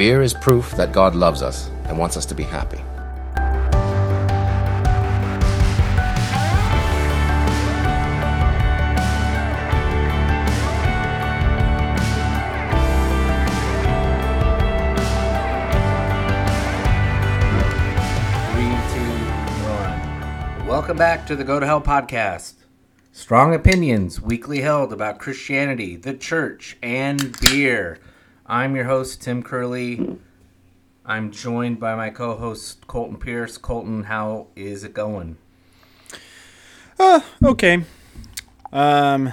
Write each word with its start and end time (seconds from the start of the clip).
Beer 0.00 0.22
is 0.22 0.32
proof 0.32 0.70
that 0.76 0.92
God 0.92 1.14
loves 1.14 1.42
us 1.42 1.68
and 1.84 1.98
wants 1.98 2.16
us 2.16 2.24
to 2.24 2.34
be 2.34 2.42
happy. 2.42 2.78
Welcome 20.66 20.96
back 20.96 21.26
to 21.26 21.36
the 21.36 21.44
Go 21.44 21.60
to 21.60 21.66
Hell 21.66 21.82
podcast. 21.82 22.54
Strong 23.12 23.54
opinions, 23.54 24.18
weekly 24.18 24.62
held 24.62 24.94
about 24.94 25.18
Christianity, 25.18 25.96
the 25.96 26.14
church, 26.14 26.78
and 26.80 27.38
beer. 27.42 27.98
I'm 28.50 28.74
your 28.74 28.86
host, 28.86 29.22
Tim 29.22 29.44
Curley. 29.44 30.18
I'm 31.06 31.30
joined 31.30 31.78
by 31.78 31.94
my 31.94 32.10
co 32.10 32.36
host, 32.36 32.84
Colton 32.88 33.16
Pierce. 33.16 33.56
Colton, 33.56 34.02
how 34.02 34.48
is 34.56 34.82
it 34.82 34.92
going? 34.92 35.38
Uh, 36.98 37.20
okay. 37.44 37.84
Um, 38.72 39.32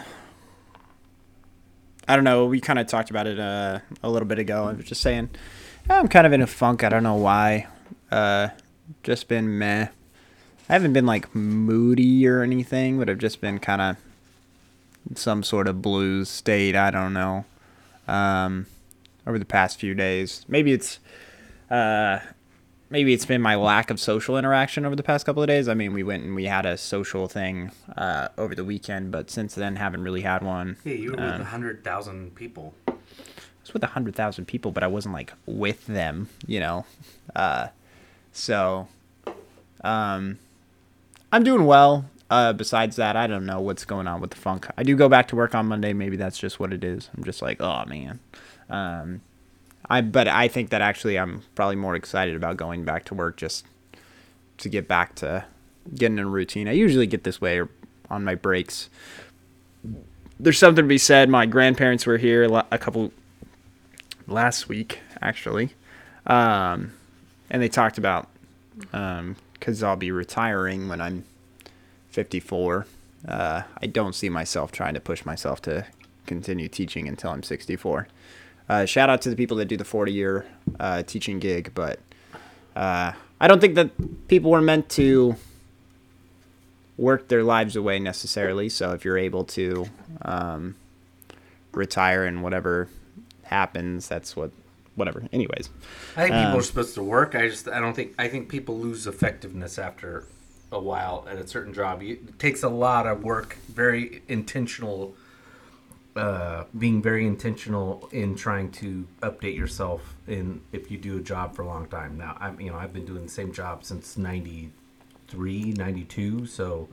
I 2.08 2.16
don't 2.16 2.26
know. 2.26 2.46
We 2.46 2.62
kind 2.62 2.78
of 2.78 2.86
talked 2.86 3.10
about 3.10 3.26
it 3.26 3.40
uh, 3.40 3.80
a 4.04 4.10
little 4.12 4.28
bit 4.28 4.38
ago. 4.38 4.66
I 4.66 4.74
was 4.74 4.86
just 4.86 5.02
saying, 5.02 5.32
I'm 5.90 6.08
kind 6.10 6.28
of 6.28 6.34
in 6.34 6.44
a 6.44 6.48
funk. 6.48 6.84
I 6.84 6.90
don't 6.90 7.02
know 7.02 7.16
why. 7.16 7.66
Uh, 8.12 8.50
just 9.02 9.28
been 9.28 9.58
meh. 9.58 9.88
I 10.70 10.74
haven't 10.74 10.94
been 10.94 11.08
like 11.08 11.34
moody 11.34 12.28
or 12.28 12.44
anything, 12.44 13.00
but 13.00 13.10
I've 13.10 13.18
just 13.18 13.42
been 13.42 13.58
kind 13.58 13.82
of 13.82 15.18
some 15.18 15.42
sort 15.42 15.68
of 15.68 15.82
blues 15.82 16.30
state. 16.30 16.76
I 16.76 16.92
don't 16.92 17.14
know. 17.14 17.46
Um, 18.08 18.68
over 19.28 19.38
the 19.38 19.46
past 19.46 19.80
few 19.80 19.94
days, 19.94 20.44
maybe 20.48 20.72
it's 20.72 21.00
uh, 21.70 22.20
maybe 22.90 23.14
it's 23.14 23.26
been 23.26 23.42
my 23.42 23.56
lack 23.56 23.92
of 23.92 24.00
social 24.00 24.38
interaction 24.38 24.86
over 24.86 24.96
the 24.96 25.04
past 25.04 25.26
couple 25.26 25.44
of 25.44 25.48
days. 25.48 25.68
I 25.68 25.74
mean, 25.76 25.94
we 25.94 26.02
went 26.02 26.24
and 26.24 26.34
we 26.34 26.46
had 26.46 26.66
a 26.66 26.78
social 26.78 27.28
thing 27.28 27.72
uh, 27.96 28.30
over 28.38 28.56
the 28.56 28.64
weekend, 28.64 29.12
but 29.12 29.30
since 29.30 29.54
then 29.54 29.76
haven't 29.76 30.02
really 30.04 30.22
had 30.22 30.42
one. 30.42 30.78
Hey, 30.84 30.96
you 30.96 31.12
were 31.12 31.20
Um, 31.20 31.26
with 31.26 31.42
100,000 31.42 32.34
people. 32.34 32.74
I 32.88 32.94
was 33.62 33.74
with 33.74 33.84
a 33.84 33.88
hundred 33.88 34.16
thousand 34.16 34.46
people, 34.46 34.72
but 34.72 34.82
I 34.82 34.88
wasn't 34.88 35.14
like 35.14 35.34
with 35.46 35.86
them, 35.88 36.30
you 36.48 36.62
know. 36.62 36.86
Uh, 37.36 37.68
so, 38.32 38.88
um, 39.84 40.40
I'm 41.34 41.44
doing 41.44 41.66
well. 41.66 42.06
Uh, 42.30 42.54
besides 42.54 42.96
that, 42.98 43.16
I 43.16 43.28
don't 43.28 43.46
know 43.46 43.60
what's 43.62 43.86
going 43.86 44.08
on 44.08 44.20
with 44.22 44.32
the 44.32 44.38
funk. 44.38 44.68
I 44.78 44.84
do 44.84 44.96
go 44.96 45.08
back 45.10 45.28
to 45.30 45.36
work 45.36 45.54
on 45.56 45.66
Monday. 45.68 45.94
Maybe 45.94 46.18
that's 46.18 46.38
just 46.38 46.60
what 46.60 46.72
it 46.74 46.84
is. 46.84 47.10
I'm 47.18 47.24
just 47.24 47.42
like, 47.42 47.60
oh 47.62 47.84
man. 47.86 48.20
Um, 48.70 49.22
I 49.90 50.02
but 50.02 50.28
I 50.28 50.48
think 50.48 50.70
that 50.70 50.82
actually 50.82 51.18
I'm 51.18 51.44
probably 51.56 51.76
more 51.76 51.96
excited 51.96 52.36
about 52.36 52.58
going 52.58 52.84
back 52.84 53.06
to 53.06 53.14
work 53.14 53.38
just 53.38 53.66
to 54.58 54.70
get 54.70 54.88
back 54.88 55.16
to 55.16 55.46
getting 55.96 56.18
in 56.18 56.26
a 56.26 56.30
routine. 56.30 56.68
I 56.68 56.74
usually 56.74 57.08
get 57.08 57.24
this 57.24 57.40
way 57.40 57.62
on 58.10 58.24
my 58.24 58.36
breaks. 58.36 58.90
There's 60.40 60.58
something 60.58 60.84
to 60.84 60.88
be 60.88 60.98
said. 60.98 61.30
My 61.30 61.46
grandparents 61.46 62.06
were 62.06 62.18
here 62.18 62.44
a 62.72 62.78
couple 62.78 63.12
last 64.28 64.68
week 64.68 65.00
actually, 65.22 65.72
um, 66.26 66.92
and 67.50 67.62
they 67.62 67.70
talked 67.70 67.98
about 67.98 68.28
because 68.80 69.82
I'll 69.84 69.96
be 69.96 70.12
retiring 70.12 70.88
when 70.88 71.02
I'm 71.02 71.24
54. 72.10 72.86
Uh, 73.28 73.64
I 73.82 73.86
don't 73.88 74.14
see 74.14 74.30
myself 74.30 74.72
trying 74.72 74.94
to 74.94 75.00
push 75.00 75.26
myself 75.26 75.62
to 75.64 75.86
continue 76.26 76.68
teaching 76.68 77.08
until 77.08 77.32
I'm 77.32 77.44
64. 77.44 78.08
Uh, 78.70 78.86
shout 78.86 79.10
out 79.10 79.22
to 79.22 79.30
the 79.30 79.36
people 79.36 79.58
that 79.58 79.66
do 79.66 79.78
the 79.78 79.86
40 79.86 80.12
year 80.12 80.46
uh, 80.80 81.04
teaching 81.04 81.40
gig, 81.40 81.72
but 81.74 82.00
uh, 82.76 83.14
I 83.40 83.48
don't 83.48 83.60
think 83.62 83.76
that 83.76 84.28
people 84.28 84.52
were 84.52 84.62
meant 84.62 84.90
to 84.90 85.36
work 86.98 87.28
their 87.28 87.44
lives 87.44 87.76
away 87.76 88.00
necessarily. 88.00 88.70
So 88.70 88.92
if 88.92 89.06
you're 89.06 89.18
able 89.18 89.46
to 89.46 89.86
um, 90.24 90.76
retire 91.72 92.26
and 92.26 92.44
whatever 92.44 92.90
happens, 93.44 94.08
that's 94.08 94.36
what, 94.36 94.52
whatever. 94.96 95.24
Anyways, 95.32 95.70
I 96.16 96.24
think 96.24 96.34
people 96.36 96.52
Um, 96.52 96.60
are 96.60 96.64
supposed 96.64 96.96
to 96.96 97.04
work. 97.04 97.36
I 97.36 97.48
just 97.48 97.68
I 97.70 97.80
don't 97.80 97.96
think 97.96 98.16
I 98.18 98.28
think 98.28 98.50
people 98.50 98.78
lose 98.78 99.08
effectiveness 99.08 99.78
after 99.78 100.26
a 100.72 100.80
while 100.80 101.26
at 101.30 101.38
a 101.38 101.48
certain 101.48 101.74
job. 101.74 102.02
You, 102.02 102.14
it 102.16 102.40
takes 102.40 102.64
a 102.64 102.70
lot 102.70 103.08
of 103.08 103.24
work, 103.24 103.58
very 103.70 104.22
intentional, 104.28 105.16
uh, 106.18 106.66
being 106.78 107.02
very 107.02 107.26
intentional 107.26 108.10
in 108.12 108.36
trying 108.36 108.72
to 108.72 109.08
update 109.22 109.56
yourself. 109.56 110.16
In 110.28 110.62
if 110.72 110.90
you 110.92 110.98
do 110.98 111.18
a 111.18 111.22
job 111.22 111.56
for 111.56 111.62
a 111.62 111.68
long 111.68 111.88
time 111.88 112.18
now, 112.18 112.36
I'm 112.40 112.60
you 112.60 112.72
know 112.72 112.78
I've 112.78 112.94
been 112.94 113.06
doing 113.06 113.24
the 113.24 113.32
same 113.32 113.54
job 113.54 113.84
since 113.84 114.18
93, 114.18 115.74
92, 115.74 116.46
so 116.48 116.90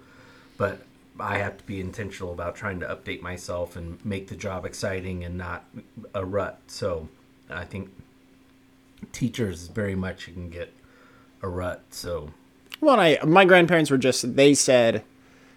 but 0.56 0.82
I 1.18 1.38
have 1.38 1.58
to 1.58 1.64
be 1.64 1.80
intentional 1.80 2.32
about 2.32 2.56
trying 2.56 2.80
to 2.80 2.86
update 2.86 3.22
myself 3.22 3.76
and 3.76 4.04
make 4.04 4.28
the 4.28 4.36
job 4.36 4.64
exciting 4.64 5.24
and 5.24 5.38
not 5.38 5.64
a 6.12 6.24
rut. 6.24 6.60
So 6.66 7.08
I 7.48 7.64
think 7.64 7.90
teachers 9.12 9.68
very 9.68 9.94
much 9.94 10.26
can 10.26 10.50
get 10.50 10.72
a 11.42 11.48
rut. 11.48 11.82
So 11.90 12.30
Well, 12.80 13.00
I 13.00 13.18
my 13.24 13.44
grandparents 13.44 13.90
were 13.90 13.98
just 13.98 14.36
they 14.36 14.54
said, 14.54 15.04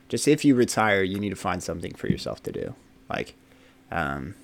just 0.09 0.27
if 0.27 0.45
you 0.45 0.55
retire, 0.55 1.03
you 1.03 1.19
need 1.19 1.31
to 1.31 1.35
find 1.35 1.61
something 1.61 1.93
for 1.95 2.07
yourself 2.07 2.41
to 2.43 2.51
do. 2.51 2.75
Like, 3.09 3.35
um, 3.91 4.35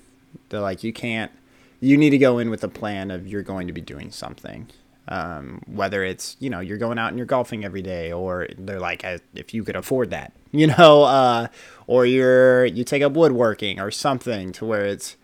they're 0.48 0.60
like 0.60 0.84
you 0.84 0.92
can't. 0.92 1.32
You 1.80 1.96
need 1.96 2.10
to 2.10 2.18
go 2.18 2.38
in 2.38 2.50
with 2.50 2.64
a 2.64 2.68
plan 2.68 3.10
of 3.10 3.26
you're 3.26 3.42
going 3.42 3.66
to 3.66 3.72
be 3.72 3.80
doing 3.80 4.10
something. 4.10 4.68
Um, 5.06 5.60
whether 5.66 6.02
it's 6.02 6.36
you 6.40 6.48
know 6.48 6.60
you're 6.60 6.78
going 6.78 6.98
out 6.98 7.08
and 7.08 7.18
you're 7.18 7.26
golfing 7.26 7.64
every 7.64 7.82
day, 7.82 8.10
or 8.12 8.48
they're 8.56 8.80
like 8.80 9.04
if 9.34 9.52
you 9.52 9.62
could 9.64 9.76
afford 9.76 10.10
that, 10.10 10.32
you 10.52 10.66
know, 10.66 11.02
uh, 11.04 11.48
or 11.86 12.06
you're 12.06 12.64
you 12.64 12.84
take 12.84 13.02
up 13.02 13.12
woodworking 13.12 13.80
or 13.80 13.90
something 13.90 14.52
to 14.52 14.64
where 14.64 14.86
it's 14.86 15.16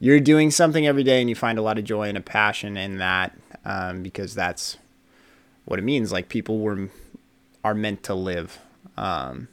you're 0.00 0.20
doing 0.20 0.50
something 0.50 0.86
every 0.86 1.02
day 1.02 1.20
and 1.20 1.30
you 1.30 1.36
find 1.36 1.58
a 1.58 1.62
lot 1.62 1.78
of 1.78 1.84
joy 1.84 2.08
and 2.08 2.18
a 2.18 2.20
passion 2.20 2.76
in 2.76 2.98
that 2.98 3.34
um, 3.64 4.02
because 4.02 4.34
that's 4.34 4.76
what 5.64 5.78
it 5.78 5.82
means. 5.82 6.12
Like 6.12 6.28
people 6.28 6.58
were 6.58 6.90
are 7.62 7.74
meant 7.74 8.02
to 8.04 8.14
live, 8.14 8.58
um, 8.98 9.48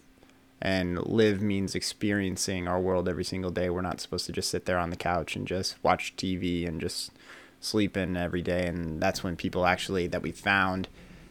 and 0.61 1.05
live 1.07 1.41
means 1.41 1.73
experiencing 1.73 2.67
our 2.67 2.79
world 2.79 3.09
every 3.09 3.23
single 3.23 3.49
day. 3.49 3.69
We're 3.69 3.81
not 3.81 3.99
supposed 3.99 4.27
to 4.27 4.31
just 4.31 4.49
sit 4.49 4.65
there 4.65 4.77
on 4.77 4.91
the 4.91 4.95
couch 4.95 5.35
and 5.35 5.47
just 5.47 5.75
watch 5.83 6.15
TV 6.15 6.67
and 6.67 6.79
just 6.79 7.11
sleep 7.59 7.97
in 7.97 8.15
every 8.15 8.43
day. 8.43 8.67
And 8.67 9.01
that's 9.01 9.23
when 9.23 9.35
people 9.35 9.65
actually 9.65 10.07
that 10.07 10.21
we 10.21 10.31
found. 10.31 10.87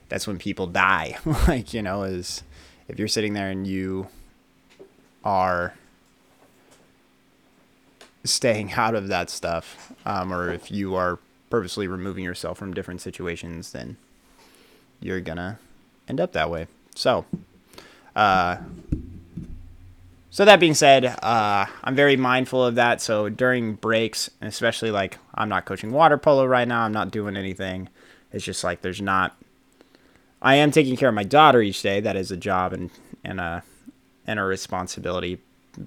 That's 0.08 0.26
when 0.26 0.38
people 0.38 0.66
die. 0.66 1.18
like 1.46 1.72
you 1.72 1.82
know, 1.82 2.02
is 2.02 2.42
if 2.88 2.98
you're 2.98 3.08
sitting 3.08 3.34
there 3.34 3.50
and 3.50 3.66
you 3.66 4.08
are 5.24 5.74
staying 8.24 8.72
out 8.72 8.96
of 8.96 9.08
that 9.08 9.30
stuff, 9.30 9.92
um, 10.04 10.32
or 10.32 10.52
if 10.52 10.72
you 10.72 10.96
are 10.96 11.20
purposely 11.50 11.86
removing 11.86 12.24
yourself 12.24 12.58
from 12.58 12.74
different 12.74 13.00
situations, 13.00 13.70
then 13.70 13.96
you're 15.00 15.20
gonna 15.20 15.58
end 16.08 16.20
up 16.20 16.32
that 16.32 16.50
way. 16.50 16.66
So, 16.96 17.24
uh, 18.16 18.56
so 20.30 20.44
that 20.44 20.60
being 20.60 20.74
said, 20.74 21.04
uh, 21.04 21.66
I'm 21.82 21.94
very 21.94 22.16
mindful 22.16 22.64
of 22.64 22.76
that. 22.76 23.00
So 23.00 23.28
during 23.28 23.74
breaks, 23.74 24.30
especially 24.40 24.90
like 24.90 25.18
I'm 25.34 25.48
not 25.48 25.64
coaching 25.64 25.90
water 25.90 26.16
polo 26.16 26.46
right 26.46 26.66
now, 26.68 26.82
I'm 26.82 26.92
not 26.92 27.10
doing 27.10 27.36
anything. 27.36 27.88
It's 28.32 28.44
just 28.44 28.62
like 28.62 28.82
there's 28.82 29.02
not. 29.02 29.36
I 30.42 30.54
am 30.54 30.70
taking 30.70 30.96
care 30.96 31.08
of 31.08 31.14
my 31.14 31.24
daughter 31.24 31.60
each 31.60 31.82
day. 31.82 32.00
That 32.00 32.16
is 32.16 32.30
a 32.30 32.36
job 32.36 32.72
and 32.72 32.90
and 33.24 33.40
a 33.40 33.62
and 34.26 34.38
a 34.38 34.44
responsibility, 34.44 35.38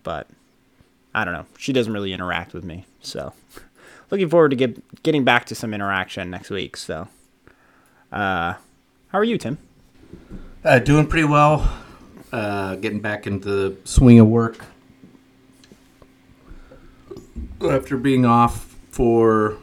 but 0.03 0.27
I 1.15 1.23
don't 1.23 1.33
know. 1.33 1.45
She 1.57 1.71
doesn't 1.73 1.93
really 1.93 2.13
interact 2.13 2.53
with 2.53 2.63
me, 2.63 2.85
so 3.01 3.33
looking 4.11 4.29
forward 4.29 4.49
to 4.49 4.57
get 4.57 5.03
getting 5.03 5.23
back 5.23 5.45
to 5.45 5.55
some 5.55 5.73
interaction 5.73 6.29
next 6.29 6.49
week. 6.49 6.75
So, 6.75 7.07
uh, 8.11 8.53
how 9.07 9.17
are 9.19 9.23
you, 9.23 9.37
Tim? 9.37 9.57
uh, 10.65 10.79
doing 10.79 11.07
pretty 11.07 11.27
well. 11.27 11.82
Uh, 12.33 12.75
getting 12.77 12.99
back 12.99 13.27
into 13.27 13.47
the 13.47 13.77
swing 13.83 14.19
of 14.19 14.27
work 14.27 14.65
after 17.69 17.95
being 17.95 18.25
off 18.25 18.75
for 18.89 19.57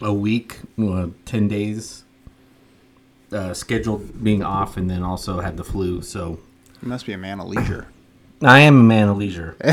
a 0.00 0.12
week, 0.12 0.58
uh, 0.78 1.08
ten 1.26 1.48
days. 1.48 2.00
Uh, 3.30 3.52
scheduled 3.52 4.22
being 4.22 4.42
off, 4.44 4.76
and 4.76 4.88
then 4.88 5.02
also 5.02 5.40
had 5.40 5.56
the 5.56 5.64
flu. 5.64 6.00
So 6.00 6.38
You 6.80 6.88
must 6.88 7.04
be 7.04 7.12
a 7.12 7.18
man 7.18 7.40
of 7.40 7.48
leisure. 7.48 7.88
I 8.42 8.60
am 8.60 8.78
a 8.78 8.82
man 8.82 9.08
of 9.08 9.16
leisure. 9.18 9.56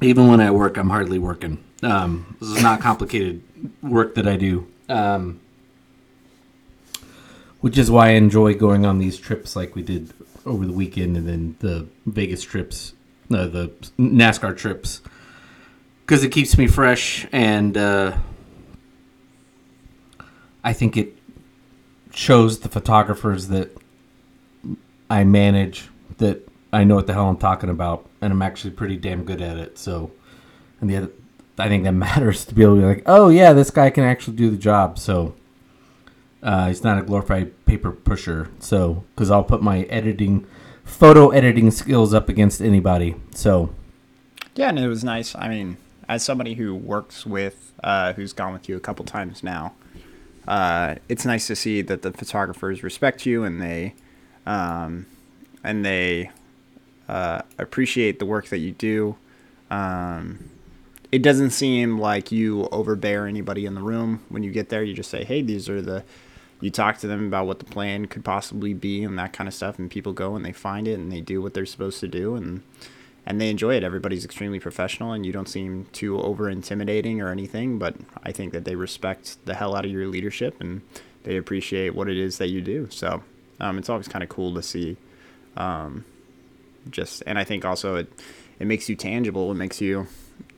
Even 0.00 0.26
when 0.28 0.40
I 0.40 0.50
work, 0.50 0.76
I'm 0.78 0.88
hardly 0.90 1.18
working. 1.18 1.62
Um, 1.82 2.36
this 2.40 2.48
is 2.48 2.62
not 2.62 2.80
complicated 2.80 3.42
work 3.82 4.14
that 4.16 4.26
I 4.26 4.36
do, 4.36 4.66
um, 4.88 5.40
which 7.62 7.78
is 7.78 7.90
why 7.90 8.08
I 8.08 8.12
enjoy 8.12 8.54
going 8.54 8.84
on 8.84 8.98
these 8.98 9.18
trips 9.18 9.56
like 9.56 9.74
we 9.74 9.82
did 9.82 10.12
over 10.44 10.66
the 10.66 10.72
weekend, 10.72 11.16
and 11.16 11.26
then 11.26 11.56
the 11.60 11.88
Vegas 12.04 12.42
trips, 12.42 12.92
no, 13.30 13.48
the 13.48 13.68
NASCAR 13.98 14.56
trips, 14.56 15.00
because 16.04 16.22
it 16.22 16.30
keeps 16.30 16.58
me 16.58 16.66
fresh 16.66 17.26
and 17.32 17.76
uh, 17.76 18.16
I 20.64 20.72
think 20.72 20.96
it 20.96 21.16
shows 22.12 22.60
the 22.60 22.68
photographers 22.68 23.48
that 23.48 23.70
I 25.08 25.24
manage 25.24 25.88
that 26.18 26.48
I 26.72 26.84
know 26.84 26.94
what 26.94 27.06
the 27.06 27.12
hell 27.12 27.28
I'm 27.28 27.36
talking 27.36 27.70
about, 27.70 28.08
and 28.20 28.32
I'm 28.32 28.42
actually 28.42 28.70
pretty 28.70 28.96
damn 28.96 29.24
good 29.24 29.40
at 29.40 29.56
it. 29.58 29.78
So, 29.78 30.10
and 30.80 30.88
the 30.88 30.96
other, 30.96 31.10
I 31.58 31.68
think 31.68 31.84
that 31.84 31.92
matters 31.92 32.44
to 32.46 32.54
be 32.54 32.62
able 32.62 32.76
to 32.76 32.80
be 32.80 32.86
like, 32.86 33.02
oh 33.06 33.28
yeah, 33.28 33.52
this 33.52 33.70
guy 33.70 33.90
can 33.90 34.04
actually 34.04 34.36
do 34.36 34.50
the 34.50 34.56
job. 34.56 34.98
So, 34.98 35.34
uh, 36.42 36.68
he's 36.68 36.82
not 36.82 36.98
a 36.98 37.02
glorified 37.02 37.64
paper 37.66 37.92
pusher. 37.92 38.50
So, 38.58 39.04
because 39.14 39.30
I'll 39.30 39.44
put 39.44 39.62
my 39.62 39.82
editing, 39.82 40.46
photo 40.84 41.30
editing 41.30 41.70
skills 41.70 42.12
up 42.12 42.28
against 42.28 42.60
anybody. 42.60 43.14
So, 43.34 43.74
Yeah, 44.54 44.68
and 44.68 44.78
it 44.78 44.88
was 44.88 45.04
nice. 45.04 45.34
I 45.36 45.48
mean, 45.48 45.76
as 46.08 46.24
somebody 46.24 46.54
who 46.54 46.74
works 46.74 47.24
with, 47.24 47.72
uh, 47.82 48.12
who's 48.14 48.32
gone 48.32 48.52
with 48.52 48.68
you 48.68 48.76
a 48.76 48.80
couple 48.80 49.04
times 49.04 49.42
now, 49.42 49.74
uh, 50.48 50.96
it's 51.08 51.24
nice 51.24 51.46
to 51.46 51.56
see 51.56 51.82
that 51.82 52.02
the 52.02 52.12
photographers 52.12 52.82
respect 52.82 53.24
you 53.24 53.44
and 53.44 53.62
they, 53.62 53.94
um, 54.44 55.06
and 55.62 55.84
they 55.84 56.30
uh, 57.08 57.42
appreciate 57.58 58.18
the 58.18 58.26
work 58.26 58.48
that 58.48 58.58
you 58.58 58.72
do. 58.72 59.16
Um, 59.70 60.50
it 61.12 61.22
doesn't 61.22 61.50
seem 61.50 61.98
like 61.98 62.32
you 62.32 62.68
overbear 62.72 63.26
anybody 63.26 63.66
in 63.66 63.74
the 63.74 63.82
room 63.82 64.22
when 64.28 64.42
you 64.42 64.50
get 64.50 64.70
there. 64.70 64.82
You 64.82 64.94
just 64.94 65.10
say, 65.10 65.24
"Hey, 65.24 65.42
these 65.42 65.68
are 65.68 65.80
the." 65.80 66.04
You 66.62 66.70
talk 66.70 66.98
to 66.98 67.08
them 67.08 67.26
about 67.26 67.48
what 67.48 67.58
the 67.58 67.64
plan 67.64 68.06
could 68.06 68.24
possibly 68.24 68.72
be 68.72 69.02
and 69.02 69.18
that 69.18 69.32
kind 69.32 69.48
of 69.48 69.52
stuff, 69.52 69.80
and 69.80 69.90
people 69.90 70.12
go 70.12 70.36
and 70.36 70.44
they 70.44 70.52
find 70.52 70.86
it 70.86 70.96
and 70.96 71.10
they 71.10 71.20
do 71.20 71.42
what 71.42 71.54
they're 71.54 71.66
supposed 71.66 71.98
to 72.00 72.08
do, 72.08 72.36
and 72.36 72.62
and 73.26 73.40
they 73.40 73.50
enjoy 73.50 73.74
it. 73.74 73.82
Everybody's 73.82 74.24
extremely 74.24 74.60
professional, 74.60 75.10
and 75.10 75.26
you 75.26 75.32
don't 75.32 75.48
seem 75.48 75.86
too 75.92 76.20
over 76.20 76.48
intimidating 76.48 77.20
or 77.20 77.30
anything. 77.32 77.80
But 77.80 77.96
I 78.22 78.30
think 78.30 78.52
that 78.52 78.64
they 78.64 78.76
respect 78.76 79.44
the 79.44 79.54
hell 79.54 79.74
out 79.74 79.84
of 79.84 79.90
your 79.90 80.06
leadership, 80.06 80.60
and 80.60 80.82
they 81.24 81.36
appreciate 81.36 81.96
what 81.96 82.08
it 82.08 82.16
is 82.16 82.38
that 82.38 82.48
you 82.48 82.60
do. 82.60 82.88
So 82.90 83.24
um, 83.58 83.76
it's 83.76 83.88
always 83.88 84.06
kind 84.06 84.22
of 84.22 84.28
cool 84.28 84.54
to 84.54 84.62
see. 84.62 84.96
Um, 85.56 86.04
just 86.90 87.24
and 87.26 87.40
I 87.40 87.44
think 87.44 87.64
also 87.64 87.96
it 87.96 88.12
it 88.60 88.68
makes 88.68 88.88
you 88.88 88.94
tangible. 88.94 89.50
It 89.50 89.56
makes 89.56 89.80
you 89.80 90.06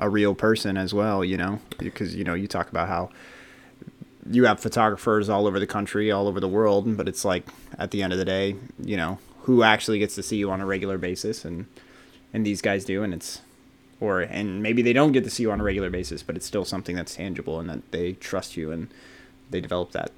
a 0.00 0.10
real 0.10 0.34
person 0.34 0.76
as 0.76 0.92
well. 0.92 1.24
You 1.24 1.38
know, 1.38 1.60
because 1.78 2.14
you 2.14 2.24
know 2.24 2.34
you 2.34 2.46
talk 2.46 2.68
about 2.68 2.88
how 2.88 3.08
you 4.30 4.44
have 4.46 4.60
photographers 4.60 5.28
all 5.28 5.46
over 5.46 5.60
the 5.60 5.66
country, 5.66 6.10
all 6.10 6.28
over 6.28 6.40
the 6.40 6.48
world, 6.48 6.96
but 6.96 7.08
it's 7.08 7.24
like 7.24 7.46
at 7.78 7.90
the 7.90 8.02
end 8.02 8.12
of 8.12 8.18
the 8.18 8.24
day, 8.24 8.56
you 8.82 8.96
know, 8.96 9.18
who 9.42 9.62
actually 9.62 9.98
gets 9.98 10.14
to 10.14 10.22
see 10.22 10.36
you 10.36 10.50
on 10.50 10.60
a 10.60 10.66
regular 10.66 10.98
basis 10.98 11.44
and 11.44 11.66
and 12.32 12.44
these 12.44 12.60
guys 12.60 12.84
do 12.84 13.02
and 13.02 13.14
it's 13.14 13.42
or 14.00 14.20
and 14.20 14.62
maybe 14.62 14.82
they 14.82 14.92
don't 14.92 15.12
get 15.12 15.24
to 15.24 15.30
see 15.30 15.42
you 15.42 15.52
on 15.52 15.60
a 15.60 15.64
regular 15.64 15.90
basis, 15.90 16.22
but 16.22 16.36
it's 16.36 16.46
still 16.46 16.64
something 16.64 16.96
that's 16.96 17.14
tangible 17.14 17.60
and 17.60 17.68
that 17.68 17.90
they 17.92 18.12
trust 18.12 18.56
you 18.56 18.70
and 18.72 18.88
they 19.50 19.60
develop 19.60 19.92
that 19.92 20.10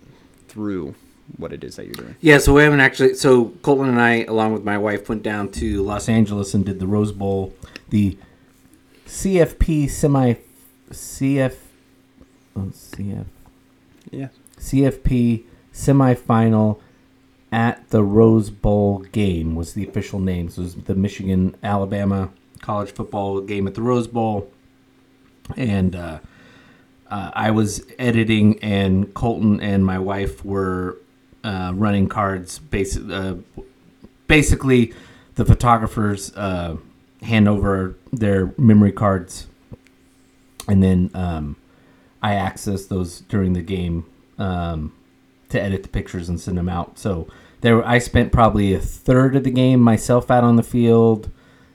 through 0.49 0.95
what 1.37 1.53
it 1.53 1.65
is 1.65 1.77
that 1.77 1.87
you're 1.87 1.95
doing. 1.95 2.17
Yeah, 2.21 2.39
so 2.39 2.55
we 2.55 2.63
haven't 2.63 2.81
actually. 2.81 3.15
So 3.15 3.47
Colton 3.63 3.89
and 3.89 4.01
I, 4.01 4.25
along 4.25 4.53
with 4.53 4.65
my 4.65 4.79
wife, 4.79 5.09
went 5.09 5.23
down 5.23 5.51
to 5.53 5.83
Los 5.83 6.09
Angeles 6.09 6.55
and 6.55 6.65
did 6.65 6.79
the 6.79 6.87
Rose 6.87 7.13
Bowl, 7.13 7.53
the 7.89 8.17
CFP 9.07 9.91
semi, 9.91 10.35
CF, 10.91 11.55
oh, 12.57 12.61
CF, 12.73 13.27
CFP 14.59 15.45
semifinal 15.73 16.81
at 17.53 17.89
the 17.91 18.03
Rose 18.03 18.51
Bowl 18.51 18.99
game 19.13 19.55
was 19.55 19.75
the 19.75 19.87
official 19.87 20.19
name. 20.19 20.49
So 20.49 20.63
it 20.63 20.65
was 20.65 20.75
the 20.75 20.95
Michigan 20.95 21.57
Alabama 21.63 22.31
college 22.61 22.91
football 22.91 23.41
game 23.41 23.67
at 23.67 23.75
the 23.75 23.83
Rose 23.83 24.09
Bowl, 24.09 24.51
and 25.57 25.95
uh, 25.95 26.19
uh, 27.09 27.31
I 27.35 27.51
was 27.51 27.87
editing, 27.99 28.59
and 28.61 29.13
Colton 29.15 29.61
and 29.61 29.87
my 29.87 29.99
wife 29.99 30.45
were 30.45 30.99
uh, 31.45 31.73
running 31.75 32.09
cards. 32.09 32.59
Basic, 32.59 33.09
uh, 33.11 33.37
basically, 34.27 34.93
the 35.37 35.45
photographers 35.45 36.35
uh, 36.37 36.77
hand 37.23 37.49
over 37.49 37.97
their 38.13 38.53
memory 38.59 38.93
cards, 38.93 39.47
and 40.67 40.83
then 40.83 41.11
um, 41.15 41.57
I 42.23 42.35
access 42.35 42.87
those 42.87 43.21
during 43.21 43.53
the 43.53 43.63
game 43.63 44.07
um, 44.39 44.93
to 45.49 45.61
edit 45.61 45.83
the 45.83 45.89
pictures 45.89 46.29
and 46.29 46.41
send 46.41 46.59
them 46.59 46.69
out. 46.69 46.99
So 46.99 47.29
there, 47.61 47.87
I 47.87 47.99
spent 47.99 48.33
probably 48.33 48.75
a 48.75 48.79
third 48.79 49.37
of 49.37 49.45
the 49.45 49.51
game 49.51 49.81
myself 49.81 50.31
out 50.31 50.45
on 50.45 50.57
the 50.57 50.63
field, 50.63 51.31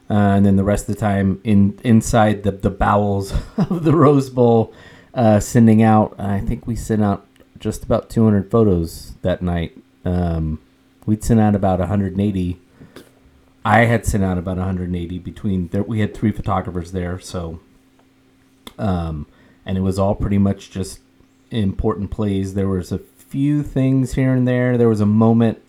uh, 0.09 0.13
and 0.13 0.45
then 0.45 0.55
the 0.55 0.63
rest 0.63 0.87
of 0.87 0.95
the 0.95 0.99
time 0.99 1.41
in 1.43 1.79
inside 1.83 2.43
the 2.43 2.51
the 2.51 2.69
bowels 2.69 3.33
of 3.57 3.83
the 3.83 3.95
Rose 3.95 4.29
Bowl, 4.29 4.73
uh, 5.13 5.39
sending 5.39 5.81
out. 5.81 6.15
I 6.19 6.39
think 6.39 6.67
we 6.67 6.75
sent 6.75 7.03
out 7.03 7.25
just 7.59 7.83
about 7.83 8.09
200 8.09 8.49
photos 8.49 9.13
that 9.21 9.41
night. 9.41 9.77
Um, 10.03 10.59
we'd 11.05 11.23
sent 11.23 11.39
out 11.39 11.55
about 11.55 11.79
180. 11.79 12.59
I 13.63 13.85
had 13.85 14.05
sent 14.05 14.23
out 14.23 14.39
about 14.39 14.57
180 14.57 15.19
between 15.19 15.67
there. 15.67 15.83
We 15.83 15.99
had 15.99 16.15
three 16.15 16.31
photographers 16.31 16.91
there, 16.91 17.19
so 17.19 17.59
um, 18.79 19.27
and 19.65 19.77
it 19.77 19.81
was 19.81 19.99
all 19.99 20.15
pretty 20.15 20.37
much 20.37 20.71
just 20.71 20.99
important 21.49 22.11
plays. 22.11 22.53
There 22.53 22.67
was 22.67 22.91
a 22.91 22.99
few 22.99 23.63
things 23.63 24.13
here 24.13 24.33
and 24.33 24.47
there. 24.47 24.77
There 24.77 24.89
was 24.89 25.01
a 25.01 25.05
moment 25.05 25.61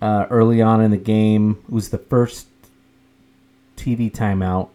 uh, 0.00 0.26
early 0.30 0.62
on 0.62 0.80
in 0.80 0.90
the 0.90 0.96
game. 0.96 1.62
It 1.68 1.72
was 1.72 1.90
the 1.90 1.98
first 1.98 2.48
TV 3.76 4.10
timeout, 4.10 4.68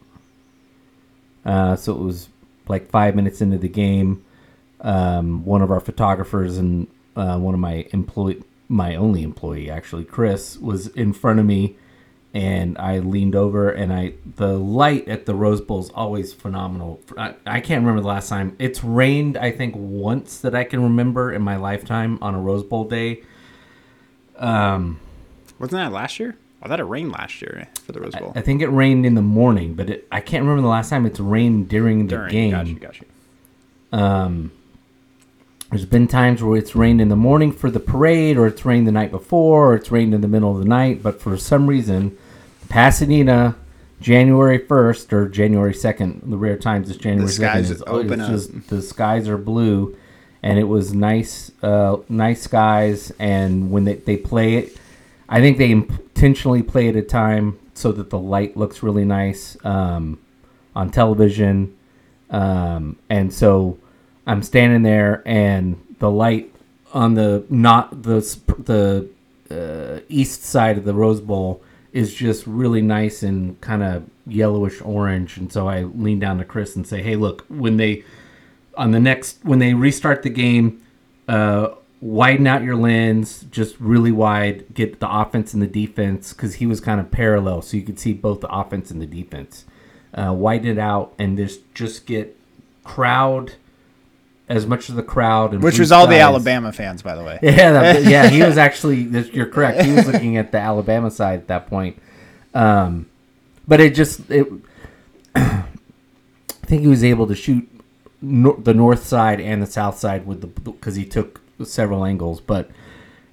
uh, 1.46 1.76
so 1.76 1.94
it 1.94 2.00
was 2.00 2.30
like 2.68 2.90
five 2.90 3.16
minutes 3.16 3.42
into 3.42 3.58
the 3.58 3.70
game. 3.70 4.26
Um, 4.82 5.46
one 5.46 5.62
of 5.62 5.72
our 5.72 5.80
photographers 5.80 6.58
and 6.58 6.88
uh, 7.16 7.38
one 7.38 7.54
of 7.54 7.60
my 7.60 7.88
employee, 7.92 8.44
my 8.68 8.96
only 8.96 9.24
employee 9.24 9.70
actually, 9.70 10.04
Chris, 10.04 10.58
was 10.58 10.88
in 10.88 11.14
front 11.14 11.40
of 11.40 11.46
me 11.46 11.76
and 12.34 12.78
I 12.80 13.00
leaned 13.00 13.36
over 13.36 13.70
and 13.70 13.94
I 13.94 14.14
the 14.36 14.58
light 14.58 15.08
at 15.08 15.26
the 15.26 15.36
Rose 15.36 15.62
Bowl 15.62 15.80
is 15.80 15.90
always 15.92 16.34
phenomenal. 16.34 17.00
I, 17.18 17.36
I 17.46 17.60
can't 17.62 17.82
remember 17.82 18.02
the 18.02 18.08
last 18.08 18.30
time 18.30 18.56
it's 18.60 18.84
rained. 18.84 19.38
I 19.38 19.52
think 19.52 19.76
once 19.78 20.40
that 20.40 20.56
I 20.56 20.64
can 20.64 20.82
remember 20.82 21.32
in 21.32 21.42
my 21.44 21.58
lifetime 21.58 22.18
on 22.22 22.34
a 22.34 22.42
Rose 22.42 22.64
Bowl 22.64 22.86
day. 22.86 23.22
Um, 24.38 25.00
Wasn't 25.60 25.80
that 25.80 25.92
last 25.92 26.20
year? 26.20 26.36
I 26.62 26.68
thought 26.68 26.80
it 26.80 26.86
rained 26.86 27.12
last 27.12 27.42
year 27.42 27.68
for 27.86 27.92
the 27.92 28.00
Rose 28.00 28.16
Bowl. 28.16 28.32
I 28.36 28.42
think 28.42 28.62
it 28.62 28.70
rained 28.70 29.06
in 29.06 29.16
the 29.16 29.22
morning, 29.22 29.76
but 29.76 29.90
it, 29.90 30.08
I 30.12 30.22
can't 30.22 30.44
remember 30.44 30.62
the 30.62 30.70
last 30.70 30.90
time 30.90 31.06
it's 31.06 31.20
rained 31.20 31.68
during 31.70 32.08
the 32.08 32.16
During, 32.16 32.32
game. 32.32 32.52
Gotcha, 32.52 32.74
gotcha. 32.74 33.06
Um, 33.92 34.52
there's 35.74 35.86
been 35.86 36.08
times 36.08 36.44
where 36.44 36.56
it's 36.56 36.76
rained 36.76 37.02
in 37.02 37.10
the 37.10 37.16
morning 37.16 37.52
for 37.52 37.72
the 37.72 37.80
parade, 37.80 38.38
or 38.38 38.46
it's 38.46 38.64
rained 38.64 38.86
the 38.88 38.92
night 38.92 39.10
before, 39.10 39.72
or 39.72 39.76
it's 39.76 39.92
rained 39.92 40.14
in 40.14 40.22
the 40.22 40.28
middle 40.28 40.52
of 40.52 40.60
the 40.60 40.70
night. 40.70 41.02
But 41.02 41.20
for 41.20 41.36
some 41.36 41.66
reason, 41.66 42.16
Pasadena, 42.70 43.56
January 44.00 44.60
1st 44.60 45.12
or 45.12 45.28
January 45.28 45.74
2nd, 45.74 46.30
the 46.30 46.38
rare 46.38 46.58
times 46.58 46.92
it's 46.92 47.00
January 47.00 47.26
The 47.26 47.34
skies 47.34 47.70
2nd, 47.70 47.72
it's, 47.72 47.84
open 47.88 48.20
it's 48.20 48.22
up. 48.22 48.30
just 48.30 48.70
the 48.70 48.82
skies 48.84 49.28
are 49.28 49.38
blue, 49.38 49.98
and 50.44 50.60
it 50.60 50.66
was 50.66 50.94
nice, 50.94 51.52
uh, 51.64 51.98
nice 52.08 52.44
skies. 52.44 53.12
And 53.18 53.72
when 53.72 53.86
they, 53.86 53.96
they 53.96 54.18
play 54.18 54.56
it, 54.56 54.78
I 55.28 55.42
think 55.42 55.58
they 55.58 55.72
intentionally 55.72 56.62
play 56.62 56.90
it 56.90 56.96
at 56.96 57.06
a 57.06 57.08
time 57.08 57.58
so 57.74 57.92
that 57.94 58.12
the 58.12 58.20
light 58.20 58.56
looks 58.56 58.84
really 58.84 59.06
nice 59.06 59.58
um, 59.66 60.20
on 60.76 60.92
television. 60.92 61.76
Um, 62.30 62.98
and 63.10 63.34
so 63.34 63.80
I'm 64.26 64.44
standing 64.44 64.84
there, 64.84 65.22
and 65.26 65.82
the 66.00 66.10
light 66.10 66.54
on 66.94 67.16
the 67.16 67.46
not 67.50 68.04
the 68.04 68.20
the 68.60 69.10
uh, 69.52 70.00
east 70.10 70.44
side 70.44 70.78
of 70.78 70.86
the 70.86 70.94
Rose 70.94 71.22
Bowl 71.22 71.62
is 71.92 72.14
just 72.14 72.48
really 72.48 72.82
nice 72.82 73.22
and 73.22 73.60
kind 73.62 73.84
of 73.84 74.04
yellowish 74.26 74.82
orange. 74.82 75.38
And 75.38 75.52
so 75.52 75.68
I 75.68 75.84
lean 75.84 76.20
down 76.20 76.38
to 76.40 76.46
Chris 76.46 76.76
and 76.76 76.88
say, 76.88 77.02
"Hey, 77.02 77.16
look, 77.16 77.46
when 77.50 77.78
they 77.78 78.04
on 78.76 78.92
the 78.92 79.00
next 79.00 79.40
when 79.44 79.60
they 79.60 79.74
restart 79.74 80.24
the 80.24 80.30
game, 80.30 80.82
uh, 81.28 81.70
widen 82.02 82.48
out 82.48 82.64
your 82.64 82.76
lens 82.76 83.46
just 83.52 83.80
really 83.80 84.12
wide. 84.12 84.74
Get 84.74 85.00
the 85.00 85.14
offense 85.14 85.54
and 85.54 85.62
the 85.62 85.68
defense 85.68 86.34
because 86.34 86.56
he 86.56 86.66
was 86.66 86.80
kind 86.80 87.00
of 87.00 87.12
parallel, 87.12 87.62
so 87.62 87.78
you 87.78 87.84
could 87.84 88.00
see 88.00 88.14
both 88.14 88.42
the 88.42 88.54
offense 88.54 88.92
and 88.92 89.02
the 89.02 89.06
defense. 89.06 89.66
Uh, 90.14 90.32
widen 90.32 90.68
it 90.68 90.78
out 90.78 91.14
and 91.18 91.38
just 91.38 91.62
just 91.74 92.06
get 92.06 92.38
crowd 92.84 93.54
as 94.50 94.68
much 94.68 94.90
of 94.90 94.96
the 94.96 95.04
crowd 95.04 95.54
and 95.54 95.64
Which 95.64 95.80
was 95.80 95.92
all 95.92 96.08
the. 96.08 96.20
Alabama 96.20 96.72
fans, 96.72 97.02
by 97.02 97.16
the 97.16 97.24
way. 97.24 97.40
Yeah, 97.44 97.72
that, 97.72 98.04
yeah, 98.10 98.28
he 98.28 98.42
was 98.42 98.58
actually. 98.58 99.02
You're 99.02 99.48
correct. 99.48 99.84
He 99.84 99.94
was 99.94 100.08
looking 100.08 100.38
at 100.38 100.52
the 100.52 100.60
Alabama 100.60 101.12
side 101.12 101.40
at 101.40 101.48
that 101.48 101.68
point, 101.68 101.98
um, 102.54 103.08
but 103.68 103.80
it 103.80 103.96
just 103.96 104.30
it. 104.30 104.48
I 105.36 105.66
think 106.66 106.82
he 106.82 106.88
was 106.88 107.04
able 107.04 107.28
to 107.28 107.36
shoot 107.36 107.70
the 108.22 108.74
north 108.74 109.06
side 109.06 109.42
and 109.42 109.62
the 109.62 109.68
south 109.68 109.98
side 109.98 110.26
with 110.26 110.42
the 110.42 110.48
because 110.48 110.96
he 110.96 111.06
took 111.06 111.42
several 111.64 112.06
angles, 112.06 112.40
but 112.42 112.70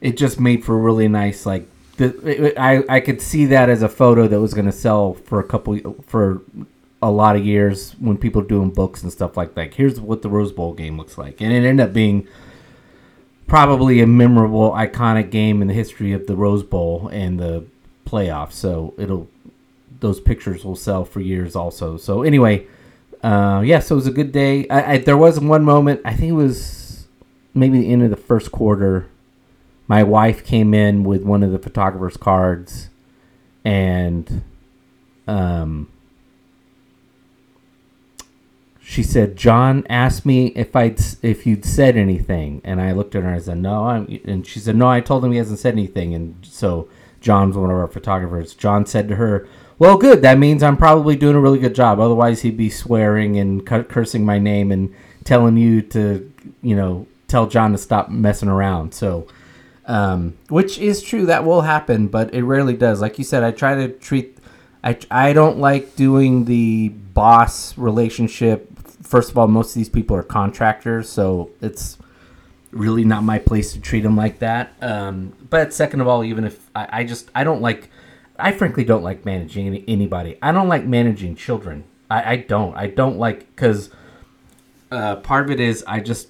it 0.01 0.17
just 0.17 0.41
made 0.41 0.65
for 0.65 0.77
really 0.77 1.09
nice 1.09 1.47
like. 1.47 1.69
The, 1.97 2.17
it, 2.27 2.59
I 2.59 2.83
I 2.89 3.01
could 3.01 3.21
see 3.21 3.47
that 3.47 3.69
as 3.69 3.83
a 3.83 3.89
photo 3.89 4.27
that 4.27 4.41
was 4.41 4.55
going 4.55 4.67
to 4.67 4.73
sell 4.73 5.15
for 5.15 5.39
a 5.39 5.45
couple 5.45 5.79
for 6.07 6.41
a 7.03 7.11
lot 7.11 7.37
of 7.37 7.45
years 7.45 7.93
when 7.99 8.19
people 8.19 8.43
are 8.43 8.47
doing 8.47 8.71
books 8.71 9.03
and 9.03 9.11
stuff 9.11 9.37
like 9.37 9.55
that. 9.55 9.75
Here's 9.75 10.01
what 10.01 10.23
the 10.23 10.29
Rose 10.29 10.53
Bowl 10.53 10.75
game 10.75 10.99
looks 10.99 11.17
like, 11.17 11.41
and 11.41 11.53
it 11.53 11.65
ended 11.65 11.81
up 11.89 11.93
being 11.93 12.27
probably 13.47 14.01
a 14.01 14.07
memorable, 14.07 14.71
iconic 14.73 15.31
game 15.31 15.61
in 15.63 15.69
the 15.69 15.75
history 15.75 16.13
of 16.13 16.27
the 16.27 16.37
Rose 16.37 16.63
Bowl 16.63 17.09
and 17.09 17.39
the 17.39 17.65
playoffs. 18.07 18.53
So 18.53 18.95
it'll 18.99 19.29
those 20.01 20.21
pictures 20.21 20.65
will 20.65 20.77
sell 20.77 21.05
for 21.05 21.21
years 21.21 21.55
also. 21.55 21.97
So 21.97 22.23
anyway, 22.23 22.67
uh, 23.23 23.63
yeah, 23.65 23.81
so 23.81 23.95
it 23.95 23.97
was 23.97 24.07
a 24.07 24.13
good 24.13 24.33
day. 24.33 24.67
I, 24.69 24.93
I, 24.93 24.99
there 24.99 25.17
was 25.17 25.39
one 25.39 25.65
moment, 25.65 26.01
I 26.05 26.15
think 26.15 26.31
it 26.31 26.35
was 26.35 27.07
maybe 27.55 27.81
the 27.81 27.93
end 27.93 28.03
of 28.03 28.11
the 28.11 28.17
first 28.17 28.51
quarter. 28.51 29.09
My 29.87 30.03
wife 30.03 30.45
came 30.45 30.73
in 30.73 31.05
with 31.05 31.23
one 31.23 31.43
of 31.43 31.53
the 31.53 31.59
photographer's 31.59 32.17
cards, 32.17 32.89
and 33.65 34.43
um, 35.27 35.91
she 38.91 39.05
said, 39.05 39.37
"John 39.37 39.87
asked 39.89 40.27
me 40.27 40.49
if 40.57 40.75
I'd 40.75 41.01
if 41.23 41.47
you'd 41.47 41.65
said 41.65 41.97
anything," 41.97 42.61
and 42.65 42.81
I 42.81 42.91
looked 42.91 43.15
at 43.15 43.23
her 43.23 43.29
and 43.29 43.37
I 43.37 43.39
said, 43.41 43.59
"No," 43.59 43.87
I'm, 43.87 44.21
and 44.25 44.45
she 44.45 44.59
said, 44.59 44.75
"No, 44.75 44.89
I 44.89 45.01
told 45.01 45.25
him 45.25 45.31
he 45.31 45.39
hasn't 45.39 45.61
said 45.61 45.75
anything." 45.75 46.13
And 46.13 46.35
so 46.43 46.89
John's 47.21 47.57
one 47.57 47.71
of 47.71 47.77
our 47.77 47.87
photographers. 47.87 48.53
John 48.53 48.85
said 48.87 49.07
to 49.07 49.15
her, 49.15 49.47
"Well, 49.79 49.97
good. 49.97 50.23
That 50.23 50.41
means 50.41 50.65
I'm 50.65 50.77
probably 50.77 51.15
doing 51.15 51.37
a 51.37 51.41
really 51.41 51.61
good 51.61 51.77
job. 51.77 52.01
Otherwise, 52.01 52.43
he'd 52.43 52.57
be 52.57 52.69
swearing 52.69 53.39
and 53.39 53.65
cu- 53.65 53.85
cursing 53.85 54.27
my 54.27 54.41
name 54.41 54.73
and 54.73 54.93
telling 55.23 55.57
you 55.57 55.83
to, 55.83 56.29
you 56.61 56.75
know, 56.75 57.07
tell 57.29 57.47
John 57.47 57.71
to 57.71 57.79
stop 57.79 58.11
messing 58.11 58.49
around." 58.49 58.93
So, 58.93 59.29
um, 59.87 60.35
which 60.49 60.79
is 60.79 61.01
true. 61.01 61.27
That 61.27 61.45
will 61.45 61.61
happen, 61.61 62.09
but 62.09 62.35
it 62.35 62.43
rarely 62.43 62.75
does. 62.75 63.01
Like 63.01 63.19
you 63.19 63.25
said, 63.25 63.45
I 63.45 63.53
try 63.53 63.77
to 63.77 63.87
treat. 63.87 64.39
I, 64.83 64.99
I 65.13 65.33
don't 65.33 65.59
like 65.59 65.95
doing 65.95 66.47
the 66.47 66.89
boss 66.89 67.79
relationship 67.79 68.70
first 69.11 69.31
of 69.33 69.37
all, 69.37 69.49
most 69.49 69.71
of 69.71 69.75
these 69.75 69.89
people 69.89 70.17
are 70.17 70.23
contractors, 70.23 71.09
so 71.09 71.51
it's 71.61 71.99
really 72.71 73.05
not 73.05 73.25
my 73.25 73.41
place 73.41 73.73
to 73.73 73.81
treat 73.81 74.03
them 74.03 74.17
like 74.17 74.39
that. 74.39 74.73
Um, 74.81 75.33
but 75.51 75.75
second 75.75 76.01
of 76.01 76.07
all, 76.07 76.23
even 76.23 76.45
if 76.45 76.71
I, 76.77 76.89
I, 77.01 77.05
just 77.05 77.29
I 77.35 77.43
don't 77.43 77.61
like, 77.61 77.91
I 78.39 78.53
frankly 78.53 78.85
don't 78.85 79.03
like 79.03 79.25
managing 79.25 79.67
any, 79.67 79.85
anybody. 79.89 80.39
I 80.41 80.53
don't 80.53 80.69
like 80.69 80.87
managing 80.87 81.35
children. 81.35 81.83
I, 82.09 82.33
I 82.33 82.37
don't. 82.37 82.77
I 82.77 82.87
don't 82.87 83.19
like 83.19 83.41
because 83.55 83.91
uh, 84.93 85.17
part 85.17 85.47
of 85.47 85.51
it 85.51 85.59
is 85.59 85.83
I 85.89 85.99
just 85.99 86.29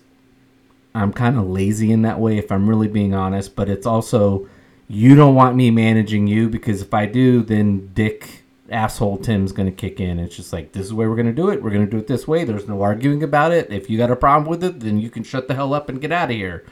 I'm 0.94 1.12
kind 1.12 1.37
of 1.37 1.46
lazy 1.46 1.92
in 1.92 2.02
that 2.02 2.18
way 2.18 2.38
if 2.38 2.50
I'm 2.50 2.66
really 2.66 2.88
being 2.88 3.14
honest. 3.14 3.54
But 3.54 3.68
it's 3.68 3.87
also 3.87 4.49
you 4.88 5.14
don't 5.14 5.34
want 5.34 5.54
me 5.54 5.70
managing 5.70 6.26
you 6.26 6.49
because 6.49 6.80
if 6.80 6.94
I 6.94 7.04
do, 7.04 7.42
then 7.42 7.90
Dick 7.92 8.39
asshole 8.70 9.18
Tim's 9.18 9.52
going 9.52 9.68
to 9.68 9.74
kick 9.74 10.00
in. 10.00 10.18
It's 10.18 10.36
just 10.36 10.52
like, 10.52 10.72
this 10.72 10.84
is 10.84 10.88
the 10.90 10.94
way 10.94 11.06
we're 11.06 11.16
going 11.16 11.26
to 11.26 11.32
do 11.32 11.50
it. 11.50 11.62
We're 11.62 11.70
going 11.70 11.84
to 11.84 11.90
do 11.90 11.98
it 11.98 12.06
this 12.06 12.28
way. 12.28 12.44
There's 12.44 12.68
no 12.68 12.82
arguing 12.82 13.22
about 13.22 13.52
it. 13.52 13.72
If 13.72 13.90
you 13.90 13.98
got 13.98 14.10
a 14.10 14.16
problem 14.16 14.48
with 14.48 14.64
it, 14.64 14.80
then 14.80 14.98
you 14.98 15.10
can 15.10 15.22
shut 15.22 15.48
the 15.48 15.54
hell 15.54 15.74
up 15.74 15.88
and 15.88 16.00
get 16.00 16.12
out 16.12 16.30
of 16.30 16.36
here. 16.36 16.64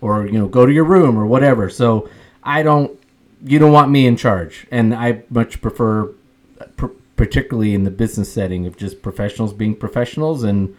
Or, 0.00 0.26
you 0.26 0.38
know, 0.38 0.48
go 0.48 0.66
to 0.66 0.72
your 0.72 0.84
room 0.84 1.18
or 1.18 1.26
whatever. 1.26 1.70
So 1.70 2.08
I 2.42 2.62
don't, 2.62 2.98
you 3.44 3.58
don't 3.58 3.72
want 3.72 3.90
me 3.90 4.06
in 4.06 4.16
charge. 4.16 4.66
And 4.70 4.94
I 4.94 5.22
much 5.30 5.60
prefer, 5.60 6.12
particularly 7.16 7.74
in 7.74 7.84
the 7.84 7.90
business 7.90 8.32
setting, 8.32 8.66
of 8.66 8.76
just 8.76 9.02
professionals 9.02 9.52
being 9.52 9.74
professionals 9.74 10.42
and 10.42 10.76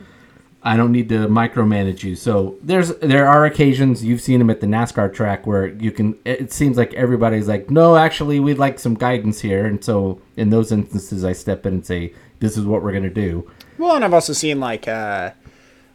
I 0.63 0.75
don't 0.75 0.91
need 0.91 1.09
to 1.09 1.27
micromanage 1.27 2.03
you. 2.03 2.15
So 2.15 2.57
there's 2.61 2.95
there 2.97 3.27
are 3.27 3.45
occasions 3.45 4.03
you've 4.03 4.21
seen 4.21 4.39
them 4.39 4.49
at 4.49 4.59
the 4.59 4.67
NASCAR 4.67 5.13
track 5.13 5.45
where 5.45 5.67
you 5.67 5.91
can. 5.91 6.17
It 6.25 6.51
seems 6.51 6.77
like 6.77 6.93
everybody's 6.93 7.47
like, 7.47 7.69
no, 7.69 7.95
actually, 7.95 8.39
we'd 8.39 8.57
like 8.57 8.79
some 8.79 8.95
guidance 8.95 9.39
here. 9.39 9.65
And 9.65 9.83
so 9.83 10.19
in 10.35 10.49
those 10.49 10.71
instances, 10.71 11.23
I 11.23 11.33
step 11.33 11.65
in 11.65 11.75
and 11.75 11.85
say, 11.85 12.13
this 12.39 12.57
is 12.57 12.65
what 12.65 12.83
we're 12.83 12.91
gonna 12.91 13.09
do. 13.09 13.49
Well, 13.77 13.95
and 13.95 14.03
I've 14.03 14.13
also 14.13 14.33
seen 14.33 14.59
like, 14.59 14.87
uh, 14.87 15.31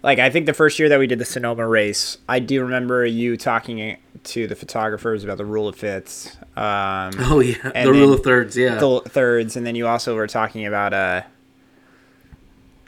like 0.03 0.19
I 0.19 0.31
think 0.31 0.47
the 0.47 0.55
first 0.55 0.79
year 0.79 0.89
that 0.89 0.99
we 0.99 1.07
did 1.07 1.19
the 1.19 1.25
Sonoma 1.25 1.67
race, 1.67 2.19
I 2.29 2.39
do 2.39 2.63
remember 2.63 3.05
you 3.05 3.37
talking 3.37 3.99
to 4.25 4.47
the 4.47 4.55
photographers 4.55 5.25
about 5.25 5.39
the 5.39 5.45
rule 5.45 5.69
of 5.69 5.77
fifths. 5.77 6.37
Um, 6.57 7.13
oh 7.19 7.41
yeah, 7.41 7.85
the 7.85 7.93
rule 7.93 8.13
of 8.13 8.23
thirds, 8.23 8.57
yeah, 8.57 8.77
the 8.77 9.01
thirds, 9.01 9.57
and 9.57 9.67
then 9.67 9.75
you 9.75 9.87
also 9.87 10.15
were 10.15 10.27
talking 10.27 10.67
about 10.67 10.93
uh 10.93 11.23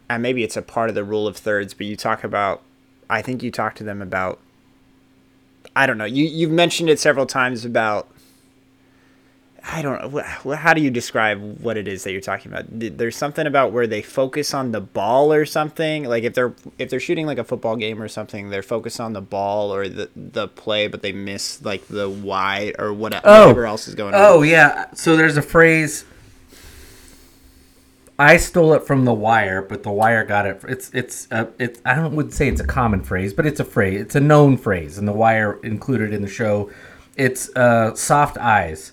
and 0.08 0.22
maybe 0.22 0.42
it's 0.42 0.56
a 0.56 0.62
part 0.62 0.88
of 0.88 0.94
the 0.94 1.04
rule 1.04 1.26
of 1.26 1.36
thirds, 1.36 1.74
but 1.74 1.86
you 1.86 1.96
talk 1.96 2.24
about, 2.24 2.62
I 3.08 3.22
think 3.22 3.42
you 3.42 3.50
talk 3.50 3.74
to 3.76 3.84
them 3.84 4.02
about, 4.02 4.38
I 5.74 5.86
don't 5.86 5.98
know, 5.98 6.04
you, 6.04 6.24
you've 6.24 6.50
mentioned 6.50 6.90
it 6.90 7.00
several 7.00 7.26
times 7.26 7.64
about, 7.64 8.08
I 9.66 9.80
don't 9.80 10.12
know, 10.12 10.54
how 10.54 10.74
do 10.74 10.82
you 10.82 10.90
describe 10.90 11.60
what 11.60 11.78
it 11.78 11.88
is 11.88 12.04
that 12.04 12.12
you're 12.12 12.20
talking 12.20 12.52
about? 12.52 12.66
There's 12.68 13.16
something 13.16 13.46
about 13.46 13.72
where 13.72 13.86
they 13.86 14.02
focus 14.02 14.52
on 14.52 14.72
the 14.72 14.80
ball 14.82 15.32
or 15.32 15.46
something. 15.46 16.04
Like 16.04 16.22
if 16.22 16.34
they're 16.34 16.52
if 16.78 16.90
they're 16.90 17.00
shooting 17.00 17.24
like 17.26 17.38
a 17.38 17.44
football 17.44 17.74
game 17.76 18.02
or 18.02 18.08
something, 18.08 18.50
they're 18.50 18.62
focused 18.62 19.00
on 19.00 19.14
the 19.14 19.22
ball 19.22 19.74
or 19.74 19.88
the 19.88 20.10
the 20.14 20.48
play, 20.48 20.86
but 20.86 21.00
they 21.00 21.12
miss 21.12 21.64
like 21.64 21.86
the 21.88 22.10
wide 22.10 22.74
or 22.78 22.92
whatever, 22.92 23.26
oh. 23.26 23.40
whatever 23.40 23.66
else 23.66 23.88
is 23.88 23.94
going 23.94 24.12
on. 24.12 24.20
Oh 24.20 24.42
yeah, 24.42 24.92
so 24.92 25.16
there's 25.16 25.38
a 25.38 25.42
phrase 25.42 26.04
I 28.18 28.36
stole 28.36 28.74
it 28.74 28.86
from 28.86 29.04
The 29.04 29.12
Wire, 29.12 29.60
but 29.62 29.82
The 29.82 29.90
Wire 29.90 30.24
got 30.24 30.46
it. 30.46 30.60
It's 30.68 30.90
it's 30.94 31.26
uh, 31.32 31.46
it's 31.58 31.80
I 31.84 31.96
don't 31.96 32.14
would 32.14 32.32
say 32.32 32.48
it's 32.48 32.60
a 32.60 32.66
common 32.66 33.02
phrase, 33.02 33.32
but 33.32 33.44
it's 33.44 33.58
a 33.58 33.64
phrase. 33.64 34.00
It's 34.00 34.14
a 34.14 34.20
known 34.20 34.56
phrase, 34.56 34.98
and 34.98 35.08
The 35.08 35.12
Wire 35.12 35.58
included 35.64 36.12
in 36.12 36.22
the 36.22 36.28
show. 36.28 36.70
It's 37.16 37.54
uh, 37.56 37.94
soft 37.94 38.38
eyes, 38.38 38.92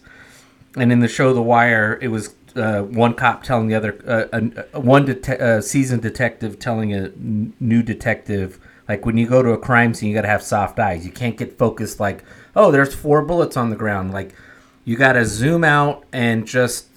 and 0.75 0.91
in 0.91 0.99
the 0.99 1.07
show 1.07 1.33
The 1.33 1.41
Wire, 1.41 1.99
it 2.01 2.07
was 2.07 2.33
uh, 2.55 2.81
one 2.81 3.13
cop 3.13 3.43
telling 3.43 3.67
the 3.67 3.75
other, 3.75 3.99
uh, 4.07 4.39
one 4.79 5.05
det- 5.05 5.29
uh, 5.29 5.61
seasoned 5.61 6.01
detective 6.01 6.59
telling 6.59 6.93
a 6.93 7.05
n- 7.05 7.53
new 7.59 7.81
detective, 7.83 8.59
like 8.89 9.05
when 9.05 9.17
you 9.17 9.27
go 9.27 9.41
to 9.41 9.51
a 9.51 9.57
crime 9.57 9.93
scene, 9.93 10.09
you 10.09 10.15
got 10.15 10.23
to 10.23 10.27
have 10.27 10.43
soft 10.43 10.79
eyes. 10.79 11.05
You 11.05 11.11
can't 11.11 11.37
get 11.37 11.57
focused 11.57 11.99
like, 11.99 12.23
oh, 12.55 12.71
there's 12.71 12.93
four 12.93 13.23
bullets 13.23 13.55
on 13.55 13.69
the 13.69 13.75
ground. 13.75 14.11
Like 14.13 14.33
you 14.83 14.97
got 14.97 15.13
to 15.13 15.25
zoom 15.25 15.63
out 15.63 16.05
and 16.11 16.45
just 16.45 16.87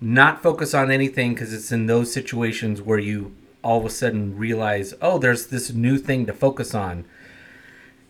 not 0.00 0.42
focus 0.42 0.74
on 0.74 0.90
anything 0.90 1.34
because 1.34 1.52
it's 1.52 1.72
in 1.72 1.86
those 1.86 2.12
situations 2.12 2.80
where 2.80 2.98
you 2.98 3.34
all 3.62 3.78
of 3.78 3.84
a 3.84 3.90
sudden 3.90 4.36
realize, 4.36 4.94
oh, 5.02 5.18
there's 5.18 5.48
this 5.48 5.72
new 5.72 5.98
thing 5.98 6.26
to 6.26 6.32
focus 6.32 6.74
on. 6.74 7.04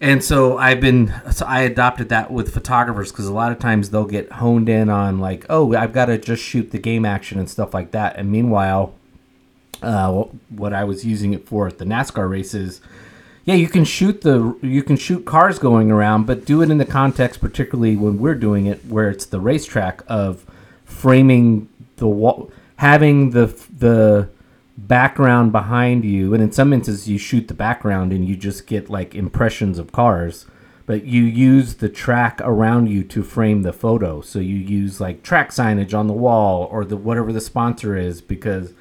And 0.00 0.24
so 0.24 0.56
I've 0.56 0.80
been, 0.80 1.12
so 1.32 1.44
I 1.44 1.60
adopted 1.60 2.08
that 2.08 2.30
with 2.30 2.54
photographers 2.54 3.10
because 3.12 3.26
a 3.26 3.34
lot 3.34 3.52
of 3.52 3.58
times 3.58 3.90
they'll 3.90 4.06
get 4.06 4.32
honed 4.32 4.68
in 4.68 4.88
on 4.88 5.18
like, 5.18 5.44
oh, 5.50 5.74
I've 5.74 5.92
got 5.92 6.06
to 6.06 6.16
just 6.16 6.42
shoot 6.42 6.70
the 6.70 6.78
game 6.78 7.04
action 7.04 7.38
and 7.38 7.50
stuff 7.50 7.74
like 7.74 7.90
that. 7.90 8.16
And 8.16 8.30
meanwhile, 8.30 8.94
uh, 9.82 10.24
what 10.48 10.72
I 10.72 10.84
was 10.84 11.04
using 11.04 11.34
it 11.34 11.46
for 11.46 11.66
at 11.66 11.78
the 11.78 11.84
NASCAR 11.84 12.30
races, 12.30 12.80
yeah, 13.44 13.54
you 13.54 13.68
can 13.68 13.84
shoot 13.84 14.20
the 14.20 14.56
you 14.62 14.82
can 14.82 14.96
shoot 14.96 15.24
cars 15.24 15.58
going 15.58 15.90
around, 15.90 16.26
but 16.26 16.44
do 16.44 16.62
it 16.62 16.70
in 16.70 16.78
the 16.78 16.84
context, 16.84 17.40
particularly 17.40 17.96
when 17.96 18.18
we're 18.18 18.34
doing 18.34 18.66
it, 18.66 18.84
where 18.86 19.10
it's 19.10 19.26
the 19.26 19.40
racetrack 19.40 20.02
of 20.06 20.46
framing 20.84 21.68
the 22.00 22.08
wall, 22.08 22.50
having 22.76 23.30
the 23.30 23.46
the 23.78 24.28
background 24.76 25.52
behind 25.52 26.04
you, 26.04 26.34
and 26.34 26.42
in 26.42 26.50
some 26.50 26.72
instances 26.72 27.08
you 27.08 27.18
shoot 27.18 27.46
the 27.46 27.54
background 27.54 28.12
and 28.12 28.26
you 28.26 28.34
just 28.34 28.66
get 28.66 28.90
like 28.90 29.14
impressions 29.14 29.78
of 29.78 29.92
cars, 29.92 30.46
but 30.86 31.04
you 31.04 31.22
use 31.22 31.74
the 31.74 31.88
track 31.88 32.40
around 32.42 32.88
you 32.88 33.04
to 33.04 33.22
frame 33.22 33.62
the 33.62 33.72
photo. 33.72 34.20
So 34.20 34.40
you 34.40 34.56
use 34.56 35.00
like 35.00 35.22
track 35.22 35.50
signage 35.50 35.96
on 35.96 36.08
the 36.08 36.12
wall 36.14 36.64
or 36.72 36.84
the 36.84 36.96
whatever 36.96 37.32
the 37.32 37.40
sponsor 37.40 37.96
is 37.96 38.20
because, 38.20 38.72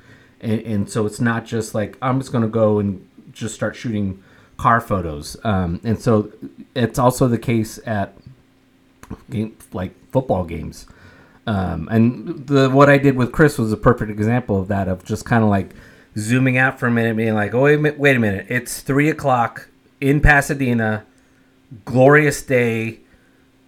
and, 0.41 0.61
and 0.61 0.89
so 0.89 1.05
it's 1.05 1.19
not 1.21 1.45
just 1.45 1.75
like 1.75 1.95
I'm 2.01 2.19
just 2.19 2.31
gonna 2.31 2.47
go 2.47 2.79
and 2.79 3.07
just 3.31 3.53
start 3.53 3.75
shooting 3.75 4.23
car 4.57 4.81
photos. 4.81 5.37
Um, 5.43 5.79
and 5.83 5.99
so 6.01 6.31
it's 6.75 6.97
also 6.99 7.27
the 7.27 7.37
case 7.37 7.79
at 7.85 8.15
game, 9.29 9.55
like 9.73 9.93
football 10.11 10.43
games. 10.43 10.87
Um, 11.47 11.87
and 11.89 12.47
the 12.47 12.69
what 12.69 12.89
I 12.89 12.97
did 12.97 13.15
with 13.15 13.31
Chris 13.31 13.57
was 13.57 13.71
a 13.71 13.77
perfect 13.77 14.11
example 14.11 14.59
of 14.59 14.67
that, 14.67 14.87
of 14.87 15.03
just 15.03 15.25
kind 15.25 15.43
of 15.43 15.49
like 15.49 15.73
zooming 16.17 16.57
out 16.57 16.79
for 16.79 16.87
a 16.87 16.91
minute, 16.91 17.15
being 17.15 17.33
like, 17.33 17.53
"Oh 17.53 17.61
wait, 17.63 17.97
wait 17.97 18.15
a 18.15 18.19
minute! 18.19 18.45
It's 18.49 18.81
three 18.81 19.09
o'clock 19.09 19.69
in 19.99 20.21
Pasadena, 20.21 21.05
glorious 21.85 22.41
day, 22.41 22.99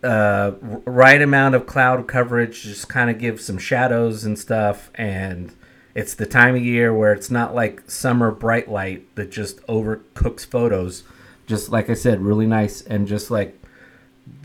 uh, 0.04 0.52
right 0.86 1.22
amount 1.22 1.56
of 1.56 1.66
cloud 1.66 2.08
coverage, 2.08 2.62
just 2.64 2.90
kind 2.90 3.10
of 3.10 3.18
give 3.20 3.42
some 3.42 3.58
shadows 3.58 4.24
and 4.26 4.38
stuff, 4.38 4.92
and 4.96 5.54
it's 5.94 6.14
the 6.14 6.26
time 6.26 6.56
of 6.56 6.64
year 6.64 6.94
where 6.94 7.14
it's 7.14 7.30
not 7.32 7.54
like 7.54 7.90
summer 7.90 8.32
bright 8.32 8.70
light 8.70 9.14
that 9.16 9.32
just 9.32 9.66
overcooks 9.68 10.46
photos. 10.46 11.04
Just 11.48 11.70
like 11.70 11.90
I 11.90 11.96
said, 11.96 12.22
really 12.22 12.46
nice 12.46 12.82
and 12.82 13.08
just 13.08 13.30
like 13.30 13.61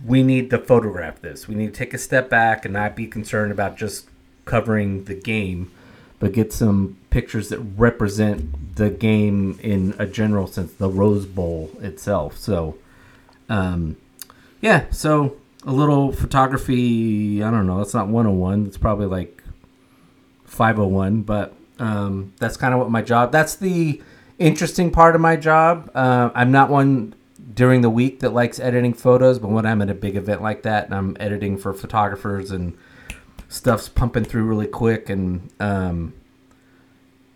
we 0.04 0.22
need 0.22 0.50
to 0.50 0.58
photograph 0.58 1.20
this. 1.20 1.48
We 1.48 1.54
need 1.54 1.74
to 1.74 1.78
take 1.78 1.94
a 1.94 1.98
step 1.98 2.28
back 2.30 2.64
and 2.64 2.74
not 2.74 2.96
be 2.96 3.06
concerned 3.06 3.52
about 3.52 3.76
just 3.76 4.08
covering 4.44 5.04
the 5.04 5.14
game, 5.14 5.70
but 6.18 6.32
get 6.32 6.52
some 6.52 6.96
pictures 7.10 7.48
that 7.48 7.58
represent 7.58 8.76
the 8.76 8.90
game 8.90 9.58
in 9.62 9.94
a 9.98 10.06
general 10.06 10.46
sense, 10.46 10.72
the 10.74 10.88
Rose 10.88 11.26
Bowl 11.26 11.70
itself. 11.80 12.36
So, 12.38 12.76
um, 13.48 13.96
yeah, 14.60 14.84
so 14.90 15.36
a 15.66 15.72
little 15.72 16.12
photography. 16.12 17.42
I 17.42 17.50
don't 17.50 17.66
know. 17.66 17.78
that's 17.78 17.94
not 17.94 18.08
101. 18.08 18.66
It's 18.66 18.78
probably 18.78 19.06
like 19.06 19.42
501, 20.44 21.22
but 21.22 21.54
Um, 21.78 22.32
that's 22.38 22.56
kind 22.56 22.72
of 22.72 22.80
what 22.80 22.90
my 22.90 23.02
job. 23.02 23.32
That's 23.32 23.54
the 23.54 24.00
interesting 24.38 24.90
part 24.90 25.14
of 25.14 25.20
my 25.20 25.36
job. 25.36 25.90
Uh, 25.94 26.30
I'm 26.34 26.50
not 26.50 26.70
one 26.70 27.14
during 27.54 27.80
the 27.80 27.90
week 27.90 28.20
that 28.20 28.30
likes 28.30 28.58
editing 28.58 28.92
photos, 28.92 29.38
but 29.38 29.48
when 29.48 29.66
I'm 29.66 29.82
at 29.82 29.90
a 29.90 29.94
big 29.94 30.16
event 30.16 30.42
like 30.42 30.62
that 30.62 30.86
and 30.86 30.94
I'm 30.94 31.16
editing 31.20 31.56
for 31.56 31.72
photographers 31.72 32.50
and 32.50 32.76
stuff's 33.48 33.88
pumping 33.88 34.24
through 34.24 34.44
really 34.44 34.66
quick 34.66 35.08
and 35.08 35.48
um, 35.60 36.12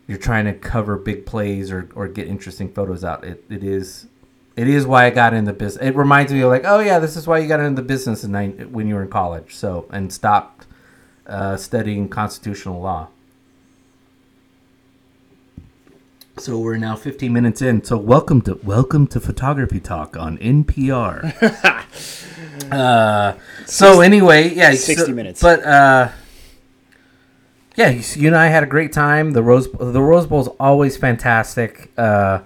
you're 0.06 0.18
trying 0.18 0.46
to 0.46 0.52
cover 0.52 0.96
big 0.96 1.26
plays 1.26 1.70
or, 1.70 1.88
or 1.94 2.08
get 2.08 2.26
interesting 2.26 2.72
photos 2.72 3.04
out, 3.04 3.24
it, 3.24 3.44
it 3.48 3.62
is 3.62 4.06
it 4.56 4.68
is 4.68 4.84
why 4.84 5.06
I 5.06 5.10
got 5.10 5.32
in 5.32 5.44
the 5.44 5.52
business. 5.52 5.82
It 5.82 5.96
reminds 5.96 6.32
me 6.32 6.40
of 6.40 6.50
like, 6.50 6.64
oh 6.66 6.80
yeah, 6.80 6.98
this 6.98 7.16
is 7.16 7.26
why 7.26 7.38
you 7.38 7.48
got 7.48 7.60
into 7.60 7.80
the 7.80 7.86
business 7.86 8.24
in 8.24 8.32
nine, 8.32 8.72
when 8.72 8.88
you 8.88 8.96
were 8.96 9.02
in 9.02 9.08
college. 9.08 9.54
So 9.54 9.86
and 9.90 10.12
stopped 10.12 10.66
uh, 11.26 11.56
studying 11.56 12.08
constitutional 12.08 12.80
law. 12.80 13.08
So 16.40 16.58
we're 16.58 16.78
now 16.78 16.96
15 16.96 17.34
minutes 17.34 17.60
in. 17.60 17.84
So 17.84 17.98
welcome 17.98 18.40
to 18.42 18.58
welcome 18.62 19.06
to 19.08 19.20
Photography 19.20 19.78
Talk 19.78 20.16
on 20.16 20.38
NPR. 20.38 21.34
uh, 22.72 23.34
so 23.66 24.00
anyway, 24.00 24.54
yeah, 24.54 24.70
60 24.70 24.94
so- 24.94 25.12
minutes. 25.12 25.42
But 25.42 25.62
uh, 25.62 26.08
yeah, 27.76 27.90
you 27.90 28.28
and 28.28 28.36
I 28.36 28.46
had 28.46 28.62
a 28.62 28.66
great 28.66 28.90
time. 28.90 29.32
The 29.32 29.42
Rose 29.42 29.70
the 29.70 30.00
Rose 30.00 30.26
Bowl 30.26 30.40
is 30.40 30.48
always 30.58 30.96
fantastic. 30.96 31.90
Uh, 31.98 32.40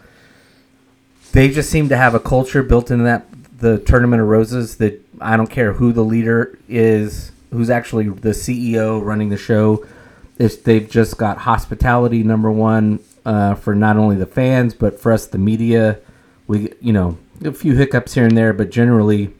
they 1.31 1.49
just 1.49 1.71
seem 1.71 1.89
to 1.89 1.97
have 1.97 2.17
a 2.17 2.21
culture 2.21 2.65
built 2.65 2.91
into 2.91 3.05
that 3.05 3.29
the 3.57 3.79
tournament 3.79 4.21
of 4.21 4.27
roses 4.27 4.79
that 4.79 5.01
I 5.21 5.37
don't 5.37 5.51
care 5.51 5.75
who 5.75 5.93
the 5.93 6.03
leader 6.03 6.59
is, 6.69 7.31
who's 7.53 7.71
actually 7.71 8.09
the 8.09 8.31
CEO 8.31 9.01
running 9.01 9.29
the 9.29 9.37
show. 9.37 9.87
If 10.37 10.65
they've 10.65 10.91
just 10.91 11.17
got 11.17 11.39
hospitality 11.39 12.25
number 12.25 12.51
one 12.51 12.99
uh, 13.25 13.55
for 13.55 13.75
not 13.75 13.97
only 13.97 14.17
the 14.17 14.27
fans 14.27 14.75
but 14.75 14.99
for 15.01 15.13
us 15.13 15.27
the 15.27 15.39
media. 15.39 15.99
We 16.47 16.73
you 16.81 16.93
know 16.93 17.17
a 17.45 17.53
few 17.53 17.75
hiccups 17.75 18.15
here 18.15 18.25
and 18.27 18.37
there, 18.37 18.53
but 18.53 18.71
generally. 18.71 19.33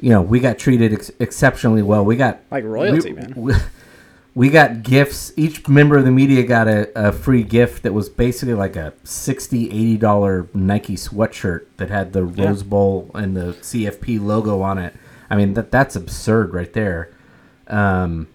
You 0.00 0.10
know, 0.10 0.20
we 0.22 0.40
got 0.40 0.58
treated 0.58 0.92
ex- 0.92 1.12
exceptionally 1.20 1.82
well. 1.82 2.04
We 2.04 2.16
got 2.16 2.40
Like 2.50 2.64
royalty, 2.64 3.12
we- 3.12 3.20
man. 3.20 3.32
we- 3.36 3.54
we 4.34 4.48
got 4.48 4.82
gifts 4.82 5.30
each 5.36 5.68
member 5.68 5.98
of 5.98 6.04
the 6.06 6.10
media 6.10 6.42
got 6.42 6.66
a, 6.66 6.88
a 6.96 7.12
free 7.12 7.42
gift 7.42 7.82
that 7.82 7.92
was 7.92 8.08
basically 8.08 8.54
like 8.54 8.76
a 8.76 8.94
60 9.04 9.66
80 9.70 9.96
dollar 9.98 10.48
nike 10.54 10.96
sweatshirt 10.96 11.66
that 11.76 11.90
had 11.90 12.14
the 12.14 12.24
Yeah. 12.26 12.46
rose 12.48 12.62
bowl 12.62 13.10
and 13.14 13.36
the 13.36 13.52
cfp 13.60 14.18
logo 14.18 14.62
on 14.62 14.78
it 14.78 14.94
i 15.28 15.36
mean 15.36 15.52
that 15.52 15.70
that's 15.70 15.94
absurd 15.96 16.54
right 16.54 16.72
there 16.72 17.10
um, 17.68 18.26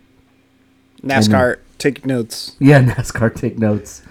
NASCAR, 1.04 1.58
take 1.78 2.06
notes. 2.06 2.56
yeah 2.60 2.82
nascar 2.92 3.34
take 3.36 3.58
notes 3.60 4.02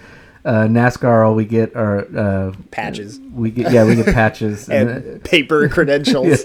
uh, 0.45 0.63
nascar 0.65 1.25
all 1.27 1.35
we 1.35 1.43
get 1.45 1.75
are 1.75 2.07
uh, 2.17 2.53
Patches. 2.71 3.19
we 3.33 3.51
get 3.51 3.71
yeah 3.71 3.83
we 3.85 3.95
get 3.95 4.05
patches 4.13 4.69
and, 4.77 4.89
uh, 4.89 4.93
And 4.93 5.23
paper 5.23 5.67
credentials. 5.75 6.43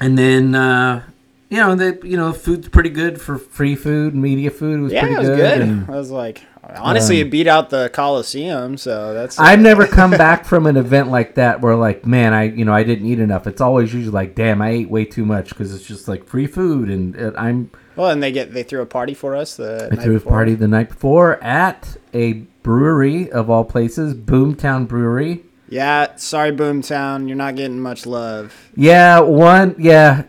and 0.00 0.16
then 0.18 0.54
uh, 0.54 1.02
you 1.48 1.58
know 1.58 1.74
the 1.74 1.98
you 2.06 2.16
know 2.16 2.32
food's 2.32 2.68
pretty 2.68 2.90
good 2.90 3.20
for 3.20 3.38
free 3.38 3.74
food 3.76 4.14
media 4.14 4.50
food 4.50 4.80
was 4.80 4.92
Yeah, 4.92 5.00
pretty 5.02 5.14
it 5.16 5.18
was 5.20 5.28
good, 5.28 5.36
good. 5.58 5.60
and- 5.62 5.88
I 5.90 5.96
was 5.96 6.10
like, 6.10 6.42
honestly, 6.78 7.20
um, 7.20 7.26
it 7.26 7.30
beat 7.30 7.46
out 7.46 7.70
the 7.70 7.88
Coliseum, 7.92 8.76
so 8.76 9.14
that's. 9.14 9.38
I've 9.38 9.60
never 9.60 9.86
come 9.86 10.10
back 10.26 10.44
from 10.44 10.66
an 10.66 10.76
event 10.76 11.08
like 11.10 11.34
that 11.36 11.60
where 11.60 11.74
like, 11.76 12.06
man, 12.06 12.32
I 12.32 12.44
you 12.44 12.64
know 12.64 12.72
I 12.72 12.82
didn't 12.82 13.06
eat 13.06 13.18
enough. 13.20 13.46
It's 13.46 13.60
always 13.60 13.92
usually 13.94 14.12
like, 14.12 14.34
damn, 14.34 14.60
I 14.62 14.70
ate 14.70 14.90
way 14.90 15.04
too 15.04 15.24
much 15.24 15.50
because 15.50 15.74
it's 15.74 15.84
just 15.86 16.08
like 16.08 16.26
free 16.26 16.46
food 16.46 16.90
and 16.90 17.36
I'm 17.36 17.70
well, 17.96 18.10
and 18.10 18.22
they 18.22 18.32
get 18.32 18.52
they 18.52 18.62
threw 18.62 18.80
a 18.82 18.86
party 18.86 19.14
for 19.14 19.34
us 19.36 19.56
the 19.56 19.88
I 19.92 19.94
night 19.96 20.04
threw 20.04 20.16
a 20.16 20.20
party 20.20 20.54
the 20.54 20.68
night 20.68 20.88
before 20.90 21.42
at 21.42 21.96
a 22.14 22.32
brewery 22.62 23.30
of 23.30 23.48
all 23.50 23.64
places, 23.64 24.14
Boomtown 24.14 24.86
Brewery. 24.88 25.44
Yeah, 25.68 26.16
sorry, 26.16 26.50
Boomtown, 26.50 27.28
you're 27.28 27.36
not 27.36 27.54
getting 27.56 27.78
much 27.80 28.04
love. 28.04 28.70
Yeah, 28.74 29.20
one, 29.20 29.76
yeah. 29.78 30.24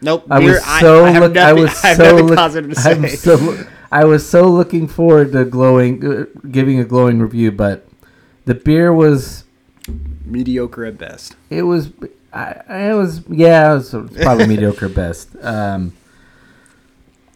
Nope. 0.00 0.26
I 0.30 0.40
beer- 0.40 0.52
was 0.54 0.64
so 0.80 1.04
I, 1.04 1.10
have 1.10 1.22
look, 1.22 1.36
I 1.36 1.52
nothing- 1.52 1.62
was 1.62 1.80
I 1.84 1.88
have 1.88 1.96
so 1.96 2.16
look, 2.16 2.36
positive 2.36 2.74
to 2.74 2.80
I'm 2.90 3.08
so 3.08 3.66
I 3.90 4.04
was 4.04 4.28
so 4.28 4.48
looking 4.50 4.86
forward 4.86 5.32
to 5.32 5.44
glowing, 5.44 6.04
uh, 6.06 6.24
giving 6.50 6.78
a 6.78 6.84
glowing 6.84 7.20
review, 7.20 7.50
but 7.52 7.86
the 8.44 8.54
beer 8.54 8.92
was 8.92 9.44
mediocre 10.24 10.84
at 10.84 10.98
best. 10.98 11.36
It 11.50 11.62
was, 11.62 11.90
I, 12.32 12.60
I- 12.68 12.90
it 12.90 12.94
was, 12.94 13.22
yeah, 13.28 13.72
it 13.72 13.76
was 13.76 13.90
probably 14.22 14.46
mediocre 14.48 14.86
at 14.86 14.94
best. 14.94 15.30
Um, 15.42 15.94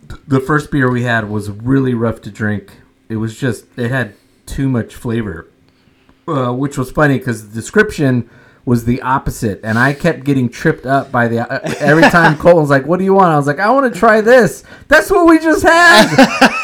th- 0.09 0.21
the 0.29 0.41
first 0.41 0.71
beer 0.71 0.91
we 0.91 1.03
had 1.05 1.29
was 1.31 1.51
really 1.51 1.95
rough 1.95 2.21
to 2.23 2.31
drink. 2.31 2.79
It 3.09 3.17
was 3.17 3.39
just, 3.39 3.67
it 3.79 3.91
had 3.91 4.15
too 4.47 4.69
much 4.69 4.95
flavor, 4.95 5.49
uh, 6.29 6.53
which 6.53 6.77
was 6.77 6.91
funny 6.91 7.19
because 7.19 7.49
the 7.49 7.55
description 7.55 8.29
was 8.65 8.85
the 8.85 9.03
opposite, 9.03 9.61
and 9.65 9.77
I 9.77 9.93
kept 9.93 10.23
getting 10.25 10.49
tripped 10.49 10.87
up 10.87 11.11
by 11.11 11.27
the 11.27 11.41
uh, 11.53 11.59
every 11.81 12.03
time 12.05 12.39
Cole 12.39 12.61
was 12.61 12.71
like, 12.71 12.87
"What 12.87 12.99
do 12.99 13.05
you 13.05 13.13
want?" 13.15 13.33
I 13.33 13.37
was 13.37 13.47
like, 13.47 13.59
"I 13.59 13.71
want 13.71 13.93
to 13.93 13.99
try 13.99 14.21
this." 14.21 14.63
That's 14.89 15.11
what 15.11 15.27
we 15.27 15.39
just 15.41 15.65
had 15.65 16.11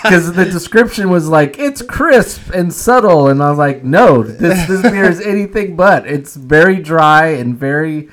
because 0.05 0.33
the 0.33 0.45
description 0.45 1.11
was 1.11 1.29
like, 1.29 1.59
"It's 1.59 1.83
crisp 1.83 2.51
and 2.55 2.73
subtle," 2.73 3.29
and 3.29 3.43
I 3.43 3.51
was 3.51 3.59
like, 3.59 3.83
"No, 3.83 4.23
this 4.23 4.69
this 4.69 4.83
beer 4.83 5.05
is 5.11 5.21
anything 5.21 5.75
but. 5.75 6.07
It's 6.07 6.37
very 6.37 6.77
dry 6.77 7.29
and 7.31 7.57
very." 7.57 8.09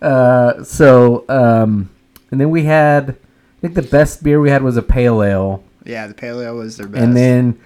Uh, 0.00 0.62
so, 0.62 1.24
um, 1.28 1.90
and 2.30 2.38
then 2.40 2.50
we 2.50 2.64
had, 2.64 3.10
I 3.10 3.60
think 3.62 3.74
the 3.74 3.82
best 3.82 4.22
beer 4.22 4.38
we 4.38 4.50
had 4.50 4.62
was 4.62 4.76
a 4.76 4.82
pale 4.82 5.22
ale 5.22 5.64
Yeah, 5.84 6.06
the 6.06 6.14
pale 6.14 6.40
ale 6.40 6.56
was 6.56 6.76
their 6.76 6.86
best. 6.86 7.02
and 7.02 7.16
then 7.16 7.58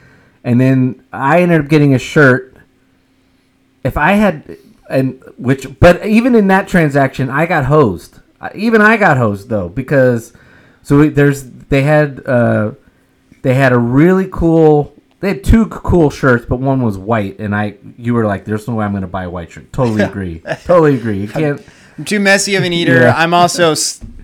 and 0.45 0.61
then 0.61 1.03
I 1.13 1.43
ended 1.43 1.61
up 1.61 1.69
getting 1.69 1.95
a 1.95 1.99
shirt. 1.99 2.57
If 3.85 3.97
I 3.97 4.13
had 4.13 4.57
and 4.89 5.23
which, 5.37 5.79
but 5.81 6.05
even 6.07 6.35
in 6.35 6.49
that 6.49 6.69
transaction, 6.69 7.31
I 7.31 7.47
got 7.47 7.67
hosed. 7.67 8.21
Even 8.55 8.81
I 8.81 8.97
got 8.97 9.17
hosed 9.17 9.49
though 9.49 9.69
because 9.69 10.33
so 10.83 11.09
there's 11.11 11.45
they 11.45 11.83
had 11.83 12.27
uh 12.27 12.73
they 13.43 13.55
had 13.55 13.73
a 13.73 13.79
really 13.79 14.29
cool. 14.31 14.95
They 15.21 15.29
had 15.29 15.43
two 15.43 15.67
cool 15.67 16.11
shirts, 16.11 16.47
but 16.47 16.61
one 16.61 16.81
was 16.83 16.97
white, 16.97 17.41
and 17.41 17.55
I 17.55 17.77
you 17.97 18.15
were 18.15 18.25
like, 18.25 18.45
"There's 18.45 18.69
no 18.69 18.75
way 18.75 18.85
I'm 18.85 18.93
going 18.93 19.03
to 19.03 19.09
buy 19.09 19.25
a 19.25 19.31
white 19.31 19.51
shirt." 19.51 19.73
Totally 19.73 20.03
agree. 20.05 20.43
totally 20.65 20.95
agree. 20.95 21.19
You 21.19 21.29
can't. 21.29 21.61
I'm 21.99 22.05
too 22.05 22.21
messy 22.21 22.55
of 22.55 22.63
an 22.63 22.73
eater. 22.73 23.01
Yeah. 23.03 23.15
I'm 23.17 23.35
also 23.35 23.75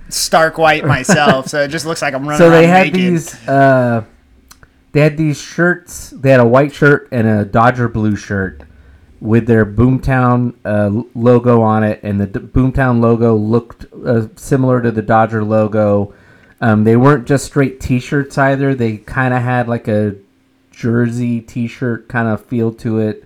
stark 0.08 0.58
white 0.58 0.84
myself, 0.84 1.48
so 1.48 1.62
it 1.62 1.68
just 1.68 1.86
looks 1.86 2.00
like 2.02 2.14
I'm 2.14 2.22
running 2.22 2.38
so 2.38 2.50
they 2.50 2.68
had 2.68 2.92
naked. 2.92 3.00
these 3.00 3.48
uh 3.48 4.04
they 4.92 5.00
had 5.00 5.16
these 5.16 5.40
shirts 5.40 6.10
they 6.10 6.30
had 6.30 6.38
a 6.38 6.46
white 6.46 6.72
shirt 6.72 7.08
and 7.10 7.26
a 7.26 7.44
dodger 7.44 7.88
blue 7.88 8.14
shirt 8.14 8.62
with 9.24 9.46
their 9.46 9.64
boomtown 9.64 10.54
uh, 10.66 11.02
logo 11.14 11.62
on 11.62 11.82
it 11.82 11.98
and 12.02 12.20
the 12.20 12.26
D- 12.26 12.40
boomtown 12.40 13.00
logo 13.00 13.34
looked 13.34 13.86
uh, 14.04 14.26
similar 14.36 14.82
to 14.82 14.90
the 14.90 15.00
dodger 15.00 15.42
logo 15.42 16.12
um, 16.60 16.84
they 16.84 16.94
weren't 16.94 17.26
just 17.26 17.46
straight 17.46 17.80
t-shirts 17.80 18.36
either 18.36 18.74
they 18.74 18.98
kind 18.98 19.32
of 19.32 19.40
had 19.40 19.66
like 19.66 19.88
a 19.88 20.14
jersey 20.70 21.40
t-shirt 21.40 22.06
kind 22.06 22.28
of 22.28 22.44
feel 22.44 22.70
to 22.70 22.98
it 22.98 23.24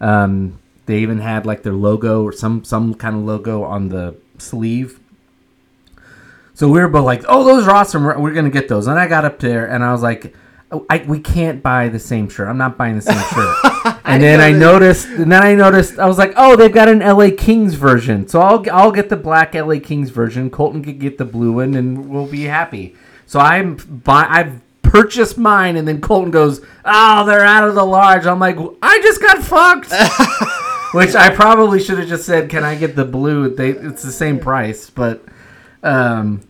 um, 0.00 0.56
they 0.86 0.98
even 0.98 1.18
had 1.18 1.44
like 1.44 1.64
their 1.64 1.72
logo 1.72 2.22
or 2.22 2.32
some 2.32 2.62
some 2.62 2.94
kind 2.94 3.16
of 3.16 3.22
logo 3.22 3.64
on 3.64 3.88
the 3.88 4.14
sleeve 4.38 5.00
so 6.54 6.68
we 6.68 6.78
were 6.78 6.88
both 6.88 7.06
like, 7.06 7.24
"Oh, 7.26 7.42
those 7.42 7.66
are 7.66 7.70
awesome. 7.70 8.04
We're, 8.04 8.18
we're 8.18 8.34
gonna 8.34 8.50
get 8.50 8.68
those." 8.68 8.86
And 8.86 8.98
I 8.98 9.08
got 9.08 9.24
up 9.24 9.38
there 9.38 9.64
and 9.64 9.82
I 9.82 9.92
was 9.92 10.02
like, 10.02 10.34
oh, 10.70 10.84
I, 10.90 10.98
"We 10.98 11.18
can't 11.18 11.62
buy 11.62 11.88
the 11.88 11.98
same 11.98 12.28
shirt. 12.28 12.48
I'm 12.48 12.58
not 12.58 12.76
buying 12.76 12.96
the 12.96 13.00
same 13.00 13.16
shirt." 13.34 13.69
and 14.04 14.22
then 14.22 14.40
I 14.40 14.52
noticed, 14.52 15.06
and 15.06 15.30
then 15.30 15.42
I 15.42 15.54
noticed, 15.54 15.98
I 15.98 16.06
was 16.06 16.18
like, 16.18 16.32
"Oh, 16.36 16.56
they've 16.56 16.72
got 16.72 16.88
an 16.88 17.00
LA 17.00 17.30
Kings 17.36 17.74
version. 17.74 18.28
So 18.28 18.40
I'll 18.40 18.64
I'll 18.70 18.92
get 18.92 19.08
the 19.08 19.16
black 19.16 19.54
LA 19.54 19.78
Kings 19.78 20.10
version. 20.10 20.50
Colton 20.50 20.82
could 20.82 20.98
get 20.98 21.18
the 21.18 21.24
blue 21.24 21.52
one, 21.52 21.74
and 21.74 22.08
we'll 22.08 22.26
be 22.26 22.44
happy." 22.44 22.96
So 23.26 23.38
I'm 23.38 23.76
buy 23.76 24.26
I've 24.28 24.60
purchased 24.82 25.38
mine, 25.38 25.76
and 25.76 25.86
then 25.86 26.00
Colton 26.00 26.30
goes, 26.30 26.60
"Oh, 26.84 27.24
they're 27.24 27.44
out 27.44 27.68
of 27.68 27.74
the 27.74 27.84
large." 27.84 28.26
I'm 28.26 28.40
like, 28.40 28.58
"I 28.82 29.00
just 29.00 29.20
got 29.20 29.42
fucked." 29.42 29.92
Which 30.94 31.14
I 31.14 31.32
probably 31.32 31.78
should 31.78 31.98
have 31.98 32.08
just 32.08 32.26
said, 32.26 32.50
"Can 32.50 32.64
I 32.64 32.74
get 32.74 32.96
the 32.96 33.04
blue?" 33.04 33.54
They, 33.54 33.70
it's 33.70 34.02
the 34.02 34.12
same 34.12 34.40
price, 34.40 34.90
but 34.90 35.24
um, 35.82 36.40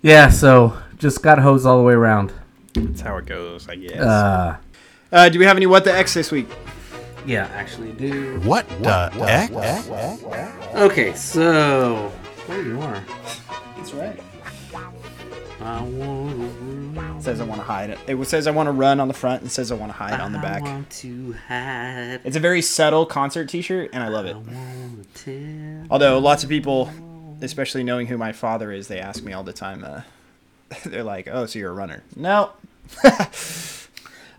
yeah. 0.00 0.30
So 0.30 0.78
just 0.96 1.22
got 1.22 1.38
hosed 1.38 1.66
all 1.66 1.78
the 1.78 1.84
way 1.84 1.94
around. 1.94 2.32
That's 2.74 3.00
how 3.00 3.16
it 3.16 3.26
goes, 3.26 3.68
I 3.68 3.76
guess. 3.76 4.00
Uh, 4.00 4.56
Uh, 5.12 5.28
do 5.28 5.38
we 5.38 5.44
have 5.44 5.56
any 5.56 5.66
what 5.66 5.84
the 5.84 5.94
X 5.94 6.14
this 6.14 6.30
week? 6.30 6.48
yeah, 7.26 7.46
actually 7.52 7.92
do. 7.92 8.40
What 8.40 8.66
the 8.82 9.10
X? 9.22 9.52
Okay, 10.74 11.14
so 11.14 12.10
there 12.48 12.62
you 12.62 12.80
are. 12.80 13.04
That's 13.76 13.92
right. 13.92 14.18
I 15.60 15.82
want 15.82 17.18
It 17.18 17.22
says 17.22 17.40
I 17.40 17.44
want 17.44 17.60
to 17.60 17.64
hide 17.64 17.90
it. 17.90 17.98
It 18.08 18.24
says 18.26 18.46
I 18.46 18.50
want 18.50 18.66
to 18.66 18.72
run 18.72 18.98
on 18.98 19.06
the 19.06 19.14
front 19.14 19.42
and 19.42 19.52
says 19.52 19.70
I 19.70 19.76
want 19.76 19.92
to 19.92 19.96
hide 19.96 20.18
on 20.18 20.32
the 20.32 20.38
back. 20.38 20.62
want 20.62 20.90
to 20.90 21.34
hide. 21.46 22.20
It's 22.24 22.36
a 22.36 22.40
very 22.40 22.62
subtle 22.62 23.06
concert 23.06 23.48
T-shirt, 23.48 23.90
and 23.92 24.02
I 24.02 24.08
love 24.08 24.26
it. 24.26 24.34
want 24.34 25.14
to 25.16 25.86
Although 25.90 26.18
lots 26.18 26.42
of 26.42 26.48
people 26.48 26.90
especially 27.42 27.84
knowing 27.84 28.06
who 28.06 28.16
my 28.16 28.32
father 28.32 28.72
is, 28.72 28.88
they 28.88 28.98
ask 28.98 29.22
me 29.22 29.32
all 29.32 29.42
the 29.42 29.52
time. 29.52 29.84
Uh, 29.84 30.02
they're 30.86 31.04
like, 31.04 31.28
"Oh, 31.30 31.46
so 31.46 31.58
you're 31.58 31.70
a 31.70 31.74
runner?" 31.74 32.02
No. 32.16 32.52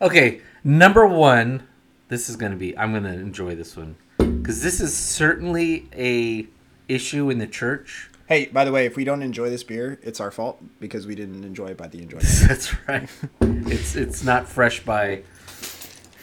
Okay, 0.01 0.41
number 0.63 1.05
one. 1.05 1.67
This 2.09 2.29
is 2.29 2.35
gonna 2.35 2.55
be. 2.55 2.77
I'm 2.77 2.93
gonna 2.93 3.13
enjoy 3.13 3.55
this 3.55 3.75
one 3.75 3.95
because 4.17 4.61
this 4.61 4.79
is 4.81 4.95
certainly 4.95 5.89
a 5.95 6.47
issue 6.87 7.29
in 7.29 7.39
the 7.39 7.47
church. 7.47 8.09
Hey, 8.27 8.45
by 8.45 8.63
the 8.65 8.71
way, 8.71 8.85
if 8.85 8.95
we 8.95 9.03
don't 9.03 9.21
enjoy 9.21 9.49
this 9.49 9.63
beer, 9.63 9.99
it's 10.01 10.19
our 10.19 10.31
fault 10.31 10.61
because 10.79 11.05
we 11.05 11.15
didn't 11.15 11.43
enjoy 11.43 11.67
it 11.67 11.77
by 11.77 11.87
the 11.87 12.01
enjoyment. 12.01 12.27
That's 12.47 12.73
right. 12.87 13.09
It's 13.41 13.95
it's 13.95 14.23
not 14.23 14.47
fresh 14.47 14.81
by 14.81 15.23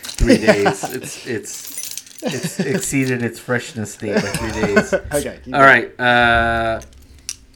three 0.02 0.36
days. 0.46 0.84
It's 0.84 1.26
it's 1.26 2.22
it's 2.22 2.60
exceeded 2.60 3.22
its 3.22 3.38
freshness 3.38 3.96
date 3.96 4.14
by 4.14 4.20
three 4.20 4.52
days. 4.52 4.92
okay. 5.12 5.40
All 5.46 5.52
going. 5.52 5.62
right. 5.62 6.00
Uh, 6.00 6.80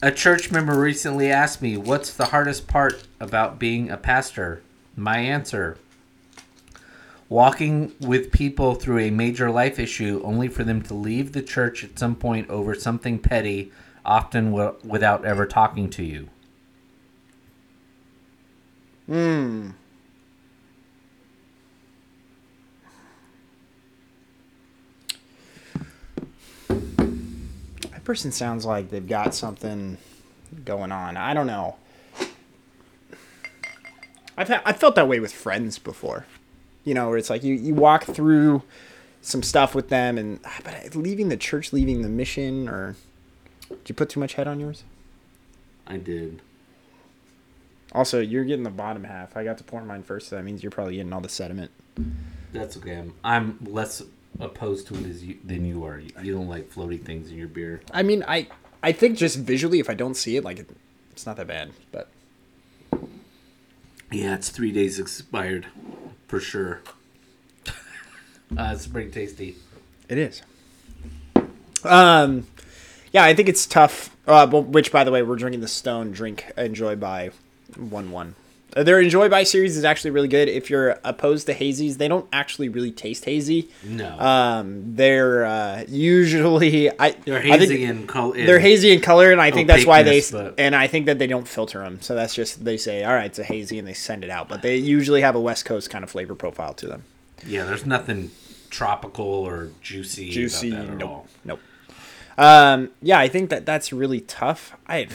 a 0.01 0.11
church 0.11 0.51
member 0.51 0.77
recently 0.79 1.31
asked 1.31 1.61
me, 1.61 1.77
"What's 1.77 2.13
the 2.13 2.25
hardest 2.25 2.67
part 2.67 3.03
about 3.19 3.59
being 3.59 3.89
a 3.89 3.97
pastor?" 3.97 4.61
My 4.95 5.17
answer: 5.17 5.77
Walking 7.27 7.91
with 7.99 8.31
people 8.31 8.75
through 8.75 8.99
a 8.99 9.09
major 9.09 9.49
life 9.49 9.79
issue, 9.79 10.21
only 10.23 10.47
for 10.47 10.63
them 10.63 10.81
to 10.83 10.93
leave 10.93 11.31
the 11.31 11.41
church 11.41 11.83
at 11.83 11.97
some 11.97 12.15
point 12.15 12.49
over 12.49 12.75
something 12.75 13.17
petty, 13.17 13.71
often 14.05 14.51
w- 14.51 14.75
without 14.83 15.25
ever 15.25 15.47
talking 15.47 15.89
to 15.89 16.03
you. 16.03 16.29
Hmm. 19.07 19.69
That 27.91 28.03
person 28.03 28.31
sounds 28.31 28.65
like 28.65 28.89
they've 28.89 29.07
got 29.07 29.33
something 29.33 29.97
going 30.63 30.91
on. 30.91 31.17
I 31.17 31.33
don't 31.33 31.47
know. 31.47 31.75
I've 34.37 34.49
ha- 34.49 34.61
I 34.65 34.73
felt 34.73 34.95
that 34.95 35.07
way 35.07 35.19
with 35.19 35.31
friends 35.31 35.79
before. 35.79 36.25
You 36.85 36.93
know, 36.93 37.09
where 37.09 37.17
it's 37.17 37.29
like 37.29 37.43
you, 37.43 37.53
you 37.53 37.73
walk 37.73 38.05
through 38.05 38.63
some 39.21 39.43
stuff 39.43 39.75
with 39.75 39.89
them, 39.89 40.17
and 40.17 40.39
but 40.63 40.95
leaving 40.95 41.29
the 41.29 41.37
church, 41.37 41.73
leaving 41.73 42.01
the 42.01 42.09
mission, 42.09 42.69
or 42.69 42.95
did 43.67 43.89
you 43.89 43.95
put 43.95 44.09
too 44.09 44.19
much 44.19 44.35
head 44.35 44.47
on 44.47 44.59
yours? 44.59 44.83
I 45.87 45.97
did. 45.97 46.41
Also, 47.91 48.19
you're 48.19 48.43
getting 48.43 48.63
the 48.63 48.69
bottom 48.69 49.03
half. 49.05 49.35
I 49.35 49.43
got 49.43 49.57
to 49.57 49.63
pour 49.63 49.81
mine 49.81 50.03
first, 50.03 50.29
so 50.29 50.35
that 50.35 50.43
means 50.43 50.63
you're 50.63 50.71
probably 50.71 50.95
getting 50.95 51.13
all 51.13 51.21
the 51.21 51.29
sediment. 51.29 51.71
That's 52.51 52.77
okay. 52.77 52.97
I'm, 52.97 53.13
I'm 53.23 53.57
less 53.65 54.01
opposed 54.39 54.87
to 54.87 54.95
it 54.95 55.05
as 55.05 55.23
you, 55.23 55.37
than 55.43 55.65
you 55.65 55.85
are. 55.85 55.99
You, 55.99 56.11
you 56.21 56.33
don't 56.33 56.47
like 56.47 56.69
floating 56.69 56.99
things 56.99 57.31
in 57.31 57.37
your 57.37 57.47
beer. 57.47 57.81
I 57.93 58.03
mean, 58.03 58.23
I 58.27 58.47
I 58.83 58.91
think 58.91 59.17
just 59.17 59.37
visually, 59.39 59.79
if 59.79 59.89
I 59.89 59.93
don't 59.95 60.15
see 60.15 60.37
it, 60.37 60.43
like 60.43 60.59
it, 60.59 60.69
it's 61.11 61.25
not 61.25 61.37
that 61.37 61.47
bad. 61.47 61.71
But 61.91 62.09
Yeah, 64.11 64.35
it's 64.35 64.49
three 64.49 64.71
days 64.71 64.99
expired, 64.99 65.67
for 66.27 66.39
sure. 66.39 66.81
uh, 67.67 68.71
it's 68.73 68.87
pretty 68.87 69.11
tasty. 69.11 69.55
it 70.09 70.17
is. 70.17 70.41
Um, 71.83 72.47
yeah, 73.11 73.23
I 73.23 73.33
think 73.33 73.49
it's 73.49 73.65
tough. 73.65 74.15
Uh, 74.27 74.47
but, 74.47 74.61
which, 74.61 74.91
by 74.91 75.03
the 75.03 75.11
way, 75.11 75.21
we're 75.21 75.35
drinking 75.35 75.61
the 75.61 75.67
Stone 75.67 76.11
Drink 76.11 76.51
Enjoy 76.57 76.95
by 76.95 77.29
One 77.77 78.11
One. 78.11 78.35
Their 78.75 78.99
Enjoy 78.99 79.29
by 79.29 79.43
series 79.43 79.77
is 79.77 79.85
actually 79.85 80.11
really 80.11 80.27
good. 80.27 80.49
If 80.49 80.69
you're 80.69 80.99
opposed 81.03 81.47
to 81.47 81.53
hazies, 81.55 81.95
they 81.97 82.07
don't 82.09 82.27
actually 82.33 82.67
really 82.69 82.91
taste 82.91 83.23
hazy. 83.25 83.69
No, 83.83 84.19
Um, 84.19 84.95
they're 84.95 85.45
uh, 85.45 85.85
usually 85.87 86.89
I 86.99 87.11
they're 87.25 87.41
hazy 87.41 87.85
in 87.85 88.05
color. 88.05 88.35
they're 88.45 88.59
hazy 88.59 88.91
in 88.91 88.99
color, 89.01 89.31
and 89.31 89.39
I 89.41 89.51
think 89.51 89.67
that's 89.69 89.85
why 89.85 90.03
they 90.03 90.21
but- 90.31 90.55
and 90.57 90.75
I 90.75 90.87
think 90.87 91.05
that 91.05 91.19
they 91.19 91.27
don't 91.27 91.47
filter 91.47 91.79
them. 91.79 92.01
So 92.01 92.15
that's 92.15 92.35
just 92.35 92.65
they 92.65 92.75
say, 92.77 93.03
all 93.05 93.13
right, 93.13 93.25
it's 93.27 93.39
a 93.39 93.43
hazy, 93.43 93.79
and 93.79 93.87
they 93.87 93.93
send 93.93 94.23
it 94.25 94.29
out. 94.29 94.49
But 94.49 94.61
they 94.61 94.75
usually 94.75 95.21
have 95.21 95.35
a 95.35 95.39
West 95.41 95.63
Coast 95.65 95.89
kind 95.89 96.03
of 96.03 96.09
flavor 96.09 96.35
profile 96.35 96.73
to 96.75 96.87
them. 96.87 97.03
Yeah, 97.47 97.63
there's 97.65 97.85
nothing 97.85 98.31
tropical 98.69 99.25
or 99.25 99.69
juicy. 99.81 100.29
Juicy, 100.31 100.71
About 100.71 100.85
that 100.85 100.91
at 100.91 100.97
nope, 100.97 101.09
all. 101.09 101.27
nope. 101.45 101.59
Um, 102.37 102.89
yeah, 103.01 103.19
I 103.19 103.29
think 103.29 103.49
that 103.51 103.65
that's 103.65 103.93
really 103.93 104.19
tough. 104.19 104.75
I 104.87 105.07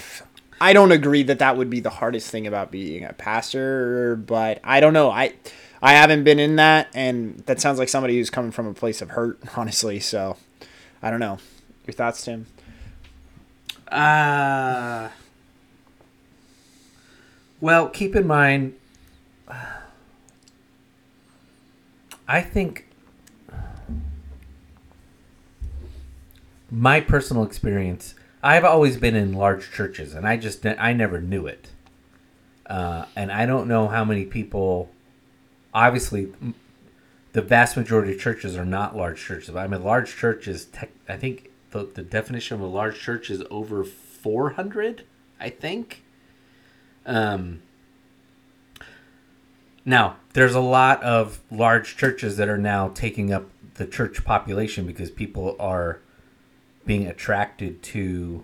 I 0.61 0.73
don't 0.73 0.93
agree 0.93 1.23
that 1.25 1.39
that 1.39 1.57
would 1.57 1.71
be 1.71 1.81
the 1.81 1.91
hardest 1.91 2.31
thing 2.31 2.47
about 2.47 2.71
being 2.71 3.05
a 3.05 3.13
pastor, 3.15 4.17
but 4.17 4.61
I 4.63 4.81
don't 4.81 4.93
know. 4.93 5.11
I 5.11 5.35
I 5.83 5.93
haven't 5.93 6.25
been 6.25 6.39
in 6.39 6.57
that, 6.57 6.89
and 6.95 7.39
that 7.47 7.61
sounds 7.61 7.79
like 7.79 7.89
somebody 7.89 8.17
who's 8.17 8.29
coming 8.29 8.51
from 8.51 8.67
a 8.67 8.75
place 8.75 9.01
of 9.01 9.11
hurt, 9.11 9.41
honestly. 9.57 10.01
So 10.01 10.37
I 11.03 11.11
don't 11.11 11.21
know. 11.21 11.39
Your 11.87 11.95
thoughts, 11.95 12.25
Tim? 12.25 12.47
Uh, 13.89 15.09
well, 17.61 17.89
keep 17.89 18.15
in 18.15 18.27
mind, 18.27 18.75
I 22.29 22.43
think 22.43 22.87
my 26.71 27.01
personal 27.01 27.43
experience, 27.43 28.15
I've 28.43 28.65
always 28.65 28.97
been 28.97 29.15
in 29.15 29.33
large 29.33 29.71
churches, 29.71 30.15
and 30.15 30.27
I 30.27 30.37
just 30.37 30.65
I 30.65 30.93
never 30.93 31.21
knew 31.21 31.47
it. 31.47 31.69
Uh, 32.67 33.07
and 33.17 33.31
I 33.33 33.47
don't 33.47 33.69
know 33.69 33.89
how 33.89 34.05
many 34.05 34.25
people. 34.25 34.91
Obviously, 35.75 36.33
the 37.33 37.43
vast 37.43 37.77
majority 37.77 38.15
of 38.15 38.21
churches 38.21 38.57
are 38.57 38.65
not 38.65 38.97
large 38.97 39.21
churches. 39.21 39.55
I 39.55 39.67
mean, 39.67 39.83
large 39.83 40.17
church 40.17 40.49
is 40.49 40.67
tech, 40.67 40.91
I 41.09 41.17
think 41.17 41.51
the, 41.71 41.85
the 41.85 42.03
definition 42.03 42.57
of 42.57 42.61
a 42.61 42.67
large 42.67 42.99
church 42.99 43.31
is 43.31 43.43
over 43.51 43.85
400, 43.85 45.05
I 45.39 45.51
think. 45.51 46.03
Um, 47.07 47.63
now, 49.85 50.17
there's 50.33 50.55
a 50.55 50.61
lot 50.61 51.03
of 51.03 51.41
large 51.51 51.97
churches 51.97 52.37
that 52.37 52.49
are 52.49 52.59
now 52.59 52.89
taking 52.89 53.33
up 53.33 53.45
the 53.75 53.87
church 53.87 54.25
population 54.25 54.87
because 54.87 55.11
people 55.11 55.57
are 55.59 56.01
being 56.91 57.07
attracted 57.07 57.85
to 57.85 58.43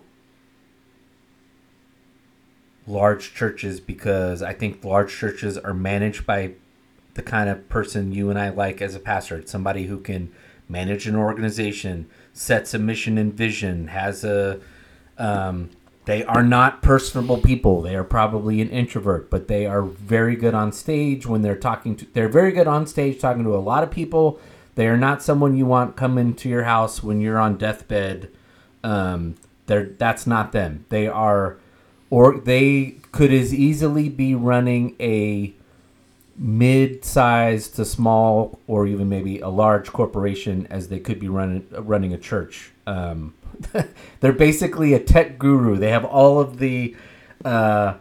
large 2.87 3.33
churches 3.33 3.81
because 3.81 4.41
I 4.41 4.53
think 4.53 4.85
large 4.85 5.13
churches 5.13 5.57
are 5.57 5.73
managed 5.73 6.25
by 6.25 6.53
the 7.15 7.23
kind 7.23 7.49
of 7.49 7.67
person 7.67 8.13
you 8.13 8.29
and 8.29 8.39
I 8.39 8.47
like 8.47 8.81
as 8.81 8.95
a 8.95 9.01
pastor. 9.01 9.35
It's 9.39 9.51
somebody 9.51 9.87
who 9.87 9.99
can 9.99 10.31
manage 10.69 11.07
an 11.07 11.15
organization, 11.17 12.07
sets 12.31 12.73
a 12.73 12.79
mission 12.79 13.17
and 13.17 13.33
vision, 13.33 13.89
has 13.89 14.23
a. 14.23 14.61
Um, 15.17 15.71
they 16.05 16.23
are 16.23 16.41
not 16.41 16.81
personable 16.81 17.39
people. 17.39 17.81
They 17.81 17.97
are 17.97 18.05
probably 18.05 18.61
an 18.61 18.69
introvert, 18.69 19.29
but 19.29 19.49
they 19.49 19.65
are 19.65 19.81
very 19.81 20.37
good 20.37 20.53
on 20.53 20.71
stage 20.71 21.25
when 21.27 21.41
they're 21.41 21.57
talking 21.57 21.97
to. 21.97 22.07
They're 22.13 22.29
very 22.29 22.53
good 22.53 22.69
on 22.69 22.87
stage 22.87 23.19
talking 23.19 23.43
to 23.43 23.53
a 23.53 23.59
lot 23.59 23.83
of 23.83 23.91
people. 23.91 24.39
They 24.75 24.87
are 24.87 24.95
not 24.95 25.21
someone 25.21 25.57
you 25.57 25.65
want 25.65 25.97
coming 25.97 26.33
to 26.35 26.47
your 26.47 26.63
house 26.63 27.03
when 27.03 27.19
you're 27.19 27.39
on 27.39 27.57
deathbed. 27.57 28.29
Um, 28.87 29.35
they're 29.65 29.89
that's 29.97 30.25
not 30.25 30.53
them. 30.53 30.85
They 30.87 31.07
are, 31.07 31.57
or 32.09 32.39
they 32.39 32.97
could 33.11 33.33
as 33.33 33.53
easily 33.53 34.07
be 34.07 34.33
running 34.33 34.95
a 34.99 35.53
mid-sized 36.37 37.75
to 37.75 37.83
small 37.83 38.59
or 38.67 38.87
even 38.87 39.09
maybe 39.09 39.39
a 39.39 39.49
large 39.49 39.91
corporation 39.91 40.67
as 40.69 40.87
they 40.87 40.99
could 40.99 41.19
be 41.19 41.27
running 41.27 41.65
running 41.71 42.13
a 42.13 42.17
church 42.17 42.71
um, 42.85 43.33
they're 44.19 44.31
basically 44.31 44.93
a 44.93 44.99
tech 44.99 45.39
guru 45.39 45.75
they 45.77 45.89
have 45.89 46.05
all 46.05 46.39
of 46.39 46.59
the 46.59 46.95
uh, 47.43 47.95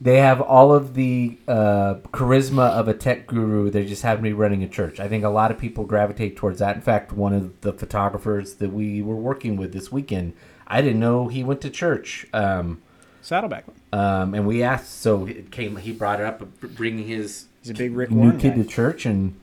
they 0.00 0.16
have 0.16 0.40
all 0.40 0.72
of 0.72 0.94
the 0.94 1.36
uh, 1.46 1.94
charisma 2.12 2.70
of 2.70 2.88
a 2.88 2.94
tech 2.94 3.26
guru 3.26 3.70
they 3.70 3.84
just 3.84 4.02
happen 4.02 4.24
to 4.24 4.28
be 4.30 4.32
running 4.32 4.62
a 4.62 4.68
church 4.68 4.98
i 5.00 5.06
think 5.08 5.24
a 5.24 5.28
lot 5.28 5.50
of 5.50 5.58
people 5.58 5.84
gravitate 5.84 6.36
towards 6.36 6.58
that 6.58 6.74
in 6.76 6.82
fact 6.82 7.12
one 7.12 7.32
of 7.34 7.60
the 7.60 7.72
photographers 7.72 8.54
that 8.54 8.72
we 8.72 9.02
were 9.02 9.16
working 9.16 9.56
with 9.56 9.72
this 9.72 9.92
weekend 9.92 10.32
i 10.66 10.80
didn't 10.80 11.00
know 11.00 11.28
he 11.28 11.44
went 11.44 11.60
to 11.60 11.68
church 11.70 12.26
um, 12.32 12.80
Saddleback. 13.22 13.64
um, 13.92 14.34
and 14.34 14.46
we 14.46 14.62
asked, 14.62 15.00
so 15.02 15.26
it 15.26 15.50
came. 15.50 15.76
He 15.76 15.92
brought 15.92 16.20
it 16.20 16.26
up, 16.26 16.42
bringing 16.60 17.06
his 17.06 17.46
He's 17.62 17.70
a 17.70 17.74
big 17.74 17.94
Rick 17.94 18.10
new 18.10 18.16
Warren 18.20 18.38
kid 18.38 18.54
guy. 18.56 18.62
to 18.62 18.68
church, 18.68 19.04
and 19.04 19.38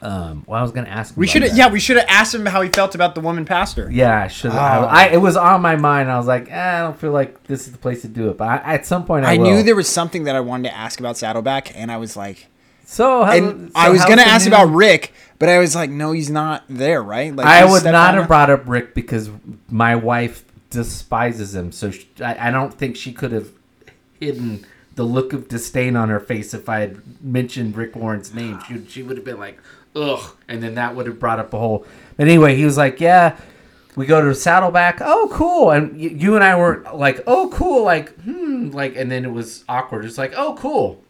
um, 0.00 0.44
well, 0.46 0.60
I 0.60 0.62
was 0.62 0.70
gonna 0.70 0.88
ask. 0.88 1.14
Him 1.14 1.20
We 1.20 1.26
should 1.26 1.42
have, 1.42 1.56
yeah, 1.56 1.68
we 1.68 1.80
should 1.80 1.96
have 1.96 2.06
asked 2.08 2.34
him 2.34 2.46
how 2.46 2.60
he 2.60 2.68
felt 2.68 2.94
about 2.94 3.14
the 3.16 3.20
woman 3.20 3.44
pastor. 3.44 3.90
yeah, 3.90 4.22
I 4.22 4.28
should. 4.28 4.52
Oh. 4.52 4.56
I, 4.56 5.06
I, 5.06 5.08
it 5.08 5.16
was 5.16 5.36
on 5.36 5.60
my 5.60 5.74
mind. 5.74 6.10
I 6.10 6.16
was 6.16 6.26
like, 6.26 6.50
eh, 6.50 6.78
I 6.78 6.82
don't 6.82 6.98
feel 6.98 7.10
like 7.10 7.42
this 7.44 7.66
is 7.66 7.72
the 7.72 7.78
place 7.78 8.02
to 8.02 8.08
do 8.08 8.30
it, 8.30 8.36
but 8.36 8.48
I, 8.48 8.74
at 8.74 8.86
some 8.86 9.04
point, 9.04 9.26
I, 9.26 9.32
I 9.32 9.36
knew 9.36 9.62
there 9.62 9.74
was 9.74 9.88
something 9.88 10.24
that 10.24 10.36
I 10.36 10.40
wanted 10.40 10.68
to 10.68 10.76
ask 10.76 11.00
about 11.00 11.16
Saddleback, 11.16 11.76
and 11.76 11.90
I 11.90 11.96
was 11.96 12.16
like, 12.16 12.46
So, 12.84 13.24
how, 13.24 13.32
and 13.32 13.68
so 13.68 13.72
I 13.74 13.88
was 13.90 14.04
gonna 14.04 14.22
ask 14.22 14.46
about 14.46 14.66
Rick, 14.66 15.12
but 15.40 15.48
I 15.48 15.58
was 15.58 15.74
like, 15.74 15.90
no, 15.90 16.12
he's 16.12 16.30
not 16.30 16.64
there, 16.68 17.02
right? 17.02 17.34
Like, 17.34 17.46
I 17.46 17.64
would 17.64 17.84
not 17.84 18.14
have 18.14 18.28
brought 18.28 18.50
up 18.50 18.62
Rick 18.66 18.94
because 18.94 19.30
my 19.68 19.96
wife 19.96 20.44
despises 20.70 21.54
him. 21.56 21.72
So 21.72 21.90
she, 21.90 22.08
I, 22.20 22.48
I 22.48 22.50
don't 22.50 22.72
think 22.72 22.96
she 22.96 23.12
could 23.12 23.32
have 23.32 23.50
hidden 24.20 24.64
the 24.94 25.04
look 25.04 25.32
of 25.32 25.46
disdain 25.48 25.94
on 25.96 26.08
her 26.08 26.18
face 26.18 26.52
if 26.52 26.68
I 26.68 26.80
had 26.80 27.22
mentioned 27.22 27.76
Rick 27.76 27.94
Warren's 27.94 28.34
name. 28.34 28.60
She 28.66 28.84
she 28.86 29.02
would 29.02 29.16
have 29.16 29.24
been 29.24 29.38
like, 29.38 29.60
ugh, 29.96 30.36
and 30.48 30.62
then 30.62 30.74
that 30.74 30.94
would 30.94 31.06
have 31.06 31.18
brought 31.18 31.38
up 31.38 31.52
a 31.52 31.58
whole. 31.58 31.86
But 32.16 32.28
anyway, 32.28 32.56
he 32.56 32.64
was 32.64 32.76
like, 32.76 33.00
yeah. 33.00 33.36
we 33.96 34.06
go 34.06 34.20
to 34.20 34.34
Saddleback. 34.34 34.98
Oh, 35.00 35.28
cool! 35.32 35.70
And 35.70 35.92
y- 35.92 36.14
you 36.14 36.34
and 36.34 36.44
I 36.44 36.56
were 36.56 36.84
like, 36.94 37.20
oh, 37.26 37.50
cool, 37.52 37.84
like 37.84 38.14
hmm, 38.22 38.70
like, 38.70 38.96
and 38.96 39.10
then 39.10 39.24
it 39.24 39.32
was 39.32 39.64
awkward. 39.68 40.04
It's 40.04 40.18
like, 40.18 40.34
oh, 40.36 40.54
cool. 40.58 41.02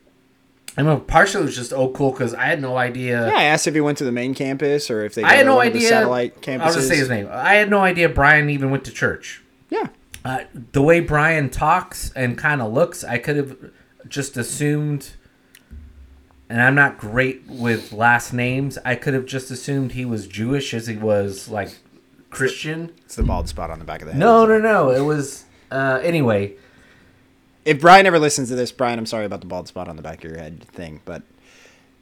I 0.76 0.82
mean, 0.82 1.00
partially 1.00 1.42
it 1.42 1.46
was 1.46 1.56
just 1.56 1.72
oh, 1.72 1.88
cool 1.90 2.12
because 2.12 2.34
I 2.34 2.44
had 2.44 2.60
no 2.62 2.76
idea. 2.76 3.26
Yeah, 3.26 3.36
I 3.36 3.42
asked 3.44 3.66
if 3.66 3.74
he 3.74 3.80
went 3.80 3.98
to 3.98 4.04
the 4.04 4.12
main 4.12 4.32
campus 4.32 4.90
or 4.90 5.04
if 5.04 5.14
they. 5.14 5.24
I 5.24 5.34
had 5.34 5.46
no 5.46 5.56
one 5.56 5.66
of 5.66 5.72
the 5.72 5.80
idea. 5.80 5.88
satellite 5.88 6.40
campuses. 6.40 6.60
I'll 6.60 6.72
just 6.74 6.88
say 6.88 6.96
his 6.96 7.08
name. 7.08 7.28
I 7.32 7.54
had 7.54 7.68
no 7.68 7.80
idea 7.80 8.08
Brian 8.08 8.48
even 8.48 8.70
went 8.70 8.84
to 8.84 8.92
church. 8.92 9.42
Yeah, 9.70 9.88
Uh, 10.24 10.44
the 10.72 10.80
way 10.80 11.00
Brian 11.00 11.50
talks 11.50 12.12
and 12.14 12.38
kind 12.38 12.62
of 12.62 12.72
looks, 12.72 13.02
I 13.02 13.18
could 13.18 13.36
have 13.36 13.56
just 14.08 14.36
assumed. 14.36 15.10
And 16.50 16.62
I'm 16.62 16.74
not 16.74 16.98
great 16.98 17.46
with 17.46 17.92
last 17.92 18.32
names. 18.32 18.78
I 18.84 18.94
could 18.94 19.12
have 19.14 19.26
just 19.26 19.50
assumed 19.50 19.92
he 19.92 20.04
was 20.04 20.26
Jewish 20.26 20.72
as 20.72 20.86
he 20.86 20.96
was 20.96 21.48
like 21.48 21.78
Christian. 22.30 22.92
it's 23.04 23.16
the 23.16 23.22
bald 23.22 23.48
spot 23.48 23.70
on 23.70 23.78
the 23.78 23.84
back 23.84 24.00
of 24.00 24.06
the 24.06 24.12
head. 24.14 24.20
No, 24.20 24.46
no, 24.46 24.58
no. 24.58 24.90
It 24.90 25.00
was 25.00 25.44
uh, 25.70 26.00
anyway. 26.02 26.54
If 27.64 27.80
Brian 27.80 28.06
ever 28.06 28.18
listens 28.18 28.48
to 28.48 28.54
this, 28.54 28.72
Brian, 28.72 28.98
I'm 28.98 29.04
sorry 29.06 29.26
about 29.26 29.40
the 29.40 29.46
bald 29.46 29.68
spot 29.68 29.88
on 29.88 29.96
the 29.96 30.02
back 30.02 30.24
of 30.24 30.30
your 30.30 30.40
head 30.40 30.64
thing, 30.64 31.02
but 31.04 31.22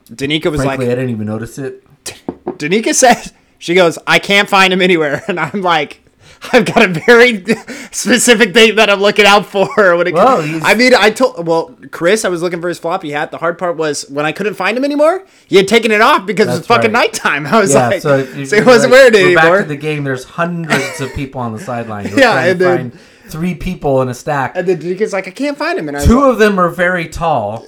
Danica 0.09 0.50
was 0.50 0.62
Frankly, 0.62 0.87
I 0.87 0.90
didn't 0.90 1.11
even 1.11 1.26
notice 1.26 1.59
it. 1.59 1.85
Danica 2.04 2.94
says 2.94 3.32
she 3.59 3.74
goes, 3.74 3.98
I 4.06 4.20
can't 4.20 4.48
find 4.48 4.72
him 4.72 4.80
anywhere, 4.80 5.24
and 5.28 5.40
I'm 5.40 5.62
like. 5.62 6.02
I've 6.53 6.64
got 6.64 6.83
a 6.85 6.88
very 6.88 7.44
specific 7.92 8.53
thing 8.55 8.77
that 8.77 8.88
I'm 8.90 9.01
looking 9.01 9.25
out 9.27 9.46
for. 9.46 9.66
When 9.96 10.07
it 10.07 10.14
Well, 10.14 10.42
comes- 10.42 10.62
I 10.64 10.75
mean, 10.75 10.94
I 10.94 11.11
told 11.11 11.46
well, 11.46 11.75
Chris, 11.90 12.25
I 12.25 12.29
was 12.29 12.42
looking 12.42 12.61
for 12.61 12.68
his 12.68 12.79
floppy 12.79 13.11
hat. 13.11 13.31
The 13.31 13.38
hard 13.38 13.59
part 13.59 13.77
was 13.77 14.09
when 14.11 14.27
I 14.27 14.33
couldn't 14.33 14.55
find 14.55 14.77
him 14.77 14.85
anymore. 14.85 15.25
He 15.46 15.57
had 15.57 15.68
taken 15.68 15.90
it 15.90 16.01
off 16.01 16.27
because 16.27 16.46
it's 16.49 16.57
That's 16.59 16.66
fucking 16.66 16.92
right. 16.92 17.12
nighttime. 17.12 17.46
I 17.46 17.61
was 17.61 17.72
Yeah, 17.75 17.88
like, 17.88 18.03
so, 18.03 18.25
so, 18.44 18.57
he 18.57 18.62
wasn't 18.62 18.92
like, 18.92 19.12
wearing 19.12 19.14
it 19.14 19.20
anymore. 19.38 19.57
Back 19.59 19.62
to 19.62 19.68
the 19.68 19.77
game. 19.77 20.05
There's 20.05 20.25
hundreds 20.25 21.01
of 21.01 21.12
people 21.14 21.40
on 21.40 21.53
the 21.53 21.59
sideline. 21.61 22.11
We're 22.11 22.18
Yeah, 22.20 22.44
and 22.44 22.61
then- 22.61 22.90
find 22.90 23.01
three 23.29 23.55
people 23.55 24.03
in 24.03 24.09
a 24.09 24.14
stack. 24.14 24.53
and 24.57 24.66
then 24.68 24.79
Danica's 24.79 25.12
like, 25.12 25.27
I 25.27 25.33
can't 25.33 25.59
find 25.59 25.79
him, 25.79 25.88
and 25.88 25.96
I 25.96 26.05
Two 26.05 26.20
like, 26.20 26.31
of 26.33 26.38
them 26.38 26.61
are 26.61 26.68
very 26.68 27.09
tall. 27.09 27.66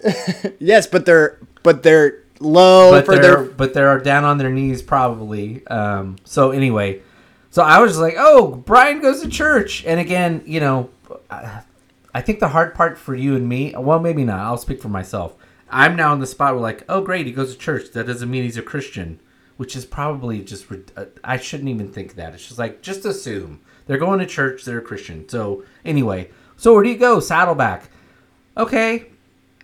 yes, 0.60 0.86
but 0.86 1.04
they're 1.06 1.38
but 1.64 1.82
they're 1.82 2.22
low 2.40 2.92
but 2.92 3.04
for 3.06 3.12
they're 3.16 3.22
their 3.22 3.44
but 3.44 3.74
they're 3.74 3.98
down 3.98 4.22
on 4.24 4.38
their 4.38 4.50
knees 4.50 4.82
probably. 4.82 5.66
Um, 5.66 6.14
so 6.24 6.52
anyway, 6.52 7.00
so 7.50 7.62
I 7.62 7.80
was 7.80 7.98
like, 7.98 8.14
oh, 8.18 8.54
Brian 8.54 9.00
goes 9.00 9.22
to 9.22 9.28
church, 9.28 9.84
and 9.84 9.98
again, 10.00 10.42
you 10.46 10.60
know, 10.60 10.90
I, 11.30 11.62
I 12.14 12.20
think 12.20 12.40
the 12.40 12.48
hard 12.48 12.74
part 12.74 12.98
for 12.98 13.14
you 13.14 13.36
and 13.36 13.48
me, 13.48 13.74
well, 13.76 14.00
maybe 14.00 14.24
not. 14.24 14.40
I'll 14.40 14.56
speak 14.56 14.80
for 14.82 14.88
myself. 14.88 15.34
I'm 15.70 15.96
now 15.96 16.12
in 16.14 16.20
the 16.20 16.26
spot 16.26 16.54
where 16.54 16.62
like, 16.62 16.84
oh, 16.88 17.00
great, 17.02 17.26
he 17.26 17.32
goes 17.32 17.52
to 17.52 17.58
church. 17.58 17.90
That 17.92 18.06
doesn't 18.06 18.30
mean 18.30 18.42
he's 18.42 18.56
a 18.56 18.62
Christian, 18.62 19.20
which 19.56 19.76
is 19.76 19.84
probably 19.84 20.42
just. 20.42 20.66
uh, 20.96 21.06
I 21.22 21.36
shouldn't 21.36 21.68
even 21.68 21.92
think 21.92 22.14
that. 22.14 22.34
It's 22.34 22.46
just 22.46 22.58
like 22.58 22.80
just 22.82 23.04
assume 23.04 23.60
they're 23.86 23.98
going 23.98 24.18
to 24.20 24.26
church, 24.26 24.64
they're 24.64 24.78
a 24.78 24.82
Christian. 24.82 25.28
So 25.28 25.64
anyway, 25.84 26.30
so 26.56 26.74
where 26.74 26.82
do 26.82 26.90
you 26.90 26.96
go? 26.98 27.20
Saddleback. 27.20 27.90
Okay. 28.56 29.06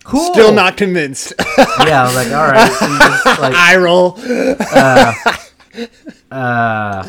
Cool. 0.04 0.32
still 0.34 0.52
not 0.52 0.76
convinced. 0.76 1.32
Yeah, 1.58 2.02
I 2.02 2.04
was 2.04 2.14
like, 2.14 2.32
all 2.32 2.46
right. 2.46 2.72
So 2.72 2.86
just, 2.98 3.40
like, 3.40 3.54
Eye 3.56 3.76
roll. 3.76 4.18
Uh, 6.30 7.08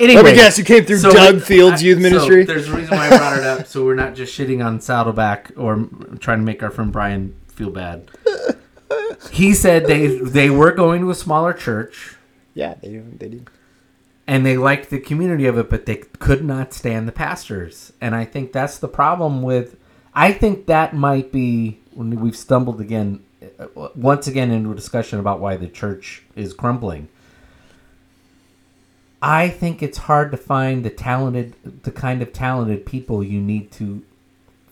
anyway, 0.00 0.22
Let 0.22 0.30
me 0.30 0.34
guess, 0.34 0.58
you 0.58 0.64
came 0.64 0.84
through 0.84 1.00
Doug 1.00 1.14
like, 1.14 1.42
Fields 1.42 1.82
I- 1.82 1.84
Youth 1.84 1.98
so 1.98 2.02
Ministry. 2.02 2.44
there's 2.44 2.68
a 2.68 2.76
reason 2.76 2.96
why 2.96 3.06
I 3.06 3.16
brought 3.16 3.38
it 3.38 3.44
up, 3.44 3.66
so 3.66 3.84
we're 3.84 3.94
not 3.94 4.14
just 4.14 4.36
shitting 4.36 4.64
on 4.64 4.80
Saddleback 4.80 5.52
or 5.56 5.86
trying 6.18 6.38
to 6.40 6.44
make 6.44 6.62
our 6.62 6.70
friend 6.70 6.90
Brian 6.90 7.34
feel 7.48 7.70
bad. 7.70 8.08
he 9.30 9.54
said 9.54 9.86
they 9.86 10.18
they 10.18 10.50
were 10.50 10.72
going 10.72 11.00
to 11.02 11.10
a 11.10 11.14
smaller 11.14 11.52
church 11.52 12.16
yeah, 12.54 12.74
they 12.82 12.88
do. 12.88 13.04
They 13.16 13.28
do. 13.28 13.44
and 14.26 14.44
they 14.44 14.56
liked 14.56 14.90
the 14.90 14.98
community 14.98 15.46
of 15.46 15.56
it, 15.56 15.70
but 15.70 15.86
they 15.86 15.96
could 15.96 16.44
not 16.44 16.72
stand 16.74 17.06
the 17.06 17.12
pastors. 17.12 17.92
And 18.00 18.14
I 18.14 18.24
think 18.24 18.52
that's 18.52 18.76
the 18.78 18.88
problem 18.88 19.42
with. 19.42 19.76
I 20.14 20.32
think 20.32 20.66
that 20.66 20.92
might 20.94 21.30
be 21.30 21.78
when 21.94 22.10
we've 22.20 22.36
stumbled 22.36 22.80
again, 22.80 23.22
uh, 23.58 23.88
once 23.94 24.26
again, 24.26 24.50
into 24.50 24.72
a 24.72 24.74
discussion 24.74 25.20
about 25.20 25.38
why 25.38 25.56
the 25.56 25.68
church 25.68 26.24
is 26.34 26.52
crumbling. 26.52 27.08
I 29.22 29.48
think 29.48 29.82
it's 29.82 29.98
hard 29.98 30.30
to 30.30 30.36
find 30.36 30.84
the 30.84 30.90
talented, 30.90 31.54
the 31.82 31.90
kind 31.90 32.22
of 32.22 32.32
talented 32.32 32.86
people 32.86 33.22
you 33.22 33.40
need 33.40 33.70
to 33.72 34.02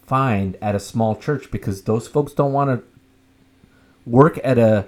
find 0.07 0.57
at 0.63 0.75
a 0.75 0.81
small 0.81 1.17
church 1.17 1.51
because 1.51 1.83
those 1.83 2.09
folks 2.09 2.33
don't 2.33 2.53
want 2.53 2.71
to 2.71 4.11
work 4.11 4.41
at 4.43 4.59
a 4.59 4.87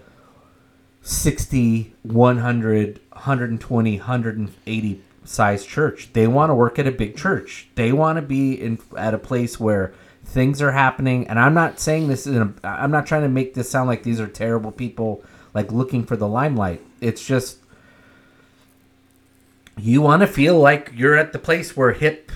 60, 1.03 1.95
100, 2.03 3.01
120, 3.13 3.99
180 3.99 5.03
size 5.25 5.67
church. 5.67 6.13
They 6.15 6.27
want 6.27 6.51
to 6.51 6.55
work 6.55 6.79
at 6.79 6.87
a 6.87 6.93
big 6.93 7.17
church. 7.17 7.69
They 7.75 7.93
want 7.93 8.17
to 8.17 8.23
be 8.23 8.55
in 8.55 8.79
at 8.97 9.15
a 9.15 9.19
place 9.19 9.61
where 9.61 9.93
things 10.25 10.63
are 10.63 10.73
happening. 10.73 11.27
And 11.29 11.39
I'm 11.39 11.55
not 11.55 11.81
saying 11.81 12.09
this 12.09 12.27
a, 12.27 12.53
I'm 12.65 12.91
not 12.91 13.07
trying 13.07 13.23
to 13.23 13.29
make 13.29 13.55
this 13.55 13.71
sound 13.71 13.89
like 13.89 14.03
these 14.03 14.21
are 14.21 14.27
terrible 14.27 14.73
people 14.73 15.23
like 15.55 15.73
looking 15.73 16.05
for 16.05 16.17
the 16.17 16.29
limelight. 16.29 16.81
It's 17.01 17.25
just 17.25 17.59
you 19.83 20.03
want 20.03 20.21
to 20.21 20.27
feel 20.27 20.59
like 20.59 20.93
you're 20.95 21.17
at 21.17 21.33
the 21.33 21.39
place 21.39 21.77
where 21.77 21.93
hip 21.93 22.31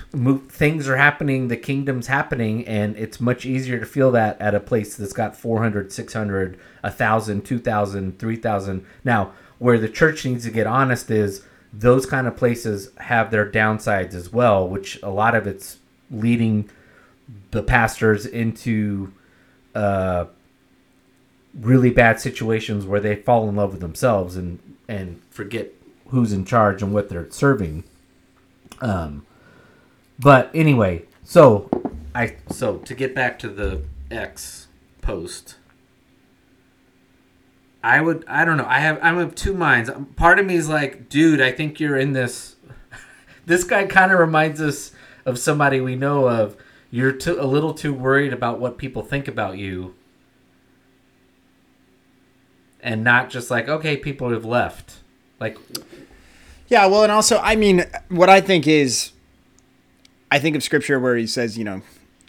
things 0.49 0.87
are 0.87 0.97
happening, 0.97 1.47
the 1.47 1.57
kingdom's 1.57 2.07
happening, 2.07 2.65
and 2.67 2.95
it's 2.97 3.19
much 3.19 3.45
easier 3.45 3.79
to 3.79 3.85
feel 3.85 4.11
that 4.11 4.39
at 4.39 4.55
a 4.55 4.59
place 4.59 4.95
that's 4.95 5.13
got 5.13 5.35
400, 5.35 5.91
600, 5.91 6.59
1,000, 6.81 7.41
2,000, 7.45 8.19
3,000. 8.19 8.85
Now, 9.03 9.31
where 9.59 9.77
the 9.77 9.89
church 9.89 10.25
needs 10.25 10.45
to 10.45 10.51
get 10.51 10.67
honest 10.67 11.09
is 11.11 11.43
those 11.73 12.05
kind 12.05 12.27
of 12.27 12.37
places 12.37 12.91
have 12.97 13.31
their 13.31 13.49
downsides 13.49 14.13
as 14.13 14.31
well, 14.31 14.67
which 14.67 15.01
a 15.03 15.09
lot 15.09 15.35
of 15.35 15.45
it's 15.45 15.79
leading 16.09 16.69
the 17.51 17.63
pastors 17.63 18.25
into 18.25 19.11
uh, 19.73 20.25
really 21.59 21.89
bad 21.89 22.19
situations 22.19 22.85
where 22.85 22.99
they 22.99 23.15
fall 23.15 23.49
in 23.49 23.55
love 23.55 23.71
with 23.71 23.81
themselves 23.81 24.35
and 24.35 24.59
and 24.87 25.19
forget 25.31 25.71
who's 26.09 26.31
in 26.31 26.45
charge 26.45 26.81
and 26.81 26.93
what 26.93 27.09
they're 27.09 27.29
serving. 27.31 27.83
Um, 28.81 29.25
but 30.19 30.49
anyway, 30.53 31.03
so 31.23 31.69
I 32.13 32.37
so 32.49 32.77
to 32.79 32.93
get 32.93 33.15
back 33.15 33.39
to 33.39 33.49
the 33.49 33.83
X 34.11 34.67
post, 35.01 35.55
I 37.83 38.01
would 38.01 38.23
I 38.27 38.45
don't 38.45 38.57
know 38.57 38.67
I 38.67 38.79
have 38.79 38.99
I'm 39.01 39.17
of 39.17 39.35
two 39.35 39.53
minds. 39.53 39.89
Part 40.15 40.39
of 40.39 40.45
me 40.45 40.55
is 40.55 40.69
like, 40.69 41.09
dude, 41.09 41.41
I 41.41 41.51
think 41.51 41.79
you're 41.79 41.97
in 41.97 42.13
this. 42.13 42.55
this 43.45 43.63
guy 43.63 43.85
kind 43.85 44.11
of 44.11 44.19
reminds 44.19 44.61
us 44.61 44.91
of 45.25 45.39
somebody 45.39 45.81
we 45.81 45.95
know 45.95 46.27
of. 46.27 46.55
You're 46.91 47.11
too, 47.11 47.41
a 47.41 47.43
little 47.43 47.73
too 47.73 47.93
worried 47.93 48.31
about 48.31 48.59
what 48.59 48.77
people 48.77 49.01
think 49.01 49.27
about 49.27 49.57
you 49.57 49.95
and 52.85 53.03
not 53.03 53.29
just 53.29 53.49
like 53.49 53.67
okay 53.67 53.97
people 53.97 54.29
have 54.29 54.45
left 54.45 54.99
like 55.39 55.57
Yeah, 56.67 56.85
well, 56.87 57.03
and 57.03 57.11
also, 57.11 57.39
I 57.39 57.55
mean, 57.55 57.85
what 58.09 58.29
I 58.29 58.41
think 58.41 58.67
is, 58.67 59.11
I 60.31 60.39
think 60.39 60.55
of 60.55 60.63
scripture 60.63 60.99
where 60.99 61.15
he 61.15 61.27
says, 61.27 61.57
you 61.57 61.63
know, 61.63 61.81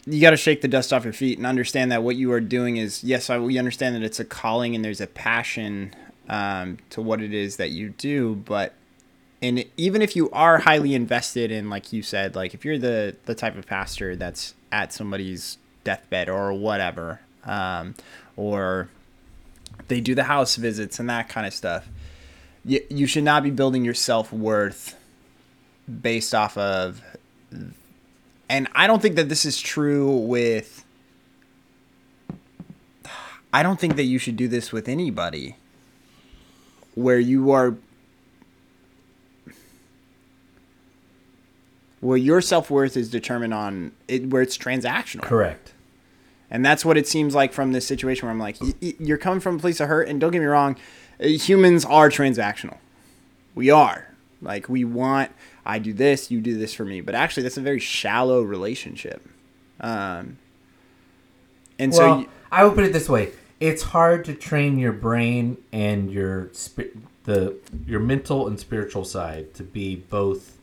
you 0.06 0.20
got 0.20 0.30
to 0.30 0.36
shake 0.36 0.60
the 0.60 0.68
dust 0.68 0.92
off 0.92 1.04
your 1.04 1.12
feet 1.12 1.38
and 1.38 1.46
understand 1.46 1.90
that 1.90 2.02
what 2.02 2.16
you 2.16 2.30
are 2.32 2.40
doing 2.40 2.76
is, 2.76 3.02
yes, 3.02 3.28
I, 3.30 3.38
we 3.38 3.58
understand 3.58 3.96
that 3.96 4.02
it's 4.02 4.20
a 4.20 4.24
calling 4.24 4.74
and 4.74 4.84
there's 4.84 5.00
a 5.00 5.06
passion 5.06 5.94
um, 6.28 6.78
to 6.90 7.00
what 7.00 7.20
it 7.20 7.32
is 7.32 7.56
that 7.56 7.70
you 7.70 7.90
do, 7.90 8.36
but 8.36 8.74
and 9.42 9.64
even 9.76 10.00
if 10.00 10.16
you 10.16 10.30
are 10.30 10.58
highly 10.58 10.94
invested 10.94 11.50
in, 11.50 11.68
like 11.68 11.92
you 11.92 12.02
said, 12.02 12.34
like 12.34 12.54
if 12.54 12.64
you're 12.64 12.78
the 12.78 13.16
the 13.26 13.34
type 13.34 13.56
of 13.56 13.66
pastor 13.66 14.16
that's 14.16 14.54
at 14.72 14.92
somebody's 14.92 15.58
deathbed 15.84 16.28
or 16.28 16.52
whatever, 16.52 17.20
um, 17.44 17.94
or 18.36 18.88
they 19.88 20.00
do 20.00 20.14
the 20.14 20.24
house 20.24 20.56
visits 20.56 20.98
and 20.98 21.08
that 21.10 21.28
kind 21.28 21.46
of 21.46 21.54
stuff 21.54 21.86
you, 22.66 22.80
you 22.90 23.06
should 23.06 23.24
not 23.24 23.42
be 23.42 23.50
building 23.50 23.84
your 23.84 23.94
self-worth 23.94 24.96
based 26.02 26.34
off 26.34 26.58
of 26.58 27.00
and 28.48 28.68
i 28.74 28.86
don't 28.86 29.00
think 29.00 29.16
that 29.16 29.28
this 29.28 29.44
is 29.44 29.60
true 29.60 30.16
with 30.16 30.84
i 33.52 33.62
don't 33.62 33.78
think 33.78 33.96
that 33.96 34.04
you 34.04 34.18
should 34.18 34.36
do 34.36 34.48
this 34.48 34.72
with 34.72 34.88
anybody 34.88 35.56
where 36.94 37.20
you 37.20 37.50
are 37.52 37.76
where 42.00 42.16
your 42.16 42.40
self-worth 42.40 42.96
is 42.96 43.10
determined 43.10 43.54
on 43.54 43.92
it 44.06 44.28
where 44.30 44.42
it's 44.42 44.56
transactional. 44.56 45.22
Correct. 45.22 45.72
And 46.50 46.64
that's 46.64 46.84
what 46.84 46.96
it 46.96 47.08
seems 47.08 47.34
like 47.34 47.52
from 47.52 47.72
this 47.72 47.86
situation 47.86 48.26
where 48.26 48.32
I'm 48.32 48.38
like, 48.38 48.56
you're 48.80 49.18
coming 49.18 49.40
from 49.40 49.56
a 49.56 49.58
place 49.58 49.80
of 49.80 49.88
hurt, 49.88 50.08
and 50.08 50.20
don't 50.20 50.30
get 50.30 50.38
me 50.38 50.46
wrong, 50.46 50.76
humans 51.18 51.84
are 51.84 52.08
transactional. 52.08 52.78
We 53.54 53.70
are. 53.70 54.14
Like, 54.42 54.68
we 54.68 54.84
want, 54.84 55.32
I 55.64 55.78
do 55.78 55.92
this, 55.92 56.30
you 56.30 56.40
do 56.40 56.58
this 56.58 56.74
for 56.74 56.84
me. 56.84 57.00
But 57.00 57.14
actually, 57.14 57.44
that's 57.44 57.56
a 57.56 57.62
very 57.62 57.80
shallow 57.80 58.42
relationship. 58.42 59.26
Um, 59.80 60.38
and 61.78 61.94
so, 61.94 62.08
well 62.08 62.20
you, 62.20 62.28
i 62.50 62.64
would 62.64 62.74
put 62.74 62.84
it 62.84 62.92
this 62.92 63.08
way 63.08 63.30
it's 63.60 63.82
hard 63.82 64.24
to 64.24 64.34
train 64.34 64.78
your 64.78 64.92
brain 64.92 65.56
and 65.72 66.10
your 66.10 66.48
spi- 66.52 66.90
the 67.24 67.56
your 67.86 68.00
mental 68.00 68.46
and 68.46 68.58
spiritual 68.60 69.04
side 69.04 69.52
to 69.54 69.62
be 69.62 69.96
both 69.96 70.58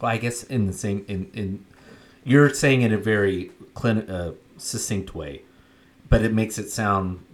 Well, 0.00 0.10
I 0.10 0.16
guess 0.16 0.42
in 0.42 0.66
the 0.66 0.72
same 0.72 1.04
in 1.08 1.30
in 1.34 1.64
you're 2.24 2.52
saying 2.52 2.82
it 2.82 2.86
in 2.86 2.92
a 2.92 2.98
very 2.98 3.50
clin- 3.74 4.08
uh, 4.10 4.32
succinct 4.58 5.14
way, 5.14 5.42
but 6.10 6.22
it 6.22 6.34
makes 6.34 6.58
it 6.58 6.70
sound 6.70 7.24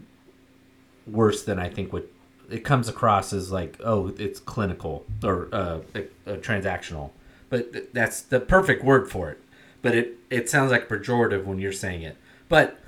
worse 1.07 1.45
than 1.45 1.59
I 1.59 1.69
think 1.69 1.93
what 1.93 2.11
it 2.51 2.65
comes 2.65 2.89
across 2.89 3.33
as 3.33 3.51
like 3.51 3.77
oh 3.83 4.15
it's 4.19 4.39
clinical 4.39 5.05
or 5.25 5.49
uh, 5.53 5.81
uh, 5.95 6.37
transactional, 6.37 7.11
but 7.51 7.73
th- 7.73 7.89
that's 7.93 8.21
the 8.23 8.41
perfect 8.41 8.85
word 8.85 9.11
for 9.11 9.31
it. 9.31 9.41
But 9.83 9.95
it 9.95 10.19
it 10.31 10.51
sounds 10.51 10.71
like 10.71 10.89
pejorative 10.89 11.45
when 11.45 11.59
you're 11.59 11.73
saying 11.73 12.03
it. 12.03 12.17
But 12.49 12.79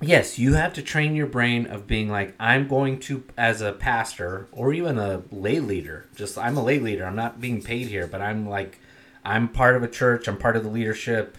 yes, 0.00 0.38
you 0.38 0.54
have 0.54 0.72
to 0.74 0.82
train 0.82 1.14
your 1.14 1.26
brain 1.26 1.66
of 1.66 1.86
being 1.86 2.08
like, 2.08 2.34
I'm 2.38 2.68
going 2.68 3.00
to, 3.00 3.24
as 3.36 3.60
a 3.60 3.72
pastor 3.72 4.46
or 4.52 4.72
even 4.72 4.98
a 4.98 5.22
lay 5.30 5.60
leader, 5.60 6.06
just 6.14 6.38
I'm 6.38 6.56
a 6.56 6.62
lay 6.62 6.78
leader. 6.78 7.04
I'm 7.04 7.16
not 7.16 7.40
being 7.40 7.62
paid 7.62 7.88
here, 7.88 8.06
but 8.06 8.20
I'm 8.20 8.48
like, 8.48 8.78
I'm 9.24 9.48
part 9.48 9.76
of 9.76 9.82
a 9.82 9.88
church. 9.88 10.28
I'm 10.28 10.38
part 10.38 10.56
of 10.56 10.64
the 10.64 10.70
leadership. 10.70 11.36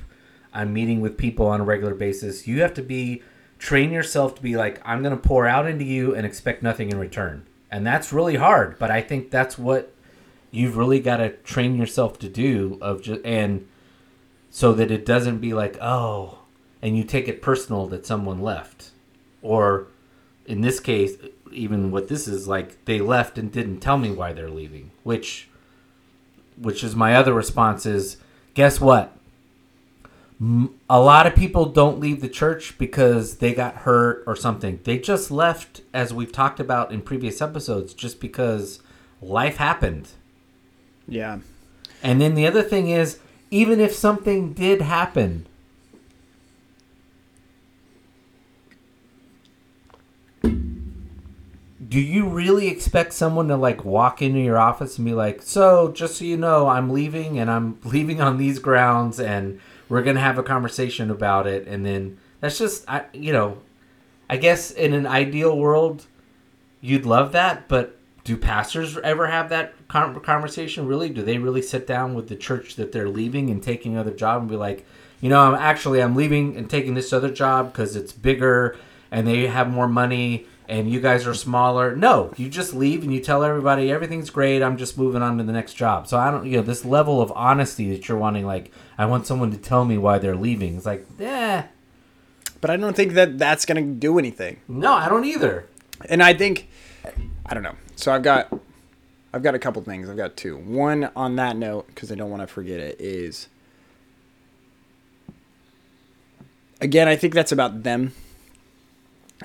I'm 0.54 0.74
meeting 0.74 1.02
with 1.02 1.18
people 1.18 1.48
on 1.48 1.62
a 1.62 1.64
regular 1.64 1.94
basis. 1.94 2.48
You 2.48 2.62
have 2.62 2.74
to 2.76 2.82
be, 2.82 3.22
train 3.60 3.92
yourself 3.92 4.36
to 4.36 4.42
be 4.42 4.56
like, 4.56 4.82
I'm 4.84 5.04
going 5.04 5.16
to 5.16 5.22
pour 5.22 5.46
out 5.46 5.68
into 5.68 5.86
you 5.86 6.16
and 6.16 6.26
expect 6.26 6.64
nothing 6.64 6.90
in 6.90 6.98
return. 6.98 7.46
And 7.70 7.86
that's 7.86 8.12
really 8.12 8.38
hard, 8.38 8.80
but 8.80 8.90
I 8.90 9.02
think 9.02 9.30
that's 9.30 9.58
what 9.58 9.94
you've 10.50 10.78
really 10.78 11.00
got 11.00 11.18
to 11.18 11.30
train 11.30 11.78
yourself 11.78 12.18
to 12.20 12.30
do 12.30 12.80
of 12.82 13.04
just, 13.04 13.22
and 13.24 13.68
so 14.50 14.74
that 14.74 14.90
it 14.90 15.06
doesn't 15.06 15.38
be 15.38 15.54
like, 15.54 15.78
oh, 15.80 16.40
and 16.82 16.98
you 16.98 17.04
take 17.04 17.28
it 17.28 17.42
personal 17.42 17.86
that 17.88 18.06
someone 18.06 18.42
left 18.42 18.92
or 19.42 19.88
in 20.46 20.62
this 20.62 20.80
case 20.80 21.18
even 21.52 21.92
what 21.92 22.08
this 22.08 22.28
is 22.28 22.48
like 22.48 22.84
they 22.86 23.00
left 23.00 23.38
and 23.38 23.52
didn't 23.52 23.80
tell 23.80 23.98
me 23.98 24.12
why 24.12 24.34
they're 24.34 24.50
leaving 24.50 24.92
which 25.04 25.50
which 26.58 26.84
is 26.84 26.96
my 26.96 27.16
other 27.16 27.34
response 27.34 27.86
is 27.86 28.18
guess 28.54 28.80
what 28.80 29.16
a 30.42 31.00
lot 31.02 31.28
of 31.28 31.36
people 31.36 31.66
don't 31.66 32.00
leave 32.00 32.22
the 32.22 32.30
church 32.30 32.78
because 32.78 33.38
they 33.38 33.54
got 33.54 33.76
hurt 33.78 34.24
or 34.26 34.38
something 34.38 34.80
they 34.86 34.98
just 34.98 35.30
left 35.30 35.82
as 35.94 36.14
we've 36.14 36.32
talked 36.32 36.62
about 36.62 36.94
in 36.94 37.02
previous 37.02 37.42
episodes 37.42 37.94
just 37.94 38.22
because 38.22 38.82
life 39.22 39.58
happened 39.58 40.08
Yeah. 41.08 41.40
and 42.02 42.22
then 42.22 42.36
the 42.36 42.48
other 42.48 42.64
thing 42.64 42.90
is 42.90 43.20
even 43.52 43.82
if 43.82 43.94
something 43.94 44.54
did 44.54 44.82
happen 44.82 45.46
do 51.88 52.00
you 52.00 52.28
really 52.28 52.68
expect 52.68 53.14
someone 53.14 53.48
to 53.48 53.58
like 53.58 53.84
walk 53.84 54.22
into 54.22 54.40
your 54.40 54.60
office 54.60 54.98
and 54.98 55.06
be 55.06 55.14
like, 55.14 55.42
"So, 55.42 55.92
just 55.92 56.18
so 56.18 56.26
you 56.26 56.38
know, 56.38 56.68
I'm 56.68 56.90
leaving 56.92 57.40
and 57.40 57.50
I'm 57.50 57.80
leaving 57.84 58.22
on 58.22 58.38
these 58.38 58.60
grounds 58.60 59.20
and 59.20 59.60
we're 59.90 60.04
to 60.16 60.22
have 60.22 60.38
a 60.38 60.44
conversation 60.44 61.12
about 61.12 61.48
it." 61.48 61.68
And 61.68 61.86
then 61.86 62.18
that's 62.40 62.58
just 62.58 62.90
I 62.90 63.06
you 63.14 63.34
know, 63.34 63.58
I 64.30 64.38
guess 64.38 64.72
in 64.72 64.94
an 64.94 65.06
ideal 65.06 65.58
world 65.58 66.06
you'd 66.82 67.06
love 67.06 67.34
that, 67.34 67.68
but 67.68 67.98
do 68.24 68.38
pastors 68.38 68.98
ever 69.00 69.28
have 69.28 69.50
that 69.50 69.74
conversation 69.88 70.86
really? 70.86 71.10
Do 71.10 71.24
they 71.24 71.38
really 71.38 71.62
sit 71.62 71.88
down 71.88 72.14
with 72.14 72.30
the 72.30 72.36
church 72.36 72.76
that 72.76 72.92
they're 72.92 73.10
leaving 73.10 73.50
and 73.50 73.62
taking 73.62 73.94
another 73.94 74.12
job 74.12 74.42
and 74.42 74.50
be 74.50 74.56
like, 74.56 74.86
"You 75.20 75.30
know, 75.30 75.42
I'm 75.42 75.56
actually 75.56 76.02
I'm 76.02 76.16
leaving 76.16 76.56
and 76.56 76.70
taking 76.70 76.94
this 76.94 77.12
other 77.12 77.32
job 77.32 77.74
cuz 77.74 77.96
it's 77.96 78.14
bigger 78.14 78.78
and 79.12 79.28
they 79.28 79.48
have 79.48 79.70
more 79.70 79.88
money 79.88 80.46
and 80.70 80.90
you 80.90 81.02
guys 81.02 81.26
are 81.28 81.34
smaller. 81.34 81.96
No, 81.96 82.32
you 82.38 82.48
just 82.50 82.74
leave 82.74 83.04
and 83.04 83.14
you 83.14 83.20
tell 83.20 83.44
everybody 83.44 83.92
everything's 83.92 84.30
great. 84.30 84.62
I'm 84.62 84.78
just 84.78 84.98
moving 84.98 85.22
on 85.22 85.38
to 85.40 85.44
the 85.44 85.52
next 85.52 85.74
job. 85.74 86.08
So 86.08 86.18
I 86.18 86.30
don't, 86.32 86.46
you 86.46 86.58
know, 86.58 86.64
this 86.64 86.86
level 86.86 87.22
of 87.22 87.32
honesty 87.36 87.90
that 87.90 88.08
you're 88.08 88.18
wanting, 88.18 88.46
like, 88.46 88.72
I 88.98 89.06
want 89.06 89.26
someone 89.28 89.52
to 89.52 89.58
tell 89.58 89.84
me 89.84 89.98
why 89.98 90.20
they're 90.20 90.36
leaving. 90.36 90.78
It's 90.78 90.86
like, 90.86 91.06
eh, 91.20 91.64
But 92.62 92.70
I 92.70 92.78
don't 92.78 92.96
think 92.96 93.14
that 93.14 93.38
that's 93.40 93.66
going 93.66 93.84
to 93.84 93.94
do 93.94 94.20
anything. 94.20 94.62
no, 94.68 94.94
I 94.94 95.10
don't 95.10 95.26
either. 95.26 95.66
And 96.08 96.24
I 96.24 96.34
think 96.34 96.70
I 97.46 97.54
don't 97.54 97.64
know. 97.64 97.76
So 97.96 98.12
I've 98.14 98.24
got 98.24 98.54
I've 99.34 99.44
got 99.44 99.56
a 99.56 99.60
couple 99.60 99.82
things. 99.82 100.10
I've 100.10 100.18
got 100.18 100.38
two. 100.38 100.56
One 100.58 101.10
on 101.16 101.36
that 101.38 101.58
note 101.58 101.88
because 101.88 102.12
I 102.12 102.16
don't 102.16 102.30
want 102.30 102.42
to 102.42 102.48
forget 102.48 102.80
it 102.80 102.96
is 103.00 103.48
again, 106.82 107.08
I 107.08 107.16
think 107.16 107.34
that's 107.34 107.52
about 107.52 107.84
them. 107.84 108.14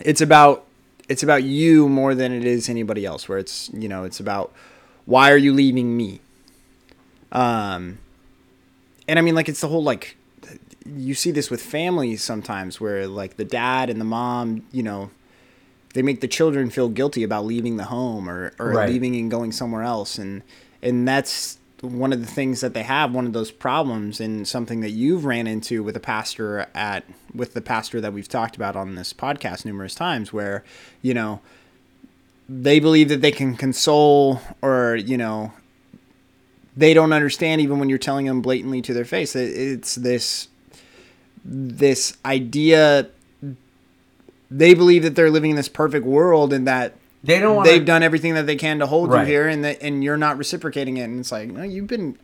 It's 0.01 0.21
about 0.21 0.64
it's 1.09 1.23
about 1.23 1.43
you 1.45 1.89
more 1.89 2.15
than 2.15 2.33
it 2.33 2.45
is 2.45 2.69
anybody 2.69 3.05
else 3.05 3.29
where 3.29 3.39
it's, 3.39 3.71
you 3.75 3.89
know, 3.89 4.05
it's 4.05 4.21
about 4.21 4.53
why 5.07 5.31
are 5.31 5.37
you 5.37 5.53
leaving 5.53 5.97
me? 5.97 6.21
Um 7.33 7.99
and 9.09 9.19
I 9.19 9.23
mean 9.23 9.35
like 9.35 9.49
it's 9.49 9.61
the 9.61 9.69
whole 9.69 9.83
like 9.83 10.17
you 10.87 11.15
see 11.15 11.31
this 11.31 11.51
with 11.51 11.63
families 11.63 12.23
sometimes 12.23 12.81
where 12.81 13.07
like 13.07 13.37
the 13.37 13.45
dad 13.45 13.89
and 13.91 14.01
the 14.01 14.05
mom, 14.05 14.65
you 14.71 14.83
know, 14.83 15.11
they 15.95 16.03
make 16.03 16.21
the 16.21 16.29
children 16.29 16.71
feel 16.71 16.89
guilty 16.89 17.23
about 17.23 17.45
leaving 17.45 17.77
the 17.77 17.85
home 17.85 18.29
or, 18.29 18.53
or 18.59 18.71
Right. 18.71 18.89
leaving 18.91 19.15
and 19.17 19.31
going 19.31 19.53
somewhere 19.53 19.83
else 19.83 20.19
and 20.19 20.43
and 20.83 21.09
that's 21.09 21.59
one 21.85 22.13
of 22.13 22.21
the 22.21 22.27
things 22.27 22.61
that 22.61 22.75
they 22.75 22.83
have 22.83 23.13
one 23.15 23.27
of 23.27 23.33
those 23.33 23.51
problems 23.51 24.21
and 24.21 24.47
something 24.49 24.81
that 24.81 24.91
you've 24.91 25.25
ran 25.25 25.47
into 25.47 25.83
with 25.83 25.97
a 25.97 26.01
pastor 26.01 26.67
at 26.75 27.05
with 27.35 27.55
the 27.55 27.61
pastor 27.61 28.01
that 28.01 28.13
we've 28.13 28.29
talked 28.29 28.57
about 28.57 28.75
on 28.77 28.95
this 28.95 29.13
podcast 29.13 29.65
numerous 29.65 29.95
times 29.95 30.33
where 30.33 30.65
you 31.03 31.13
know 31.15 31.41
they 32.49 32.79
believe 32.81 33.09
that 33.09 33.21
they 33.21 33.31
can 33.33 33.57
console 33.57 34.41
or 34.63 34.97
you 34.97 35.17
know 35.17 35.53
they 36.77 36.93
don't 36.93 37.13
understand 37.13 37.61
even 37.61 37.79
when 37.79 37.89
you're 37.89 37.99
telling 37.99 38.27
them 38.27 38.41
blatantly 38.43 38.83
to 38.83 38.93
their 38.93 39.05
face. 39.05 39.37
It- 39.37 39.57
it's 39.57 39.95
this 39.95 40.49
this 41.45 42.17
idea 42.25 43.09
they 44.51 44.75
believe 44.75 45.03
that 45.03 45.15
they're 45.15 45.31
living 45.31 45.51
in 45.51 45.57
this 45.57 45.69
perfect 45.69 46.07
world 46.07 46.53
and 46.53 46.67
that 46.67 46.95
They 47.25 47.41
don't 47.41 47.57
Wanna, 47.57 47.71
they've 47.71 47.85
done 47.85 48.03
everything 48.03 48.35
that 48.35 48.47
they 48.47 48.57
can 48.57 48.79
to 48.81 48.87
hold 48.87 49.11
Right. 49.11 49.23
you 49.23 49.27
here 49.33 49.49
and 49.49 49.65
that 49.65 49.83
and 49.83 50.05
you're 50.05 50.17
not 50.19 50.37
reciprocating 50.39 50.99
it 50.99 51.05
and 51.05 51.19
it's 51.21 51.33
like 51.33 51.49
no 51.51 51.63
you've 51.63 51.87
been 51.87 52.19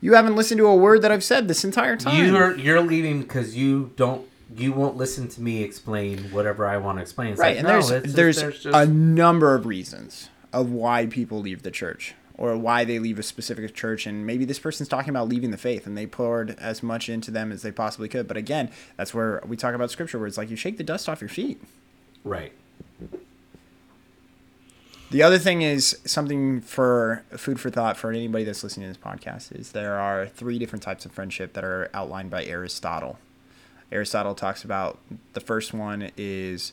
you 0.00 0.14
haven't 0.14 0.36
listened 0.36 0.58
to 0.58 0.66
a 0.68 0.76
word 0.76 1.02
that 1.02 1.10
I've 1.10 1.24
said 1.24 1.48
this 1.48 1.64
entire 1.64 1.96
time 1.96 2.24
You're 2.32 2.56
you're 2.56 2.80
leaving 2.80 3.20
because 3.22 3.56
you 3.56 3.92
don't 3.96 4.24
you 4.56 4.72
won't 4.72 4.96
listen 4.96 5.26
to 5.28 5.40
me 5.42 5.62
explain 5.64 6.30
whatever 6.30 6.66
I 6.66 6.76
want 6.76 6.98
to 6.98 7.02
explain. 7.02 7.32
It's 7.32 7.40
right 7.40 7.56
like, 7.56 7.58
and 7.58 7.66
no, 7.66 7.72
there's 7.72 7.88
just- 8.04 8.16
there's, 8.16 8.36
there's 8.40 8.62
just- 8.62 8.76
a 8.76 8.86
number 8.86 9.54
of 9.56 9.66
reasons 9.66 10.30
of 10.52 10.70
why 10.70 11.06
people 11.06 11.40
leave 11.40 11.62
the 11.62 11.70
church 11.72 12.14
or 12.38 12.56
why 12.56 12.84
they 12.84 12.98
leave 13.00 13.18
a 13.18 13.22
specific 13.24 13.74
church 13.74 14.06
and 14.06 14.24
maybe 14.26 14.44
this 14.44 14.58
person's 14.60 14.88
talking 14.88 15.08
about 15.10 15.26
leaving 15.28 15.50
the 15.50 15.56
faith 15.56 15.86
and 15.86 15.98
they 15.98 16.06
poured 16.06 16.50
as 16.60 16.82
much 16.82 17.08
into 17.08 17.30
them 17.30 17.50
as 17.50 17.62
they 17.62 17.72
possibly 17.72 18.08
could 18.08 18.28
but 18.28 18.36
again 18.36 18.70
that's 18.96 19.12
where 19.12 19.42
we 19.48 19.56
talk 19.56 19.74
about 19.74 19.90
scripture 19.90 20.18
where 20.18 20.28
it's 20.28 20.36
like 20.38 20.50
you 20.50 20.56
shake 20.56 20.76
the 20.76 20.84
dust 20.84 21.08
off 21.08 21.20
your 21.20 21.28
feet 21.30 21.60
right. 22.24 22.52
The 25.10 25.22
other 25.22 25.38
thing 25.38 25.62
is 25.62 25.98
something 26.04 26.60
for 26.60 27.22
food 27.36 27.60
for 27.60 27.70
thought 27.70 27.96
for 27.96 28.10
anybody 28.10 28.42
that's 28.42 28.64
listening 28.64 28.92
to 28.92 28.98
this 28.98 29.04
podcast 29.04 29.58
is 29.58 29.70
there 29.70 30.00
are 30.00 30.26
three 30.26 30.58
different 30.58 30.82
types 30.82 31.06
of 31.06 31.12
friendship 31.12 31.52
that 31.52 31.62
are 31.62 31.88
outlined 31.94 32.30
by 32.30 32.44
Aristotle. 32.44 33.18
Aristotle 33.92 34.34
talks 34.34 34.64
about 34.64 34.98
the 35.32 35.40
first 35.40 35.72
one 35.72 36.10
is 36.16 36.72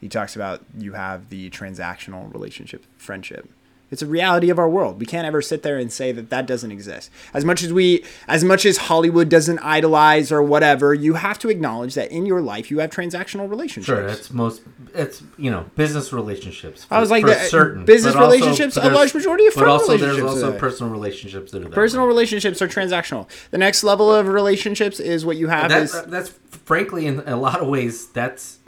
he 0.00 0.08
talks 0.08 0.34
about 0.34 0.62
you 0.78 0.94
have 0.94 1.28
the 1.28 1.50
transactional 1.50 2.32
relationship 2.32 2.86
friendship. 2.96 3.50
It's 3.94 4.02
a 4.02 4.06
reality 4.08 4.50
of 4.50 4.58
our 4.58 4.68
world. 4.68 4.98
We 4.98 5.06
can't 5.06 5.24
ever 5.24 5.40
sit 5.40 5.62
there 5.62 5.78
and 5.78 5.90
say 5.92 6.10
that 6.10 6.28
that 6.30 6.46
doesn't 6.48 6.72
exist. 6.72 7.12
As 7.32 7.44
much 7.44 7.62
as 7.62 7.72
we, 7.72 8.04
as 8.26 8.42
much 8.42 8.66
as 8.66 8.76
Hollywood 8.76 9.28
doesn't 9.28 9.60
idolize 9.60 10.32
or 10.32 10.42
whatever, 10.42 10.92
you 10.92 11.14
have 11.14 11.38
to 11.38 11.48
acknowledge 11.48 11.94
that 11.94 12.10
in 12.10 12.26
your 12.26 12.42
life 12.42 12.72
you 12.72 12.80
have 12.80 12.90
transactional 12.90 13.48
relationships. 13.48 13.86
Sure, 13.86 14.08
it's 14.08 14.32
most 14.32 14.62
it's 14.94 15.22
you 15.38 15.48
know 15.48 15.64
business 15.76 16.12
relationships. 16.12 16.88
I 16.90 16.98
was 16.98 17.12
like 17.12 17.22
for 17.22 17.30
that- 17.30 17.48
certain 17.48 17.84
business 17.84 18.14
but 18.14 18.24
also 18.24 18.34
relationships, 18.36 18.76
a 18.76 18.90
large 18.90 19.14
majority 19.14 19.46
of 19.46 19.54
But 19.54 19.68
also 19.68 19.96
there's 19.96 20.20
also 20.20 20.58
personal 20.58 20.92
relationships 20.92 21.52
that 21.52 21.62
are 21.62 21.66
that 21.66 21.72
Personal 21.72 22.04
way. 22.06 22.08
relationships 22.08 22.60
are 22.60 22.66
transactional. 22.68 23.28
The 23.52 23.58
next 23.58 23.84
level 23.84 24.12
of 24.12 24.26
relationships 24.26 24.98
is 24.98 25.24
what 25.24 25.36
you 25.36 25.46
have 25.46 25.70
That, 25.70 25.82
is 25.82 26.02
that's 26.06 26.30
frankly 26.64 27.06
in 27.06 27.20
a 27.20 27.36
lot 27.36 27.60
of 27.60 27.68
ways 27.68 28.08
that's 28.08 28.58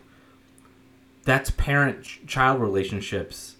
that's 1.24 1.50
parent 1.50 2.04
child 2.28 2.60
relationships. 2.60 3.55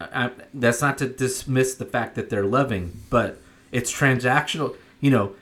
I, 0.00 0.30
that's 0.54 0.80
not 0.80 0.98
to 0.98 1.06
dismiss 1.08 1.74
the 1.74 1.84
fact 1.84 2.14
that 2.14 2.30
they're 2.30 2.44
loving, 2.46 3.00
but 3.10 3.38
it's 3.70 3.92
transactional. 3.92 4.76
You 5.00 5.10
know, 5.10 5.34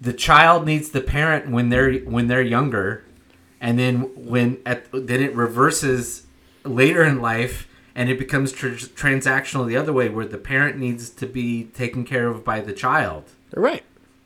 the 0.00 0.12
child 0.12 0.66
needs 0.66 0.90
the 0.90 1.00
parent 1.00 1.50
when 1.50 1.68
they're 1.68 1.94
when 2.00 2.28
they're 2.28 2.42
younger, 2.42 3.04
and 3.60 3.78
then 3.78 4.10
when 4.16 4.58
at 4.66 4.86
then 4.92 5.22
it 5.22 5.34
reverses 5.34 6.26
later 6.64 7.04
in 7.04 7.20
life, 7.20 7.68
and 7.94 8.08
it 8.08 8.18
becomes 8.18 8.52
tr- 8.52 8.68
transactional 8.68 9.66
the 9.66 9.76
other 9.76 9.92
way, 9.92 10.08
where 10.08 10.26
the 10.26 10.38
parent 10.38 10.78
needs 10.78 11.10
to 11.10 11.26
be 11.26 11.64
taken 11.64 12.04
care 12.04 12.28
of 12.28 12.44
by 12.44 12.60
the 12.60 12.72
child. 12.72 13.24
right. 13.54 13.82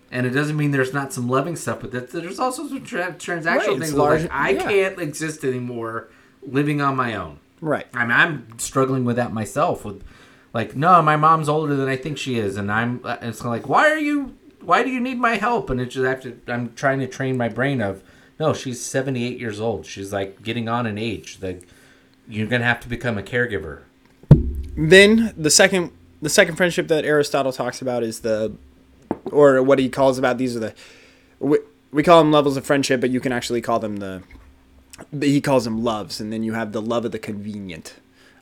And 0.09 0.25
it 0.25 0.31
doesn't 0.31 0.57
mean 0.57 0.71
there's 0.71 0.95
not 0.95 1.13
some 1.13 1.29
loving 1.29 1.57
stuff, 1.57 1.81
but 1.81 1.91
that, 1.91 2.11
there's 2.13 2.39
also 2.39 2.69
some 2.69 2.85
tra- 2.85 3.13
transactional 3.19 3.45
Right, 3.57 3.79
things. 3.81 3.93
large- 3.95 4.23
like 4.23 4.33
I 4.33 4.51
yeah. 4.51 4.63
can't 4.63 5.01
exist 5.01 5.45
anymore 5.45 6.09
living 6.47 6.81
on 6.81 6.95
my 6.95 7.17
own. 7.17 7.41
Right. 7.61 7.87
I 7.95 8.03
mean, 8.03 8.13
I'm 8.13 8.59
struggling 8.59 9.05
with 9.05 9.17
that 9.17 9.33
myself. 9.33 9.85
With 9.85 10.05
like 10.57 10.75
no 10.75 11.03
my 11.03 11.17
mom's 11.17 11.51
older 11.51 11.77
than 11.77 11.87
i 11.87 11.97
think 11.97 12.17
she 12.17 12.39
is 12.39 12.57
and 12.57 12.73
i'm 12.73 12.99
uh, 13.05 13.19
it's 13.21 13.45
like 13.45 13.69
why 13.69 13.91
are 13.91 13.99
you 13.99 14.35
why 14.63 14.83
do 14.83 14.89
you 14.89 15.01
need 15.01 15.19
my 15.19 15.37
help 15.37 15.69
and 15.69 15.83
it's 15.83 15.95
just 15.95 16.07
after 16.07 16.35
i'm 16.49 16.73
trying 16.75 16.99
to 16.99 17.07
train 17.07 17.37
my 17.37 17.47
brain 17.47 17.83
of 17.83 18.03
no 18.41 18.55
she's 18.55 18.81
78 18.83 19.39
years 19.39 19.61
old 19.61 19.85
she's 19.85 20.15
like 20.15 20.43
getting 20.43 20.67
on 20.67 20.87
in 20.87 20.97
age 20.97 21.39
like 21.43 21.69
you're 22.27 22.47
gonna 22.47 22.65
have 22.65 22.81
to 22.81 22.89
become 22.89 23.19
a 23.19 23.23
caregiver 23.23 23.83
Then 24.77 25.35
the 25.37 25.51
second 25.51 25.93
the 26.23 26.31
second 26.31 26.57
friendship 26.57 26.89
that 26.89 27.05
Aristotle 27.05 27.53
talks 27.53 27.83
about 27.83 28.03
is 28.03 28.21
the 28.21 28.55
or 29.27 29.63
what 29.63 29.79
he 29.79 29.89
calls 29.89 30.19
about 30.19 30.39
these 30.39 30.57
are 30.57 30.61
the 30.61 30.75
we, 31.39 31.59
we 31.93 32.03
call 32.03 32.19
them 32.19 32.33
levels 32.33 32.57
of 32.57 32.65
friendship, 32.67 33.01
but 33.01 33.11
you 33.11 33.21
can 33.21 33.33
actually 33.33 33.61
call 33.61 33.79
them 33.79 33.99
the 33.99 34.23
he 35.21 35.41
calls 35.41 35.65
them 35.65 35.83
loves, 35.83 36.21
and 36.21 36.33
then 36.33 36.43
you 36.43 36.55
have 36.55 36.73
the 36.73 36.83
love 36.83 37.05
of 37.05 37.13
the 37.13 37.19
convenient. 37.19 37.95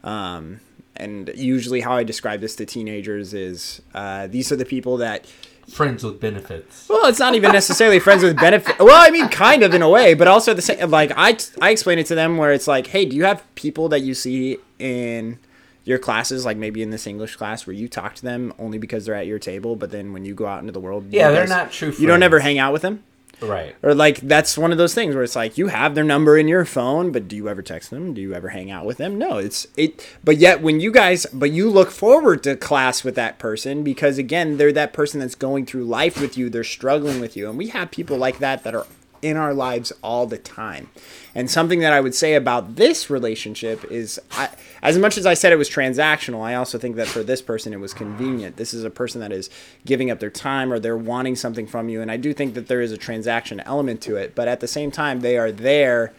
Um, 0.02 0.61
and 0.96 1.30
usually, 1.34 1.80
how 1.80 1.96
I 1.96 2.05
describe 2.05 2.40
this 2.40 2.55
to 2.57 2.66
teenagers 2.66 3.34
is 3.34 3.82
uh, 3.94 4.26
these 4.26 4.52
are 4.52 4.57
the 4.57 4.64
people 4.64 4.98
that 4.98 5.26
friends 5.68 6.05
with 6.05 6.20
benefits 6.20 6.86
well, 6.90 7.07
it's 7.07 7.18
not 7.18 7.34
even 7.34 7.50
necessarily 7.50 7.98
friends 7.98 8.22
with 8.22 8.36
benefit. 8.38 8.78
Well, 8.78 9.00
I 9.00 9.11
mean, 9.11 9.28
kind 9.28 9.62
of 9.62 9.74
in 9.74 9.82
a 9.82 9.88
way, 9.88 10.14
but 10.14 10.28
also 10.28 10.55
the 10.55 10.62
same. 10.62 10.90
Like 10.90 11.11
I, 11.16 11.36
I 11.61 11.70
explain 11.70 11.98
it 11.98 12.07
to 12.07 12.14
them 12.14 12.36
where 12.36 12.52
it's 12.52 12.68
like, 12.68 12.88
hey, 12.88 13.05
do 13.05 13.16
you 13.16 13.24
have 13.24 13.42
people 13.55 13.88
that 13.88 14.00
you 14.00 14.14
see 14.14 14.59
in 14.78 15.38
your 15.84 15.98
classes, 15.98 16.44
like 16.44 16.57
maybe 16.57 16.82
in 16.82 16.90
this 16.90 17.07
English 17.07 17.36
class, 17.36 17.66
where 17.66 17.74
you 17.74 17.88
talk 17.88 18.14
to 18.16 18.22
them 18.22 18.52
only 18.59 18.78
because 18.78 19.05
they're 19.05 19.14
at 19.14 19.26
your 19.26 19.38
table, 19.38 19.76
but 19.76 19.90
then 19.90 20.12
when 20.12 20.24
you 20.24 20.34
go 20.34 20.46
out 20.46 20.61
into 20.61 20.72
the 20.72 20.80
world, 20.80 21.07
Yeah, 21.11 21.28
you 21.28 21.34
they're 21.34 21.46
not 21.46 21.72
true 21.72 21.92
You 21.98 22.07
don't 22.07 22.22
ever 22.22 22.40
hang 22.40 22.59
out 22.59 22.72
with 22.72 22.82
them. 22.82 23.02
Right 23.47 23.74
Or 23.82 23.95
like 23.95 24.20
that's 24.20 24.57
one 24.57 24.72
of 24.72 24.78
those 24.78 24.95
things 24.95 25.14
where 25.14 25.24
it's 25.24 25.36
like 25.36 25.59
you 25.59 25.68
have 25.68 25.95
their 25.95 26.05
number 26.05 26.36
in 26.36 26.49
your 26.49 26.64
phone, 26.64 27.12
but 27.12 27.28
do 27.28 27.36
you 27.36 27.49
ever 27.49 27.62
text 27.62 27.90
them? 27.90 28.14
Do 28.14 28.20
you 28.20 28.34
ever 28.34 28.49
hang 28.49 28.70
out 28.70 28.84
with 28.84 28.99
them? 28.99 29.18
No, 29.18 29.38
it's 29.38 29.66
it. 29.76 30.07
But 30.22 30.38
yet 30.38 30.62
when 30.62 30.80
you 30.80 30.90
guys, 30.90 31.26
but 31.32 31.51
you 31.51 31.70
look 31.70 31.90
forward 31.90 32.42
to 32.45 32.57
class 32.57 33.05
with 33.05 33.14
that 33.16 33.38
person 33.38 33.82
because 33.82 34.18
again, 34.18 34.57
they're 34.57 34.72
that 34.72 34.92
person 34.92 35.20
that's 35.20 35.34
going 35.34 35.66
through 35.66 35.84
life 35.84 36.20
with 36.20 36.36
you. 36.36 36.51
They're 36.51 36.64
struggling 36.64 37.20
with 37.20 37.36
you, 37.36 37.49
and 37.49 37.59
we 37.59 37.68
have 37.68 37.90
people 37.90 38.16
like 38.16 38.38
that 38.38 38.64
that 38.64 38.74
are 38.74 38.86
in 39.24 39.36
our 39.38 39.55
lives 39.55 39.90
all 40.03 40.26
the 40.26 40.38
time. 40.38 40.90
And 41.34 41.51
something 41.51 41.80
that 41.80 41.92
I 41.92 42.01
would 42.01 42.14
say 42.14 42.34
about 42.34 42.76
this 42.76 43.09
relationship 43.09 43.82
is, 43.90 44.20
I, 44.32 44.51
as 44.85 44.99
much 44.99 45.16
as 45.16 45.24
I 45.24 45.32
said 45.32 45.51
it 45.51 45.57
was 45.57 45.70
transactional, 45.70 46.43
I 46.43 46.55
also 46.55 46.78
think 46.78 46.97
that 46.97 47.09
for 47.09 47.22
this 47.22 47.41
person 47.41 47.72
it 47.72 47.80
was 47.80 47.95
convenient. 47.95 48.57
This 48.57 48.74
is 48.74 48.85
a 48.85 48.91
person 48.91 49.22
that 49.22 49.32
is 49.32 49.49
giving 49.87 50.11
up 50.11 50.20
their 50.20 50.30
time 50.30 50.70
or 50.70 50.78
they're 50.78 50.97
wanting 50.97 51.37
something 51.37 51.66
from 51.66 51.89
you, 51.89 52.03
and 52.03 52.11
I 52.11 52.18
do 52.18 52.35
think 52.35 52.53
that 52.53 52.68
there 52.68 52.82
is 52.82 52.93
a 52.93 52.99
transaction 52.99 53.61
element 53.61 54.03
to 54.03 54.16
it. 54.16 54.35
But 54.35 54.47
at 54.47 54.61
the 54.61 54.68
same 54.68 54.91
time, 54.91 55.20
they 55.20 55.39
are 55.39 55.51
there, 55.51 56.12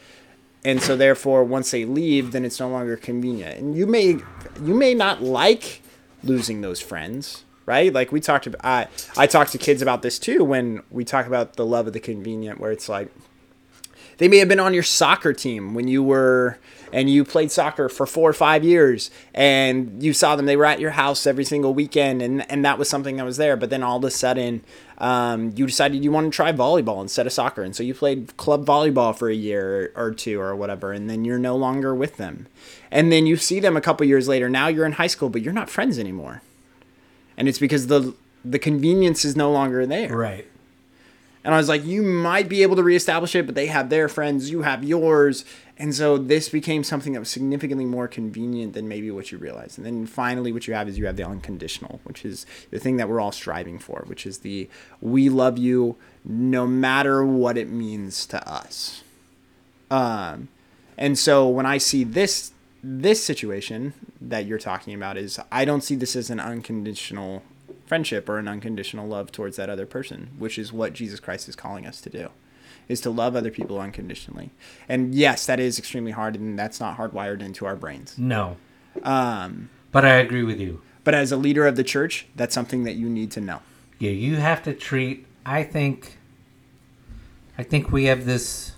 and 0.63 0.81
so 0.81 0.97
therefore, 0.97 1.43
once 1.43 1.69
they 1.69 1.85
leave, 1.85 2.31
then 2.31 2.43
it's 2.43 2.59
no 2.59 2.67
longer 2.67 2.97
convenient. 2.97 3.59
And 3.59 3.77
you 3.77 3.85
may 3.85 4.17
you 4.63 4.73
may 4.73 4.95
not 4.95 5.21
like 5.21 5.83
losing 6.23 6.61
those 6.61 6.81
friends 6.81 7.43
right 7.67 7.93
like 7.93 8.11
we 8.11 8.19
talked 8.19 8.47
about 8.47 8.65
I, 8.65 8.87
I 9.15 9.27
talk 9.27 9.49
to 9.49 9.59
kids 9.59 9.83
about 9.83 10.01
this 10.01 10.17
too 10.17 10.43
when 10.43 10.81
we 10.89 11.03
talk 11.05 11.27
about 11.27 11.55
the 11.55 11.65
love 11.65 11.85
of 11.85 11.93
the 11.93 11.99
convenient 11.99 12.59
where 12.59 12.71
it's 12.71 12.89
like 12.89 13.11
they 14.17 14.27
may 14.27 14.37
have 14.37 14.47
been 14.47 14.59
on 14.59 14.73
your 14.73 14.83
soccer 14.83 15.33
team 15.33 15.73
when 15.73 15.87
you 15.87 16.01
were 16.01 16.57
and 16.95 17.09
you 17.09 17.25
played 17.25 17.51
soccer 17.51 17.89
for 17.89 18.05
four 18.05 18.29
or 18.29 18.33
five 18.33 18.63
years 18.63 19.11
and 19.33 20.01
you 20.01 20.13
saw 20.13 20.37
them 20.37 20.45
they 20.45 20.55
were 20.55 20.63
at 20.63 20.79
your 20.79 20.91
house 20.91 21.27
every 21.27 21.43
single 21.43 21.73
weekend 21.73 22.21
and, 22.21 22.49
and 22.49 22.63
that 22.63 22.79
was 22.79 22.87
something 22.87 23.17
that 23.17 23.25
was 23.25 23.35
there. 23.35 23.57
But 23.57 23.69
then 23.69 23.83
all 23.83 23.97
of 23.97 24.03
a 24.05 24.09
sudden 24.09 24.63
um, 24.99 25.51
you 25.57 25.65
decided 25.65 26.05
you 26.05 26.11
wanted 26.13 26.31
to 26.31 26.35
try 26.37 26.53
volleyball 26.53 27.01
instead 27.01 27.27
of 27.27 27.33
soccer. 27.33 27.63
And 27.63 27.75
so 27.75 27.83
you 27.83 27.93
played 27.93 28.37
club 28.37 28.65
volleyball 28.65 29.13
for 29.13 29.29
a 29.29 29.35
year 29.35 29.91
or 29.93 30.13
two 30.13 30.39
or 30.39 30.55
whatever 30.55 30.93
and 30.93 31.09
then 31.09 31.25
you're 31.25 31.37
no 31.37 31.57
longer 31.57 31.93
with 31.93 32.15
them. 32.15 32.47
And 32.91 33.11
then 33.11 33.25
you 33.25 33.35
see 33.35 33.59
them 33.59 33.75
a 33.75 33.81
couple 33.81 34.07
years 34.07 34.29
later. 34.29 34.47
Now 34.47 34.69
you're 34.69 34.85
in 34.85 34.93
high 34.93 35.07
school 35.07 35.27
but 35.27 35.41
you're 35.41 35.51
not 35.51 35.69
friends 35.69 35.99
anymore. 35.99 36.43
And 37.35 37.49
it's 37.49 37.59
because 37.59 37.87
the 37.87 38.15
the 38.45 38.59
convenience 38.59 39.25
is 39.25 39.35
no 39.35 39.51
longer 39.51 39.85
there. 39.85 40.15
Right. 40.15 40.47
And 41.45 41.53
I 41.53 41.57
was 41.57 41.69
like, 41.69 41.85
you 41.85 42.01
might 42.01 42.49
be 42.49 42.63
able 42.63 42.75
to 42.75 42.81
reestablish 42.81 43.35
it, 43.35 43.45
but 43.45 43.53
they 43.53 43.67
have 43.67 43.91
their 43.91 44.09
friends, 44.09 44.49
you 44.49 44.63
have 44.63 44.83
yours. 44.83 45.45
And 45.77 45.93
so 45.93 46.17
this 46.17 46.47
became 46.47 46.85
something 46.85 47.13
that 47.13 47.19
was 47.19 47.29
significantly 47.29 47.83
more 47.83 48.07
convenient 48.07 48.73
than 48.73 48.87
maybe 48.87 49.11
what 49.11 49.31
you 49.31 49.37
realized. 49.37 49.77
And 49.77 49.85
then 49.85 50.05
finally, 50.05 50.53
what 50.53 50.67
you 50.67 50.73
have 50.73 50.87
is 50.87 50.97
you 50.97 51.05
have 51.05 51.17
the 51.17 51.27
unconditional, 51.27 51.99
which 52.05 52.23
is 52.23 52.45
the 52.71 52.79
thing 52.79 52.95
that 52.97 53.09
we're 53.09 53.19
all 53.19 53.33
striving 53.33 53.77
for, 53.77 54.03
which 54.07 54.25
is 54.25 54.39
the 54.39 54.69
we 55.01 55.27
love 55.27 55.57
you 55.57 55.97
no 56.23 56.65
matter 56.65 57.25
what 57.25 57.57
it 57.57 57.69
means 57.69 58.25
to 58.27 58.49
us. 58.49 59.03
Um, 59.91 60.47
and 60.97 61.17
so 61.17 61.47
when 61.47 61.65
I 61.65 61.77
see 61.77 62.03
this 62.03 62.51
this 62.81 63.23
situation 63.23 63.93
that 64.21 64.45
you're 64.45 64.59
talking 64.59 64.93
about 64.93 65.17
is 65.17 65.39
I 65.51 65.65
don't 65.65 65.81
see 65.81 65.95
this 65.95 66.15
as 66.15 66.29
an 66.29 66.39
unconditional 66.39 67.41
friendship 67.87 68.29
or 68.29 68.37
an 68.37 68.47
unconditional 68.47 69.07
love 69.07 69.31
towards 69.31 69.57
that 69.57 69.69
other 69.69 69.85
person, 69.85 70.29
which 70.37 70.57
is 70.57 70.71
what 70.71 70.93
Jesus 70.93 71.19
Christ 71.19 71.49
is 71.49 71.55
calling 71.55 71.85
us 71.85 71.99
to 72.01 72.09
do. 72.09 72.29
Is 72.87 73.01
to 73.01 73.09
love 73.09 73.35
other 73.35 73.51
people 73.51 73.79
unconditionally. 73.79 74.51
And 74.87 75.15
yes, 75.15 75.45
that 75.45 75.59
is 75.59 75.79
extremely 75.79 76.11
hard 76.11 76.35
and 76.35 76.57
that's 76.57 76.79
not 76.79 76.97
hardwired 76.97 77.41
into 77.41 77.65
our 77.65 77.75
brains. 77.75 78.17
no 78.17 78.57
Um, 79.03 79.69
but 79.91 80.05
i 80.05 80.15
agree 80.15 80.43
with 80.43 80.59
you 80.59 80.81
but 81.05 81.13
as 81.13 81.31
a 81.31 81.37
leader 81.37 81.65
of 81.65 81.77
the 81.77 81.83
church, 81.83 82.25
that's 82.35 82.53
something 82.53 82.83
that 82.83 82.95
you 82.95 83.07
need 83.07 83.31
to 83.31 83.39
know. 83.39 83.61
Yeah, 83.99 84.09
you 84.09 84.35
have 84.37 84.63
to 84.63 84.73
treat. 84.73 85.25
I 85.45 85.63
think. 85.63 86.17
I 87.57 87.63
think 87.63 87.91
we 87.91 88.05
have 88.05 88.25
this. 88.25 88.73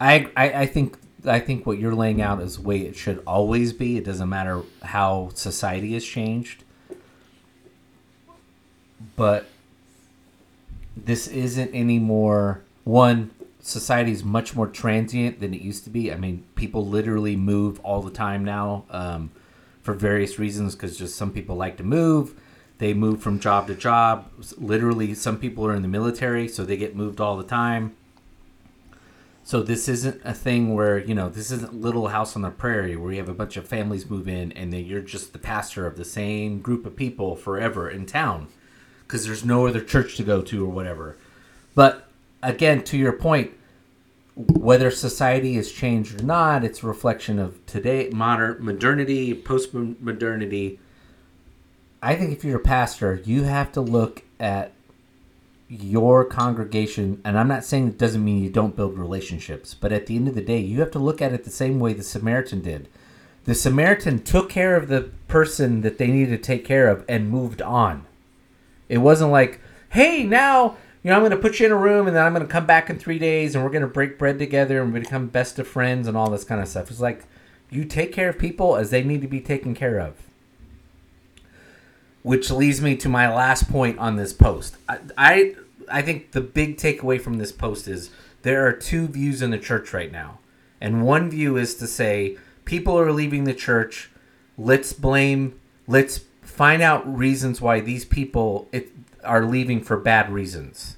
I, 0.00 0.28
I 0.36 0.52
I 0.52 0.66
think 0.66 0.98
I 1.24 1.38
think 1.38 1.66
what 1.66 1.78
you're 1.78 1.94
laying 1.94 2.20
out 2.20 2.42
is 2.42 2.56
the 2.56 2.62
way 2.62 2.80
it 2.80 2.96
should 2.96 3.22
always 3.26 3.72
be. 3.72 3.96
It 3.96 4.04
doesn't 4.04 4.28
matter 4.28 4.62
how 4.82 5.30
society 5.34 5.94
has 5.94 6.04
changed. 6.04 6.64
But 9.14 9.46
this 10.96 11.28
isn't 11.28 11.72
anymore. 11.72 12.63
One, 12.84 13.30
society 13.60 14.12
is 14.12 14.22
much 14.22 14.54
more 14.54 14.68
transient 14.68 15.40
than 15.40 15.54
it 15.54 15.62
used 15.62 15.84
to 15.84 15.90
be. 15.90 16.12
I 16.12 16.16
mean, 16.16 16.44
people 16.54 16.86
literally 16.86 17.34
move 17.34 17.80
all 17.80 18.02
the 18.02 18.10
time 18.10 18.44
now 18.44 18.84
um, 18.90 19.30
for 19.82 19.94
various 19.94 20.38
reasons 20.38 20.74
because 20.74 20.98
just 20.98 21.16
some 21.16 21.32
people 21.32 21.56
like 21.56 21.78
to 21.78 21.82
move. 21.82 22.38
They 22.78 22.92
move 22.92 23.22
from 23.22 23.40
job 23.40 23.68
to 23.68 23.74
job. 23.74 24.30
Literally, 24.58 25.14
some 25.14 25.38
people 25.38 25.66
are 25.66 25.74
in 25.74 25.82
the 25.82 25.88
military, 25.88 26.48
so 26.48 26.64
they 26.64 26.76
get 26.76 26.94
moved 26.94 27.20
all 27.20 27.36
the 27.36 27.44
time. 27.44 27.96
So 29.44 29.62
this 29.62 29.88
isn't 29.88 30.22
a 30.24 30.32
thing 30.32 30.74
where 30.74 30.98
you 30.98 31.14
know 31.14 31.28
this 31.28 31.50
isn't 31.50 31.74
Little 31.74 32.08
House 32.08 32.34
on 32.34 32.42
the 32.42 32.50
Prairie 32.50 32.96
where 32.96 33.12
you 33.12 33.18
have 33.18 33.28
a 33.28 33.34
bunch 33.34 33.58
of 33.58 33.68
families 33.68 34.08
move 34.08 34.26
in 34.26 34.52
and 34.52 34.72
then 34.72 34.86
you're 34.86 35.02
just 35.02 35.34
the 35.34 35.38
pastor 35.38 35.86
of 35.86 35.98
the 35.98 36.04
same 36.04 36.60
group 36.60 36.86
of 36.86 36.96
people 36.96 37.36
forever 37.36 37.88
in 37.90 38.06
town 38.06 38.48
because 39.06 39.26
there's 39.26 39.44
no 39.44 39.66
other 39.66 39.82
church 39.82 40.16
to 40.16 40.22
go 40.22 40.40
to 40.40 40.64
or 40.64 40.70
whatever. 40.70 41.18
But 41.74 42.08
again, 42.44 42.84
to 42.84 42.96
your 42.96 43.12
point, 43.12 43.52
whether 44.36 44.90
society 44.90 45.54
has 45.54 45.70
changed 45.72 46.20
or 46.20 46.24
not, 46.24 46.64
it's 46.64 46.82
a 46.82 46.86
reflection 46.86 47.38
of 47.38 47.64
today, 47.66 48.10
modern 48.12 48.64
modernity, 48.64 49.34
post 49.34 49.72
modernity. 49.72 50.78
I 52.02 52.16
think 52.16 52.32
if 52.32 52.44
you're 52.44 52.58
a 52.58 52.62
pastor, 52.62 53.22
you 53.24 53.44
have 53.44 53.72
to 53.72 53.80
look 53.80 54.22
at 54.38 54.72
your 55.68 56.24
congregation, 56.24 57.20
and 57.24 57.38
I'm 57.38 57.48
not 57.48 57.64
saying 57.64 57.88
it 57.88 57.98
doesn't 57.98 58.24
mean 58.24 58.42
you 58.42 58.50
don't 58.50 58.76
build 58.76 58.98
relationships, 58.98 59.72
but 59.74 59.92
at 59.92 60.06
the 60.06 60.16
end 60.16 60.28
of 60.28 60.34
the 60.34 60.42
day, 60.42 60.58
you 60.58 60.80
have 60.80 60.90
to 60.92 60.98
look 60.98 61.22
at 61.22 61.32
it 61.32 61.44
the 61.44 61.50
same 61.50 61.80
way 61.80 61.92
the 61.92 62.02
Samaritan 62.02 62.60
did. 62.60 62.88
The 63.44 63.54
Samaritan 63.54 64.22
took 64.22 64.50
care 64.50 64.76
of 64.76 64.88
the 64.88 65.10
person 65.28 65.80
that 65.82 65.98
they 65.98 66.08
needed 66.08 66.30
to 66.30 66.38
take 66.38 66.64
care 66.64 66.88
of 66.88 67.04
and 67.08 67.30
moved 67.30 67.62
on. 67.62 68.06
It 68.88 68.98
wasn't 68.98 69.30
like, 69.30 69.60
hey, 69.90 70.24
now 70.24 70.76
you 71.04 71.10
know 71.10 71.16
I'm 71.16 71.20
going 71.20 71.30
to 71.30 71.36
put 71.36 71.60
you 71.60 71.66
in 71.66 71.72
a 71.72 71.76
room 71.76 72.06
and 72.08 72.16
then 72.16 72.24
I'm 72.24 72.32
going 72.32 72.46
to 72.46 72.50
come 72.50 72.66
back 72.66 72.88
in 72.88 72.98
three 72.98 73.18
days 73.18 73.54
and 73.54 73.62
we're 73.62 73.70
going 73.70 73.82
to 73.82 73.86
break 73.86 74.18
bread 74.18 74.38
together 74.38 74.82
and 74.82 74.92
we 74.92 75.00
become 75.00 75.28
best 75.28 75.58
of 75.58 75.68
friends 75.68 76.08
and 76.08 76.16
all 76.16 76.30
this 76.30 76.44
kind 76.44 76.60
of 76.60 76.66
stuff. 76.66 76.90
It's 76.90 76.98
like 76.98 77.24
you 77.70 77.84
take 77.84 78.12
care 78.12 78.30
of 78.30 78.38
people 78.38 78.74
as 78.74 78.90
they 78.90 79.04
need 79.04 79.20
to 79.20 79.28
be 79.28 79.40
taken 79.40 79.74
care 79.74 80.00
of. 80.00 80.14
Which 82.22 82.50
leads 82.50 82.80
me 82.80 82.96
to 82.96 83.08
my 83.10 83.32
last 83.32 83.70
point 83.70 83.98
on 83.98 84.16
this 84.16 84.32
post. 84.32 84.78
I, 84.88 84.98
I 85.18 85.54
I 85.90 86.00
think 86.00 86.32
the 86.32 86.40
big 86.40 86.78
takeaway 86.78 87.20
from 87.20 87.34
this 87.34 87.52
post 87.52 87.86
is 87.86 88.10
there 88.40 88.66
are 88.66 88.72
two 88.72 89.06
views 89.06 89.42
in 89.42 89.50
the 89.50 89.58
church 89.58 89.92
right 89.92 90.10
now. 90.10 90.38
And 90.80 91.04
one 91.04 91.30
view 91.30 91.58
is 91.58 91.74
to 91.76 91.86
say 91.86 92.38
people 92.64 92.98
are 92.98 93.12
leaving 93.12 93.44
the 93.44 93.52
church. 93.52 94.10
Let's 94.56 94.94
blame. 94.94 95.60
Let's 95.86 96.20
find 96.40 96.80
out 96.80 97.06
reasons 97.14 97.60
why 97.60 97.80
these 97.80 98.04
people 98.04 98.68
it, 98.72 98.93
are 99.24 99.44
leaving 99.44 99.80
for 99.82 99.96
bad 99.96 100.30
reasons. 100.30 100.96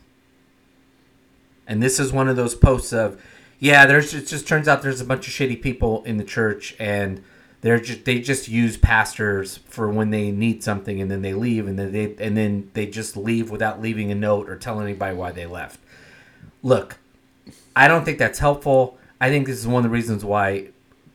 And 1.66 1.82
this 1.82 1.98
is 1.98 2.12
one 2.12 2.28
of 2.28 2.36
those 2.36 2.54
posts 2.54 2.92
of, 2.92 3.20
yeah, 3.58 3.86
there's 3.86 4.14
it 4.14 4.26
just 4.26 4.46
turns 4.46 4.68
out 4.68 4.82
there's 4.82 5.00
a 5.00 5.04
bunch 5.04 5.26
of 5.26 5.32
shitty 5.32 5.60
people 5.60 6.04
in 6.04 6.16
the 6.16 6.24
church 6.24 6.76
and 6.78 7.22
they're 7.62 7.80
just 7.80 8.04
they 8.04 8.20
just 8.20 8.48
use 8.48 8.76
pastors 8.76 9.58
for 9.68 9.88
when 9.88 10.10
they 10.10 10.30
need 10.30 10.62
something 10.62 11.00
and 11.00 11.10
then 11.10 11.22
they 11.22 11.34
leave 11.34 11.66
and 11.66 11.78
then 11.78 11.90
they 11.90 12.14
and 12.18 12.36
then 12.36 12.70
they 12.74 12.86
just 12.86 13.16
leave 13.16 13.50
without 13.50 13.80
leaving 13.80 14.12
a 14.12 14.14
note 14.14 14.48
or 14.48 14.56
telling 14.56 14.86
anybody 14.86 15.16
why 15.16 15.32
they 15.32 15.46
left. 15.46 15.80
Look, 16.62 16.98
I 17.74 17.88
don't 17.88 18.04
think 18.04 18.18
that's 18.18 18.38
helpful. 18.38 18.98
I 19.20 19.30
think 19.30 19.46
this 19.46 19.58
is 19.58 19.66
one 19.66 19.84
of 19.84 19.90
the 19.90 19.94
reasons 19.94 20.24
why 20.24 20.68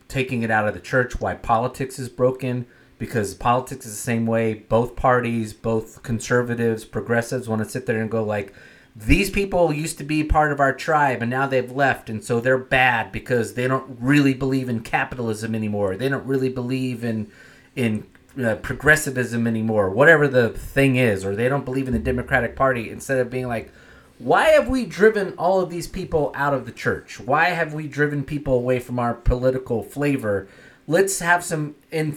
taking 0.07 0.43
it 0.43 0.51
out 0.51 0.67
of 0.67 0.73
the 0.73 0.79
church, 0.79 1.19
why 1.21 1.35
politics 1.35 1.97
is 1.99 2.09
broken, 2.09 2.65
because 3.01 3.33
politics 3.33 3.83
is 3.83 3.93
the 3.93 3.97
same 3.97 4.27
way. 4.27 4.53
Both 4.53 4.95
parties, 4.95 5.53
both 5.53 6.03
conservatives, 6.03 6.85
progressives, 6.85 7.49
want 7.49 7.63
to 7.63 7.67
sit 7.67 7.87
there 7.87 7.99
and 7.99 8.11
go 8.11 8.23
like, 8.23 8.53
these 8.95 9.31
people 9.31 9.73
used 9.73 9.97
to 9.97 10.03
be 10.03 10.23
part 10.23 10.51
of 10.51 10.59
our 10.59 10.71
tribe 10.71 11.23
and 11.23 11.31
now 11.31 11.47
they've 11.47 11.71
left 11.71 12.11
and 12.11 12.23
so 12.23 12.39
they're 12.39 12.59
bad 12.59 13.11
because 13.11 13.55
they 13.55 13.67
don't 13.67 13.97
really 13.99 14.35
believe 14.35 14.69
in 14.69 14.81
capitalism 14.81 15.55
anymore. 15.55 15.97
They 15.97 16.09
don't 16.09 16.27
really 16.27 16.49
believe 16.49 17.03
in 17.03 17.31
in 17.75 18.05
uh, 18.39 18.57
progressivism 18.57 19.47
anymore. 19.47 19.89
Whatever 19.89 20.27
the 20.27 20.49
thing 20.49 20.97
is, 20.97 21.25
or 21.25 21.35
they 21.35 21.49
don't 21.49 21.65
believe 21.65 21.87
in 21.87 21.93
the 21.93 21.99
Democratic 21.99 22.55
Party. 22.55 22.91
Instead 22.91 23.17
of 23.17 23.31
being 23.31 23.47
like, 23.47 23.71
why 24.19 24.49
have 24.49 24.67
we 24.67 24.85
driven 24.85 25.33
all 25.39 25.59
of 25.59 25.71
these 25.71 25.87
people 25.87 26.31
out 26.35 26.53
of 26.53 26.67
the 26.67 26.71
church? 26.71 27.19
Why 27.19 27.45
have 27.45 27.73
we 27.73 27.87
driven 27.87 28.23
people 28.23 28.53
away 28.53 28.77
from 28.77 28.99
our 28.99 29.15
political 29.15 29.81
flavor? 29.81 30.47
Let's 30.85 31.17
have 31.17 31.43
some 31.43 31.73
in 31.89 32.15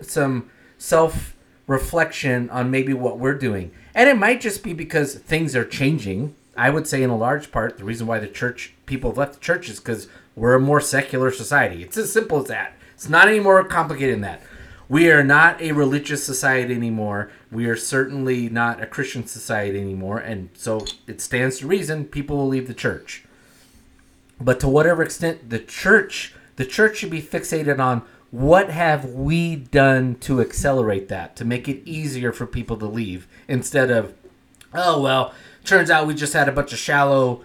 some 0.00 0.50
self 0.78 1.36
reflection 1.66 2.48
on 2.50 2.70
maybe 2.70 2.92
what 2.92 3.18
we're 3.18 3.34
doing. 3.34 3.72
And 3.94 4.08
it 4.08 4.16
might 4.16 4.40
just 4.40 4.62
be 4.62 4.72
because 4.72 5.14
things 5.14 5.56
are 5.56 5.64
changing. 5.64 6.34
I 6.56 6.70
would 6.70 6.86
say, 6.86 7.02
in 7.02 7.10
a 7.10 7.16
large 7.16 7.52
part, 7.52 7.76
the 7.76 7.84
reason 7.84 8.06
why 8.06 8.18
the 8.18 8.28
church 8.28 8.72
people 8.86 9.10
have 9.10 9.18
left 9.18 9.34
the 9.34 9.40
church 9.40 9.68
is 9.68 9.78
because 9.78 10.08
we're 10.34 10.54
a 10.54 10.60
more 10.60 10.80
secular 10.80 11.30
society. 11.30 11.82
It's 11.82 11.96
as 11.96 12.12
simple 12.12 12.38
as 12.40 12.48
that. 12.48 12.74
It's 12.94 13.08
not 13.08 13.28
any 13.28 13.40
more 13.40 13.62
complicated 13.64 14.14
than 14.14 14.20
that. 14.22 14.42
We 14.88 15.10
are 15.10 15.24
not 15.24 15.60
a 15.60 15.72
religious 15.72 16.24
society 16.24 16.74
anymore. 16.74 17.30
We 17.50 17.66
are 17.66 17.76
certainly 17.76 18.48
not 18.48 18.82
a 18.82 18.86
Christian 18.86 19.26
society 19.26 19.80
anymore. 19.80 20.18
And 20.18 20.50
so 20.54 20.86
it 21.06 21.20
stands 21.20 21.58
to 21.58 21.66
reason 21.66 22.04
people 22.04 22.36
will 22.36 22.48
leave 22.48 22.68
the 22.68 22.74
church. 22.74 23.24
But 24.40 24.60
to 24.60 24.68
whatever 24.68 25.02
extent 25.02 25.50
the 25.50 25.58
church, 25.58 26.34
the 26.56 26.64
church 26.64 26.98
should 26.98 27.10
be 27.10 27.22
fixated 27.22 27.80
on 27.80 28.02
what 28.36 28.68
have 28.68 29.14
we 29.14 29.56
done 29.56 30.14
to 30.16 30.42
accelerate 30.42 31.08
that, 31.08 31.34
to 31.36 31.42
make 31.42 31.70
it 31.70 31.80
easier 31.88 32.32
for 32.32 32.46
people 32.46 32.76
to 32.76 32.84
leave, 32.84 33.26
instead 33.48 33.90
of, 33.90 34.12
oh, 34.74 35.00
well, 35.00 35.32
turns 35.64 35.90
out 35.90 36.06
we 36.06 36.12
just 36.12 36.34
had 36.34 36.46
a 36.46 36.52
bunch 36.52 36.70
of 36.70 36.78
shallow 36.78 37.42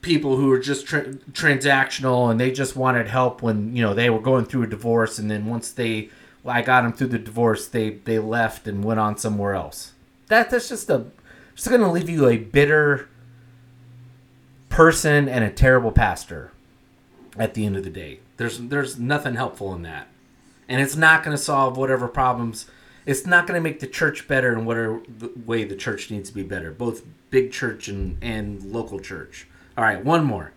people 0.00 0.36
who 0.36 0.48
were 0.48 0.58
just 0.58 0.84
tra- 0.84 1.12
transactional 1.30 2.28
and 2.28 2.40
they 2.40 2.50
just 2.50 2.74
wanted 2.74 3.06
help 3.06 3.40
when, 3.40 3.76
you 3.76 3.82
know, 3.82 3.94
they 3.94 4.10
were 4.10 4.18
going 4.18 4.44
through 4.44 4.64
a 4.64 4.66
divorce. 4.66 5.16
And 5.16 5.30
then 5.30 5.46
once 5.46 5.70
they, 5.70 6.10
well, 6.42 6.56
I 6.56 6.62
got 6.62 6.82
them 6.82 6.92
through 6.92 7.08
the 7.08 7.20
divorce, 7.20 7.68
they, 7.68 7.90
they 7.90 8.18
left 8.18 8.66
and 8.66 8.82
went 8.82 8.98
on 8.98 9.16
somewhere 9.16 9.54
else. 9.54 9.92
That, 10.26 10.50
that's 10.50 10.68
just 10.68 10.90
a, 10.90 11.06
just 11.54 11.68
going 11.68 11.82
to 11.82 11.88
leave 11.88 12.10
you 12.10 12.26
a 12.26 12.36
bitter 12.36 13.08
person 14.70 15.28
and 15.28 15.44
a 15.44 15.50
terrible 15.50 15.92
pastor 15.92 16.50
at 17.38 17.54
the 17.54 17.64
end 17.64 17.76
of 17.76 17.84
the 17.84 17.90
day. 17.90 18.18
There's 18.38 18.58
there's 18.58 18.98
nothing 18.98 19.36
helpful 19.36 19.72
in 19.72 19.82
that. 19.82 20.08
And 20.72 20.80
it's 20.80 20.96
not 20.96 21.22
going 21.22 21.36
to 21.36 21.42
solve 21.42 21.76
whatever 21.76 22.08
problems. 22.08 22.64
It's 23.04 23.26
not 23.26 23.46
going 23.46 23.58
to 23.58 23.62
make 23.62 23.80
the 23.80 23.86
church 23.86 24.26
better 24.26 24.54
in 24.54 24.64
whatever 24.64 25.02
way 25.44 25.64
the 25.64 25.76
church 25.76 26.10
needs 26.10 26.30
to 26.30 26.34
be 26.34 26.42
better, 26.42 26.70
both 26.70 27.02
big 27.28 27.52
church 27.52 27.88
and, 27.88 28.16
and 28.22 28.62
local 28.62 28.98
church. 28.98 29.46
All 29.76 29.84
right, 29.84 30.02
one 30.02 30.24
more. 30.24 30.52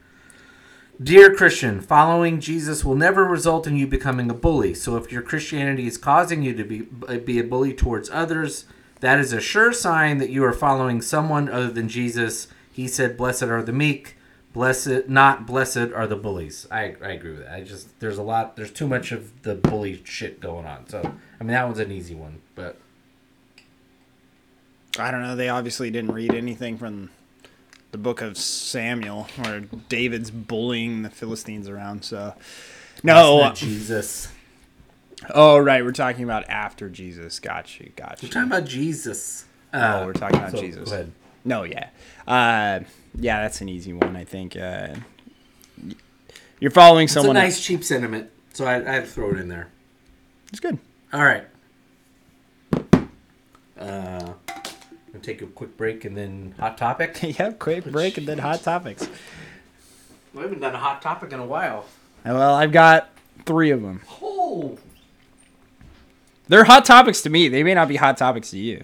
Dear 1.04 1.36
Christian, 1.36 1.82
following 1.82 2.40
Jesus 2.40 2.86
will 2.86 2.96
never 2.96 3.26
result 3.26 3.68
in 3.68 3.76
you 3.76 3.88
becoming 3.88 4.30
a 4.30 4.34
bully. 4.34 4.74
So 4.74 4.96
if 4.96 5.12
your 5.12 5.22
Christianity 5.22 5.86
is 5.86 5.98
causing 5.98 6.44
you 6.44 6.54
to 6.54 6.64
be 6.64 6.84
be 7.18 7.38
a 7.38 7.44
bully 7.44 7.74
towards 7.74 8.10
others, 8.10 8.64
that 9.02 9.20
is 9.20 9.34
a 9.34 9.42
sure 9.42 9.74
sign 9.74 10.20
that 10.20 10.30
you 10.30 10.46
are 10.46 10.54
following 10.54 11.02
someone 11.02 11.50
other 11.50 11.70
than 11.70 11.90
Jesus. 11.90 12.48
He 12.72 12.88
said, 12.88 13.18
"Blessed 13.18 13.44
are 13.44 13.62
the 13.62 13.74
meek." 13.74 14.16
Blessed, 14.56 15.10
not 15.10 15.46
blessed, 15.46 15.92
are 15.94 16.08
the 16.08 16.16
bullies. 16.16 16.66
I, 16.72 16.96
I 17.04 17.12
agree 17.12 17.32
with 17.32 17.42
that. 17.42 17.54
I 17.54 17.62
just 17.62 18.00
there's 18.00 18.18
a 18.18 18.24
lot, 18.24 18.56
there's 18.56 18.72
too 18.72 18.88
much 18.88 19.12
of 19.12 19.44
the 19.44 19.54
bully 19.54 20.02
shit 20.06 20.40
going 20.40 20.66
on. 20.66 20.88
So 20.88 21.02
I 21.40 21.44
mean 21.44 21.52
that 21.52 21.66
one's 21.66 21.80
an 21.80 21.92
easy 21.92 22.16
one, 22.16 22.42
but 22.56 22.80
I 24.98 25.12
don't 25.12 25.22
know. 25.22 25.36
They 25.36 25.50
obviously 25.50 25.92
didn't 25.92 26.14
read 26.14 26.34
anything 26.34 26.78
from 26.78 27.10
the 27.92 27.98
book 27.98 28.22
of 28.22 28.38
Samuel 28.38 29.28
where 29.38 29.62
David's 29.90 30.32
bullying 30.32 31.02
the 31.02 31.10
Philistines 31.10 31.68
around. 31.68 32.04
So, 32.04 32.34
no. 33.04 33.52
Jesus. 33.54 34.30
Oh, 35.34 35.58
right. 35.58 35.84
We're 35.84 35.92
talking 35.92 36.24
about 36.24 36.50
after 36.50 36.90
Jesus. 36.90 37.40
Got 37.40 37.80
you. 37.80 37.92
Got 37.96 38.22
you. 38.22 38.28
We're 38.28 38.34
talking 38.34 38.52
about 38.52 38.66
Jesus. 38.66 39.46
Oh, 39.74 40.06
we're 40.06 40.14
talking 40.14 40.38
about 40.38 40.52
so, 40.52 40.62
Jesus. 40.62 40.94
No, 41.44 41.64
yeah. 41.64 41.90
Uh, 42.28 42.82
yeah, 43.18 43.42
that's 43.42 43.62
an 43.62 43.70
easy 43.70 43.94
one, 43.94 44.16
I 44.16 44.24
think. 44.24 44.56
Uh, 44.56 44.96
you're 46.60 46.72
following 46.72 47.06
It's 47.06 47.14
someone. 47.14 47.38
a 47.38 47.40
nice 47.42 47.64
cheap 47.64 47.84
sentiment, 47.84 48.30
so 48.54 48.66
I, 48.66 48.76
I 48.76 48.94
had 48.96 49.06
to 49.06 49.10
throw 49.10 49.32
it 49.32 49.40
in 49.40 49.48
there. 49.50 49.70
It's 50.50 50.60
good. 50.60 50.78
All 51.14 51.24
right. 51.24 51.46
Uh, 53.78 54.34
gonna 55.12 55.22
take 55.22 55.42
a 55.42 55.48
quick 55.48 55.76
break 55.78 56.06
and 56.06 56.16
then 56.16 56.56
hot 56.60 56.78
topic. 56.78 57.18
yeah, 57.40 57.52
quick 57.52 57.86
break 57.86 58.18
and 58.18 58.28
then 58.28 58.38
hot 58.38 58.62
topics. 58.64 59.08
We 60.34 60.42
haven't 60.42 60.60
done 60.62 60.76
a 60.76 60.80
hot 60.80 61.02
topic 61.02 61.32
in 61.34 61.40
a 61.40 61.46
while. 61.46 61.86
Well, 62.26 62.56
I've 62.56 62.72
got 62.72 63.10
three 63.46 63.70
of 63.72 63.82
them. 63.82 64.02
Oh, 64.22 64.78
They're 66.48 66.64
hot 66.64 66.86
topics 66.86 67.22
to 67.24 67.30
me. 67.30 67.50
They 67.50 67.64
may 67.64 67.74
not 67.74 67.88
be 67.88 67.96
hot 67.98 68.18
topics 68.18 68.52
to 68.52 68.58
you. 68.58 68.84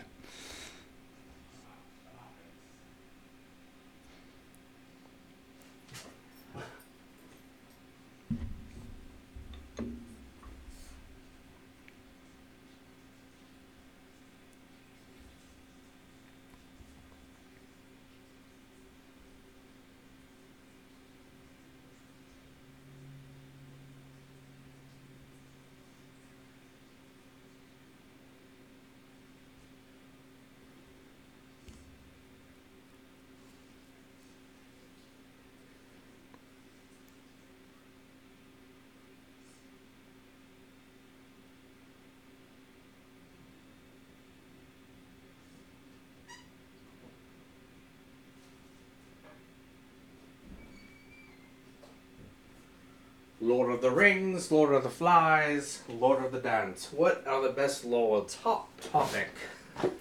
Lord 53.41 53.70
the 53.81 53.89
Rings, 53.89 54.51
Lord 54.51 54.73
of 54.73 54.83
the 54.83 54.89
Flies, 54.89 55.81
Lord 55.89 56.23
of 56.23 56.31
the 56.31 56.39
Dance. 56.39 56.89
What 56.91 57.25
are 57.25 57.41
the 57.41 57.49
best 57.49 57.83
Lord 57.83 58.27
top 58.29 58.69
topic? 58.79 59.29
All 59.83 59.91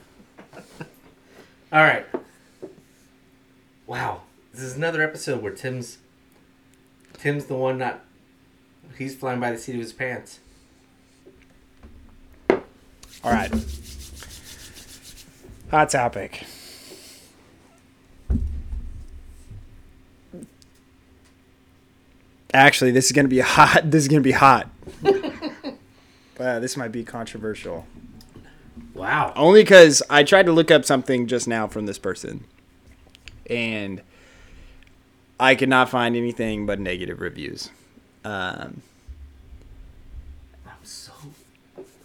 right. 1.72 2.04
Wow, 3.86 4.20
this 4.52 4.62
is 4.62 4.76
another 4.76 5.02
episode 5.02 5.42
where 5.42 5.52
Tim's 5.52 5.98
Tim's 7.14 7.46
the 7.46 7.54
one 7.54 7.78
not. 7.78 8.04
He's 8.98 9.16
flying 9.16 9.40
by 9.40 9.52
the 9.52 9.58
seat 9.58 9.74
of 9.76 9.80
his 9.80 9.94
pants. 9.94 10.40
All 12.50 12.60
right. 13.24 13.50
Hot 15.70 15.88
topic. 15.88 16.44
Actually, 22.52 22.90
this 22.90 23.06
is 23.06 23.12
gonna 23.12 23.28
be 23.28 23.38
hot. 23.40 23.90
This 23.90 24.02
is 24.02 24.08
gonna 24.08 24.20
be 24.20 24.32
hot. 24.32 24.68
wow, 25.02 26.58
this 26.58 26.76
might 26.76 26.92
be 26.92 27.04
controversial. 27.04 27.86
Wow. 28.94 29.32
Only 29.36 29.62
because 29.62 30.02
I 30.10 30.24
tried 30.24 30.46
to 30.46 30.52
look 30.52 30.70
up 30.70 30.84
something 30.84 31.26
just 31.26 31.46
now 31.46 31.68
from 31.68 31.86
this 31.86 31.98
person, 31.98 32.44
and 33.48 34.02
I 35.38 35.54
could 35.54 35.68
not 35.68 35.88
find 35.88 36.16
anything 36.16 36.66
but 36.66 36.80
negative 36.80 37.20
reviews. 37.20 37.70
Um, 38.24 38.82
I'm 40.66 40.72
so. 40.82 41.12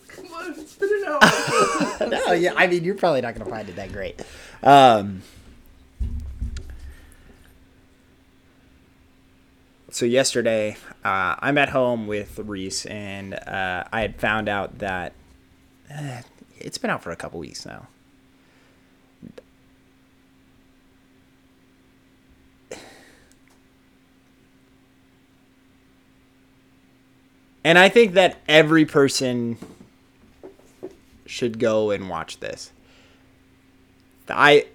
Come 0.07 0.27
on, 0.27 0.55
spit 0.65 0.89
it 0.91 1.07
out. 1.07 2.09
no, 2.09 2.31
yeah, 2.33 2.53
I 2.55 2.67
mean 2.67 2.83
you're 2.83 2.95
probably 2.95 3.21
not 3.21 3.35
gonna 3.35 3.49
find 3.49 3.67
it 3.67 3.75
that 3.75 3.91
great. 3.91 4.21
Um, 4.63 5.21
so 9.95 10.05
yesterday, 10.05 10.75
uh, 11.05 11.35
I'm 11.39 11.57
at 11.57 11.69
home 11.69 12.05
with 12.05 12.37
Reese, 12.39 12.85
and 12.85 13.33
uh, 13.33 13.85
I 13.93 14.01
had 14.01 14.17
found 14.17 14.49
out 14.49 14.79
that 14.79 15.13
uh, 15.89 16.21
it's 16.57 16.77
been 16.77 16.89
out 16.89 17.01
for 17.01 17.11
a 17.11 17.15
couple 17.15 17.39
weeks 17.39 17.65
now. 17.65 17.87
And 27.63 27.79
I 27.79 27.87
think 27.87 28.15
that 28.15 28.35
every 28.49 28.83
person 28.83 29.57
should 31.25 31.57
go 31.57 31.91
and 31.91 32.09
watch 32.09 32.41
this. 32.41 32.69
I 34.27 34.65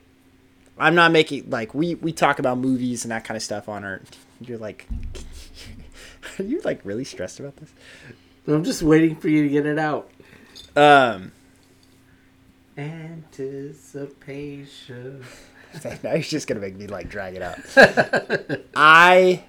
I'm 0.78 0.94
not 0.94 1.12
making 1.12 1.50
like 1.50 1.74
we 1.74 1.96
we 1.96 2.10
talk 2.10 2.38
about 2.38 2.56
movies 2.56 3.04
and 3.04 3.12
that 3.12 3.24
kind 3.24 3.36
of 3.36 3.42
stuff 3.42 3.68
on 3.68 3.84
our 3.84 4.00
you're 4.40 4.58
like 4.58 4.86
are 6.38 6.44
you 6.44 6.60
like 6.64 6.80
really 6.84 7.04
stressed 7.04 7.40
about 7.40 7.56
this? 7.56 7.72
I'm 8.46 8.64
just 8.64 8.82
waiting 8.82 9.16
for 9.16 9.28
you 9.28 9.42
to 9.44 9.48
get 9.48 9.66
it 9.66 9.78
out. 9.78 10.10
Um 10.76 11.32
Anticipation. 12.76 15.24
now 16.02 16.14
he's 16.14 16.30
just 16.30 16.48
gonna 16.48 16.60
make 16.60 16.76
me 16.76 16.86
like 16.86 17.08
drag 17.08 17.34
it 17.36 17.42
out. 17.42 17.58
I 18.74 19.44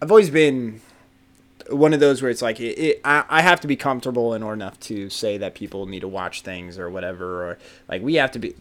I've 0.00 0.10
always 0.10 0.30
been 0.30 0.80
one 1.70 1.94
of 1.94 2.00
those 2.00 2.22
where 2.22 2.30
it's 2.30 2.42
like 2.42 2.60
it, 2.60 2.78
it, 2.78 3.00
I, 3.04 3.24
I 3.28 3.42
have 3.42 3.60
to 3.60 3.66
be 3.66 3.76
comfortable 3.76 4.34
in 4.34 4.42
order 4.42 4.54
enough 4.54 4.78
to 4.80 5.10
say 5.10 5.38
that 5.38 5.54
people 5.54 5.86
need 5.86 6.00
to 6.00 6.08
watch 6.08 6.42
things 6.42 6.78
or 6.78 6.90
whatever 6.90 7.50
or 7.50 7.58
like 7.88 8.02
we 8.02 8.16
have 8.16 8.30
to 8.32 8.38
be 8.38 8.54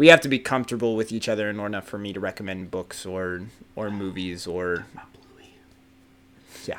we 0.00 0.06
have 0.06 0.22
to 0.22 0.28
be 0.30 0.38
comfortable 0.38 0.96
with 0.96 1.12
each 1.12 1.28
other 1.28 1.50
in 1.50 1.60
order 1.60 1.78
for 1.82 1.98
me 1.98 2.10
to 2.14 2.18
recommend 2.18 2.70
books 2.70 3.04
or 3.04 3.42
or 3.76 3.90
movies 3.90 4.46
or 4.46 4.86
yeah 6.64 6.78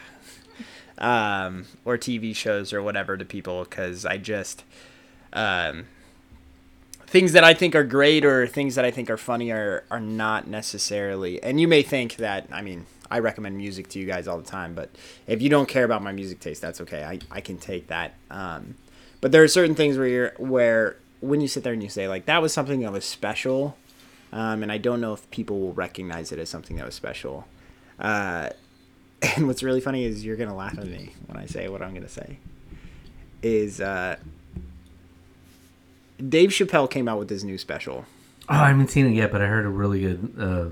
um 0.97 1.67
or 1.85 1.99
TV 1.99 2.35
shows 2.35 2.73
or 2.73 2.81
whatever 2.81 3.15
to 3.17 3.23
people 3.23 3.63
because 3.63 4.07
I 4.07 4.17
just 4.17 4.63
um 5.33 5.85
things 7.05 7.33
that 7.33 7.43
I 7.43 7.53
think 7.53 7.75
are 7.75 7.83
great 7.83 8.25
or 8.25 8.47
things 8.47 8.73
that 8.73 8.85
I 8.85 8.89
think 8.89 9.07
are 9.07 9.17
funny 9.17 9.51
are 9.51 9.83
are 9.91 9.99
not 9.99 10.47
necessarily. 10.47 11.43
And 11.43 11.61
you 11.61 11.67
may 11.67 11.83
think 11.83 12.15
that 12.15 12.47
I 12.51 12.63
mean 12.63 12.87
I 13.11 13.19
recommend 13.19 13.55
music 13.55 13.87
to 13.89 13.99
you 13.99 14.07
guys 14.07 14.27
all 14.27 14.39
the 14.39 14.49
time, 14.49 14.73
but 14.73 14.89
if 15.27 15.43
you 15.43 15.49
don't 15.49 15.69
care 15.69 15.83
about 15.83 16.01
my 16.01 16.11
music 16.11 16.39
taste, 16.39 16.59
that's 16.59 16.81
okay. 16.81 17.03
I, 17.03 17.19
I 17.29 17.41
can 17.41 17.59
take 17.59 17.85
that. 17.87 18.15
Um, 18.31 18.77
but 19.19 19.31
there 19.31 19.43
are 19.43 19.47
certain 19.47 19.75
things 19.75 19.95
where 19.95 20.07
you're 20.07 20.33
where 20.39 20.95
when 21.21 21.39
you 21.41 21.47
sit 21.47 21.63
there 21.63 21.73
and 21.73 21.81
you 21.81 21.89
say 21.89 22.07
like 22.07 22.25
that 22.25 22.41
was 22.41 22.53
something 22.53 22.81
that 22.81 22.91
was 22.91 23.05
special, 23.05 23.77
um, 24.33 24.63
and 24.63 24.71
I 24.71 24.77
don't 24.77 25.01
know 25.01 25.13
if 25.13 25.29
people 25.31 25.59
will 25.59 25.73
recognize 25.73 26.31
it 26.31 26.39
as 26.39 26.49
something 26.49 26.77
that 26.77 26.85
was 26.85 26.95
special. 26.95 27.47
Uh, 27.99 28.49
and 29.21 29.47
what's 29.47 29.63
really 29.63 29.81
funny 29.81 30.03
is 30.03 30.25
you're 30.25 30.35
gonna 30.35 30.55
laugh 30.55 30.77
at 30.77 30.87
me 30.87 31.13
when 31.27 31.37
I 31.37 31.45
say 31.45 31.69
what 31.69 31.81
I'm 31.81 31.93
gonna 31.93 32.09
say. 32.09 32.37
Is 33.43 33.81
uh, 33.81 34.17
Dave 36.29 36.49
Chappelle 36.49 36.89
came 36.89 37.07
out 37.07 37.19
with 37.19 37.29
his 37.29 37.43
new 37.43 37.57
special. 37.57 38.05
Oh, 38.49 38.55
I 38.55 38.67
haven't 38.67 38.89
seen 38.89 39.05
it 39.05 39.13
yet, 39.13 39.31
but 39.31 39.41
I 39.41 39.47
heard 39.47 39.65
a 39.65 39.69
really 39.69 40.01
good. 40.01 40.35
Uh, 40.37 40.65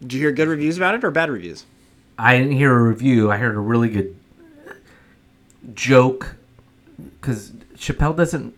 Did 0.00 0.12
you 0.12 0.20
hear 0.20 0.32
good 0.32 0.48
reviews 0.48 0.76
about 0.76 0.94
it 0.94 1.04
or 1.04 1.10
bad 1.10 1.30
reviews? 1.30 1.64
I 2.18 2.36
didn't 2.38 2.52
hear 2.52 2.72
a 2.72 2.82
review. 2.82 3.30
I 3.30 3.36
heard 3.36 3.54
a 3.54 3.60
really 3.60 3.88
good 3.88 4.16
joke 5.74 6.36
because 7.20 7.50
Chappelle 7.76 8.16
doesn't. 8.16 8.54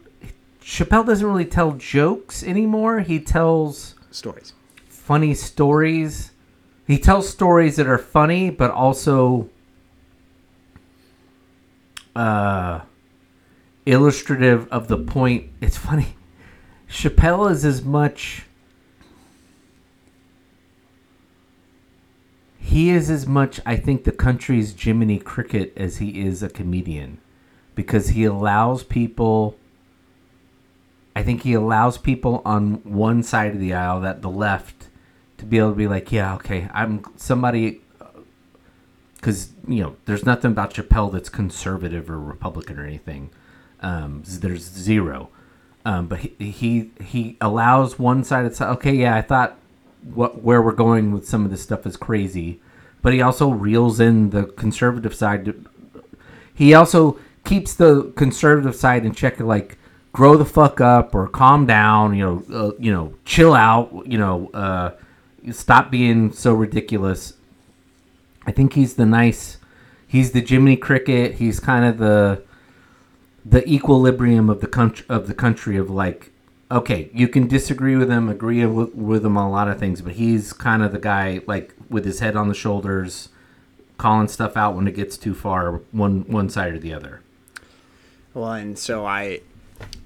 Chappelle 0.69 1.07
doesn't 1.07 1.27
really 1.27 1.47
tell 1.47 1.73
jokes 1.73 2.43
anymore. 2.43 3.01
He 3.01 3.21
tells 3.21 3.95
Stories. 4.11 4.53
funny 4.87 5.33
stories. 5.33 6.33
He 6.87 6.99
tells 6.99 7.27
stories 7.27 7.77
that 7.77 7.87
are 7.87 7.97
funny, 7.97 8.51
but 8.51 8.71
also 8.71 9.49
uh, 12.15 12.81
illustrative 13.87 14.69
of 14.71 14.89
the 14.89 14.99
point. 14.99 15.51
It's 15.63 15.79
funny. 15.79 16.17
Chappelle 16.87 17.51
is 17.51 17.65
as 17.65 17.83
much. 17.83 18.45
He 22.59 22.91
is 22.91 23.09
as 23.09 23.27
much, 23.27 23.59
I 23.65 23.77
think, 23.77 24.05
the 24.05 24.13
country's 24.13 24.79
Jiminy 24.79 25.19
Cricket 25.19 25.73
as 25.79 25.97
he 25.97 26.21
is 26.21 26.43
a 26.43 26.51
comedian, 26.51 27.19
because 27.75 28.09
he 28.09 28.25
allows 28.25 28.85
people. 28.85 29.58
I 31.15 31.23
think 31.23 31.43
he 31.43 31.55
allows 31.55 31.99
people 31.99 32.43
on 32.45 32.75
one 32.85 33.23
side 33.23 33.53
of 33.53 33.61
the 33.61 33.75
aisle, 33.75 34.01
that 34.03 34.23
the 34.23 34.31
left, 34.31 34.89
to 35.39 35.45
be 35.45 35.59
able 35.59 35.71
to 35.71 35.77
be 35.77 35.89
like, 35.89 36.13
yeah, 36.13 36.35
okay, 36.37 36.69
I'm 36.73 37.05
somebody. 37.17 37.81
Because 39.17 39.51
you 39.67 39.83
know, 39.83 39.97
there's 40.05 40.25
nothing 40.25 40.53
about 40.53 40.75
Chappelle 40.75 41.13
that's 41.13 41.29
conservative 41.29 42.09
or 42.09 42.21
Republican 42.21 42.79
or 42.79 42.87
anything. 42.87 43.31
Um, 43.81 44.23
there's 44.25 44.63
zero. 44.63 45.31
Um, 45.85 46.07
but 46.07 46.19
he, 46.19 46.35
he 46.39 46.91
he 47.01 47.37
allows 47.41 47.99
one 47.99 48.23
side 48.23 48.45
of 48.45 48.57
the. 48.57 48.69
Okay, 48.73 48.95
yeah, 48.95 49.17
I 49.17 49.23
thought 49.23 49.59
what 50.15 50.43
where 50.43 50.61
we're 50.61 50.73
going 50.73 51.13
with 51.13 51.27
some 51.27 51.45
of 51.45 51.51
this 51.51 51.63
stuff 51.63 51.87
is 51.87 51.97
crazy, 51.97 52.61
but 53.01 53.13
he 53.13 53.23
also 53.23 53.51
reels 53.51 53.99
in 53.99 54.31
the 54.31 54.45
conservative 54.45 55.15
side. 55.15 55.55
He 56.55 56.75
also 56.75 57.19
keeps 57.45 57.75
the 57.75 58.13
conservative 58.17 58.77
side 58.77 59.07
in 59.07 59.13
check. 59.13 59.41
Like, 59.41 59.79
grow 60.13 60.37
the 60.37 60.45
fuck 60.45 60.81
up 60.81 61.15
or 61.15 61.29
calm 61.29 61.67
down. 61.67 62.15
You 62.15 62.25
know, 62.25 62.57
uh, 62.57 62.73
you 62.79 62.93
know, 62.93 63.15
chill 63.25 63.55
out. 63.55 64.05
You 64.07 64.19
know, 64.19 64.51
uh, 64.53 64.91
stop 65.53 65.91
being 65.91 66.33
so 66.33 66.55
ridiculous. 66.55 67.35
I 68.47 68.53
think 68.53 68.75
he's 68.75 68.95
the 68.95 69.07
nice. 69.07 69.59
He's 70.07 70.33
the 70.33 70.41
Jiminy 70.41 70.77
Cricket. 70.77 71.35
He's 71.35 71.61
kind 71.61 71.85
of 71.85 71.99
the 71.99 72.43
the 73.45 73.67
equilibrium 73.69 74.51
of 74.51 74.61
the 74.61 74.67
country 74.67 75.07
of 75.09 75.27
the 75.27 75.35
country 75.35 75.77
of 75.77 75.89
like 75.89 76.33
okay 76.71 77.09
you 77.15 77.27
can 77.27 77.49
disagree 77.49 77.97
with 77.97 78.11
him 78.11 78.29
agree 78.29 78.67
with, 78.67 78.95
with 78.95 79.25
him 79.25 79.39
on 79.39 79.47
a 79.47 79.51
lot 79.51 79.69
of 79.69 79.79
things 79.79 80.03
but 80.03 80.15
he's 80.15 80.53
kind 80.53 80.83
of 80.83 80.93
the 80.93 80.99
guy 80.99 81.41
like 81.47 81.75
with 81.89 82.05
his 82.05 82.21
head 82.21 82.37
on 82.37 82.49
the 82.49 82.55
shoulders 82.55 83.31
calling 83.97 84.29
stuff 84.29 84.55
out 84.55 84.75
when 84.75 84.87
it 84.87 84.95
gets 84.95 85.17
too 85.17 85.35
far 85.35 85.81
one 85.93 86.23
one 86.27 86.51
side 86.51 86.75
or 86.75 86.79
the 86.79 86.93
other 86.93 87.23
Well, 88.35 88.53
and 88.53 88.79
so 88.79 89.07
I, 89.07 89.41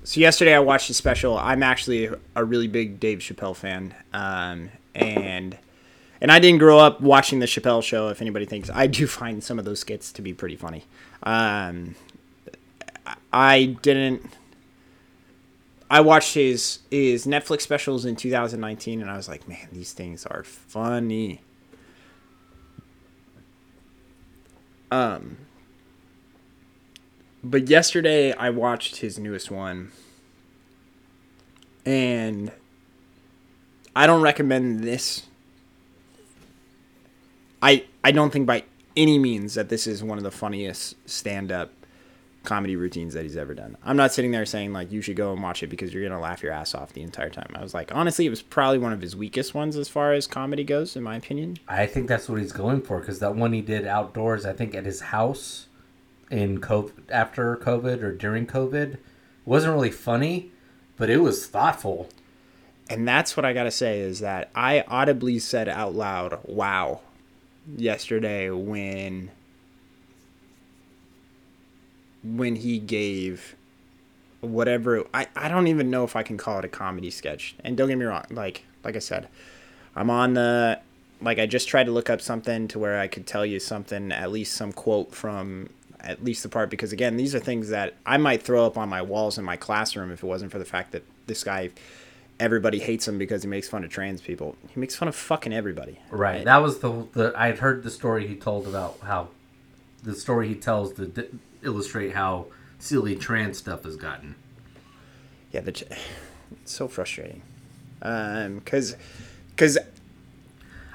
so 0.04 0.20
yesterday 0.20 0.54
I 0.54 0.58
watched 0.58 0.88
the 0.88 0.94
special. 0.94 1.38
I'm 1.38 1.62
actually 1.62 2.10
a 2.34 2.44
really 2.44 2.68
big 2.68 2.98
Dave 2.98 3.18
Chappelle 3.18 3.56
fan, 3.56 3.94
um, 4.12 4.70
and 4.94 5.56
and 6.20 6.30
I 6.30 6.38
didn't 6.38 6.58
grow 6.58 6.78
up 6.78 7.00
watching 7.00 7.38
the 7.38 7.46
Chappelle 7.46 7.82
show. 7.82 8.08
If 8.08 8.20
anybody 8.20 8.46
thinks 8.46 8.70
I 8.72 8.86
do 8.86 9.06
find 9.06 9.42
some 9.42 9.58
of 9.58 9.64
those 9.64 9.80
skits 9.80 10.12
to 10.12 10.22
be 10.22 10.34
pretty 10.34 10.56
funny, 10.56 10.84
um, 11.22 11.94
I 13.32 13.76
didn't. 13.82 14.36
I 15.90 16.00
watched 16.00 16.34
his 16.34 16.80
his 16.90 17.26
Netflix 17.26 17.62
specials 17.62 18.04
in 18.04 18.16
2019, 18.16 19.00
and 19.00 19.10
I 19.10 19.16
was 19.16 19.28
like, 19.28 19.46
man, 19.46 19.68
these 19.72 19.92
things 19.92 20.26
are 20.26 20.42
funny. 20.42 21.40
Um, 24.90 25.38
but 27.42 27.68
yesterday 27.68 28.32
I 28.32 28.50
watched 28.50 28.96
his 28.96 29.18
newest 29.18 29.50
one, 29.50 29.92
and 31.84 32.52
I 33.94 34.06
don't 34.06 34.22
recommend 34.22 34.84
this. 34.84 35.26
I 37.62 37.84
I 38.04 38.12
don't 38.12 38.32
think 38.32 38.46
by 38.46 38.64
any 38.96 39.18
means 39.18 39.54
that 39.54 39.68
this 39.68 39.86
is 39.86 40.02
one 40.02 40.18
of 40.18 40.24
the 40.24 40.30
funniest 40.30 40.96
stand 41.08 41.50
up 41.50 41.70
comedy 42.42 42.74
routines 42.74 43.14
that 43.14 43.22
he's 43.22 43.36
ever 43.36 43.54
done. 43.54 43.76
I'm 43.84 43.96
not 43.96 44.12
sitting 44.12 44.32
there 44.32 44.44
saying 44.44 44.72
like 44.72 44.90
you 44.90 45.00
should 45.00 45.14
go 45.16 45.32
and 45.32 45.40
watch 45.40 45.62
it 45.62 45.68
because 45.68 45.94
you're 45.94 46.02
gonna 46.02 46.20
laugh 46.20 46.42
your 46.42 46.52
ass 46.52 46.74
off 46.74 46.92
the 46.92 47.02
entire 47.02 47.30
time. 47.30 47.50
I 47.54 47.62
was 47.62 47.72
like, 47.72 47.94
honestly, 47.94 48.26
it 48.26 48.30
was 48.30 48.42
probably 48.42 48.78
one 48.78 48.92
of 48.92 49.00
his 49.00 49.14
weakest 49.14 49.54
ones 49.54 49.76
as 49.76 49.88
far 49.88 50.12
as 50.12 50.26
comedy 50.26 50.64
goes, 50.64 50.96
in 50.96 51.02
my 51.04 51.16
opinion. 51.16 51.58
i 51.68 51.86
think 51.86 52.08
that's 52.08 52.28
what 52.28 52.40
he's 52.40 52.52
going 52.52 52.82
for 52.82 52.98
because 52.98 53.20
that 53.20 53.36
one 53.36 53.52
he 53.52 53.60
did 53.60 53.86
outdoors 53.86 54.44
i 54.44 54.52
think 54.52 54.74
at 54.74 54.84
his 54.84 55.00
house 55.00 55.66
in 56.32 56.58
COVID, 56.60 56.92
after 57.10 57.56
covid 57.56 58.02
or 58.02 58.12
during 58.12 58.46
covid 58.46 58.98
wasn't 59.44 59.72
really 59.72 59.90
funny 59.90 60.50
but 60.96 61.08
it 61.10 61.18
was 61.18 61.46
thoughtful 61.46 62.08
And 62.88 63.06
that's 63.06 63.36
what 63.36 63.44
I 63.46 63.52
gotta 63.52 63.70
say 63.70 64.00
is 64.00 64.20
that 64.20 64.50
I 64.54 64.82
audibly 64.88 65.38
said 65.38 65.68
out 65.68 65.94
loud, 65.94 66.38
"Wow," 66.44 67.00
yesterday 67.76 68.50
when 68.50 69.30
when 72.22 72.56
he 72.56 72.78
gave 72.78 73.56
whatever 74.40 75.04
I, 75.14 75.26
I 75.36 75.48
don't 75.48 75.68
even 75.68 75.90
know 75.90 76.04
if 76.04 76.16
I 76.16 76.22
can 76.22 76.36
call 76.36 76.58
it 76.58 76.64
a 76.64 76.68
comedy 76.68 77.10
sketch. 77.10 77.54
And 77.64 77.76
don't 77.76 77.88
get 77.88 77.98
me 77.98 78.04
wrong, 78.04 78.24
like 78.30 78.64
like 78.84 78.96
I 78.96 79.00
said, 79.00 79.28
I'm 79.96 80.10
on 80.10 80.34
the 80.34 80.80
like 81.20 81.38
I 81.38 81.46
just 81.46 81.68
tried 81.68 81.84
to 81.84 81.92
look 81.92 82.10
up 82.10 82.20
something 82.20 82.68
to 82.68 82.78
where 82.78 82.98
I 82.98 83.06
could 83.06 83.26
tell 83.26 83.46
you 83.46 83.60
something, 83.60 84.12
at 84.12 84.30
least 84.32 84.54
some 84.54 84.72
quote 84.72 85.14
from 85.14 85.70
at 86.02 86.24
least 86.24 86.42
the 86.42 86.48
part 86.48 86.70
because 86.70 86.92
again, 86.92 87.16
these 87.16 87.34
are 87.34 87.38
things 87.38 87.68
that 87.70 87.94
I 88.04 88.16
might 88.16 88.42
throw 88.42 88.66
up 88.66 88.76
on 88.76 88.88
my 88.88 89.02
walls 89.02 89.38
in 89.38 89.44
my 89.44 89.56
classroom 89.56 90.10
if 90.10 90.22
it 90.22 90.26
wasn't 90.26 90.52
for 90.52 90.58
the 90.58 90.64
fact 90.64 90.92
that 90.92 91.04
this 91.26 91.44
guy 91.44 91.70
everybody 92.40 92.80
hates 92.80 93.06
him 93.06 93.18
because 93.18 93.42
he 93.42 93.48
makes 93.48 93.68
fun 93.68 93.84
of 93.84 93.90
trans 93.90 94.20
people. 94.20 94.56
He 94.74 94.80
makes 94.80 94.96
fun 94.96 95.06
of 95.08 95.14
fucking 95.14 95.52
everybody. 95.52 95.98
Right. 96.10 96.44
That 96.44 96.58
was 96.58 96.80
the 96.80 97.06
the 97.12 97.32
I 97.36 97.46
had 97.46 97.58
heard 97.58 97.82
the 97.82 97.90
story 97.90 98.26
he 98.26 98.34
told 98.34 98.66
about 98.66 98.98
how 99.02 99.28
the 100.02 100.14
story 100.14 100.48
he 100.48 100.54
tells 100.54 100.92
to 100.94 101.06
d- 101.06 101.28
illustrate 101.62 102.12
how 102.12 102.46
silly 102.78 103.14
trans 103.14 103.58
stuff 103.58 103.84
has 103.84 103.96
gotten. 103.96 104.34
Yeah, 105.52 105.60
the 105.60 105.70
it's 106.50 106.72
so 106.72 106.88
frustrating. 106.88 107.42
Um, 108.04 108.60
cause, 108.62 108.96
cause 109.56 109.78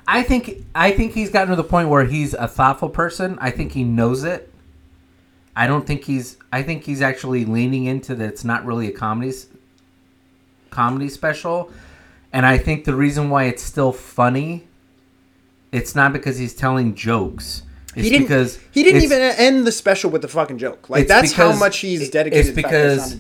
I 0.05 0.24
think 0.24 0.66
I 0.76 0.91
think 0.91 1.14
he's 1.14 1.30
gotten 1.30 1.49
to 1.49 1.55
the 1.55 1.64
point 1.64 1.88
where 1.89 2.03
he's 2.03 2.34
a 2.34 2.47
thoughtful 2.47 2.89
person. 2.89 3.38
I 3.39 3.51
think 3.51 3.72
he 3.72 3.84
knows 3.84 4.24
it. 4.26 4.51
I 5.58 5.66
don't 5.66 5.88
think 5.88 6.03
he's. 6.03 6.38
I 6.53 6.62
think 6.62 6.84
he's 6.84 7.01
actually 7.01 7.43
leaning 7.43 7.86
into 7.86 8.14
that. 8.16 8.30
It's 8.30 8.43
not 8.43 8.64
really 8.64 8.88
a 8.88 8.91
comedy 8.91 9.34
comedy 10.70 11.10
special, 11.10 11.72
and 12.32 12.45
I 12.45 12.60
think 12.60 12.86
the 12.86 12.95
reason 12.95 13.32
why 13.32 13.45
it's 13.45 13.64
still 13.64 13.91
funny, 13.91 14.68
it's 15.72 15.95
not 15.95 16.14
because 16.14 16.38
he's 16.38 16.53
telling 16.53 16.93
jokes. 16.93 17.64
It's 17.95 18.03
he 18.03 18.12
didn't. 18.12 18.28
because 18.28 18.60
he 18.70 18.84
didn't 18.84 19.01
even 19.01 19.20
end 19.20 19.66
the 19.66 19.72
special 19.72 20.12
with 20.12 20.22
the 20.22 20.28
fucking 20.28 20.60
joke. 20.60 20.91
Like 20.91 21.08
that's 21.08 21.32
how 21.34 21.53
much 21.53 21.80
he's 21.80 22.12
dedicated. 22.12 22.39
it's 22.45 22.49
to 22.49 22.55
the 22.55 22.62
fact 22.62 22.72
that 22.72 22.86
it 22.86 22.95
because- 22.95 23.20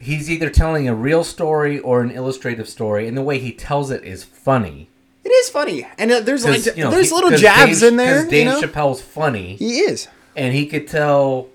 He's 0.00 0.30
either 0.30 0.48
telling 0.48 0.88
a 0.88 0.94
real 0.94 1.24
story 1.24 1.80
or 1.80 2.02
an 2.02 2.12
illustrative 2.12 2.68
story, 2.68 3.08
and 3.08 3.16
the 3.16 3.22
way 3.22 3.40
he 3.40 3.50
tells 3.50 3.90
it 3.90 4.04
is 4.04 4.22
funny. 4.22 4.88
it 5.24 5.28
is 5.28 5.50
funny, 5.50 5.86
and 5.98 6.12
uh, 6.12 6.20
there's 6.20 6.44
like 6.46 6.64
you 6.64 6.84
know, 6.84 6.90
there's 6.92 7.08
he- 7.08 7.14
little 7.14 7.36
jabs 7.36 7.80
Dave- 7.80 7.88
in 7.88 7.96
there. 7.96 8.24
Dave 8.24 8.32
you 8.32 8.44
know? 8.44 8.60
Chappelle's 8.62 9.02
funny. 9.02 9.56
He 9.56 9.80
is. 9.80 10.06
and 10.36 10.54
he 10.54 10.66
could 10.66 10.86
tell 10.86 11.48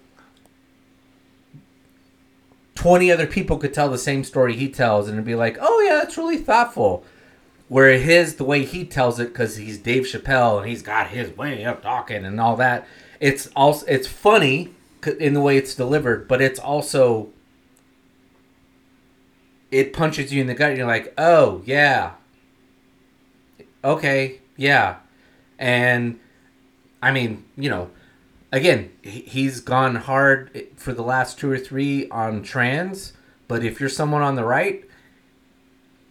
20 2.75 3.11
other 3.11 3.27
people 3.27 3.57
could 3.57 3.73
tell 3.73 3.89
the 3.89 3.97
same 3.97 4.23
story 4.23 4.55
he 4.55 4.69
tells 4.69 5.07
and 5.07 5.15
it'd 5.15 5.25
be 5.25 5.35
like 5.35 5.57
oh 5.61 5.81
yeah 5.81 5.95
that's 5.95 6.17
really 6.17 6.37
thoughtful. 6.37 7.05
Where 7.69 7.97
his 7.97 8.35
the 8.35 8.43
way 8.43 8.65
he 8.65 8.85
tells 8.85 9.19
it 9.19 9.29
because 9.29 9.55
he's 9.55 9.77
dave 9.77 10.03
chappelle 10.03 10.59
and 10.59 10.69
he's 10.69 10.81
got 10.81 11.07
his 11.07 11.35
way 11.35 11.63
of 11.65 11.81
talking 11.81 12.25
and 12.25 12.39
all 12.39 12.55
that 12.57 12.87
it's 13.19 13.47
also 13.55 13.85
it's 13.87 14.07
funny 14.07 14.73
in 15.19 15.33
the 15.33 15.41
way 15.41 15.57
it's 15.57 15.75
delivered 15.75 16.27
but 16.27 16.41
it's 16.41 16.59
also 16.59 17.29
it 19.71 19.91
punches 19.91 20.31
you 20.31 20.41
in 20.41 20.47
the 20.47 20.53
gut 20.53 20.69
and 20.69 20.77
you're 20.77 20.87
like 20.87 21.13
oh 21.17 21.61
yeah. 21.65 22.11
Okay 23.83 24.39
yeah. 24.57 24.97
And 25.59 26.19
I 27.01 27.11
mean, 27.11 27.45
you 27.57 27.69
know, 27.69 27.89
again, 28.53 28.91
he- 29.01 29.21
he's 29.21 29.59
gone 29.59 29.95
hard 29.95 30.67
for 30.77 30.93
the 30.93 31.01
last 31.01 31.39
two 31.39 31.51
or 31.51 31.57
three 31.57 32.07
on 32.09 32.43
trans, 32.43 33.11
but 33.49 33.63
if 33.63 33.79
you're 33.79 33.89
someone 33.89 34.21
on 34.21 34.35
the 34.35 34.45
right 34.45 34.85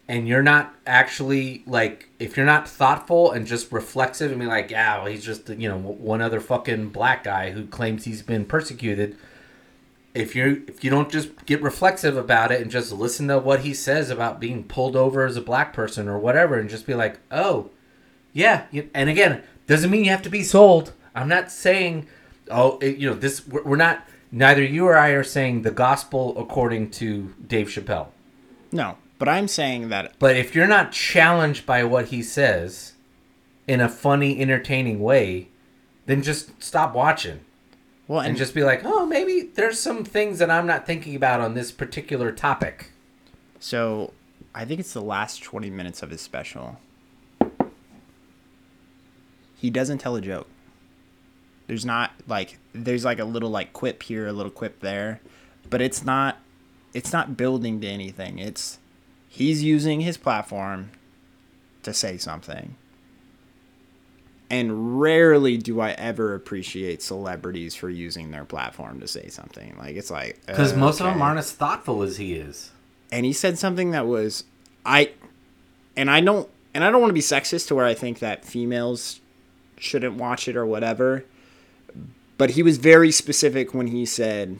and 0.08 0.26
you're 0.26 0.42
not 0.42 0.74
actually 0.84 1.62
like, 1.66 2.08
if 2.18 2.36
you're 2.36 2.44
not 2.44 2.68
thoughtful 2.68 3.30
and 3.30 3.46
just 3.46 3.70
reflexive 3.70 4.32
and 4.32 4.40
be 4.40 4.46
like, 4.46 4.70
yeah, 4.70 4.98
well, 4.98 5.06
he's 5.06 5.24
just, 5.24 5.48
you 5.48 5.68
know, 5.68 5.78
one 5.78 6.20
other 6.20 6.40
fucking 6.40 6.88
black 6.88 7.22
guy 7.24 7.52
who 7.52 7.64
claims 7.64 8.04
he's 8.04 8.22
been 8.22 8.44
persecuted. 8.44 9.16
If 10.12 10.36
you 10.36 10.64
if 10.66 10.84
you 10.84 10.90
don't 10.90 11.10
just 11.10 11.46
get 11.46 11.62
reflexive 11.62 12.18
about 12.18 12.52
it 12.52 12.60
and 12.60 12.70
just 12.70 12.92
listen 12.92 13.28
to 13.28 13.38
what 13.38 13.60
he 13.60 13.72
says 13.72 14.10
about 14.10 14.40
being 14.40 14.64
pulled 14.64 14.94
over 14.96 15.24
as 15.24 15.38
a 15.38 15.40
black 15.40 15.72
person 15.72 16.06
or 16.06 16.18
whatever, 16.18 16.58
and 16.58 16.68
just 16.68 16.86
be 16.86 16.94
like, 16.94 17.20
oh, 17.30 17.70
yeah, 18.34 18.64
and 18.92 19.08
again, 19.08 19.42
doesn't 19.66 19.90
mean 19.90 20.04
you 20.04 20.10
have 20.10 20.20
to 20.22 20.28
be 20.28 20.42
sold. 20.42 20.92
I'm 21.14 21.28
not 21.28 21.50
saying, 21.50 22.08
oh, 22.52 22.78
it- 22.80 22.96
you 22.98 23.08
know, 23.10 23.16
this. 23.16 23.46
We're, 23.46 23.62
we're 23.62 23.76
not. 23.76 24.06
Neither 24.34 24.62
you 24.62 24.86
or 24.86 24.96
I 24.96 25.10
are 25.10 25.24
saying 25.24 25.60
the 25.62 25.70
gospel 25.70 26.34
according 26.38 26.90
to 26.92 27.34
Dave 27.46 27.68
Chappelle. 27.68 28.08
No, 28.72 28.96
but 29.18 29.28
I'm 29.28 29.46
saying 29.46 29.90
that 29.90 30.14
But 30.18 30.36
if 30.36 30.54
you're 30.54 30.66
not 30.66 30.90
challenged 30.90 31.66
by 31.66 31.84
what 31.84 32.06
he 32.06 32.22
says 32.22 32.94
in 33.68 33.80
a 33.80 33.88
funny, 33.90 34.40
entertaining 34.40 35.00
way, 35.00 35.48
then 36.06 36.22
just 36.22 36.62
stop 36.62 36.94
watching 36.94 37.40
well, 38.08 38.20
and 38.20 38.30
and 38.30 38.36
just 38.38 38.54
be 38.54 38.64
like, 38.64 38.82
oh, 38.84 39.04
maybe 39.04 39.42
there's 39.54 39.78
some 39.78 40.02
things 40.02 40.38
that 40.38 40.50
I'm 40.50 40.66
not 40.66 40.86
thinking 40.86 41.14
about 41.14 41.40
on 41.40 41.52
this 41.52 41.70
particular 41.70 42.32
topic. 42.32 42.90
So, 43.60 44.12
I 44.54 44.64
think 44.64 44.80
it's 44.80 44.94
the 44.94 45.02
last 45.02 45.42
20 45.42 45.68
minutes 45.70 46.02
of 46.02 46.10
his 46.10 46.20
special. 46.22 46.78
He 49.56 49.70
doesn't 49.70 49.98
tell 49.98 50.16
a 50.16 50.20
joke. 50.20 50.48
There's 51.66 51.84
not 51.84 52.12
like 52.26 52.58
there's 52.72 53.04
like 53.04 53.18
a 53.18 53.24
little 53.24 53.50
like 53.50 53.72
quip 53.72 54.02
here, 54.02 54.26
a 54.26 54.32
little 54.32 54.52
quip 54.52 54.80
there, 54.80 55.20
but 55.70 55.80
it's 55.80 56.04
not 56.04 56.38
it's 56.92 57.12
not 57.12 57.36
building 57.36 57.80
to 57.80 57.86
anything. 57.86 58.38
It's 58.38 58.78
he's 59.28 59.62
using 59.62 60.00
his 60.00 60.16
platform 60.16 60.90
to 61.82 61.94
say 61.94 62.16
something. 62.18 62.76
And 64.50 65.00
rarely 65.00 65.56
do 65.56 65.80
I 65.80 65.92
ever 65.92 66.34
appreciate 66.34 67.00
celebrities 67.00 67.74
for 67.74 67.88
using 67.88 68.30
their 68.32 68.44
platform 68.44 69.00
to 69.00 69.08
say 69.08 69.28
something. 69.28 69.74
Like 69.78 69.96
it's 69.96 70.10
like 70.10 70.44
Because 70.46 70.74
most 70.74 71.00
of 71.00 71.06
them 71.06 71.22
aren't 71.22 71.38
as 71.38 71.52
thoughtful 71.52 72.02
as 72.02 72.18
he 72.18 72.34
is. 72.34 72.70
and 73.10 73.24
he 73.24 73.32
said 73.32 73.58
something 73.58 73.92
that 73.92 74.06
was 74.06 74.44
I 74.84 75.12
and 75.96 76.10
I 76.10 76.20
don't 76.20 76.50
and 76.74 76.84
I 76.84 76.90
don't 76.90 77.00
want 77.00 77.10
to 77.10 77.14
be 77.14 77.20
sexist 77.20 77.68
to 77.68 77.74
where 77.74 77.86
I 77.86 77.94
think 77.94 78.18
that 78.18 78.44
females 78.44 79.20
shouldn't 79.78 80.16
watch 80.16 80.48
it 80.48 80.56
or 80.56 80.66
whatever. 80.66 81.24
But 82.42 82.50
he 82.50 82.64
was 82.64 82.76
very 82.76 83.12
specific 83.12 83.72
when 83.72 83.86
he 83.86 84.04
said 84.04 84.58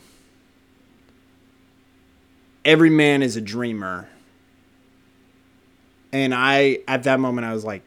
every 2.65 2.91
man 2.91 3.25
is 3.25 3.35
a 3.35 3.41
dreamer. 3.41 4.09
And 6.13 6.33
I 6.33 6.79
at 6.87 7.03
that 7.03 7.19
moment 7.19 7.45
I 7.45 7.53
was 7.53 7.65
like 7.65 7.83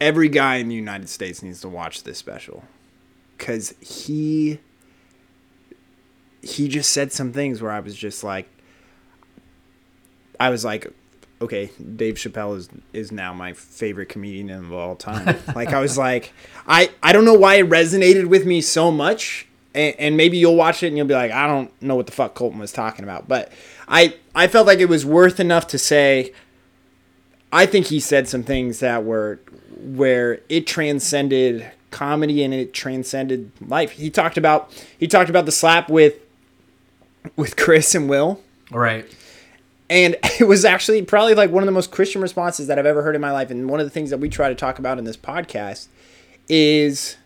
every 0.00 0.28
guy 0.28 0.58
in 0.58 0.68
the 0.68 0.76
United 0.76 1.08
States 1.08 1.42
needs 1.42 1.60
to 1.62 1.68
watch 1.68 2.04
this 2.04 2.18
special 2.18 2.62
cuz 3.38 3.74
he 3.80 4.60
he 6.40 6.68
just 6.68 6.92
said 6.92 7.10
some 7.10 7.32
things 7.32 7.60
where 7.60 7.72
I 7.72 7.80
was 7.80 7.96
just 7.96 8.22
like 8.22 8.46
I 10.38 10.48
was 10.48 10.64
like, 10.64 10.92
okay, 11.40 11.70
Dave 11.96 12.16
Chappelle 12.16 12.56
is 12.56 12.68
is 12.92 13.12
now 13.12 13.32
my 13.32 13.52
favorite 13.52 14.08
comedian 14.08 14.50
of 14.50 14.72
all 14.72 14.96
time. 14.96 15.36
like 15.54 15.68
I 15.68 15.80
was 15.80 15.96
like, 15.96 16.32
I 16.66 16.90
I 17.02 17.12
don't 17.12 17.24
know 17.24 17.34
why 17.34 17.56
it 17.56 17.68
resonated 17.68 18.26
with 18.26 18.46
me 18.46 18.60
so 18.60 18.90
much, 18.90 19.46
and, 19.74 19.94
and 19.98 20.16
maybe 20.16 20.36
you'll 20.36 20.56
watch 20.56 20.82
it 20.82 20.88
and 20.88 20.96
you'll 20.96 21.06
be 21.06 21.14
like, 21.14 21.32
I 21.32 21.46
don't 21.46 21.70
know 21.82 21.96
what 21.96 22.06
the 22.06 22.12
fuck 22.12 22.34
Colton 22.34 22.58
was 22.58 22.72
talking 22.72 23.04
about, 23.04 23.28
but 23.28 23.52
I 23.88 24.14
I 24.34 24.48
felt 24.48 24.66
like 24.66 24.80
it 24.80 24.88
was 24.88 25.04
worth 25.06 25.40
enough 25.40 25.66
to 25.68 25.78
say. 25.78 26.32
I 27.52 27.66
think 27.66 27.86
he 27.86 27.98
said 27.98 28.28
some 28.28 28.44
things 28.44 28.78
that 28.78 29.04
were 29.04 29.40
where 29.76 30.40
it 30.48 30.68
transcended 30.68 31.68
comedy 31.90 32.44
and 32.44 32.54
it 32.54 32.72
transcended 32.72 33.50
life. 33.60 33.90
He 33.90 34.08
talked 34.08 34.38
about 34.38 34.72
he 34.98 35.08
talked 35.08 35.30
about 35.30 35.46
the 35.46 35.52
slap 35.52 35.88
with 35.88 36.14
with 37.36 37.56
Chris 37.56 37.94
and 37.94 38.08
Will. 38.08 38.40
Right. 38.70 39.06
And 39.90 40.16
it 40.40 40.46
was 40.46 40.64
actually 40.64 41.02
probably 41.02 41.34
like 41.34 41.50
one 41.50 41.62
of 41.62 41.66
the 41.66 41.72
most 41.72 41.90
Christian 41.90 42.22
responses 42.22 42.66
that 42.68 42.78
I've 42.78 42.86
ever 42.86 43.02
heard 43.02 43.14
in 43.14 43.20
my 43.20 43.32
life. 43.32 43.50
And 43.50 43.68
one 43.68 43.80
of 43.80 43.86
the 43.86 43.90
things 43.90 44.08
that 44.08 44.18
we 44.18 44.30
try 44.30 44.48
to 44.48 44.54
talk 44.54 44.78
about 44.78 44.98
in 44.98 45.04
this 45.04 45.18
podcast 45.18 45.88
is 46.48 47.16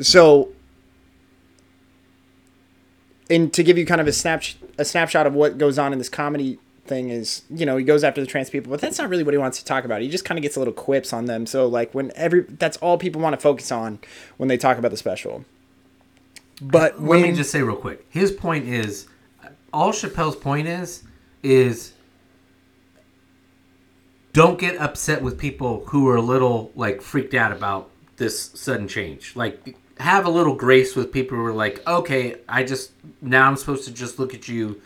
so 0.00 0.50
and 3.30 3.52
to 3.52 3.62
give 3.62 3.76
you 3.76 3.84
kind 3.84 4.00
of 4.00 4.06
a 4.06 4.12
snap 4.12 4.44
a 4.78 4.84
snapshot 4.84 5.26
of 5.26 5.34
what 5.34 5.58
goes 5.58 5.78
on 5.78 5.92
in 5.92 5.98
this 5.98 6.08
comedy 6.08 6.58
thing 6.86 7.08
is 7.08 7.42
you 7.50 7.66
know 7.66 7.76
he 7.76 7.84
goes 7.84 8.04
after 8.04 8.20
the 8.20 8.26
trans 8.28 8.48
people 8.48 8.70
but 8.70 8.80
that's 8.80 8.96
not 8.96 9.08
really 9.08 9.24
what 9.24 9.34
he 9.34 9.38
wants 9.38 9.58
to 9.58 9.64
talk 9.64 9.84
about 9.84 10.00
he 10.00 10.08
just 10.08 10.24
kind 10.24 10.38
of 10.38 10.42
gets 10.42 10.54
a 10.54 10.60
little 10.60 10.72
quips 10.72 11.12
on 11.12 11.24
them 11.24 11.46
so 11.46 11.66
like 11.66 11.92
when 11.92 12.12
every 12.14 12.42
that's 12.42 12.76
all 12.76 12.96
people 12.96 13.20
want 13.20 13.34
to 13.34 13.40
focus 13.40 13.72
on 13.72 13.98
when 14.36 14.48
they 14.48 14.56
talk 14.56 14.78
about 14.78 14.92
the 14.92 14.96
special 14.96 15.44
but 16.60 17.00
Let 17.00 17.22
me 17.22 17.32
just 17.32 17.50
say 17.50 17.62
real 17.62 17.76
quick. 17.76 18.04
His 18.10 18.32
point 18.32 18.66
is, 18.66 19.06
all 19.72 19.92
Chappelle's 19.92 20.36
point 20.36 20.68
is, 20.68 21.04
is 21.42 21.92
don't 24.32 24.58
get 24.58 24.76
upset 24.76 25.22
with 25.22 25.38
people 25.38 25.84
who 25.86 26.08
are 26.08 26.16
a 26.16 26.22
little 26.22 26.70
like 26.74 27.02
freaked 27.02 27.34
out 27.34 27.52
about 27.52 27.90
this 28.16 28.50
sudden 28.54 28.88
change. 28.88 29.34
Like, 29.36 29.76
have 29.98 30.26
a 30.26 30.30
little 30.30 30.54
grace 30.54 30.94
with 30.94 31.12
people 31.12 31.36
who 31.36 31.44
are 31.44 31.52
like, 31.52 31.86
okay, 31.86 32.36
I 32.48 32.62
just 32.62 32.92
now 33.20 33.48
I'm 33.48 33.56
supposed 33.56 33.84
to 33.84 33.92
just 33.92 34.18
look 34.18 34.34
at 34.34 34.48
you 34.48 34.80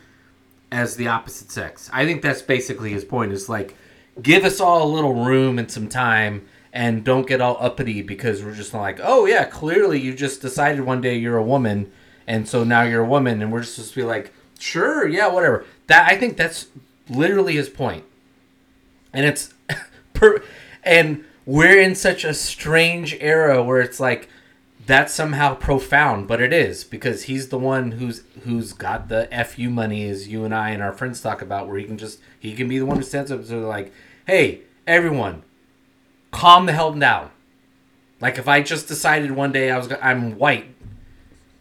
as 0.70 0.96
the 0.96 1.08
opposite 1.08 1.50
sex. 1.50 1.90
I 1.92 2.06
think 2.06 2.22
that's 2.22 2.42
basically 2.42 2.90
his 2.92 3.04
point. 3.04 3.32
Is 3.32 3.48
like, 3.48 3.76
give 4.20 4.44
us 4.44 4.60
all 4.60 4.82
a 4.82 4.94
little 4.94 5.24
room 5.24 5.58
and 5.58 5.70
some 5.70 5.88
time. 5.88 6.46
And 6.74 7.04
don't 7.04 7.26
get 7.26 7.42
all 7.42 7.58
uppity 7.60 8.00
because 8.00 8.42
we're 8.42 8.54
just 8.54 8.72
like, 8.72 8.98
oh 9.02 9.26
yeah, 9.26 9.44
clearly 9.44 10.00
you 10.00 10.14
just 10.14 10.40
decided 10.40 10.80
one 10.80 11.02
day 11.02 11.18
you're 11.18 11.36
a 11.36 11.42
woman, 11.42 11.92
and 12.26 12.48
so 12.48 12.64
now 12.64 12.80
you're 12.80 13.04
a 13.04 13.08
woman, 13.08 13.42
and 13.42 13.52
we're 13.52 13.60
just 13.60 13.74
supposed 13.74 13.92
to 13.92 14.00
be 14.00 14.04
like, 14.04 14.32
sure, 14.62 15.06
yeah, 15.06 15.28
whatever. 15.28 15.64
That 15.88 16.10
I 16.10 16.16
think 16.16 16.36
that's 16.36 16.68
literally 17.08 17.54
his 17.54 17.68
point, 17.68 18.04
and 19.12 19.26
it's 19.26 19.52
per, 20.14 20.42
and 20.82 21.24
we're 21.44 21.80
in 21.80 21.94
such 21.94 22.24
a 22.24 22.34
strange 22.34 23.14
era 23.20 23.62
where 23.62 23.80
it's 23.80 24.00
like 24.00 24.28
that's 24.86 25.12
somehow 25.12 25.54
profound, 25.54 26.26
but 26.26 26.40
it 26.40 26.52
is 26.52 26.84
because 26.84 27.24
he's 27.24 27.48
the 27.48 27.58
one 27.58 27.92
who's 27.92 28.22
who's 28.44 28.72
got 28.72 29.08
the 29.08 29.28
fu 29.48 29.70
money, 29.70 30.08
as 30.08 30.28
you 30.28 30.44
and 30.44 30.54
I 30.54 30.70
and 30.70 30.82
our 30.82 30.92
friends 30.92 31.20
talk 31.20 31.42
about, 31.42 31.68
where 31.68 31.78
he 31.78 31.84
can 31.84 31.98
just 31.98 32.20
he 32.38 32.54
can 32.54 32.68
be 32.68 32.78
the 32.78 32.86
one 32.86 32.96
who 32.96 33.02
stands 33.02 33.30
up 33.30 33.46
to 33.46 33.56
like, 33.66 33.92
hey, 34.26 34.60
everyone, 34.86 35.42
calm 36.30 36.66
the 36.66 36.72
hell 36.72 36.92
down. 36.92 37.30
Like 38.20 38.38
if 38.38 38.48
I 38.48 38.62
just 38.62 38.88
decided 38.88 39.32
one 39.32 39.52
day 39.52 39.70
I 39.70 39.78
was 39.78 39.92
I'm 40.00 40.38
white, 40.38 40.66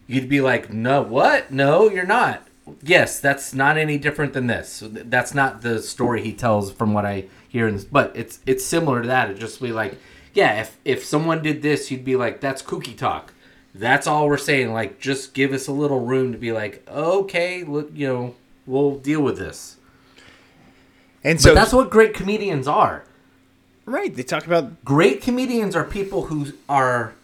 you'd 0.06 0.28
be 0.28 0.40
like, 0.40 0.72
no, 0.72 1.02
what? 1.02 1.50
No, 1.50 1.90
you're 1.90 2.06
not. 2.06 2.46
Yes, 2.82 3.20
that's 3.20 3.52
not 3.54 3.76
any 3.76 3.98
different 3.98 4.32
than 4.32 4.46
this. 4.46 4.82
That's 4.86 5.34
not 5.34 5.62
the 5.62 5.82
story 5.82 6.22
he 6.22 6.32
tells 6.32 6.72
from 6.72 6.92
what 6.94 7.04
I 7.04 7.24
hear 7.48 7.68
in 7.68 7.74
this. 7.74 7.84
But 7.84 8.12
it's 8.14 8.40
it's 8.46 8.64
similar 8.64 9.02
to 9.02 9.08
that. 9.08 9.30
It 9.30 9.38
just 9.38 9.60
be 9.60 9.72
like, 9.72 9.98
yeah, 10.34 10.60
if 10.60 10.78
if 10.84 11.04
someone 11.04 11.42
did 11.42 11.62
this, 11.62 11.90
you'd 11.90 12.04
be 12.04 12.16
like, 12.16 12.40
that's 12.40 12.62
kooky 12.62 12.96
talk. 12.96 13.32
That's 13.74 14.06
all 14.06 14.28
we're 14.28 14.36
saying. 14.38 14.72
Like, 14.72 15.00
just 15.00 15.32
give 15.34 15.52
us 15.52 15.66
a 15.66 15.72
little 15.72 16.00
room 16.00 16.32
to 16.32 16.38
be 16.38 16.52
like, 16.52 16.86
okay, 16.88 17.64
look, 17.64 17.90
you 17.94 18.06
know, 18.06 18.34
we'll 18.66 18.96
deal 18.98 19.22
with 19.22 19.38
this. 19.38 19.76
And 21.24 21.38
But 21.38 21.42
so 21.42 21.54
that's 21.54 21.72
what 21.72 21.88
great 21.90 22.14
comedians 22.14 22.68
are. 22.68 23.04
right. 23.86 24.14
They 24.14 24.22
talk 24.22 24.46
about 24.46 24.84
Great 24.84 25.22
comedians 25.22 25.74
are 25.74 25.84
people 25.84 26.26
who 26.26 26.52
are 26.68 27.14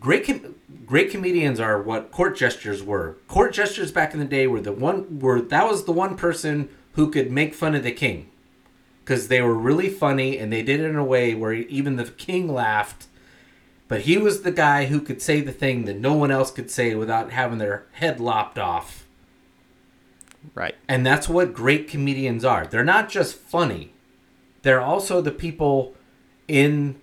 great. 0.00 0.26
Com- 0.26 0.54
great 0.86 1.10
comedians 1.10 1.58
are 1.60 1.82
what 1.82 2.10
court 2.10 2.36
gestures 2.36 2.82
were. 2.82 3.16
Court 3.28 3.52
gestures 3.52 3.92
back 3.92 4.14
in 4.14 4.20
the 4.20 4.26
day 4.26 4.46
were 4.46 4.60
the 4.60 4.72
one 4.72 5.18
were 5.18 5.40
that 5.40 5.68
was 5.68 5.84
the 5.84 5.92
one 5.92 6.16
person 6.16 6.68
who 6.92 7.10
could 7.10 7.30
make 7.30 7.54
fun 7.54 7.74
of 7.74 7.82
the 7.82 7.92
king 7.92 8.30
because 9.04 9.28
they 9.28 9.40
were 9.42 9.54
really 9.54 9.88
funny 9.88 10.38
and 10.38 10.52
they 10.52 10.62
did 10.62 10.80
it 10.80 10.86
in 10.86 10.96
a 10.96 11.04
way 11.04 11.34
where 11.34 11.52
even 11.52 11.96
the 11.96 12.04
king 12.04 12.48
laughed. 12.48 13.06
But 13.88 14.02
he 14.02 14.18
was 14.18 14.42
the 14.42 14.50
guy 14.50 14.86
who 14.86 15.00
could 15.00 15.22
say 15.22 15.40
the 15.40 15.52
thing 15.52 15.84
that 15.84 15.98
no 15.98 16.14
one 16.14 16.32
else 16.32 16.50
could 16.50 16.70
say 16.70 16.94
without 16.94 17.30
having 17.30 17.58
their 17.58 17.86
head 17.92 18.18
lopped 18.18 18.58
off. 18.58 19.06
right. 20.54 20.74
And 20.88 21.06
that's 21.06 21.28
what 21.28 21.54
great 21.54 21.86
comedians 21.86 22.44
are. 22.44 22.66
They're 22.66 22.84
not 22.84 23.08
just 23.08 23.36
funny. 23.36 23.92
They're 24.62 24.80
also 24.80 25.20
the 25.20 25.30
people 25.30 25.94
in 26.48 27.00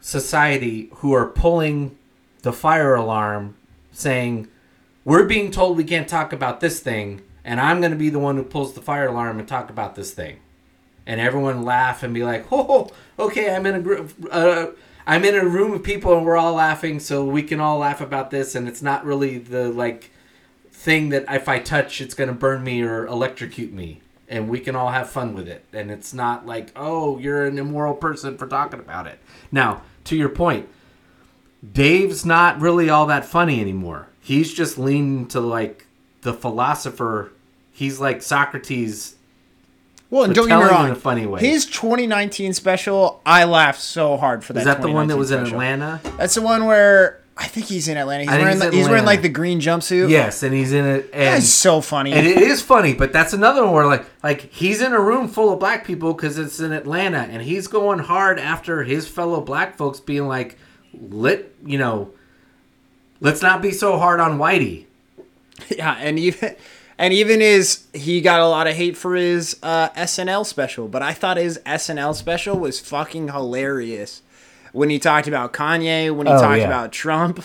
society 0.00 0.88
who 0.96 1.12
are 1.12 1.26
pulling 1.26 1.98
the 2.42 2.52
fire 2.52 2.94
alarm 2.94 3.56
saying, 3.90 4.48
We're 5.04 5.26
being 5.26 5.50
told 5.50 5.76
we 5.76 5.84
can't 5.84 6.08
talk 6.08 6.32
about 6.32 6.60
this 6.60 6.80
thing, 6.80 7.22
and 7.44 7.60
I'm 7.60 7.80
going 7.80 7.92
to 7.92 7.98
be 7.98 8.10
the 8.10 8.18
one 8.18 8.36
who 8.36 8.44
pulls 8.44 8.74
the 8.74 8.82
fire 8.82 9.08
alarm 9.08 9.38
and 9.38 9.48
talk 9.48 9.70
about 9.70 9.94
this 9.94 10.12
thing. 10.12 10.40
And 11.06 11.20
everyone 11.20 11.64
laugh 11.64 12.02
and 12.02 12.14
be 12.14 12.24
like, 12.24 12.46
Oh, 12.52 12.90
okay, 13.18 13.54
I'm 13.54 13.66
in 13.66 13.74
a 13.74 13.80
group. 13.80 14.12
Uh, 14.30 14.66
I'm 15.06 15.24
in 15.24 15.34
a 15.34 15.44
room 15.44 15.72
of 15.72 15.82
people 15.82 16.16
and 16.16 16.24
we're 16.24 16.36
all 16.36 16.54
laughing, 16.54 17.00
so 17.00 17.24
we 17.24 17.42
can 17.42 17.60
all 17.60 17.78
laugh 17.78 18.00
about 18.00 18.30
this, 18.30 18.54
and 18.54 18.68
it's 18.68 18.82
not 18.82 19.04
really 19.04 19.38
the 19.38 19.68
like 19.68 20.10
thing 20.82 21.10
that 21.10 21.24
if 21.28 21.48
I 21.48 21.58
touch, 21.60 22.00
it's 22.00 22.14
going 22.14 22.28
to 22.28 22.34
burn 22.34 22.64
me 22.64 22.82
or 22.82 23.06
electrocute 23.06 23.72
me. 23.72 24.00
And 24.28 24.48
we 24.48 24.60
can 24.60 24.74
all 24.74 24.88
have 24.88 25.10
fun 25.10 25.34
with 25.34 25.46
it. 25.46 25.64
And 25.74 25.90
it's 25.90 26.14
not 26.14 26.46
like, 26.46 26.72
oh, 26.74 27.18
you're 27.18 27.44
an 27.44 27.58
immoral 27.58 27.94
person 27.94 28.38
for 28.38 28.46
talking 28.46 28.80
about 28.80 29.06
it. 29.06 29.18
Now, 29.52 29.82
to 30.04 30.16
your 30.16 30.30
point, 30.30 30.68
Dave's 31.70 32.26
not 32.26 32.60
really 32.60 32.90
all 32.90 33.06
that 33.06 33.24
funny 33.24 33.60
anymore. 33.60 34.08
He's 34.20 34.52
just 34.52 34.78
leaning 34.78 35.26
to 35.28 35.40
like 35.40 35.86
the 36.22 36.32
philosopher. 36.32 37.32
He's 37.72 38.00
like 38.00 38.22
Socrates. 38.22 39.16
Well, 40.10 40.24
and 40.24 40.34
don't 40.34 40.48
get 40.48 40.58
me 40.58 40.64
wrong. 40.64 40.86
in 40.86 40.92
a 40.92 40.96
funny 40.96 41.26
way. 41.26 41.40
His 41.40 41.64
2019 41.64 42.52
special, 42.52 43.22
I 43.24 43.44
laughed 43.44 43.80
so 43.80 44.16
hard 44.18 44.44
for 44.44 44.52
that. 44.52 44.60
Is 44.60 44.66
that 44.66 44.82
the 44.82 44.90
one 44.90 45.06
that 45.08 45.14
2019 45.14 45.18
was 45.18 45.30
in. 45.30 45.54
Atlanta? 45.54 46.00
That's 46.18 46.34
the 46.34 46.42
one 46.42 46.66
where 46.66 47.22
I 47.36 47.46
think 47.46 47.66
he's 47.66 47.88
in 47.88 47.96
Atlanta. 47.96 48.24
He's 48.24 48.30
wearing 48.30 48.48
he's 48.48 48.60
the, 48.60 48.66
in 48.66 48.72
he's 48.72 48.88
wearing 48.88 49.04
like 49.06 49.22
the 49.22 49.28
green 49.30 49.60
jumpsuit. 49.60 50.10
Yes, 50.10 50.42
and 50.42 50.54
he's 50.54 50.72
in 50.72 50.84
it. 50.84 51.10
And 51.14 51.22
that's 51.36 51.48
so 51.48 51.80
funny. 51.80 52.12
And 52.12 52.26
it 52.26 52.36
is 52.36 52.60
funny, 52.60 52.92
but 52.92 53.12
that's 53.12 53.32
another 53.32 53.64
one 53.64 53.72
where 53.72 53.86
like 53.86 54.04
like 54.22 54.52
he's 54.52 54.82
in 54.82 54.92
a 54.92 55.00
room 55.00 55.28
full 55.28 55.52
of 55.52 55.58
black 55.58 55.86
people 55.86 56.12
because 56.12 56.38
it's 56.38 56.60
in 56.60 56.72
Atlanta, 56.72 57.20
and 57.20 57.40
he's 57.42 57.66
going 57.66 58.00
hard 58.00 58.38
after 58.38 58.82
his 58.82 59.08
fellow 59.08 59.40
black 59.40 59.78
folks 59.78 59.98
being 59.98 60.28
like, 60.28 60.58
"Let 61.00 61.44
you 61.64 61.78
know, 61.78 62.10
let's 63.20 63.42
not 63.42 63.62
be 63.62 63.70
so 63.72 63.98
hard 63.98 64.20
on 64.20 64.38
Whitey." 64.38 64.86
Yeah, 65.76 65.96
and 66.00 66.18
even 66.18 66.56
and 66.98 67.12
even 67.14 67.40
his 67.40 67.84
he 67.92 68.20
got 68.20 68.40
a 68.40 68.48
lot 68.48 68.66
of 68.66 68.74
hate 68.74 68.96
for 68.96 69.14
his 69.14 69.56
uh, 69.62 69.90
SNL 69.90 70.44
special, 70.44 70.88
but 70.88 71.02
I 71.02 71.12
thought 71.12 71.36
his 71.36 71.58
SNL 71.64 72.14
special 72.16 72.58
was 72.58 72.80
fucking 72.80 73.28
hilarious 73.28 74.22
when 74.72 74.88
he 74.90 74.98
talked 74.98 75.28
about 75.28 75.52
Kanye, 75.52 76.10
when 76.14 76.26
he 76.26 76.32
Oh, 76.32 76.40
talked 76.40 76.58
yeah. 76.60 76.66
about 76.66 76.90
Trump. 76.92 77.44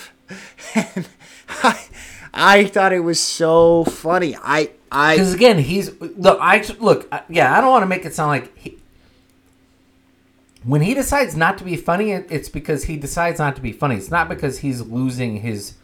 and 0.73 1.07
I, 1.63 1.85
I 2.33 2.65
thought 2.65 2.91
it 2.93 3.01
was 3.01 3.19
so 3.19 3.83
funny. 3.83 4.35
I 4.41 4.71
I 4.91 5.15
Because 5.15 5.33
again, 5.33 5.59
he's 5.59 5.91
look. 6.01 6.39
I 6.41 6.63
look. 6.79 7.13
Yeah, 7.29 7.55
I 7.55 7.61
don't 7.61 7.69
want 7.69 7.83
to 7.83 7.87
make 7.87 8.05
it 8.05 8.15
sound 8.15 8.29
like 8.29 8.57
he, 8.57 8.77
when 10.63 10.81
he 10.81 10.93
decides 10.93 11.35
not 11.35 11.57
to 11.59 11.63
be 11.63 11.75
funny, 11.75 12.11
it's 12.11 12.49
because 12.49 12.85
he 12.85 12.97
decides 12.97 13.39
not 13.39 13.55
to 13.55 13.61
be 13.61 13.71
funny. 13.71 13.95
It's 13.95 14.11
not 14.11 14.27
mm-hmm. 14.27 14.35
because 14.35 14.59
he's 14.59 14.81
losing 14.81 15.37
his 15.37 15.75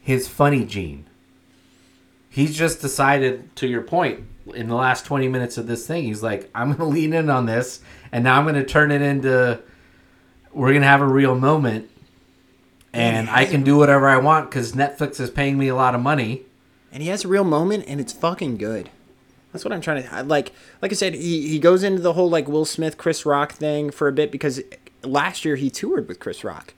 his 0.00 0.28
funny 0.28 0.64
gene. 0.64 1.04
He's 2.30 2.56
just 2.56 2.80
decided, 2.80 3.54
to 3.56 3.66
your 3.66 3.82
point, 3.82 4.20
in 4.54 4.68
the 4.68 4.74
last 4.74 5.04
twenty 5.06 5.28
minutes 5.28 5.58
of 5.58 5.66
this 5.66 5.86
thing, 5.86 6.04
he's 6.04 6.22
like, 6.22 6.50
"I'm 6.54 6.68
going 6.68 6.78
to 6.78 6.84
lean 6.84 7.12
in 7.12 7.30
on 7.30 7.46
this, 7.46 7.80
and 8.12 8.24
now 8.24 8.38
I'm 8.38 8.44
going 8.44 8.54
to 8.54 8.64
turn 8.64 8.90
it 8.90 9.02
into. 9.02 9.60
We're 10.52 10.70
going 10.70 10.82
to 10.82 10.88
have 10.88 11.00
a 11.02 11.06
real 11.06 11.34
moment." 11.34 11.90
And 12.92 13.28
I 13.28 13.44
can 13.44 13.62
do 13.64 13.76
whatever 13.76 14.08
I 14.08 14.16
want 14.16 14.50
because 14.50 14.72
Netflix 14.72 15.20
is 15.20 15.30
paying 15.30 15.58
me 15.58 15.68
a 15.68 15.74
lot 15.74 15.94
of 15.94 16.00
money. 16.00 16.42
and 16.90 17.02
he 17.02 17.10
has 17.10 17.24
a 17.24 17.28
real 17.28 17.44
moment, 17.44 17.84
and 17.86 18.00
it's 18.00 18.12
fucking 18.12 18.56
good. 18.56 18.90
That's 19.52 19.64
what 19.64 19.72
I'm 19.72 19.80
trying 19.80 20.02
to 20.02 20.22
like. 20.24 20.52
Like 20.82 20.92
I 20.92 20.94
said, 20.94 21.14
he 21.14 21.48
he 21.48 21.58
goes 21.58 21.82
into 21.82 22.02
the 22.02 22.12
whole 22.12 22.28
like 22.28 22.48
Will 22.48 22.64
Smith, 22.64 22.98
Chris 22.98 23.24
Rock 23.24 23.52
thing 23.52 23.90
for 23.90 24.08
a 24.08 24.12
bit 24.12 24.30
because 24.30 24.60
last 25.02 25.44
year 25.44 25.56
he 25.56 25.70
toured 25.70 26.06
with 26.06 26.20
Chris 26.20 26.44
Rock. 26.44 26.74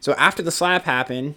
So 0.00 0.12
after 0.14 0.42
the 0.42 0.50
slap 0.50 0.84
happened, 0.84 1.34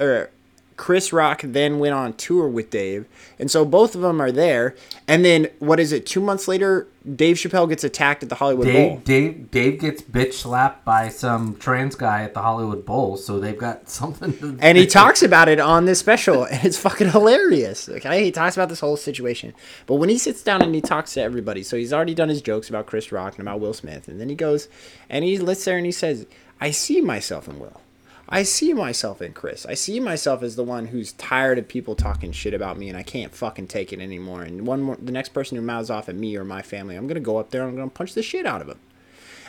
or 0.00 0.30
Chris 0.76 1.12
Rock 1.12 1.40
then 1.42 1.78
went 1.78 1.94
on 1.94 2.12
tour 2.12 2.48
with 2.48 2.70
Dave, 2.70 3.06
and 3.38 3.50
so 3.50 3.64
both 3.64 3.94
of 3.94 4.02
them 4.02 4.20
are 4.20 4.30
there. 4.30 4.74
And 5.08 5.24
then 5.24 5.48
what 5.58 5.80
is 5.80 5.90
it? 5.90 6.04
Two 6.04 6.20
months 6.20 6.46
later, 6.46 6.86
Dave 7.14 7.36
Chappelle 7.36 7.68
gets 7.68 7.82
attacked 7.82 8.22
at 8.22 8.28
the 8.28 8.34
Hollywood 8.34 8.66
Bowl. 8.66 8.96
Dave, 8.96 9.04
Dave, 9.04 9.50
Dave 9.50 9.80
gets 9.80 10.02
bitch 10.02 10.34
slapped 10.34 10.84
by 10.84 11.08
some 11.08 11.56
trans 11.56 11.94
guy 11.94 12.24
at 12.24 12.34
the 12.34 12.42
Hollywood 12.42 12.84
Bowl, 12.84 13.16
so 13.16 13.40
they've 13.40 13.56
got 13.56 13.88
something. 13.88 14.36
To, 14.38 14.58
and 14.60 14.76
he 14.76 14.86
talks 14.86 15.22
about 15.22 15.48
it 15.48 15.60
on 15.60 15.86
this 15.86 15.98
special, 15.98 16.44
and 16.44 16.62
it's 16.64 16.78
fucking 16.78 17.10
hilarious. 17.10 17.88
Okay, 17.88 18.24
he 18.24 18.30
talks 18.30 18.56
about 18.56 18.68
this 18.68 18.80
whole 18.80 18.96
situation, 18.96 19.54
but 19.86 19.94
when 19.94 20.08
he 20.10 20.18
sits 20.18 20.42
down 20.42 20.60
and 20.60 20.74
he 20.74 20.82
talks 20.82 21.14
to 21.14 21.22
everybody, 21.22 21.62
so 21.62 21.76
he's 21.76 21.92
already 21.92 22.14
done 22.14 22.28
his 22.28 22.42
jokes 22.42 22.68
about 22.68 22.86
Chris 22.86 23.10
Rock 23.10 23.38
and 23.38 23.48
about 23.48 23.60
Will 23.60 23.74
Smith, 23.74 24.08
and 24.08 24.20
then 24.20 24.28
he 24.28 24.34
goes 24.34 24.68
and 25.08 25.24
he 25.24 25.36
sits 25.36 25.64
there 25.64 25.76
and 25.78 25.86
he 25.86 25.92
says, 25.92 26.26
"I 26.60 26.70
see 26.70 27.00
myself 27.00 27.48
in 27.48 27.58
Will." 27.58 27.80
I 28.28 28.42
see 28.42 28.72
myself 28.72 29.22
in 29.22 29.32
Chris. 29.32 29.64
I 29.66 29.74
see 29.74 30.00
myself 30.00 30.42
as 30.42 30.56
the 30.56 30.64
one 30.64 30.86
who's 30.86 31.12
tired 31.12 31.58
of 31.58 31.68
people 31.68 31.94
talking 31.94 32.32
shit 32.32 32.54
about 32.54 32.76
me 32.76 32.88
and 32.88 32.98
I 32.98 33.02
can't 33.02 33.34
fucking 33.34 33.68
take 33.68 33.92
it 33.92 34.00
anymore. 34.00 34.42
And 34.42 34.66
one 34.66 34.82
more, 34.82 34.96
the 35.00 35.12
next 35.12 35.28
person 35.28 35.56
who 35.56 35.62
mouths 35.62 35.90
off 35.90 36.08
at 36.08 36.16
me 36.16 36.36
or 36.36 36.44
my 36.44 36.62
family, 36.62 36.96
I'm 36.96 37.06
gonna 37.06 37.20
go 37.20 37.38
up 37.38 37.50
there 37.50 37.62
and 37.62 37.70
I'm 37.70 37.76
gonna 37.76 37.90
punch 37.90 38.14
the 38.14 38.22
shit 38.22 38.44
out 38.44 38.60
of 38.60 38.68
him. 38.68 38.78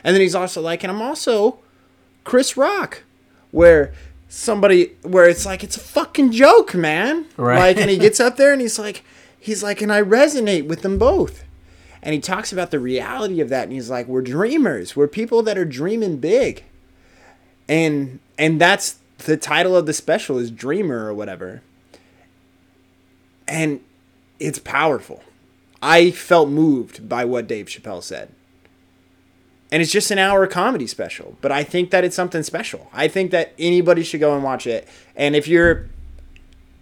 And 0.03 0.13
then 0.13 0.21
he's 0.21 0.35
also 0.35 0.61
like, 0.61 0.83
and 0.83 0.91
I'm 0.91 1.01
also 1.01 1.59
Chris 2.23 2.55
Rock, 2.55 3.03
where 3.51 3.93
somebody 4.29 4.91
where 5.01 5.27
it's 5.27 5.45
like 5.45 5.63
it's 5.63 5.77
a 5.77 5.81
fucking 5.81 6.31
joke, 6.31 6.75
man. 6.75 7.25
Right. 7.35 7.59
Like, 7.59 7.77
and 7.77 7.89
he 7.89 7.97
gets 7.97 8.19
up 8.19 8.37
there 8.37 8.51
and 8.51 8.61
he's 8.61 8.77
like, 8.77 9.03
he's 9.39 9.63
like, 9.63 9.81
and 9.81 9.91
I 9.91 10.01
resonate 10.01 10.67
with 10.67 10.83
them 10.83 10.99
both. 10.99 11.43
And 12.03 12.13
he 12.13 12.19
talks 12.19 12.53
about 12.53 12.71
the 12.71 12.79
reality 12.79 13.41
of 13.41 13.49
that, 13.49 13.63
and 13.63 13.73
he's 13.73 13.89
like, 13.89 14.07
we're 14.07 14.21
dreamers. 14.21 14.95
We're 14.95 15.07
people 15.07 15.41
that 15.43 15.57
are 15.57 15.65
dreaming 15.65 16.17
big. 16.17 16.63
And 17.67 18.19
and 18.37 18.59
that's 18.61 18.97
the 19.19 19.37
title 19.37 19.75
of 19.75 19.85
the 19.85 19.93
special 19.93 20.37
is 20.37 20.51
Dreamer 20.51 21.05
or 21.05 21.13
whatever. 21.13 21.61
And 23.47 23.81
it's 24.39 24.59
powerful. 24.59 25.23
I 25.81 26.11
felt 26.11 26.49
moved 26.49 27.07
by 27.07 27.25
what 27.25 27.47
Dave 27.47 27.67
Chappelle 27.67 28.03
said 28.03 28.29
and 29.71 29.81
it's 29.81 29.91
just 29.91 30.11
an 30.11 30.17
hour 30.17 30.47
comedy 30.47 30.87
special 30.87 31.37
but 31.41 31.51
i 31.51 31.63
think 31.63 31.91
that 31.91 32.03
it's 32.03 32.15
something 32.15 32.43
special 32.43 32.89
i 32.93 33.07
think 33.07 33.31
that 33.31 33.53
anybody 33.59 34.03
should 34.03 34.19
go 34.19 34.33
and 34.33 34.43
watch 34.43 34.67
it 34.67 34.87
and 35.15 35.35
if 35.35 35.47
you're 35.47 35.87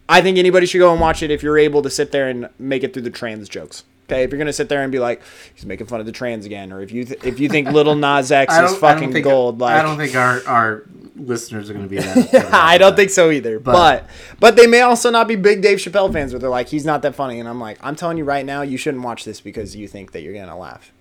i 0.10 0.22
think 0.22 0.38
anybody 0.38 0.66
should 0.66 0.80
go 0.80 0.92
and 0.92 1.02
watch 1.02 1.24
it 1.24 1.32
if 1.32 1.42
you're 1.44 1.58
able 1.58 1.82
to 1.82 1.90
sit 1.90 2.12
there 2.12 2.30
and 2.30 2.50
make 2.60 2.84
it 2.84 2.94
through 2.94 3.02
the 3.02 3.10
trans 3.10 3.50
jokes 3.50 3.84
okay 4.06 4.24
if 4.24 4.32
you're 4.32 4.38
gonna 4.38 4.54
sit 4.54 4.70
there 4.70 4.84
and 4.84 4.92
be 4.92 5.00
like 5.00 5.22
he's 5.54 5.66
making 5.66 5.88
fun 5.88 6.00
of 6.00 6.06
the 6.06 6.12
trans 6.12 6.46
again 6.46 6.72
or 6.72 6.82
if 6.82 6.92
you 6.92 7.06
th- 7.06 7.24
if 7.24 7.40
you 7.40 7.50
think 7.50 7.68
Lil 7.70 7.96
Nas 7.96 8.32
X 8.32 8.54
is 8.58 8.78
fucking 8.78 9.12
gold 9.22 9.60
like 9.60 9.80
I 9.80 9.82
don't 9.82 9.98
think 9.98 10.16
our, 10.16 10.46
our 10.46 10.84
listeners 11.16 11.70
are 11.70 11.74
going 11.74 11.86
to 11.86 11.90
be 11.90 11.98
that. 12.02 12.54
I 12.54 12.78
don't 12.78 12.96
think 12.96 13.10
so 13.10 13.32
either. 13.32 13.60
But, 13.60 14.08
but 14.40 14.56
they 14.56 14.68
may 14.68 14.82
also 14.82 15.10
not 15.10 15.28
be 15.28 15.36
big 15.36 15.62
Dave 15.62 15.78
Chappelle 15.80 16.12
fans 16.12 16.34
where 16.34 16.40
they're 16.40 16.50
like, 16.50 16.70
he's 16.70 16.86
not 16.86 17.02
that 17.04 17.16
funny. 17.16 17.40
And 17.40 17.48
I'm 17.50 17.60
like, 17.60 17.78
I'm 17.82 17.96
telling 17.96 18.18
you 18.18 18.24
right 18.24 18.46
now, 18.46 18.62
you 18.62 18.78
shouldn't 18.78 19.04
watch 19.04 19.24
this 19.26 19.42
because 19.42 19.76
you 19.76 19.88
think 19.88 20.12
that 20.12 20.22
you're 20.22 20.34
gonna 20.34 20.58
laugh. 20.58 20.92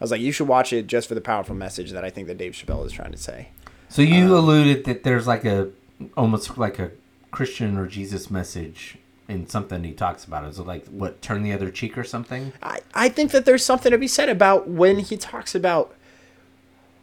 I 0.00 0.04
was 0.04 0.10
like, 0.12 0.20
you 0.20 0.30
should 0.32 0.46
watch 0.48 0.72
it 0.72 0.86
just 0.86 1.08
for 1.08 1.14
the 1.14 1.20
powerful 1.20 1.54
message 1.56 1.90
that 1.90 2.04
I 2.04 2.10
think 2.10 2.28
that 2.28 2.38
Dave 2.38 2.52
Chappelle 2.52 2.86
is 2.86 2.92
trying 2.92 3.10
to 3.12 3.18
say. 3.18 3.48
So 3.88 4.02
you 4.02 4.26
Um, 4.26 4.32
alluded 4.32 4.84
that 4.84 5.02
there's 5.02 5.26
like 5.26 5.44
a 5.44 5.70
almost 6.16 6.56
like 6.56 6.78
a 6.78 6.92
Christian 7.32 7.76
or 7.76 7.86
Jesus 7.86 8.30
message 8.30 8.96
in 9.28 9.48
something 9.48 9.82
he 9.84 9.92
talks 9.92 10.24
about. 10.24 10.44
Is 10.44 10.58
it 10.58 10.66
like 10.66 10.86
what 10.86 11.20
turn 11.20 11.42
the 11.42 11.52
other 11.52 11.70
cheek 11.70 11.98
or 11.98 12.04
something? 12.04 12.52
I, 12.62 12.78
I 12.94 13.08
think 13.08 13.32
that 13.32 13.44
there's 13.44 13.64
something 13.64 13.90
to 13.90 13.98
be 13.98 14.06
said 14.08 14.28
about 14.28 14.68
when 14.68 15.00
he 15.00 15.16
talks 15.16 15.54
about 15.54 15.94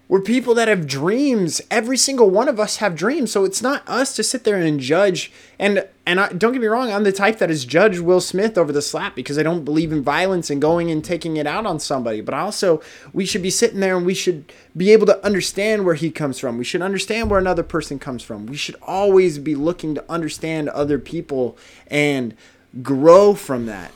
We're 0.07 0.21
people 0.21 0.53
that 0.53 0.67
have 0.67 0.85
dreams. 0.85 1.61
Every 1.71 1.97
single 1.97 2.29
one 2.29 2.47
of 2.47 2.59
us 2.59 2.77
have 2.77 2.95
dreams. 2.95 3.31
So 3.31 3.43
it's 3.43 3.61
not 3.61 3.87
us 3.87 4.15
to 4.15 4.23
sit 4.23 4.43
there 4.43 4.57
and 4.57 4.79
judge. 4.79 5.31
And 5.57 5.87
and 6.05 6.19
I, 6.19 6.29
don't 6.29 6.53
get 6.53 6.61
me 6.61 6.67
wrong, 6.67 6.91
I'm 6.91 7.03
the 7.03 7.11
type 7.11 7.39
that 7.39 7.49
has 7.49 7.65
judged 7.65 7.99
Will 8.01 8.21
Smith 8.21 8.59
over 8.59 8.71
the 8.71 8.83
slap 8.83 9.15
because 9.15 9.39
I 9.39 9.43
don't 9.43 9.65
believe 9.65 9.91
in 9.91 10.03
violence 10.03 10.51
and 10.51 10.61
going 10.61 10.91
and 10.91 11.03
taking 11.03 11.37
it 11.37 11.47
out 11.47 11.65
on 11.65 11.79
somebody. 11.79 12.21
But 12.21 12.35
also, 12.35 12.81
we 13.11 13.25
should 13.25 13.41
be 13.41 13.49
sitting 13.49 13.79
there 13.79 13.97
and 13.97 14.05
we 14.05 14.13
should 14.13 14.51
be 14.77 14.91
able 14.91 15.07
to 15.07 15.25
understand 15.25 15.83
where 15.83 15.95
he 15.95 16.11
comes 16.11 16.37
from. 16.37 16.59
We 16.59 16.63
should 16.63 16.83
understand 16.83 17.31
where 17.31 17.39
another 17.39 17.63
person 17.63 17.97
comes 17.97 18.21
from. 18.21 18.45
We 18.45 18.55
should 18.57 18.75
always 18.83 19.39
be 19.39 19.55
looking 19.55 19.95
to 19.95 20.05
understand 20.07 20.69
other 20.69 20.99
people 20.99 21.57
and 21.87 22.35
grow 22.83 23.33
from 23.33 23.65
that. 23.65 23.91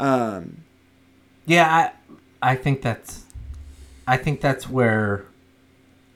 Um, 0.00 0.64
Yeah, 1.46 1.92
I 2.42 2.52
I 2.52 2.56
think 2.56 2.82
that's 2.82 3.22
I 4.08 4.16
think 4.16 4.40
that's 4.40 4.68
where 4.68 5.26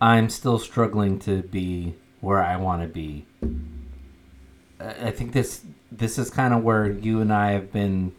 I'm 0.00 0.30
still 0.30 0.58
struggling 0.58 1.18
to 1.20 1.42
be 1.42 1.94
where 2.20 2.42
I 2.42 2.56
want 2.56 2.82
to 2.82 2.88
be. 2.88 3.26
I 4.80 5.10
think 5.10 5.32
this 5.32 5.62
this 5.92 6.18
is 6.18 6.30
kind 6.30 6.54
of 6.54 6.62
where 6.62 6.90
you 6.90 7.20
and 7.20 7.32
I 7.32 7.52
have 7.52 7.72
been 7.72 8.12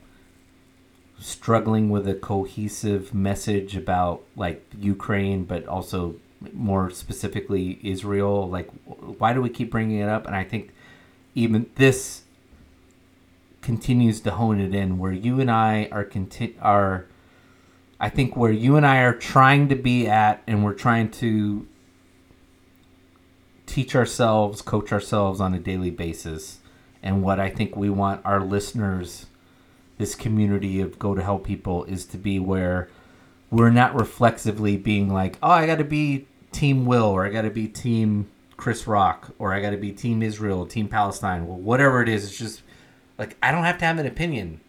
struggling 1.20 1.90
with 1.90 2.08
a 2.08 2.14
cohesive 2.14 3.14
message 3.14 3.76
about 3.76 4.24
like 4.36 4.64
Ukraine, 4.78 5.44
but 5.46 5.68
also 5.68 6.16
more 6.54 6.90
specifically 6.90 7.80
Israel. 7.84 8.48
Like, 8.50 8.70
why 8.86 9.34
do 9.34 9.42
we 9.42 9.50
keep 9.50 9.72
bringing 9.72 10.00
it 10.00 10.10
up? 10.10 10.28
And 10.28 10.36
I 10.36 10.44
think 10.44 10.72
even 11.34 11.70
this 11.76 12.24
continues 13.62 14.20
to 14.22 14.32
hone 14.32 14.60
it 14.60 14.74
in 14.74 14.98
where 14.98 15.12
you 15.12 15.40
and 15.40 15.50
I 15.50 15.88
are 15.92 16.04
conti- 16.04 16.58
are 16.62 17.06
I 18.00 18.10
think 18.10 18.36
where 18.36 18.52
you 18.52 18.76
and 18.78 18.86
I 18.86 18.98
are 18.98 19.14
trying 19.14 19.70
to 19.70 19.76
be 19.76 20.08
at 20.08 20.42
and 20.48 20.64
we're 20.64 20.74
trying 20.74 21.12
to 21.12 21.68
teach 23.66 23.96
ourselves, 23.96 24.62
coach 24.62 24.92
ourselves 24.92 25.40
on 25.40 25.54
a 25.54 25.60
daily 25.60 25.90
basis 25.92 26.60
and 27.04 27.24
what 27.24 27.40
I 27.40 27.50
think 27.50 27.76
we 27.76 27.90
want 27.90 28.26
our 28.26 28.42
listeners 28.42 29.26
this 29.98 30.16
community 30.16 30.82
of 30.82 30.98
go 30.98 31.14
to 31.14 31.22
hell 31.22 31.40
people 31.40 31.84
is 31.86 32.06
to 32.08 32.18
be 32.18 32.40
where 32.40 32.90
we're 33.52 33.70
not 33.70 33.94
reflexively 33.94 34.78
being 34.78 35.12
like, 35.14 35.38
"Oh, 35.44 35.52
I 35.52 35.66
got 35.66 35.78
to 35.78 35.84
be 35.84 36.28
team 36.52 36.86
Will 36.86 37.06
or 37.06 37.26
I 37.26 37.30
got 37.30 37.44
to 37.44 37.50
be 37.50 37.68
team 37.68 38.30
Chris 38.58 38.88
Rock 38.88 39.34
or 39.38 39.54
I 39.54 39.62
got 39.62 39.72
to 39.72 39.78
be 39.78 39.92
team 39.92 40.22
Israel, 40.24 40.66
team 40.66 40.88
Palestine, 40.88 41.48
well, 41.48 41.58
whatever 41.58 42.02
it 42.02 42.10
is, 42.10 42.26
it's 42.26 42.38
just 42.38 42.62
like 43.18 43.38
I 43.44 43.52
don't 43.52 43.64
have 43.64 43.78
to 43.80 43.86
have 43.86 44.00
an 44.00 44.06
opinion. 44.06 44.62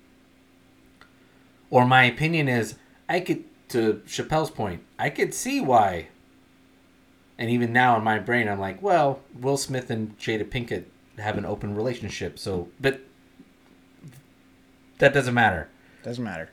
Or 1.70 1.86
my 1.86 2.04
opinion 2.04 2.48
is 2.48 2.74
I 3.08 3.20
could 3.20 3.44
to 3.70 4.02
Chappelle's 4.06 4.50
point, 4.50 4.82
I 4.98 5.08
could 5.08 5.32
see 5.32 5.60
why. 5.60 6.08
And 7.42 7.50
even 7.50 7.72
now 7.72 7.96
in 7.96 8.04
my 8.04 8.20
brain 8.20 8.46
I'm 8.46 8.60
like, 8.60 8.80
well, 8.80 9.18
Will 9.34 9.56
Smith 9.56 9.90
and 9.90 10.16
Jada 10.16 10.48
Pinkett 10.48 10.84
have 11.18 11.36
an 11.36 11.44
open 11.44 11.74
relationship, 11.74 12.38
so 12.38 12.68
but 12.80 13.00
that 14.98 15.12
doesn't 15.12 15.34
matter. 15.34 15.68
doesn't 16.04 16.22
matter. 16.22 16.50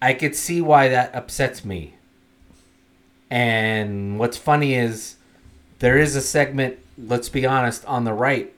I 0.00 0.14
could 0.14 0.34
see 0.34 0.62
why 0.62 0.88
that 0.88 1.14
upsets 1.14 1.62
me. 1.62 1.96
And 3.30 4.18
what's 4.18 4.38
funny 4.38 4.76
is 4.76 5.16
there 5.80 5.98
is 5.98 6.16
a 6.16 6.22
segment, 6.22 6.78
let's 6.96 7.28
be 7.28 7.44
honest, 7.44 7.84
on 7.84 8.04
the 8.04 8.14
right 8.14 8.54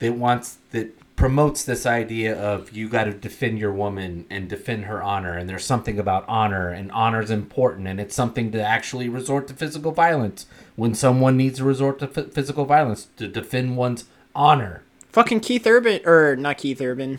that 0.00 0.12
wants 0.16 0.58
that 0.72 0.94
promotes 1.16 1.64
this 1.64 1.86
idea 1.86 2.38
of 2.38 2.72
you 2.72 2.88
got 2.88 3.04
to 3.04 3.12
defend 3.12 3.58
your 3.58 3.72
woman 3.72 4.26
and 4.28 4.48
defend 4.48 4.84
her 4.84 5.02
honor 5.02 5.32
and 5.32 5.48
there's 5.48 5.64
something 5.64 5.98
about 5.98 6.24
honor 6.28 6.68
and 6.68 6.92
honor 6.92 7.22
is 7.22 7.30
important 7.30 7.88
and 7.88 7.98
it's 7.98 8.14
something 8.14 8.52
to 8.52 8.62
actually 8.62 9.08
resort 9.08 9.48
to 9.48 9.54
physical 9.54 9.92
violence 9.92 10.44
when 10.76 10.94
someone 10.94 11.34
needs 11.36 11.56
to 11.56 11.64
resort 11.64 11.98
to 11.98 12.04
f- 12.14 12.32
physical 12.32 12.66
violence 12.66 13.08
to 13.16 13.26
defend 13.26 13.78
one's 13.78 14.04
honor. 14.34 14.82
Fucking 15.10 15.40
Keith 15.40 15.66
Urban, 15.66 16.00
or 16.04 16.36
not 16.36 16.58
Keith 16.58 16.82
Urban. 16.82 17.18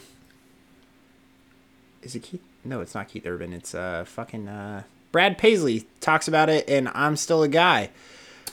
Is 2.03 2.13
it 2.13 2.21
Keith? 2.21 2.41
No, 2.63 2.81
it's 2.81 2.93
not 2.93 3.07
Keith 3.07 3.25
Urban. 3.25 3.51
It's 3.51 3.73
uh 3.73 4.05
fucking 4.05 4.47
uh 4.47 4.83
Brad 5.11 5.39
Paisley 5.39 5.87
talks 6.01 6.27
about 6.27 6.49
it, 6.49 6.69
and 6.69 6.89
I'm 6.93 7.15
still 7.15 7.41
a 7.41 7.47
guy. 7.47 7.89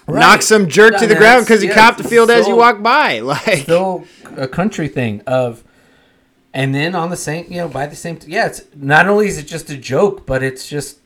Knock 0.06 0.42
some 0.42 0.68
jerk 0.68 0.98
to 0.98 1.06
the 1.06 1.14
ground 1.14 1.46
because 1.46 1.62
he 1.62 1.68
yeah, 1.68 1.74
copped 1.74 1.98
the 1.98 2.04
field 2.04 2.30
as 2.30 2.46
you 2.46 2.56
walk 2.56 2.82
by. 2.82 3.20
Like, 3.24 3.62
still 3.62 4.04
a 4.36 4.46
country 4.48 4.88
thing 4.88 5.22
of 5.26 5.64
and 6.54 6.74
then 6.74 6.94
on 6.94 7.10
the 7.10 7.16
same 7.16 7.44
you 7.50 7.58
know 7.58 7.68
by 7.68 7.86
the 7.86 7.96
same 7.96 8.18
yeah 8.26 8.46
it's 8.46 8.62
not 8.74 9.08
only 9.08 9.26
is 9.26 9.36
it 9.36 9.46
just 9.46 9.68
a 9.68 9.76
joke 9.76 10.24
but 10.24 10.42
it's 10.42 10.68
just 10.68 11.00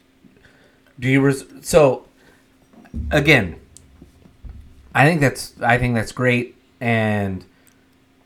do 1.01 1.09
you 1.09 1.21
res- 1.21 1.45
so 1.63 2.07
again 3.11 3.57
i 4.95 5.07
think 5.07 5.21
that's 5.21 5.61
i 5.63 5.79
think 5.79 5.95
that's 5.95 6.13
great 6.13 6.57
and 6.81 7.45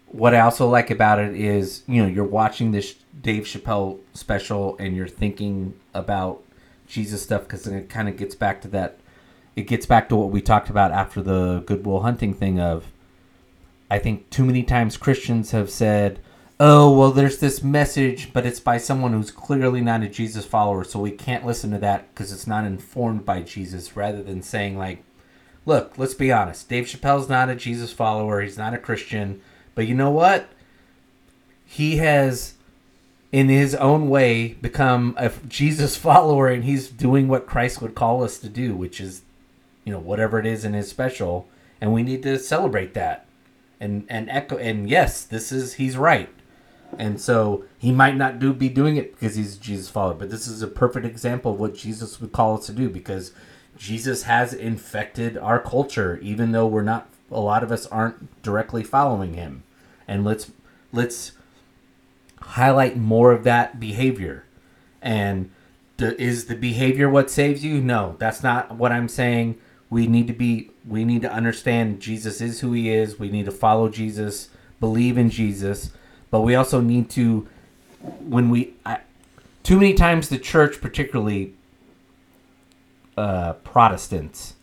what 0.08 0.34
i 0.34 0.40
also 0.40 0.68
like 0.68 0.90
about 0.90 1.18
it 1.18 1.34
is 1.34 1.82
you 1.86 2.02
know 2.02 2.08
you're 2.08 2.24
watching 2.24 2.72
this 2.72 2.96
dave 3.22 3.44
chappelle 3.44 3.98
special 4.12 4.76
and 4.78 4.96
you're 4.96 5.08
thinking 5.08 5.72
about 5.94 6.42
jesus 6.86 7.22
stuff 7.22 7.42
because 7.42 7.66
it 7.66 7.88
kind 7.88 8.08
of 8.08 8.16
gets 8.16 8.34
back 8.34 8.60
to 8.60 8.68
that 8.68 8.98
it 9.56 9.66
gets 9.66 9.86
back 9.86 10.08
to 10.08 10.16
what 10.16 10.30
we 10.30 10.40
talked 10.40 10.70
about 10.70 10.92
after 10.92 11.22
the 11.22 11.62
goodwill 11.66 12.00
hunting 12.00 12.34
thing 12.34 12.58
of 12.58 12.86
I 13.92 13.98
think 13.98 14.30
too 14.30 14.46
many 14.46 14.62
times 14.62 14.96
Christians 14.96 15.50
have 15.50 15.68
said, 15.68 16.18
"Oh, 16.58 16.96
well, 16.96 17.10
there's 17.10 17.40
this 17.40 17.62
message, 17.62 18.32
but 18.32 18.46
it's 18.46 18.58
by 18.58 18.78
someone 18.78 19.12
who's 19.12 19.30
clearly 19.30 19.82
not 19.82 20.02
a 20.02 20.08
Jesus 20.08 20.46
follower, 20.46 20.82
so 20.82 20.98
we 20.98 21.10
can't 21.10 21.44
listen 21.44 21.72
to 21.72 21.78
that 21.80 22.08
because 22.08 22.32
it's 22.32 22.46
not 22.46 22.64
informed 22.64 23.26
by 23.26 23.42
Jesus." 23.42 23.94
Rather 23.94 24.22
than 24.22 24.40
saying 24.40 24.78
like, 24.78 25.04
"Look, 25.66 25.98
let's 25.98 26.14
be 26.14 26.32
honest. 26.32 26.70
Dave 26.70 26.86
Chappelle's 26.86 27.28
not 27.28 27.50
a 27.50 27.54
Jesus 27.54 27.92
follower. 27.92 28.40
He's 28.40 28.56
not 28.56 28.72
a 28.72 28.78
Christian, 28.78 29.42
but 29.74 29.86
you 29.86 29.94
know 29.94 30.10
what? 30.10 30.48
He 31.66 31.98
has." 31.98 32.54
In 33.30 33.48
his 33.48 33.74
own 33.74 34.08
way, 34.10 34.48
become 34.60 35.14
a 35.18 35.30
Jesus 35.48 35.96
follower, 36.08 36.48
and 36.48 36.64
he's 36.64 36.88
doing 36.88 37.28
what 37.28 37.46
Christ 37.46 37.82
would 37.82 37.94
call 37.94 38.24
us 38.24 38.38
to 38.38 38.48
do, 38.48 38.74
which 38.74 39.00
is, 39.00 39.20
you 39.84 39.92
know, 39.92 39.98
whatever 39.98 40.38
it 40.38 40.46
is 40.46 40.64
in 40.64 40.74
his 40.74 40.88
special, 40.88 41.48
and 41.80 41.92
we 41.92 42.02
need 42.02 42.22
to 42.22 42.38
celebrate 42.38 42.94
that. 42.94 43.26
And 43.80 44.06
and 44.08 44.30
echo 44.30 44.56
and 44.58 44.88
yes 44.88 45.24
this 45.24 45.50
is 45.50 45.74
he's 45.74 45.96
right. 45.96 46.30
And 46.98 47.20
so 47.20 47.64
he 47.78 47.90
might 47.90 48.16
not 48.16 48.38
do 48.38 48.52
be 48.52 48.68
doing 48.68 48.96
it 48.96 49.12
because 49.12 49.34
he's 49.34 49.56
jesus 49.56 49.88
follower 49.88 50.14
but 50.14 50.30
this 50.30 50.46
is 50.46 50.60
a 50.60 50.68
perfect 50.68 51.06
example 51.06 51.54
of 51.54 51.58
what 51.58 51.74
jesus 51.74 52.20
would 52.20 52.32
call 52.32 52.58
us 52.58 52.66
to 52.66 52.72
do 52.72 52.90
because 52.90 53.32
jesus 53.78 54.24
has 54.24 54.52
infected 54.52 55.38
our 55.38 55.58
culture 55.58 56.18
even 56.20 56.52
though 56.52 56.66
we're 56.66 56.82
not 56.82 57.08
a 57.32 57.40
lot 57.40 57.62
of 57.62 57.72
us 57.72 57.86
aren't 57.86 58.42
directly 58.42 58.84
following 58.84 59.34
him. 59.34 59.62
And 60.06 60.24
let's 60.24 60.50
let's 60.92 61.32
highlight 62.40 62.96
more 62.96 63.32
of 63.32 63.44
that 63.44 63.80
behavior. 63.80 64.44
And 65.00 65.50
is 65.98 66.46
the 66.46 66.56
behavior 66.56 67.08
what 67.08 67.30
saves 67.30 67.64
you? 67.64 67.80
No 67.80 68.16
that's 68.18 68.42
not 68.42 68.74
what 68.74 68.90
i'm 68.90 69.08
saying 69.08 69.56
we 69.92 70.06
need 70.06 70.26
to 70.26 70.32
be 70.32 70.70
we 70.88 71.04
need 71.04 71.20
to 71.20 71.30
understand 71.30 72.00
jesus 72.00 72.40
is 72.40 72.60
who 72.60 72.72
he 72.72 72.88
is. 72.88 73.18
We 73.18 73.28
need 73.28 73.44
to 73.44 73.52
follow 73.52 73.90
jesus 73.90 74.48
believe 74.80 75.18
in 75.18 75.28
jesus. 75.28 75.90
But 76.30 76.40
we 76.40 76.54
also 76.54 76.80
need 76.80 77.10
to 77.10 77.46
when 78.20 78.48
we 78.48 78.72
I, 78.86 79.00
too 79.62 79.76
many 79.78 79.92
times 79.92 80.30
the 80.30 80.38
church 80.38 80.80
particularly 80.80 81.52
uh, 83.18 83.52
protestants 83.52 84.54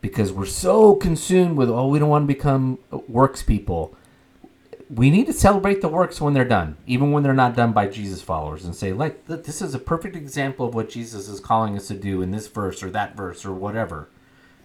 because 0.00 0.32
we're 0.32 0.46
so 0.46 0.96
consumed 0.96 1.56
with 1.56 1.70
oh 1.70 1.86
we 1.86 2.00
don't 2.00 2.08
want 2.08 2.24
to 2.24 2.34
become 2.34 2.80
works 3.06 3.44
people. 3.44 3.96
We 4.90 5.10
need 5.10 5.26
to 5.26 5.32
celebrate 5.32 5.80
the 5.80 5.88
works 5.88 6.20
when 6.20 6.34
they're 6.34 6.44
done, 6.44 6.76
even 6.88 7.12
when 7.12 7.22
they're 7.22 7.34
not 7.34 7.54
done 7.54 7.72
by 7.72 7.86
Jesus 7.86 8.20
followers, 8.20 8.64
and 8.64 8.76
say, 8.76 8.92
like, 8.92 9.26
this 9.26 9.62
is 9.62 9.74
a 9.74 9.78
perfect 9.78 10.14
example 10.14 10.66
of 10.66 10.74
what 10.74 10.90
Jesus 10.90 11.26
is 11.26 11.40
calling 11.40 11.74
us 11.74 11.88
to 11.88 11.94
do 11.94 12.20
in 12.20 12.32
this 12.32 12.48
verse 12.48 12.82
or 12.82 12.90
that 12.90 13.16
verse 13.16 13.46
or 13.46 13.52
whatever. 13.52 14.08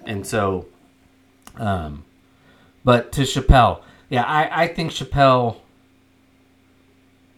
And 0.09 0.25
so, 0.25 0.65
um, 1.55 2.03
but 2.83 3.11
to 3.11 3.21
Chappelle, 3.21 3.83
yeah, 4.09 4.23
I, 4.23 4.63
I 4.63 4.67
think 4.67 4.91
Chappelle, 4.91 5.57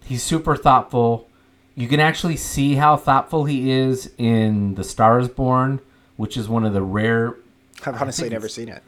he's 0.06 0.24
super 0.24 0.56
thoughtful. 0.56 1.28
You 1.76 1.90
can 1.90 2.00
actually 2.00 2.38
see 2.38 2.76
how 2.76 2.96
thoughtful 2.96 3.44
he 3.44 3.72
is 3.72 4.12
in 4.18 4.76
The 4.76 4.86
Star 4.86 5.20
is 5.20 5.28
Born, 5.28 5.82
which 6.16 6.38
is 6.38 6.48
one 6.48 6.64
of 6.64 6.72
the 6.72 6.82
rare 6.82 7.36
I've 7.86 8.02
honestly 8.02 8.30
never 8.30 8.48
seen 8.48 8.70
it. 8.70 8.82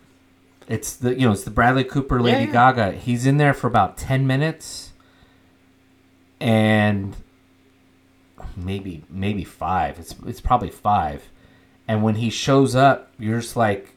it's 0.70 0.96
the 0.96 1.14
you 1.14 1.26
know 1.26 1.34
it's 1.34 1.44
the 1.44 1.52
Bradley 1.52 1.84
Cooper 1.84 2.22
Lady 2.22 2.46
yeah. 2.46 2.52
Gaga. 2.52 2.92
He's 2.94 3.26
in 3.26 3.36
there 3.36 3.54
for 3.54 3.68
about 3.68 3.98
ten 3.98 4.26
minutes, 4.26 4.94
and 6.40 7.18
maybe 8.56 9.04
maybe 9.10 9.44
five. 9.44 10.00
It's 10.00 10.16
it's 10.26 10.40
probably 10.40 10.70
five, 10.70 11.24
and 11.88 12.04
when 12.04 12.16
he 12.16 12.30
shows 12.30 12.76
up, 12.76 13.10
you're 13.20 13.40
just 13.40 13.56
like. 13.56 13.90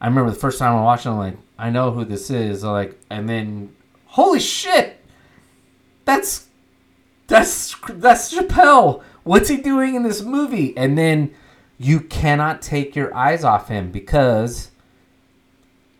I 0.00 0.06
remember 0.08 0.30
the 0.30 0.36
first 0.36 0.58
time 0.58 0.74
I 0.74 0.82
watched 0.82 1.06
it, 1.06 1.10
I'm 1.10 1.18
like, 1.18 1.36
I 1.56 1.70
know 1.70 1.92
who 1.92 2.04
this 2.04 2.28
is. 2.28 2.64
I'm 2.64 2.72
like, 2.72 2.98
and 3.08 3.28
then, 3.28 3.72
holy 4.06 4.40
shit, 4.40 4.98
that's 6.04 6.48
that's 7.28 7.76
that's 7.88 8.34
Chappelle. 8.34 9.02
What's 9.22 9.48
he 9.48 9.58
doing 9.58 9.94
in 9.94 10.02
this 10.02 10.22
movie? 10.22 10.76
And 10.76 10.98
then 10.98 11.32
you 11.78 12.00
cannot 12.00 12.62
take 12.62 12.96
your 12.96 13.14
eyes 13.14 13.44
off 13.44 13.68
him 13.68 13.90
because 13.90 14.70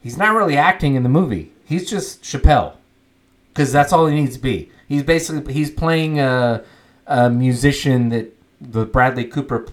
he's 0.03 0.19
not 0.19 0.35
really 0.35 0.57
acting 0.57 0.95
in 0.95 1.03
the 1.03 1.09
movie. 1.09 1.53
He's 1.65 1.89
just 1.89 2.23
Chappelle 2.23 2.75
because 3.49 3.73
that's 3.73 3.93
all 3.93 4.07
he 4.07 4.15
needs 4.15 4.37
to 4.37 4.43
be. 4.43 4.71
He's 4.89 5.03
basically 5.03 5.53
he's 5.53 5.71
playing 5.71 6.21
a, 6.21 6.65
a 7.07 7.31
musician 7.31 8.09
that 8.11 8.37
the 8.61 8.85
Bradley 8.85 9.25
Cooper 9.25 9.67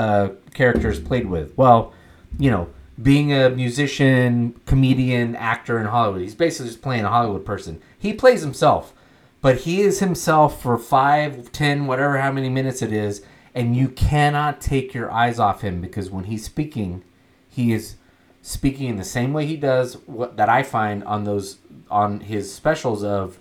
uh, 0.00 0.30
characters 0.54 0.98
played 0.98 1.26
with. 1.26 1.56
Well, 1.58 1.92
you 2.38 2.50
know, 2.50 2.70
being 3.02 3.34
a 3.34 3.50
musician, 3.50 4.58
comedian, 4.64 5.36
actor 5.36 5.78
in 5.78 5.86
Hollywood, 5.86 6.22
he's 6.22 6.34
basically 6.34 6.70
just 6.70 6.80
playing 6.80 7.04
a 7.04 7.10
Hollywood 7.10 7.44
person. 7.44 7.82
He 7.98 8.14
plays 8.14 8.40
himself, 8.40 8.94
but 9.42 9.58
he 9.58 9.82
is 9.82 10.00
himself 10.00 10.62
for 10.62 10.78
five, 10.78 11.52
ten, 11.52 11.86
whatever, 11.86 12.16
how 12.16 12.32
many 12.32 12.48
minutes 12.48 12.80
it 12.80 12.94
is, 12.94 13.22
and 13.54 13.76
you 13.76 13.88
cannot 13.88 14.62
take 14.62 14.94
your 14.94 15.10
eyes 15.10 15.38
off 15.38 15.60
him 15.60 15.82
because 15.82 16.08
when 16.08 16.24
he's 16.24 16.46
speaking, 16.46 17.04
he 17.46 17.74
is 17.74 17.96
speaking 18.40 18.88
in 18.88 18.96
the 18.96 19.04
same 19.04 19.34
way 19.34 19.44
he 19.44 19.56
does 19.56 19.98
what 20.06 20.38
that 20.38 20.48
I 20.48 20.62
find 20.62 21.04
on 21.04 21.24
those 21.24 21.58
on 21.90 22.20
his 22.20 22.50
specials 22.50 23.04
of 23.04 23.38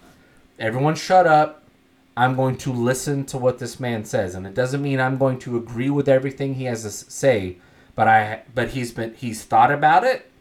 everyone 0.59 0.95
shut 0.95 1.25
up 1.25 1.58
I'm 2.19 2.35
going 2.35 2.57
to 2.57 2.73
listen 2.73 3.25
to 3.27 3.37
what 3.37 3.59
this 3.59 3.79
man 3.79 4.03
says. 4.03 4.35
And 4.35 4.45
it 4.45 4.53
doesn't 4.53 4.81
mean 4.81 4.99
I'm 4.99 5.17
going 5.17 5.39
to 5.39 5.57
agree 5.57 5.89
with 5.89 6.09
everything 6.09 6.55
he 6.55 6.65
has 6.65 6.83
to 6.83 6.91
say 6.91 7.57
but 7.95 8.07
I 8.07 8.43
but 8.55 8.69
he's 8.69 8.93
been 8.93 9.13
he's 9.15 9.43
thought 9.43 9.71
about 9.71 10.05
it. 10.05 10.31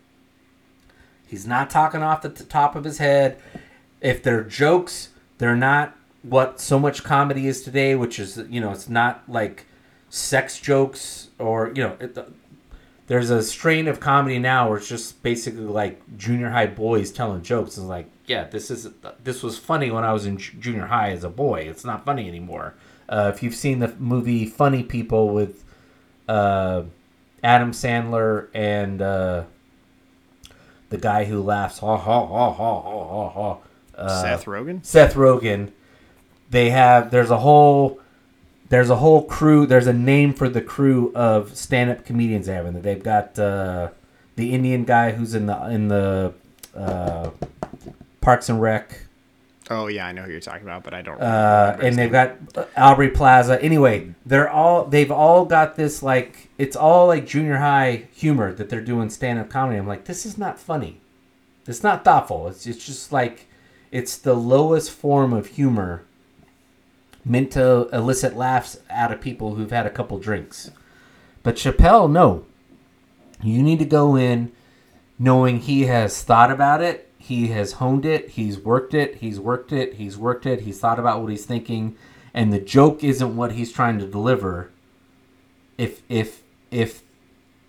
He's 1.27 1.47
not 1.47 1.71
talking 1.71 2.03
off 2.03 2.23
the 2.23 2.31
top 2.31 2.77
of 2.77 2.85
his 2.85 2.99
head. 2.99 3.41
If 4.01 4.23
they're 4.23 4.45
jokes 4.45 5.09
they're 5.39 5.57
not 5.57 5.97
what 6.23 6.61
so 6.61 6.79
much 6.79 7.03
comedy 7.03 7.47
is 7.49 7.63
today 7.63 7.95
which 7.95 8.19
is 8.19 8.41
you 8.49 8.61
know 8.61 8.71
it's 8.71 8.89
not 8.89 9.23
like 9.29 9.67
sex 10.09 10.61
jokes 10.61 11.31
or 11.39 11.73
you 11.75 11.83
know 11.83 11.97
it, 12.01 12.17
there's 13.09 13.31
a 13.31 13.43
strain 13.43 13.89
of 13.89 13.99
comedy 13.99 14.39
now 14.39 14.69
where 14.69 14.79
it's 14.79 14.89
just 14.89 15.23
basically 15.23 15.63
like 15.63 16.01
junior 16.17 16.51
high 16.51 16.67
boys 16.67 17.11
telling 17.11 17.43
jokes. 17.43 17.77
It's 17.77 17.87
like, 17.87 18.09
yeah, 18.29 18.45
this 18.45 18.71
is 18.71 18.89
this 19.25 19.43
was 19.43 19.59
funny 19.59 19.91
when 19.91 20.05
I 20.05 20.13
was 20.13 20.27
in 20.27 20.37
junior 20.37 20.87
high 20.87 21.11
as 21.11 21.25
a 21.25 21.31
boy. 21.31 21.61
It's 21.63 21.85
not 21.85 22.05
funny 22.05 22.29
anymore. 22.29 22.75
Uh, 23.09 23.33
if 23.35 23.43
you've 23.43 23.55
seen 23.55 23.79
the 23.79 23.89
movie 23.99 24.45
Funny 24.45 24.83
People 24.83 25.31
with 25.31 25.65
uh, 26.29 26.83
Adam 27.43 27.73
Sandler 27.73 28.49
and 28.53 29.01
uh, 29.01 29.45
the 30.91 30.99
guy 30.99 31.25
who 31.25 31.43
laughs, 31.43 31.79
ha 31.79 31.97
ha 31.97 32.27
ha 32.27 32.53
ha 32.53 32.81
ha 32.83 33.05
ha 33.09 33.29
ha, 33.31 33.59
uh, 33.95 34.23
Seth 34.23 34.45
Rogen. 34.45 34.85
Seth 34.85 35.15
Rogen. 35.15 35.73
They 36.51 36.71
have 36.71 37.11
there's 37.11 37.31
a 37.31 37.39
whole 37.39 37.99
there's 38.69 38.91
a 38.91 38.97
whole 38.97 39.25
crew. 39.25 39.65
There's 39.65 39.87
a 39.87 39.93
name 39.95 40.35
for 40.35 40.51
the 40.51 40.61
crew 40.61 41.13
of 41.15 41.57
stand-up 41.57 42.05
comedians 42.05 42.47
they 42.47 42.55
have 42.55 42.71
there. 42.73 42.83
They've 42.83 43.03
got 43.03 43.39
uh, 43.39 43.89
the 44.37 44.53
Indian 44.53 44.85
guy 44.85 45.13
who's 45.13 45.35
in 45.35 45.47
the 45.47 45.71
in 45.71 45.89
the 45.89 46.35
uh, 46.75 47.31
Parks 48.29 48.51
and 48.51 48.61
Rec, 48.61 49.07
Oh 49.71 49.87
yeah, 49.87 50.07
I 50.07 50.13
know 50.13 50.21
who 50.21 50.33
you're 50.33 50.41
talking 50.41 50.65
about, 50.65 50.85
but 50.85 50.93
I 50.93 51.01
don't. 51.01 51.19
uh, 51.19 51.79
and 51.81 51.97
they've 51.97 52.13
name. 52.13 52.37
got 52.55 52.69
Aubrey 52.77 53.09
Plaza. 53.09 53.59
Anyway, 53.65 54.13
they're 54.27 54.51
all 54.51 54.85
they've 54.85 55.11
all 55.11 55.47
got 55.47 55.77
this 55.77 56.03
like 56.03 56.51
it's 56.59 56.77
all 56.77 57.07
like 57.07 57.27
junior 57.27 57.57
high 57.57 58.05
humor 58.13 58.53
that 58.53 58.69
they're 58.69 58.83
doing 58.83 59.09
stand-up 59.09 59.49
comedy. 59.49 59.79
I'm 59.79 59.87
like, 59.87 60.05
this 60.05 60.27
is 60.27 60.37
not 60.37 60.61
funny. 60.61 61.01
It's 61.67 61.83
not 61.83 62.05
thoughtful. 62.05 62.49
It's 62.49 62.67
it's 62.67 62.85
just 62.85 63.13
like 63.13 63.47
it's 63.91 64.19
the 64.19 64.35
lowest 64.35 64.91
form 64.91 65.33
of 65.33 65.47
humor 65.47 66.05
meant 67.25 67.51
to 67.53 67.89
elicit 67.95 68.37
laughs 68.37 68.79
out 68.91 69.11
of 69.11 69.23
people 69.23 69.55
who've 69.55 69.71
had 69.71 69.87
a 69.87 69.91
couple 69.91 70.19
drinks. 70.19 70.71
But 71.43 71.57
Chappelle, 71.57 72.13
no. 72.13 72.45
You 73.43 73.63
need 73.63 73.79
to 73.79 73.87
go 73.87 74.17
in 74.17 74.53
knowing 75.19 75.61
he 75.61 75.85
has 75.87 76.23
thought 76.23 76.51
about 76.51 76.83
it, 76.83 77.08
he 77.29 77.49
has 77.49 77.73
honed 77.73 78.07
it, 78.07 78.31
he's 78.31 78.59
worked 78.59 78.95
it, 78.95 79.17
he's 79.17 79.39
worked 79.39 79.71
it, 79.71 79.95
he's 79.95 80.17
worked 80.17 80.47
it, 80.47 80.63
he's 80.63 80.81
thought 80.81 80.99
about 80.99 81.21
what 81.21 81.31
he's 81.31 81.45
thinking, 81.45 81.95
and 82.33 82.51
the 82.51 82.59
joke 82.59 83.05
isn't 83.05 83.37
what 83.37 83.53
he's 83.53 83.71
trying 83.71 83.99
to 83.99 84.07
deliver. 84.07 84.71
If 85.77 86.01
if 86.09 86.43
if 86.71 87.03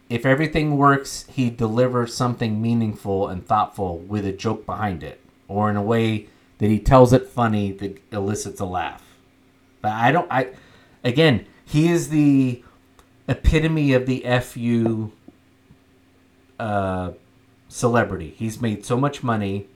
if 0.10 0.26
everything 0.26 0.78
works, 0.78 1.26
he 1.30 1.50
delivers 1.50 2.14
something 2.14 2.62
meaningful 2.62 3.28
and 3.28 3.46
thoughtful 3.46 3.98
with 3.98 4.26
a 4.26 4.32
joke 4.32 4.66
behind 4.66 5.04
it, 5.04 5.20
or 5.50 5.70
in 5.70 5.76
a 5.76 5.84
way 5.84 6.30
that 6.60 6.70
he 6.70 6.80
tells 6.80 7.12
it 7.12 7.28
funny 7.28 7.74
that 7.74 8.02
elicits 8.14 8.62
a 8.62 8.66
laugh. 8.66 9.04
But 9.82 9.92
I 9.92 10.14
don't. 10.14 10.32
I 10.32 10.52
again, 11.04 11.46
he 11.66 11.90
is 11.90 12.10
the 12.10 12.64
epitome 13.28 13.92
of 13.92 14.06
the 14.06 14.24
fu 14.40 15.12
uh, 16.58 17.12
celebrity. 17.70 18.34
He's 18.38 18.60
made 18.62 18.86
so 18.86 18.98
much 18.98 19.24
money. 19.24 19.68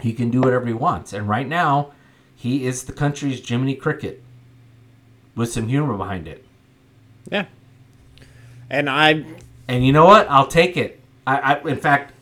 He 0.00 0.12
can 0.12 0.30
do 0.30 0.40
whatever 0.40 0.66
he 0.66 0.72
wants, 0.72 1.12
and 1.12 1.28
right 1.28 1.46
now, 1.46 1.92
he 2.34 2.66
is 2.66 2.84
the 2.84 2.92
country's 2.92 3.46
Jiminy 3.46 3.74
Cricket 3.76 4.24
with 5.36 5.52
some 5.52 5.68
humor 5.68 5.96
behind 5.96 6.26
it. 6.26 6.44
yeah. 7.30 7.46
And 8.68 8.88
I 8.88 9.24
And 9.68 9.84
you 9.86 9.92
know 9.92 10.06
what? 10.06 10.26
I'll 10.30 10.46
take 10.46 10.76
it. 10.76 11.00
I, 11.26 11.54
I 11.54 11.68
in 11.68 11.76
fact, 11.76 12.14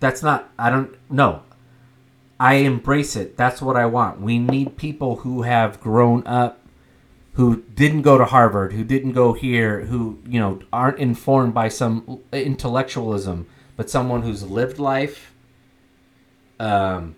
that's 0.00 0.22
not. 0.22 0.48
I 0.58 0.70
don't. 0.70 0.94
No. 1.10 1.42
I 2.38 2.54
embrace 2.56 3.16
it. 3.16 3.36
That's 3.36 3.62
what 3.62 3.76
I 3.76 3.86
want. 3.86 4.20
We 4.20 4.38
need 4.38 4.76
people 4.76 5.16
who 5.16 5.42
have 5.42 5.80
grown 5.80 6.26
up, 6.26 6.60
who 7.32 7.62
didn't 7.74 8.02
go 8.02 8.18
to 8.18 8.26
Harvard, 8.26 8.74
who 8.74 8.84
didn't 8.84 9.12
go 9.12 9.32
here, 9.32 9.86
who 9.86 10.18
you 10.26 10.38
know 10.38 10.60
aren't 10.72 10.98
informed 10.98 11.54
by 11.54 11.68
some 11.68 12.20
intellectualism, 12.32 13.46
but 13.76 13.90
someone 13.90 14.22
who's 14.22 14.42
lived 14.42 14.78
life. 14.78 15.32
Um, 16.58 17.16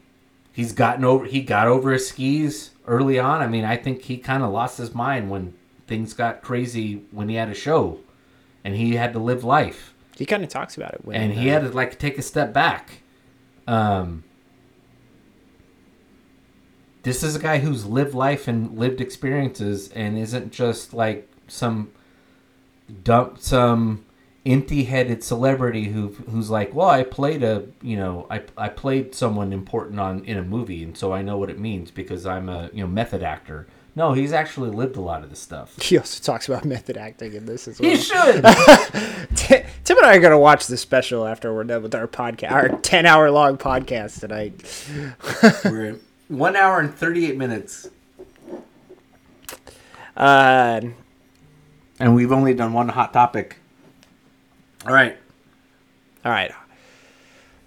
he's 0.53 0.73
gotten 0.73 1.05
over. 1.05 1.25
He 1.25 1.43
got 1.43 1.69
over 1.69 1.93
his 1.93 2.09
skis 2.09 2.71
early 2.87 3.19
on. 3.19 3.41
I 3.41 3.47
mean, 3.47 3.65
I 3.65 3.77
think 3.77 4.03
he 4.03 4.19
kind 4.19 4.43
of 4.43 4.51
lost 4.51 4.79
his 4.79 4.95
mind 4.95 5.31
when 5.31 5.55
things 5.87 6.13
got 6.13 6.43
crazy 6.43 7.05
when 7.13 7.29
he 7.29 7.37
had 7.37 7.49
a 7.49 7.55
show, 7.55 8.01
and 8.65 8.75
he 8.75 8.97
had 8.97 9.13
to 9.13 9.19
live 9.19 9.45
life 9.45 9.95
he 10.19 10.27
kind 10.27 10.43
of 10.43 10.49
talks 10.49 10.77
about 10.77 10.95
it 10.95 11.05
when 11.05 11.21
and 11.21 11.33
he 11.33 11.49
uh, 11.49 11.53
had 11.53 11.63
to 11.63 11.69
like 11.71 11.97
take 11.99 12.19
a 12.19 12.23
step 12.23 12.53
back. 12.53 13.03
Um, 13.69 14.25
this 17.05 17.23
is 17.23 17.37
a 17.37 17.39
guy 17.39 17.59
who's 17.59 17.87
lived 17.87 18.15
life 18.15 18.49
and 18.49 18.77
lived 18.77 19.01
experiences, 19.01 19.91
and 19.93 20.19
isn't 20.19 20.53
just 20.53 20.93
like 20.93 21.29
some 21.47 21.93
dump 23.05 23.39
some 23.39 24.05
empty-headed 24.49 25.23
celebrity 25.23 25.85
who 25.85 26.09
who's 26.31 26.51
like, 26.51 26.75
well, 26.75 26.89
I 26.89 27.03
played 27.05 27.43
a 27.43 27.67
you 27.83 27.97
know 27.97 28.27
I 28.31 28.43
I 28.57 28.69
played 28.69 29.15
someone 29.15 29.53
important 29.53 30.01
on 30.01 30.25
in 30.25 30.37
a 30.39 30.43
movie, 30.43 30.83
and 30.83 30.97
so 30.97 31.13
I 31.13 31.23
know 31.23 31.37
what 31.39 31.51
it 31.51 31.59
means 31.59 31.91
because 31.91 32.27
I'm 32.27 32.49
a 32.49 32.71
you 32.73 32.83
know 32.83 32.89
method 32.89 33.23
actor. 33.23 33.67
No, 33.97 34.13
he's 34.13 34.33
actually 34.33 34.71
lived 34.71 34.95
a 34.97 35.01
lot 35.01 35.25
of 35.25 35.31
this 35.31 35.41
stuff. 35.41 35.81
He 35.83 35.99
also 35.99 36.23
talks 36.23 36.49
about 36.49 36.65
method 36.77 36.97
acting 36.97 37.35
in 37.35 37.47
this 37.47 37.67
as 37.67 37.81
well. 37.81 37.91
He 37.91 37.97
should. 37.97 38.45
Tim 39.85 39.97
and 39.97 40.07
I 40.07 40.17
are 40.17 40.21
gonna 40.21 40.39
watch 40.39 40.67
the 40.69 40.77
special 40.77 41.27
after 41.27 41.53
we're 41.53 41.65
done 41.65 41.83
with 41.83 41.95
our 41.95 42.07
podcast, 42.07 42.53
our 42.53 42.69
ten 42.69 43.07
hour 43.07 43.31
long 43.31 43.59
podcast 43.59 44.21
tonight. 44.21 44.63
We're 45.65 45.87
at 45.95 45.97
one 46.29 46.55
hour 46.57 46.79
and 46.79 46.95
thirty-eight 46.95 47.37
minutes. 47.37 47.89
Uh, 50.17 50.81
And 52.01 52.15
we've 52.15 52.33
only 52.33 52.55
done 52.55 52.73
one 52.73 52.89
hot 52.89 53.13
topic. 53.13 53.57
All 54.87 54.95
right. 54.95 55.17
all 56.25 56.33
right. 56.33 56.53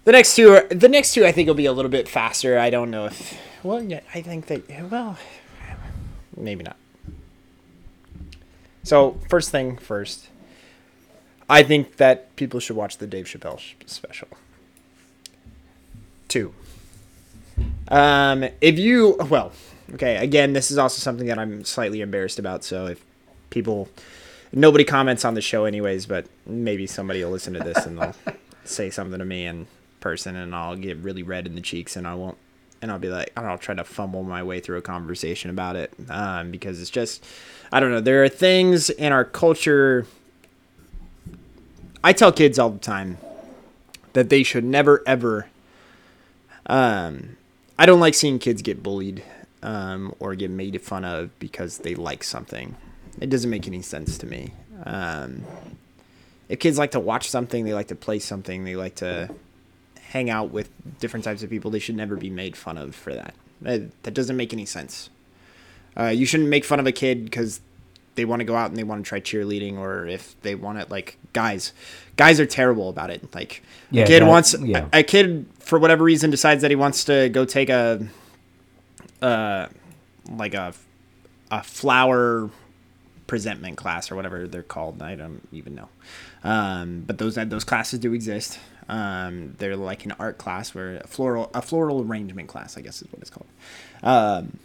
The 0.04 0.12
next 0.12 0.34
two, 0.34 0.52
are, 0.54 0.66
the 0.68 0.88
next 0.88 1.14
two, 1.14 1.24
I 1.24 1.32
think 1.32 1.46
will 1.46 1.54
be 1.54 1.66
a 1.66 1.72
little 1.72 1.90
bit 1.90 2.08
faster. 2.08 2.58
I 2.58 2.70
don't 2.70 2.90
know 2.90 3.06
if. 3.06 3.38
Well, 3.62 3.86
I 4.12 4.22
think 4.22 4.46
that. 4.46 4.90
Well, 4.90 5.16
maybe 6.36 6.64
not. 6.64 6.76
So 8.82 9.20
first 9.28 9.50
thing 9.50 9.76
first, 9.76 10.28
I 11.48 11.62
think 11.62 11.96
that 11.98 12.34
people 12.36 12.58
should 12.60 12.76
watch 12.76 12.98
the 12.98 13.06
Dave 13.06 13.26
Chappelle 13.26 13.60
special. 13.86 14.28
Two. 16.28 16.52
Um, 17.88 18.44
if 18.60 18.78
you 18.78 19.16
well, 19.28 19.52
okay. 19.94 20.16
Again, 20.16 20.52
this 20.52 20.70
is 20.70 20.78
also 20.78 20.98
something 20.98 21.26
that 21.26 21.38
I'm 21.38 21.64
slightly 21.64 22.00
embarrassed 22.00 22.38
about. 22.38 22.64
So 22.64 22.86
if 22.86 23.04
people, 23.50 23.88
nobody 24.52 24.84
comments 24.84 25.24
on 25.24 25.34
the 25.34 25.40
show 25.40 25.64
anyways, 25.64 26.06
but 26.06 26.26
maybe 26.46 26.86
somebody 26.86 27.24
will 27.24 27.30
listen 27.30 27.54
to 27.54 27.60
this 27.60 27.84
and 27.86 27.98
they'll 27.98 28.14
say 28.64 28.90
something 28.90 29.18
to 29.18 29.24
me 29.24 29.46
in 29.46 29.66
person, 30.00 30.36
and 30.36 30.54
I'll 30.54 30.76
get 30.76 30.98
really 30.98 31.22
red 31.22 31.46
in 31.46 31.54
the 31.54 31.60
cheeks, 31.60 31.96
and 31.96 32.06
I 32.06 32.14
won't, 32.14 32.36
and 32.80 32.90
I'll 32.90 32.98
be 32.98 33.08
like, 33.08 33.32
I 33.36 33.40
don't 33.40 33.46
know, 33.46 33.52
I'll 33.52 33.58
try 33.58 33.74
to 33.74 33.84
fumble 33.84 34.22
my 34.22 34.42
way 34.42 34.60
through 34.60 34.78
a 34.78 34.82
conversation 34.82 35.50
about 35.50 35.76
it, 35.76 35.92
um, 36.08 36.50
because 36.50 36.80
it's 36.80 36.90
just, 36.90 37.24
I 37.70 37.80
don't 37.80 37.90
know. 37.90 38.00
There 38.00 38.22
are 38.22 38.28
things 38.28 38.90
in 38.90 39.12
our 39.12 39.24
culture. 39.24 40.06
I 42.04 42.12
tell 42.12 42.32
kids 42.32 42.58
all 42.58 42.70
the 42.70 42.78
time 42.78 43.18
that 44.12 44.28
they 44.28 44.42
should 44.42 44.64
never 44.64 45.02
ever 45.06 45.46
um, 46.66 47.36
I 47.78 47.86
don't 47.86 48.00
like 48.00 48.14
seeing 48.14 48.38
kids 48.38 48.62
get 48.62 48.82
bullied 48.82 49.22
um, 49.62 50.14
or 50.20 50.34
get 50.34 50.50
made 50.50 50.80
fun 50.80 51.04
of 51.04 51.36
because 51.38 51.78
they 51.78 51.94
like 51.94 52.22
something. 52.24 52.76
It 53.20 53.30
doesn't 53.30 53.50
make 53.50 53.66
any 53.66 53.82
sense 53.82 54.18
to 54.18 54.26
me. 54.26 54.52
Um, 54.84 55.44
if 56.48 56.58
kids 56.58 56.78
like 56.78 56.90
to 56.92 57.00
watch 57.00 57.28
something, 57.30 57.64
they 57.64 57.74
like 57.74 57.88
to 57.88 57.94
play 57.94 58.18
something, 58.18 58.64
they 58.64 58.76
like 58.76 58.96
to 58.96 59.30
hang 60.00 60.28
out 60.28 60.50
with 60.50 60.68
different 61.00 61.24
types 61.24 61.42
of 61.42 61.48
people, 61.50 61.70
they 61.70 61.78
should 61.78 61.96
never 61.96 62.16
be 62.16 62.28
made 62.30 62.56
fun 62.56 62.76
of 62.76 62.94
for 62.94 63.14
that. 63.14 63.34
That, 63.62 64.02
that 64.02 64.12
doesn't 64.14 64.36
make 64.36 64.52
any 64.52 64.66
sense. 64.66 65.08
Uh, 65.96 66.06
you 66.06 66.26
shouldn't 66.26 66.48
make 66.48 66.64
fun 66.64 66.80
of 66.80 66.86
a 66.86 66.92
kid 66.92 67.24
because 67.24 67.60
they 68.14 68.24
want 68.26 68.40
to 68.40 68.44
go 68.44 68.54
out 68.56 68.68
and 68.70 68.76
they 68.76 68.82
want 68.82 69.04
to 69.04 69.08
try 69.08 69.20
cheerleading, 69.20 69.78
or 69.78 70.06
if 70.06 70.38
they 70.42 70.54
want 70.54 70.78
it, 70.78 70.90
like 70.90 71.16
guys, 71.32 71.72
guys 72.16 72.40
are 72.40 72.46
terrible 72.46 72.88
about 72.90 73.08
it. 73.10 73.34
Like 73.34 73.62
Yeah, 73.90 74.04
a 74.04 74.06
kid 74.06 74.22
that- 74.22 74.28
wants 74.28 74.54
yeah. 74.60 74.88
a, 74.92 74.98
a 74.98 75.02
kid 75.02 75.46
for 75.60 75.78
whatever 75.78 76.02
reason 76.04 76.30
decides 76.30 76.60
that 76.62 76.70
he 76.70 76.76
wants 76.76 77.04
to 77.04 77.28
go 77.30 77.44
take 77.44 77.70
a, 77.70 78.06
uh, 79.22 79.68
like 80.30 80.54
a, 80.54 80.74
a 81.50 81.62
flower 81.62 82.50
presentment 83.26 83.76
class 83.76 84.10
or 84.10 84.16
whatever 84.16 84.46
they're 84.46 84.62
called. 84.62 85.02
I 85.02 85.14
don't 85.14 85.46
even 85.52 85.74
know. 85.74 85.88
Um, 86.44 87.04
but 87.06 87.18
those 87.18 87.36
those 87.36 87.64
classes 87.64 87.98
do 87.98 88.12
exist. 88.12 88.58
Um, 88.88 89.54
they're 89.58 89.76
like 89.76 90.04
an 90.04 90.12
art 90.18 90.38
class 90.38 90.74
where 90.74 90.96
a 90.96 91.06
floral 91.06 91.50
a 91.54 91.62
floral 91.62 92.02
arrangement 92.02 92.48
class, 92.48 92.76
I 92.76 92.80
guess 92.80 93.02
is 93.02 93.08
what 93.12 93.20
it's 93.20 93.30
called. 93.30 93.46
Um, 94.02 94.58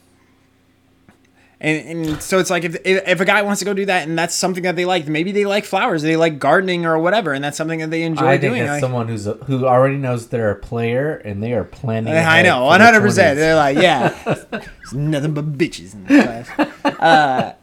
and, 1.59 2.05
and 2.07 2.21
so 2.21 2.37
it's 2.37 2.51
like 2.51 2.63
if, 2.63 2.75
if 2.85 3.07
if 3.07 3.19
a 3.19 3.25
guy 3.25 3.41
wants 3.41 3.59
to 3.59 3.65
go 3.65 3.73
do 3.73 3.85
that 3.85 4.07
and 4.07 4.17
that's 4.17 4.35
something 4.35 4.63
that 4.63 4.75
they 4.75 4.85
like, 4.85 5.07
maybe 5.07 5.31
they 5.31 5.45
like 5.45 5.65
flowers, 5.65 6.03
they 6.03 6.15
like 6.15 6.37
gardening 6.39 6.85
or 6.85 6.99
whatever, 6.99 7.33
and 7.33 7.43
that's 7.43 7.57
something 7.57 7.79
that 7.79 7.89
they 7.89 8.03
enjoy 8.03 8.27
I 8.27 8.37
think 8.37 8.53
doing. 8.53 8.65
that's 8.65 8.81
someone 8.81 9.07
who's 9.07 9.25
a, 9.25 9.33
who 9.33 9.65
already 9.65 9.97
knows 9.97 10.27
they're 10.27 10.51
a 10.51 10.55
player 10.55 11.15
and 11.15 11.41
they 11.41 11.53
are 11.53 11.63
planning. 11.63 12.13
I 12.13 12.43
know, 12.43 12.65
one 12.65 12.81
hundred 12.81 13.01
percent. 13.01 13.37
They're 13.37 13.55
like, 13.55 13.77
yeah, 13.77 14.09
there's 14.51 14.93
nothing 14.93 15.33
but 15.33 15.53
bitches 15.57 15.93
in 15.95 16.03
the 16.05 16.23
class. 16.23 16.99
Uh, 16.99 17.53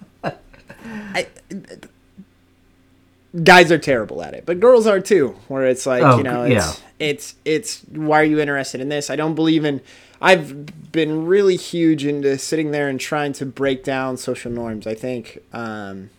I, 1.15 1.27
guys 3.43 3.71
are 3.73 3.79
terrible 3.79 4.23
at 4.23 4.35
it, 4.35 4.45
but 4.47 4.61
girls 4.61 4.87
are 4.87 5.01
too. 5.01 5.37
Where 5.49 5.67
it's 5.67 5.87
like, 5.87 6.03
Oh, 6.03 6.17
you 6.19 6.23
know, 6.23 6.45
yeah. 6.45 6.59
it's, 6.59 6.83
it's 6.99 7.35
it's 7.45 7.81
why 7.91 8.21
are 8.21 8.25
you 8.25 8.41
interested 8.41 8.81
in 8.81 8.89
this? 8.89 9.11
I 9.11 9.17
don't 9.17 9.35
believe 9.35 9.65
in. 9.65 9.81
I've 10.21 10.93
been 10.93 11.27
really 11.27 11.57
huge 11.57 12.07
into 12.07 12.39
sitting 12.39 12.71
there 12.71 12.89
and 12.89 12.99
trying 12.99 13.33
to 13.35 13.47
break 13.47 13.85
down 13.85 14.17
social 14.17 14.51
norms. 14.51 14.87
I 14.87 14.95
think. 14.95 15.39
Um, 15.53 16.11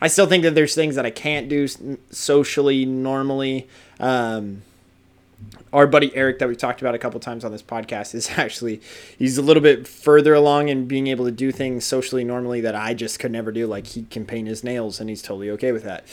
I 0.00 0.08
still 0.08 0.26
think 0.26 0.42
that 0.42 0.54
there's 0.54 0.74
things 0.74 0.96
that 0.96 1.06
I 1.06 1.10
can't 1.10 1.48
do 1.48 1.66
socially 2.10 2.84
normally. 2.84 3.68
Um, 3.98 4.62
our 5.74 5.86
buddy 5.86 6.14
Eric 6.14 6.38
that 6.38 6.48
we've 6.48 6.56
talked 6.56 6.80
about 6.80 6.94
a 6.94 6.98
couple 6.98 7.18
times 7.20 7.44
on 7.44 7.52
this 7.52 7.62
podcast 7.62 8.14
is 8.14 8.30
actually 8.36 8.80
he's 9.18 9.36
a 9.36 9.42
little 9.42 9.62
bit 9.62 9.86
further 9.86 10.32
along 10.32 10.68
in 10.68 10.86
being 10.86 11.08
able 11.08 11.24
to 11.24 11.32
do 11.32 11.52
things 11.52 11.84
socially 11.84 12.24
normally 12.24 12.60
that 12.62 12.74
I 12.76 12.94
just 12.94 13.18
could 13.18 13.32
never 13.32 13.52
do. 13.52 13.66
Like 13.66 13.88
he 13.88 14.04
can 14.04 14.24
paint 14.24 14.48
his 14.48 14.64
nails 14.64 15.00
and 15.00 15.10
he's 15.10 15.20
totally 15.20 15.50
okay 15.50 15.72
with 15.72 15.82
that. 15.82 16.04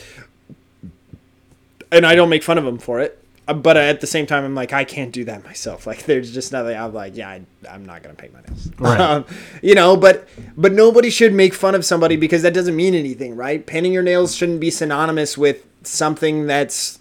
And 1.92 2.06
I 2.06 2.16
don't 2.16 2.30
make 2.30 2.44
fun 2.44 2.58
of 2.58 2.66
him 2.66 2.78
for 2.80 3.00
it. 3.00 3.24
Uh, 3.48 3.54
But 3.54 3.76
at 3.78 4.02
the 4.02 4.08
same 4.08 4.26
time, 4.26 4.46
I'm 4.46 4.56
like, 4.56 4.72
I 4.72 4.84
can't 4.84 5.12
do 5.12 5.26
that 5.26 5.44
myself. 5.44 5.86
Like, 5.92 6.06
there's 6.06 6.34
just 6.34 6.52
nothing. 6.52 6.78
I'm 6.78 6.94
like, 6.94 7.16
yeah, 7.18 7.30
I, 7.30 7.42
I'm 7.70 7.86
not 7.86 8.02
gonna 8.02 8.16
paint 8.16 8.34
my 8.34 8.42
nails. 8.42 8.70
Right. 8.80 9.00
Um, 9.12 9.26
you 9.62 9.76
know, 9.76 9.98
but 9.98 10.28
but 10.58 10.72
nobody 10.72 11.10
should 11.10 11.34
make 11.34 11.54
fun 11.54 11.76
of 11.76 11.86
somebody 11.86 12.16
because 12.16 12.42
that 12.44 12.54
doesn't 12.54 12.76
mean 12.76 12.96
anything, 12.96 13.36
right? 13.36 13.64
Painting 13.66 13.94
your 13.94 14.04
nails 14.04 14.36
shouldn't 14.36 14.60
be 14.60 14.72
synonymous 14.72 15.38
with 15.38 15.66
something 15.84 16.48
that's 16.48 17.00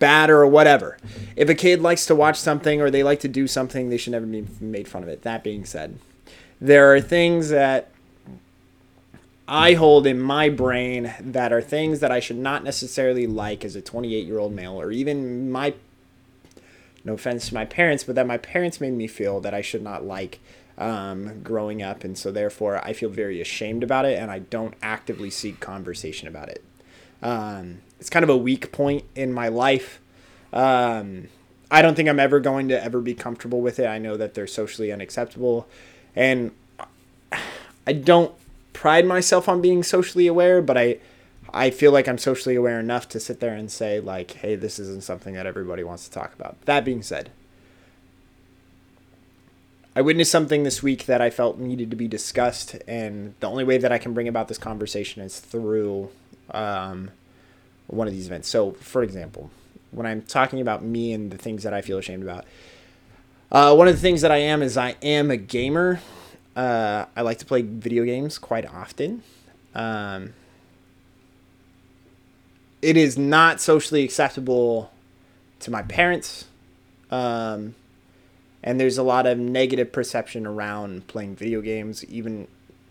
bad 0.00 0.30
or 0.30 0.44
whatever. 0.46 0.96
If 1.36 1.48
a 1.48 1.54
kid 1.54 1.80
likes 1.80 2.06
to 2.06 2.16
watch 2.16 2.36
something 2.36 2.80
or 2.80 2.90
they 2.90 3.04
like 3.04 3.20
to 3.20 3.28
do 3.28 3.46
something, 3.46 3.88
they 3.88 3.96
should 3.96 4.10
never 4.10 4.26
be 4.26 4.44
made 4.60 4.88
fun 4.88 5.04
of 5.04 5.08
it. 5.08 5.22
That 5.22 5.44
being 5.44 5.64
said, 5.64 5.98
there 6.60 6.92
are 6.92 7.00
things 7.00 7.50
that 7.50 7.90
I 9.46 9.74
hold 9.74 10.06
in 10.06 10.18
my 10.18 10.48
brain 10.48 11.14
that 11.20 11.52
are 11.52 11.62
things 11.62 12.00
that 12.00 12.10
I 12.10 12.20
should 12.20 12.38
not 12.38 12.64
necessarily 12.64 13.26
like 13.26 13.64
as 13.64 13.76
a 13.76 13.80
28 13.82 14.26
year 14.26 14.38
old 14.38 14.52
male, 14.52 14.80
or 14.80 14.90
even 14.90 15.50
my, 15.52 15.74
no 17.04 17.14
offense 17.14 17.48
to 17.48 17.54
my 17.54 17.64
parents, 17.64 18.02
but 18.02 18.14
that 18.16 18.26
my 18.26 18.38
parents 18.38 18.80
made 18.80 18.94
me 18.94 19.06
feel 19.06 19.40
that 19.40 19.54
I 19.54 19.60
should 19.60 19.82
not 19.82 20.04
like 20.04 20.40
um, 20.78 21.42
growing 21.42 21.82
up. 21.82 22.04
And 22.04 22.16
so 22.16 22.32
therefore, 22.32 22.80
I 22.84 22.92
feel 22.92 23.10
very 23.10 23.40
ashamed 23.40 23.82
about 23.82 24.06
it 24.06 24.18
and 24.18 24.30
I 24.30 24.38
don't 24.38 24.74
actively 24.82 25.30
seek 25.30 25.60
conversation 25.60 26.26
about 26.26 26.48
it. 26.48 26.64
Um, 27.22 27.82
it's 28.00 28.10
kind 28.10 28.22
of 28.24 28.30
a 28.30 28.36
weak 28.36 28.72
point 28.72 29.04
in 29.14 29.32
my 29.32 29.48
life. 29.48 30.00
Um, 30.52 31.28
I 31.70 31.82
don't 31.82 31.94
think 31.94 32.08
I'm 32.08 32.18
ever 32.18 32.40
going 32.40 32.68
to 32.68 32.82
ever 32.82 33.00
be 33.00 33.14
comfortable 33.14 33.60
with 33.60 33.78
it. 33.78 33.86
I 33.86 33.98
know 33.98 34.16
that 34.16 34.34
they're 34.34 34.46
socially 34.46 34.90
unacceptable, 34.90 35.68
and 36.16 36.50
I 37.86 37.92
don't 37.92 38.34
pride 38.72 39.06
myself 39.06 39.48
on 39.48 39.60
being 39.60 39.82
socially 39.82 40.26
aware, 40.26 40.60
but 40.62 40.76
I 40.76 40.98
I 41.52 41.70
feel 41.70 41.92
like 41.92 42.08
I'm 42.08 42.18
socially 42.18 42.54
aware 42.54 42.80
enough 42.80 43.08
to 43.10 43.20
sit 43.20 43.40
there 43.40 43.54
and 43.54 43.70
say 43.70 44.00
like, 44.00 44.32
"Hey, 44.32 44.56
this 44.56 44.78
isn't 44.78 45.04
something 45.04 45.34
that 45.34 45.46
everybody 45.46 45.84
wants 45.84 46.04
to 46.04 46.10
talk 46.10 46.34
about." 46.34 46.60
That 46.64 46.84
being 46.84 47.02
said, 47.02 47.30
I 49.94 50.00
witnessed 50.00 50.30
something 50.30 50.62
this 50.62 50.82
week 50.82 51.06
that 51.06 51.20
I 51.20 51.30
felt 51.30 51.58
needed 51.58 51.90
to 51.90 51.96
be 51.96 52.08
discussed, 52.08 52.76
and 52.88 53.34
the 53.40 53.48
only 53.48 53.64
way 53.64 53.78
that 53.78 53.92
I 53.92 53.98
can 53.98 54.14
bring 54.14 54.26
about 54.26 54.48
this 54.48 54.58
conversation 54.58 55.22
is 55.22 55.38
through 55.38 56.10
um, 56.50 57.10
one 57.90 58.06
of 58.06 58.12
these 58.12 58.26
events. 58.26 58.48
So, 58.48 58.72
for 58.72 59.02
example, 59.02 59.50
when 59.90 60.06
I'm 60.06 60.22
talking 60.22 60.60
about 60.60 60.84
me 60.84 61.12
and 61.12 61.30
the 61.30 61.38
things 61.38 61.62
that 61.64 61.74
I 61.74 61.80
feel 61.80 61.98
ashamed 61.98 62.22
about, 62.22 62.44
uh, 63.50 63.74
one 63.74 63.88
of 63.88 63.94
the 63.94 64.00
things 64.00 64.20
that 64.20 64.30
I 64.30 64.38
am 64.38 64.62
is 64.62 64.76
I 64.76 64.96
am 65.02 65.30
a 65.30 65.36
gamer. 65.36 66.00
Uh, 66.54 67.06
I 67.16 67.22
like 67.22 67.38
to 67.38 67.46
play 67.46 67.62
video 67.62 68.04
games 68.04 68.38
quite 68.38 68.66
often. 68.66 69.22
Um, 69.74 70.34
it 72.80 72.96
is 72.96 73.18
not 73.18 73.60
socially 73.60 74.04
acceptable 74.04 74.90
to 75.60 75.70
my 75.70 75.82
parents. 75.82 76.46
Um, 77.10 77.74
and 78.62 78.78
there's 78.78 78.98
a 78.98 79.02
lot 79.02 79.26
of 79.26 79.38
negative 79.38 79.92
perception 79.92 80.46
around 80.46 81.06
playing 81.06 81.36
video 81.36 81.60
games, 81.60 82.04
even 82.04 82.46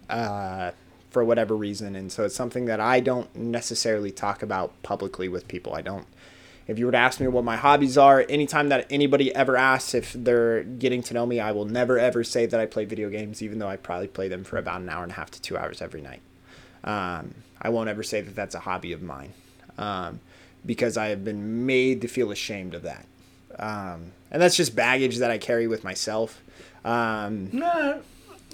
uh, 0.10 0.72
for 1.10 1.24
whatever 1.24 1.56
reason. 1.56 1.96
And 1.96 2.12
so 2.12 2.26
it's 2.26 2.36
something 2.36 2.66
that 2.66 2.80
I 2.80 3.00
don't 3.00 3.34
necessarily 3.36 4.12
talk 4.12 4.44
about 4.44 4.72
publicly 4.84 5.28
with 5.28 5.48
people. 5.48 5.74
I 5.74 5.82
don't. 5.82 6.08
If 6.68 6.78
you 6.78 6.86
were 6.86 6.92
to 6.92 6.98
ask 7.00 7.20
me 7.20 7.28
what 7.28 7.44
my 7.44 7.56
hobbies 7.58 7.98
are, 7.98 8.24
anytime 8.30 8.70
that 8.70 8.86
anybody 8.92 9.34
ever 9.34 9.58
asks 9.58 9.96
if 9.96 10.14
they're 10.14 10.64
getting 10.64 11.02
to 11.04 11.16
know 11.16 11.26
me, 11.26 11.40
I 11.40 11.52
will 11.52 11.66
never 11.66 11.98
ever 11.98 12.24
say 12.24 12.46
that 12.46 12.60
I 12.60 12.68
play 12.68 12.86
video 12.86 13.10
games, 13.10 13.42
even 13.42 13.58
though 13.58 13.68
I 13.68 13.76
probably 13.76 14.08
play 14.08 14.28
them 14.28 14.44
for 14.44 14.58
about 14.58 14.82
an 14.82 14.90
hour 14.90 15.02
and 15.02 15.12
a 15.12 15.16
half 15.16 15.32
to 15.32 15.42
two 15.42 15.58
hours 15.58 15.82
every 15.82 16.02
night. 16.02 16.22
Um, 16.84 17.34
I 17.60 17.70
won't 17.70 17.90
ever 17.90 18.04
say 18.04 18.22
that 18.22 18.36
that's 18.36 18.54
a 18.54 18.60
hobby 18.60 18.94
of 18.94 19.02
mine 19.02 19.34
um, 19.80 20.20
because 20.64 20.96
I 20.96 21.08
have 21.08 21.26
been 21.26 21.66
made 21.66 22.02
to 22.02 22.08
feel 22.08 22.30
ashamed 22.30 22.76
of 22.76 22.84
that. 22.84 23.06
Um, 23.58 24.12
and 24.30 24.40
that's 24.40 24.56
just 24.56 24.76
baggage 24.76 25.18
that 25.18 25.32
I 25.32 25.40
carry 25.40 25.66
with 25.66 25.84
myself. 25.84 26.42
Um, 26.86 27.50
Nah, 27.52 27.98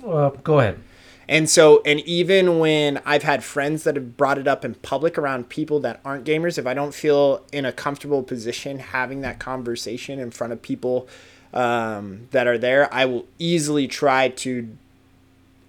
well, 0.02 0.30
go 0.41 0.61
ahead. 0.61 0.80
And 1.27 1.49
so, 1.49 1.81
and 1.85 1.99
even 2.02 2.60
when 2.60 3.02
I've 3.06 3.23
had 3.23 3.43
friends 3.43 3.84
that 3.84 3.95
have 3.95 4.15
brought 4.15 4.38
it 4.38 4.47
up 4.47 4.64
in 4.64 4.76
public 4.76 5.18
around 5.18 5.49
people 5.49 5.80
that 5.81 5.99
aren't 6.06 6.26
gamers, 6.26 6.57
if 6.57 6.68
I 6.68 6.73
don't 6.73 6.93
feel 6.93 7.43
in 7.52 7.65
a 7.65 7.72
comfortable 7.72 8.22
position 8.22 8.80
having 8.80 9.22
that 9.22 9.39
conversation 9.39 10.19
in 10.19 10.31
front 10.31 10.53
of 10.53 10.61
people 10.61 11.07
um, 11.53 12.27
that 12.31 12.47
are 12.47 12.57
there, 12.57 12.93
I 12.93 13.06
will 13.06 13.26
easily 13.39 13.88
try 13.88 14.30
to 14.30 14.77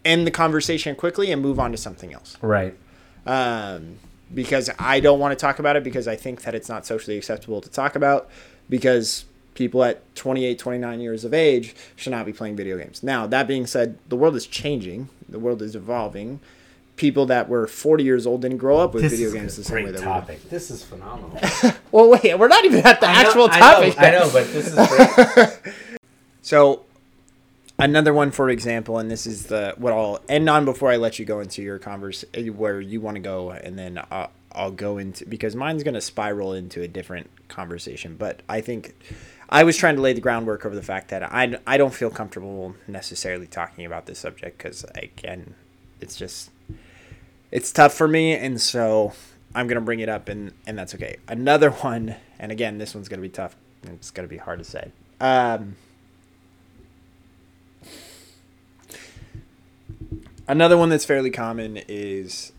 end 0.05 0.27
the 0.27 0.31
conversation 0.31 0.95
quickly 0.95 1.33
and 1.33 1.41
move 1.41 1.59
on 1.59 1.73
to 1.73 1.79
something 1.79 2.13
else. 2.13 2.37
Right. 2.43 2.75
Um, 3.25 3.99
because 4.33 4.71
I 4.79 5.01
don't 5.01 5.19
want 5.19 5.33
to 5.33 5.37
talk 5.37 5.59
about 5.59 5.77
it 5.77 5.85
because 5.85 6.07
I 6.07 6.17
think 6.17 6.43
that 6.43 6.55
it's 6.55 6.69
not 6.69 6.85
socially 6.85 7.17
acceptable 7.17 7.61
to 7.61 7.71
talk 7.71 7.97
about 7.97 8.29
because 8.69 9.25
people 9.55 9.83
at 9.83 10.15
28, 10.17 10.59
29 10.59 11.01
years 11.01 11.25
of 11.25 11.33
age 11.33 11.75
should 11.97 12.11
not 12.11 12.27
be 12.27 12.33
playing 12.33 12.57
video 12.57 12.77
games. 12.77 13.03
Now, 13.03 13.27
that 13.27 13.49
being 13.49 13.67
said, 13.67 13.99
the 14.09 14.17
world 14.17 14.37
is 14.37 14.47
changing, 14.47 15.09
the 15.29 15.39
world 15.39 15.63
is 15.63 15.75
evolving. 15.75 16.41
People 16.97 17.27
that 17.27 17.49
were 17.49 17.67
40 17.67 18.05
years 18.05 18.27
old 18.27 18.43
didn't 18.43 18.57
grow 18.57 18.79
up 18.79 18.95
with 18.95 19.03
This 19.03 19.13
video 19.13 19.33
games 19.33 19.57
the 19.57 19.65
same 19.65 19.77
way 19.77 19.83
great 19.91 19.97
that 19.97 20.03
topic. 20.03 20.49
This 20.49 20.71
is 20.71 20.83
phenomenal. 20.83 21.39
Well, 21.93 22.11
wait, 22.11 22.39
we're 22.39 22.49
not 22.49 22.65
even 22.65 22.85
at 22.85 23.01
the 23.01 23.07
actual 23.07 23.47
know, 23.47 23.55
topic. 23.55 23.95
I 23.99 24.11
know, 24.11 24.19
I 24.19 24.21
know, 24.21 24.31
but 24.33 24.53
this 24.53 24.67
is 24.67 24.89
great. 24.89 25.75
So 26.43 26.85
another 27.77 28.15
one, 28.15 28.31
for 28.31 28.49
example, 28.51 28.99
and 28.99 29.11
this 29.11 29.27
is 29.27 29.47
the 29.47 29.75
what 29.79 29.93
I'll 29.93 30.21
end 30.29 30.49
on 30.49 30.65
before 30.65 30.93
I 30.93 30.97
let 30.97 31.19
you 31.19 31.25
go 31.25 31.41
into 31.41 31.61
your 31.61 31.81
converse 31.81 32.25
eh, 32.35 32.49
where 32.51 32.81
you 32.81 33.01
want 33.01 33.17
to 33.17 33.21
go, 33.21 33.51
and 33.51 33.77
then 33.77 34.01
I'll, 34.13 34.31
I'll 34.53 34.71
go 34.71 34.99
into 34.99 35.27
because 35.27 35.57
mine's 35.57 35.83
going 35.83 35.95
to 35.95 36.01
spiral 36.01 36.53
into 36.53 36.83
a 36.83 36.89
different 36.89 37.31
conversation. 37.49 38.15
But 38.17 38.43
I 38.49 38.61
think 38.61 38.95
I 39.49 39.63
was 39.65 39.77
trying 39.77 39.97
to 39.97 40.03
lay 40.03 40.13
the 40.13 40.21
groundwork 40.21 40.67
over 40.67 40.75
the 40.75 40.83
fact 40.83 41.09
that 41.09 41.23
I 41.23 41.59
I 41.67 41.77
don't 41.77 41.95
feel 41.95 42.11
comfortable 42.11 42.75
necessarily 42.87 43.47
talking 43.47 43.85
about 43.85 44.07
this 44.07 44.19
subject 44.19 44.59
because 44.59 44.85
again, 44.95 45.55
it's 46.01 46.17
just 46.17 46.51
it's 47.51 47.71
tough 47.73 47.95
for 47.95 48.09
me, 48.09 48.33
and 48.33 48.61
so 48.61 49.13
I'm 49.55 49.69
gonna 49.69 49.81
bring 49.81 50.01
it 50.01 50.09
up, 50.09 50.29
and 50.29 50.53
and 50.67 50.79
that's 50.79 50.95
okay. 50.95 51.19
Another 51.29 51.71
one, 51.83 52.17
and 52.39 52.51
again, 52.51 52.79
this 52.79 52.95
one's 52.95 53.09
gonna 53.09 53.23
be 53.23 53.29
tough. 53.29 53.57
It's 53.85 54.11
gonna 54.11 54.29
be 54.29 54.39
hard 54.39 54.59
to 54.59 54.65
say. 54.65 54.91
Um, 55.21 55.77
another 60.49 60.77
one 60.77 60.89
that's 60.89 61.05
fairly 61.05 61.31
common 61.31 61.79
is 61.89 62.53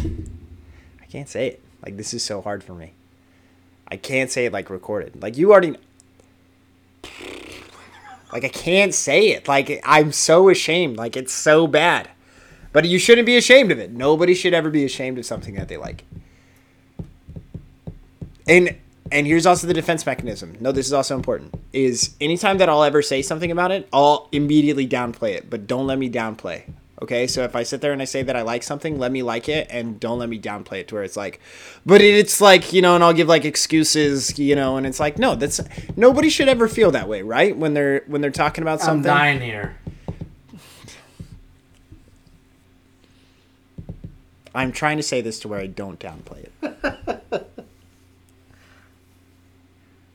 I 0.00 1.06
can't 1.08 1.28
say 1.28 1.48
it. 1.48 1.62
Like 1.84 1.96
this 1.96 2.12
is 2.12 2.24
so 2.24 2.40
hard 2.40 2.64
for 2.64 2.74
me. 2.74 2.92
I 3.86 3.96
can't 3.96 4.30
say 4.30 4.46
it 4.46 4.52
like 4.52 4.68
recorded. 4.68 5.22
Like 5.22 5.36
you 5.36 5.52
already. 5.52 5.76
Like 8.32 8.44
I 8.44 8.48
can't 8.48 8.92
say 8.92 9.28
it. 9.28 9.46
Like 9.46 9.80
I'm 9.84 10.12
so 10.12 10.48
ashamed. 10.48 10.96
Like 10.96 11.16
it's 11.16 11.32
so 11.32 11.66
bad. 11.66 12.10
But 12.72 12.86
you 12.86 12.98
shouldn't 12.98 13.26
be 13.26 13.36
ashamed 13.36 13.70
of 13.70 13.78
it. 13.78 13.92
Nobody 13.92 14.34
should 14.34 14.52
ever 14.52 14.68
be 14.68 14.84
ashamed 14.84 15.18
of 15.18 15.24
something 15.24 15.54
that 15.54 15.68
they 15.68 15.76
like. 15.76 16.04
And 18.48 18.76
and 19.12 19.26
here's 19.26 19.46
also 19.46 19.66
the 19.66 19.74
defense 19.74 20.04
mechanism. 20.04 20.56
No, 20.60 20.72
this 20.72 20.86
is 20.86 20.92
also 20.92 21.14
important. 21.14 21.54
Is 21.72 22.16
anytime 22.20 22.58
that 22.58 22.68
I'll 22.68 22.82
ever 22.82 23.02
say 23.02 23.22
something 23.22 23.50
about 23.50 23.70
it, 23.70 23.88
I'll 23.92 24.28
immediately 24.32 24.88
downplay 24.88 25.34
it, 25.34 25.48
but 25.48 25.66
don't 25.66 25.86
let 25.86 25.98
me 25.98 26.10
downplay. 26.10 26.64
Okay, 27.02 27.26
so 27.26 27.42
if 27.42 27.56
I 27.56 27.64
sit 27.64 27.80
there 27.80 27.92
and 27.92 28.00
I 28.00 28.04
say 28.04 28.22
that 28.22 28.36
I 28.36 28.42
like 28.42 28.62
something, 28.62 28.98
let 28.98 29.10
me 29.10 29.22
like 29.22 29.48
it, 29.48 29.66
and 29.68 29.98
don't 29.98 30.18
let 30.20 30.28
me 30.28 30.38
downplay 30.38 30.78
it 30.78 30.88
to 30.88 30.94
where 30.94 31.02
it's 31.02 31.16
like, 31.16 31.40
but 31.84 32.00
it's 32.00 32.40
like 32.40 32.72
you 32.72 32.82
know, 32.82 32.94
and 32.94 33.02
I'll 33.02 33.12
give 33.12 33.26
like 33.26 33.44
excuses, 33.44 34.38
you 34.38 34.54
know, 34.54 34.76
and 34.76 34.86
it's 34.86 35.00
like 35.00 35.18
no, 35.18 35.34
that's 35.34 35.60
nobody 35.96 36.30
should 36.30 36.48
ever 36.48 36.68
feel 36.68 36.92
that 36.92 37.08
way, 37.08 37.22
right? 37.22 37.56
When 37.56 37.74
they're 37.74 38.04
when 38.06 38.20
they're 38.20 38.30
talking 38.30 38.62
about 38.62 38.80
I'm 38.80 38.86
something. 38.86 39.04
dying 39.04 39.40
here. 39.40 39.76
I'm 44.54 44.70
trying 44.70 44.98
to 44.98 45.02
say 45.02 45.20
this 45.20 45.40
to 45.40 45.48
where 45.48 45.58
I 45.58 45.66
don't 45.66 45.98
downplay 45.98 46.46
it. 46.62 47.50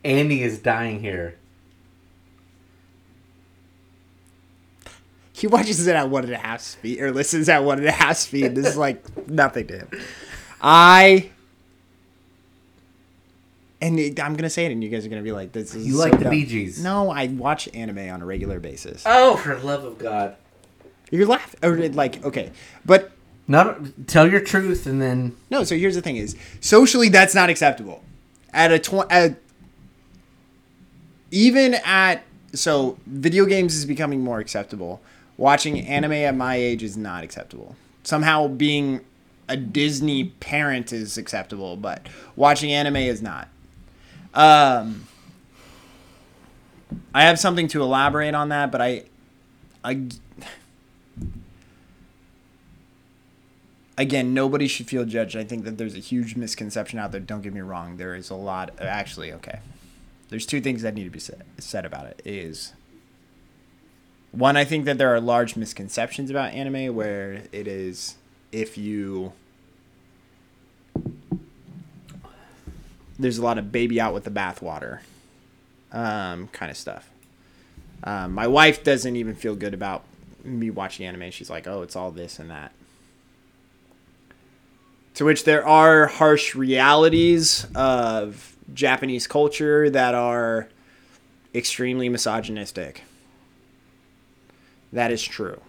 Andy 0.05 0.43
is 0.43 0.59
dying 0.59 1.01
here. 1.01 1.38
He 5.39 5.47
watches 5.47 5.87
it 5.87 5.95
at 5.95 6.09
one 6.09 6.25
and 6.25 6.33
a 6.33 6.37
half 6.37 6.61
speed 6.61 6.99
or 7.01 7.11
listens 7.11 7.47
at 7.49 7.63
one 7.63 7.79
and 7.79 7.87
a 7.87 7.91
half 7.91 8.17
speed. 8.17 8.55
This 8.55 8.67
is 8.67 8.77
like 8.77 9.27
nothing 9.29 9.67
to 9.67 9.77
him. 9.79 9.89
I 10.61 11.29
and 13.81 13.97
it- 13.99 14.19
I'm 14.21 14.35
gonna 14.35 14.49
say 14.49 14.65
it, 14.65 14.71
and 14.71 14.83
you 14.83 14.89
guys 14.89 15.05
are 15.05 15.09
gonna 15.09 15.21
be 15.21 15.31
like, 15.31 15.51
"This 15.53 15.73
is 15.73 15.87
You 15.87 15.93
so 15.93 15.99
like 15.99 16.17
the 16.17 16.25
dumb. 16.25 16.31
Bee 16.31 16.45
Gees. 16.45 16.83
No, 16.83 17.09
I 17.09 17.27
watch 17.27 17.69
anime 17.73 18.09
on 18.09 18.21
a 18.21 18.25
regular 18.25 18.59
basis. 18.59 19.03
Oh, 19.05 19.37
for 19.37 19.57
love 19.59 19.83
of 19.85 19.97
God! 19.97 20.35
You're 21.11 21.25
laughing, 21.25 21.59
or 21.63 21.77
like, 21.89 22.23
okay, 22.23 22.51
but 22.85 23.11
Not 23.47 23.79
tell 24.07 24.29
your 24.29 24.41
truth 24.41 24.85
and 24.85 25.01
then 25.01 25.35
no. 25.49 25.63
So 25.63 25.75
here's 25.77 25.95
the 25.95 26.01
thing: 26.01 26.17
is 26.17 26.35
socially 26.59 27.09
that's 27.09 27.33
not 27.33 27.49
acceptable. 27.49 28.03
At 28.53 28.71
a 28.71 28.79
tw- 28.79 29.09
at 29.09 29.39
even 31.31 31.75
at 31.85 32.23
so 32.53 32.97
video 33.05 33.45
games 33.45 33.75
is 33.75 33.85
becoming 33.85 34.21
more 34.21 34.39
acceptable. 34.39 35.01
Watching 35.39 35.87
anime 35.87 36.11
at 36.11 36.35
my 36.35 36.57
age 36.57 36.83
is 36.83 36.97
not 36.97 37.23
acceptable. 37.23 37.77
Somehow 38.03 38.49
being 38.49 38.99
a 39.47 39.55
Disney 39.55 40.25
parent 40.25 40.91
is 40.91 41.17
acceptable, 41.17 41.77
but 41.77 42.09
watching 42.35 42.73
anime 42.73 42.97
is 42.97 43.21
not. 43.21 43.47
Um, 44.33 45.07
I 47.15 47.23
have 47.23 47.39
something 47.39 47.69
to 47.69 47.81
elaborate 47.81 48.35
on 48.35 48.49
that, 48.49 48.69
but 48.69 48.81
I, 48.81 49.05
I, 49.81 50.09
again, 53.97 54.33
nobody 54.33 54.67
should 54.67 54.87
feel 54.87 55.05
judged. 55.05 55.37
I 55.37 55.45
think 55.45 55.63
that 55.63 55.77
there's 55.77 55.95
a 55.95 55.99
huge 55.99 56.35
misconception 56.35 56.99
out 56.99 57.13
there. 57.13 57.21
Don't 57.21 57.43
get 57.43 57.53
me 57.53 57.61
wrong. 57.61 57.95
There 57.95 58.13
is 58.13 58.29
a 58.29 58.35
lot. 58.35 58.77
Actually, 58.81 59.31
okay. 59.31 59.59
There's 60.27 60.45
two 60.45 60.59
things 60.59 60.81
that 60.81 60.95
need 60.95 61.05
to 61.05 61.09
be 61.09 61.19
said, 61.19 61.43
said 61.59 61.85
about 61.85 62.07
it. 62.07 62.21
Is 62.25 62.73
one, 64.31 64.57
I 64.57 64.63
think 64.63 64.85
that 64.85 64.97
there 64.97 65.13
are 65.13 65.19
large 65.19 65.55
misconceptions 65.55 66.29
about 66.29 66.53
anime 66.53 66.95
where 66.95 67.43
it 67.51 67.67
is 67.67 68.15
if 68.51 68.77
you 68.77 69.33
there's 73.17 73.37
a 73.37 73.43
lot 73.43 73.57
of 73.57 73.71
baby 73.71 73.99
out 73.99 74.13
with 74.13 74.23
the 74.23 74.31
bathwater 74.31 74.99
um, 75.91 76.47
kind 76.47 76.71
of 76.71 76.77
stuff. 76.77 77.09
Um, 78.03 78.33
my 78.33 78.47
wife 78.47 78.83
doesn't 78.83 79.15
even 79.17 79.35
feel 79.35 79.55
good 79.55 79.73
about 79.73 80.03
me 80.43 80.69
watching 80.69 81.05
anime. 81.05 81.31
She's 81.31 81.49
like, 81.49 81.67
oh, 81.67 81.81
it's 81.81 81.97
all 81.97 82.11
this 82.11 82.39
and 82.39 82.49
that. 82.49 82.71
To 85.15 85.25
which 85.25 85.43
there 85.43 85.67
are 85.67 86.07
harsh 86.07 86.55
realities 86.55 87.67
of 87.75 88.55
Japanese 88.73 89.27
culture 89.27 89.89
that 89.89 90.15
are 90.15 90.69
extremely 91.53 92.07
misogynistic. 92.07 93.03
That 94.91 95.11
is 95.11 95.23
true. 95.23 95.61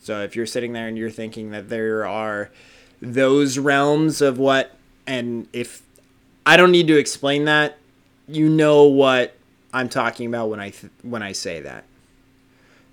So 0.00 0.22
if 0.22 0.36
you're 0.36 0.46
sitting 0.46 0.72
there 0.72 0.88
and 0.88 0.96
you're 0.96 1.10
thinking 1.10 1.50
that 1.50 1.68
there 1.68 2.06
are 2.06 2.50
those 3.02 3.58
realms 3.58 4.20
of 4.20 4.38
what, 4.38 4.76
and 5.06 5.48
if 5.52 5.82
I 6.44 6.56
don't 6.56 6.70
need 6.70 6.86
to 6.88 6.96
explain 6.96 7.44
that, 7.46 7.78
you 8.28 8.48
know 8.48 8.84
what 8.84 9.36
I'm 9.72 9.88
talking 9.88 10.26
about 10.26 10.48
when 10.48 10.60
I 10.60 10.70
th- 10.70 10.92
when 11.02 11.22
I 11.22 11.32
say 11.32 11.60
that. 11.60 11.84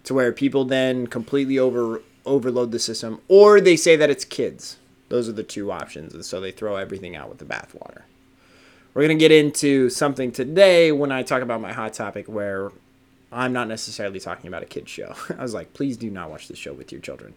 To 0.05 0.13
where 0.13 0.33
people 0.33 0.65
then 0.65 1.07
completely 1.07 1.57
over 1.57 2.01
overload 2.25 2.71
the 2.71 2.79
system, 2.79 3.21
or 3.27 3.61
they 3.61 3.75
say 3.75 3.95
that 3.95 4.09
it's 4.09 4.25
kids. 4.25 4.77
Those 5.09 5.29
are 5.29 5.33
the 5.33 5.43
two 5.43 5.71
options, 5.71 6.13
and 6.13 6.25
so 6.25 6.41
they 6.41 6.51
throw 6.51 6.75
everything 6.75 7.15
out 7.15 7.29
with 7.29 7.37
the 7.37 7.45
bathwater. 7.45 8.01
We're 8.93 9.03
gonna 9.03 9.15
get 9.15 9.31
into 9.31 9.89
something 9.89 10.31
today 10.31 10.91
when 10.91 11.11
I 11.11 11.23
talk 11.23 11.41
about 11.41 11.61
my 11.61 11.73
hot 11.73 11.93
topic 11.93 12.27
where 12.27 12.71
I'm 13.33 13.53
not 13.53 13.67
necessarily 13.67 14.19
talking 14.19 14.47
about 14.47 14.63
a 14.63 14.65
kid 14.67 14.87
show. 14.87 15.15
I 15.37 15.41
was 15.41 15.53
like, 15.53 15.73
please 15.73 15.97
do 15.97 16.09
not 16.09 16.29
watch 16.29 16.47
this 16.47 16.57
show 16.57 16.73
with 16.73 16.91
your 16.91 17.01
children. 17.01 17.33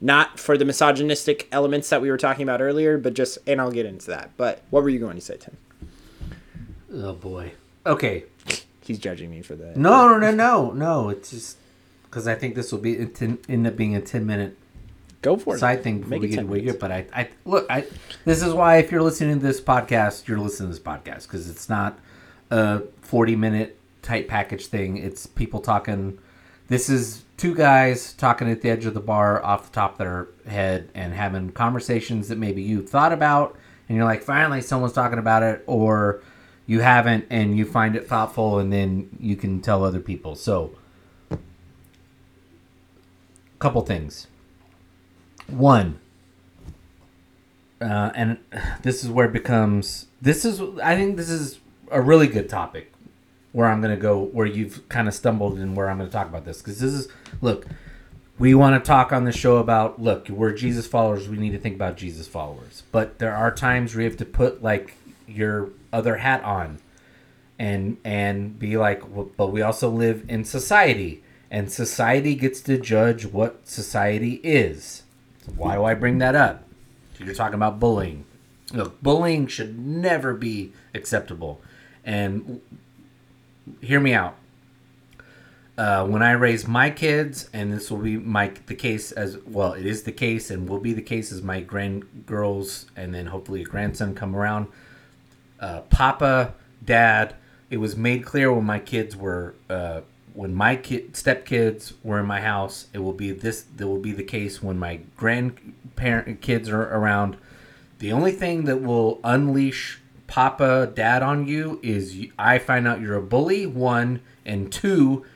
Not 0.00 0.40
for 0.40 0.56
the 0.56 0.64
misogynistic 0.64 1.46
elements 1.52 1.90
that 1.90 2.00
we 2.00 2.10
were 2.10 2.16
talking 2.16 2.42
about 2.42 2.60
earlier, 2.62 2.96
but 2.96 3.14
just, 3.14 3.36
and 3.46 3.60
I'll 3.60 3.70
get 3.70 3.84
into 3.86 4.06
that. 4.08 4.30
But 4.38 4.62
what 4.70 4.82
were 4.82 4.88
you 4.88 4.98
going 4.98 5.16
to 5.16 5.20
say, 5.22 5.36
Tim? 5.36 5.56
oh 6.92 7.12
boy. 7.12 7.52
Okay, 7.86 8.24
He's 8.82 8.98
judging 8.98 9.30
me 9.30 9.42
for 9.42 9.54
that. 9.54 9.76
no, 9.76 10.08
no, 10.08 10.18
no, 10.18 10.30
no, 10.32 10.70
no. 10.72 11.08
It's 11.10 11.30
just 11.30 11.56
because 12.04 12.26
I 12.26 12.34
think 12.34 12.54
this 12.54 12.72
will 12.72 12.78
be 12.80 12.94
it 12.96 13.14
ten, 13.14 13.38
end 13.48 13.66
up 13.66 13.76
being 13.76 13.94
a 13.94 14.00
ten 14.00 14.26
minute 14.26 14.56
Go 15.22 15.36
for 15.36 15.54
it. 15.54 15.58
side 15.58 15.82
thing 15.84 15.98
before 15.98 16.10
Make 16.10 16.22
we 16.22 16.28
get 16.28 16.36
10 16.36 16.44
away 16.46 16.60
here. 16.62 16.74
But 16.74 16.90
I, 16.90 17.06
I 17.14 17.28
look, 17.44 17.66
I 17.70 17.84
this 18.24 18.42
is 18.42 18.52
why 18.54 18.78
if 18.78 18.90
you're 18.90 19.02
listening 19.02 19.38
to 19.38 19.46
this 19.46 19.60
podcast, 19.60 20.26
you're 20.26 20.38
listening 20.38 20.70
to 20.70 20.74
this 20.74 20.82
podcast 20.82 21.22
because 21.24 21.48
it's 21.48 21.68
not 21.68 21.98
a 22.50 22.80
40 23.02 23.36
minute 23.36 23.78
tight 24.02 24.28
package 24.28 24.66
thing. 24.66 24.96
It's 24.96 25.26
people 25.26 25.60
talking. 25.60 26.18
This 26.68 26.88
is 26.88 27.24
two 27.36 27.54
guys 27.54 28.12
talking 28.12 28.50
at 28.50 28.60
the 28.60 28.70
edge 28.70 28.84
of 28.84 28.94
the 28.94 29.00
bar 29.00 29.42
off 29.44 29.70
the 29.70 29.74
top 29.74 29.92
of 29.92 29.98
their 29.98 30.28
head 30.46 30.90
and 30.94 31.12
having 31.12 31.50
conversations 31.50 32.28
that 32.28 32.38
maybe 32.38 32.62
you 32.62 32.82
thought 32.82 33.12
about 33.12 33.56
and 33.90 33.96
you're 33.96 34.06
like, 34.06 34.22
finally, 34.22 34.60
someone's 34.60 34.92
talking 34.92 35.18
about 35.18 35.42
it, 35.42 35.64
or 35.66 36.22
you 36.64 36.78
haven't 36.78 37.26
and 37.28 37.58
you 37.58 37.64
find 37.64 37.96
it 37.96 38.06
thoughtful 38.06 38.60
and 38.60 38.72
then 38.72 39.08
you 39.18 39.34
can 39.34 39.60
tell 39.60 39.84
other 39.84 39.98
people. 39.98 40.36
So, 40.36 40.76
a 41.32 41.38
couple 43.58 43.80
things. 43.80 44.28
One, 45.48 45.98
uh, 47.80 48.12
and 48.14 48.38
this 48.82 49.02
is 49.02 49.10
where 49.10 49.26
it 49.26 49.32
becomes. 49.32 50.06
This 50.22 50.44
is, 50.44 50.60
I 50.80 50.94
think, 50.94 51.16
this 51.16 51.28
is 51.28 51.58
a 51.90 52.00
really 52.00 52.28
good 52.28 52.48
topic. 52.48 52.89
Where 53.52 53.68
I'm 53.68 53.80
going 53.80 53.94
to 53.94 54.00
go, 54.00 54.22
where 54.22 54.46
you've 54.46 54.88
kind 54.88 55.08
of 55.08 55.14
stumbled, 55.14 55.58
and 55.58 55.76
where 55.76 55.90
I'm 55.90 55.98
going 55.98 56.08
to 56.08 56.12
talk 56.12 56.28
about 56.28 56.44
this, 56.44 56.58
because 56.58 56.78
this 56.78 56.92
is, 56.92 57.08
look, 57.40 57.66
we 58.38 58.54
want 58.54 58.82
to 58.82 58.86
talk 58.86 59.12
on 59.12 59.24
the 59.24 59.32
show 59.32 59.56
about, 59.56 60.00
look, 60.00 60.28
we're 60.28 60.52
Jesus 60.52 60.86
followers. 60.86 61.28
We 61.28 61.36
need 61.36 61.50
to 61.50 61.58
think 61.58 61.74
about 61.74 61.96
Jesus 61.96 62.28
followers, 62.28 62.84
but 62.92 63.18
there 63.18 63.34
are 63.34 63.52
times 63.52 63.94
where 63.94 64.04
you 64.04 64.08
have 64.08 64.18
to 64.18 64.24
put 64.24 64.62
like 64.62 64.94
your 65.26 65.70
other 65.92 66.16
hat 66.16 66.44
on, 66.44 66.78
and 67.58 67.98
and 68.04 68.58
be 68.58 68.76
like, 68.76 69.02
well, 69.14 69.30
but 69.36 69.48
we 69.48 69.62
also 69.62 69.90
live 69.90 70.24
in 70.28 70.44
society, 70.44 71.22
and 71.50 71.70
society 71.70 72.34
gets 72.34 72.60
to 72.62 72.78
judge 72.78 73.26
what 73.26 73.68
society 73.68 74.40
is. 74.44 75.02
So 75.44 75.52
why 75.56 75.74
do 75.74 75.84
I 75.84 75.94
bring 75.94 76.18
that 76.18 76.34
up? 76.34 76.64
You're 77.18 77.34
talking 77.34 77.56
about 77.56 77.80
bullying. 77.80 78.24
Look, 78.72 79.02
bullying 79.02 79.48
should 79.48 79.78
never 79.78 80.32
be 80.32 80.72
acceptable. 80.94 81.60
And 82.04 82.60
hear 83.80 84.00
me 84.00 84.14
out. 84.14 84.36
Uh, 85.78 86.04
when 86.06 86.22
I 86.22 86.32
raise 86.32 86.68
my 86.68 86.90
kids, 86.90 87.48
and 87.54 87.72
this 87.72 87.90
will 87.90 87.98
be 87.98 88.18
my 88.18 88.52
the 88.66 88.74
case 88.74 89.12
as 89.12 89.38
well, 89.46 89.72
it 89.72 89.86
is 89.86 90.02
the 90.02 90.12
case, 90.12 90.50
and 90.50 90.68
will 90.68 90.78
be 90.78 90.92
the 90.92 91.02
case 91.02 91.32
as 91.32 91.42
my 91.42 91.60
grand 91.60 92.26
girls, 92.26 92.86
and 92.96 93.14
then 93.14 93.26
hopefully 93.26 93.62
a 93.62 93.64
grandson 93.64 94.14
come 94.14 94.36
around. 94.36 94.66
Uh, 95.58 95.80
Papa, 95.88 96.54
Dad, 96.84 97.34
it 97.70 97.78
was 97.78 97.96
made 97.96 98.26
clear 98.26 98.52
when 98.52 98.64
my 98.64 98.78
kids 98.78 99.16
were 99.16 99.54
uh, 99.70 100.02
when 100.34 100.54
my 100.54 100.76
kid 100.76 101.14
stepkids 101.14 101.94
were 102.02 102.20
in 102.20 102.26
my 102.26 102.40
house. 102.40 102.88
It 102.92 102.98
will 102.98 103.14
be 103.14 103.32
this. 103.32 103.62
That 103.62 103.86
will 103.86 104.00
be 104.00 104.12
the 104.12 104.22
case 104.22 104.62
when 104.62 104.78
my 104.78 105.00
grandparent 105.16 106.40
kids 106.42 106.68
are 106.68 106.82
around. 106.82 107.36
The 108.00 108.12
only 108.12 108.32
thing 108.32 108.64
that 108.64 108.82
will 108.82 109.20
unleash 109.24 110.00
Papa, 110.30 110.92
Dad 110.94 111.24
on 111.24 111.48
you 111.48 111.80
is 111.82 112.16
I 112.38 112.60
find 112.60 112.86
out 112.86 113.00
you're 113.00 113.16
a 113.16 113.22
bully. 113.22 113.66
One 113.66 114.20
and 114.46 114.70
two, 114.70 115.26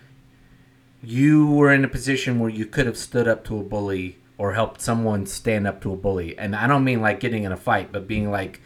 you 1.03 1.51
were 1.51 1.73
in 1.73 1.85
a 1.85 1.89
position 1.89 2.39
where 2.39 2.49
you 2.49 2.65
could 2.65 2.87
have 2.87 2.97
stood 2.97 3.27
up 3.27 3.45
to 3.47 3.59
a 3.59 3.65
bully 3.65 4.19
or 4.39 4.53
helped 4.53 4.81
someone 4.81 5.27
stand 5.27 5.67
up 5.67 5.83
to 5.83 5.93
a 5.93 5.97
bully. 5.97 6.39
And 6.39 6.55
I 6.55 6.69
don't 6.69 6.85
mean 6.85 7.01
like 7.01 7.19
getting 7.19 7.43
in 7.43 7.51
a 7.51 7.57
fight, 7.57 7.91
but 7.91 8.07
being 8.07 8.31
like 8.31 8.61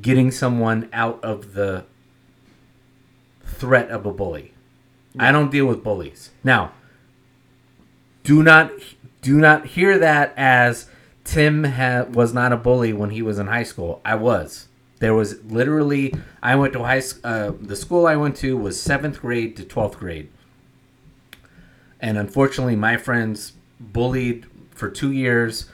getting 0.00 0.30
someone 0.30 0.88
out 0.92 1.18
of 1.24 1.54
the 1.54 1.84
threat 3.44 3.90
of 3.90 4.06
a 4.06 4.12
bully. 4.12 4.54
I 5.18 5.32
don't 5.32 5.50
deal 5.50 5.66
with 5.66 5.82
bullies. 5.82 6.30
Now, 6.44 6.74
do 8.22 8.44
not 8.44 8.70
do 9.20 9.36
not 9.36 9.66
hear 9.66 9.98
that 9.98 10.32
as 10.36 10.88
Tim 11.24 11.64
ha- 11.64 12.04
was 12.08 12.32
not 12.32 12.52
a 12.52 12.56
bully 12.56 12.92
when 12.92 13.10
he 13.10 13.20
was 13.20 13.40
in 13.40 13.48
high 13.48 13.64
school. 13.64 14.00
I 14.04 14.14
was. 14.14 14.68
There 15.02 15.14
was 15.14 15.42
literally 15.42 16.14
I 16.44 16.54
went 16.54 16.72
to 16.74 16.84
high 16.84 17.02
uh, 17.24 17.54
the 17.60 17.74
school 17.74 18.06
I 18.06 18.14
went 18.14 18.36
to 18.36 18.56
was 18.56 18.80
seventh 18.80 19.20
grade 19.20 19.56
to 19.56 19.64
twelfth 19.64 19.98
grade, 19.98 20.28
and 21.98 22.16
unfortunately, 22.16 22.76
my 22.76 22.96
friends 22.96 23.54
bullied 23.80 24.46
for 24.70 24.88
two 24.88 25.10
years, 25.10 25.68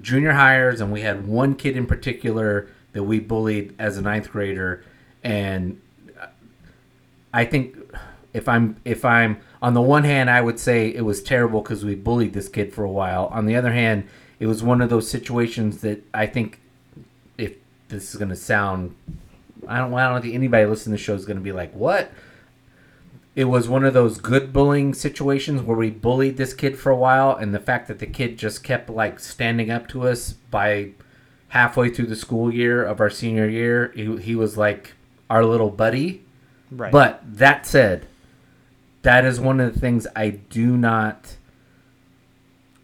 junior 0.00 0.32
hires, 0.32 0.80
and 0.80 0.90
we 0.90 1.02
had 1.02 1.26
one 1.26 1.54
kid 1.54 1.76
in 1.76 1.84
particular 1.84 2.70
that 2.94 3.02
we 3.02 3.20
bullied 3.20 3.74
as 3.78 3.98
a 3.98 4.00
ninth 4.00 4.30
grader, 4.30 4.82
and 5.22 5.78
I 7.34 7.44
think 7.44 7.76
if 8.32 8.48
I'm 8.48 8.76
if 8.86 9.04
I'm 9.04 9.36
on 9.60 9.74
the 9.74 9.82
one 9.82 10.04
hand, 10.04 10.30
I 10.30 10.40
would 10.40 10.58
say 10.58 10.88
it 10.88 11.04
was 11.04 11.22
terrible 11.22 11.60
because 11.60 11.84
we 11.84 11.94
bullied 11.94 12.32
this 12.32 12.48
kid 12.48 12.72
for 12.72 12.84
a 12.84 12.90
while. 12.90 13.26
On 13.26 13.44
the 13.44 13.54
other 13.54 13.74
hand, 13.74 14.08
it 14.38 14.46
was 14.46 14.62
one 14.62 14.80
of 14.80 14.88
those 14.88 15.10
situations 15.10 15.82
that 15.82 16.02
I 16.14 16.24
think 16.24 16.58
this 17.90 18.10
is 18.10 18.16
going 18.16 18.30
to 18.30 18.36
sound, 18.36 18.94
I 19.66 19.78
don't 19.78 19.92
I 19.94 20.08
don't 20.08 20.22
think 20.22 20.34
anybody 20.34 20.64
listening 20.66 20.96
to 20.96 21.00
the 21.00 21.04
show 21.04 21.14
is 21.14 21.24
going 21.24 21.36
to 21.36 21.42
be 21.42 21.52
like 21.52 21.72
what. 21.74 22.10
It 23.36 23.44
was 23.44 23.68
one 23.68 23.84
of 23.84 23.94
those 23.94 24.18
good 24.18 24.52
bullying 24.52 24.92
situations 24.92 25.62
where 25.62 25.76
we 25.76 25.90
bullied 25.90 26.36
this 26.36 26.52
kid 26.52 26.78
for 26.78 26.90
a 26.90 26.96
while, 26.96 27.36
and 27.36 27.54
the 27.54 27.60
fact 27.60 27.88
that 27.88 27.98
the 27.98 28.06
kid 28.06 28.38
just 28.38 28.64
kept 28.64 28.90
like 28.90 29.20
standing 29.20 29.70
up 29.70 29.88
to 29.88 30.06
us 30.06 30.32
by 30.32 30.90
halfway 31.48 31.90
through 31.90 32.06
the 32.06 32.16
school 32.16 32.52
year 32.52 32.84
of 32.84 33.00
our 33.00 33.10
senior 33.10 33.48
year, 33.48 33.92
he, 33.94 34.16
he 34.18 34.34
was 34.34 34.56
like 34.56 34.94
our 35.28 35.44
little 35.44 35.70
buddy. 35.70 36.24
Right. 36.70 36.92
But 36.92 37.22
that 37.24 37.66
said, 37.66 38.06
that 39.02 39.24
is 39.24 39.40
one 39.40 39.60
of 39.60 39.74
the 39.74 39.80
things 39.80 40.06
I 40.14 40.30
do 40.30 40.76
not. 40.76 41.36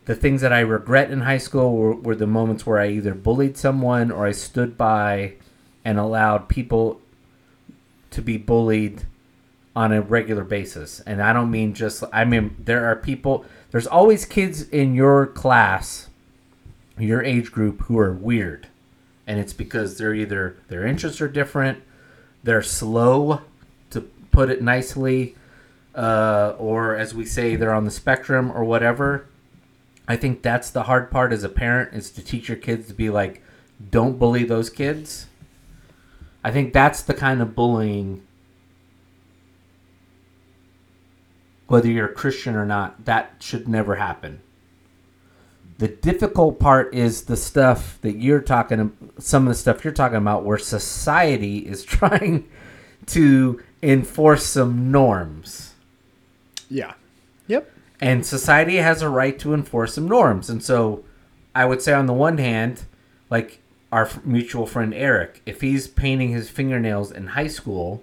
The 0.07 0.15
things 0.15 0.41
that 0.41 0.53
I 0.53 0.61
regret 0.61 1.11
in 1.11 1.21
high 1.21 1.39
school 1.39 1.77
were, 1.77 1.95
were 1.95 2.15
the 2.15 2.27
moments 2.27 2.65
where 2.65 2.79
I 2.79 2.89
either 2.89 3.15
bullied 3.15 3.57
someone 3.57 4.11
or 4.11 4.27
I 4.27 4.33
stood 4.33 4.79
by 4.79 5.35
and 5.85 5.99
allowed 5.99 6.49
people 6.49 7.01
to 8.11 8.23
be 8.23 8.39
bullied 8.39 9.03
on 9.75 9.93
a 9.93 10.01
regular 10.01 10.43
basis. 10.43 11.01
And 11.01 11.23
I 11.23 11.33
don't 11.33 11.51
mean 11.51 11.75
just, 11.75 12.03
I 12.13 12.25
mean, 12.25 12.57
there 12.59 12.87
are 12.87 12.97
people, 12.97 13.45
there's 13.73 13.87
always 13.87 14.25
kids 14.25 14.63
in 14.63 14.95
your 14.95 15.27
class, 15.27 16.09
your 16.99 17.23
age 17.23 17.53
group, 17.53 17.83
who 17.83 17.99
are 17.99 18.13
weird. 18.13 18.69
And 19.27 19.39
it's 19.39 19.53
because 19.53 19.99
they're 19.99 20.15
either, 20.15 20.57
their 20.69 20.87
interests 20.87 21.21
are 21.21 21.29
different, 21.29 21.83
they're 22.43 22.63
slow, 22.63 23.43
to 23.91 24.01
put 24.31 24.51
it 24.51 24.63
nicely, 24.63 25.35
uh, 25.95 26.55
or 26.59 26.95
as 26.95 27.15
we 27.15 27.27
say, 27.27 27.57
they're 27.57 27.75
on 27.75 27.85
the 27.85 27.91
spectrum 27.91 28.51
or 28.51 28.65
whatever. 28.65 29.27
I 30.09 30.17
think 30.17 30.43
that's 30.43 30.71
the 30.71 30.85
hard 30.85 31.11
part 31.11 31.33
as 31.33 31.43
a 31.43 31.49
parent 31.49 31.95
is 31.95 32.11
to 32.13 32.23
teach 32.23 32.49
your 32.49 32.57
kids 32.57 32.89
to 32.89 32.95
be 32.95 33.11
like, 33.11 33.43
don't 33.91 34.19
bully 34.19 34.45
those 34.45 34.71
kids. 34.71 35.27
I 36.45 36.53
think 36.53 36.73
that's 36.73 37.03
the 37.03 37.15
kind 37.15 37.43
of 37.43 37.57
bullying, 37.57 38.23
whether 41.67 41.89
you're 41.89 42.07
a 42.07 42.15
Christian 42.15 42.55
or 42.55 42.65
not, 42.65 43.05
that 43.05 43.35
should 43.41 43.67
never 43.67 43.97
happen. 43.97 44.41
The 45.79 45.89
difficult 45.89 46.59
part 46.61 46.95
is 46.95 47.25
the 47.25 47.37
stuff 47.37 47.99
that 48.01 48.17
you're 48.17 48.41
talking, 48.41 48.97
some 49.19 49.43
of 49.43 49.49
the 49.49 49.59
stuff 49.59 49.85
you're 49.85 49.93
talking 49.93 50.19
about, 50.19 50.45
where 50.45 50.57
society 50.57 51.59
is 51.67 51.85
trying 51.85 52.49
to 53.07 53.61
enforce 53.83 54.47
some 54.47 54.91
norms. 54.91 55.75
yeah. 56.71 56.95
Yep. 57.49 57.71
And 58.01 58.27
society 58.27 58.77
has 58.77 59.03
a 59.03 59.09
right 59.09 59.39
to 59.39 59.55
enforce 59.55 59.95
some 59.95 60.09
norms. 60.09 60.51
And 60.51 60.63
so 60.63 61.05
I 61.55 61.65
would 61.65 61.81
say, 61.81 61.93
on 61.93 62.07
the 62.07 62.13
one 62.13 62.39
hand, 62.39 62.85
like 63.31 63.61
our 63.91 64.11
mutual 64.25 64.67
friend 64.67 64.93
Eric, 64.93 65.41
if 65.47 65.61
he's 65.63 65.89
painting 65.89 66.31
his 66.31 66.51
fingernails 66.51 67.11
in 67.11 67.29
high 67.29 67.47
school, 67.47 68.03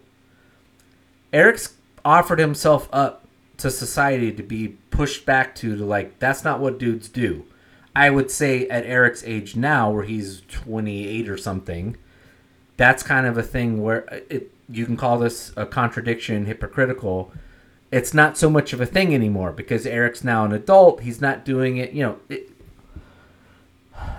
Eric's 1.32 1.76
offered 2.04 2.40
himself 2.40 2.90
up 2.92 3.28
to 3.58 3.70
society 3.70 4.32
to 4.32 4.44
be 4.44 4.70
pushed 4.90 5.26
back 5.26 5.56
to, 5.56 5.78
to 5.78 5.86
like, 5.86 6.20
that's 6.20 6.44
not 6.44 6.60
what 6.60 6.80
dudes 6.80 7.08
do. 7.08 7.46
I 7.96 8.10
would 8.10 8.32
say 8.32 8.68
at 8.70 8.86
Eric's 8.86 9.24
age 9.24 9.56
now, 9.56 9.92
where 9.92 10.04
he's 10.04 10.42
28 10.50 11.30
or 11.30 11.38
something, 11.38 11.96
that's 12.76 13.04
kind 13.04 13.28
of 13.28 13.38
a 13.38 13.44
thing 13.44 13.84
where 13.84 14.12
uh, 14.12 14.20
it 14.30 14.50
you 14.70 14.86
can 14.86 14.98
call 14.98 15.20
this 15.20 15.52
a 15.56 15.66
contradiction, 15.66 16.46
hypocritical. 16.46 17.32
It's 17.94 18.12
not 18.12 18.40
so 18.40 18.50
much 18.50 18.74
of 18.74 18.82
a 18.82 18.88
thing 18.88 19.14
anymore 19.14 19.52
because 19.52 19.86
Eric's 19.86 20.24
now 20.24 20.46
an 20.46 20.52
adult. 20.52 21.02
He's 21.02 21.22
not 21.22 21.46
doing 21.46 21.78
it. 21.78 21.92
You 21.92 22.04
know, 22.04 22.20
it 22.28 22.50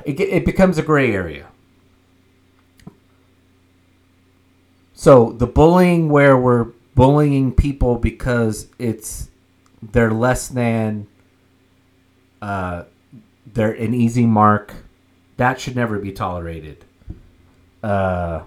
it, 0.04 0.20
it 0.20 0.44
becomes 0.44 0.78
a 0.78 0.82
gray 0.82 1.12
area. 1.12 1.48
So 4.92 5.32
the 5.32 5.48
bullying 5.48 6.08
where 6.08 6.38
we're 6.38 6.68
bullying 6.94 7.52
people 7.52 7.96
because 7.96 8.68
it's 8.78 9.28
they're 9.82 10.12
less 10.12 10.46
than 10.46 11.08
uh, 12.40 12.84
they're 13.44 13.72
an 13.72 13.92
easy 13.92 14.24
mark. 14.24 14.72
That 15.36 15.58
should 15.60 15.74
never 15.74 15.98
be 15.98 16.12
tolerated. 16.12 16.84
Uh, 17.82 18.44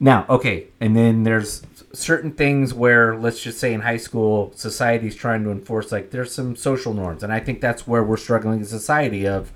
now, 0.00 0.26
okay, 0.28 0.68
and 0.80 0.96
then 0.96 1.24
there's 1.24 1.62
certain 1.92 2.32
things 2.32 2.72
where, 2.72 3.16
let's 3.16 3.42
just 3.42 3.58
say 3.58 3.72
in 3.72 3.80
high 3.80 3.96
school, 3.96 4.52
society's 4.54 5.16
trying 5.16 5.42
to 5.44 5.50
enforce, 5.50 5.90
like, 5.90 6.10
there's 6.10 6.32
some 6.32 6.54
social 6.54 6.94
norms. 6.94 7.22
And 7.22 7.32
I 7.32 7.40
think 7.40 7.60
that's 7.60 7.86
where 7.86 8.04
we're 8.04 8.16
struggling 8.16 8.60
as 8.60 8.70
society 8.70 9.26
of, 9.26 9.52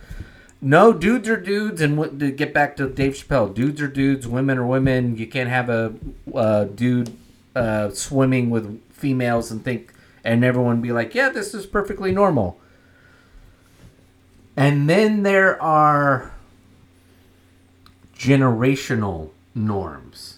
no, 0.60 0.92
dudes 0.92 1.28
are 1.28 1.36
dudes. 1.40 1.80
And 1.80 1.96
what, 1.96 2.18
to 2.18 2.30
get 2.30 2.52
back 2.52 2.76
to 2.78 2.88
Dave 2.88 3.12
Chappelle, 3.12 3.54
dudes 3.54 3.80
are 3.80 3.88
dudes, 3.88 4.26
women 4.26 4.58
are 4.58 4.66
women. 4.66 5.16
You 5.16 5.26
can't 5.26 5.50
have 5.50 5.68
a 5.68 6.64
dude 6.74 7.16
uh, 7.54 7.90
swimming 7.90 8.50
with 8.50 8.82
females 8.90 9.50
and 9.50 9.64
think, 9.64 9.92
and 10.24 10.44
everyone 10.44 10.80
be 10.80 10.92
like, 10.92 11.14
yeah, 11.14 11.28
this 11.28 11.54
is 11.54 11.66
perfectly 11.66 12.12
normal. 12.12 12.58
And 14.56 14.88
then 14.88 15.22
there 15.22 15.60
are 15.62 16.32
generational 18.16 19.30
norms. 19.54 20.31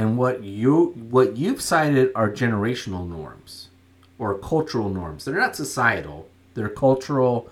And 0.00 0.16
what 0.16 0.42
you 0.42 0.94
what 1.10 1.36
you've 1.36 1.60
cited 1.60 2.10
are 2.14 2.30
generational 2.30 3.06
norms 3.06 3.68
or 4.18 4.38
cultural 4.38 4.88
norms. 4.88 5.26
They're 5.26 5.38
not 5.38 5.54
societal. 5.54 6.26
They're 6.54 6.70
cultural. 6.70 7.50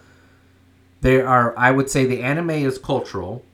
They 1.03 1.21
are 1.21 1.53
I 1.59 1.73
would 1.73 1.91
say 1.91 2.07
the 2.07 2.23
anime 2.23 2.49
is 2.49 2.79
cultural. 2.79 3.45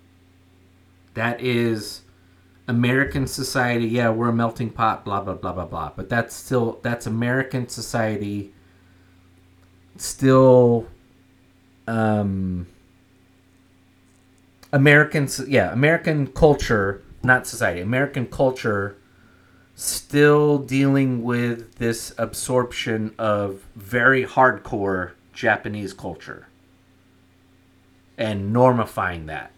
That 1.14 1.40
is 1.40 2.02
American 2.68 3.26
society. 3.26 3.86
Yeah, 3.86 4.10
we're 4.10 4.28
a 4.28 4.32
melting 4.32 4.70
pot 4.70 5.04
blah 5.04 5.22
blah 5.22 5.34
blah 5.34 5.54
blah 5.54 5.66
blah. 5.66 5.90
But 5.96 6.08
that's 6.08 6.32
still 6.32 6.78
that's 6.84 7.08
American 7.08 7.68
society 7.68 8.52
still 9.96 10.86
um 11.88 12.68
American, 14.72 15.28
yeah, 15.46 15.72
American 15.72 16.26
culture, 16.26 17.03
not 17.24 17.46
society, 17.46 17.80
American 17.80 18.26
culture 18.26 18.96
still 19.74 20.58
dealing 20.58 21.22
with 21.22 21.76
this 21.76 22.14
absorption 22.18 23.14
of 23.18 23.66
very 23.74 24.24
hardcore 24.24 25.12
Japanese 25.32 25.92
culture 25.92 26.46
and 28.16 28.54
normifying 28.54 29.26
that. 29.26 29.50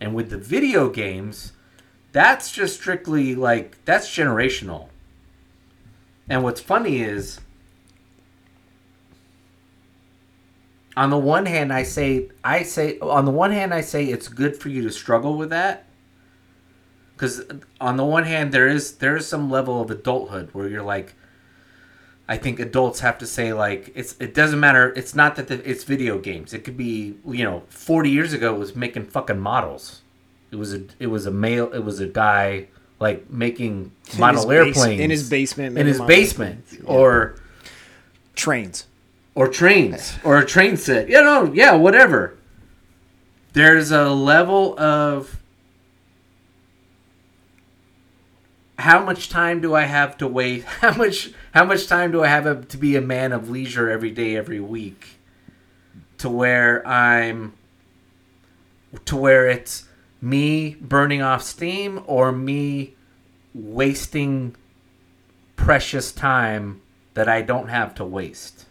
And 0.00 0.14
with 0.14 0.30
the 0.30 0.38
video 0.38 0.88
games, 0.88 1.52
that's 2.12 2.50
just 2.50 2.76
strictly 2.76 3.34
like, 3.34 3.84
that's 3.84 4.08
generational. 4.08 4.88
And 6.28 6.42
what's 6.42 6.60
funny 6.60 7.00
is, 7.02 7.40
on 10.96 11.10
the 11.10 11.18
one 11.18 11.44
hand 11.44 11.72
i 11.72 11.82
say 11.82 12.28
i 12.42 12.62
say 12.62 12.98
on 13.00 13.26
the 13.26 13.30
one 13.30 13.52
hand 13.52 13.74
i 13.74 13.82
say 13.82 14.06
it's 14.06 14.28
good 14.28 14.56
for 14.56 14.70
you 14.70 14.82
to 14.82 14.90
struggle 14.90 15.36
with 15.36 15.50
that 15.50 15.85
because 17.16 17.42
on 17.80 17.96
the 17.96 18.04
one 18.04 18.24
hand 18.24 18.52
there 18.52 18.68
is 18.68 18.96
there 18.96 19.16
is 19.16 19.26
some 19.26 19.50
level 19.50 19.80
of 19.80 19.90
adulthood 19.90 20.50
where 20.52 20.68
you're 20.68 20.82
like 20.82 21.14
i 22.28 22.36
think 22.36 22.60
adults 22.60 23.00
have 23.00 23.16
to 23.18 23.26
say 23.26 23.52
like 23.52 23.90
it's 23.94 24.14
it 24.20 24.34
doesn't 24.34 24.60
matter 24.60 24.92
it's 24.96 25.14
not 25.14 25.36
that 25.36 25.48
the, 25.48 25.68
it's 25.68 25.84
video 25.84 26.18
games. 26.18 26.52
It 26.52 26.64
could 26.64 26.76
be 26.76 27.16
you 27.26 27.44
know 27.44 27.62
40 27.68 28.10
years 28.10 28.32
ago 28.32 28.54
it 28.54 28.58
was 28.58 28.74
making 28.76 29.06
fucking 29.06 29.38
models. 29.40 30.02
It 30.50 30.56
was 30.56 30.74
a 30.74 30.84
it 30.98 31.06
was 31.08 31.26
a 31.26 31.30
male 31.30 31.72
it 31.72 31.84
was 31.84 32.00
a 32.00 32.06
guy 32.06 32.68
like 33.00 33.30
making 33.30 33.92
model 34.18 34.40
his 34.40 34.46
base- 34.46 34.76
airplanes. 34.76 35.00
in 35.00 35.10
his 35.10 35.30
basement 35.30 35.78
in 35.78 35.86
his 35.86 36.00
basement. 36.00 36.64
or 36.84 37.36
Trains. 38.34 38.86
or 39.34 39.48
trains. 39.48 40.14
Or 40.24 40.38
a 40.38 40.44
train 40.44 40.76
set. 40.76 41.08
You 41.08 41.22
know, 41.22 41.50
yeah, 41.54 41.72
whatever. 41.74 42.36
There's 43.54 43.90
a 43.90 44.10
level 44.10 44.78
of 44.78 45.38
how 48.78 49.04
much 49.04 49.28
time 49.28 49.60
do 49.60 49.74
I 49.74 49.82
have 49.82 50.18
to 50.18 50.28
wait? 50.28 50.64
How 50.80 50.94
much 50.94 51.30
how 51.52 51.64
much 51.64 51.86
time 51.86 52.12
do 52.12 52.22
I 52.22 52.26
have 52.26 52.68
to 52.68 52.76
be 52.76 52.96
a 52.96 53.00
man 53.00 53.32
of 53.32 53.48
leisure 53.48 53.88
every 53.88 54.10
day, 54.10 54.36
every 54.36 54.60
week, 54.60 55.18
to 56.18 56.28
where 56.28 56.86
I'm 56.86 57.54
to 59.06 59.16
where 59.16 59.48
it's 59.48 59.88
me 60.20 60.74
burning 60.74 61.22
off 61.22 61.42
steam 61.42 62.02
or 62.06 62.32
me 62.32 62.94
wasting 63.54 64.54
precious 65.56 66.12
time 66.12 66.82
that 67.14 67.28
I 67.28 67.40
don't 67.40 67.68
have 67.68 67.94
to 67.94 68.04
waste. 68.04 68.66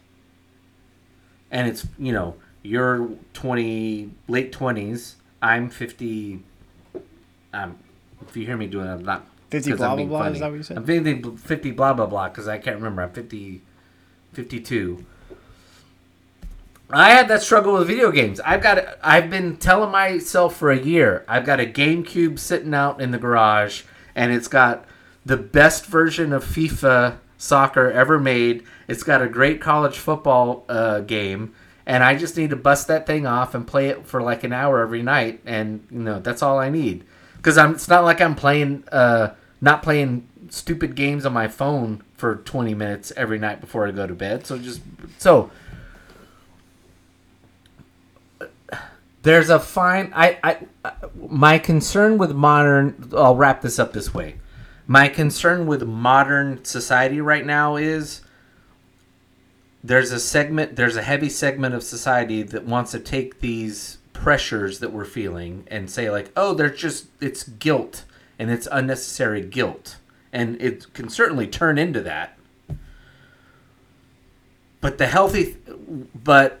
And 1.50 1.68
it's, 1.68 1.86
you 1.98 2.12
know, 2.12 2.36
you're 2.62 3.08
20 3.34 4.10
late 4.28 4.52
20s, 4.52 5.14
I'm 5.42 5.68
50 5.68 6.42
um 7.52 7.78
if 8.26 8.36
you 8.36 8.46
hear 8.46 8.56
me 8.56 8.66
doing 8.66 8.86
it, 8.86 8.92
I'm 8.92 9.04
not 9.04 9.26
50 9.50 9.70
'cause 9.70 9.78
blah, 9.78 9.94
blah, 9.96 10.04
blah, 10.04 10.26
is 10.26 10.40
that 10.40 10.50
what 10.50 10.56
you 10.56 10.62
said? 10.62 10.76
I'm 10.78 10.84
50, 10.84 11.36
50 11.36 11.70
blah 11.70 11.92
blah 11.92 12.06
blah 12.06 12.28
cuz 12.28 12.48
I 12.48 12.58
can't 12.58 12.76
remember. 12.76 13.02
I'm 13.02 13.10
50 13.10 13.62
52. 14.32 15.04
I 16.90 17.10
had 17.10 17.26
that 17.28 17.42
struggle 17.42 17.74
with 17.74 17.88
video 17.88 18.12
games. 18.12 18.38
I've 18.40 18.62
got 18.62 18.84
I've 19.02 19.30
been 19.30 19.56
telling 19.56 19.90
myself 19.90 20.56
for 20.56 20.70
a 20.70 20.78
year. 20.78 21.24
I've 21.26 21.44
got 21.44 21.58
a 21.58 21.66
GameCube 21.66 22.38
sitting 22.38 22.74
out 22.74 23.00
in 23.00 23.10
the 23.10 23.18
garage 23.18 23.82
and 24.14 24.32
it's 24.32 24.48
got 24.48 24.84
the 25.24 25.36
best 25.36 25.86
version 25.86 26.32
of 26.32 26.44
FIFA 26.44 27.16
soccer 27.38 27.90
ever 27.90 28.18
made. 28.20 28.62
It's 28.88 29.02
got 29.02 29.20
a 29.20 29.28
great 29.28 29.60
college 29.60 29.98
football 29.98 30.64
uh, 30.68 31.00
game 31.00 31.54
and 31.86 32.04
I 32.04 32.14
just 32.14 32.36
need 32.36 32.50
to 32.50 32.56
bust 32.56 32.86
that 32.88 33.06
thing 33.06 33.26
off 33.26 33.54
and 33.54 33.66
play 33.66 33.88
it 33.88 34.06
for 34.06 34.20
like 34.22 34.44
an 34.44 34.52
hour 34.52 34.80
every 34.80 35.02
night 35.02 35.40
and 35.44 35.84
you 35.90 36.00
know, 36.00 36.20
that's 36.20 36.42
all 36.42 36.58
I 36.58 36.68
need. 36.68 37.04
Cuz 37.46 37.56
I'm 37.56 37.76
it's 37.76 37.86
not 37.86 38.02
like 38.02 38.20
I'm 38.20 38.34
playing 38.34 38.82
uh 38.90 39.28
not 39.60 39.80
playing 39.80 40.26
stupid 40.50 40.96
games 40.96 41.24
on 41.24 41.32
my 41.32 41.46
phone 41.46 42.02
for 42.14 42.34
20 42.34 42.74
minutes 42.74 43.12
every 43.16 43.38
night 43.38 43.60
before 43.60 43.86
I 43.86 43.92
go 43.92 44.04
to 44.04 44.14
bed. 44.14 44.44
So 44.44 44.58
just 44.58 44.80
so 45.18 45.52
there's 49.22 49.48
a 49.48 49.60
fine 49.60 50.12
I, 50.12 50.38
I 50.42 50.58
I- 50.84 50.92
my 51.28 51.60
concern 51.60 52.18
with 52.18 52.32
modern 52.32 53.10
I'll 53.16 53.36
wrap 53.36 53.62
this 53.62 53.78
up 53.78 53.92
this 53.92 54.12
way. 54.12 54.40
My 54.88 55.06
concern 55.06 55.68
with 55.68 55.84
modern 55.84 56.64
society 56.64 57.20
right 57.20 57.46
now 57.46 57.76
is 57.76 58.22
there's 59.84 60.10
a 60.10 60.18
segment 60.18 60.74
there's 60.74 60.96
a 60.96 61.02
heavy 61.02 61.28
segment 61.28 61.76
of 61.76 61.84
society 61.84 62.42
that 62.42 62.64
wants 62.64 62.90
to 62.90 62.98
take 62.98 63.38
these 63.38 63.98
pressures 64.16 64.80
that 64.80 64.92
we're 64.92 65.04
feeling 65.04 65.66
and 65.70 65.90
say 65.90 66.10
like, 66.10 66.30
"Oh, 66.36 66.54
they're 66.54 66.70
just 66.70 67.06
it's 67.20 67.42
guilt 67.44 68.04
and 68.38 68.50
it's 68.50 68.68
unnecessary 68.70 69.42
guilt." 69.42 69.96
And 70.32 70.60
it 70.60 70.92
can 70.94 71.08
certainly 71.08 71.46
turn 71.46 71.78
into 71.78 72.00
that. 72.02 72.36
But 74.80 74.98
the 74.98 75.06
healthy 75.06 75.56
but 76.14 76.60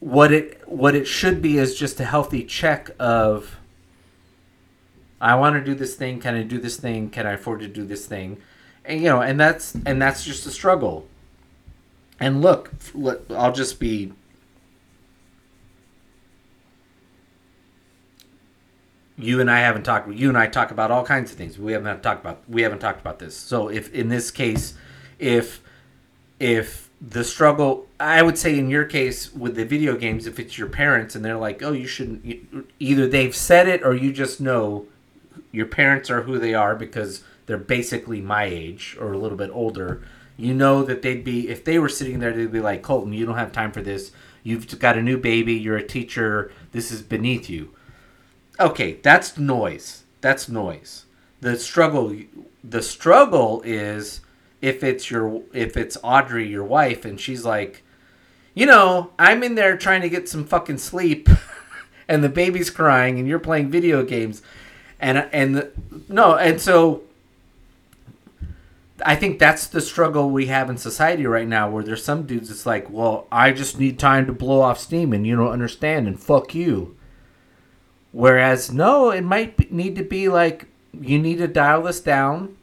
what 0.00 0.32
it 0.32 0.60
what 0.66 0.94
it 0.94 1.06
should 1.06 1.40
be 1.40 1.58
is 1.58 1.76
just 1.78 2.00
a 2.00 2.04
healthy 2.04 2.44
check 2.44 2.90
of 2.98 3.58
I 5.20 5.36
want 5.36 5.54
to 5.54 5.64
do 5.64 5.76
this 5.76 5.94
thing. 5.94 6.18
Can 6.18 6.34
I 6.34 6.42
do 6.42 6.58
this 6.58 6.76
thing? 6.76 7.08
Can 7.10 7.26
I 7.26 7.32
afford 7.32 7.60
to 7.60 7.68
do 7.68 7.84
this 7.84 8.06
thing? 8.06 8.38
And 8.84 9.00
you 9.00 9.08
know, 9.08 9.22
and 9.22 9.38
that's 9.38 9.76
and 9.86 10.02
that's 10.02 10.24
just 10.24 10.46
a 10.46 10.50
struggle. 10.50 11.06
And 12.18 12.42
look 12.42 12.72
I'll 13.30 13.52
just 13.52 13.78
be 13.78 14.12
you 19.18 19.40
and 19.40 19.50
I 19.50 19.60
haven't 19.60 19.82
talked. 19.84 20.10
You 20.10 20.28
and 20.28 20.38
I 20.38 20.46
talk 20.46 20.70
about 20.70 20.90
all 20.90 21.04
kinds 21.04 21.30
of 21.30 21.38
things. 21.38 21.58
We 21.58 21.72
haven't 21.72 22.02
talked 22.02 22.20
about. 22.20 22.42
We 22.48 22.62
haven't 22.62 22.80
talked 22.80 23.00
about 23.00 23.18
this. 23.18 23.36
So 23.36 23.68
if 23.68 23.92
in 23.92 24.08
this 24.08 24.30
case, 24.30 24.74
if 25.18 25.60
if 26.40 26.90
the 27.00 27.24
struggle, 27.24 27.86
I 27.98 28.22
would 28.22 28.38
say 28.38 28.58
in 28.58 28.70
your 28.70 28.84
case 28.84 29.32
with 29.32 29.56
the 29.56 29.64
video 29.64 29.96
games, 29.96 30.26
if 30.26 30.38
it's 30.38 30.56
your 30.56 30.68
parents 30.68 31.14
and 31.14 31.24
they're 31.24 31.36
like, 31.36 31.62
oh, 31.62 31.72
you 31.72 31.86
shouldn't. 31.86 32.66
Either 32.78 33.08
they've 33.08 33.34
said 33.34 33.68
it 33.68 33.84
or 33.84 33.94
you 33.94 34.12
just 34.12 34.40
know 34.40 34.86
your 35.50 35.66
parents 35.66 36.10
are 36.10 36.22
who 36.22 36.38
they 36.38 36.54
are 36.54 36.74
because 36.74 37.22
they're 37.46 37.58
basically 37.58 38.20
my 38.20 38.44
age 38.44 38.96
or 39.00 39.12
a 39.12 39.18
little 39.18 39.36
bit 39.36 39.50
older. 39.52 40.02
You 40.36 40.54
know 40.54 40.82
that 40.84 41.02
they'd 41.02 41.24
be 41.24 41.48
if 41.48 41.64
they 41.64 41.78
were 41.78 41.88
sitting 41.88 42.20
there, 42.20 42.32
they'd 42.32 42.50
be 42.50 42.60
like, 42.60 42.82
Colton, 42.82 43.12
you 43.12 43.26
don't 43.26 43.36
have 43.36 43.52
time 43.52 43.72
for 43.72 43.82
this. 43.82 44.12
You've 44.42 44.78
got 44.78 44.96
a 44.96 45.02
new 45.02 45.18
baby. 45.18 45.54
You're 45.54 45.76
a 45.76 45.86
teacher. 45.86 46.50
This 46.72 46.90
is 46.90 47.02
beneath 47.02 47.50
you 47.50 47.74
okay 48.60 48.94
that's 49.02 49.38
noise 49.38 50.04
that's 50.20 50.48
noise 50.48 51.06
the 51.40 51.56
struggle 51.56 52.14
the 52.62 52.82
struggle 52.82 53.62
is 53.64 54.20
if 54.60 54.84
it's 54.84 55.10
your 55.10 55.42
if 55.52 55.76
it's 55.76 55.96
audrey 56.02 56.48
your 56.48 56.64
wife 56.64 57.04
and 57.04 57.20
she's 57.20 57.44
like 57.44 57.82
you 58.54 58.66
know 58.66 59.10
i'm 59.18 59.42
in 59.42 59.54
there 59.54 59.76
trying 59.76 60.00
to 60.00 60.08
get 60.08 60.28
some 60.28 60.44
fucking 60.44 60.78
sleep 60.78 61.28
and 62.08 62.22
the 62.22 62.28
baby's 62.28 62.70
crying 62.70 63.18
and 63.18 63.26
you're 63.26 63.38
playing 63.38 63.70
video 63.70 64.04
games 64.04 64.42
and 65.00 65.28
and 65.32 65.56
the, 65.56 65.70
no 66.08 66.36
and 66.36 66.60
so 66.60 67.02
I 69.04 69.16
think 69.16 69.38
that's 69.38 69.66
the 69.66 69.80
struggle 69.80 70.30
we 70.30 70.46
have 70.46 70.70
in 70.70 70.76
society 70.76 71.26
right 71.26 71.48
now, 71.48 71.68
where 71.68 71.82
there's 71.82 72.04
some 72.04 72.24
dudes. 72.24 72.50
It's 72.50 72.66
like, 72.66 72.88
well, 72.90 73.26
I 73.32 73.52
just 73.52 73.78
need 73.78 73.98
time 73.98 74.26
to 74.26 74.32
blow 74.32 74.60
off 74.60 74.78
steam, 74.78 75.12
and 75.12 75.26
you 75.26 75.36
don't 75.36 75.50
understand, 75.50 76.06
and 76.06 76.20
fuck 76.20 76.54
you. 76.54 76.96
Whereas, 78.12 78.70
no, 78.70 79.10
it 79.10 79.22
might 79.22 79.56
be, 79.56 79.68
need 79.70 79.96
to 79.96 80.04
be 80.04 80.28
like 80.28 80.66
you 80.92 81.18
need 81.18 81.38
to 81.38 81.48
dial 81.48 81.82
this 81.82 82.00
down. 82.00 82.56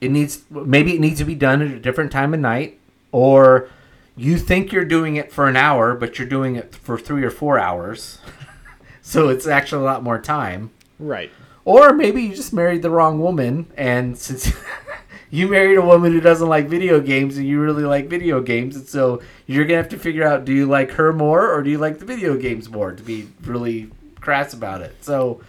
It 0.00 0.10
needs 0.10 0.44
maybe 0.50 0.94
it 0.94 1.00
needs 1.00 1.18
to 1.18 1.24
be 1.24 1.34
done 1.34 1.62
at 1.62 1.70
a 1.70 1.80
different 1.80 2.12
time 2.12 2.34
of 2.34 2.40
night, 2.40 2.78
or 3.10 3.68
you 4.16 4.38
think 4.38 4.72
you're 4.72 4.84
doing 4.84 5.16
it 5.16 5.32
for 5.32 5.48
an 5.48 5.56
hour, 5.56 5.94
but 5.94 6.18
you're 6.18 6.28
doing 6.28 6.56
it 6.56 6.74
for 6.74 6.98
three 6.98 7.24
or 7.24 7.30
four 7.30 7.58
hours. 7.58 8.18
so 9.02 9.28
it's 9.28 9.46
actually 9.46 9.82
a 9.82 9.86
lot 9.86 10.02
more 10.02 10.20
time. 10.20 10.70
Right. 10.98 11.30
Or 11.64 11.92
maybe 11.92 12.22
you 12.22 12.34
just 12.34 12.52
married 12.52 12.82
the 12.82 12.90
wrong 12.90 13.20
woman, 13.20 13.66
and 13.76 14.16
since 14.16 14.52
you 15.30 15.48
married 15.48 15.78
a 15.78 15.84
woman 15.84 16.12
who 16.12 16.20
doesn't 16.20 16.48
like 16.48 16.68
video 16.68 17.00
games, 17.00 17.36
and 17.36 17.46
you 17.46 17.60
really 17.60 17.84
like 17.84 18.08
video 18.08 18.40
games, 18.40 18.76
and 18.76 18.86
so 18.86 19.22
you're 19.46 19.64
gonna 19.64 19.78
have 19.78 19.88
to 19.88 19.98
figure 19.98 20.24
out: 20.24 20.44
do 20.44 20.52
you 20.52 20.66
like 20.66 20.92
her 20.92 21.12
more, 21.12 21.50
or 21.50 21.62
do 21.62 21.70
you 21.70 21.78
like 21.78 21.98
the 21.98 22.04
video 22.04 22.36
games 22.36 22.68
more? 22.68 22.92
To 22.92 23.02
be 23.02 23.28
really 23.42 23.90
crass 24.24 24.54
about 24.54 24.80
it. 24.80 25.04
So 25.04 25.42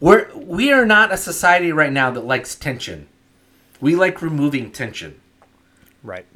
we're 0.00 0.28
we 0.34 0.72
are 0.72 0.84
not 0.84 1.12
a 1.12 1.16
society 1.16 1.72
right 1.72 1.92
now 1.92 2.10
that 2.10 2.24
likes 2.24 2.54
tension. 2.54 3.06
We 3.80 3.94
like 3.94 4.20
removing 4.20 4.72
tension. 4.72 5.20
Right. 6.02 6.26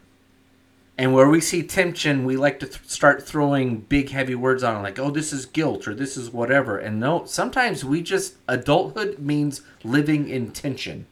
And 0.97 1.15
where 1.15 1.31
we 1.31 1.41
see 1.41 1.62
tension, 1.62 2.27
we 2.27 2.37
like 2.37 2.61
to 2.61 2.66
th- 2.66 2.87
start 2.87 3.27
throwing 3.27 3.81
big, 3.81 4.11
heavy 4.11 4.35
words 4.35 4.62
on 4.62 4.77
it, 4.77 4.82
like, 4.82 4.99
oh, 4.99 5.11
this 5.11 5.32
is 5.32 5.47
guilt 5.47 5.89
or 5.89 5.95
this 5.95 6.15
is 6.15 6.31
whatever. 6.31 6.77
And 6.77 7.01
no, 7.01 7.24
sometimes 7.24 7.87
we 7.87 8.03
just, 8.03 8.35
adulthood 8.47 9.19
means 9.19 9.62
living 9.82 10.28
in 10.28 10.51
tension. 10.51 11.07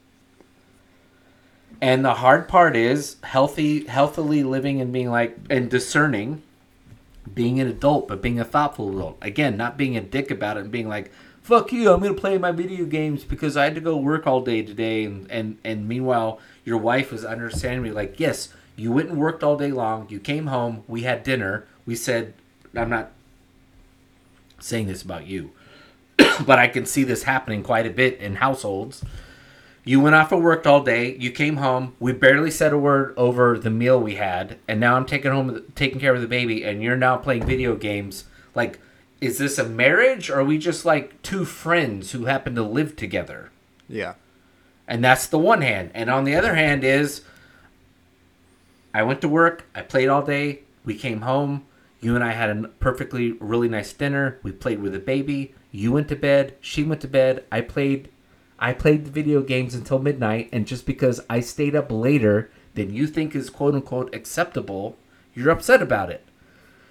And 1.80 2.04
the 2.04 2.14
hard 2.14 2.48
part 2.48 2.76
is 2.76 3.16
healthy, 3.22 3.86
healthily 3.86 4.42
living 4.42 4.82
and 4.82 4.92
being 4.92 5.10
like, 5.10 5.38
and 5.48 5.70
discerning, 5.70 6.42
being 7.34 7.60
an 7.60 7.68
adult, 7.68 8.08
but 8.08 8.22
being 8.22 8.40
a 8.40 8.44
thoughtful 8.44 8.90
adult. 8.90 9.18
Again, 9.22 9.56
not 9.56 9.76
being 9.76 9.96
a 9.96 10.00
dick 10.00 10.30
about 10.30 10.56
it 10.56 10.60
and 10.60 10.70
being 10.70 10.88
like, 10.88 11.10
fuck 11.42 11.72
you, 11.72 11.90
I'm 11.90 12.00
going 12.00 12.14
to 12.14 12.20
play 12.20 12.36
my 12.36 12.52
video 12.52 12.84
games 12.84 13.24
because 13.24 13.56
I 13.56 13.64
had 13.64 13.74
to 13.74 13.80
go 13.80 13.96
work 13.96 14.26
all 14.26 14.42
day 14.42 14.62
today. 14.62 15.04
And, 15.04 15.30
and, 15.30 15.58
and 15.64 15.88
meanwhile, 15.88 16.40
your 16.64 16.78
wife 16.78 17.12
is 17.12 17.24
understanding 17.24 17.82
me 17.82 17.90
like, 17.90 18.20
yes, 18.20 18.52
you 18.76 18.92
went 18.92 19.08
and 19.08 19.18
worked 19.18 19.42
all 19.42 19.56
day 19.56 19.72
long. 19.72 20.06
You 20.08 20.20
came 20.20 20.46
home. 20.48 20.84
We 20.86 21.02
had 21.02 21.22
dinner. 21.22 21.66
We 21.86 21.96
said, 21.96 22.34
I'm 22.76 22.90
not 22.90 23.12
saying 24.60 24.88
this 24.88 25.02
about 25.02 25.26
you, 25.26 25.52
but 26.46 26.58
I 26.58 26.68
can 26.68 26.84
see 26.84 27.04
this 27.04 27.22
happening 27.22 27.62
quite 27.62 27.86
a 27.86 27.90
bit 27.90 28.18
in 28.18 28.36
households. 28.36 29.04
You 29.88 30.00
went 30.00 30.16
off 30.16 30.32
and 30.32 30.44
worked 30.44 30.66
all 30.66 30.82
day. 30.82 31.16
You 31.16 31.30
came 31.30 31.56
home. 31.56 31.96
We 31.98 32.12
barely 32.12 32.50
said 32.50 32.74
a 32.74 32.78
word 32.78 33.14
over 33.16 33.58
the 33.58 33.70
meal 33.70 33.98
we 33.98 34.16
had, 34.16 34.58
and 34.68 34.78
now 34.78 34.96
I'm 34.96 35.06
taking 35.06 35.30
home, 35.30 35.62
taking 35.74 35.98
care 35.98 36.14
of 36.14 36.20
the 36.20 36.26
baby, 36.26 36.62
and 36.62 36.82
you're 36.82 36.94
now 36.94 37.16
playing 37.16 37.46
video 37.46 37.74
games. 37.74 38.24
Like, 38.54 38.80
is 39.22 39.38
this 39.38 39.56
a 39.56 39.66
marriage, 39.66 40.28
or 40.28 40.40
are 40.40 40.44
we 40.44 40.58
just 40.58 40.84
like 40.84 41.22
two 41.22 41.46
friends 41.46 42.12
who 42.12 42.26
happen 42.26 42.54
to 42.56 42.62
live 42.62 42.96
together? 42.96 43.50
Yeah. 43.88 44.16
And 44.86 45.02
that's 45.02 45.26
the 45.26 45.38
one 45.38 45.62
hand. 45.62 45.90
And 45.94 46.10
on 46.10 46.24
the 46.24 46.36
other 46.36 46.54
hand 46.54 46.84
is 46.84 47.22
I 48.92 49.02
went 49.04 49.22
to 49.22 49.28
work, 49.30 49.64
I 49.74 49.80
played 49.80 50.10
all 50.10 50.20
day, 50.20 50.64
we 50.84 50.96
came 50.96 51.22
home, 51.22 51.64
you 52.02 52.14
and 52.14 52.22
I 52.22 52.32
had 52.32 52.50
a 52.50 52.68
perfectly 52.68 53.32
really 53.40 53.70
nice 53.70 53.94
dinner, 53.94 54.38
we 54.42 54.52
played 54.52 54.82
with 54.82 54.92
the 54.92 54.98
baby, 54.98 55.54
you 55.72 55.92
went 55.92 56.08
to 56.08 56.16
bed, 56.16 56.56
she 56.60 56.84
went 56.84 57.00
to 57.00 57.08
bed, 57.08 57.46
I 57.50 57.62
played 57.62 58.10
I 58.58 58.72
played 58.72 59.04
the 59.04 59.10
video 59.10 59.42
games 59.42 59.74
until 59.74 59.98
midnight 59.98 60.48
and 60.52 60.66
just 60.66 60.86
because 60.86 61.20
I 61.30 61.40
stayed 61.40 61.76
up 61.76 61.90
later 61.90 62.50
than 62.74 62.94
you 62.94 63.06
think 63.06 63.34
is 63.34 63.50
quote 63.50 63.74
unquote 63.74 64.14
acceptable, 64.14 64.96
you're 65.34 65.50
upset 65.50 65.82
about 65.82 66.10
it. 66.10 66.24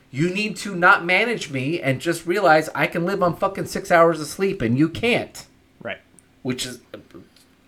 You 0.09 0.29
need 0.29 0.55
to 0.57 0.75
not 0.75 1.03
manage 1.05 1.51
me 1.51 1.81
and 1.81 1.99
just 1.99 2.25
realize 2.25 2.69
I 2.73 2.87
can 2.87 3.05
live 3.05 3.21
on 3.21 3.35
fucking 3.35 3.65
six 3.65 3.91
hours 3.91 4.21
of 4.21 4.27
sleep 4.27 4.61
and 4.61 4.77
you 4.77 4.87
can't. 4.87 5.45
Right. 5.81 5.99
Which 6.43 6.65
is 6.65 6.79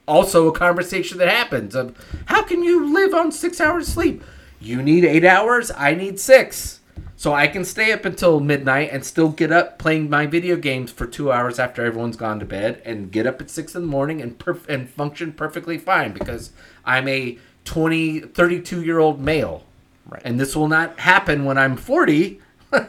also 0.07 0.47
a 0.47 0.53
conversation 0.53 1.17
that 1.17 1.27
happens 1.27 1.75
of 1.75 1.95
how 2.25 2.43
can 2.43 2.63
you 2.63 2.93
live 2.93 3.13
on 3.13 3.31
six 3.31 3.59
hours 3.59 3.87
of 3.87 3.93
sleep? 3.93 4.23
You 4.61 4.81
need 4.81 5.05
eight 5.05 5.25
hours, 5.25 5.71
I 5.75 5.93
need 5.93 6.19
six. 6.19 6.78
So 7.19 7.33
I 7.33 7.47
can 7.47 7.65
stay 7.65 7.91
up 7.91 8.05
until 8.05 8.39
midnight 8.39 8.91
and 8.93 9.03
still 9.03 9.27
get 9.27 9.51
up 9.51 9.77
playing 9.77 10.09
my 10.09 10.25
video 10.25 10.55
games 10.55 10.89
for 10.89 11.05
two 11.05 11.33
hours 11.33 11.59
after 11.59 11.83
everyone's 11.83 12.15
gone 12.15 12.39
to 12.39 12.45
bed 12.45 12.81
and 12.85 13.11
get 13.11 13.27
up 13.27 13.41
at 13.41 13.49
six 13.49 13.75
in 13.75 13.81
the 13.81 13.89
morning 13.89 14.21
and 14.21 14.39
perf- 14.39 14.69
and 14.69 14.89
function 14.89 15.33
perfectly 15.33 15.77
fine 15.77 16.13
because 16.13 16.53
I'm 16.85 17.09
a 17.09 17.37
20, 17.65 18.21
32 18.21 18.83
year 18.83 18.99
old 18.99 19.19
male. 19.19 19.65
Right. 20.07 20.21
And 20.23 20.39
this 20.39 20.55
will 20.55 20.69
not 20.69 20.97
happen 20.97 21.43
when 21.43 21.57
I'm 21.57 21.75
40 21.75 22.39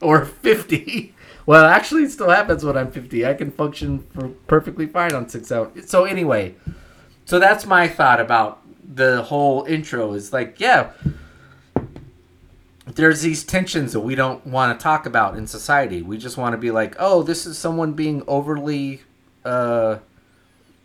or 0.00 0.24
50. 0.24 1.14
Well, 1.44 1.66
actually, 1.66 2.04
it 2.04 2.10
still 2.10 2.30
happens 2.30 2.64
when 2.64 2.78
I'm 2.78 2.90
50. 2.90 3.26
I 3.26 3.34
can 3.34 3.50
function 3.50 4.06
for 4.14 4.28
perfectly 4.46 4.86
fine 4.86 5.12
on 5.12 5.28
six 5.28 5.52
hours. 5.52 5.90
So, 5.90 6.06
anyway, 6.06 6.54
so 7.26 7.38
that's 7.38 7.66
my 7.66 7.86
thought 7.88 8.18
about 8.18 8.62
the 8.82 9.24
whole 9.24 9.64
intro 9.64 10.14
is 10.14 10.32
like, 10.32 10.58
yeah, 10.58 10.92
there's 12.86 13.22
these 13.22 13.44
tensions 13.44 13.92
that 13.92 14.00
we 14.00 14.14
don't 14.14 14.46
want 14.46 14.78
to 14.78 14.82
talk 14.82 15.06
about 15.06 15.36
in 15.36 15.46
society. 15.46 16.02
We 16.02 16.18
just 16.18 16.36
want 16.36 16.52
to 16.52 16.58
be 16.58 16.70
like, 16.70 16.94
oh, 16.98 17.22
this 17.22 17.46
is 17.46 17.56
someone 17.58 17.92
being 17.94 18.22
overly 18.26 19.02
uh, 19.44 19.98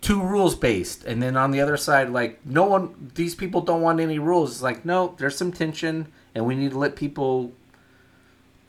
too 0.01 0.21
rules 0.21 0.55
based, 0.55 1.03
and 1.03 1.21
then 1.21 1.35
on 1.35 1.51
the 1.51 1.59
other 1.59 1.75
side, 1.77 2.09
like 2.09 2.39
no 2.45 2.63
one, 2.65 3.11
these 3.15 3.35
people 3.35 3.61
don't 3.61 3.81
want 3.81 3.99
any 3.99 4.17
rules. 4.19 4.51
It's 4.51 4.61
like, 4.61 4.85
no, 4.85 5.13
there's 5.17 5.37
some 5.37 5.51
tension, 5.51 6.07
and 6.33 6.45
we 6.45 6.55
need 6.55 6.71
to 6.71 6.77
let 6.77 6.95
people 6.95 7.51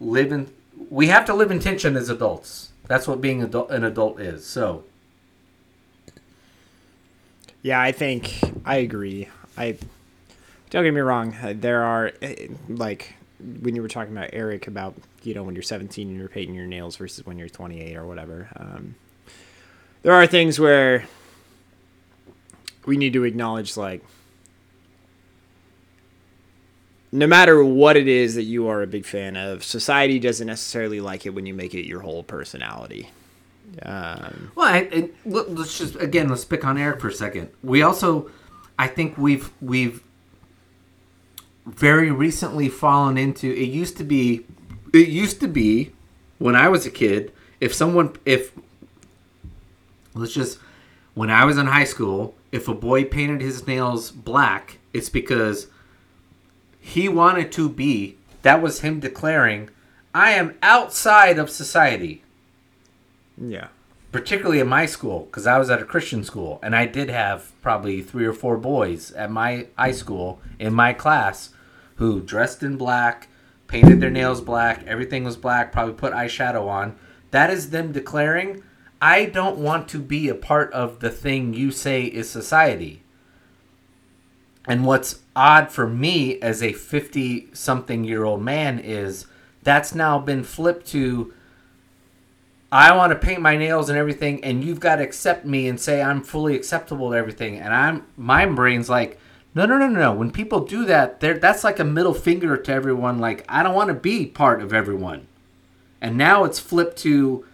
live 0.00 0.32
in. 0.32 0.52
We 0.90 1.06
have 1.08 1.24
to 1.26 1.34
live 1.34 1.50
in 1.50 1.60
tension 1.60 1.96
as 1.96 2.08
adults. 2.08 2.70
That's 2.88 3.06
what 3.06 3.20
being 3.20 3.42
adult, 3.42 3.70
an 3.70 3.84
adult 3.84 4.18
is. 4.20 4.44
So, 4.44 4.82
Yeah, 7.62 7.80
I 7.80 7.92
think 7.92 8.40
I 8.64 8.76
agree. 8.76 9.28
I 9.56 9.76
don't 10.70 10.84
get 10.84 10.94
me 10.94 11.00
wrong. 11.00 11.34
uh, 11.34 11.54
There 11.56 11.82
are 11.82 12.12
eh, 12.22 12.48
like 12.68 13.14
when 13.60 13.74
you 13.74 13.82
were 13.82 13.88
talking 13.88 14.16
about 14.16 14.30
Eric 14.32 14.66
about 14.66 14.94
you 15.22 15.34
know 15.34 15.42
when 15.42 15.54
you're 15.54 15.62
17 15.62 16.08
and 16.08 16.18
you're 16.18 16.28
painting 16.28 16.54
your 16.54 16.66
nails 16.66 16.96
versus 16.96 17.24
when 17.26 17.38
you're 17.38 17.48
28 17.48 17.96
or 17.96 18.06
whatever. 18.06 18.48
Um, 18.56 18.94
there 20.02 20.12
are 20.12 20.26
things 20.26 20.58
where 20.58 21.06
we 22.86 22.96
need 22.96 23.12
to 23.12 23.24
acknowledge 23.24 23.76
like 23.76 24.02
no 27.12 27.26
matter 27.26 27.62
what 27.64 27.96
it 27.96 28.06
is 28.06 28.36
that 28.36 28.44
you 28.44 28.68
are 28.68 28.82
a 28.82 28.86
big 28.86 29.04
fan 29.04 29.36
of, 29.36 29.64
society 29.64 30.18
doesn't 30.18 30.46
necessarily 30.46 31.00
like 31.00 31.26
it 31.26 31.30
when 31.30 31.44
you 31.44 31.54
make 31.54 31.74
it 31.74 31.86
your 31.86 32.00
whole 32.00 32.22
personality. 32.22 33.10
Um, 33.82 34.52
Well, 34.54 34.72
I, 34.72 35.10
look, 35.24 35.48
let's 35.50 35.78
just 35.78 35.96
again 35.96 36.28
let's 36.28 36.44
pick 36.44 36.64
on 36.64 36.78
Eric 36.78 37.00
for 37.00 37.08
a 37.08 37.12
second. 37.12 37.50
We 37.62 37.82
also, 37.82 38.30
I 38.78 38.86
think 38.86 39.18
we've 39.18 39.50
we've 39.60 40.02
very 41.70 42.10
recently 42.10 42.68
fallen 42.68 43.16
into. 43.18 43.50
It 43.50 43.68
used 43.68 43.96
to 43.98 44.04
be, 44.04 44.44
it 44.92 45.08
used 45.08 45.40
to 45.40 45.48
be, 45.48 45.92
when 46.38 46.56
I 46.56 46.68
was 46.68 46.86
a 46.86 46.90
kid. 46.90 47.32
If 47.60 47.74
someone, 47.74 48.16
if 48.24 48.52
let's 50.14 50.32
just, 50.32 50.58
when 51.14 51.30
I 51.30 51.44
was 51.44 51.58
in 51.58 51.66
high 51.66 51.84
school, 51.84 52.34
if 52.52 52.68
a 52.68 52.74
boy 52.74 53.04
painted 53.04 53.40
his 53.40 53.66
nails 53.66 54.10
black, 54.10 54.78
it's 54.92 55.08
because 55.08 55.66
he 56.80 57.08
wanted 57.08 57.52
to 57.52 57.68
be. 57.68 58.16
That 58.42 58.62
was 58.62 58.80
him 58.80 59.00
declaring, 59.00 59.68
"I 60.14 60.30
am 60.32 60.56
outside 60.62 61.38
of 61.38 61.50
society." 61.50 62.22
yeah. 63.40 63.68
particularly 64.12 64.60
in 64.60 64.68
my 64.68 64.86
school 64.86 65.20
because 65.26 65.46
I 65.46 65.58
was 65.58 65.70
at 65.70 65.80
a 65.80 65.84
Christian 65.84 66.24
school 66.24 66.58
and 66.62 66.74
I 66.74 66.86
did 66.86 67.08
have 67.08 67.52
probably 67.62 68.02
three 68.02 68.26
or 68.26 68.32
four 68.32 68.56
boys 68.56 69.12
at 69.12 69.30
my 69.30 69.66
high 69.78 69.92
school 69.92 70.40
in 70.58 70.74
my 70.74 70.92
class 70.92 71.50
who 72.00 72.18
dressed 72.18 72.62
in 72.62 72.78
black, 72.78 73.28
painted 73.66 74.00
their 74.00 74.10
nails 74.10 74.40
black, 74.40 74.82
everything 74.86 75.22
was 75.22 75.36
black, 75.36 75.70
probably 75.70 75.92
put 75.92 76.14
eyeshadow 76.14 76.66
on. 76.66 76.96
That 77.30 77.50
is 77.50 77.68
them 77.70 77.92
declaring, 77.92 78.62
I 79.02 79.26
don't 79.26 79.58
want 79.58 79.86
to 79.90 79.98
be 79.98 80.30
a 80.30 80.34
part 80.34 80.72
of 80.72 81.00
the 81.00 81.10
thing 81.10 81.52
you 81.52 81.70
say 81.70 82.04
is 82.04 82.28
society. 82.30 83.02
And 84.66 84.86
what's 84.86 85.20
odd 85.36 85.70
for 85.70 85.86
me 85.86 86.40
as 86.40 86.62
a 86.62 86.72
50 86.72 87.50
something 87.52 88.02
year 88.04 88.24
old 88.24 88.40
man 88.40 88.78
is 88.78 89.26
that's 89.62 89.94
now 89.94 90.18
been 90.18 90.42
flipped 90.42 90.86
to 90.88 91.34
I 92.72 92.96
want 92.96 93.12
to 93.12 93.18
paint 93.18 93.42
my 93.42 93.56
nails 93.56 93.90
and 93.90 93.98
everything, 93.98 94.42
and 94.44 94.64
you've 94.64 94.80
got 94.80 94.96
to 94.96 95.02
accept 95.02 95.44
me 95.44 95.68
and 95.68 95.78
say 95.78 96.00
I'm 96.00 96.22
fully 96.22 96.54
acceptable 96.54 97.10
to 97.10 97.16
everything. 97.16 97.58
And 97.58 97.74
I'm 97.74 98.06
my 98.16 98.46
brain's 98.46 98.88
like, 98.88 99.18
no, 99.54 99.66
no, 99.66 99.78
no, 99.78 99.88
no, 99.88 99.98
no. 99.98 100.14
When 100.14 100.30
people 100.30 100.60
do 100.60 100.84
that, 100.86 101.20
that's 101.20 101.64
like 101.64 101.78
a 101.78 101.84
middle 101.84 102.14
finger 102.14 102.56
to 102.56 102.72
everyone. 102.72 103.18
Like 103.18 103.44
I 103.48 103.62
don't 103.62 103.74
want 103.74 103.88
to 103.88 103.94
be 103.94 104.26
part 104.26 104.62
of 104.62 104.72
everyone. 104.72 105.26
And 106.00 106.16
now 106.16 106.44
it's 106.44 106.58
flipped 106.58 106.98
to, 106.98 107.44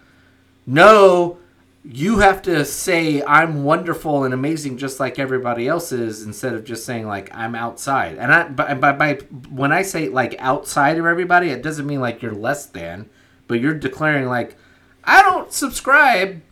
no, 0.67 1.39
you 1.85 2.19
have 2.19 2.43
to 2.43 2.65
say 2.65 3.23
I'm 3.23 3.65
wonderful 3.65 4.25
and 4.25 4.35
amazing 4.35 4.79
just 4.79 5.01
like 5.01 5.19
everybody 5.19 5.67
else 5.69 5.93
is, 5.93 6.23
instead 6.23 6.55
of 6.55 6.65
just 6.65 6.85
saying 6.85 7.07
like 7.07 7.35
I'm 7.35 7.55
outside. 7.55 8.19
And 8.19 8.33
I, 8.33 8.49
by, 8.49 8.75
by, 8.75 8.93
by 8.93 9.15
when 9.51 9.73
I 9.73 9.83
say 9.83 10.09
like 10.09 10.37
outside 10.39 10.99
of 10.99 11.07
everybody, 11.07 11.51
it 11.51 11.63
doesn't 11.63 11.87
mean 11.87 12.01
like 12.01 12.23
you're 12.23 12.35
less 12.35 12.67
than, 12.67 13.11
but 13.47 13.61
you're 13.61 13.75
declaring 13.75 14.27
like. 14.27 14.57
I 15.09 15.23
don't 15.23 15.53
subscribe 15.53 16.43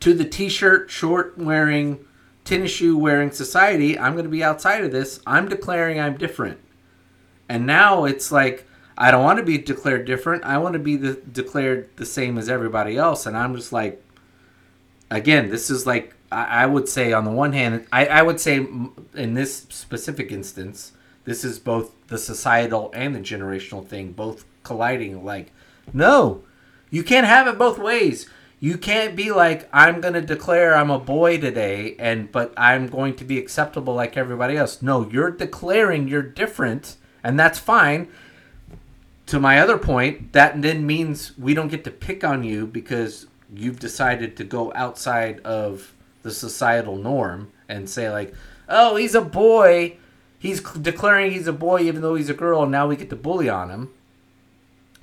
to 0.00 0.14
the 0.14 0.24
t-shirt 0.24 0.90
short 0.90 1.38
wearing 1.38 2.04
tennis 2.50 2.72
shoe 2.72 2.98
wearing 2.98 3.30
society. 3.30 3.96
I'm 3.96 4.14
going 4.14 4.24
to 4.24 4.30
be 4.30 4.42
outside 4.42 4.82
of 4.82 4.90
this. 4.90 5.20
I'm 5.24 5.48
declaring 5.48 6.00
I'm 6.00 6.16
different. 6.16 6.58
And 7.48 7.64
now 7.64 8.04
it's 8.04 8.32
like 8.32 8.66
I 8.98 9.10
don't 9.10 9.22
want 9.22 9.38
to 9.38 9.44
be 9.44 9.56
declared 9.56 10.04
different. 10.04 10.44
I 10.44 10.58
want 10.58 10.72
to 10.72 10.80
be 10.80 10.96
the, 10.96 11.14
declared 11.14 11.96
the 11.96 12.04
same 12.04 12.36
as 12.36 12.48
everybody 12.48 12.96
else. 12.96 13.24
And 13.24 13.36
I'm 13.36 13.54
just 13.54 13.72
like, 13.72 14.04
again, 15.10 15.48
this 15.48 15.70
is 15.70 15.86
like 15.86 16.14
I, 16.32 16.62
I 16.62 16.66
would 16.66 16.88
say 16.88 17.12
on 17.12 17.24
the 17.24 17.30
one 17.30 17.52
hand, 17.52 17.86
I, 17.92 18.06
I 18.06 18.22
would 18.22 18.40
say 18.40 18.56
in 18.56 19.34
this 19.34 19.66
specific 19.70 20.32
instance, 20.32 20.92
this 21.24 21.44
is 21.44 21.60
both 21.60 21.92
the 22.08 22.18
societal 22.18 22.90
and 22.92 23.14
the 23.14 23.20
generational 23.20 23.86
thing, 23.86 24.12
both 24.12 24.44
colliding. 24.64 25.24
Like, 25.24 25.52
no, 25.92 26.42
you 26.90 27.04
can't 27.04 27.26
have 27.26 27.46
it 27.46 27.58
both 27.58 27.78
ways. 27.78 28.28
You 28.62 28.76
can't 28.76 29.16
be 29.16 29.32
like 29.32 29.68
I'm 29.72 30.02
going 30.02 30.12
to 30.12 30.20
declare 30.20 30.76
I'm 30.76 30.90
a 30.90 30.98
boy 30.98 31.38
today 31.38 31.96
and 31.98 32.30
but 32.30 32.52
I'm 32.58 32.88
going 32.88 33.16
to 33.16 33.24
be 33.24 33.38
acceptable 33.38 33.94
like 33.94 34.18
everybody 34.18 34.58
else. 34.58 34.82
No, 34.82 35.08
you're 35.08 35.30
declaring 35.30 36.08
you're 36.08 36.22
different 36.22 36.96
and 37.24 37.40
that's 37.40 37.58
fine. 37.58 38.08
To 39.26 39.40
my 39.40 39.60
other 39.60 39.78
point, 39.78 40.32
that 40.32 40.60
then 40.60 40.86
means 40.86 41.38
we 41.38 41.54
don't 41.54 41.68
get 41.68 41.84
to 41.84 41.90
pick 41.90 42.22
on 42.22 42.44
you 42.44 42.66
because 42.66 43.26
you've 43.54 43.80
decided 43.80 44.36
to 44.36 44.44
go 44.44 44.72
outside 44.74 45.40
of 45.40 45.94
the 46.22 46.30
societal 46.30 46.96
norm 46.96 47.50
and 47.68 47.88
say 47.88 48.10
like, 48.10 48.34
"Oh, 48.68 48.96
he's 48.96 49.14
a 49.14 49.22
boy. 49.22 49.96
He's 50.38 50.60
declaring 50.60 51.30
he's 51.30 51.46
a 51.46 51.52
boy 51.52 51.80
even 51.80 52.02
though 52.02 52.14
he's 52.14 52.28
a 52.28 52.34
girl 52.34 52.62
and 52.62 52.72
now 52.72 52.88
we 52.88 52.96
get 52.96 53.08
to 53.10 53.16
bully 53.16 53.48
on 53.48 53.70
him." 53.70 53.90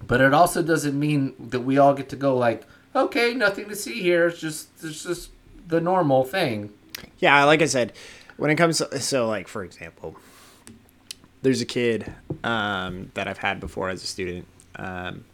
But 0.06 0.22
it 0.22 0.34
also 0.34 0.62
doesn't 0.62 1.00
mean 1.00 1.34
that 1.40 1.62
we 1.62 1.80
all 1.80 1.96
get 1.96 2.10
to 2.10 2.16
go 2.16 2.38
like, 2.38 2.68
okay, 2.98 3.34
nothing 3.34 3.70
to 3.70 3.76
see 3.76 4.02
here. 4.02 4.28
It's 4.28 4.40
just 4.40 4.70
it's 4.84 5.04
just 5.04 5.30
the 5.68 5.80
normal 5.80 6.24
thing. 6.24 6.72
Yeah, 7.20 7.44
like 7.44 7.62
I 7.62 7.66
said, 7.66 7.94
when 8.38 8.50
it 8.52 8.56
comes 8.56 8.80
to, 8.80 9.00
so 9.00 9.28
like 9.28 9.48
for 9.48 9.64
example, 9.64 10.18
there's 11.42 11.62
a 11.62 11.66
kid 11.66 12.14
um, 12.44 13.12
that 13.14 13.28
I've 13.28 13.38
had 13.38 13.60
before 13.60 13.90
as 13.90 14.04
a 14.04 14.08
student 14.08 14.48
um, 14.76 15.26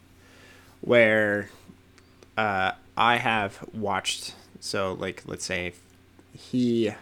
where 0.80 1.50
uh, 2.36 2.72
I 2.96 3.16
have 3.16 3.64
watched. 3.72 4.34
So 4.60 4.92
like 4.94 5.22
let's 5.26 5.44
say 5.44 5.72
he, 6.32 6.92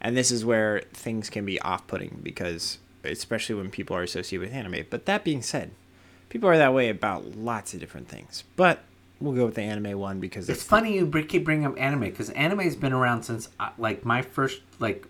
and 0.00 0.16
this 0.16 0.30
is 0.30 0.44
where 0.44 0.82
things 0.92 1.30
can 1.30 1.44
be 1.44 1.60
off-putting 1.60 2.20
because 2.22 2.78
especially 3.04 3.54
when 3.54 3.70
people 3.70 3.96
are 3.96 4.02
associated 4.02 4.46
with 4.46 4.54
anime. 4.54 4.86
But 4.90 5.06
that 5.06 5.24
being 5.24 5.42
said, 5.42 5.70
people 6.28 6.48
are 6.48 6.56
that 6.56 6.74
way 6.74 6.88
about 6.88 7.36
lots 7.36 7.74
of 7.74 7.80
different 7.80 8.08
things. 8.08 8.44
But 8.56 8.80
we'll 9.22 9.34
go 9.34 9.46
with 9.46 9.54
the 9.54 9.62
anime 9.62 9.98
one 9.98 10.20
because 10.20 10.48
It's 10.48 10.60
it's 10.60 10.68
funny 10.68 10.94
you 10.94 11.06
keep 11.28 11.44
bringing 11.44 11.66
up 11.66 11.74
anime 11.80 12.00
because 12.00 12.30
anime's 12.30 12.76
been 12.76 12.92
around 12.92 13.22
since 13.22 13.48
uh, 13.60 13.70
like 13.78 14.04
my 14.04 14.22
first 14.22 14.60
like 14.78 15.06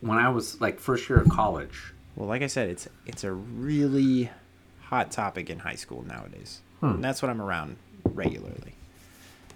when 0.00 0.18
I 0.18 0.28
was 0.28 0.60
like 0.60 0.78
first 0.80 1.08
year 1.08 1.20
of 1.20 1.28
college. 1.28 1.92
Well, 2.16 2.28
like 2.28 2.42
I 2.42 2.46
said, 2.48 2.68
it's 2.68 2.88
it's 3.06 3.24
a 3.24 3.32
really 3.32 4.30
hot 4.82 5.10
topic 5.10 5.50
in 5.50 5.58
high 5.60 5.74
school 5.76 6.02
nowadays, 6.06 6.60
and 6.80 7.02
that's 7.02 7.22
what 7.22 7.30
I'm 7.30 7.40
around 7.42 7.76
regularly. 8.04 8.74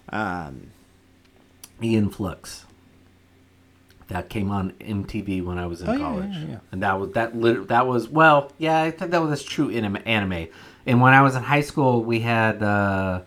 Um, 0.09 0.71
Aeon 1.81 2.09
Flux. 2.09 2.65
that 4.07 4.27
came 4.27 4.49
on 4.51 4.71
MTV 4.81 5.45
when 5.45 5.57
I 5.59 5.67
was 5.67 5.81
in 5.81 5.87
Oh, 5.89 5.91
yeah, 5.93 5.99
college, 5.99 6.31
yeah, 6.35 6.45
yeah. 6.49 6.57
and 6.71 6.81
that 6.83 6.99
was 6.99 7.11
that. 7.11 7.35
Lit- 7.37 7.67
that 7.69 7.85
was 7.87 8.09
well, 8.09 8.51
yeah, 8.57 8.81
I 8.81 8.91
think 8.91 9.11
that 9.11 9.21
was 9.21 9.43
true 9.43 9.69
in 9.69 9.95
anime. 9.97 10.47
And 10.85 10.99
when 10.99 11.13
I 11.13 11.21
was 11.21 11.35
in 11.35 11.43
high 11.43 11.61
school, 11.61 12.03
we 12.03 12.19
had. 12.21 12.61
uh 12.63 13.21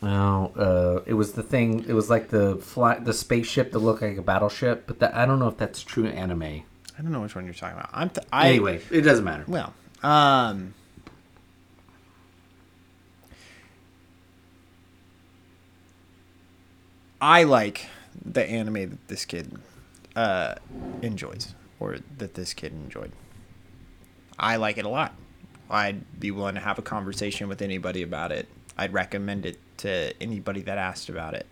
well, 0.00 0.52
uh, 0.56 1.00
it 1.06 1.14
was 1.14 1.32
the 1.32 1.42
thing. 1.42 1.84
It 1.88 1.92
was 1.92 2.08
like 2.08 2.28
the 2.28 2.56
fly, 2.56 2.98
the 2.98 3.12
spaceship 3.12 3.72
that 3.72 3.80
looked 3.80 4.02
like 4.02 4.16
a 4.16 4.22
battleship, 4.22 4.84
but 4.86 5.00
that, 5.00 5.14
I 5.14 5.26
don't 5.26 5.38
know 5.38 5.48
if 5.48 5.56
that's 5.56 5.82
true 5.82 6.06
anime. 6.06 6.42
I 6.42 7.02
don't 7.02 7.12
know 7.12 7.20
which 7.20 7.34
one 7.34 7.44
you're 7.44 7.54
talking 7.54 7.78
about. 7.78 7.90
I'm 7.92 8.10
th- 8.10 8.26
I, 8.32 8.48
Anyway, 8.48 8.80
it 8.90 9.02
doesn't 9.02 9.24
matter. 9.24 9.44
Well, 9.46 9.72
um, 10.02 10.74
I 17.20 17.42
like 17.44 17.86
the 18.24 18.44
anime 18.44 18.90
that 18.90 19.08
this 19.08 19.24
kid 19.24 19.58
uh, 20.14 20.54
enjoys, 21.02 21.54
or 21.80 21.98
that 22.18 22.34
this 22.34 22.54
kid 22.54 22.72
enjoyed. 22.72 23.12
I 24.38 24.56
like 24.56 24.78
it 24.78 24.84
a 24.84 24.88
lot. 24.88 25.14
I'd 25.70 26.18
be 26.18 26.30
willing 26.30 26.54
to 26.54 26.60
have 26.60 26.78
a 26.78 26.82
conversation 26.82 27.48
with 27.48 27.60
anybody 27.60 28.02
about 28.02 28.32
it. 28.32 28.48
I'd 28.76 28.92
recommend 28.92 29.44
it 29.44 29.58
to 29.78 30.12
anybody 30.20 30.62
that 30.62 30.78
asked 30.78 31.08
about 31.08 31.34
it. 31.34 31.46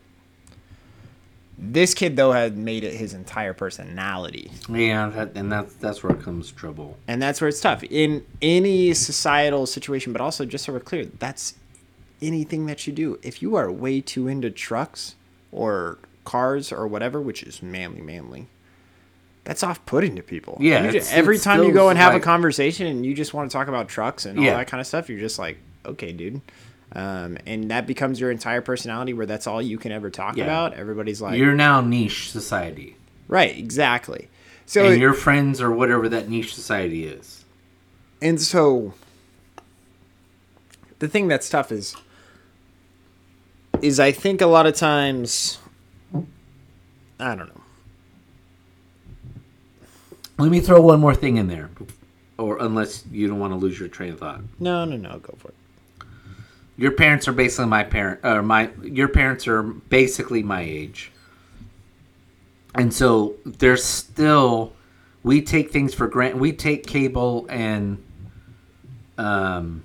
This 1.59 1.95
kid, 1.95 2.17
though, 2.17 2.33
had 2.33 2.59
made 2.59 2.85
it 2.85 2.93
his 2.95 3.15
entire 3.15 3.55
personality 3.55 4.51
Yeah, 4.69 5.09
that, 5.09 5.33
and 5.35 5.51
that's 5.51 5.73
that's 5.77 6.03
where 6.03 6.13
it 6.15 6.21
comes 6.23 6.53
trouble. 6.53 6.99
and 7.09 7.21
that's 7.23 7.41
where 7.41 7.49
it's 7.49 7.61
tough 7.61 7.83
in 7.85 8.27
any 8.43 8.93
societal 8.93 9.65
situation 9.65 10.13
but 10.13 10.21
also 10.21 10.45
just 10.45 10.65
so 10.67 10.73
we're 10.75 10.81
clear 10.81 11.07
that's 11.19 11.55
anything 12.21 12.67
that 12.67 12.87
you 12.87 12.93
do 12.93 13.19
if 13.23 13.41
you 13.41 13.55
are 13.57 13.71
way 13.73 14.03
too 14.03 14.29
into 14.29 14.51
trucks 14.51 15.15
or 15.51 15.97
cars 16.25 16.73
or 16.73 16.87
whatever 16.87 17.21
which 17.23 17.43
is 17.43 17.63
manly 17.63 18.03
manly 18.03 18.49
that's 19.45 19.63
off-putting 19.63 20.15
to 20.17 20.23
people 20.23 20.59
Yeah, 20.61 20.85
You 20.85 20.91
ju- 20.91 20.97
it's- 20.99 21.13
every 21.13 21.37
it's 21.37 21.45
time 21.45 21.63
you 21.63 21.73
go 21.73 21.89
and 21.89 21.99
have 21.99 22.13
like- 22.13 22.21
a 22.23 22.25
conversation 22.25 22.87
and 22.87 23.07
you 23.07 23.15
just 23.15 23.33
want 23.33 23.51
to 23.51 23.57
talk 23.57 23.69
about 23.69 23.89
trucks 23.89 24.27
and 24.27 24.39
all 24.39 24.45
Yeah. 24.45 24.57
that 24.59 24.67
kind 24.67 24.81
of 24.81 24.87
stuff 24.87 25.09
you're 25.09 25.21
just 25.21 25.39
like 25.39 25.57
okay 25.87 26.13
dude 26.13 26.41
um, 26.93 27.37
and 27.47 27.71
that 27.71 27.87
becomes 27.87 28.21
your 28.21 28.31
entire 28.31 28.61
personality 28.61 29.13
where 29.13 29.27
that's 29.27 29.47
all 29.47 29.61
you 29.61 29.77
can 29.79 29.93
ever 29.93 30.09
talk 30.11 30.37
Yeah. 30.37 30.45
about 30.45 30.75
everybody's 30.75 31.21
like 31.21 31.39
You're 31.39 31.55
now 31.55 31.81
niche 31.81 32.31
society, 32.31 32.97
right 33.29 33.57
exactly 33.57 34.29
so 34.67 34.87
and 34.91 35.01
your 35.01 35.13
friends 35.15 35.61
or 35.61 35.71
whatever 35.71 36.09
that 36.09 36.29
niche 36.29 36.55
society 36.55 37.05
is. 37.07 37.45
And 38.23 38.41
so 38.41 38.95
the 40.99 41.09
thing 41.09 41.29
that's 41.29 41.49
tough 41.49 41.71
is 41.71 41.95
is 43.83 44.01
I 44.01 44.11
think 44.11 44.41
a 44.41 44.47
lot 44.47 44.67
of 44.67 44.75
times 44.75 45.59
I 47.21 47.35
don't 47.35 47.49
know. 47.49 47.61
Let 50.39 50.51
me 50.51 50.61
throw 50.61 50.81
one 50.81 51.01
more 51.01 51.15
thing 51.15 51.37
in 51.39 51.49
there, 51.49 51.71
or 52.37 52.59
unless 52.61 53.05
you 53.11 53.27
don't 53.27 53.39
want 53.39 53.53
to 53.53 53.57
lose 53.57 53.79
your 53.79 53.89
train 53.89 54.13
of 54.13 54.19
thought. 54.19 54.41
No, 54.59 54.85
no, 54.85 54.97
no, 54.97 55.19
go 55.19 55.35
for 55.39 55.49
it. 55.49 55.55
Your 56.77 56.93
parents 56.93 57.27
are 57.27 57.33
basically 57.33 57.67
my 57.67 57.85
parent, 57.85 58.21
or 58.23 58.43
my 58.43 58.71
your 58.83 59.09
parents 59.09 59.49
are 59.49 59.63
basically 59.63 60.43
my 60.43 60.61
age, 60.61 61.11
and 62.75 62.93
so 62.93 63.37
there's 63.45 63.83
still 63.83 64.73
we 65.23 65.43
take 65.43 65.73
things 65.73 65.95
for 65.95 66.07
granted. 66.07 66.39
We 66.39 66.53
take 66.53 66.87
cable 66.87 67.47
and 67.49 68.05
um, 69.19 69.83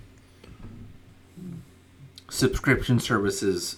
subscription 2.30 3.00
services 3.00 3.78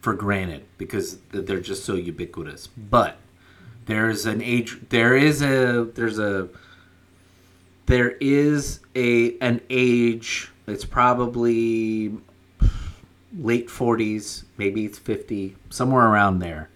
for 0.00 0.14
granted 0.14 0.64
because 0.78 1.18
they're 1.32 1.60
just 1.60 1.84
so 1.84 1.94
ubiquitous. 1.94 2.66
But 2.66 3.16
there's 3.86 4.26
an 4.26 4.42
age. 4.42 4.78
There 4.88 5.16
is 5.16 5.42
a 5.42 5.88
there's 5.94 6.18
a 6.18 6.48
there 7.86 8.10
is 8.20 8.80
a 8.94 9.36
an 9.38 9.60
age 9.70 10.50
it's 10.70 10.84
probably 10.84 12.12
late 13.38 13.68
40s 13.68 14.44
maybe 14.58 14.84
it's 14.84 14.98
50 14.98 15.56
somewhere 15.70 16.06
around 16.06 16.40
there 16.40 16.68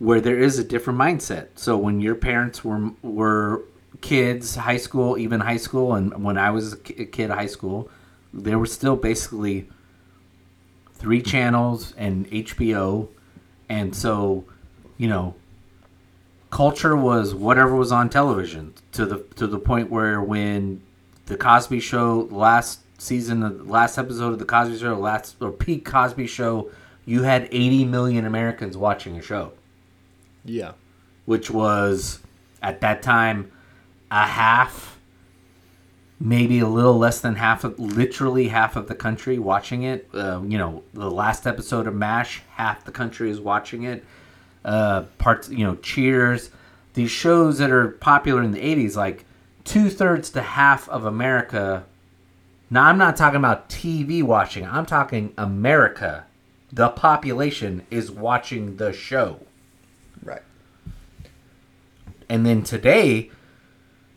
where 0.00 0.20
there 0.20 0.38
is 0.38 0.58
a 0.58 0.64
different 0.64 0.98
mindset. 0.98 1.48
So 1.54 1.76
when 1.76 2.00
your 2.00 2.16
parents 2.16 2.64
were 2.64 2.90
were 3.02 3.62
kids 4.00 4.56
high 4.56 4.78
school 4.78 5.18
even 5.18 5.40
high 5.40 5.58
school 5.58 5.94
and 5.94 6.24
when 6.24 6.38
i 6.38 6.50
was 6.50 6.72
a 6.72 6.76
kid 6.78 7.28
high 7.28 7.46
school 7.46 7.90
there 8.32 8.58
were 8.58 8.64
still 8.64 8.96
basically 8.96 9.68
three 10.94 11.20
channels 11.20 11.92
and 11.98 12.26
hbo 12.30 13.08
and 13.68 13.94
so 13.94 14.42
you 14.96 15.06
know 15.06 15.34
culture 16.50 16.96
was 16.96 17.34
whatever 17.34 17.74
was 17.74 17.92
on 17.92 18.08
television 18.08 18.72
to 18.92 19.04
the 19.04 19.18
to 19.34 19.46
the 19.46 19.58
point 19.58 19.90
where 19.90 20.22
when 20.22 20.80
the 21.30 21.36
Cosby 21.36 21.80
Show 21.80 22.28
last 22.30 22.80
season, 22.98 23.40
the 23.40 23.48
last 23.48 23.96
episode 23.96 24.32
of 24.34 24.38
the 24.38 24.44
Cosby 24.44 24.76
Show, 24.78 24.94
last 24.98 25.36
or 25.40 25.50
peak 25.50 25.84
Cosby 25.86 26.26
Show, 26.26 26.70
you 27.06 27.22
had 27.22 27.48
80 27.50 27.86
million 27.86 28.26
Americans 28.26 28.76
watching 28.76 29.16
a 29.16 29.22
show, 29.22 29.52
Yeah. 30.44 30.72
which 31.24 31.50
was 31.50 32.18
at 32.62 32.80
that 32.82 33.02
time 33.02 33.50
a 34.10 34.26
half, 34.26 34.98
maybe 36.18 36.58
a 36.58 36.66
little 36.66 36.98
less 36.98 37.20
than 37.20 37.36
half 37.36 37.64
of, 37.64 37.78
literally 37.78 38.48
half 38.48 38.76
of 38.76 38.88
the 38.88 38.94
country 38.94 39.38
watching 39.38 39.82
it. 39.84 40.08
Uh, 40.12 40.40
you 40.46 40.58
know, 40.58 40.82
the 40.92 41.10
last 41.10 41.46
episode 41.46 41.86
of 41.86 41.94
MASH, 41.94 42.42
half 42.56 42.84
the 42.84 42.92
country 42.92 43.30
is 43.30 43.40
watching 43.40 43.84
it 43.84 44.04
uh, 44.64 45.02
parts, 45.18 45.48
you 45.48 45.64
know, 45.64 45.76
Cheers, 45.76 46.50
these 46.94 47.10
shows 47.10 47.58
that 47.58 47.70
are 47.70 47.88
popular 47.88 48.42
in 48.42 48.50
the 48.50 48.60
80s, 48.60 48.96
like 48.96 49.24
two 49.70 49.88
thirds 49.88 50.30
to 50.30 50.42
half 50.42 50.88
of 50.88 51.04
America. 51.04 51.84
Now, 52.70 52.86
I'm 52.86 52.98
not 52.98 53.16
talking 53.16 53.36
about 53.36 53.68
TV 53.68 54.20
watching, 54.20 54.66
I'm 54.66 54.84
talking 54.84 55.32
America. 55.38 56.26
The 56.72 56.88
population 56.88 57.86
is 57.88 58.10
watching 58.10 58.78
the 58.78 58.92
show. 58.92 59.40
Right. 60.24 60.42
And 62.28 62.44
then 62.44 62.64
today, 62.64 63.30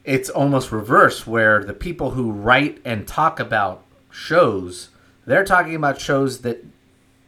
it's 0.03 0.27
almost 0.27 0.71
reverse, 0.71 1.27
where 1.27 1.63
the 1.63 1.73
people 1.73 2.11
who 2.11 2.31
write 2.31 2.79
and 2.83 3.07
talk 3.07 3.39
about 3.39 3.83
shows, 4.09 4.89
they're 5.27 5.45
talking 5.45 5.75
about 5.75 6.01
shows 6.01 6.41
that 6.41 6.65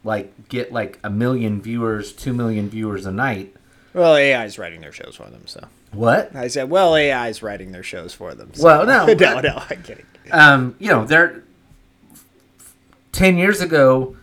like 0.04 0.50
get 0.50 0.72
like 0.72 0.98
a 1.04 1.12
million 1.12 1.62
viewers, 1.62 2.12
two 2.12 2.34
million 2.34 2.70
viewers 2.70 3.06
a 3.06 3.12
night. 3.12 3.56
Well, 3.94 4.16
AI 4.16 4.46
is 4.46 4.58
writing 4.58 4.82
their 4.82 4.92
shows 4.92 5.16
for 5.16 5.30
them, 5.30 5.44
so. 5.46 5.68
What? 5.92 6.36
I 6.36 6.48
said, 6.48 6.70
well, 6.70 6.96
AI 6.96 7.30
is 7.30 7.42
writing 7.42 7.72
their 7.72 7.84
shows 7.84 8.14
for 8.14 8.36
them. 8.36 8.54
So. 8.54 8.66
Well, 8.66 8.86
no, 8.86 9.06
no, 9.14 9.40
no, 9.40 9.64
I'm 9.70 9.84
kidding. 9.84 10.06
Um, 10.32 10.76
you 10.80 10.90
know, 10.90 11.06
there. 11.06 11.44
Ten 13.12 13.38
years 13.38 13.62
ago, 13.62 14.18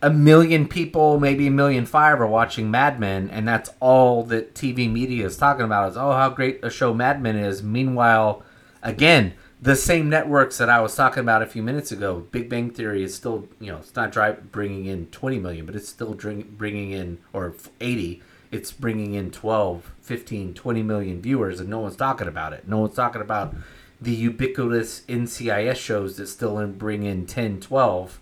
a 0.00 0.10
million 0.10 0.66
people, 0.66 1.20
maybe 1.20 1.46
a 1.46 1.50
million 1.52 1.86
five, 1.86 2.20
are 2.20 2.26
watching 2.26 2.70
Mad 2.70 2.98
Men, 2.98 3.30
and 3.30 3.46
that's 3.46 3.70
all 3.78 4.24
that 4.24 4.54
TV 4.54 4.90
media 4.90 5.26
is 5.26 5.36
talking 5.36 5.64
about. 5.64 5.90
Is 5.90 5.96
oh, 5.96 6.12
how 6.12 6.30
great 6.30 6.64
a 6.64 6.70
show 6.70 6.92
Mad 6.92 7.22
Men 7.22 7.36
is. 7.36 7.62
Meanwhile, 7.62 8.42
again, 8.82 9.34
the 9.62 9.76
same 9.76 10.10
networks 10.10 10.58
that 10.58 10.68
I 10.68 10.80
was 10.80 10.96
talking 10.96 11.20
about 11.20 11.40
a 11.40 11.46
few 11.46 11.62
minutes 11.62 11.92
ago, 11.92 12.26
Big 12.32 12.48
Bang 12.48 12.70
Theory 12.70 13.04
is 13.04 13.14
still, 13.14 13.48
you 13.60 13.70
know, 13.70 13.78
it's 13.78 13.94
not 13.94 14.50
bringing 14.50 14.86
in 14.86 15.06
20 15.06 15.38
million, 15.38 15.66
but 15.66 15.76
it's 15.76 15.88
still 15.88 16.14
bringing 16.14 16.90
in, 16.90 17.18
or 17.32 17.54
80, 17.80 18.20
it's 18.52 18.70
bringing 18.70 19.14
in 19.14 19.30
12, 19.30 19.92
15, 20.02 20.54
20 20.54 20.82
million 20.82 21.20
viewers, 21.22 21.58
and 21.58 21.68
no 21.68 21.80
one's 21.80 21.96
talking 21.96 22.28
about 22.28 22.52
it. 22.52 22.68
No 22.68 22.78
one's 22.78 22.94
talking 22.94 23.22
about 23.22 23.54
the 24.00 24.12
ubiquitous 24.12 25.00
NCIS 25.08 25.76
shows 25.76 26.16
that 26.18 26.26
still 26.26 26.58
in, 26.58 26.72
bring 26.72 27.02
in 27.02 27.26
10, 27.26 27.60
12. 27.60 28.20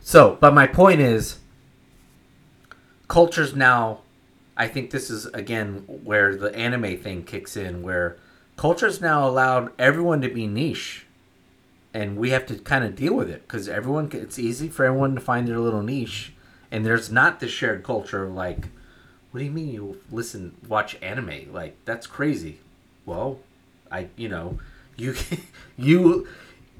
So, 0.00 0.38
but 0.40 0.54
my 0.54 0.66
point 0.66 1.00
is, 1.00 1.38
cultures 3.08 3.56
now, 3.56 4.00
I 4.56 4.68
think 4.68 4.90
this 4.90 5.10
is, 5.10 5.26
again, 5.26 5.84
where 5.86 6.36
the 6.36 6.54
anime 6.54 6.96
thing 6.96 7.24
kicks 7.24 7.56
in, 7.56 7.82
where 7.82 8.16
culture's 8.56 9.00
now 9.00 9.28
allowed 9.28 9.72
everyone 9.78 10.20
to 10.20 10.28
be 10.28 10.46
niche 10.46 11.04
and 11.92 12.16
we 12.16 12.30
have 12.30 12.44
to 12.46 12.56
kind 12.56 12.84
of 12.84 12.96
deal 12.96 13.14
with 13.14 13.30
it 13.30 13.42
because 13.42 13.68
everyone 13.68 14.10
it's 14.12 14.38
easy 14.38 14.68
for 14.68 14.84
everyone 14.84 15.14
to 15.14 15.20
find 15.20 15.46
their 15.46 15.58
little 15.58 15.82
niche 15.82 16.32
and 16.70 16.84
there's 16.84 17.10
not 17.10 17.40
the 17.40 17.48
shared 17.48 17.84
culture 17.84 18.24
of 18.24 18.32
like 18.32 18.68
what 19.34 19.40
do 19.40 19.46
you 19.46 19.50
mean 19.50 19.72
you 19.72 20.00
listen 20.12 20.54
watch 20.68 20.96
anime? 21.02 21.52
Like 21.52 21.76
that's 21.84 22.06
crazy. 22.06 22.60
Well 23.04 23.40
i 23.90 24.06
you 24.16 24.28
know 24.28 24.58
you 24.96 25.14
you 25.76 26.28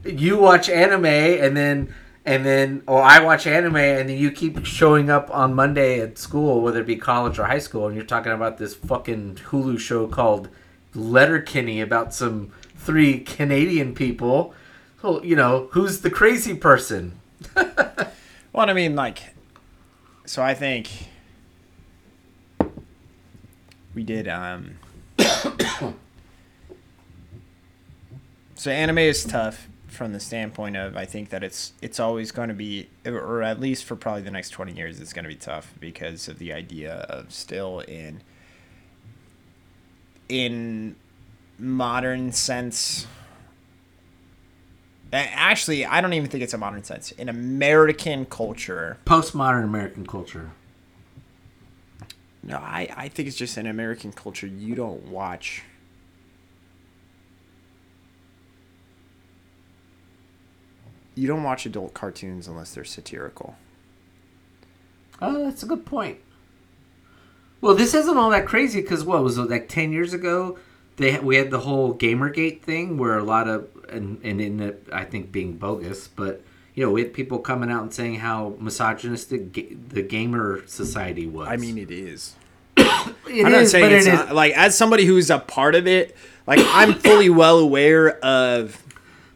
you 0.05 0.39
watch 0.39 0.71
anime 0.71 1.05
and 1.05 1.57
then 1.57 1.93
and 2.25 2.47
then 2.47 2.83
or 2.87 3.03
i 3.03 3.21
watch 3.21 3.47
anime 3.47 3.77
and 3.77 4.09
then 4.09 4.17
you 4.17 4.31
keep 4.31 4.65
showing 4.65 5.11
up 5.11 5.29
on 5.31 5.53
monday 5.53 6.01
at 6.01 6.17
school 6.17 6.63
whether 6.63 6.81
it 6.81 6.87
be 6.87 6.97
college 6.97 7.39
or 7.39 7.45
high 7.45 7.59
school 7.59 7.87
and 7.87 7.95
you're 7.95 8.07
talking 8.07 8.33
about 8.33 8.57
this 8.57 8.75
fucking 8.75 9.35
hulu 9.51 9.79
show 9.79 10.07
called 10.07 10.49
letterkenny 10.95 11.83
about 11.83 12.15
some 12.15 12.51
three 12.77 13.21
canadian 13.21 13.95
people. 13.95 14.55
Well 15.03 15.23
you 15.23 15.37
know 15.37 15.69
who's 15.73 16.01
the 16.01 16.11
crazy 16.11 16.55
person? 16.55 17.21
Well, 18.55 18.71
I 18.71 18.73
mean, 18.73 18.95
like, 18.95 19.35
so 20.27 20.41
I 20.41 20.55
think 20.55 20.89
we 23.95 24.03
did 24.03 24.29
um 24.29 24.77
so 28.55 28.71
anime 28.71 28.99
is 28.99 29.25
tough 29.25 29.69
from 29.95 30.13
the 30.13 30.21
standpoint 30.21 30.77
of 30.77 30.97
I 30.97 31.07
think 31.07 31.31
that 31.31 31.43
it's 31.43 31.73
it's 31.81 31.99
always 31.99 32.33
going 32.33 32.49
to 32.49 32.55
be 32.55 32.89
or 33.07 33.43
at 33.43 33.61
least 33.61 33.85
for 33.85 33.97
probably 33.97 34.23
the 34.23 34.31
next 34.31 34.51
20 34.51 34.73
years 34.73 35.01
it's 35.01 35.13
going 35.13 35.23
to 35.23 35.29
be 35.29 35.37
tough 35.37 35.73
because 35.81 36.29
of 36.29 36.39
the 36.39 36.53
idea 36.53 36.95
of 37.09 37.33
still 37.33 37.81
in 37.81 38.21
in 40.29 40.97
modern 41.59 42.33
sense. 42.33 43.07
Actually 45.13 45.87
I 45.87 46.01
don't 46.01 46.13
even 46.13 46.29
think 46.29 46.43
it's 46.43 46.55
a 46.55 46.59
modern 46.59 46.83
sense. 46.85 47.13
In 47.13 47.29
American 47.29 48.27
culture. 48.27 48.99
Postmodern 49.07 49.65
American 49.65 50.07
culture. 50.07 50.51
No, 52.47 52.59
I, 52.59 52.89
I 52.95 53.09
think 53.09 53.27
it's 53.27 53.37
just 53.37 53.57
in 53.57 53.67
American 53.67 54.13
culture. 54.13 54.47
You 54.47 54.75
don't 54.75 55.09
watch. 55.09 55.63
You 61.15 61.27
don't 61.27 61.43
watch 61.43 61.65
adult 61.65 61.95
cartoons 61.95 62.47
unless 62.47 62.75
they're 62.75 62.85
satirical. 62.85 63.57
Oh, 65.23 65.45
that's 65.45 65.63
a 65.63 65.67
good 65.67 65.87
point. 65.87 66.19
Well, 67.61 67.75
this 67.75 67.95
isn't 67.95 68.17
all 68.17 68.31
that 68.31 68.47
crazy 68.47 68.83
because 68.83 69.05
what 69.05 69.23
was 69.23 69.39
it 69.39 69.49
like 69.49 69.69
ten 69.69 69.93
years 69.93 70.13
ago? 70.13 70.59
They 70.97 71.19
we 71.19 71.37
had 71.37 71.51
the 71.51 71.61
whole 71.61 71.95
GamerGate 71.95 72.61
thing 72.61 72.99
where 72.99 73.17
a 73.17 73.25
lot 73.25 73.49
of 73.49 73.69
and 73.89 74.21
and 74.23 74.41
in 74.41 74.77
I 74.93 75.05
think 75.05 75.33
being 75.33 75.57
bogus, 75.57 76.09
but 76.09 76.43
you 76.75 76.85
know 76.85 76.91
we 76.93 77.03
had 77.03 77.13
people 77.13 77.39
coming 77.39 77.71
out 77.71 77.83
and 77.83 77.95
saying 77.95 78.17
how 78.17 78.57
misogynistic 78.59 79.53
ga- 79.53 79.75
the 79.75 80.03
gamer 80.03 80.67
society 80.67 81.27
was. 81.27 81.49
I 81.49 81.57
mean, 81.57 81.79
it 81.79 81.91
is. 81.91 82.35
it 82.77 82.85
I'm 83.29 83.53
not 83.53 83.63
is, 83.63 83.71
saying 83.71 83.85
but 83.85 83.93
it's 83.93 84.07
it 84.07 84.15
is. 84.15 84.19
not, 84.21 84.35
like 84.35 84.53
as 84.55 84.77
somebody 84.77 85.05
who's 85.05 85.31
a 85.31 85.39
part 85.39 85.75
of 85.75 85.87
it. 85.87 86.17
Like 86.47 86.61
I'm 86.63 86.95
fully 87.01 87.31
well 87.31 87.59
aware 87.59 88.19
of. 88.19 88.81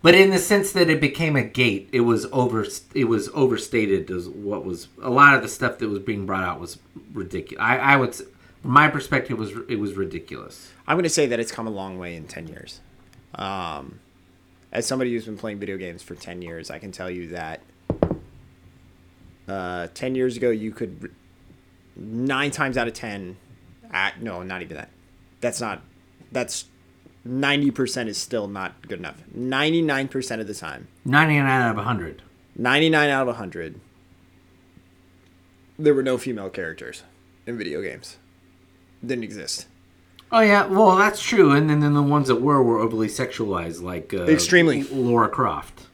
But 0.00 0.14
in 0.14 0.30
the 0.30 0.38
sense 0.38 0.72
that 0.72 0.88
it 0.88 1.00
became 1.00 1.34
a 1.34 1.42
gate, 1.42 1.88
it 1.92 2.00
was 2.02 2.26
over. 2.32 2.64
It 2.94 3.04
was 3.04 3.28
overstated 3.34 4.10
as 4.10 4.28
what 4.28 4.64
was 4.64 4.88
a 5.02 5.10
lot 5.10 5.34
of 5.34 5.42
the 5.42 5.48
stuff 5.48 5.78
that 5.78 5.88
was 5.88 5.98
being 5.98 6.24
brought 6.26 6.44
out 6.44 6.60
was 6.60 6.78
ridiculous. 7.12 7.60
I, 7.60 7.78
I 7.78 7.96
would, 7.96 8.14
from 8.14 8.26
my 8.62 8.88
perspective, 8.88 9.32
it 9.32 9.40
was 9.40 9.52
it 9.68 9.76
was 9.76 9.94
ridiculous. 9.94 10.70
I'm 10.86 10.94
going 10.96 11.04
to 11.04 11.10
say 11.10 11.26
that 11.26 11.40
it's 11.40 11.50
come 11.50 11.66
a 11.66 11.70
long 11.70 11.98
way 11.98 12.14
in 12.14 12.26
10 12.26 12.46
years. 12.46 12.80
Um, 13.34 13.98
as 14.72 14.86
somebody 14.86 15.12
who's 15.12 15.24
been 15.24 15.38
playing 15.38 15.58
video 15.58 15.76
games 15.76 16.02
for 16.02 16.14
10 16.14 16.42
years, 16.42 16.70
I 16.70 16.78
can 16.78 16.92
tell 16.92 17.10
you 17.10 17.28
that 17.28 17.62
uh, 19.48 19.88
10 19.94 20.14
years 20.14 20.36
ago, 20.36 20.50
you 20.50 20.70
could, 20.70 21.14
nine 21.96 22.50
times 22.50 22.76
out 22.76 22.86
of 22.86 22.94
10, 22.94 23.36
at, 23.90 24.22
no, 24.22 24.42
not 24.42 24.62
even 24.62 24.76
that. 24.76 24.90
That's 25.40 25.60
not, 25.60 25.82
that's 26.30 26.66
90% 27.26 28.08
is 28.08 28.18
still 28.18 28.46
not 28.46 28.86
good 28.86 28.98
enough. 28.98 29.22
99% 29.36 30.40
of 30.40 30.46
the 30.46 30.54
time, 30.54 30.88
Ninety 31.04 31.38
nine 31.38 31.62
out 31.62 31.78
of 31.78 31.84
hundred. 31.84 32.22
99 32.56 33.08
out 33.08 33.22
of 33.22 33.28
100, 33.28 33.80
there 35.78 35.94
were 35.94 36.02
no 36.02 36.18
female 36.18 36.50
characters 36.50 37.04
in 37.46 37.56
video 37.56 37.80
games. 37.80 38.18
Didn't 39.04 39.24
exist. 39.24 39.66
Oh 40.30 40.40
yeah, 40.40 40.66
well 40.66 40.96
that's 40.96 41.22
true. 41.22 41.52
And 41.52 41.68
then, 41.70 41.80
then 41.80 41.94
the 41.94 42.02
ones 42.02 42.28
that 42.28 42.36
were 42.42 42.62
were 42.62 42.78
overly 42.78 43.08
sexualized, 43.08 43.82
like 43.82 44.12
uh, 44.12 44.24
Extremely. 44.24 44.82
Lara 44.84 45.28
Croft. 45.28 45.86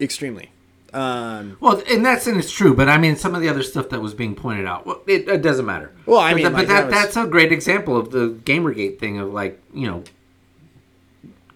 Extremely. 0.00 0.50
Um, 0.92 1.56
Well, 1.60 1.78
in 1.80 2.02
that 2.04 2.22
sense, 2.22 2.44
it's 2.46 2.52
true. 2.52 2.74
But 2.74 2.88
I 2.88 2.98
mean, 2.98 3.16
some 3.16 3.34
of 3.34 3.40
the 3.42 3.48
other 3.48 3.62
stuff 3.62 3.88
that 3.90 4.00
was 4.00 4.14
being 4.14 4.34
pointed 4.34 4.66
out, 4.66 4.86
well, 4.86 5.00
it, 5.06 5.28
it 5.28 5.42
doesn't 5.42 5.66
matter. 5.66 5.92
Well, 6.06 6.18
I 6.18 6.32
But 6.32 6.36
mean, 6.36 6.44
that- 6.44 6.50
but 6.52 6.58
like, 6.60 6.68
that, 6.68 6.74
that 6.74 6.86
was- 6.86 7.14
that's 7.14 7.16
a 7.16 7.26
great 7.26 7.52
example 7.52 7.96
of 7.96 8.10
the 8.10 8.30
GamerGate 8.44 8.98
thing 8.98 9.18
of 9.18 9.32
like 9.32 9.60
you 9.74 9.86
know, 9.86 10.02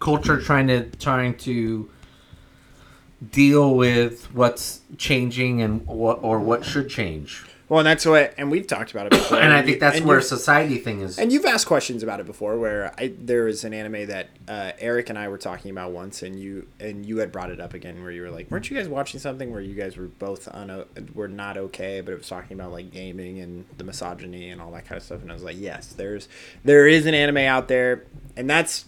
culture 0.00 0.40
trying 0.40 0.68
to 0.68 0.84
trying 0.98 1.34
to 1.38 1.88
deal 3.30 3.74
with 3.74 4.34
what's 4.34 4.80
changing 4.98 5.62
and 5.62 5.86
what 5.86 6.18
or 6.22 6.38
what 6.40 6.64
should 6.64 6.88
change. 6.88 7.44
Well, 7.73 7.78
and 7.78 7.86
that's 7.86 8.05
what, 8.05 8.35
and 8.36 8.51
we've 8.51 8.66
talked 8.66 8.90
about 8.90 9.07
it 9.07 9.12
before. 9.12 9.40
And 9.40 9.51
I 9.51 9.62
think 9.62 9.81
that's 9.81 10.03
where 10.03 10.20
society 10.20 10.77
thing 10.77 11.01
is. 11.01 11.19
And 11.19 11.32
you've 11.32 11.47
asked 11.47 11.66
questions 11.66 12.03
about 12.03 12.20
it 12.20 12.27
before, 12.27 12.59
where 12.59 12.93
I, 12.99 13.15
there 13.19 13.44
was 13.44 13.65
an 13.65 13.73
anime 13.73 14.09
that 14.09 14.28
uh, 14.47 14.73
Eric 14.78 15.09
and 15.09 15.19
I 15.19 15.28
were 15.28 15.39
talking 15.39 15.70
about 15.70 15.90
once, 15.90 16.23
and 16.23 16.39
you 16.39 16.69
and 16.81 17.07
you 17.07 17.16
had 17.16 17.32
brought 17.32 17.49
it 17.49 17.61
up 17.61 17.73
again, 17.73 18.03
where 18.03 18.11
you 18.11 18.20
were 18.20 18.31
like, 18.31 18.51
"Weren't 18.51 18.69
you 18.69 18.77
guys 18.77 18.90
watching 18.90 19.20
something 19.20 19.51
where 19.51 19.62
you 19.62 19.74
guys 19.74 19.97
were 19.97 20.09
both 20.09 20.49
un- 20.49 20.85
were 21.15 21.28
not 21.28 21.57
okay, 21.57 22.03
but 22.03 22.12
it 22.12 22.19
was 22.19 22.28
talking 22.28 22.61
about 22.61 22.73
like 22.73 22.90
gaming 22.90 23.40
and 23.40 23.65
the 23.78 23.85
misogyny 23.85 24.51
and 24.51 24.61
all 24.61 24.70
that 24.73 24.85
kind 24.85 24.99
of 24.99 25.03
stuff?" 25.03 25.23
And 25.23 25.31
I 25.31 25.35
was 25.35 25.43
like, 25.43 25.57
"Yes, 25.59 25.94
there's 25.94 26.28
there 26.65 26.86
is 26.86 27.07
an 27.07 27.15
anime 27.15 27.39
out 27.39 27.69
there, 27.69 28.05
and 28.36 28.51
that's 28.51 28.85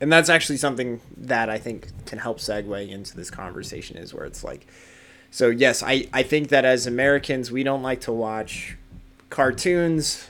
and 0.00 0.12
that's 0.12 0.28
actually 0.28 0.58
something 0.58 1.00
that 1.16 1.50
I 1.50 1.58
think 1.58 1.88
can 2.06 2.20
help 2.20 2.38
segue 2.38 2.88
into 2.88 3.16
this 3.16 3.32
conversation 3.32 3.96
is 3.96 4.14
where 4.14 4.26
it's 4.26 4.44
like, 4.44 4.68
so 5.32 5.48
yes, 5.48 5.82
I 5.82 6.06
I 6.12 6.22
think 6.22 6.48
that 6.50 6.64
as 6.64 6.86
Americans 6.86 7.50
we 7.50 7.64
don't 7.64 7.82
like 7.82 8.00
to 8.02 8.12
watch 8.12 8.76
cartoons 9.30 10.28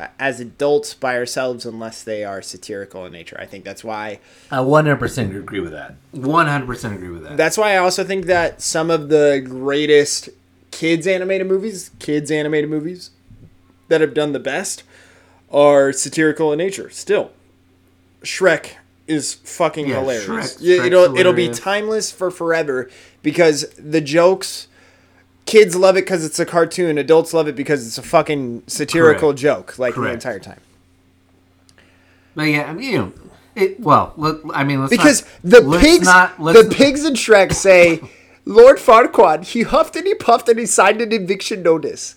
uh, 0.00 0.06
as 0.18 0.40
adults 0.40 0.94
by 0.94 1.16
ourselves 1.16 1.66
unless 1.66 2.02
they 2.02 2.24
are 2.24 2.40
satirical 2.42 3.04
in 3.06 3.12
nature. 3.12 3.36
I 3.38 3.44
think 3.46 3.64
that's 3.64 3.84
why 3.84 4.18
I 4.50 4.56
100% 4.56 5.36
agree 5.36 5.60
with 5.60 5.72
that. 5.72 5.94
100% 6.14 6.94
agree 6.94 7.10
with 7.10 7.22
that. 7.24 7.36
that's 7.36 7.58
why 7.58 7.74
I 7.74 7.76
also 7.76 8.02
think 8.02 8.24
that 8.26 8.62
some 8.62 8.90
of 8.90 9.10
the 9.10 9.44
greatest 9.46 10.30
kids 10.70 11.06
animated 11.06 11.46
movies, 11.46 11.90
kids 11.98 12.30
animated 12.30 12.70
movies 12.70 13.10
that 13.88 14.00
have 14.00 14.14
done 14.14 14.32
the 14.32 14.40
best 14.40 14.82
are 15.50 15.92
satirical 15.92 16.50
in 16.52 16.56
nature 16.58 16.88
still. 16.88 17.30
Shrek 18.22 18.76
is 19.06 19.34
fucking 19.34 19.88
Yeah, 19.88 20.00
hilarious. 20.00 20.56
Shrek- 20.56 20.86
it'll 20.86 21.14
it'll 21.18 21.32
be 21.34 21.50
timeless 21.50 22.10
for 22.10 22.30
forever 22.30 22.88
because 23.22 23.68
the 23.78 24.00
jokes 24.00 24.68
kids 25.44 25.74
love 25.74 25.96
it 25.96 26.02
cuz 26.02 26.24
it's 26.24 26.38
a 26.38 26.46
cartoon, 26.46 26.98
adults 26.98 27.34
love 27.34 27.48
it 27.48 27.56
because 27.56 27.86
it's 27.86 27.98
a 27.98 28.02
fucking 28.02 28.62
satirical 28.66 29.30
Correct. 29.30 29.40
joke 29.40 29.78
like 29.78 29.94
the 29.94 30.04
entire 30.04 30.38
time. 30.38 30.60
But 32.34 32.44
yeah, 32.44 32.64
I 32.64 32.72
mean, 32.72 32.92
you 32.92 32.98
know, 32.98 33.12
it, 33.54 33.80
well, 33.80 34.14
let, 34.16 34.36
I 34.54 34.64
mean, 34.64 34.80
let's 34.80 34.90
Because 34.90 35.24
not, 35.42 35.62
the 35.62 35.78
pigs, 35.78 36.06
not, 36.06 36.38
the 36.38 36.72
pigs 36.74 37.04
in 37.04 37.14
Shrek 37.14 37.52
say, 37.52 38.00
Lord 38.44 38.78
Farquaad, 38.78 39.44
he 39.44 39.62
huffed 39.62 39.94
and 39.96 40.06
he 40.06 40.14
puffed 40.14 40.48
and 40.48 40.58
he 40.58 40.66
signed 40.66 41.00
an 41.00 41.12
eviction 41.12 41.62
notice. 41.62 42.16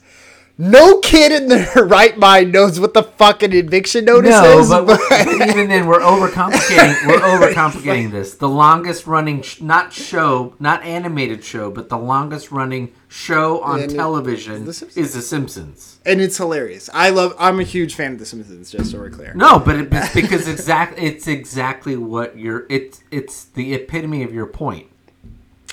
No 0.58 1.00
kid 1.02 1.34
in 1.34 1.50
their 1.50 1.70
right 1.86 2.18
mind 2.18 2.54
knows 2.54 2.80
what 2.80 2.94
the 2.94 3.04
fucking 3.04 3.52
eviction 3.52 4.06
notice 4.06 4.32
No, 4.32 4.60
is. 4.60 4.70
but, 4.70 4.86
but 4.86 5.28
even 5.28 5.68
then, 5.68 5.86
we're 5.86 6.00
overcomplicating. 6.00 6.96
We're 7.08 7.20
overcomplicating 7.20 8.12
this. 8.12 8.36
The 8.36 8.48
longest 8.48 9.06
running, 9.06 9.42
sh- 9.42 9.60
not 9.60 9.92
show, 9.92 10.56
not 10.58 10.82
animated 10.84 11.44
show, 11.44 11.70
but 11.72 11.90
the 11.90 11.98
longest 11.98 12.52
running 12.52 12.94
show 13.10 13.62
on 13.64 13.82
And 13.82 13.92
it- 13.92 13.96
television 13.96 14.64
The 14.64 14.90
is 14.96 15.14
The 15.14 15.22
Simpsons. 15.22 16.00
and 16.06 16.22
it's 16.22 16.38
hilarious. 16.38 16.90
I 16.94 17.10
love. 17.10 17.36
I'm 17.38 17.60
a 17.60 17.64
huge 17.64 17.96
fan 17.96 18.14
of 18.14 18.20
The 18.20 18.26
Simpsons. 18.26 18.72
Just 18.72 18.92
so 18.92 18.98
we're 19.00 19.10
clear. 19.10 19.34
No, 19.34 19.60
but 19.60 19.76
it, 19.76 19.90
it's 19.92 20.14
because 20.14 20.48
exact. 20.48 20.98
It's 20.98 21.28
exactly 21.28 21.98
what 21.98 22.38
you're. 22.38 22.66
It's 22.70 23.04
it's 23.12 23.44
the 23.44 23.74
epitome 23.74 24.24
of 24.24 24.34
your 24.34 24.46
point. 24.46 24.88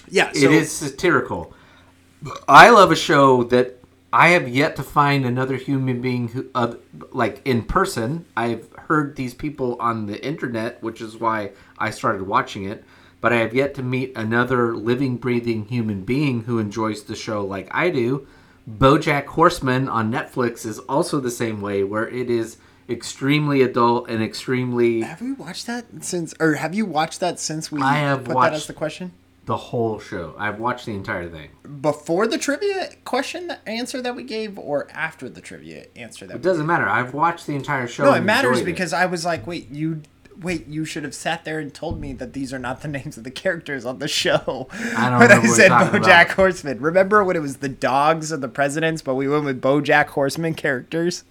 Yeah, 0.09 0.33
so, 0.33 0.41
it 0.45 0.51
is 0.51 0.73
satirical. 0.73 1.55
I 2.49 2.71
love 2.71 2.91
a 2.91 2.97
show 2.97 3.45
that 3.45 3.79
I 4.13 4.29
have 4.29 4.47
yet 4.47 4.77
to 4.77 4.83
find 4.83 5.25
another 5.25 5.57
human 5.57 6.03
being 6.03 6.29
who, 6.29 6.51
uh, 6.55 6.75
like 7.13 7.41
in 7.47 7.63
person. 7.63 8.27
I've 8.37 8.69
heard 8.73 9.17
these 9.17 9.33
people 9.33 9.77
on 9.81 10.07
the 10.07 10.23
internet, 10.25 10.83
which 10.83 11.01
is 11.01 11.17
why 11.17 11.53
I 11.79 11.91
started 11.91 12.27
watching 12.27 12.65
it. 12.65 12.85
But 13.23 13.33
I 13.33 13.37
have 13.37 13.55
yet 13.55 13.75
to 13.77 13.83
meet 13.83 14.13
another 14.17 14.77
living, 14.77 15.17
breathing 15.17 15.67
human 15.67 16.03
being 16.05 16.43
who 16.43 16.59
enjoys 16.59 17.05
the 17.05 17.15
show 17.15 17.45
like 17.45 17.69
I 17.71 17.89
do. 17.89 18.27
BoJack 18.69 19.27
Horseman 19.27 19.89
on 19.89 20.13
Netflix 20.13 20.67
is 20.67 20.79
also 20.81 21.19
the 21.19 21.31
same 21.31 21.61
way, 21.61 21.83
where 21.83 22.09
it 22.09 22.29
is 22.29 22.59
extremely 22.89 23.63
adult 23.63 24.09
and 24.09 24.23
extremely 24.23 25.01
Have 25.03 25.21
we 25.21 25.33
watched 25.33 25.67
that 25.67 25.87
since, 26.01 26.35
or 26.39 26.55
have 26.55 26.75
you 26.75 26.85
watched 26.85 27.21
that 27.21 27.39
since 27.39 27.73
we 27.73 27.81
I 27.81 27.95
have 27.95 28.25
put 28.25 28.35
that 28.41 28.53
as 28.53 28.67
the 28.67 28.73
question? 28.73 29.13
The 29.45 29.57
whole 29.57 29.99
show. 29.99 30.35
I've 30.39 30.61
watched 30.61 30.87
the 30.87 30.93
entire 30.93 31.29
thing. 31.29 31.51
Before 31.81 32.27
the 32.27 32.39
trivia 32.39 32.91
question 33.05 33.53
answer 33.67 34.01
that 34.01 34.15
we 34.15 34.23
gave, 34.23 34.59
or 34.59 34.89
after 34.93 35.29
the 35.29 35.41
trivia 35.41 35.87
answer 35.97 36.27
that? 36.27 36.37
It 36.37 36.43
doesn't 36.43 36.67
matter. 36.67 36.89
I've 36.89 37.13
watched 37.15 37.47
the 37.47 37.55
entire 37.55 37.87
show. 37.89 38.05
No, 38.05 38.15
it 38.15 38.21
matters 38.21 38.59
enjoyed 38.59 38.63
it. 38.63 38.73
because 38.73 38.93
I 38.93 39.07
was 39.07 39.25
like, 39.25 39.47
wait, 39.47 39.71
you 39.71 40.03
wait, 40.41 40.67
you 40.67 40.85
should 40.85 41.05
have 41.05 41.15
sat 41.15 41.45
there 41.45 41.59
and 41.59 41.73
told 41.75 42.01
me 42.01 42.13
that 42.15 42.33
these 42.33 42.53
are 42.53 42.59
not 42.59 42.81
the 42.83 42.89
names 42.99 43.17
of 43.19 43.25
the 43.25 43.31
characters 43.31 43.85
on 43.85 43.99
the 43.99 44.09
show. 44.09 44.69
I 44.97 45.11
don't 45.11 45.19
when 45.19 45.29
remember 45.29 45.47
I 45.47 45.51
said 45.51 45.71
BoJack 45.71 46.25
about. 46.25 46.31
Horseman. 46.31 46.81
Remember 46.81 47.25
when 47.25 47.37
it 47.37 47.43
was 47.43 47.57
the 47.59 47.69
dogs 47.69 48.31
of 48.33 48.41
the 48.41 48.49
presidents, 48.49 49.03
but 49.03 49.15
we 49.17 49.29
went 49.29 49.45
with 49.45 49.61
BoJack 49.61 50.07
Horseman 50.09 50.55
characters? 50.55 51.25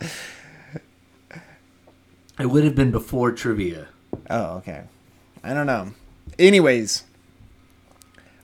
it 2.39 2.47
would 2.47 2.63
have 2.63 2.75
been 2.75 2.91
before 2.91 3.31
trivia. 3.31 3.87
Oh, 4.29 4.57
okay. 4.57 4.83
I 5.43 5.53
don't 5.53 5.67
know. 5.67 5.91
Anyways, 6.37 7.03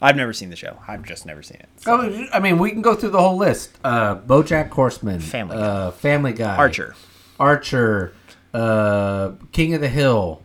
I've 0.02 0.16
never 0.16 0.34
seen 0.34 0.50
the 0.50 0.56
show. 0.56 0.78
I've 0.88 1.04
just 1.04 1.26
never 1.26 1.42
seen 1.42 1.58
it. 1.58 1.70
Oh, 1.88 2.26
I 2.34 2.40
mean, 2.40 2.60
we 2.60 2.72
can 2.72 2.82
go 2.82 2.96
through 2.96 3.10
the 3.10 3.20
whole 3.22 3.38
list. 3.38 3.78
Uh, 3.84 4.16
BoJack 4.16 4.70
Horseman, 4.70 5.20
Family 5.20 5.58
uh, 5.58 5.92
Family 5.92 6.34
Guy, 6.34 6.56
Archer. 6.56 6.96
Archer, 7.40 8.14
uh, 8.54 9.32
King 9.52 9.74
of 9.74 9.82
the 9.82 9.90
Hill, 9.90 10.42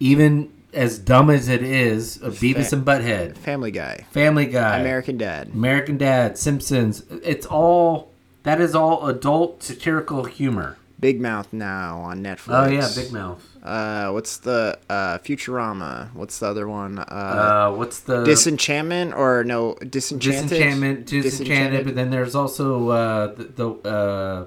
even 0.00 0.52
as 0.72 0.98
dumb 0.98 1.30
as 1.30 1.48
it 1.48 1.62
is, 1.62 2.22
uh, 2.22 2.28
Beavis 2.28 2.70
Fa- 2.70 2.76
and 2.76 2.84
Butthead, 2.84 3.36
Family 3.36 3.70
Guy, 3.70 4.06
Family 4.10 4.46
Guy, 4.46 4.78
American 4.78 5.18
Dad. 5.18 5.48
American 5.48 5.98
Dad, 5.98 6.38
Simpsons. 6.38 7.04
It's 7.22 7.46
all 7.46 8.10
that 8.44 8.60
is 8.60 8.74
all 8.74 9.06
adult 9.06 9.62
satirical 9.62 10.24
humor. 10.24 10.76
Big 11.00 11.20
Mouth 11.20 11.52
now 11.52 11.98
on 12.00 12.22
Netflix. 12.22 12.48
Oh 12.48 12.68
yeah, 12.68 12.88
Big 12.94 13.12
Mouth. 13.12 13.44
Uh, 13.68 14.10
what's 14.12 14.38
the 14.38 14.78
uh 14.88 15.18
Futurama? 15.18 16.12
What's 16.14 16.38
the 16.38 16.46
other 16.46 16.66
one? 16.66 16.98
Uh, 16.98 17.02
Uh, 17.02 17.76
what's 17.76 18.00
the 18.00 18.24
Disenchantment 18.24 19.14
or 19.14 19.44
no 19.44 19.74
Disenchanted? 19.74 20.48
Disenchantment, 20.48 21.06
Disenchanted, 21.06 21.84
but 21.84 21.94
then 21.94 22.10
there's 22.10 22.34
also 22.34 22.88
uh, 22.88 23.26
the, 23.34 23.44
the 23.44 23.68
uh, 23.88 24.46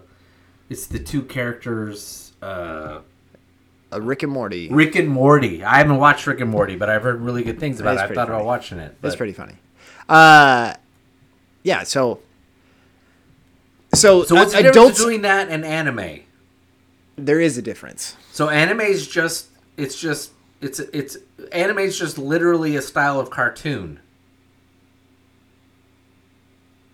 it's 0.69 0.87
the 0.87 0.99
two 0.99 1.21
characters, 1.21 2.33
uh, 2.41 2.99
Uh, 3.93 4.01
Rick 4.01 4.23
and 4.23 4.31
Morty. 4.31 4.69
Rick 4.69 4.95
and 4.95 5.09
Morty. 5.09 5.63
I 5.63 5.77
haven't 5.77 5.97
watched 5.97 6.25
Rick 6.25 6.39
and 6.41 6.49
Morty, 6.49 6.75
but 6.75 6.89
I've 6.89 7.03
heard 7.03 7.21
really 7.21 7.43
good 7.43 7.59
things 7.59 7.79
about 7.79 7.97
it. 7.97 7.99
I 7.99 8.13
thought 8.15 8.29
about 8.29 8.45
watching 8.45 8.79
it. 8.79 8.95
That's 9.01 9.13
but- 9.15 9.17
pretty 9.19 9.33
funny. 9.33 9.55
Uh, 10.09 10.73
yeah. 11.63 11.83
So, 11.83 12.21
so, 13.93 14.23
So 14.23 14.35
what's 14.35 14.51
the 14.53 14.57
difference 14.63 14.77
adults? 14.77 14.97
between 14.99 15.21
that 15.23 15.49
and 15.49 15.63
anime? 15.63 16.21
there 17.17 17.39
is 17.39 17.55
a 17.57 17.61
difference. 17.61 18.15
So 18.31 18.49
anime 18.49 18.81
is 18.81 19.07
just 19.07 19.47
it's 19.77 19.99
just 19.99 20.31
it's 20.61 20.79
it's 20.79 21.17
anime 21.51 21.79
is 21.79 21.97
just 21.97 22.17
literally 22.17 22.75
a 22.75 22.81
style 22.81 23.19
of 23.19 23.29
cartoon. 23.29 23.99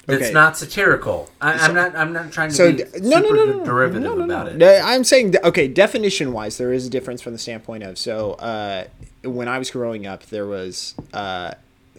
It's 0.08 0.24
Okay. 0.24 0.32
not 0.34 0.58
satirical. 0.58 1.30
I, 1.42 1.54
I'm 1.54 1.76
not. 1.76 1.94
I'm 1.96 2.14
not 2.14 2.32
trying 2.32 2.50
to 2.50 2.56
So 2.56 2.72
be 2.72 2.84
no, 3.02 3.20
no, 3.20 3.30
no, 3.30 3.46
no, 3.46 3.66
derivative 3.66 4.04
no, 4.04 4.16
no, 4.16 4.24
about 4.24 4.56
no. 4.56 4.66
it. 4.66 4.82
I'm 4.82 5.04
saying 5.04 5.36
okay, 5.44 5.68
definition 5.68 6.32
wise, 6.32 6.58
there 6.58 6.72
is 6.72 6.88
a 6.88 6.90
difference 6.90 7.22
from 7.22 7.34
the 7.34 7.40
standpoint 7.40 7.84
of 7.84 7.98
so 7.98 8.34
uh, 8.34 8.86
when 9.24 9.50
I 9.50 9.60
was 9.60 9.70
growing 9.70 10.08
up, 10.08 10.26
there 10.28 10.46
was 10.46 10.96
uh, 11.14 11.56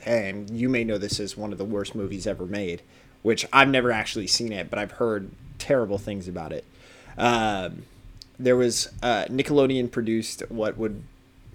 and 0.06 0.48
you 0.48 0.70
may 0.70 0.84
know 0.84 0.96
this 0.96 1.20
as 1.20 1.36
one 1.36 1.52
of 1.52 1.58
the 1.58 1.66
worst 1.66 1.94
movies 1.94 2.26
ever 2.26 2.46
made, 2.46 2.80
which 3.22 3.44
I've 3.52 3.68
never 3.68 3.92
actually 3.92 4.26
seen 4.26 4.52
it, 4.52 4.70
but 4.70 4.78
I've 4.78 4.92
heard 4.92 5.30
terrible 5.58 5.98
things 5.98 6.28
about 6.28 6.52
it. 6.52 6.64
Um, 7.18 7.82
there 8.38 8.56
was 8.56 8.88
uh, 9.02 9.24
Nickelodeon 9.24 9.90
produced 9.90 10.42
what 10.48 10.76
would 10.78 11.02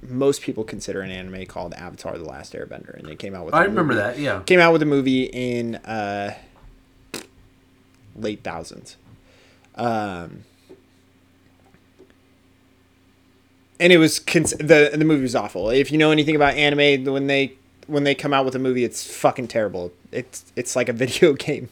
most 0.08 0.42
people 0.42 0.64
consider 0.66 1.02
an 1.02 1.10
anime 1.12 1.46
called 1.46 1.74
Avatar: 1.76 2.18
The 2.18 2.26
Last 2.26 2.54
Airbender, 2.54 2.94
and 2.98 3.08
they 3.08 3.16
came 3.16 3.34
out 3.36 3.46
with. 3.46 3.54
I 3.54 3.64
a 3.64 3.68
remember 3.70 3.94
movie- 3.94 4.04
that. 4.04 4.20
Yeah. 4.20 4.42
came 4.46 4.60
out 4.60 4.74
with 4.74 4.82
a 4.82 4.86
movie 4.86 5.24
in 5.24 5.76
uh, 5.76 6.36
late 8.16 8.44
thousands. 8.44 8.98
Um, 9.76 10.44
and 13.80 13.92
it 13.92 13.98
was 13.98 14.20
cons- 14.20 14.56
the 14.60 14.92
the 14.94 15.06
movie 15.06 15.24
was 15.24 15.36
awful. 15.36 15.70
If 15.70 15.92
you 15.92 15.98
know 15.98 16.12
anything 16.12 16.36
about 16.36 16.56
anime, 16.56 17.06
when 17.12 17.28
they 17.28 17.54
when 17.88 18.04
they 18.04 18.16
come 18.16 18.34
out 18.34 18.46
with 18.46 18.56
a 18.56 18.60
movie, 18.60 18.84
it's 18.84 19.06
fucking 19.06 19.48
terrible. 19.48 19.92
It's 20.12 20.52
it's 20.56 20.76
like 20.76 20.90
a 20.90 20.94
video 21.04 21.34
game 21.34 21.70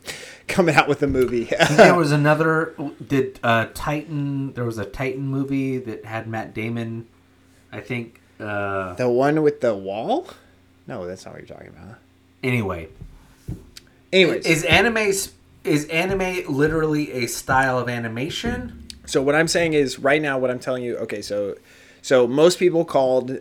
coming 0.48 0.76
out 0.76 0.88
with 0.88 1.02
a 1.04 1.08
movie. 1.08 1.46
there 1.72 1.96
was 1.96 2.12
another. 2.12 2.74
Did 3.06 3.40
uh, 3.44 3.68
Titan? 3.74 4.54
There 4.54 4.66
was 4.66 4.78
a 4.78 4.86
Titan 4.86 5.28
movie 5.28 5.78
that 5.78 6.06
had 6.06 6.28
Matt 6.28 6.54
Damon. 6.54 7.08
I 7.72 7.82
think. 7.82 8.20
Uh, 8.40 8.94
the 8.96 9.08
one 9.10 9.44
with 9.44 9.62
the 9.62 9.76
wall? 9.76 10.28
No, 10.88 11.06
that's 11.06 11.26
not 11.26 11.36
what 11.36 11.48
you're 11.48 11.56
talking 11.56 11.70
about. 11.70 12.00
anyway, 12.44 12.90
Anyways, 14.12 14.46
is 14.46 14.64
anime 14.66 14.98
is 15.64 15.86
anime 15.86 16.44
literally 16.54 17.12
a 17.12 17.28
style 17.28 17.78
of 17.78 17.88
animation? 17.88 18.88
So 19.06 19.22
what 19.22 19.36
I'm 19.36 19.48
saying 19.48 19.74
is 19.74 20.00
right 20.00 20.22
now 20.22 20.40
what 20.40 20.50
I'm 20.50 20.60
telling 20.60 20.84
you, 20.84 20.98
okay, 20.98 21.22
so 21.22 21.56
so 22.02 22.28
most 22.28 22.58
people 22.60 22.84
called 22.84 23.40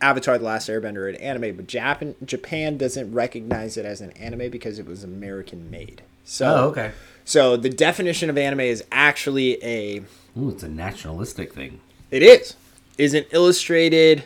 Avatar 0.00 0.38
the 0.38 0.44
Last 0.44 0.68
Airbender 0.68 1.08
an 1.08 1.16
anime, 1.16 1.56
but 1.56 1.66
Japan 1.66 2.14
Japan 2.24 2.76
doesn't 2.78 3.12
recognize 3.12 3.76
it 3.76 3.84
as 3.84 4.00
an 4.00 4.10
anime 4.12 4.50
because 4.50 4.78
it 4.78 4.86
was 4.86 5.02
American 5.04 5.70
made. 5.70 6.02
So 6.24 6.46
Oh, 6.46 6.68
okay. 6.68 6.92
So 7.24 7.56
the 7.56 7.68
definition 7.70 8.30
of 8.30 8.38
anime 8.38 8.60
is 8.60 8.84
actually 8.92 9.62
a 9.64 9.98
Ooh, 10.38 10.50
it's 10.50 10.62
a 10.62 10.68
nationalistic 10.68 11.52
thing. 11.52 11.80
it 12.10 12.22
is 12.22 12.54
is 12.96 13.14
an 13.14 13.24
illustrated 13.32 14.24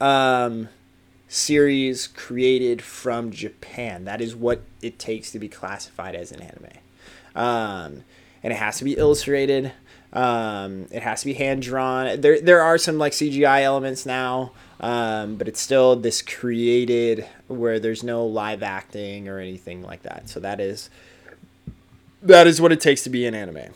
um, 0.00 0.68
series 1.28 2.06
created 2.06 2.82
from 2.82 3.30
Japan. 3.30 4.04
That 4.04 4.20
is 4.20 4.34
what 4.36 4.62
it 4.82 4.98
takes 4.98 5.30
to 5.32 5.38
be 5.38 5.48
classified 5.48 6.14
as 6.14 6.32
an 6.32 6.40
anime, 6.42 6.78
um, 7.34 8.04
and 8.42 8.52
it 8.52 8.56
has 8.56 8.78
to 8.78 8.84
be 8.84 8.94
illustrated. 8.94 9.72
Um, 10.12 10.86
it 10.90 11.02
has 11.02 11.20
to 11.20 11.26
be 11.26 11.34
hand 11.34 11.62
drawn. 11.62 12.20
There 12.20 12.40
there 12.40 12.62
are 12.62 12.78
some 12.78 12.98
like 12.98 13.12
CGI 13.12 13.62
elements 13.62 14.06
now, 14.06 14.52
um, 14.80 15.36
but 15.36 15.48
it's 15.48 15.60
still 15.60 15.96
this 15.96 16.22
created 16.22 17.26
where 17.48 17.80
there's 17.80 18.02
no 18.02 18.24
live 18.24 18.62
acting 18.62 19.28
or 19.28 19.38
anything 19.38 19.82
like 19.82 20.02
that. 20.02 20.28
So 20.28 20.40
that 20.40 20.60
is 20.60 20.90
that 22.22 22.46
is 22.46 22.60
what 22.60 22.72
it 22.72 22.80
takes 22.80 23.02
to 23.04 23.10
be 23.10 23.26
an 23.26 23.34
anime. 23.34 23.72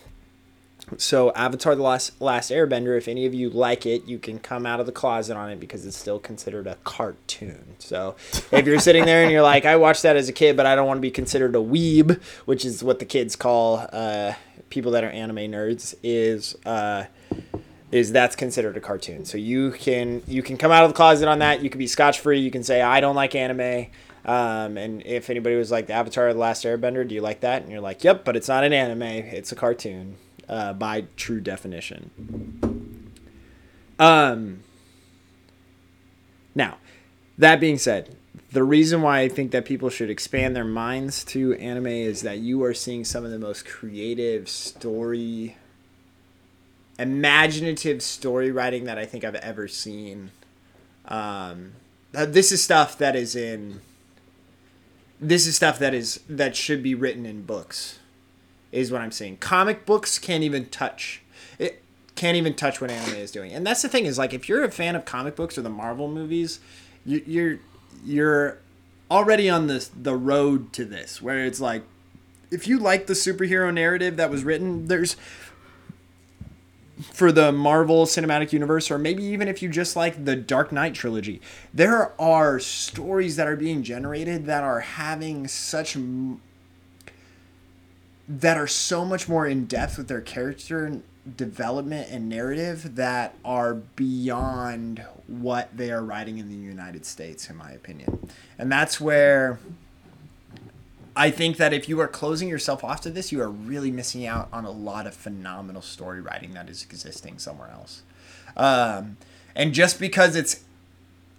So 0.99 1.33
Avatar: 1.33 1.75
The 1.75 1.83
Last 1.83 2.21
Last 2.21 2.51
Airbender. 2.51 2.97
If 2.97 3.09
any 3.09 3.25
of 3.25 3.35
you 3.35 3.49
like 3.51 3.87
it, 3.87 4.05
you 4.05 4.19
can 4.19 4.39
come 4.39 4.67
out 4.67 4.81
of 4.81 4.87
the 4.87 4.93
closet 4.93 5.37
on 5.37 5.51
it 5.51 5.59
because 5.59 5.87
it's 5.87 5.97
still 5.97 6.19
considered 6.19 6.67
a 6.67 6.77
cartoon. 6.85 7.77
So 7.79 8.17
if 8.51 8.67
you're 8.67 8.79
sitting 8.79 9.05
there 9.07 9.23
and 9.23 9.33
you're 9.33 9.43
like, 9.43 9.65
I 9.65 9.77
watched 9.77 10.03
that 10.03 10.17
as 10.17 10.29
a 10.29 10.33
kid, 10.33 10.57
but 10.57 10.67
I 10.67 10.75
don't 10.75 10.87
want 10.87 10.99
to 10.99 11.03
be 11.03 11.11
considered 11.11 11.55
a 11.55 11.61
weeb, 11.61 12.21
which 12.45 12.65
is 12.65 12.83
what 12.85 12.99
the 12.99 13.05
kids 13.05 13.37
call 13.37 13.87
uh, 13.93 14.35
people 14.71 14.93
that 14.93 15.05
are 15.05 15.11
anime 15.11 15.51
nerds, 15.51 15.95
is 16.03 16.57
uh, 16.67 17.05
is 17.93 18.11
that's 18.11 18.35
considered 18.35 18.77
a 18.77 18.81
cartoon. 18.81 19.25
So 19.25 19.39
you 19.39 19.71
can 19.73 20.23
you 20.27 20.43
can 20.43 20.57
come 20.57 20.73
out 20.73 20.83
of 20.83 20.91
the 20.91 20.95
closet 20.95 21.29
on 21.29 21.39
that. 21.41 21.63
You 21.63 21.71
can 21.71 21.79
be 21.79 21.87
scotch 21.87 22.19
free. 22.19 22.41
You 22.41 22.51
can 22.51 22.65
say 22.65 22.83
I 22.83 23.01
don't 23.01 23.15
like 23.15 23.35
anime. 23.35 23.87
Um, 24.25 24.77
and 24.79 25.03
if 25.05 25.31
anybody 25.31 25.57
was 25.57 25.71
like 25.71 25.87
the 25.87 25.93
Avatar: 25.93 26.33
The 26.33 26.39
Last 26.39 26.65
Airbender, 26.65 27.07
do 27.07 27.15
you 27.15 27.21
like 27.21 27.41
that? 27.41 27.63
And 27.63 27.71
you're 27.71 27.81
like, 27.81 28.03
Yep, 28.03 28.25
but 28.25 28.35
it's 28.35 28.49
not 28.49 28.65
an 28.65 28.73
anime. 28.73 29.03
It's 29.03 29.53
a 29.53 29.57
cartoon 29.57 30.17
uh, 30.49 30.73
by 30.73 31.05
true 31.17 31.41
definition. 31.41 33.11
Um. 33.99 34.63
Now, 36.55 36.79
that 37.39 37.61
being 37.61 37.79
said, 37.79 38.15
the 38.53 38.63
reason 38.63 39.01
why 39.01 39.21
I 39.21 39.29
think 39.29 39.51
that 39.53 39.65
people 39.65 39.89
should 39.89 40.11
expand 40.11 40.55
their 40.55 40.65
minds 40.65 41.25
to 41.25 41.55
anime 41.55 41.87
is 41.87 42.21
that 42.23 42.39
you 42.39 42.63
are 42.65 42.75
seeing 42.75 43.05
some 43.05 43.25
of 43.25 43.31
the 43.31 43.39
most 43.39 43.65
creative 43.65 44.49
story, 44.49 45.57
imaginative 46.99 48.03
story 48.03 48.51
writing 48.51 48.85
that 48.85 48.99
I 48.99 49.07
think 49.07 49.25
I've 49.25 49.35
ever 49.37 49.69
seen. 49.69 50.31
Um, 51.07 51.73
this 52.13 52.53
is 52.53 52.63
stuff 52.63 52.99
that 52.99 53.17
is 53.17 53.35
in. 53.35 53.81
This 55.21 55.47
is 55.47 55.57
stuff 55.57 55.79
that 55.79 55.95
is 55.95 56.21
that 56.29 56.57
should 56.57 56.83
be 56.83 56.95
written 56.95 57.25
in 57.25 57.43
books, 57.43 57.99
is 58.71 58.91
what 58.91 59.01
I'm 59.01 59.13
saying. 59.13 59.39
Comic 59.39 59.87
books 59.87 60.19
can't 60.19 60.43
even 60.43 60.67
touch. 60.67 61.23
It 61.59 61.83
can't 62.15 62.37
even 62.37 62.55
touch 62.55 62.81
what 62.81 62.91
anime 62.91 63.17
is 63.17 63.31
doing, 63.31 63.53
and 63.53 63.67
that's 63.67 63.83
the 63.83 63.89
thing 63.89 64.07
is 64.07 64.19
like 64.19 64.35
if 64.35 64.49
you're 64.49 64.65
a 64.65 64.71
fan 64.71 64.97
of 64.97 65.05
comic 65.05 65.37
books 65.37 65.57
or 65.57 65.63
the 65.63 65.71
Marvel 65.71 66.09
movies, 66.09 66.61
you, 67.07 67.23
you're 67.27 67.59
you're 68.05 68.59
already 69.11 69.49
on 69.49 69.67
this 69.69 69.91
the 69.95 70.17
road 70.17 70.73
to 70.73 70.85
this 70.85 71.21
where 71.21 71.45
it's 71.45 71.61
like 71.61 71.83
if 72.53 72.69
you 72.69 72.79
like 72.79 73.07
the 73.07 73.15
superhero 73.15 73.73
narrative 73.73 74.17
that 74.17 74.31
was 74.31 74.45
written, 74.45 74.87
there's 74.87 75.17
for 77.13 77.33
the 77.33 77.53
Marvel 77.53 78.07
Cinematic 78.07 78.53
Universe, 78.53 78.91
or 78.91 78.99
maybe 78.99 79.23
even 79.25 79.49
if 79.49 79.63
you 79.63 79.69
just 79.69 79.97
like 79.97 80.25
the 80.25 80.37
Dark 80.37 80.73
Knight 80.73 80.95
trilogy, 80.95 81.41
there 81.73 82.13
are 82.21 82.59
stories 82.59 83.37
that 83.37 83.47
are 83.47 83.57
being 83.57 83.83
generated 83.83 84.47
that 84.47 84.63
are 84.63 84.81
having 84.81 85.49
such 85.49 85.97
m- 85.97 86.41
that 88.29 88.57
are 88.57 88.67
so 88.67 89.05
much 89.05 89.29
more 89.29 89.47
in 89.47 89.67
depth 89.67 89.99
with 89.99 90.09
their 90.09 90.21
character 90.21 91.01
development 91.37 92.09
and 92.11 92.29
narrative 92.29 92.97
that 92.97 93.35
are 93.45 93.75
beyond 93.75 95.05
what 95.27 95.77
they 95.77 95.91
are 95.91 96.03
writing 96.03 96.39
in 96.39 96.49
the 96.49 96.57
United 96.57 97.07
States, 97.07 97.49
in 97.49 97.57
my 97.57 97.71
opinion. 97.73 98.29
And 98.59 98.71
that's 98.71 99.01
where 99.01 99.59
I 101.15 101.31
think 101.31 101.59
that 101.59 101.73
if 101.73 101.89
you 101.89 102.01
are 102.01 102.09
closing 102.09 102.49
yourself 102.49 102.83
off 102.83 103.01
to 103.03 103.11
this, 103.11 103.33
you 103.33 103.41
are 103.43 103.51
really 103.51 103.91
missing 103.91 104.27
out 104.27 104.49
on 104.53 104.65
a 104.65 104.71
lot 104.71 105.07
of 105.07 105.15
phenomenal 105.15 105.83
story 105.83 106.21
writing 106.21 106.53
that 106.53 106.69
is 106.69 106.83
existing 106.83 107.39
somewhere 107.39 107.71
else. 107.71 108.03
Um, 108.57 109.17
and 109.55 109.75
just 109.75 110.01
because 110.01 110.37
it's 110.37 110.65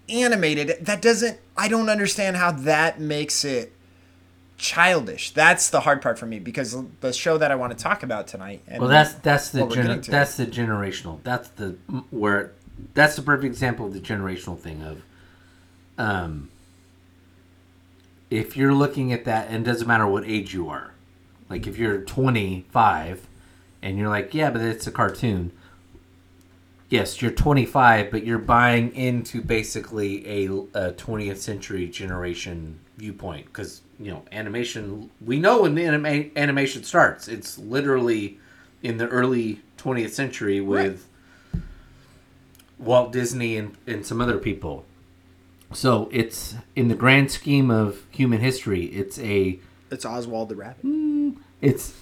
animated, 0.09 0.85
that 0.85 1.01
doesn't, 1.01 1.39
I 1.57 1.67
don't 1.67 1.89
understand 1.89 2.37
how 2.37 2.51
that 2.51 2.99
makes 2.99 3.43
it 3.43 3.73
childish. 4.57 5.31
That's 5.31 5.69
the 5.69 5.81
hard 5.81 6.01
part 6.01 6.17
for 6.17 6.25
me 6.25 6.39
because 6.39 6.75
the 7.01 7.11
show 7.11 7.37
that 7.37 7.51
I 7.51 7.55
want 7.55 7.77
to 7.77 7.83
talk 7.83 8.03
about 8.03 8.27
tonight. 8.27 8.61
And 8.67 8.79
Well, 8.79 8.89
that's 8.89 9.13
that's 9.15 9.49
the 9.49 9.61
gener- 9.61 10.05
that's 10.05 10.37
the 10.37 10.45
generational. 10.45 11.19
That's 11.23 11.49
the 11.49 11.75
where 12.11 12.53
that's 12.93 13.15
the 13.15 13.21
perfect 13.21 13.45
example 13.45 13.87
of 13.87 13.93
the 13.93 13.99
generational 13.99 14.57
thing 14.57 14.81
of, 14.83 15.01
um, 15.97 16.49
if 18.33 18.57
you're 18.57 18.73
looking 18.73 19.13
at 19.13 19.25
that, 19.25 19.47
and 19.49 19.65
it 19.65 19.69
doesn't 19.69 19.87
matter 19.87 20.07
what 20.07 20.25
age 20.25 20.55
you 20.55 20.67
are, 20.67 20.91
like 21.49 21.67
if 21.67 21.77
you're 21.77 22.01
25 22.01 23.27
and 23.83 23.97
you're 23.97 24.09
like, 24.09 24.33
yeah, 24.33 24.49
but 24.49 24.61
it's 24.61 24.87
a 24.87 24.91
cartoon. 24.91 25.51
Yes, 26.89 27.21
you're 27.21 27.31
25, 27.31 28.09
but 28.09 28.25
you're 28.25 28.39
buying 28.39 28.95
into 28.95 29.41
basically 29.41 30.27
a, 30.27 30.45
a 30.73 30.93
20th 30.93 31.37
century 31.37 31.87
generation 31.87 32.79
viewpoint 32.97 33.45
because 33.45 33.81
you 33.99 34.11
know 34.11 34.23
animation. 34.31 35.11
We 35.23 35.37
know 35.37 35.61
when 35.61 35.75
the 35.75 35.85
anima- 35.85 36.29
animation 36.35 36.83
starts. 36.83 37.27
It's 37.27 37.59
literally 37.59 38.39
in 38.81 38.97
the 38.97 39.07
early 39.09 39.61
20th 39.77 40.11
century 40.11 40.59
with 40.59 41.07
Walt 42.79 43.11
Disney 43.11 43.57
and, 43.57 43.75
and 43.85 44.05
some 44.05 44.21
other 44.21 44.37
people. 44.37 44.85
So 45.73 46.09
it's 46.11 46.55
in 46.75 46.87
the 46.87 46.95
grand 46.95 47.31
scheme 47.31 47.69
of 47.71 48.03
human 48.11 48.39
history, 48.39 48.85
it's 48.85 49.19
a 49.19 49.59
It's 49.91 50.05
Oswald 50.05 50.49
the 50.49 50.55
Rabbit. 50.55 50.81
Hmm, 50.81 51.31
it's 51.61 51.95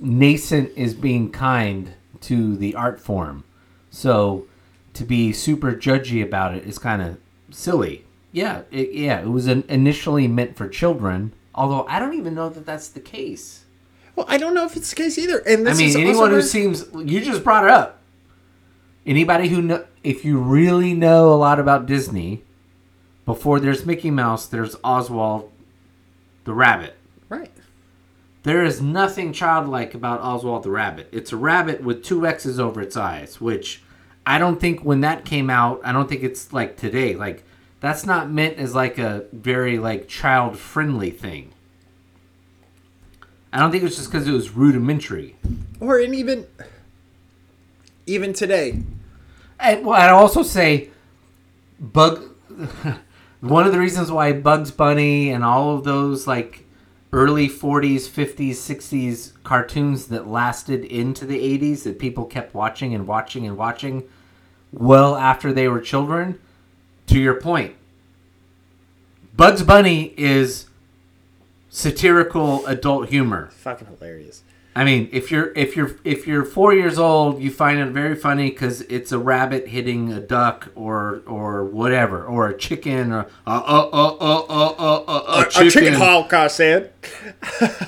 nascent 0.00 0.72
is 0.76 0.94
being 0.94 1.30
kind 1.30 1.94
to 2.22 2.56
the 2.56 2.74
art 2.74 3.00
form. 3.00 3.44
So 3.90 4.46
to 4.94 5.04
be 5.04 5.32
super 5.32 5.72
judgy 5.72 6.22
about 6.22 6.54
it 6.54 6.64
is 6.64 6.78
kind 6.78 7.02
of 7.02 7.18
silly. 7.50 8.04
Yeah, 8.32 8.62
it, 8.70 8.92
yeah, 8.92 9.20
it 9.20 9.28
was 9.28 9.46
an, 9.46 9.64
initially 9.68 10.28
meant 10.28 10.56
for 10.56 10.68
children, 10.68 11.32
although 11.54 11.86
I 11.86 11.98
don't 11.98 12.14
even 12.14 12.34
know 12.34 12.48
that 12.50 12.66
that's 12.66 12.88
the 12.88 13.00
case. 13.00 13.64
Well, 14.14 14.26
I 14.28 14.38
don't 14.38 14.54
know 14.54 14.64
if 14.64 14.76
it's 14.76 14.90
the 14.90 14.96
case 14.96 15.18
either. 15.18 15.38
And 15.38 15.66
I 15.66 15.70
this 15.70 15.78
mean, 15.78 15.88
is 15.88 15.96
anyone 15.96 16.30
who 16.30 16.42
seems 16.42 16.86
you 16.94 17.20
just 17.20 17.44
brought 17.44 17.64
it 17.64 17.70
up. 17.70 18.02
Anybody 19.06 19.48
who 19.48 19.62
know, 19.62 19.84
if 20.02 20.24
you 20.24 20.38
really 20.38 20.92
know 20.92 21.32
a 21.32 21.36
lot 21.36 21.60
about 21.60 21.86
Disney, 21.86 22.42
before 23.26 23.60
there's 23.60 23.84
Mickey 23.84 24.10
Mouse, 24.10 24.46
there's 24.46 24.76
Oswald 24.82 25.50
the 26.44 26.54
rabbit. 26.54 26.94
right. 27.28 27.50
There 28.44 28.64
is 28.64 28.80
nothing 28.80 29.32
childlike 29.32 29.92
about 29.94 30.20
Oswald 30.20 30.62
the 30.62 30.70
rabbit. 30.70 31.08
It's 31.10 31.32
a 31.32 31.36
rabbit 31.36 31.82
with 31.82 32.04
two 32.04 32.24
X's 32.24 32.60
over 32.60 32.80
its 32.80 32.96
eyes, 32.96 33.40
which 33.40 33.82
I 34.24 34.38
don't 34.38 34.60
think 34.60 34.84
when 34.84 35.00
that 35.00 35.24
came 35.24 35.50
out, 35.50 35.80
I 35.82 35.90
don't 35.90 36.08
think 36.08 36.22
it's 36.22 36.52
like 36.52 36.76
today. 36.76 37.16
Like 37.16 37.42
that's 37.80 38.06
not 38.06 38.30
meant 38.30 38.58
as 38.58 38.72
like 38.74 38.98
a 38.98 39.24
very 39.32 39.80
like 39.80 40.06
child 40.06 40.56
friendly 40.58 41.10
thing. 41.10 41.52
I 43.52 43.58
don't 43.58 43.72
think 43.72 43.82
it's 43.82 43.96
just 43.96 44.12
because 44.12 44.28
it 44.28 44.32
was 44.32 44.50
rudimentary. 44.52 45.34
Or 45.80 45.98
and 45.98 46.14
even 46.14 46.46
even 48.06 48.32
today, 48.32 48.84
And, 49.58 49.84
well, 49.84 50.00
I'd 50.00 50.10
also 50.10 50.44
say 50.44 50.90
Bug. 51.80 52.22
one 53.40 53.66
of 53.66 53.72
the 53.72 53.78
reasons 53.78 54.10
why 54.10 54.32
Bugs 54.32 54.70
Bunny 54.70 55.30
and 55.30 55.44
all 55.44 55.76
of 55.76 55.84
those 55.84 56.26
like 56.26 56.64
early 57.12 57.48
40s, 57.48 58.08
50s, 58.08 58.50
60s 58.50 59.32
cartoons 59.44 60.06
that 60.06 60.26
lasted 60.26 60.84
into 60.84 61.24
the 61.24 61.38
80s 61.58 61.84
that 61.84 61.98
people 61.98 62.24
kept 62.24 62.54
watching 62.54 62.94
and 62.94 63.06
watching 63.06 63.46
and 63.46 63.56
watching 63.56 64.04
well 64.72 65.16
after 65.16 65.52
they 65.52 65.68
were 65.68 65.80
children. 65.80 66.38
To 67.08 67.20
your 67.20 67.40
point, 67.40 67.76
Bugs 69.36 69.62
Bunny 69.62 70.12
is 70.16 70.66
satirical 71.70 72.66
adult 72.66 73.10
humor. 73.10 73.50
fucking 73.52 73.86
hilarious. 73.86 74.42
I 74.76 74.84
mean, 74.84 75.08
if 75.10 75.30
you're 75.30 75.54
if 75.56 75.74
you're 75.74 75.96
if 76.04 76.26
you're 76.26 76.44
four 76.44 76.74
years 76.74 76.98
old, 76.98 77.40
you 77.40 77.50
find 77.50 77.78
it 77.78 77.86
very 77.92 78.14
funny 78.14 78.50
because 78.50 78.82
it's 78.82 79.10
a 79.10 79.18
rabbit 79.18 79.68
hitting 79.68 80.12
a 80.12 80.20
duck 80.20 80.68
or 80.74 81.22
or 81.26 81.64
whatever, 81.64 82.26
or 82.26 82.48
a 82.48 82.58
chicken 82.58 83.10
or 83.10 83.20
a 83.46 83.50
uh, 83.50 83.62
uh, 83.66 83.88
uh, 83.90 84.16
uh, 84.20 84.46
uh, 84.50 84.74
uh, 84.78 85.04
uh, 85.06 85.44
a, 85.56 85.66
A 85.66 85.70
chicken 85.70 85.94
holocaust, 85.94 86.60
Ed. 86.60 86.92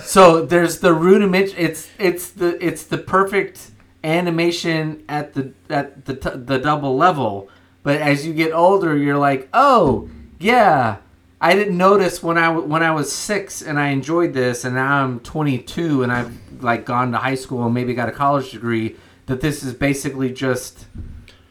So 0.02 0.46
there's 0.46 0.78
the 0.78 0.94
rudiment. 0.94 1.52
It's 1.58 1.90
it's 1.98 2.30
the 2.30 2.56
it's 2.66 2.84
the 2.84 2.96
perfect 2.96 3.70
animation 4.02 5.04
at 5.10 5.34
the 5.34 5.52
at 5.68 6.06
the 6.06 6.14
t- 6.16 6.36
the 6.36 6.58
double 6.58 6.96
level. 6.96 7.50
But 7.82 8.00
as 8.00 8.26
you 8.26 8.32
get 8.32 8.52
older, 8.52 8.96
you're 8.96 9.18
like, 9.18 9.50
oh 9.52 10.08
yeah, 10.38 10.96
I 11.40 11.54
didn't 11.54 11.76
notice 11.76 12.22
when 12.22 12.38
I 12.38 12.48
when 12.50 12.82
I 12.82 12.92
was 12.92 13.12
six 13.12 13.62
and 13.62 13.78
I 13.78 13.88
enjoyed 13.88 14.32
this, 14.32 14.64
and 14.64 14.74
now 14.74 15.04
I'm 15.04 15.20
22 15.20 16.02
and 16.02 16.10
I've 16.10 16.32
like 16.60 16.84
gone 16.84 17.12
to 17.12 17.18
high 17.18 17.34
school 17.34 17.64
and 17.64 17.74
maybe 17.74 17.94
got 17.94 18.08
a 18.08 18.12
college 18.12 18.50
degree. 18.50 18.96
That 19.26 19.40
this 19.40 19.62
is 19.62 19.74
basically 19.74 20.32
just 20.32 20.86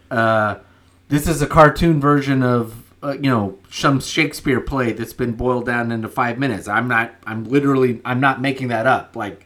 uh, 0.10 0.56
this 1.10 1.28
is 1.28 1.42
a 1.42 1.48
cartoon 1.48 2.00
version 2.00 2.42
of 2.44 2.84
uh, 3.04 3.14
you 3.14 3.30
know 3.30 3.58
some 3.70 4.00
Shakespeare 4.00 4.60
play 4.60 4.94
that's 4.94 5.14
been 5.14 5.34
boiled 5.34 5.66
down 5.66 5.92
into 5.92 6.08
five 6.10 6.40
minutes. 6.40 6.68
I'm 6.68 6.88
not. 6.88 7.14
I'm 7.26 7.44
literally. 7.46 8.02
I'm 8.04 8.20
not 8.20 8.42
making 8.42 8.70
that 8.70 8.88
up. 8.88 9.16
Like 9.16 9.46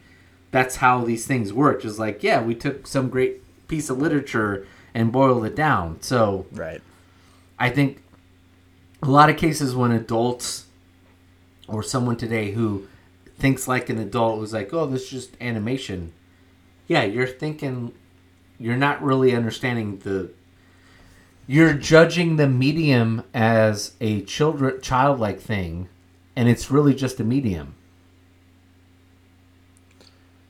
that's 0.51 0.77
how 0.77 1.03
these 1.03 1.25
things 1.25 1.51
work. 1.51 1.81
Just 1.81 1.99
like 1.99 2.23
yeah, 2.23 2.41
we 2.41 2.55
took 2.55 2.87
some 2.87 3.09
great 3.09 3.41
piece 3.67 3.89
of 3.89 3.97
literature 3.97 4.65
and 4.93 5.11
boiled 5.11 5.45
it 5.45 5.55
down. 5.55 6.01
So 6.01 6.45
Right. 6.51 6.81
I 7.59 7.69
think 7.69 8.01
a 9.03 9.09
lot 9.09 9.29
of 9.29 9.37
cases 9.37 9.75
when 9.75 9.91
adults 9.91 10.65
or 11.67 11.83
someone 11.83 12.17
today 12.17 12.51
who 12.51 12.87
thinks 13.41 13.67
like 13.67 13.89
an 13.89 13.97
adult 13.97 14.39
who's 14.39 14.53
like, 14.53 14.71
oh, 14.73 14.85
this 14.85 15.05
is 15.05 15.09
just 15.09 15.37
animation. 15.41 16.13
Yeah, 16.87 17.03
you're 17.03 17.27
thinking, 17.27 17.93
you're 18.59 18.77
not 18.77 19.03
really 19.03 19.35
understanding 19.35 19.97
the. 19.99 20.31
You're 21.47 21.73
judging 21.73 22.35
the 22.37 22.47
medium 22.47 23.23
as 23.33 23.95
a 23.99 24.21
children 24.21 24.79
childlike 24.81 25.41
thing, 25.41 25.89
and 26.35 26.47
it's 26.47 26.71
really 26.71 26.93
just 26.93 27.19
a 27.19 27.23
medium. 27.23 27.73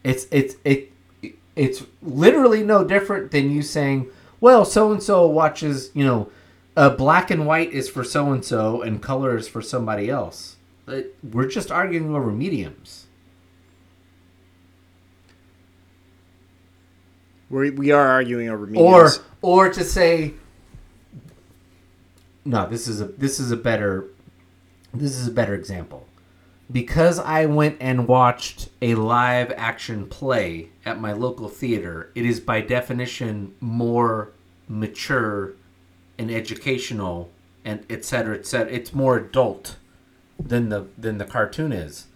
It's 0.03 0.27
it's 0.29 0.55
it 0.65 0.91
it's 1.55 1.83
literally 2.03 2.63
no 2.63 2.83
different 2.83 3.31
than 3.31 3.51
you 3.51 3.61
saying, 3.61 4.09
well, 4.39 4.65
so 4.65 4.91
and 4.91 5.01
so 5.01 5.25
watches, 5.27 5.91
you 5.93 6.03
know, 6.03 6.29
uh, 6.75 6.89
black 6.89 7.31
and 7.31 7.45
white 7.45 7.71
is 7.71 7.89
for 7.89 8.03
so 8.03 8.31
and 8.31 8.43
so 8.43 8.81
and 8.81 9.01
color 9.01 9.37
is 9.37 9.47
for 9.47 9.61
somebody 9.61 10.09
else. 10.09 10.57
But 10.85 11.13
we're 11.23 11.47
just 11.47 11.71
arguing 11.71 12.15
over 12.15 12.31
mediums. 12.31 13.05
We 17.49 17.69
we 17.71 17.91
are 17.91 18.07
arguing 18.07 18.49
over 18.49 18.63
Or 18.63 18.67
mediums. 18.67 19.19
or 19.41 19.69
to 19.69 19.83
say 19.83 20.33
No, 22.45 22.67
this 22.67 22.87
is 22.87 23.01
a 23.01 23.05
this 23.05 23.39
is 23.39 23.51
a 23.51 23.57
better 23.57 24.07
this 24.93 25.17
is 25.17 25.27
a 25.27 25.31
better 25.31 25.53
example. 25.53 26.07
Because 26.71 27.19
I 27.19 27.45
went 27.47 27.77
and 27.81 28.07
watched 28.07 28.69
a 28.81 28.95
live 28.95 29.51
action 29.57 30.07
play 30.07 30.69
at 30.85 31.01
my 31.01 31.11
local 31.11 31.49
theater, 31.49 32.11
it 32.15 32.25
is 32.25 32.39
by 32.39 32.61
definition 32.61 33.53
more 33.59 34.31
mature 34.69 35.53
and 36.17 36.31
educational 36.31 37.29
and 37.65 37.85
etc. 37.89 38.03
cetera, 38.05 38.37
et 38.37 38.45
cetera. 38.45 38.73
It's 38.73 38.93
more 38.93 39.17
adult 39.17 39.75
than 40.43 40.69
the 40.69 40.87
than 40.97 41.17
the 41.17 41.25
cartoon 41.25 41.71
is. 41.71 42.07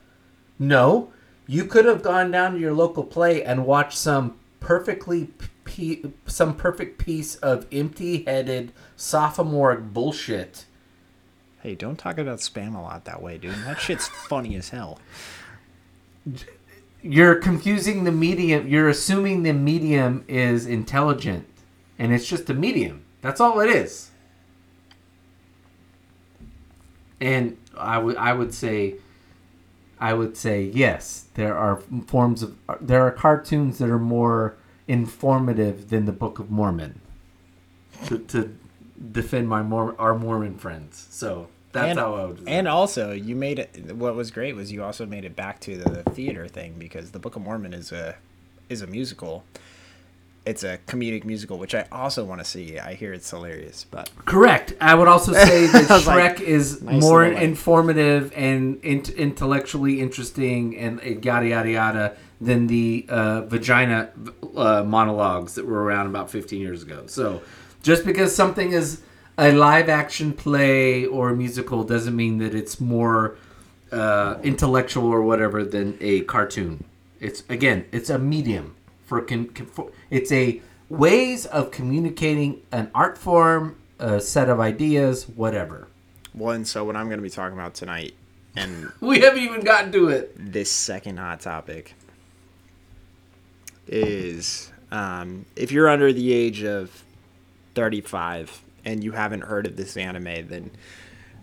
No, 0.57 1.11
you 1.47 1.65
could 1.65 1.85
have 1.85 2.01
gone 2.01 2.31
down 2.31 2.53
to 2.53 2.59
your 2.59 2.73
local 2.73 3.03
play 3.03 3.43
and 3.43 3.65
watched 3.65 3.97
some 3.97 4.37
perfectly 4.59 5.29
pe- 5.63 6.03
some 6.25 6.55
perfect 6.55 6.97
piece 6.97 7.35
of 7.35 7.65
empty-headed 7.71 8.71
sophomoric 8.95 9.93
bullshit. 9.93 10.65
Hey, 11.61 11.75
don't 11.75 11.97
talk 11.97 12.17
about 12.17 12.39
Spamalot 12.39 13.03
that 13.05 13.21
way, 13.21 13.37
dude. 13.37 13.55
That 13.65 13.79
shit's 13.79 14.07
funny 14.29 14.55
as 14.55 14.69
hell. 14.69 14.99
You're 17.01 17.35
confusing 17.35 18.03
the 18.03 18.11
medium. 18.11 18.67
You're 18.67 18.89
assuming 18.89 19.43
the 19.43 19.53
medium 19.53 20.25
is 20.27 20.65
intelligent, 20.65 21.47
and 21.99 22.13
it's 22.13 22.27
just 22.27 22.49
a 22.49 22.53
medium. 22.53 23.03
That's 23.21 23.41
all 23.41 23.59
it 23.59 23.69
is. 23.69 24.11
And 27.21 27.57
I 27.77 27.97
would 27.97 28.17
I 28.17 28.33
would 28.33 28.53
say 28.53 28.95
I 29.99 30.13
would 30.13 30.35
say 30.37 30.63
yes. 30.63 31.25
There 31.35 31.57
are 31.57 31.81
forms 32.07 32.43
of 32.43 32.55
there 32.81 33.01
are 33.01 33.11
cartoons 33.11 33.77
that 33.79 33.89
are 33.89 33.99
more 33.99 34.55
informative 34.87 35.89
than 35.89 36.05
the 36.05 36.11
Book 36.11 36.39
of 36.39 36.51
Mormon. 36.51 37.01
To, 38.07 38.19
to 38.19 38.57
defend 39.11 39.47
my 39.47 39.61
Mor- 39.61 39.95
our 39.97 40.17
Mormon 40.17 40.57
friends. 40.57 41.07
So 41.09 41.47
that's 41.71 41.91
and, 41.91 41.99
how 41.99 42.15
I 42.15 42.25
would. 42.25 42.43
and 42.47 42.67
also, 42.67 43.11
you 43.11 43.35
made 43.35 43.59
it. 43.59 43.95
What 43.95 44.15
was 44.15 44.31
great 44.31 44.55
was 44.55 44.71
you 44.71 44.83
also 44.83 45.05
made 45.05 45.25
it 45.25 45.35
back 45.35 45.59
to 45.61 45.77
the 45.77 46.03
theater 46.11 46.47
thing 46.47 46.75
because 46.77 47.11
the 47.11 47.19
Book 47.19 47.35
of 47.35 47.41
Mormon 47.41 47.73
is 47.73 47.91
a 47.91 48.15
is 48.69 48.81
a 48.81 48.87
musical. 48.87 49.43
It's 50.45 50.63
a 50.63 50.77
comedic 50.85 51.25
musical, 51.25 51.57
which 51.57 51.73
I 51.73 51.87
also 51.91 52.23
want 52.23 52.39
to 52.39 52.45
see. 52.45 52.77
I 52.77 52.93
hear 52.93 53.13
it's 53.13 53.29
hilarious, 53.29 53.85
but 53.89 54.09
Correct. 54.25 54.73
I 54.79 54.93
would 54.93 55.07
also 55.07 55.33
say 55.49 55.65
that 55.67 55.85
Shrek 55.85 56.05
like, 56.05 56.41
is 56.41 56.81
nice 56.83 57.01
more 57.01 57.23
little, 57.23 57.33
like- 57.35 57.43
informative 57.43 58.31
and 58.35 58.79
int- 58.83 59.09
intellectually 59.09 59.99
interesting 60.01 60.77
and 60.77 60.99
uh, 60.99 61.03
yada 61.21 61.47
yada 61.47 61.69
yada 61.71 62.17
than 62.39 62.67
the 62.67 63.05
uh, 63.09 63.41
vagina 63.41 64.11
uh, 64.55 64.83
monologues 64.83 65.55
that 65.55 65.65
were 65.65 65.83
around 65.83 66.07
about 66.07 66.29
15 66.29 66.61
years 66.61 66.83
ago. 66.83 67.03
So 67.07 67.41
just 67.81 68.05
because 68.05 68.35
something 68.35 68.71
is 68.71 69.01
a 69.37 69.51
live 69.51 69.89
action 69.89 70.31
play 70.33 71.05
or 71.05 71.29
a 71.29 71.35
musical 71.35 71.83
doesn't 71.83 72.15
mean 72.15 72.37
that 72.37 72.53
it's 72.53 72.79
more 72.79 73.37
uh, 73.91 74.37
intellectual 74.43 75.07
or 75.07 75.21
whatever 75.21 75.63
than 75.63 75.97
a 76.01 76.21
cartoon. 76.21 76.83
It's 77.19 77.41
again, 77.49 77.85
it's 77.91 78.09
a 78.09 78.19
medium. 78.19 78.74
For, 79.05 79.21
con, 79.21 79.47
for 79.49 79.91
it's 80.09 80.31
a 80.31 80.61
ways 80.89 81.45
of 81.45 81.71
communicating 81.71 82.61
an 82.71 82.91
art 82.93 83.17
form, 83.17 83.77
a 83.99 84.19
set 84.19 84.49
of 84.49 84.59
ideas, 84.59 85.27
whatever. 85.29 85.87
Well, 86.33 86.51
and 86.53 86.67
so 86.67 86.83
what 86.83 86.95
I'm 86.95 87.07
going 87.07 87.17
to 87.19 87.23
be 87.23 87.29
talking 87.29 87.57
about 87.57 87.73
tonight, 87.75 88.13
and 88.55 88.91
We 88.99 89.21
haven't 89.21 89.41
even 89.41 89.61
gotten 89.61 89.91
to 89.93 90.09
it. 90.09 90.33
this 90.37 90.71
second 90.71 91.17
hot 91.17 91.39
topic 91.39 91.93
is 93.87 94.71
um, 94.91 95.45
if 95.55 95.71
you're 95.71 95.89
under 95.89 96.11
the 96.11 96.33
age 96.33 96.63
of 96.63 97.03
35 97.75 98.61
and 98.83 99.03
you 99.03 99.11
haven't 99.11 99.41
heard 99.41 99.67
of 99.67 99.75
this 99.75 99.97
anime, 99.97 100.47
then 100.47 100.71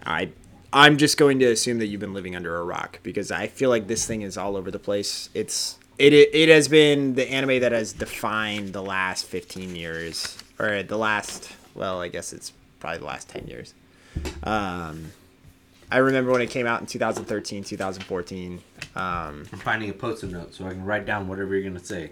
I 0.04 0.30
I'm 0.74 0.96
just 0.96 1.18
going 1.18 1.38
to 1.40 1.46
assume 1.46 1.78
that 1.80 1.86
you've 1.88 2.00
been 2.00 2.14
living 2.14 2.34
under 2.34 2.56
a 2.56 2.64
rock 2.64 3.00
because 3.02 3.30
I 3.30 3.46
feel 3.46 3.68
like 3.68 3.88
this 3.88 4.06
thing 4.06 4.22
is 4.22 4.38
all 4.38 4.56
over 4.56 4.70
the 4.70 4.78
place. 4.78 5.28
It's 5.34 5.78
it 6.02 6.30
it 6.34 6.48
has 6.48 6.68
been 6.68 7.14
the 7.14 7.30
anime 7.30 7.60
that 7.60 7.72
has 7.72 7.92
defined 7.92 8.72
the 8.72 8.82
last 8.82 9.24
15 9.26 9.76
years 9.76 10.36
or 10.58 10.82
the 10.82 10.96
last 10.98 11.52
well, 11.74 12.00
I 12.00 12.08
guess 12.08 12.32
it's 12.32 12.52
probably 12.80 12.98
the 12.98 13.04
last 13.06 13.28
10 13.28 13.46
years. 13.46 13.74
Um, 14.42 15.12
I 15.90 15.98
remember 15.98 16.32
when 16.32 16.42
it 16.42 16.50
came 16.50 16.66
out 16.66 16.80
in 16.80 16.86
2013, 16.86 17.64
2014. 17.64 18.60
Um, 18.94 19.46
I'm 19.52 19.58
finding 19.58 19.88
a 19.90 19.92
post-it 19.94 20.30
note 20.30 20.52
so 20.54 20.66
I 20.66 20.70
can 20.70 20.84
write 20.84 21.06
down 21.06 21.28
whatever 21.28 21.54
you're 21.54 21.68
gonna 21.70 21.84
say. 21.84 22.10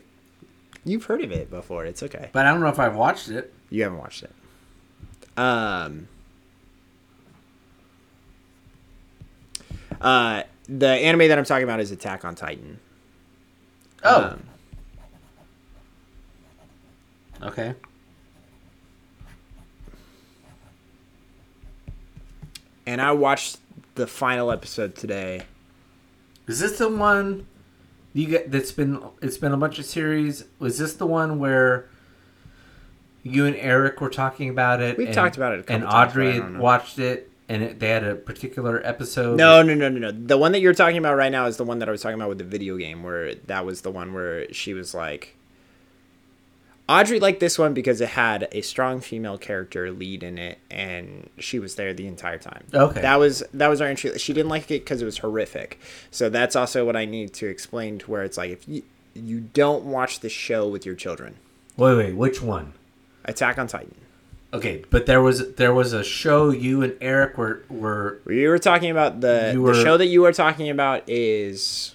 you've 0.85 1.05
heard 1.05 1.23
of 1.23 1.33
it 1.33 1.51
before. 1.51 1.85
It's 1.85 2.03
okay. 2.03 2.31
But 2.33 2.47
I 2.47 2.53
don't 2.53 2.61
know 2.61 2.69
if 2.69 2.79
I've 2.79 2.95
watched 2.97 3.29
it. 3.29 3.53
You 3.71 3.83
haven't 3.83 3.99
watched 3.99 4.23
it. 4.23 4.33
Um. 5.37 6.09
Uh, 10.01 10.45
the 10.69 10.89
anime 10.89 11.29
that 11.29 11.37
I'm 11.39 11.45
talking 11.45 11.65
about 11.65 11.81
is 11.81 11.91
Attack 11.91 12.25
on 12.25 12.35
Titan. 12.35 12.79
Oh, 14.02 14.24
Um, 14.24 14.43
okay. 17.43 17.74
and 22.86 23.01
I 23.01 23.12
watched 23.12 23.59
the 23.94 24.06
final 24.06 24.51
episode 24.51 24.94
today. 24.94 25.43
Is 26.47 26.60
this 26.60 26.78
the 26.78 26.89
one 26.89 27.47
you 28.12 28.27
get 28.27 28.51
that's 28.51 28.72
been 28.72 29.02
it's 29.22 29.36
been 29.39 29.52
a 29.52 29.56
bunch 29.56 29.78
of 29.78 29.85
series? 29.85 30.44
Was 30.59 30.78
this 30.78 30.94
the 30.94 31.06
one 31.06 31.39
where 31.39 31.86
you 33.22 33.47
and 33.47 33.55
Eric 33.56 34.01
were 34.01 34.10
talking 34.10 34.48
about 34.48 34.81
it? 34.81 34.97
We've 34.97 35.09
and- 35.09 35.14
talked 35.14 35.36
about 35.36 35.52
it 35.55 35.60
a 35.60 35.62
couple 35.62 35.74
and 35.77 35.85
times, 35.85 35.94
but 35.94 36.09
Audrey 36.10 36.28
I 36.31 36.32
had 36.44 36.59
watched 36.59 36.98
it, 36.98 37.30
and 37.51 37.64
it, 37.64 37.81
they 37.81 37.89
had 37.89 38.05
a 38.05 38.14
particular 38.14 38.81
episode. 38.86 39.36
No, 39.36 39.60
no, 39.60 39.74
no, 39.74 39.89
no, 39.89 39.98
no. 39.98 40.12
The 40.12 40.39
one 40.39 40.52
that 40.52 40.60
you're 40.60 40.72
talking 40.72 40.98
about 40.98 41.16
right 41.16 41.32
now 41.32 41.47
is 41.47 41.56
the 41.56 41.64
one 41.64 41.81
that 41.81 41.89
I 41.89 41.93
was 41.93 42.01
talking 42.01 42.14
about 42.14 42.28
with 42.28 42.39
the 42.39 42.44
video 42.44 42.77
game, 42.77 43.02
where 43.02 43.35
that 43.35 43.66
was 43.66 43.81
the 43.81 43.90
one 43.90 44.14
where 44.14 44.51
she 44.55 44.72
was 44.72 44.94
like. 44.94 45.36
Audrey 46.89 47.18
liked 47.20 47.40
this 47.40 47.59
one 47.59 47.74
because 47.74 48.01
it 48.01 48.10
had 48.10 48.48
a 48.52 48.62
strong 48.62 49.01
female 49.01 49.36
character 49.36 49.90
lead 49.90 50.22
in 50.22 50.39
it, 50.39 50.59
and 50.70 51.28
she 51.39 51.59
was 51.59 51.74
there 51.74 51.93
the 51.93 52.06
entire 52.06 52.39
time. 52.39 52.64
Okay. 52.72 53.01
that 53.01 53.18
was 53.18 53.43
that 53.52 53.66
was 53.66 53.81
our 53.81 53.89
entry. 53.89 54.16
She 54.18 54.32
didn't 54.32 54.48
like 54.48 54.70
it 54.70 54.85
because 54.85 55.02
it 55.02 55.05
was 55.05 55.18
horrific. 55.18 55.81
So 56.12 56.28
that's 56.31 56.55
also 56.55 56.86
what 56.86 56.94
I 56.94 57.05
need 57.05 57.32
to 57.35 57.47
explain 57.47 57.98
to 57.98 58.10
where 58.10 58.22
it's 58.22 58.36
like 58.36 58.51
if 58.51 58.68
you 58.68 58.82
you 59.14 59.40
don't 59.40 59.86
watch 59.86 60.20
the 60.20 60.28
show 60.28 60.68
with 60.68 60.86
your 60.86 60.94
children, 60.94 61.35
Wait, 61.77 61.97
wait, 61.97 62.16
which 62.16 62.40
one? 62.40 62.74
Attack 63.24 63.59
on 63.59 63.66
Titan. 63.66 63.94
Okay, 64.52 64.82
but 64.90 65.06
there 65.06 65.22
was 65.22 65.55
there 65.55 65.72
was 65.72 65.93
a 65.93 66.02
show 66.02 66.51
you 66.51 66.82
and 66.82 66.97
Eric 67.01 67.39
were 67.39 67.62
were 67.68 68.20
you 68.28 68.48
were 68.48 68.59
talking 68.59 68.90
about 68.90 69.20
the 69.20 69.55
were- 69.56 69.74
the 69.77 69.82
show 69.85 69.97
that 69.97 70.06
you 70.06 70.22
were 70.22 70.32
talking 70.32 70.68
about 70.70 71.09
is 71.09 71.94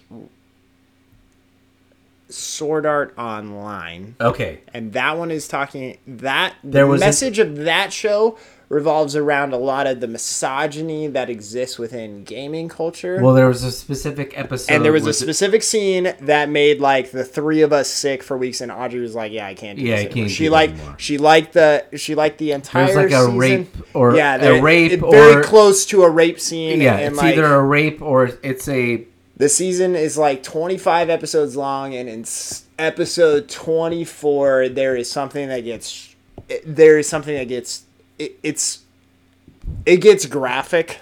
Sword 2.30 2.86
Art 2.86 3.14
Online, 3.18 4.15
okay. 4.19 4.61
and 4.73 4.94
that 4.94 5.18
one 5.18 5.32
is 5.32 5.48
talking 5.48 5.98
that 6.07 6.56
the 6.64 6.69
There 6.72 6.88
was 6.88 7.02
message 7.02 7.40
of 7.40 7.57
that 7.57 7.91
show 7.94 8.38
revolves 8.76 9.16
around 9.16 9.54
a 9.54 9.58
lot 9.58 9.88
of 9.88 10.02
the 10.02 10.08
misogyny 10.08 11.08
that 11.08 11.30
exists 11.30 11.80
within 11.80 12.24
gaming 12.26 12.68
culture. 12.68 13.20
Well, 13.22 13.34
there 13.34 13.48
was 13.48 13.64
a 13.64 13.72
specific 13.72 14.38
episode, 14.38 14.74
and 14.74 14.84
there 14.84 14.92
was 14.92 15.08
a 15.08 15.14
specific 15.14 15.64
scene 15.64 16.14
that 16.22 16.50
made 16.50 16.80
like 16.82 17.12
the 17.12 17.24
three 17.24 17.62
of 17.62 17.72
us 17.72 17.90
sick 17.90 18.22
for 18.22 18.38
weeks, 18.38 18.60
and 18.62 18.72
Audrey 18.72 19.00
was 19.00 19.16
like, 19.16 19.32
"Yeah, 19.32 19.48
I 19.48 19.54
can't 19.54 19.80
do 19.80 19.86
Yeah, 19.86 19.96
I 20.00 20.06
can't 20.06 20.30
She 20.30 20.48
anymore. 20.48 20.96
she 20.98 21.18
liked 21.18 21.54
the 21.54 21.86
she 21.96 22.16
liked 22.16 22.38
the 22.38 22.52
entire 22.52 22.86
There's 22.88 22.98
like 22.98 23.12
a 23.12 23.20
season. 23.26 23.38
rape 23.38 23.68
or 23.94 24.16
yeah, 24.16 24.36
a 24.44 24.62
rape 24.62 24.92
it- 24.92 25.00
very 25.00 25.36
or- 25.36 25.44
close 25.44 25.86
to 25.88 26.04
a 26.04 26.10
rape 26.10 26.40
scene. 26.40 26.82
Yeah, 26.82 26.96
and 26.98 27.14
it's 27.14 27.18
like, 27.18 27.38
either 27.38 27.46
a 27.56 27.64
rape 27.64 28.02
or 28.02 28.32
it's 28.44 28.68
a 28.68 29.06
The 29.38 29.50
season 29.50 29.96
is 29.96 30.18
like 30.18 30.44
25 30.44 31.10
episodes 31.10 31.56
long, 31.56 31.96
and 31.96 32.08
in 32.10 32.26
episode 32.78 33.48
24, 33.50 34.70
there 34.70 34.96
is 34.98 35.10
something 35.10 35.48
that 35.48 35.62
gets. 35.62 36.14
Eh, 36.50 36.58
there 36.66 37.00
is 37.00 37.08
something 37.08 37.36
that 37.36 37.48
gets. 37.48 37.84
It, 38.20 38.38
it's. 38.44 38.80
It 39.86 39.98
gets 39.98 40.26
graphic. 40.28 41.00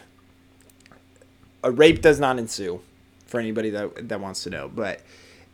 A 1.63 1.71
rape 1.71 2.01
does 2.01 2.19
not 2.19 2.39
ensue, 2.39 2.81
for 3.25 3.39
anybody 3.39 3.69
that 3.71 4.09
that 4.09 4.19
wants 4.19 4.43
to 4.43 4.49
know, 4.49 4.69
but 4.73 5.01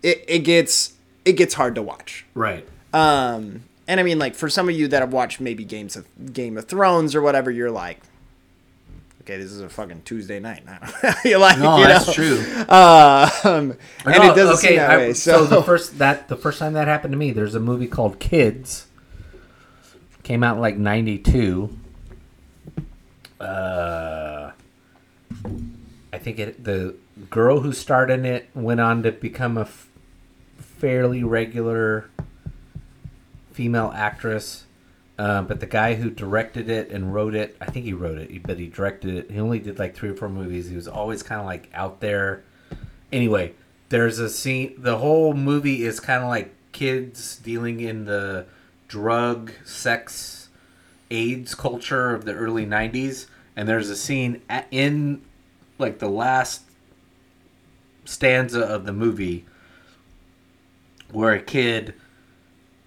it, 0.04 0.24
it 0.28 0.40
gets 0.40 0.94
it 1.26 1.34
gets 1.34 1.54
hard 1.54 1.76
to 1.76 1.82
watch. 1.82 2.26
right. 2.34 2.68
Um, 2.94 3.64
and 3.88 4.00
I 4.00 4.04
mean, 4.04 4.18
like 4.18 4.34
for 4.36 4.50
some 4.50 4.68
of 4.70 4.76
you 4.76 4.88
that 4.88 5.02
have 5.02 5.14
watched 5.14 5.40
maybe 5.40 5.64
games 5.64 5.96
of 5.96 6.06
Game 6.34 6.58
of 6.58 6.66
Thrones 6.68 7.14
or 7.16 7.22
whatever, 7.22 7.52
you're 7.52 7.70
like, 7.72 8.00
okay, 9.22 9.38
this 9.38 9.52
is 9.52 9.62
a 9.62 9.70
fucking 9.70 10.02
Tuesday 10.06 10.40
night. 10.40 10.64
you're 11.26 11.38
like, 11.40 11.60
No, 11.60 11.78
you 11.78 11.84
that's 11.86 12.08
know? 12.08 12.14
true. 12.14 12.44
Uh, 12.68 13.30
um, 13.44 13.78
and 14.06 14.16
No, 14.24 14.32
it 14.32 14.36
doesn't 14.36 14.58
seem 14.58 14.78
that 14.78 14.90
I- 14.92 14.98
way. 14.98 15.14
So, 15.14 15.46
So, 15.46 15.56
the 15.58 15.64
first 15.64 15.98
that 16.00 16.28
the 16.28 16.36
first 16.38 16.58
time 16.58 16.74
that 16.74 16.88
happened 16.88 17.12
to 17.12 17.18
me, 17.18 17.32
there's 17.32 17.54
a 17.56 17.60
movie 17.60 17.88
called 17.88 18.20
Kids. 18.20 18.88
Came 20.30 20.44
out 20.44 20.58
in 20.58 20.62
like 20.62 20.78
'92. 20.78 21.76
Uh, 23.40 24.52
I 26.14 26.18
think 26.20 26.38
it 26.38 26.64
the 26.64 26.94
girl 27.32 27.62
who 27.62 27.74
starred 27.74 28.12
in 28.12 28.26
it 28.26 28.48
went 28.54 28.80
on 28.80 29.02
to 29.02 29.12
become 29.12 29.58
a 29.58 29.62
f- 29.62 29.90
fairly 30.60 31.24
regular 31.24 32.12
female 33.54 33.92
actress. 33.96 34.66
Uh, 35.18 35.42
but 35.42 35.62
the 35.62 35.66
guy 35.66 35.96
who 35.96 36.12
directed 36.12 36.70
it 36.70 36.92
and 36.92 37.12
wrote 37.12 37.34
it, 37.34 37.58
I 37.60 37.66
think 37.66 37.86
he 37.86 37.94
wrote 37.94 38.20
it, 38.20 38.44
but 38.44 38.60
he 38.60 38.68
directed 38.68 39.16
it. 39.16 39.32
He 39.32 39.40
only 39.40 39.58
did 39.58 39.80
like 39.80 39.96
three 39.96 40.10
or 40.10 40.16
four 40.16 40.30
movies. 40.30 40.70
He 40.70 40.76
was 40.76 40.88
always 40.88 41.24
kind 41.24 41.42
of 41.42 41.48
like 41.48 41.72
out 41.74 42.02
there. 42.02 42.44
Anyway, 43.12 43.54
there's 43.90 44.20
a 44.20 44.30
scene. 44.30 44.76
The 44.78 45.00
whole 45.00 45.34
movie 45.34 45.84
is 45.84 46.00
kind 46.00 46.22
of 46.22 46.30
like 46.30 46.54
kids 46.72 47.40
dealing 47.40 47.80
in 47.80 48.06
the 48.06 48.46
drug, 48.90 49.54
sex, 49.64 50.50
AIDS 51.10 51.56
culture 51.56 52.14
of 52.14 52.26
the 52.26 52.34
early 52.34 52.66
'90s. 52.66 53.28
And 53.56 53.68
there's 53.68 53.90
a 53.90 53.96
scene 53.96 54.42
at, 54.50 54.68
in 54.72 55.22
like 55.78 56.00
the 56.00 56.10
last 56.10 56.64
stanza 58.04 58.62
of 58.62 58.86
the 58.86 58.92
movie 58.92 59.46
where 61.12 61.34
a 61.34 61.42
kid 61.42 61.94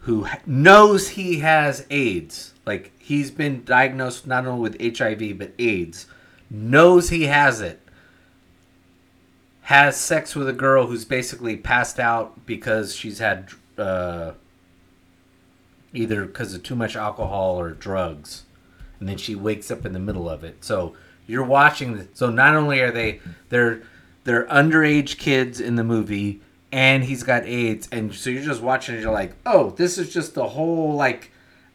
who 0.01 0.27
knows 0.45 1.11
he 1.11 1.39
has 1.39 1.87
AIDS, 1.89 2.55
like 2.67 2.93
he's 2.99 3.31
been 3.31 3.65
diagnosed 3.65 4.27
not 4.27 4.47
only 4.47 4.61
with 4.61 4.99
HIV 4.99 5.39
but 5.39 5.53
AIDS, 5.59 6.07
knows 6.51 7.11
he 7.11 7.25
has 7.25 7.61
it, 7.61 7.81
has 9.63 9.97
sex 9.97 10.35
with 10.35 10.49
a 10.49 10.53
girl 10.53 10.87
who's 10.87 11.05
basically 11.05 11.57
passed 11.57 12.01
out 12.01 12.45
because 12.47 12.95
she's 12.95 13.21
had 13.21 13.49
uh, 13.79 14.33
either 15.93 16.25
because 16.25 16.55
of 16.55 16.63
too 16.63 16.75
much 16.75 16.97
alcohol 16.97 17.59
or 17.59 17.71
drugs, 17.71 18.45
and 19.01 19.09
then 19.09 19.17
she 19.17 19.35
wakes 19.35 19.71
up 19.71 19.85
in 19.85 19.93
the 19.93 19.99
middle 19.99 20.29
of 20.29 20.45
it. 20.45 20.65
So 20.65 20.95
you're 21.27 21.45
watching. 21.45 21.97
The, 21.97 22.09
so 22.15 22.31
not 22.31 22.55
only 22.55 22.81
are 22.81 22.91
they 22.91 23.21
they're 23.49 23.83
they're 24.25 24.47
underage 24.47 25.19
kids 25.19 25.61
in 25.61 25.77
the 25.77 25.85
movie, 25.85 26.41
and 26.71 27.05
he's 27.05 27.23
got 27.23 27.45
AIDS, 27.45 27.89
and 27.93 28.15
so 28.15 28.31
you're 28.31 28.43
just 28.43 28.63
watching. 28.63 28.95
and 28.95 29.03
You're 29.03 29.13
like, 29.13 29.35
oh, 29.47 29.71
this 29.71 29.99
is 29.99 30.13
just 30.13 30.35
the 30.35 30.49
whole 30.49 30.95
like. 30.95 31.31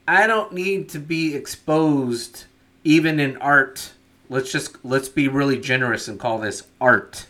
I 0.10 0.26
don't 0.26 0.54
need 0.54 0.88
to 0.90 1.00
be 1.00 1.36
exposed, 1.36 2.46
even 2.86 3.20
in 3.20 3.36
art. 3.38 3.92
Let's 4.30 4.52
just 4.52 4.84
let's 4.86 5.10
be 5.10 5.28
really 5.28 5.60
generous 5.60 6.08
and 6.08 6.20
call 6.20 6.40
this 6.40 6.64
art. 6.80 7.26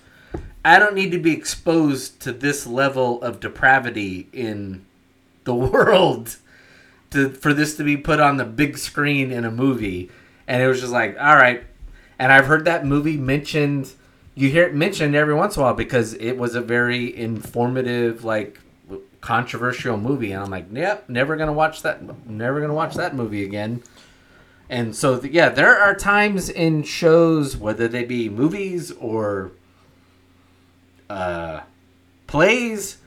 I 0.63 0.79
don't 0.79 0.95
need 0.95 1.11
to 1.11 1.17
be 1.17 1.31
exposed 1.31 2.19
to 2.21 2.33
this 2.33 2.67
level 2.67 3.21
of 3.21 3.39
depravity 3.39 4.27
in 4.33 4.85
the 5.43 5.55
world 5.55 6.37
to 7.11 7.29
for 7.29 7.53
this 7.53 7.75
to 7.77 7.83
be 7.83 7.97
put 7.97 8.19
on 8.19 8.37
the 8.37 8.45
big 8.45 8.77
screen 8.77 9.31
in 9.31 9.45
a 9.45 9.51
movie. 9.51 10.09
And 10.47 10.61
it 10.61 10.67
was 10.67 10.79
just 10.79 10.93
like, 10.93 11.17
all 11.19 11.35
right. 11.35 11.63
And 12.19 12.31
I've 12.31 12.45
heard 12.45 12.65
that 12.65 12.85
movie 12.85 13.17
mentioned. 13.17 13.91
You 14.35 14.49
hear 14.49 14.67
it 14.67 14.75
mentioned 14.75 15.15
every 15.15 15.33
once 15.33 15.55
in 15.55 15.61
a 15.61 15.65
while 15.65 15.73
because 15.73 16.13
it 16.13 16.37
was 16.37 16.55
a 16.55 16.61
very 16.61 17.15
informative, 17.15 18.23
like 18.23 18.59
controversial 19.21 19.97
movie. 19.97 20.31
And 20.31 20.43
I'm 20.43 20.51
like, 20.51 20.67
yep, 20.71 21.09
never 21.09 21.35
gonna 21.35 21.53
watch 21.53 21.81
that. 21.81 22.27
Never 22.27 22.61
gonna 22.61 22.73
watch 22.73 22.95
that 22.95 23.15
movie 23.15 23.43
again. 23.43 23.81
And 24.69 24.95
so, 24.95 25.21
yeah, 25.23 25.49
there 25.49 25.77
are 25.77 25.95
times 25.95 26.49
in 26.49 26.83
shows, 26.83 27.55
whether 27.55 27.87
they 27.87 28.03
be 28.03 28.27
movies 28.27 28.91
or 28.91 29.51
uh, 31.09 31.61
plays 32.27 32.97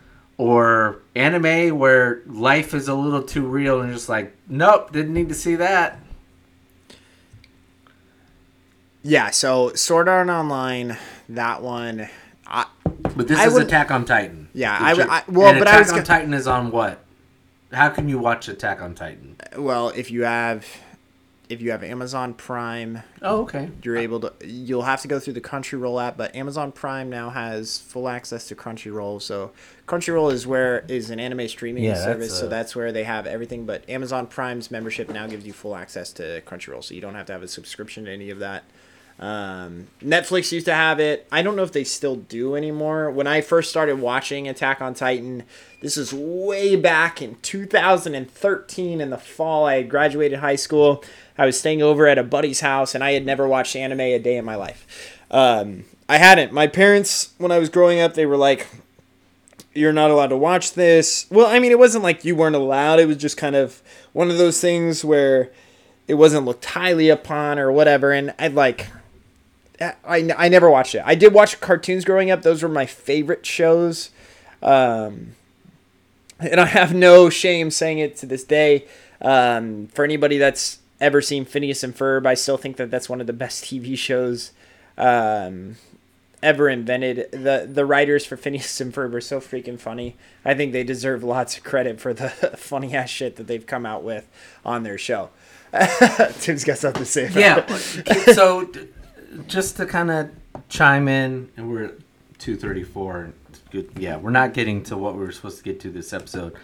or 0.40 1.02
anime 1.14 1.78
where 1.78 2.22
life 2.26 2.72
is 2.72 2.88
a 2.88 2.94
little 2.94 3.22
too 3.22 3.46
real 3.46 3.82
and 3.82 3.92
just 3.92 4.08
like, 4.08 4.34
nope, 4.48 4.90
didn't 4.90 5.12
need 5.12 5.28
to 5.28 5.34
see 5.34 5.54
that. 5.56 5.98
Yeah, 9.02 9.30
so 9.30 9.72
Sword 9.74 10.08
Art 10.08 10.30
Online, 10.30 10.96
that 11.28 11.62
one. 11.62 12.08
I, 12.46 12.66
But 13.16 13.28
this 13.28 13.38
I 13.38 13.46
is 13.48 13.52
would- 13.54 13.64
Attack 13.64 13.90
on 13.90 14.06
Titan. 14.06 14.48
Yeah, 14.54 14.76
I 14.80 14.94
would- 14.94 15.08
I- 15.08 15.22
well, 15.28 15.52
but 15.58 15.68
I 15.68 15.72
Attack 15.72 15.78
was 15.80 15.88
on 15.90 15.94
gonna- 15.96 16.06
Titan 16.06 16.34
is 16.34 16.46
on 16.46 16.70
what? 16.70 17.00
How 17.72 17.90
can 17.90 18.08
you 18.08 18.18
watch 18.18 18.48
Attack 18.48 18.80
on 18.80 18.94
Titan? 18.94 19.36
well, 19.58 19.90
if 19.90 20.10
you 20.10 20.24
have, 20.24 20.66
if 21.48 21.60
you 21.62 21.70
have 21.70 21.82
Amazon 21.82 22.32
Prime, 22.34 23.02
Oh, 23.22 23.42
okay. 23.42 23.70
you're 23.82 23.96
able 23.96 24.20
to. 24.20 24.32
You'll 24.44 24.82
have 24.82 25.00
to 25.02 25.08
go 25.08 25.18
through 25.18 25.32
the 25.34 25.40
Crunchyroll 25.40 26.02
app, 26.02 26.16
but 26.16 26.34
Amazon 26.34 26.70
Prime 26.72 27.08
now 27.10 27.30
has 27.30 27.78
full 27.78 28.08
access 28.08 28.46
to 28.48 28.54
Crunchyroll. 28.54 29.20
So 29.22 29.50
Crunchyroll 29.90 30.32
is 30.32 30.46
where 30.46 30.84
is 30.86 31.10
an 31.10 31.18
anime 31.18 31.48
streaming 31.48 31.82
Yeah, 31.82 31.94
that's 31.94 32.04
service. 32.04 32.38
so 32.38 32.46
that's 32.46 32.76
where 32.76 32.92
they 32.92 33.02
have 33.02 33.26
everything. 33.26 33.66
But 33.66 33.88
Amazon 33.90 34.28
Prime's 34.28 34.70
membership 34.70 35.10
now 35.10 35.26
gives 35.26 35.44
you 35.44 35.52
full 35.52 35.74
access 35.74 36.12
to 36.12 36.40
Crunchyroll, 36.42 36.84
so 36.84 36.94
you 36.94 37.00
don't 37.00 37.16
have 37.16 37.26
to 37.26 37.32
have 37.32 37.42
a 37.42 37.48
subscription 37.48 38.04
to 38.04 38.12
any 38.12 38.30
of 38.30 38.38
that. 38.38 38.62
Um, 39.18 39.88
Netflix 40.00 40.50
used 40.52 40.64
to 40.66 40.74
have 40.74 40.98
it. 41.00 41.26
I 41.30 41.42
don't 41.42 41.54
know 41.56 41.62
if 41.64 41.72
they 41.72 41.84
still 41.84 42.16
do 42.16 42.54
anymore. 42.54 43.10
When 43.10 43.26
I 43.26 43.40
first 43.42 43.68
started 43.68 44.00
watching 44.00 44.48
Attack 44.48 44.80
on 44.80 44.94
Titan, 44.94 45.42
this 45.82 45.96
is 45.98 46.12
way 46.14 46.74
back 46.76 47.20
in 47.20 47.34
2013 47.42 49.00
in 49.00 49.10
the 49.10 49.18
fall. 49.18 49.66
I 49.66 49.74
had 49.74 49.90
graduated 49.90 50.38
high 50.38 50.56
school. 50.56 51.04
I 51.36 51.44
was 51.46 51.58
staying 51.58 51.82
over 51.82 52.06
at 52.06 52.16
a 52.16 52.22
buddy's 52.22 52.60
house, 52.60 52.94
and 52.94 53.02
I 53.04 53.12
had 53.12 53.26
never 53.26 53.46
watched 53.46 53.76
anime 53.76 54.00
a 54.00 54.18
day 54.18 54.36
in 54.36 54.44
my 54.44 54.54
life. 54.54 55.18
Um, 55.30 55.84
I 56.08 56.16
hadn't. 56.16 56.52
My 56.52 56.66
parents, 56.66 57.34
when 57.38 57.52
I 57.52 57.58
was 57.58 57.68
growing 57.68 58.00
up, 58.00 58.14
they 58.14 58.24
were 58.26 58.36
like, 58.38 58.66
you're 59.74 59.92
not 59.92 60.10
allowed 60.10 60.28
to 60.28 60.36
watch 60.36 60.74
this. 60.74 61.26
Well, 61.30 61.46
I 61.46 61.58
mean, 61.58 61.70
it 61.70 61.78
wasn't 61.78 62.04
like 62.04 62.24
you 62.24 62.34
weren't 62.34 62.56
allowed. 62.56 62.98
It 62.98 63.06
was 63.06 63.16
just 63.16 63.36
kind 63.36 63.54
of 63.56 63.82
one 64.12 64.30
of 64.30 64.38
those 64.38 64.60
things 64.60 65.04
where 65.04 65.50
it 66.08 66.14
wasn't 66.14 66.44
looked 66.44 66.64
highly 66.64 67.08
upon 67.08 67.58
or 67.58 67.70
whatever. 67.70 68.12
And 68.12 68.34
I'd 68.38 68.54
like, 68.54 68.88
I, 69.80 70.30
I 70.36 70.48
never 70.48 70.68
watched 70.68 70.94
it. 70.94 71.02
I 71.06 71.14
did 71.14 71.32
watch 71.32 71.60
cartoons 71.60 72.04
growing 72.04 72.30
up. 72.30 72.42
Those 72.42 72.62
were 72.62 72.68
my 72.68 72.86
favorite 72.86 73.46
shows. 73.46 74.10
Um, 74.62 75.36
and 76.40 76.60
I 76.60 76.66
have 76.66 76.94
no 76.94 77.30
shame 77.30 77.70
saying 77.70 77.98
it 77.98 78.16
to 78.18 78.26
this 78.26 78.44
day. 78.44 78.86
Um, 79.22 79.86
for 79.88 80.04
anybody 80.04 80.38
that's 80.38 80.78
ever 81.00 81.22
seen 81.22 81.44
Phineas 81.44 81.82
and 81.82 81.94
Ferb, 81.94 82.26
I 82.26 82.34
still 82.34 82.56
think 82.56 82.76
that 82.76 82.90
that's 82.90 83.08
one 83.08 83.20
of 83.20 83.26
the 83.26 83.32
best 83.32 83.64
TV 83.64 83.96
shows 83.96 84.52
um, 84.98 85.76
ever 86.42 86.68
invented. 86.68 87.30
The 87.32 87.68
the 87.70 87.84
writers 87.84 88.24
for 88.26 88.36
Phineas 88.36 88.80
and 88.80 88.92
Ferb 88.92 89.14
are 89.14 89.20
so 89.20 89.40
freaking 89.40 89.78
funny. 89.78 90.16
I 90.44 90.54
think 90.54 90.72
they 90.72 90.84
deserve 90.84 91.22
lots 91.22 91.56
of 91.56 91.64
credit 91.64 92.00
for 92.00 92.14
the 92.14 92.28
funny 92.56 92.94
ass 92.94 93.10
shit 93.10 93.36
that 93.36 93.46
they've 93.46 93.66
come 93.66 93.86
out 93.86 94.02
with 94.02 94.28
on 94.64 94.82
their 94.82 94.98
show. 94.98 95.30
Tim's 96.40 96.64
got 96.64 96.78
something 96.78 97.02
to 97.02 97.06
say. 97.06 97.26
About 97.26 97.70
Yeah. 97.70 98.32
so, 98.32 98.64
d- 98.64 98.88
just 99.46 99.76
to 99.76 99.86
kind 99.86 100.10
of 100.10 100.30
chime 100.68 101.06
in, 101.06 101.48
and 101.56 101.70
we're 101.70 101.84
at 101.84 101.94
two 102.38 102.56
thirty 102.56 102.82
four. 102.82 103.32
Good. 103.70 103.90
Yeah, 103.96 104.16
we're 104.16 104.30
not 104.30 104.52
getting 104.52 104.82
to 104.84 104.96
what 104.96 105.14
we 105.14 105.20
were 105.20 105.32
supposed 105.32 105.58
to 105.58 105.64
get 105.64 105.78
to 105.80 105.90
this 105.90 106.12
episode. 106.12 106.54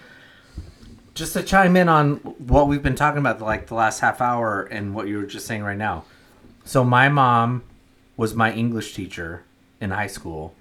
Just 1.15 1.33
to 1.35 1.43
chime 1.43 1.77
in 1.77 1.89
on 1.89 2.17
what 2.17 2.67
we've 2.69 2.83
been 2.83 2.97
talking 2.97 3.19
about 3.21 3.41
like 3.41 3.69
the 3.69 3.75
last 3.75 4.01
half 4.01 4.21
hour 4.21 4.65
and 4.65 4.95
what 4.95 5.07
you 5.07 5.19
were 5.19 5.25
just 5.27 5.47
saying 5.47 5.63
right 5.63 5.79
now. 5.79 6.05
So 6.65 6.83
my 6.85 7.09
mom 7.09 7.63
was 8.17 8.35
my 8.35 8.53
English 8.53 8.93
teacher 8.95 9.45
in 9.81 9.91
high 9.91 10.07
school, 10.07 10.55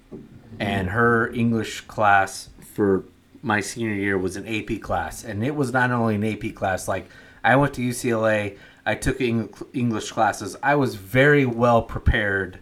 and 0.58 0.90
her 0.90 1.32
English 1.32 1.82
class 1.82 2.50
for 2.74 3.04
my 3.42 3.60
senior 3.60 3.94
year 3.94 4.18
was 4.18 4.36
an 4.36 4.46
AP 4.46 4.80
class, 4.80 5.24
and 5.24 5.44
it 5.44 5.54
was 5.54 5.72
not 5.72 5.90
only 5.90 6.16
an 6.16 6.24
AP 6.24 6.54
class. 6.54 6.88
Like 6.88 7.08
I 7.44 7.56
went 7.56 7.74
to 7.74 7.80
UCLA, 7.80 8.58
I 8.84 8.94
took 8.94 9.20
English 9.20 10.12
classes. 10.12 10.56
I 10.62 10.74
was 10.74 10.94
very 10.94 11.46
well 11.46 11.82
prepared 11.82 12.58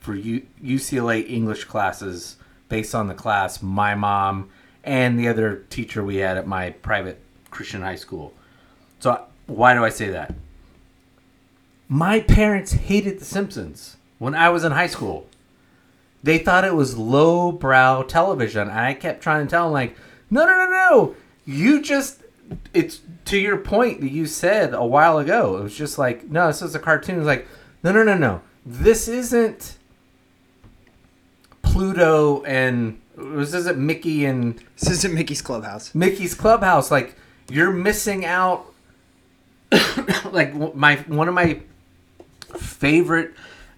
for 0.00 0.14
U- 0.14 0.46
UCLA 0.62 1.28
English 1.28 1.64
classes 1.64 2.36
based 2.68 2.94
on 2.94 3.08
the 3.08 3.14
class 3.14 3.62
my 3.62 3.94
mom 3.94 4.50
and 4.84 5.18
the 5.18 5.28
other 5.28 5.64
teacher 5.68 6.02
we 6.04 6.16
had 6.16 6.36
at 6.36 6.46
my 6.46 6.70
private 6.70 7.20
Christian 7.50 7.82
high 7.82 7.96
school. 7.96 8.32
So 9.00 9.24
why 9.46 9.74
do 9.74 9.84
I 9.84 9.88
say 9.88 10.10
that? 10.10 10.34
My 11.88 12.20
parents 12.20 12.72
hated 12.72 13.18
The 13.20 13.24
Simpsons 13.24 13.96
when 14.18 14.34
I 14.34 14.48
was 14.48 14.64
in 14.64 14.72
high 14.72 14.86
school. 14.86 15.26
They 16.22 16.38
thought 16.38 16.64
it 16.64 16.74
was 16.74 16.96
lowbrow 16.96 18.04
television. 18.04 18.68
And 18.68 18.78
I 18.78 18.94
kept 18.94 19.22
trying 19.22 19.46
to 19.46 19.50
tell 19.50 19.64
them, 19.64 19.72
like, 19.72 19.96
no, 20.30 20.44
no, 20.46 20.56
no, 20.56 20.70
no. 20.70 21.16
You 21.44 21.80
just, 21.80 22.22
it's 22.74 23.00
to 23.26 23.38
your 23.38 23.58
point 23.58 24.00
that 24.00 24.10
you 24.10 24.26
said 24.26 24.74
a 24.74 24.84
while 24.84 25.18
ago. 25.18 25.58
It 25.58 25.62
was 25.62 25.76
just 25.76 25.98
like, 25.98 26.28
no, 26.28 26.48
this 26.48 26.62
is 26.62 26.74
a 26.74 26.78
cartoon. 26.78 27.18
It's 27.18 27.26
like, 27.26 27.46
no, 27.82 27.92
no, 27.92 28.02
no, 28.02 28.16
no. 28.16 28.42
This 28.64 29.06
isn't 29.06 29.76
Pluto 31.62 32.42
and, 32.44 33.00
this 33.16 33.54
isn't 33.54 33.78
Mickey 33.78 34.24
and 34.24 34.60
This 34.78 34.90
isn't 34.90 35.14
Mickey's 35.14 35.42
Clubhouse. 35.42 35.94
Mickey's 35.94 36.34
Clubhouse. 36.34 36.90
Like 36.90 37.16
you're 37.48 37.72
missing 37.72 38.24
out. 38.24 38.72
like 40.30 40.54
my 40.74 40.96
one 41.06 41.28
of 41.28 41.34
my 41.34 41.60
favorite 42.56 43.34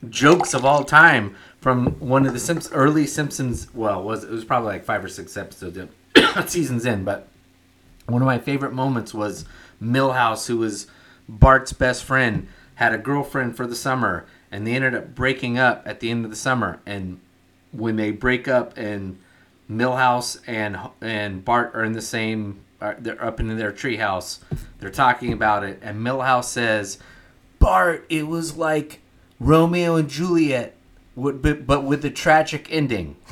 jokes 0.08 0.54
of 0.54 0.64
all 0.64 0.84
time 0.84 1.34
from 1.60 1.98
one 1.98 2.26
of 2.26 2.32
the 2.32 2.38
Simps 2.38 2.70
early 2.72 3.06
Simpsons. 3.06 3.72
Well, 3.74 4.02
was 4.02 4.24
it 4.24 4.30
was 4.30 4.44
probably 4.44 4.68
like 4.68 4.84
five 4.84 5.04
or 5.04 5.08
six 5.08 5.36
episodes 5.36 5.78
seasons 6.46 6.86
in, 6.86 7.04
but 7.04 7.28
one 8.06 8.22
of 8.22 8.26
my 8.26 8.38
favorite 8.38 8.72
moments 8.72 9.12
was 9.12 9.44
Milhouse, 9.82 10.46
who 10.46 10.58
was 10.58 10.86
Bart's 11.28 11.72
best 11.72 12.04
friend, 12.04 12.48
had 12.76 12.94
a 12.94 12.98
girlfriend 12.98 13.56
for 13.56 13.66
the 13.66 13.74
summer, 13.74 14.24
and 14.50 14.66
they 14.66 14.72
ended 14.72 14.94
up 14.94 15.14
breaking 15.14 15.58
up 15.58 15.82
at 15.84 16.00
the 16.00 16.10
end 16.10 16.24
of 16.24 16.30
the 16.30 16.36
summer. 16.36 16.80
And 16.86 17.20
when 17.72 17.96
they 17.96 18.10
break 18.10 18.48
up, 18.48 18.76
and 18.78 19.18
Milhouse 19.70 20.40
and 20.46 20.78
and 21.00 21.44
Bart 21.44 21.72
are 21.74 21.84
in 21.84 21.92
the 21.92 22.02
same, 22.02 22.60
are, 22.80 22.96
they're 22.98 23.22
up 23.22 23.40
in 23.40 23.54
their 23.56 23.72
treehouse, 23.72 24.38
they're 24.78 24.90
talking 24.90 25.32
about 25.32 25.64
it, 25.64 25.80
and 25.82 25.98
Milhouse 25.98 26.44
says, 26.44 26.98
"Bart, 27.58 28.06
it 28.08 28.26
was 28.26 28.56
like 28.56 29.00
Romeo 29.38 29.96
and 29.96 30.08
Juliet, 30.08 30.74
but 31.18 31.66
but 31.66 31.84
with 31.84 32.04
a 32.04 32.10
tragic 32.10 32.68
ending." 32.70 33.16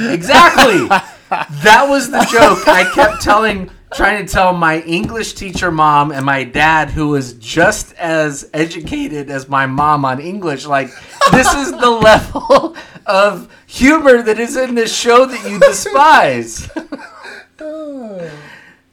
exactly. 0.00 0.88
That 1.28 1.86
was 1.88 2.10
the 2.10 2.26
joke 2.30 2.66
I 2.66 2.90
kept 2.94 3.22
telling, 3.22 3.70
trying 3.92 4.24
to 4.24 4.32
tell 4.32 4.52
my 4.52 4.80
English 4.80 5.34
teacher 5.34 5.70
mom 5.70 6.10
and 6.10 6.24
my 6.24 6.44
dad, 6.44 6.90
who 6.90 7.08
was 7.08 7.34
just 7.34 7.92
as 7.94 8.48
educated 8.54 9.30
as 9.30 9.48
my 9.48 9.66
mom 9.66 10.04
on 10.04 10.20
English. 10.20 10.66
Like, 10.66 10.90
this 11.32 11.52
is 11.54 11.72
the 11.72 11.90
level 11.90 12.76
of 13.06 13.54
humor 13.66 14.22
that 14.22 14.38
is 14.38 14.56
in 14.56 14.74
this 14.74 14.94
show 14.94 15.26
that 15.26 15.50
you 15.50 15.58
despise. 15.58 16.70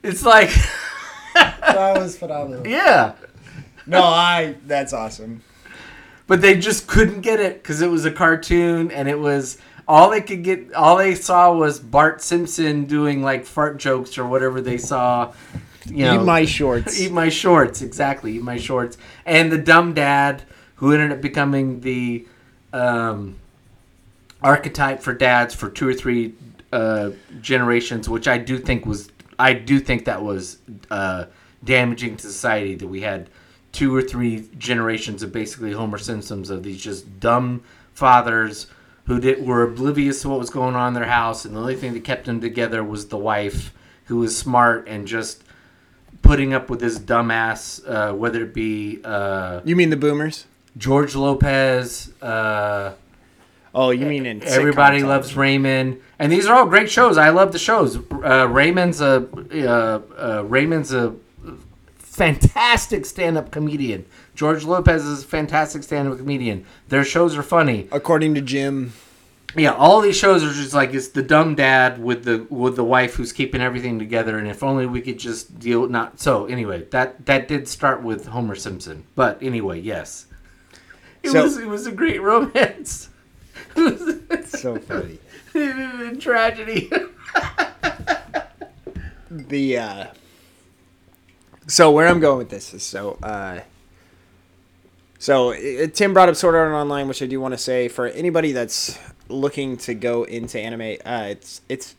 It's 0.04 0.24
like, 0.24 0.52
That 1.36 1.98
was 1.98 2.18
phenomenal. 2.18 2.68
yeah. 2.68 3.14
No, 3.86 4.02
I. 4.04 4.56
That's 4.66 4.94
awesome. 4.94 5.42
But 6.28 6.42
they 6.42 6.58
just 6.58 6.88
couldn't 6.88 7.22
get 7.22 7.40
it 7.40 7.62
because 7.62 7.82
it 7.82 7.90
was 7.90 8.06
a 8.06 8.12
cartoon 8.12 8.92
and 8.92 9.08
it 9.08 9.20
was 9.20 9.58
all 9.88 10.10
they 10.10 10.22
could 10.22 10.44
get 10.44 10.74
all 10.74 10.98
they 10.98 11.16
saw 11.16 11.54
was 11.54 11.80
bart 11.80 12.22
simpson 12.22 12.86
doing 12.86 13.22
like 13.22 13.46
fart 13.46 13.78
jokes 13.78 14.18
or 14.18 14.26
whatever 14.26 14.62
they 14.62 14.78
saw 14.78 15.32
you 15.86 16.06
know 16.06 16.22
Eat 16.22 16.26
my 16.26 16.46
shorts. 16.58 17.00
eat 17.00 17.12
my 17.12 17.30
shorts 17.30 17.82
exactly 17.82 18.36
eat 18.36 18.42
my 18.44 18.58
shorts 18.58 18.98
and 19.26 19.52
the 19.52 19.58
dumb 19.58 19.94
dad 19.94 20.44
who 20.76 20.92
ended 20.92 21.12
up 21.12 21.22
becoming 21.22 21.80
the 21.82 22.28
um, 22.74 23.36
archetype 24.42 25.02
for 25.02 25.14
dads 25.14 25.54
for 25.56 25.70
two 25.70 25.88
or 25.88 25.94
three 25.94 26.34
uh, 26.74 27.12
generations 27.42 28.10
which 28.10 28.28
i 28.28 28.38
do 28.38 28.58
think 28.58 28.86
was 28.86 29.10
i 29.38 29.54
do 29.54 29.80
think 29.80 30.06
that 30.06 30.24
was 30.24 30.58
uh, 30.90 31.26
damaging 31.64 32.18
to 32.18 32.28
society 32.28 32.76
that 32.76 32.88
we 32.88 33.02
had 33.02 33.30
two 33.76 33.94
or 33.94 34.02
three 34.02 34.48
generations 34.58 35.22
of 35.22 35.34
basically 35.34 35.74
homer 35.74 35.98
simpsons 35.98 36.50
of 36.50 36.64
these 36.64 36.82
just 36.82 37.20
dumb 37.20 37.62
fathers 37.94 38.68
who 39.06 39.20
did, 39.20 39.46
were 39.46 39.64
oblivious 39.64 40.22
to 40.22 40.30
what 40.30 40.40
was 40.40 40.50
going 40.50 40.76
on 40.76 40.90
in 40.90 40.94
their 40.94 41.10
house 41.10 41.44
and 41.44 41.56
the 41.56 41.60
only 41.60 41.76
thing 41.76 41.94
that 41.94 42.04
kept 42.04 42.26
them 42.26 42.40
together 42.40 42.84
was 42.84 43.08
the 43.08 43.18
wife 43.18 43.74
who 44.06 44.18
was 44.18 44.36
smart 44.38 44.88
and 44.88 45.08
just 45.08 45.44
putting 46.22 46.54
up 46.54 46.70
with 46.70 46.80
this 46.80 46.98
dumbass, 46.98 47.82
uh, 47.88 48.14
whether 48.14 48.44
it 48.44 48.54
be 48.54 49.02
uh, 49.04 49.60
You 49.66 49.76
mean 49.76 49.90
the 49.90 49.98
boomers? 49.98 50.46
George 50.78 51.14
Lopez, 51.14 52.14
uh, 52.22 52.94
Oh, 53.76 53.90
you 53.90 54.06
mean 54.06 54.26
in 54.26 54.42
Everybody. 54.42 55.04
Loves 55.04 55.36
Raymond, 55.36 56.02
and 56.18 56.32
these 56.32 56.48
are 56.48 56.56
all 56.56 56.66
great 56.66 56.90
shows. 56.90 57.18
I 57.18 57.30
love 57.32 57.52
the 57.52 57.60
shows. 57.60 57.98
Uh, 57.98 58.48
Raymond's 58.50 59.02
a 59.02 59.28
uh, 59.54 60.00
uh, 60.18 60.44
Raymond's 60.46 60.94
a 60.94 61.14
fantastic 62.16 63.06
stand-up 63.06 63.52
comedian. 63.52 64.06
George 64.36 64.64
Lopez 64.64 65.04
is 65.06 65.24
a 65.24 65.28
fantastic 65.28 65.84
stand-up 65.84 66.18
comedian. 66.18 66.66
Their 66.88 67.04
shows 67.04 67.36
are 67.38 67.44
funny. 67.44 67.88
According 67.92 68.36
to 68.36 68.42
Jim. 68.42 68.94
Yeah, 69.58 69.72
all 69.72 70.02
these 70.02 70.18
shows 70.18 70.44
are 70.44 70.52
just 70.52 70.74
like 70.74 70.94
it's 70.94 71.10
the 71.10 71.24
dumb 71.24 71.56
dad 71.56 72.02
with 72.04 72.26
the 72.26 72.46
with 72.50 72.76
the 72.76 72.84
wife 72.84 73.16
who's 73.16 73.32
keeping 73.32 73.62
everything 73.62 74.00
together, 74.00 74.38
and 74.38 74.48
if 74.50 74.62
only 74.64 74.86
we 74.86 75.00
could 75.02 75.18
just 75.18 75.60
deal 75.60 75.88
not. 75.88 76.20
So 76.20 76.46
anyway, 76.46 76.84
that 76.92 77.26
that 77.26 77.48
did 77.48 77.68
start 77.70 78.04
with 78.04 78.28
Homer 78.28 78.56
Simpson, 78.56 79.06
but 79.16 79.42
anyway, 79.42 79.80
yes, 79.80 80.26
it 81.24 81.30
So- 81.32 81.44
was 81.44 81.58
it 81.58 81.68
was 81.68 81.88
a 81.88 81.92
great 81.92 82.22
romance. 82.22 83.10
So 84.46 84.78
funny. 84.80 85.20
tragedy. 86.20 86.90
the 89.32 89.78
uh 89.78 90.06
so 91.68 91.92
where 91.92 92.08
i'm 92.08 92.20
going 92.20 92.38
with 92.38 92.50
this 92.50 92.74
is 92.74 92.84
so 92.84 93.18
uh 93.24 93.60
so 95.20 95.54
uh, 95.54 95.88
tim 95.94 96.14
brought 96.14 96.30
up 96.30 96.36
sword 96.36 96.56
art 96.56 96.72
online 96.72 97.08
which 97.08 97.22
i 97.22 97.26
do 97.26 97.40
want 97.40 97.54
to 97.54 97.58
say 97.58 97.88
for 97.88 98.08
anybody 98.08 98.52
that's 98.52 99.00
looking 99.30 99.76
to 99.78 99.94
go 99.94 100.24
into 100.24 100.60
anime 100.60 100.98
uh 101.06 101.26
it's 101.28 101.62
it's 101.70 101.96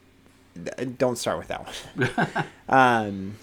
don't 0.96 1.18
start 1.18 1.38
with 1.38 1.48
that 1.48 1.66
one. 1.66 2.46
Um 2.68 3.36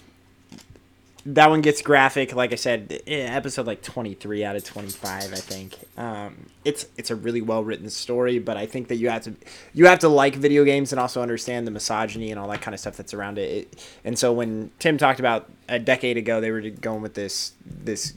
that 1.26 1.50
one 1.50 1.62
gets 1.62 1.82
graphic 1.82 2.36
like 2.36 2.52
i 2.52 2.56
said 2.56 3.02
eh, 3.08 3.26
episode 3.26 3.66
like 3.66 3.82
23 3.82 4.44
out 4.44 4.56
of 4.56 4.64
25 4.64 5.32
i 5.32 5.36
think. 5.36 5.78
Um 5.98 6.48
it's 6.66 6.86
it's 6.98 7.12
a 7.12 7.16
really 7.16 7.42
well 7.42 7.64
written 7.64 7.90
story 7.90 8.40
but 8.40 8.58
i 8.58 8.66
think 8.66 8.90
that 8.90 8.96
you 8.96 9.10
have 9.10 9.24
to 9.24 9.34
you 9.74 9.86
have 9.86 10.00
to 10.00 10.10
like 10.10 10.36
video 10.36 10.66
games 10.66 10.92
and 10.92 11.00
also 11.00 11.22
understand 11.22 11.66
the 11.66 11.72
misogyny 11.72 12.30
and 12.32 12.40
all 12.40 12.50
that 12.50 12.62
kind 12.62 12.74
of 12.74 12.80
stuff 12.80 12.98
that's 12.98 13.14
around 13.14 13.38
it, 13.38 13.50
it 13.50 13.88
and 14.04 14.20
so 14.20 14.34
when 14.34 14.72
tim 14.80 14.98
talked 14.98 15.20
about 15.20 15.50
a 15.70 15.80
decade 15.80 16.18
ago 16.18 16.42
they 16.42 16.52
were 16.52 16.62
going 16.62 17.02
with 17.02 17.14
this 17.14 17.54
this 17.66 18.14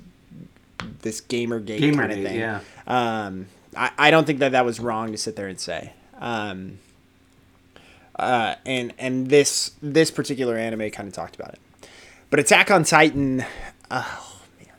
this 1.03 1.21
gamer 1.21 1.61
gate 1.61 1.95
kind 1.95 2.13
of 2.13 2.19
thing. 2.23 2.39
yeah. 2.39 2.61
um 2.87 3.47
I, 3.77 3.91
I 3.99 4.11
don't 4.11 4.27
think 4.27 4.39
that 4.39 4.53
that 4.53 4.65
was 4.65 4.81
wrong 4.81 5.13
to 5.13 5.19
sit 5.19 5.37
there 5.37 5.49
and 5.49 5.61
say. 5.61 5.93
Um 6.19 6.79
uh 8.19 8.55
and 8.65 8.95
and 8.99 9.29
this 9.29 9.73
this 9.83 10.11
particular 10.11 10.57
anime 10.57 10.91
kind 10.91 11.07
of 11.07 11.13
talked 11.13 11.37
about 11.37 11.53
it 11.53 11.61
but 12.37 12.45
Attack 12.45 12.71
on 12.71 12.85
Titan, 12.85 13.47
oh 13.91 14.39
man. 14.59 14.75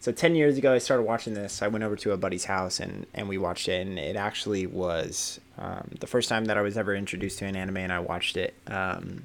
So 0.00 0.12
ten 0.12 0.34
years 0.34 0.58
ago, 0.58 0.74
I 0.74 0.78
started 0.78 1.04
watching 1.04 1.32
this. 1.32 1.62
I 1.62 1.68
went 1.68 1.82
over 1.82 1.96
to 1.96 2.12
a 2.12 2.18
buddy's 2.18 2.44
house 2.44 2.78
and 2.78 3.06
and 3.14 3.26
we 3.26 3.38
watched 3.38 3.70
it, 3.70 3.86
and 3.86 3.98
it 3.98 4.16
actually 4.16 4.66
was 4.66 5.40
um, 5.56 5.92
the 5.98 6.06
first 6.06 6.28
time 6.28 6.44
that 6.44 6.58
I 6.58 6.60
was 6.60 6.76
ever 6.76 6.94
introduced 6.94 7.38
to 7.38 7.46
an 7.46 7.56
anime, 7.56 7.78
and 7.78 7.90
I 7.90 8.00
watched 8.00 8.36
it. 8.36 8.52
Um, 8.66 9.24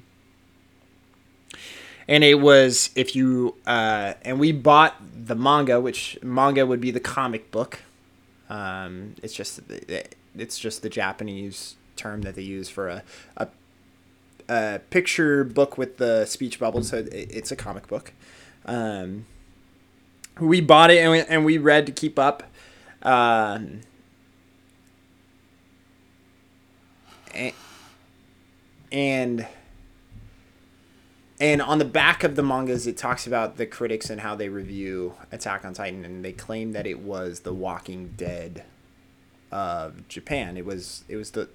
and 2.08 2.24
it 2.24 2.36
was 2.36 2.88
if 2.96 3.14
you 3.14 3.56
uh, 3.66 4.14
and 4.22 4.40
we 4.40 4.52
bought 4.52 4.96
the 5.14 5.36
manga, 5.36 5.82
which 5.82 6.18
manga 6.22 6.64
would 6.64 6.80
be 6.80 6.92
the 6.92 6.98
comic 6.98 7.50
book. 7.50 7.82
Um, 8.48 9.16
it's 9.22 9.34
just 9.34 9.60
it's 10.34 10.58
just 10.58 10.80
the 10.80 10.88
Japanese 10.88 11.76
term 11.94 12.22
that 12.22 12.36
they 12.36 12.42
use 12.42 12.70
for 12.70 12.88
a, 12.88 13.02
a 13.36 13.48
a 14.48 14.80
picture 14.90 15.44
book 15.44 15.76
with 15.78 15.98
the 15.98 16.24
speech 16.26 16.58
bubbles, 16.58 16.88
so 16.88 16.98
it, 16.98 17.08
it's 17.12 17.52
a 17.52 17.56
comic 17.56 17.86
book. 17.86 18.12
Um, 18.64 19.26
we 20.40 20.60
bought 20.60 20.90
it 20.90 20.98
and 20.98 21.10
we, 21.12 21.20
and 21.20 21.44
we 21.44 21.58
read 21.58 21.86
to 21.86 21.92
keep 21.92 22.18
up. 22.18 22.44
Um, 23.02 23.80
and 28.90 29.46
and 31.40 31.62
on 31.62 31.78
the 31.78 31.84
back 31.84 32.24
of 32.24 32.34
the 32.34 32.42
mangas, 32.42 32.86
it 32.86 32.96
talks 32.96 33.26
about 33.26 33.58
the 33.58 33.66
critics 33.66 34.10
and 34.10 34.20
how 34.20 34.34
they 34.34 34.48
review 34.48 35.14
Attack 35.30 35.64
on 35.64 35.72
Titan, 35.72 36.04
and 36.04 36.24
they 36.24 36.32
claim 36.32 36.72
that 36.72 36.84
it 36.86 36.98
was 36.98 37.40
The 37.40 37.54
Walking 37.54 38.14
Dead 38.16 38.64
of 39.50 40.06
Japan. 40.08 40.56
It 40.56 40.64
was 40.66 41.04
it 41.08 41.16
was 41.16 41.30
the 41.30 41.48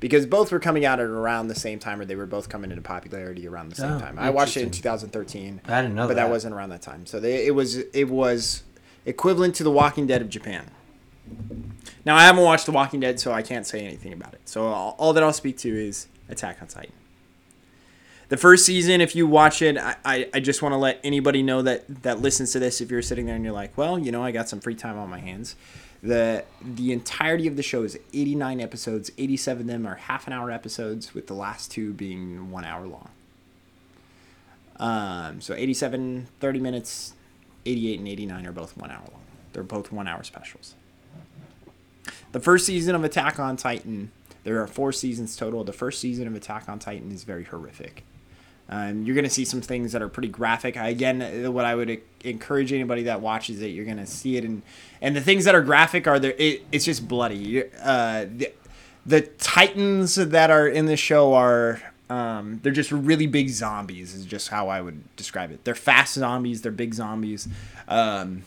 because 0.00 0.26
both 0.26 0.50
were 0.52 0.58
coming 0.60 0.84
out 0.84 1.00
at 1.00 1.06
around 1.06 1.48
the 1.48 1.54
same 1.54 1.78
time, 1.78 2.00
or 2.00 2.04
they 2.04 2.16
were 2.16 2.26
both 2.26 2.48
coming 2.48 2.70
into 2.70 2.82
popularity 2.82 3.46
around 3.46 3.70
the 3.70 3.76
same 3.76 3.92
Oh, 3.92 3.98
time. 4.00 4.18
I 4.18 4.30
watched 4.30 4.56
it 4.56 4.62
in 4.62 4.70
2013, 4.70 5.60
I 5.66 5.82
didn't 5.82 5.94
know 5.94 6.02
but 6.08 6.14
that. 6.16 6.24
that. 6.24 6.30
wasn't 6.30 6.54
around 6.54 6.70
that 6.70 6.82
time. 6.82 7.06
So 7.06 7.20
they, 7.20 7.46
it 7.46 7.54
was 7.54 7.76
it 7.76 8.08
was 8.08 8.62
equivalent 9.04 9.54
to 9.56 9.64
The 9.64 9.70
Walking 9.70 10.06
Dead 10.06 10.22
of 10.22 10.28
Japan. 10.30 10.70
Now 12.04 12.16
I 12.16 12.22
haven't 12.22 12.44
watched 12.44 12.66
The 12.66 12.72
Walking 12.72 13.00
Dead, 13.00 13.18
so 13.20 13.32
I 13.32 13.42
can't 13.42 13.66
say 13.66 13.84
anything 13.84 14.12
about 14.12 14.34
it. 14.34 14.40
So 14.44 14.66
all, 14.68 14.94
all 14.98 15.12
that 15.12 15.22
I'll 15.22 15.32
speak 15.32 15.58
to 15.58 15.68
is 15.68 16.06
Attack 16.28 16.62
on 16.62 16.68
Titan. 16.68 16.92
The 18.28 18.36
first 18.36 18.66
season, 18.66 19.00
if 19.00 19.14
you 19.14 19.26
watch 19.26 19.62
it, 19.62 19.78
I, 19.78 19.94
I, 20.04 20.28
I 20.34 20.40
just 20.40 20.60
want 20.60 20.72
to 20.72 20.76
let 20.76 20.98
anybody 21.04 21.42
know 21.44 21.62
that 21.62 22.02
that 22.02 22.20
listens 22.20 22.50
to 22.52 22.58
this. 22.58 22.80
If 22.80 22.90
you're 22.90 23.02
sitting 23.02 23.26
there 23.26 23.36
and 23.36 23.44
you're 23.44 23.52
like, 23.54 23.76
well, 23.78 23.98
you 23.98 24.10
know, 24.10 24.22
I 24.24 24.32
got 24.32 24.48
some 24.48 24.58
free 24.60 24.74
time 24.74 24.98
on 24.98 25.08
my 25.08 25.20
hands. 25.20 25.54
The 26.02 26.44
the 26.62 26.92
entirety 26.92 27.46
of 27.46 27.56
the 27.56 27.62
show 27.62 27.82
is 27.82 27.98
89 28.12 28.60
episodes. 28.60 29.10
87 29.18 29.62
of 29.62 29.66
them 29.66 29.86
are 29.86 29.96
half 29.96 30.26
an 30.26 30.32
hour 30.32 30.50
episodes, 30.50 31.14
with 31.14 31.26
the 31.26 31.34
last 31.34 31.70
two 31.70 31.92
being 31.92 32.50
one 32.50 32.64
hour 32.64 32.86
long. 32.86 33.10
Um, 34.78 35.40
so 35.40 35.54
87, 35.54 36.28
30 36.40 36.60
minutes, 36.60 37.14
88 37.64 37.98
and 37.98 38.08
89 38.08 38.46
are 38.46 38.52
both 38.52 38.76
one 38.76 38.90
hour 38.90 39.04
long. 39.10 39.22
They're 39.52 39.62
both 39.62 39.90
one 39.90 40.06
hour 40.06 40.22
specials. 40.22 40.74
The 42.32 42.40
first 42.40 42.66
season 42.66 42.94
of 42.94 43.02
Attack 43.02 43.38
on 43.38 43.56
Titan, 43.56 44.10
there 44.44 44.60
are 44.60 44.66
four 44.66 44.92
seasons 44.92 45.34
total. 45.36 45.64
The 45.64 45.72
first 45.72 46.00
season 46.00 46.26
of 46.26 46.34
Attack 46.34 46.68
on 46.68 46.78
Titan 46.78 47.10
is 47.10 47.24
very 47.24 47.44
horrific. 47.44 48.04
Um, 48.68 49.04
you're 49.04 49.14
going 49.14 49.24
to 49.24 49.30
see 49.30 49.44
some 49.44 49.60
things 49.60 49.92
that 49.92 50.02
are 50.02 50.08
pretty 50.08 50.28
graphic. 50.28 50.76
Again, 50.76 51.22
uh, 51.22 51.50
what 51.50 51.64
I 51.64 51.74
would 51.74 51.88
e- 51.88 52.00
encourage 52.24 52.72
anybody 52.72 53.04
that 53.04 53.20
watches 53.20 53.62
it, 53.62 53.68
you're 53.68 53.84
going 53.84 53.98
to 53.98 54.06
see 54.06 54.36
it, 54.36 54.44
and 54.44 54.62
and 55.00 55.14
the 55.14 55.20
things 55.20 55.44
that 55.44 55.54
are 55.54 55.62
graphic 55.62 56.06
are 56.06 56.18
there. 56.18 56.34
It, 56.36 56.64
it's 56.72 56.84
just 56.84 57.06
bloody. 57.06 57.64
Uh, 57.80 58.26
the, 58.36 58.52
the 59.04 59.20
titans 59.20 60.16
that 60.16 60.50
are 60.50 60.66
in 60.66 60.86
the 60.86 60.96
show 60.96 61.34
are 61.34 61.80
um, 62.10 62.58
they're 62.62 62.72
just 62.72 62.90
really 62.90 63.28
big 63.28 63.50
zombies. 63.50 64.14
Is 64.14 64.26
just 64.26 64.48
how 64.48 64.68
I 64.68 64.80
would 64.80 65.14
describe 65.16 65.52
it. 65.52 65.64
They're 65.64 65.76
fast 65.76 66.14
zombies. 66.14 66.62
They're 66.62 66.72
big 66.72 66.92
zombies. 66.92 67.48
Um, 67.86 68.42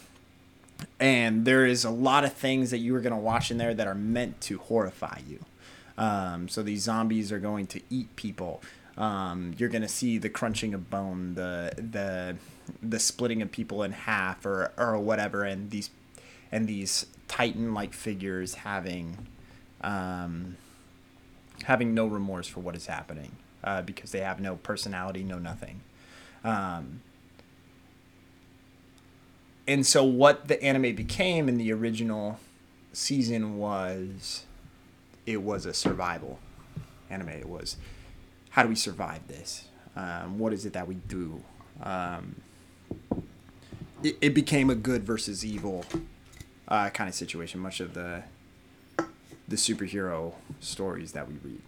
and 1.00 1.46
there 1.46 1.66
is 1.66 1.86
a 1.86 1.90
lot 1.90 2.24
of 2.24 2.34
things 2.34 2.72
that 2.72 2.78
you 2.78 2.96
are 2.96 3.02
going 3.02 3.14
to 3.14 3.20
watch 3.20 3.52
in 3.52 3.58
there 3.58 3.74
that 3.74 3.88
are 3.88 3.96
meant 3.96 4.40
to 4.42 4.58
horrify 4.60 5.20
you. 5.28 5.40
Um, 5.98 6.48
so 6.48 6.64
these 6.64 6.84
zombies 6.84 7.32
are 7.32 7.40
going 7.40 7.68
to 7.68 7.82
eat 7.90 8.16
people. 8.16 8.62
Um, 9.00 9.56
you're 9.58 9.70
to 9.82 9.88
see 9.88 10.18
the 10.18 10.30
crunching 10.30 10.74
of 10.74 10.90
bone, 10.90 11.34
the 11.36 11.74
the 11.78 12.36
the 12.84 13.00
splitting 13.00 13.42
of 13.42 13.52
people 13.52 13.82
in 13.82 13.94
half, 13.94 14.46
or 14.46 14.72
or 14.78 15.00
whatever, 15.00 15.44
and 15.44 15.72
these 15.72 15.90
and 16.52 16.68
these 16.68 17.06
titan-like 17.28 17.94
figures 17.94 18.56
having 18.56 19.18
um, 19.82 20.58
having 21.64 21.94
no 21.94 22.06
remorse 22.06 22.48
for 22.48 22.60
what 22.60 22.76
is 22.76 22.88
happening 22.88 23.32
uh, 23.64 23.82
because 23.82 24.12
they 24.12 24.20
have 24.20 24.40
no 24.40 24.58
personality, 24.58 25.24
no 25.24 25.40
nothing. 25.40 25.82
Um, 26.44 27.02
and 29.68 29.86
so 29.86 30.04
what 30.04 30.48
the 30.48 30.62
anime 30.64 30.96
became 30.96 31.48
in 31.48 31.58
the 31.58 31.72
original 31.72 32.40
season 32.92 33.58
was 33.58 34.46
it 35.26 35.44
was 35.44 35.66
a 35.66 35.74
survival 35.74 36.40
anime 37.10 37.30
it 37.30 37.48
was 37.48 37.78
how 38.50 38.64
do 38.64 38.70
we 38.70 38.76
survive 38.76 39.28
this 39.28 39.68
um, 39.96 40.40
what 40.40 40.54
is 40.54 40.66
it 40.66 40.74
that 40.74 40.88
we 40.88 40.96
do 40.96 41.42
um, 41.84 42.36
it, 44.04 44.18
it 44.22 44.34
became 44.34 44.70
a 44.70 44.76
good 44.76 45.04
versus 45.04 45.46
evil 45.46 45.86
uh, 46.68 46.90
kind 46.90 47.08
of 47.08 47.16
situation 47.16 47.60
much 47.60 47.80
of 47.80 47.94
the 47.94 48.24
the 49.48 49.56
superhero 49.56 50.34
stories 50.60 51.14
that 51.14 51.28
we 51.28 51.36
read 51.44 51.62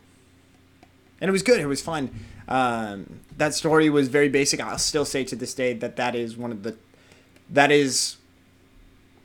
and 1.21 1.29
it 1.29 1.31
was 1.31 1.43
good. 1.43 1.59
It 1.59 1.67
was 1.67 1.81
fun. 1.81 2.09
Um, 2.47 3.19
that 3.37 3.53
story 3.53 3.89
was 3.91 4.07
very 4.07 4.27
basic. 4.27 4.59
I'll 4.59 4.79
still 4.79 5.05
say 5.05 5.23
to 5.25 5.35
this 5.35 5.53
day 5.53 5.73
that 5.73 5.95
that 5.95 6.15
is 6.15 6.35
one 6.35 6.51
of 6.51 6.63
the 6.63 6.75
that 7.51 7.71
is 7.71 8.17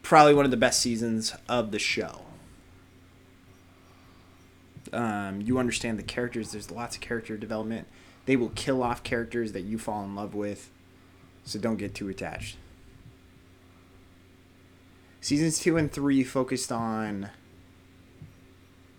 probably 0.03 0.35
one 0.35 0.45
of 0.45 0.51
the 0.51 0.57
best 0.59 0.81
seasons 0.81 1.35
of 1.49 1.71
the 1.71 1.79
show. 1.79 2.21
Um, 4.93 5.41
you 5.41 5.59
understand 5.59 5.99
the 5.99 6.03
characters. 6.03 6.53
There's 6.53 6.71
lots 6.71 6.97
of 6.97 7.03
character 7.03 7.37
development. 7.37 7.87
They 8.27 8.37
will 8.37 8.51
kill 8.51 8.83
off 8.83 9.03
characters 9.03 9.53
that 9.53 9.63
you 9.63 9.79
fall 9.79 10.05
in 10.05 10.15
love 10.15 10.35
with, 10.35 10.71
so 11.45 11.59
don't 11.59 11.77
get 11.77 11.95
too 11.95 12.09
attached. 12.09 12.57
Seasons 15.21 15.59
two 15.59 15.77
and 15.77 15.91
three 15.91 16.23
focused 16.23 16.71
on 16.71 17.31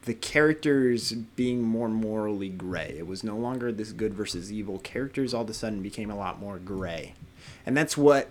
the 0.07 0.13
characters 0.13 1.11
being 1.11 1.61
more 1.61 1.89
morally 1.89 2.49
gray. 2.49 2.95
It 2.97 3.07
was 3.07 3.23
no 3.23 3.35
longer 3.35 3.71
this 3.71 3.91
good 3.91 4.13
versus 4.13 4.51
evil. 4.51 4.79
Characters 4.79 5.33
all 5.33 5.41
of 5.41 5.49
a 5.49 5.53
sudden 5.53 5.81
became 5.81 6.09
a 6.09 6.15
lot 6.15 6.39
more 6.39 6.57
gray. 6.57 7.13
And 7.65 7.75
that's 7.75 7.97
what 7.97 8.29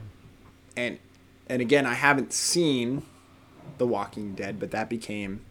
and 0.76 0.98
and 1.48 1.62
again, 1.62 1.86
I 1.86 1.94
haven't 1.94 2.32
seen 2.32 3.02
The 3.78 3.86
Walking 3.86 4.34
Dead, 4.34 4.58
but 4.58 4.72
that 4.72 4.88
became 4.88 5.42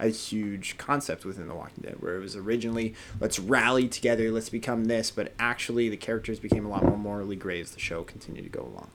a 0.00 0.08
huge 0.08 0.78
concept 0.78 1.24
within 1.24 1.46
The 1.46 1.54
Walking 1.54 1.84
Dead 1.84 1.96
where 2.00 2.16
it 2.16 2.20
was 2.20 2.34
originally 2.34 2.94
let's 3.20 3.38
rally 3.38 3.88
together, 3.88 4.30
let's 4.30 4.48
become 4.48 4.86
this, 4.86 5.10
but 5.10 5.32
actually 5.38 5.88
the 5.88 5.96
characters 5.96 6.40
became 6.40 6.64
a 6.64 6.68
lot 6.68 6.82
more 6.82 6.96
morally 6.96 7.36
gray 7.36 7.60
as 7.60 7.72
the 7.72 7.80
show 7.80 8.02
continued 8.02 8.44
to 8.44 8.50
go 8.50 8.62
along. 8.62 8.90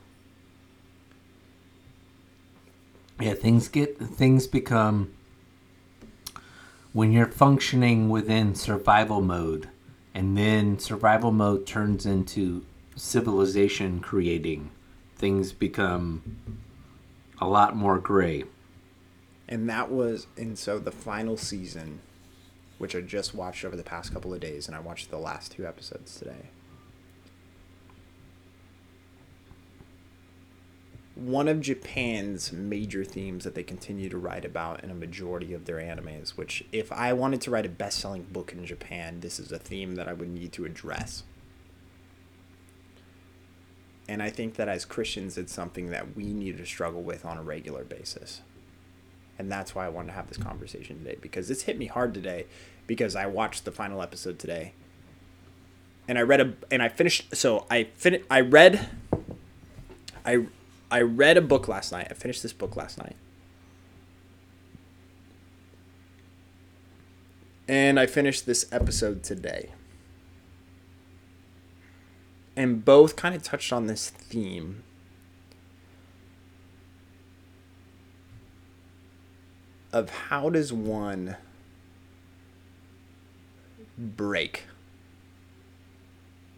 Yeah, 3.20 3.34
things 3.34 3.68
get 3.68 3.98
things 3.98 4.46
become 4.46 5.14
when 6.92 7.12
you're 7.12 7.26
functioning 7.26 8.08
within 8.08 8.54
survival 8.54 9.20
mode, 9.20 9.68
and 10.14 10.36
then 10.36 10.78
survival 10.78 11.30
mode 11.30 11.66
turns 11.66 12.06
into 12.06 12.64
civilization 12.94 14.00
creating, 14.00 14.70
things 15.14 15.52
become 15.52 16.38
a 17.38 17.46
lot 17.46 17.76
more 17.76 17.98
gray. 17.98 18.44
And 19.48 19.68
that 19.68 19.90
was, 19.90 20.26
and 20.36 20.58
so 20.58 20.78
the 20.78 20.90
final 20.90 21.36
season, 21.36 22.00
which 22.78 22.96
I 22.96 23.00
just 23.00 23.34
watched 23.34 23.64
over 23.64 23.76
the 23.76 23.84
past 23.84 24.12
couple 24.12 24.34
of 24.34 24.40
days, 24.40 24.66
and 24.66 24.76
I 24.76 24.80
watched 24.80 25.10
the 25.10 25.18
last 25.18 25.52
two 25.52 25.66
episodes 25.66 26.18
today. 26.18 26.50
One 31.14 31.48
of 31.48 31.60
Japan's 31.62 32.52
major 32.52 33.02
themes 33.04 33.44
that 33.44 33.54
they 33.54 33.62
continue 33.62 34.10
to 34.10 34.18
write 34.18 34.44
about 34.44 34.84
in 34.84 34.90
a 34.90 34.94
majority 34.94 35.54
of 35.54 35.64
their 35.64 35.76
animes, 35.76 36.30
which, 36.30 36.64
if 36.72 36.92
I 36.92 37.12
wanted 37.14 37.40
to 37.42 37.50
write 37.50 37.64
a 37.64 37.70
best 37.70 38.00
selling 38.00 38.24
book 38.24 38.52
in 38.52 38.66
Japan, 38.66 39.20
this 39.20 39.38
is 39.38 39.50
a 39.50 39.58
theme 39.58 39.94
that 39.94 40.08
I 40.08 40.12
would 40.12 40.28
need 40.28 40.52
to 40.54 40.66
address. 40.66 41.22
And 44.08 44.22
I 44.22 44.28
think 44.28 44.56
that 44.56 44.68
as 44.68 44.84
Christians, 44.84 45.38
it's 45.38 45.54
something 45.54 45.90
that 45.90 46.14
we 46.14 46.24
need 46.24 46.58
to 46.58 46.66
struggle 46.66 47.02
with 47.02 47.24
on 47.24 47.38
a 47.38 47.42
regular 47.42 47.84
basis 47.84 48.42
and 49.38 49.50
that's 49.50 49.74
why 49.74 49.86
I 49.86 49.88
wanted 49.88 50.08
to 50.08 50.14
have 50.14 50.28
this 50.28 50.38
conversation 50.38 50.98
today 50.98 51.16
because 51.20 51.48
this 51.48 51.62
hit 51.62 51.78
me 51.78 51.86
hard 51.86 52.14
today 52.14 52.46
because 52.86 53.14
I 53.16 53.26
watched 53.26 53.64
the 53.64 53.72
final 53.72 54.02
episode 54.02 54.38
today 54.38 54.72
and 56.08 56.18
I 56.18 56.22
read 56.22 56.40
a 56.40 56.54
and 56.70 56.82
I 56.82 56.88
finished 56.88 57.34
so 57.34 57.66
I 57.70 57.84
fin 57.94 58.22
I 58.30 58.40
read 58.40 58.88
I 60.24 60.46
I 60.90 61.00
read 61.02 61.36
a 61.36 61.42
book 61.42 61.68
last 61.68 61.92
night. 61.92 62.08
I 62.10 62.14
finished 62.14 62.42
this 62.42 62.52
book 62.52 62.76
last 62.76 62.98
night. 62.98 63.16
And 67.68 67.98
I 67.98 68.06
finished 68.06 68.46
this 68.46 68.66
episode 68.70 69.24
today. 69.24 69.70
And 72.54 72.84
both 72.84 73.16
kind 73.16 73.34
of 73.34 73.42
touched 73.42 73.72
on 73.72 73.88
this 73.88 74.08
theme 74.08 74.84
of 79.96 80.10
how 80.10 80.50
does 80.50 80.72
one 80.72 81.36
break 83.96 84.64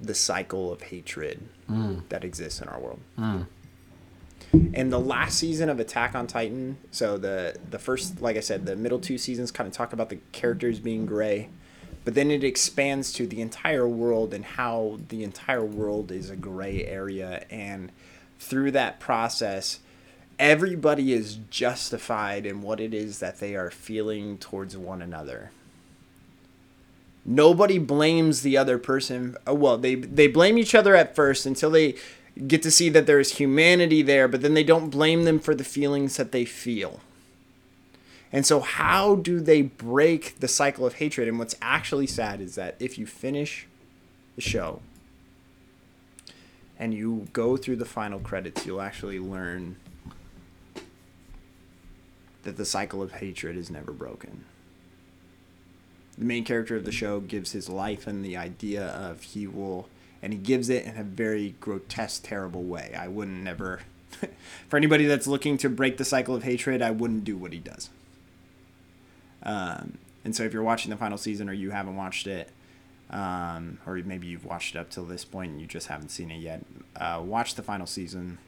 the 0.01 0.15
cycle 0.15 0.73
of 0.73 0.83
hatred 0.83 1.41
mm. 1.71 2.03
that 2.09 2.25
exists 2.25 2.61
in 2.61 2.69
our 2.69 2.81
world. 2.81 3.01
Mm. 3.17 3.47
And 4.75 4.93
the 4.93 4.99
last 4.99 5.39
season 5.39 5.69
of 5.69 5.79
Attack 5.79 6.15
on 6.15 6.27
Titan, 6.27 6.79
so 6.91 7.17
the 7.17 7.57
the 7.71 7.79
first, 7.79 8.21
like 8.21 8.37
I 8.37 8.41
said, 8.41 8.67
the 8.67 8.75
middle 8.75 8.99
two 8.99 9.19
seasons 9.19 9.53
kind 9.53 9.69
of 9.69 9.73
talk 9.73 9.93
about 9.93 10.09
the 10.09 10.19
characters 10.33 10.81
being 10.81 11.07
gray, 11.07 11.49
but 12.05 12.15
then 12.15 12.31
it 12.31 12.43
expands 12.43 13.13
to 13.15 13.27
the 13.27 13.41
entire 13.41 13.87
world 13.87 14.35
and 14.35 14.45
how 14.45 14.99
the 15.11 15.23
entire 15.23 15.65
world 15.65 16.11
is 16.11 16.31
a 16.31 16.37
gray 16.37 16.85
area, 16.85 17.45
and 17.51 17.93
through 18.41 18.71
that 18.73 18.99
process, 19.01 19.81
everybody 20.39 21.13
is 21.13 21.39
justified 21.51 22.47
in 22.47 22.63
what 22.63 22.81
it 22.81 22.95
is 22.95 23.19
that 23.19 23.39
they 23.41 23.55
are 23.55 23.71
feeling 23.71 24.39
towards 24.39 24.77
one 24.77 25.03
another. 25.03 25.51
Nobody 27.25 27.79
blames 27.79 28.43
the 28.43 28.57
other 28.57 28.79
person. 28.79 29.37
uh, 29.47 29.55
Well, 29.55 29.77
they 29.77 29.95
they 29.95 30.29
blame 30.29 30.57
each 30.57 30.75
other 30.75 30.95
at 30.95 31.15
first 31.15 31.45
until 31.45 31.71
they 31.71 31.97
get 32.47 32.63
to 32.63 32.71
see 32.71 32.89
that 32.91 33.07
there 33.07 33.21
is 33.21 33.37
humanity 33.37 34.01
there, 34.01 34.29
but 34.29 34.41
then 34.43 34.55
they 34.55 34.65
don't 34.65 34.91
blame 34.91 35.25
them 35.25 35.41
for 35.41 35.55
the 35.55 35.65
feelings 35.65 36.17
that 36.17 36.33
they 36.33 36.45
feel. 36.45 37.01
And 38.33 38.47
so, 38.47 38.61
how 38.61 39.17
do 39.17 39.41
they 39.41 39.63
break 39.63 40.39
the 40.41 40.49
cycle 40.49 40.87
of 40.87 40.95
hatred? 40.95 41.29
And 41.29 41.39
what's 41.39 41.57
actually 41.61 42.07
sad 42.07 42.41
is 42.41 42.55
that 42.55 42.77
if 42.79 42.99
you 42.99 43.07
finish 43.07 43.67
the 44.37 44.43
show 44.43 44.81
and 46.79 46.95
you 46.95 47.27
go 47.33 47.57
through 47.57 47.77
the 47.77 47.85
final 47.85 48.21
credits, 48.21 48.65
you'll 48.65 48.81
actually 48.81 49.19
learn 49.19 49.77
that 52.49 52.57
the 52.57 52.65
cycle 52.65 53.03
of 53.03 53.13
hatred 53.13 53.59
is 53.59 53.71
never 53.71 53.93
broken. 53.93 54.47
The 56.17 56.25
main 56.25 56.45
character 56.45 56.77
of 56.77 56.87
the 56.87 56.93
show 56.93 57.21
gives 57.21 57.53
his 57.53 57.69
life 57.69 58.07
and 58.07 58.25
the 58.25 58.39
idea 58.39 58.87
of 58.87 59.23
he 59.23 59.47
will, 59.47 59.87
and 60.23 60.33
he 60.33 60.39
gives 60.39 60.71
it 60.71 60.87
in 60.87 60.97
a 60.97 61.05
very 61.05 61.57
grotesque, 61.61 62.23
terrible 62.25 62.65
way. 62.65 62.95
I 62.99 63.07
wouldn't 63.07 63.43
never, 63.43 63.83
for 64.69 64.79
anybody 64.79 65.05
that's 65.05 65.27
looking 65.27 65.59
to 65.59 65.69
break 65.69 65.99
the 65.99 66.07
cycle 66.07 66.35
of 66.35 66.43
hatred, 66.43 66.81
I 66.81 66.91
wouldn't 66.91 67.25
do 67.25 67.37
what 67.37 67.53
he 67.53 67.59
does. 67.59 67.91
Um, 69.43 69.99
and 70.25 70.35
so 70.35 70.43
if 70.43 70.55
you're 70.55 70.63
watching 70.63 70.91
the 70.91 70.97
final 70.97 71.19
season 71.19 71.51
or 71.51 71.53
you 71.53 71.71
haven't 71.71 71.97
watched 71.97 72.27
it, 72.27 72.49
um, 73.11 73.79
or 73.87 73.97
maybe 73.97 74.27
you've 74.27 74.47
watched 74.47 74.75
it 74.75 74.79
up 74.79 74.89
till 74.89 75.05
this 75.05 75.25
point 75.25 75.53
and 75.53 75.61
you 75.61 75.67
just 75.67 75.89
haven't 75.89 76.09
seen 76.09 76.31
it 76.31 76.39
yet, 76.39 76.65
uh, 76.97 77.21
watch 77.23 77.57
the 77.57 77.63
final 77.63 77.87
season 77.87 78.39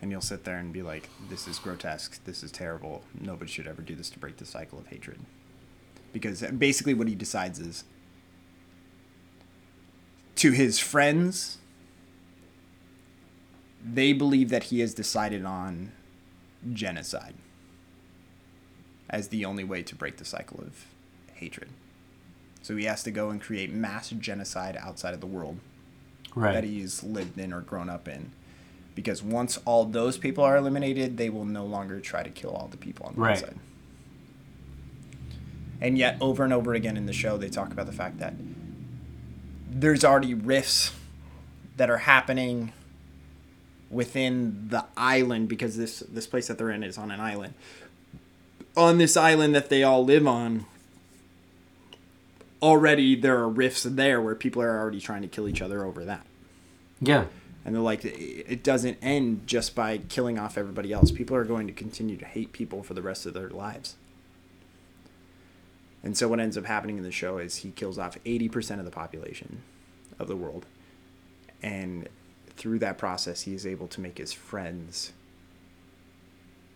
and 0.00 0.10
you'll 0.10 0.20
sit 0.20 0.44
there 0.44 0.58
and 0.58 0.72
be 0.72 0.82
like, 0.82 1.08
"This 1.28 1.48
is 1.48 1.58
grotesque. 1.58 2.22
This 2.24 2.42
is 2.42 2.52
terrible. 2.52 3.04
Nobody 3.18 3.50
should 3.50 3.66
ever 3.66 3.82
do 3.82 3.94
this 3.94 4.10
to 4.10 4.18
break 4.18 4.36
the 4.36 4.46
cycle 4.46 4.78
of 4.78 4.86
hatred." 4.86 5.20
Because 6.12 6.42
basically, 6.42 6.94
what 6.94 7.08
he 7.08 7.14
decides 7.14 7.58
is 7.58 7.84
to 10.36 10.52
his 10.52 10.78
friends, 10.78 11.58
they 13.84 14.12
believe 14.12 14.50
that 14.50 14.64
he 14.64 14.80
has 14.80 14.94
decided 14.94 15.44
on 15.44 15.92
genocide 16.72 17.34
as 19.10 19.28
the 19.28 19.44
only 19.44 19.64
way 19.64 19.82
to 19.82 19.94
break 19.94 20.16
the 20.16 20.24
cycle 20.24 20.60
of 20.60 20.86
hatred. 21.34 21.70
So 22.62 22.76
he 22.76 22.84
has 22.84 23.02
to 23.04 23.10
go 23.10 23.30
and 23.30 23.40
create 23.40 23.72
mass 23.72 24.10
genocide 24.10 24.76
outside 24.76 25.14
of 25.14 25.20
the 25.20 25.26
world 25.26 25.58
that 26.36 26.64
he's 26.64 27.02
lived 27.02 27.38
in 27.38 27.52
or 27.52 27.60
grown 27.60 27.88
up 27.88 28.06
in. 28.06 28.32
Because 28.98 29.22
once 29.22 29.60
all 29.64 29.84
those 29.84 30.18
people 30.18 30.42
are 30.42 30.56
eliminated, 30.56 31.18
they 31.18 31.30
will 31.30 31.44
no 31.44 31.64
longer 31.64 32.00
try 32.00 32.24
to 32.24 32.30
kill 32.30 32.50
all 32.50 32.66
the 32.66 32.76
people 32.76 33.06
on 33.06 33.14
the 33.14 33.20
Right. 33.20 33.38
inside. 33.38 33.54
And 35.80 35.96
yet, 35.96 36.16
over 36.20 36.42
and 36.42 36.52
over 36.52 36.74
again 36.74 36.96
in 36.96 37.06
the 37.06 37.12
show, 37.12 37.36
they 37.36 37.48
talk 37.48 37.70
about 37.70 37.86
the 37.86 37.92
fact 37.92 38.18
that 38.18 38.34
there's 39.70 40.04
already 40.04 40.34
rifts 40.34 40.90
that 41.76 41.88
are 41.88 41.98
happening 41.98 42.72
within 43.88 44.66
the 44.68 44.84
island 44.96 45.48
because 45.48 45.76
this 45.76 46.00
this 46.00 46.26
place 46.26 46.48
that 46.48 46.58
they're 46.58 46.72
in 46.72 46.82
is 46.82 46.98
on 46.98 47.12
an 47.12 47.20
island. 47.20 47.54
On 48.76 48.98
this 48.98 49.16
island 49.16 49.54
that 49.54 49.68
they 49.68 49.84
all 49.84 50.04
live 50.04 50.26
on, 50.26 50.66
already 52.60 53.14
there 53.14 53.38
are 53.38 53.48
rifts 53.48 53.84
there 53.84 54.20
where 54.20 54.34
people 54.34 54.60
are 54.60 54.76
already 54.80 54.98
trying 55.00 55.22
to 55.22 55.28
kill 55.28 55.46
each 55.46 55.62
other 55.62 55.84
over 55.84 56.04
that. 56.04 56.26
Yeah. 57.00 57.26
And 57.68 57.76
they're 57.76 57.82
like, 57.82 58.02
it 58.02 58.62
doesn't 58.62 58.96
end 59.02 59.46
just 59.46 59.74
by 59.74 59.98
killing 59.98 60.38
off 60.38 60.56
everybody 60.56 60.90
else. 60.90 61.10
People 61.10 61.36
are 61.36 61.44
going 61.44 61.66
to 61.66 61.72
continue 61.74 62.16
to 62.16 62.24
hate 62.24 62.54
people 62.54 62.82
for 62.82 62.94
the 62.94 63.02
rest 63.02 63.26
of 63.26 63.34
their 63.34 63.50
lives. 63.50 63.96
And 66.02 66.16
so 66.16 66.28
what 66.28 66.40
ends 66.40 66.56
up 66.56 66.64
happening 66.64 66.96
in 66.96 67.02
the 67.02 67.12
show 67.12 67.36
is 67.36 67.56
he 67.56 67.72
kills 67.72 67.98
off 67.98 68.16
80% 68.24 68.78
of 68.78 68.86
the 68.86 68.90
population 68.90 69.60
of 70.18 70.28
the 70.28 70.34
world. 70.34 70.64
And 71.62 72.08
through 72.56 72.78
that 72.78 72.96
process, 72.96 73.42
he 73.42 73.52
is 73.52 73.66
able 73.66 73.88
to 73.88 74.00
make 74.00 74.16
his 74.16 74.32
friends 74.32 75.12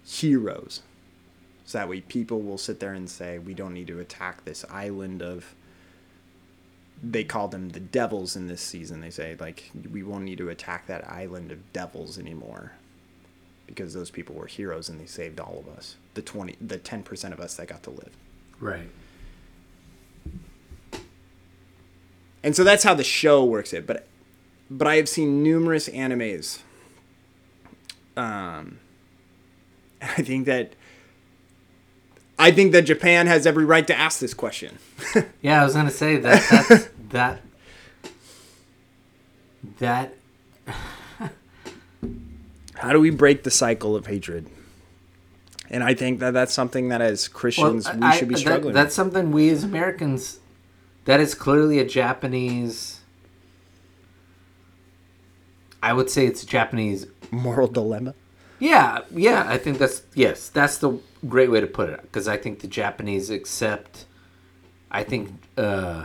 heroes. 0.05 0.83
So 1.65 1.79
that 1.79 1.89
way 1.89 2.03
people 2.03 2.43
will 2.43 2.59
sit 2.59 2.81
there 2.81 2.93
and 2.93 3.09
say, 3.09 3.39
we 3.39 3.55
don't 3.55 3.73
need 3.73 3.87
to 3.87 3.99
attack 3.99 4.45
this 4.45 4.63
island 4.69 5.23
of 5.23 5.55
they 7.03 7.25
call 7.25 7.49
them 7.49 7.71
the 7.71 7.81
devils 7.81 8.37
in 8.37 8.47
this 8.47 8.61
season. 8.61 9.01
They 9.01 9.11
say 9.11 9.37
like 9.39 9.71
we 9.91 10.03
won't 10.03 10.25
need 10.25 10.39
to 10.39 10.49
attack 10.49 10.87
that 10.87 11.09
island 11.11 11.51
of 11.51 11.73
devils 11.73 12.19
anymore 12.19 12.73
because 13.67 13.95
those 13.95 14.11
people 14.11 14.35
were 14.37 14.47
heroes 14.47 14.89
and 14.89 15.01
they 15.01 15.07
saved 15.07 15.41
all 15.41 15.65
of 15.67 15.77
us. 15.77 15.97
The 16.15 16.23
20 16.23 16.57
the 16.61 16.79
10% 16.79 17.33
of 17.33 17.41
us 17.41 17.57
that 17.57 17.67
got 17.67 17.83
to 17.85 17.91
live. 17.91 18.17
Right. 18.61 18.89
And 22.45 22.55
so 22.57 22.65
that's 22.65 22.85
how 22.85 22.95
the 22.95 23.05
show 23.05 23.45
works 23.45 23.73
it, 23.73 23.87
but 23.87 24.07
but 24.71 24.87
I 24.87 24.97
have 24.97 25.09
seen 25.09 25.43
numerous 25.43 25.89
animes 25.89 26.61
um 28.17 28.79
I 30.03 30.23
think 30.23 30.47
that 30.47 30.75
I 32.39 32.51
think 32.51 32.73
that 32.73 32.83
Japan 32.83 33.27
has 33.27 33.47
every 33.47 33.65
right 33.65 33.87
to 33.87 33.97
ask 33.97 34.19
this 34.21 34.35
question. 34.35 34.79
Yeah, 35.43 35.61
I 35.61 35.65
was 35.65 35.75
gonna 35.75 35.91
say 35.91 36.17
that 36.19 36.43
that's, 36.51 36.89
that 37.11 37.41
that 39.79 40.15
How 42.75 42.93
do 42.93 43.01
we 43.01 43.11
break 43.11 43.43
the 43.45 43.51
cycle 43.51 43.95
of 43.97 44.07
hatred? 44.07 44.47
And 45.71 45.83
I 45.85 45.95
think 45.95 46.19
that 46.21 46.33
that's 46.35 46.53
something 46.53 46.89
that 46.89 47.01
as 47.01 47.29
Christians 47.29 47.89
we 47.93 48.03
I- 48.03 48.17
should 48.17 48.29
be 48.29 48.35
that- 48.35 48.41
struggling 48.41 48.75
that's 48.75 48.95
something 48.95 49.33
we 49.33 49.49
as 49.51 49.65
Americans. 49.65 50.39
That 51.05 51.19
is 51.21 51.35
clearly 51.35 51.79
a 51.81 51.85
Japanese. 51.85 53.01
I 55.83 55.93
would 55.93 56.09
say 56.11 56.27
it's 56.27 56.45
a 56.45 56.47
Japanese. 56.47 57.07
Moral 57.33 57.67
dilemma. 57.67 58.15
Yeah, 58.63 59.01
yeah, 59.11 59.45
I 59.49 59.59
think 59.59 59.79
that's 59.79 60.03
yes, 60.15 60.49
that's 60.49 60.79
the 60.79 61.01
great 61.29 61.51
way 61.51 61.61
to 61.61 61.67
put 61.67 61.91
it 61.91 62.01
because 62.03 62.29
I 62.29 62.37
think 62.37 62.61
the 62.61 62.69
Japanese 62.69 63.29
accept. 63.29 64.05
I 64.89 65.03
think 65.03 65.33
uh, 65.59 66.05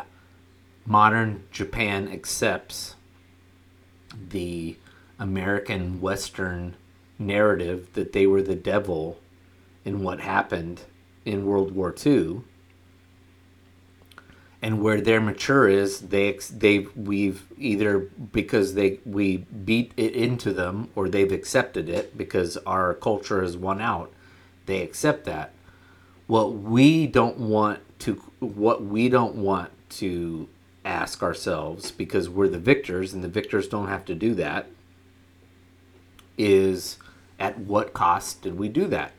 modern 0.84 1.44
Japan 1.52 2.08
accepts 2.12 2.96
the 4.30 4.76
American 5.20 6.02
Western 6.02 6.76
narrative 7.20 7.90
that 7.94 8.14
they 8.14 8.26
were 8.26 8.42
the 8.42 8.56
devil 8.56 9.20
in 9.86 10.02
what 10.02 10.20
happened 10.22 10.82
in 11.26 11.46
World 11.46 11.76
War 11.76 11.94
II. 12.04 12.42
And 14.62 14.82
where 14.82 15.00
their 15.00 15.22
mature 15.22 15.68
is, 15.68 16.00
they 16.00 16.40
they 16.52 16.80
we've 16.96 17.46
either 17.58 18.00
because 18.00 18.74
they 18.74 19.00
we 19.06 19.38
beat 19.38 19.92
it 19.96 20.14
into 20.14 20.52
them 20.52 20.90
or 20.96 21.08
they've 21.08 21.32
accepted 21.32 21.90
it 21.90 22.18
because 22.18 22.58
our 22.58 22.94
culture 22.96 23.42
has 23.42 23.56
won 23.56 23.82
out. 23.82 24.12
They 24.66 24.82
accept 24.82 25.26
that. 25.26 25.54
What 26.26 26.56
we 26.56 27.06
don't 27.06 27.38
want 27.38 27.82
to 28.00 28.14
what 28.40 28.84
we 28.84 29.10
don't 29.10 29.36
want 29.36 29.72
to 29.90 30.50
ask 30.84 31.22
ourselves 31.22 31.92
because 31.92 32.30
we're 32.30 32.48
the 32.48 32.58
victors 32.58 33.14
and 33.14 33.24
the 33.24 33.28
victors 33.28 33.68
don't 33.68 33.90
have 33.90 34.06
to 34.06 34.16
do 34.16 34.34
that 34.36 34.68
is 36.38 36.98
at 37.40 37.60
what 37.60 37.94
cost 37.94 38.42
did 38.42 38.58
we 38.58 38.70
do 38.70 38.88
that? 38.88 39.12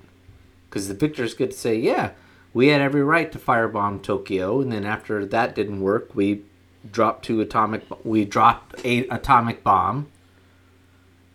Because 0.69 0.89
the 0.89 0.95
victors 0.95 1.35
get 1.35 1.51
to 1.51 1.57
say, 1.57 1.77
yeah, 1.77 2.11
we 2.55 2.69
had 2.69 2.81
every 2.81 3.03
right 3.03 3.31
to 3.33 3.39
firebomb 3.39 4.03
Tokyo, 4.03 4.61
and 4.61 4.73
then 4.73 4.85
after 4.85 5.25
that 5.27 5.55
didn't 5.55 5.81
work, 5.81 6.15
we 6.15 6.43
dropped 6.91 7.25
two 7.25 7.41
atomic, 7.41 7.83
we 8.05 8.25
dropped 8.25 8.85
a 8.85 9.07
atomic 9.09 9.63
bomb, 9.63 10.09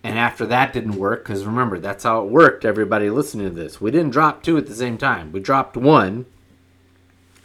and 0.03 0.17
after 0.17 0.45
that 0.45 0.73
didn't 0.73 0.95
work, 0.97 1.23
because 1.23 1.45
remember 1.45 1.79
that's 1.79 2.03
how 2.03 2.21
it 2.23 2.29
worked. 2.29 2.65
Everybody 2.65 3.09
listening 3.09 3.47
to 3.49 3.55
this, 3.55 3.79
we 3.79 3.91
didn't 3.91 4.11
drop 4.11 4.43
two 4.43 4.57
at 4.57 4.67
the 4.67 4.75
same 4.75 4.97
time. 4.97 5.31
We 5.31 5.39
dropped 5.39 5.77
one, 5.77 6.25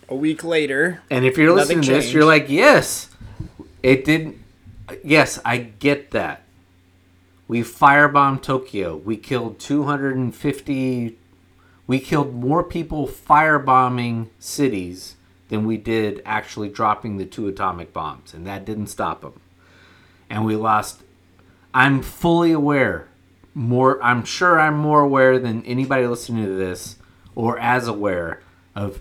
A 0.08 0.16
week 0.16 0.42
later, 0.42 1.02
and 1.10 1.24
if 1.24 1.36
you're 1.36 1.52
listening 1.52 1.82
to 1.82 1.92
this, 1.92 2.12
you're 2.12 2.24
like, 2.24 2.48
yes, 2.48 3.10
it 3.82 4.04
didn't. 4.04 4.38
Yes, 5.04 5.38
I 5.44 5.58
get 5.58 6.12
that. 6.12 6.44
We 7.46 7.60
firebombed 7.60 8.42
Tokyo. 8.42 8.96
We 8.96 9.18
killed 9.18 9.58
250. 9.58 11.18
We 11.88 11.98
killed 11.98 12.34
more 12.34 12.62
people 12.62 13.08
firebombing 13.08 14.28
cities 14.38 15.16
than 15.48 15.66
we 15.66 15.78
did 15.78 16.20
actually 16.26 16.68
dropping 16.68 17.16
the 17.16 17.24
two 17.24 17.48
atomic 17.48 17.94
bombs, 17.94 18.34
and 18.34 18.46
that 18.46 18.66
didn't 18.66 18.88
stop 18.88 19.22
them. 19.22 19.40
And 20.28 20.44
we 20.44 20.54
lost. 20.54 21.00
I'm 21.72 22.02
fully 22.02 22.52
aware. 22.52 23.08
More, 23.54 24.00
I'm 24.02 24.24
sure 24.24 24.60
I'm 24.60 24.76
more 24.76 25.00
aware 25.00 25.38
than 25.38 25.64
anybody 25.64 26.06
listening 26.06 26.44
to 26.44 26.54
this, 26.54 26.96
or 27.34 27.58
as 27.58 27.88
aware 27.88 28.42
of 28.76 29.00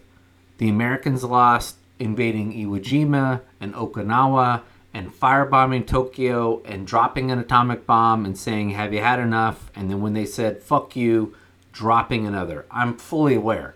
the 0.57 0.69
Americans 0.69 1.23
lost 1.25 1.75
invading 1.99 2.53
Iwo 2.53 2.81
Jima 2.81 3.41
and 3.59 3.73
Okinawa 3.73 4.61
and 4.93 5.11
firebombing 5.11 5.85
Tokyo 5.85 6.61
and 6.63 6.87
dropping 6.87 7.31
an 7.31 7.39
atomic 7.39 7.85
bomb 7.85 8.25
and 8.25 8.37
saying, 8.37 8.71
Have 8.71 8.93
you 8.93 9.01
had 9.01 9.19
enough? 9.19 9.69
And 9.75 9.89
then 9.91 10.01
when 10.01 10.13
they 10.13 10.25
said, 10.25 10.63
Fuck 10.63 10.95
you, 10.95 11.35
dropping 11.77 12.25
another. 12.25 12.65
I'm 12.71 12.97
fully 12.97 13.35
aware. 13.35 13.75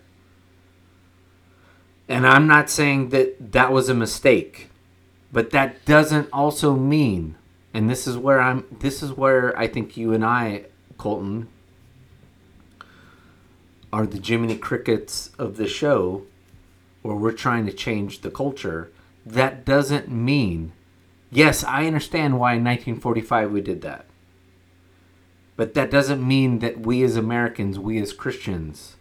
And 2.07 2.25
I'm 2.27 2.47
not 2.47 2.69
saying 2.69 3.09
that 3.09 3.53
that 3.53 3.71
was 3.71 3.89
a 3.89 3.93
mistake, 3.93 4.69
but 5.31 5.51
that 5.51 5.85
doesn't 5.85 6.27
also 6.33 6.75
mean, 6.75 7.35
and 7.73 7.89
this 7.89 8.07
is 8.07 8.17
where 8.17 8.41
I'm, 8.41 8.65
this 8.79 9.03
is 9.03 9.13
where 9.13 9.57
I 9.57 9.67
think 9.67 9.95
you 9.95 10.13
and 10.13 10.25
I, 10.25 10.65
Colton, 10.97 11.47
are 13.93 14.07
the 14.07 14.19
Jiminy 14.19 14.57
Crickets 14.57 15.29
of 15.37 15.57
the 15.57 15.67
show 15.67 16.23
where 17.03 17.15
we're 17.15 17.31
trying 17.31 17.65
to 17.67 17.73
change 17.73 18.21
the 18.21 18.31
culture, 18.31 18.91
that 19.25 19.63
doesn't 19.63 20.09
mean, 20.09 20.71
yes, 21.29 21.63
I 21.63 21.85
understand 21.85 22.39
why 22.39 22.53
in 22.53 22.63
1945 22.63 23.51
we 23.51 23.61
did 23.61 23.81
that. 23.81 24.05
But 25.55 25.73
that 25.73 25.91
doesn't 25.91 26.25
mean 26.25 26.59
that 26.59 26.79
we 26.81 27.03
as 27.03 27.15
Americans, 27.15 27.77
we 27.77 27.99
as 27.99 28.13
Christians, 28.13 28.95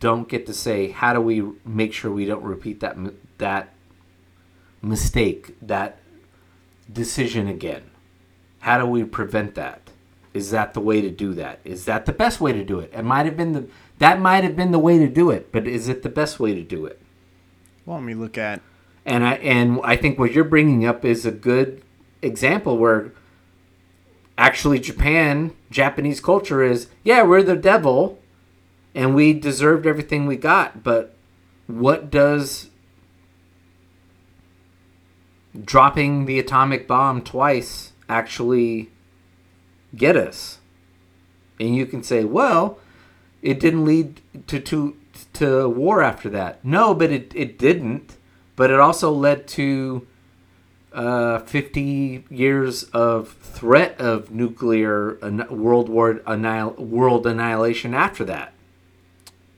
don't 0.00 0.28
get 0.28 0.46
to 0.46 0.52
say, 0.52 0.90
how 0.90 1.12
do 1.12 1.20
we 1.20 1.42
make 1.64 1.92
sure 1.92 2.10
we 2.10 2.26
don't 2.26 2.42
repeat 2.42 2.80
that 2.80 2.96
that 3.38 3.74
mistake, 4.82 5.56
that 5.62 5.98
decision 6.92 7.48
again? 7.48 7.90
How 8.60 8.78
do 8.78 8.86
we 8.86 9.04
prevent 9.04 9.54
that? 9.54 9.90
Is 10.32 10.50
that 10.50 10.74
the 10.74 10.80
way 10.80 11.00
to 11.00 11.10
do 11.10 11.32
that? 11.34 11.60
Is 11.64 11.84
that 11.84 12.06
the 12.06 12.12
best 12.12 12.40
way 12.40 12.52
to 12.52 12.64
do 12.64 12.80
it? 12.80 12.90
It 12.92 13.04
might 13.04 13.24
have 13.24 13.36
been 13.36 13.52
the 13.52 13.66
that 13.98 14.20
might 14.20 14.44
have 14.44 14.56
been 14.56 14.72
the 14.72 14.78
way 14.78 14.98
to 14.98 15.08
do 15.08 15.30
it, 15.30 15.52
but 15.52 15.66
is 15.66 15.88
it 15.88 16.02
the 16.02 16.08
best 16.08 16.40
way 16.40 16.54
to 16.54 16.62
do 16.62 16.84
it? 16.84 17.00
well, 17.86 17.98
let 17.98 18.04
me 18.06 18.14
look 18.14 18.38
at 18.38 18.60
And 19.04 19.24
I 19.24 19.34
and 19.34 19.80
I 19.84 19.96
think 19.96 20.18
what 20.18 20.32
you're 20.32 20.44
bringing 20.44 20.84
up 20.86 21.04
is 21.04 21.26
a 21.26 21.30
good 21.30 21.82
example 22.22 22.78
where 22.78 23.12
actually 24.36 24.78
Japan, 24.78 25.52
Japanese 25.70 26.20
culture 26.20 26.62
is, 26.62 26.88
yeah, 27.02 27.22
we're 27.22 27.42
the 27.42 27.56
devil 27.56 28.18
and 28.94 29.14
we 29.14 29.32
deserved 29.32 29.86
everything 29.86 30.26
we 30.26 30.36
got, 30.36 30.82
but 30.82 31.14
what 31.66 32.10
does 32.10 32.70
dropping 35.64 36.26
the 36.26 36.38
atomic 36.38 36.86
bomb 36.86 37.22
twice 37.22 37.92
actually 38.08 38.90
get 39.96 40.16
us? 40.16 40.58
And 41.58 41.74
you 41.74 41.86
can 41.86 42.02
say, 42.02 42.24
well, 42.24 42.78
it 43.42 43.60
didn't 43.60 43.84
lead 43.84 44.20
to 44.48 44.58
to 44.58 44.96
to 45.34 45.68
war 45.68 46.02
after 46.02 46.28
that. 46.30 46.64
No, 46.64 46.94
but 46.94 47.10
it 47.12 47.32
it 47.34 47.58
didn't. 47.58 48.16
But 48.56 48.70
it 48.70 48.80
also 48.80 49.10
led 49.10 49.46
to 49.48 50.06
uh, 50.94 51.40
50 51.40 52.24
years 52.30 52.84
of 52.84 53.32
threat 53.32 54.00
of 54.00 54.30
nuclear 54.30 55.16
an- 55.22 55.46
world 55.50 55.88
war 55.88 56.20
annihil- 56.26 56.74
world 56.78 57.26
annihilation 57.26 57.94
after 57.94 58.24
that. 58.24 58.52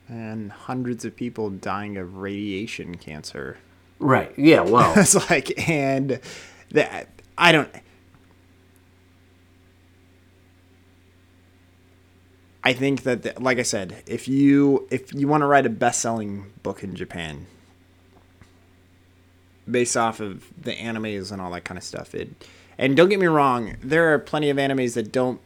and 0.09 0.51
hundreds 0.51 1.05
of 1.05 1.15
people 1.15 1.49
dying 1.49 1.97
of 1.97 2.17
radiation 2.17 2.95
cancer. 2.95 3.57
Right. 3.99 4.31
Yeah. 4.37 4.61
Well. 4.61 4.93
it's 4.97 5.29
like 5.29 5.67
and 5.69 6.19
that 6.71 7.09
I 7.37 7.51
don't 7.51 7.69
I 12.63 12.73
think 12.73 13.03
that 13.03 13.23
the, 13.23 13.33
like 13.39 13.59
I 13.59 13.63
said, 13.63 14.03
if 14.05 14.27
you 14.27 14.87
if 14.91 15.13
you 15.13 15.27
want 15.27 15.41
to 15.41 15.45
write 15.45 15.65
a 15.65 15.69
best-selling 15.69 16.51
book 16.63 16.83
in 16.83 16.95
Japan 16.95 17.45
based 19.69 19.97
off 19.97 20.19
of 20.19 20.45
the 20.61 20.73
animes 20.73 21.31
and 21.31 21.41
all 21.41 21.51
that 21.51 21.63
kind 21.63 21.77
of 21.77 21.83
stuff, 21.83 22.15
it 22.15 22.29
and 22.77 22.95
don't 22.95 23.09
get 23.09 23.19
me 23.19 23.27
wrong, 23.27 23.75
there 23.81 24.13
are 24.13 24.19
plenty 24.19 24.49
of 24.49 24.57
animes 24.57 24.93
that 24.93 25.11
don't 25.11 25.41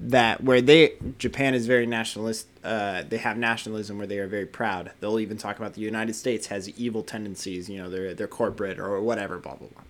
that 0.00 0.42
where 0.42 0.62
they 0.62 0.94
Japan 1.18 1.54
is 1.54 1.66
very 1.66 1.86
nationalist. 1.86 2.46
Uh, 2.64 3.02
they 3.06 3.18
have 3.18 3.36
nationalism 3.36 3.98
where 3.98 4.06
they 4.06 4.18
are 4.18 4.26
very 4.26 4.46
proud. 4.46 4.92
They'll 5.00 5.20
even 5.20 5.36
talk 5.36 5.58
about 5.58 5.74
the 5.74 5.82
United 5.82 6.14
States 6.14 6.46
has 6.46 6.68
evil 6.70 7.02
tendencies. 7.02 7.68
You 7.68 7.82
know, 7.82 7.90
they're 7.90 8.14
they're 8.14 8.26
corporate 8.26 8.78
or 8.78 9.00
whatever. 9.00 9.38
Blah 9.38 9.56
blah 9.56 9.68
blah. 9.68 9.82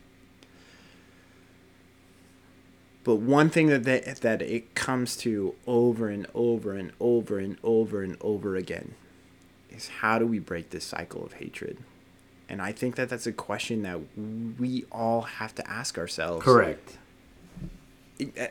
But 3.03 3.17
one 3.17 3.49
thing 3.49 3.69
that 3.69 3.85
they, 3.85 4.01
that 4.21 4.43
it 4.43 4.75
comes 4.75 5.17
to 5.19 5.55
over 5.67 6.09
and 6.09 6.27
over 6.35 6.77
and 6.77 6.93
over 7.01 7.39
and 7.39 7.57
over 7.63 8.03
and 8.03 8.17
over 8.21 8.57
again 8.57 8.95
is 9.71 9.89
how 9.89 10.19
do 10.19 10.27
we 10.27 10.39
break 10.39 10.71
this 10.71 10.85
cycle 10.85 11.25
of 11.25 11.35
hatred? 11.35 11.79
And 12.51 12.61
I 12.61 12.73
think 12.73 12.97
that 12.97 13.09
that's 13.09 13.29
a 13.29 13.33
question 13.33 13.83
that 13.83 14.01
we 14.59 14.85
all 14.91 15.23
have 15.23 15.55
to 15.55 15.71
ask 15.71 15.97
ourselves 15.97 16.45
correct. 16.45 16.99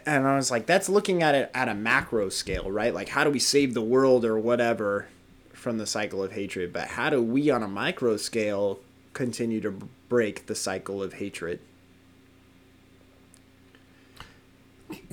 and 0.05 0.25
I 0.25 0.37
was 0.37 0.49
like, 0.49 0.65
that's 0.65 0.87
looking 0.87 1.21
at 1.21 1.35
it 1.35 1.51
at 1.53 1.67
a 1.67 1.75
macro 1.75 2.29
scale, 2.29 2.71
right? 2.71 2.93
Like, 2.93 3.09
how 3.09 3.25
do 3.25 3.29
we 3.29 3.39
save 3.39 3.73
the 3.73 3.81
world 3.81 4.23
or 4.23 4.39
whatever 4.39 5.07
from 5.51 5.79
the 5.79 5.85
cycle 5.85 6.23
of 6.23 6.31
hatred? 6.31 6.71
But 6.71 6.87
how 6.87 7.09
do 7.09 7.21
we, 7.21 7.49
on 7.49 7.61
a 7.61 7.67
micro 7.67 8.15
scale, 8.15 8.79
continue 9.11 9.59
to 9.59 9.71
break 10.07 10.45
the 10.45 10.55
cycle 10.55 11.03
of 11.03 11.15
hatred? 11.15 11.59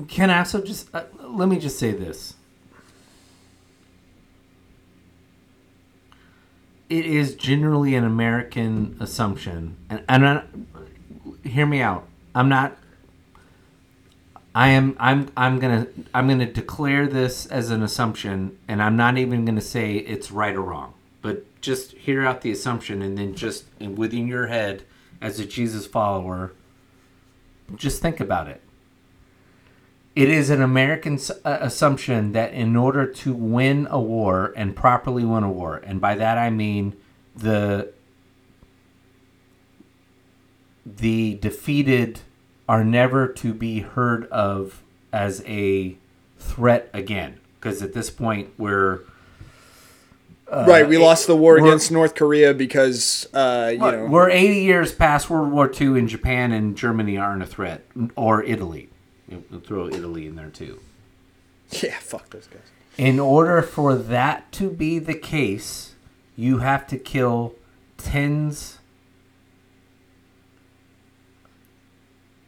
Can 0.07 0.31
I 0.31 0.39
also 0.39 0.63
just 0.63 0.95
uh, 0.95 1.05
let 1.23 1.49
me 1.49 1.59
just 1.59 1.77
say 1.77 1.91
this? 1.91 2.36
It 6.89 7.07
is 7.07 7.35
generally 7.35 7.95
an 7.95 8.05
American 8.05 8.97
assumption, 9.01 9.77
and 9.91 10.05
and 10.09 10.27
I, 10.27 10.43
hear 11.43 11.67
me 11.67 11.81
out. 11.81 12.07
I'm 12.35 12.49
not. 12.49 12.77
I 14.55 14.69
am. 14.69 14.97
I'm. 14.99 15.31
I'm 15.37 15.59
gonna. 15.59 15.89
I'm 16.15 16.29
gonna 16.29 16.51
declare 16.51 17.07
this 17.07 17.47
as 17.47 17.71
an 17.71 17.83
assumption, 17.83 18.59
and 18.69 18.83
I'm 18.83 18.97
not 18.97 19.19
even 19.19 19.45
gonna 19.45 19.61
say 19.61 19.97
it's 19.97 20.31
right 20.31 20.55
or 20.55 20.63
wrong. 20.63 20.95
But 21.23 21.45
just 21.61 21.93
hear 21.93 22.25
out 22.25 22.43
the 22.43 22.53
assumption, 22.53 23.03
and 23.03 23.19
then 23.19 23.35
just 23.35 23.65
within 23.81 24.29
your 24.29 24.47
head, 24.47 24.85
as 25.21 25.41
a 25.41 25.45
Jesus 25.45 25.87
follower, 25.87 26.53
just 27.75 28.01
think 28.01 28.21
about 28.21 28.47
it 28.47 28.61
it 30.17 30.29
is 30.31 30.49
an 30.51 30.63
American 30.63 31.15
s- 31.15 31.31
uh, 31.45 31.59
assumption 31.61 32.33
that 32.33 32.53
in 32.55 32.75
order 32.75 33.07
to 33.07 33.33
win 33.35 33.87
a 33.91 34.01
war 34.01 34.53
and 34.57 34.75
properly 34.75 35.25
win 35.25 35.45
a 35.45 35.51
war, 35.51 35.77
and 35.85 36.01
by 36.01 36.15
that 36.17 36.39
I 36.39 36.51
mean 36.51 36.95
the 37.37 37.93
the 40.85 41.35
defeated 41.41 42.21
are 42.69 42.85
never 42.85 43.27
to 43.29 43.53
be 43.53 43.81
heard 43.81 44.27
of 44.31 44.83
as 45.13 45.43
a 45.47 45.97
threat 46.39 46.89
again, 46.93 47.39
because 47.59 47.83
at 47.83 47.93
this 47.93 48.11
point 48.11 48.51
we're 48.59 49.01
right, 50.51 50.89
we 50.89 50.97
lost 50.97 51.27
the 51.27 51.37
war 51.37 51.59
against 51.69 51.91
North 51.91 52.15
Korea 52.15 52.55
because 52.55 53.27
uh, 53.35 53.71
you 53.73 53.79
know 53.79 54.07
we're 54.07 54.31
80 54.31 54.61
years 54.61 54.93
past 54.93 55.29
World 55.29 55.51
War 55.53 55.71
II, 55.79 55.99
and 55.99 56.09
Japan 56.09 56.53
and 56.53 56.77
Germany 56.77 57.17
aren't 57.19 57.43
a 57.43 57.47
threat, 57.47 57.85
or 58.17 58.43
Italy. 58.45 58.89
We'll 59.29 59.61
throw 59.61 59.89
Italy 59.89 60.27
in 60.27 60.37
there 60.37 60.51
too. 60.51 60.81
yeah, 61.71 61.99
fuck 62.01 62.31
those 62.31 62.47
guys. 62.47 62.63
In 62.97 63.19
order 63.21 63.61
for 63.63 63.95
that 63.95 64.51
to 64.53 64.71
be 64.71 64.99
the 64.99 65.15
case, 65.15 65.95
you 66.37 66.59
have 66.59 66.87
to 66.89 66.97
kill 66.99 67.55
tens. 67.99 68.79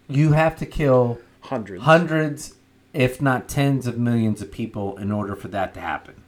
You 0.08 0.32
have 0.32 0.57
to 0.58 0.66
kill 0.66 1.18
Hundreds. 1.40 1.82
hundreds, 1.84 2.55
if 2.94 3.20
not 3.20 3.48
tens 3.48 3.86
of 3.86 3.98
millions 3.98 4.40
of 4.40 4.50
people 4.50 4.97
in 4.98 5.12
order 5.12 5.36
for 5.36 5.48
that 5.48 5.74
to 5.74 5.81
happen. 5.81 6.23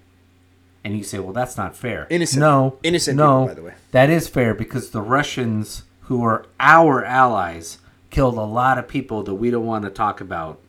And 0.85 0.97
you 0.97 1.03
say, 1.05 1.19
well, 1.19 1.33
that's 1.33 1.57
not 1.57 1.77
fair. 1.77 2.07
Innocent- 2.11 2.41
No. 2.41 2.79
innocent 2.83 3.17
no, 3.17 3.43
people, 3.43 3.47
by 3.49 3.55
the 3.55 3.62
way. 3.62 3.75
That 3.93 4.11
is 4.11 4.29
fair 4.29 4.55
because 4.55 4.91
the 4.91 5.03
Russians, 5.03 5.83
who 6.03 6.23
are 6.25 6.47
our 6.59 7.05
allies, 7.05 7.79
killed 8.11 8.37
a 8.37 8.43
lot 8.43 8.79
of 8.79 8.89
people 8.89 9.23
that 9.23 9.35
we 9.35 9.51
don't 9.51 9.67
want 9.67 9.85
to 9.85 9.91
talk 9.91 10.21
about 10.21 10.61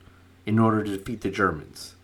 in 0.45 0.59
order 0.59 0.83
to 0.83 0.97
defeat 0.97 1.21
the 1.21 1.29
Germans. 1.29 1.95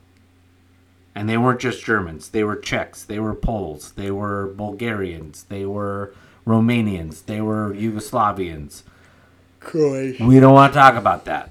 And 1.16 1.28
they 1.28 1.38
weren't 1.38 1.60
just 1.60 1.84
Germans. 1.84 2.30
They 2.30 2.44
were 2.44 2.56
Czechs. 2.56 3.04
They 3.04 3.20
were 3.20 3.34
Poles. 3.34 3.92
They 3.94 4.12
were 4.12 4.48
Bulgarians. 4.48 5.44
They 5.44 5.66
were 5.66 6.14
Romanians. 6.46 7.26
They 7.26 7.42
were 7.42 7.74
Yugoslavians. 7.74 8.84
Croatia. 9.60 10.26
We 10.26 10.40
don't 10.40 10.54
want 10.54 10.74
to 10.74 10.80
talk 10.80 10.96
about 10.96 11.26
that. 11.26 11.50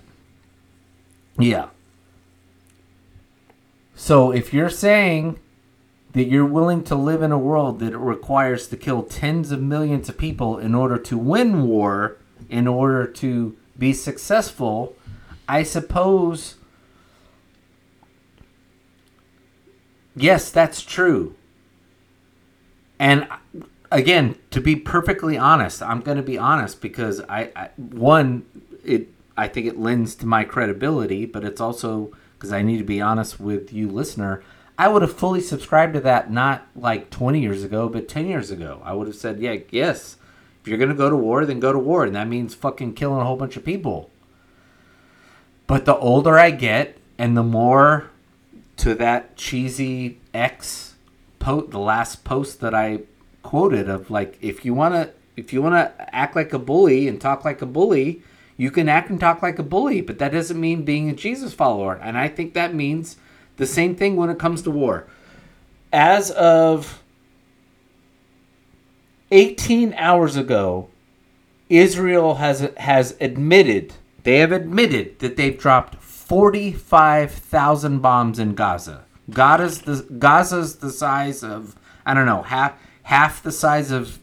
Yeah. 1.38 1.68
So 3.94 4.30
if 4.30 4.54
you're 4.54 4.70
saying 4.70 5.38
that 6.12 6.28
you're 6.28 6.46
willing 6.46 6.82
to 6.84 6.94
live 6.94 7.22
in 7.22 7.32
a 7.32 7.38
world 7.38 7.80
that 7.80 7.92
it 7.92 7.98
requires 7.98 8.68
to 8.68 8.76
kill 8.76 9.02
tens 9.02 9.50
of 9.50 9.60
millions 9.60 10.08
of 10.08 10.16
people 10.16 10.58
in 10.58 10.74
order 10.74 10.96
to 10.96 11.18
win 11.18 11.66
war, 11.66 12.16
in 12.48 12.66
order 12.66 13.06
to 13.06 13.56
be 13.78 13.92
successful, 13.92 14.96
I 15.48 15.62
suppose. 15.62 16.56
Yes, 20.14 20.50
that's 20.50 20.82
true. 20.82 21.34
And 22.98 23.28
again, 23.90 24.36
to 24.50 24.60
be 24.60 24.76
perfectly 24.76 25.36
honest, 25.36 25.82
I'm 25.82 26.00
going 26.00 26.16
to 26.16 26.22
be 26.22 26.38
honest 26.38 26.80
because 26.80 27.20
I, 27.28 27.50
I 27.54 27.70
one 27.76 28.46
it 28.84 29.08
I 29.36 29.48
think 29.48 29.66
it 29.66 29.78
lends 29.78 30.14
to 30.16 30.26
my 30.26 30.44
credibility, 30.44 31.26
but 31.26 31.44
it's 31.44 31.60
also 31.60 32.12
because 32.34 32.52
I 32.52 32.62
need 32.62 32.78
to 32.78 32.84
be 32.84 33.00
honest 33.00 33.38
with 33.38 33.72
you, 33.72 33.88
listener. 33.88 34.42
I 34.78 34.88
would 34.88 35.02
have 35.02 35.16
fully 35.16 35.40
subscribed 35.40 35.94
to 35.94 36.00
that 36.00 36.30
not 36.30 36.66
like 36.74 37.10
20 37.10 37.40
years 37.40 37.64
ago, 37.64 37.88
but 37.88 38.08
10 38.08 38.26
years 38.26 38.50
ago. 38.50 38.82
I 38.84 38.92
would 38.92 39.06
have 39.06 39.16
said, 39.16 39.40
yeah, 39.40 39.56
yes. 39.70 40.15
If 40.66 40.70
you're 40.70 40.78
going 40.78 40.90
to 40.90 40.96
go 40.96 41.08
to 41.08 41.16
war, 41.16 41.46
then 41.46 41.60
go 41.60 41.72
to 41.72 41.78
war, 41.78 42.04
and 42.04 42.16
that 42.16 42.26
means 42.26 42.52
fucking 42.52 42.94
killing 42.94 43.20
a 43.20 43.24
whole 43.24 43.36
bunch 43.36 43.56
of 43.56 43.64
people. 43.64 44.10
But 45.68 45.84
the 45.84 45.96
older 45.96 46.36
I 46.36 46.50
get, 46.50 46.98
and 47.16 47.36
the 47.36 47.44
more 47.44 48.10
to 48.78 48.92
that 48.96 49.36
cheesy 49.36 50.18
X 50.34 50.96
post, 51.38 51.70
the 51.70 51.78
last 51.78 52.24
post 52.24 52.58
that 52.62 52.74
I 52.74 53.02
quoted 53.44 53.88
of 53.88 54.10
like, 54.10 54.38
if 54.40 54.64
you 54.64 54.74
want 54.74 54.94
to, 54.94 55.12
if 55.36 55.52
you 55.52 55.62
want 55.62 55.76
to 55.76 56.12
act 56.12 56.34
like 56.34 56.52
a 56.52 56.58
bully 56.58 57.06
and 57.06 57.20
talk 57.20 57.44
like 57.44 57.62
a 57.62 57.66
bully, 57.66 58.24
you 58.56 58.72
can 58.72 58.88
act 58.88 59.08
and 59.08 59.20
talk 59.20 59.42
like 59.42 59.60
a 59.60 59.62
bully, 59.62 60.00
but 60.00 60.18
that 60.18 60.32
doesn't 60.32 60.60
mean 60.60 60.82
being 60.82 61.08
a 61.08 61.14
Jesus 61.14 61.54
follower. 61.54 61.94
And 61.94 62.18
I 62.18 62.26
think 62.26 62.54
that 62.54 62.74
means 62.74 63.14
the 63.56 63.66
same 63.66 63.94
thing 63.94 64.16
when 64.16 64.30
it 64.30 64.38
comes 64.40 64.62
to 64.62 64.72
war. 64.72 65.06
As 65.92 66.32
of 66.32 67.04
18 69.30 69.94
hours 69.94 70.36
ago, 70.36 70.88
Israel 71.68 72.36
has 72.36 72.70
has 72.76 73.16
admitted 73.20 73.94
they 74.22 74.38
have 74.38 74.52
admitted 74.52 75.18
that 75.20 75.36
they've 75.36 75.58
dropped 75.58 76.02
45,000 76.02 78.00
bombs 78.00 78.40
in 78.40 78.54
Gaza. 78.54 79.04
Gaza's 79.30 79.82
the 79.82 80.06
Gaza's 80.18 80.76
the 80.76 80.90
size 80.90 81.44
of 81.44 81.76
I 82.04 82.12
don't 82.14 82.26
know 82.26 82.42
half 82.42 82.78
half 83.04 83.42
the 83.42 83.52
size 83.52 83.90
of 83.90 84.18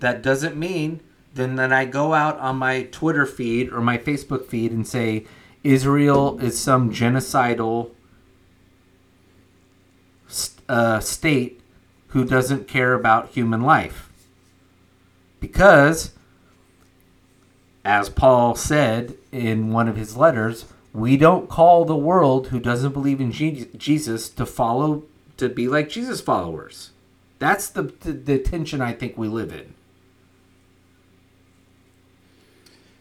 that 0.00 0.22
doesn't 0.22 0.56
mean 0.56 1.00
then 1.34 1.56
then 1.56 1.72
I 1.72 1.84
go 1.84 2.14
out 2.14 2.38
on 2.38 2.56
my 2.56 2.84
Twitter 2.84 3.26
feed 3.26 3.72
or 3.72 3.80
my 3.80 3.98
Facebook 3.98 4.46
feed 4.46 4.72
and 4.72 4.86
say 4.86 5.26
Israel 5.64 6.38
is 6.40 6.58
some 6.58 6.90
genocidal 6.92 7.90
uh, 10.68 11.00
state 11.00 11.60
who 12.08 12.24
doesn't 12.24 12.68
care 12.68 12.94
about 12.94 13.30
human 13.30 13.62
life. 13.62 14.10
Because 15.40 16.12
as 17.84 18.08
Paul 18.08 18.54
said 18.54 19.14
in 19.30 19.70
one 19.70 19.88
of 19.88 19.96
his 19.96 20.16
letters, 20.16 20.64
we 20.92 21.16
don't 21.16 21.50
call 21.50 21.84
the 21.84 21.96
world 21.96 22.48
who 22.48 22.60
doesn't 22.60 22.92
believe 22.92 23.20
in 23.20 23.32
Je- 23.32 23.68
Jesus 23.76 24.28
to 24.30 24.46
follow 24.46 25.02
to 25.36 25.48
be 25.48 25.68
like 25.68 25.88
Jesus 25.88 26.20
followers. 26.20 26.90
That's 27.38 27.68
the, 27.68 27.82
the 27.82 28.12
the 28.12 28.38
tension 28.38 28.80
I 28.80 28.92
think 28.92 29.18
we 29.18 29.28
live 29.28 29.52
in. 29.52 29.74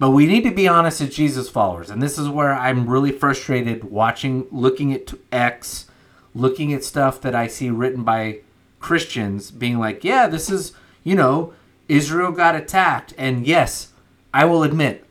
But 0.04 0.10
we 0.10 0.26
need 0.26 0.44
to 0.44 0.52
be 0.52 0.68
honest 0.68 1.00
as 1.00 1.16
Jesus 1.16 1.50
followers, 1.50 1.90
and 1.90 2.04
this 2.04 2.20
is 2.20 2.28
where 2.28 2.54
I'm 2.54 2.90
really 2.90 3.14
frustrated 3.14 3.86
watching, 3.86 4.46
looking 4.52 4.92
at 4.92 5.14
X, 5.32 5.86
looking 6.36 6.74
at 6.74 6.84
stuff 6.84 7.22
that 7.22 7.34
I 7.34 7.48
see 7.48 7.70
written 7.70 8.04
by 8.04 8.40
Christians, 8.82 9.50
being 9.50 9.80
like, 9.80 10.04
"Yeah, 10.04 10.28
this 10.28 10.50
is 10.50 10.74
you 11.06 11.16
know, 11.16 11.54
Israel 11.88 12.34
got 12.34 12.54
attacked," 12.54 13.14
and 13.18 13.48
yes, 13.48 13.94
I 14.34 14.44
will 14.44 14.64
admit, 14.64 15.06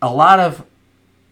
a 0.00 0.12
lot 0.14 0.38
of 0.38 0.64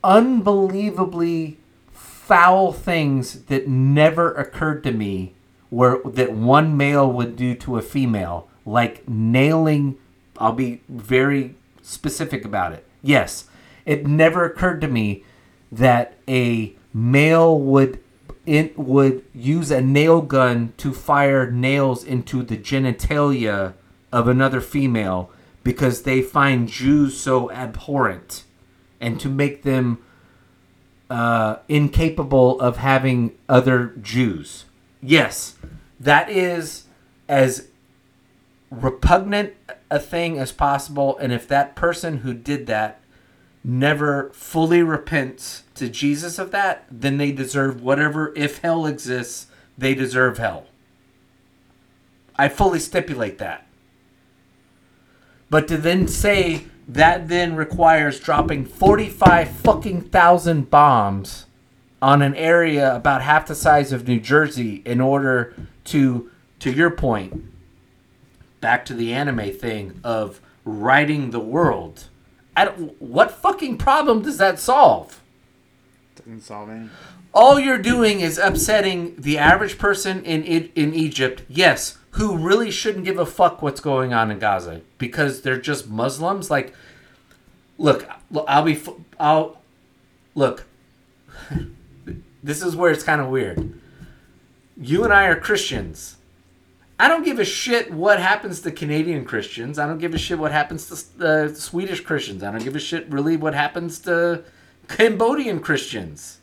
unbelievably 0.02 1.58
foul 1.92 2.72
things 2.72 3.44
that 3.44 3.68
never 3.68 4.32
occurred 4.32 4.82
to 4.82 4.90
me 4.90 5.34
where 5.70 5.98
that 6.04 6.32
one 6.32 6.76
male 6.76 7.12
would 7.12 7.36
do 7.36 7.54
to 7.54 7.78
a 7.78 7.82
female 7.82 8.48
like 8.66 9.08
nailing 9.08 9.98
I'll 10.38 10.50
be 10.50 10.80
very 10.88 11.54
specific 11.80 12.44
about 12.44 12.72
it. 12.72 12.83
Yes, 13.04 13.44
it 13.84 14.06
never 14.06 14.46
occurred 14.46 14.80
to 14.80 14.88
me 14.88 15.24
that 15.70 16.16
a 16.26 16.74
male 16.92 17.58
would 17.60 18.00
it 18.46 18.78
would 18.78 19.24
use 19.34 19.70
a 19.70 19.80
nail 19.80 20.20
gun 20.20 20.72
to 20.76 20.92
fire 20.92 21.50
nails 21.50 22.04
into 22.04 22.42
the 22.42 22.56
genitalia 22.56 23.74
of 24.12 24.28
another 24.28 24.60
female 24.60 25.30
because 25.62 26.02
they 26.02 26.20
find 26.20 26.68
Jews 26.68 27.18
so 27.18 27.50
abhorrent 27.50 28.44
and 29.00 29.18
to 29.20 29.30
make 29.30 29.62
them 29.62 29.98
uh, 31.08 31.56
incapable 31.68 32.60
of 32.60 32.76
having 32.76 33.32
other 33.48 33.94
Jews. 34.00 34.66
Yes, 35.02 35.56
that 35.98 36.28
is 36.28 36.84
as 37.28 37.68
repugnant 38.82 39.54
a 39.90 39.98
thing 39.98 40.38
as 40.38 40.52
possible. 40.52 41.16
And 41.18 41.32
if 41.32 41.46
that 41.48 41.76
person 41.76 42.18
who 42.18 42.34
did 42.34 42.66
that 42.66 43.00
never 43.62 44.30
fully 44.34 44.82
repents 44.82 45.62
to 45.74 45.88
Jesus 45.88 46.38
of 46.38 46.50
that, 46.50 46.84
then 46.90 47.16
they 47.16 47.32
deserve 47.32 47.82
whatever, 47.82 48.32
if 48.36 48.58
hell 48.58 48.86
exists, 48.86 49.46
they 49.78 49.94
deserve 49.94 50.38
hell. 50.38 50.66
I 52.36 52.48
fully 52.48 52.78
stipulate 52.78 53.38
that. 53.38 53.66
But 55.48 55.68
to 55.68 55.76
then 55.76 56.08
say 56.08 56.64
that 56.86 57.28
then 57.28 57.56
requires 57.56 58.20
dropping 58.20 58.66
45 58.66 59.48
fucking 59.50 60.02
thousand 60.02 60.68
bombs 60.70 61.46
on 62.02 62.20
an 62.20 62.34
area 62.34 62.94
about 62.94 63.22
half 63.22 63.46
the 63.46 63.54
size 63.54 63.92
of 63.92 64.06
New 64.06 64.20
Jersey 64.20 64.82
in 64.84 65.00
order 65.00 65.54
to, 65.84 66.30
to 66.58 66.70
your 66.70 66.90
point, 66.90 67.44
back 68.64 68.86
to 68.86 68.94
the 68.94 69.12
anime 69.12 69.52
thing 69.52 70.00
of 70.02 70.40
writing 70.64 71.32
the 71.32 71.38
world. 71.38 72.08
I 72.56 72.64
don't, 72.64 72.98
what 72.98 73.30
fucking 73.30 73.76
problem 73.76 74.22
does 74.22 74.38
that 74.38 74.58
solve? 74.58 75.20
Doesn't 76.16 76.40
solve 76.40 76.70
any. 76.70 76.88
All 77.34 77.60
you're 77.60 77.76
doing 77.76 78.20
is 78.20 78.38
upsetting 78.38 79.16
the 79.18 79.36
average 79.36 79.76
person 79.76 80.24
in 80.24 80.42
in 80.44 80.94
Egypt. 80.94 81.42
Yes, 81.46 81.98
who 82.12 82.38
really 82.38 82.70
shouldn't 82.70 83.04
give 83.04 83.18
a 83.18 83.26
fuck 83.26 83.60
what's 83.60 83.82
going 83.82 84.14
on 84.14 84.30
in 84.30 84.38
Gaza 84.38 84.80
because 84.96 85.42
they're 85.42 85.60
just 85.60 85.90
Muslims. 85.90 86.50
Like, 86.50 86.72
look, 87.76 88.08
look, 88.30 88.46
I'll 88.48 88.62
be, 88.62 88.80
I'll 89.20 89.60
look. 90.34 90.64
this 92.42 92.62
is 92.62 92.74
where 92.74 92.90
it's 92.90 93.04
kind 93.04 93.20
of 93.20 93.28
weird. 93.28 93.78
You 94.74 95.04
and 95.04 95.12
I 95.12 95.26
are 95.26 95.38
Christians. 95.38 96.16
I 96.98 97.08
don't 97.08 97.24
give 97.24 97.40
a 97.40 97.44
shit 97.44 97.92
what 97.92 98.20
happens 98.20 98.60
to 98.60 98.70
Canadian 98.70 99.24
Christians. 99.24 99.78
I 99.78 99.86
don't 99.86 99.98
give 99.98 100.14
a 100.14 100.18
shit 100.18 100.38
what 100.38 100.52
happens 100.52 100.86
to 100.86 101.26
uh, 101.26 101.48
Swedish 101.54 102.00
Christians. 102.00 102.42
I 102.42 102.52
don't 102.52 102.62
give 102.62 102.76
a 102.76 102.80
shit 102.80 103.08
really 103.08 103.36
what 103.36 103.54
happens 103.54 103.98
to 104.00 104.44
Cambodian 104.88 105.60
Christians. 105.60 106.38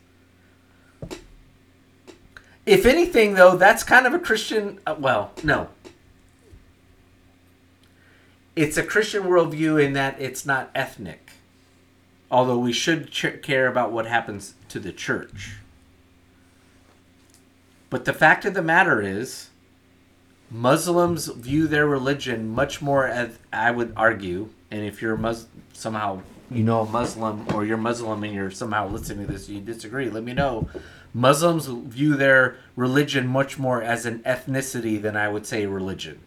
If 2.65 2.85
anything, 2.85 3.35
though, 3.35 3.55
that's 3.55 3.83
kind 3.83 4.05
of 4.05 4.13
a 4.13 4.19
Christian. 4.19 4.80
Uh, 4.85 4.95
well, 4.99 5.31
no. 5.43 5.69
It's 8.55 8.77
a 8.77 8.83
Christian 8.83 9.23
worldview 9.23 9.83
in 9.83 9.93
that 9.93 10.19
it's 10.19 10.45
not 10.45 10.69
ethnic. 10.75 11.31
Although 12.30 12.59
we 12.59 12.73
should 12.73 13.09
ch- 13.09 13.41
care 13.41 13.67
about 13.67 13.91
what 13.91 14.05
happens 14.05 14.55
to 14.69 14.80
the 14.80 14.91
church. 14.91 15.57
But 17.89 18.05
the 18.05 18.13
fact 18.13 18.45
of 18.45 18.53
the 18.53 18.61
matter 18.61 19.01
is, 19.01 19.49
Muslims 20.51 21.27
view 21.27 21.67
their 21.67 21.88
religion 21.88 22.49
much 22.49 22.81
more 22.81 23.07
as 23.07 23.39
I 23.53 23.71
would 23.71 23.93
argue, 23.95 24.49
and 24.69 24.81
if 24.85 25.01
you're 25.01 25.15
Mus- 25.17 25.47
somehow 25.73 26.21
you 26.51 26.63
know 26.63 26.81
a 26.81 26.85
Muslim 26.85 27.47
or 27.53 27.65
you're 27.65 27.77
Muslim 27.77 28.23
and 28.25 28.33
you're 28.33 28.51
somehow 28.51 28.88
listening 28.89 29.25
to 29.27 29.31
this, 29.31 29.47
you 29.47 29.61
disagree. 29.61 30.09
Let 30.09 30.23
me 30.23 30.33
know. 30.33 30.67
Muslims 31.13 31.67
view 31.67 32.15
their 32.15 32.57
religion 32.75 33.27
much 33.27 33.57
more 33.57 33.81
as 33.81 34.05
an 34.05 34.19
ethnicity 34.19 35.01
than 35.01 35.15
I 35.15 35.30
would 35.30 35.45
say 35.45 35.65
religion, 35.65 36.19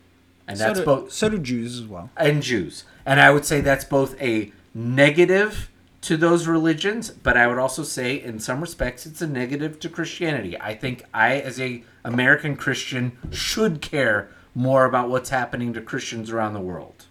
and 0.49 0.59
that's 0.59 0.78
so 0.78 0.85
do, 0.85 0.86
both 0.86 1.12
So 1.12 1.28
do 1.28 1.39
Jews 1.39 1.78
as 1.81 1.86
well. 1.86 2.11
and 2.17 2.43
Jews. 2.43 2.85
And 3.07 3.20
I 3.20 3.31
would 3.31 3.44
say 3.44 3.61
that's 3.61 3.85
both 3.85 4.19
a 4.20 4.51
negative 4.75 5.70
to 6.05 6.16
those 6.18 6.47
religions, 6.47 7.10
but 7.10 7.34
I 7.36 7.47
would 7.47 7.58
also 7.58 7.83
say 7.83 8.20
in 8.20 8.39
some 8.39 8.60
respects 8.60 9.07
it's 9.07 9.23
a 9.23 9.26
negative 9.26 9.81
to 9.81 9.89
Christianity. 9.89 10.60
I 10.60 10.74
think 10.74 11.02
I 11.15 11.36
as 11.41 11.58
a 11.58 11.83
American 12.05 12.57
Christian 12.57 13.16
should 13.31 13.81
care 13.81 14.28
more 14.55 14.84
about 14.84 15.08
what's 15.08 15.31
happening 15.31 15.73
to 15.73 15.81
Christians 15.81 16.31
around 16.31 16.52
the 16.52 16.60
world 16.60 17.07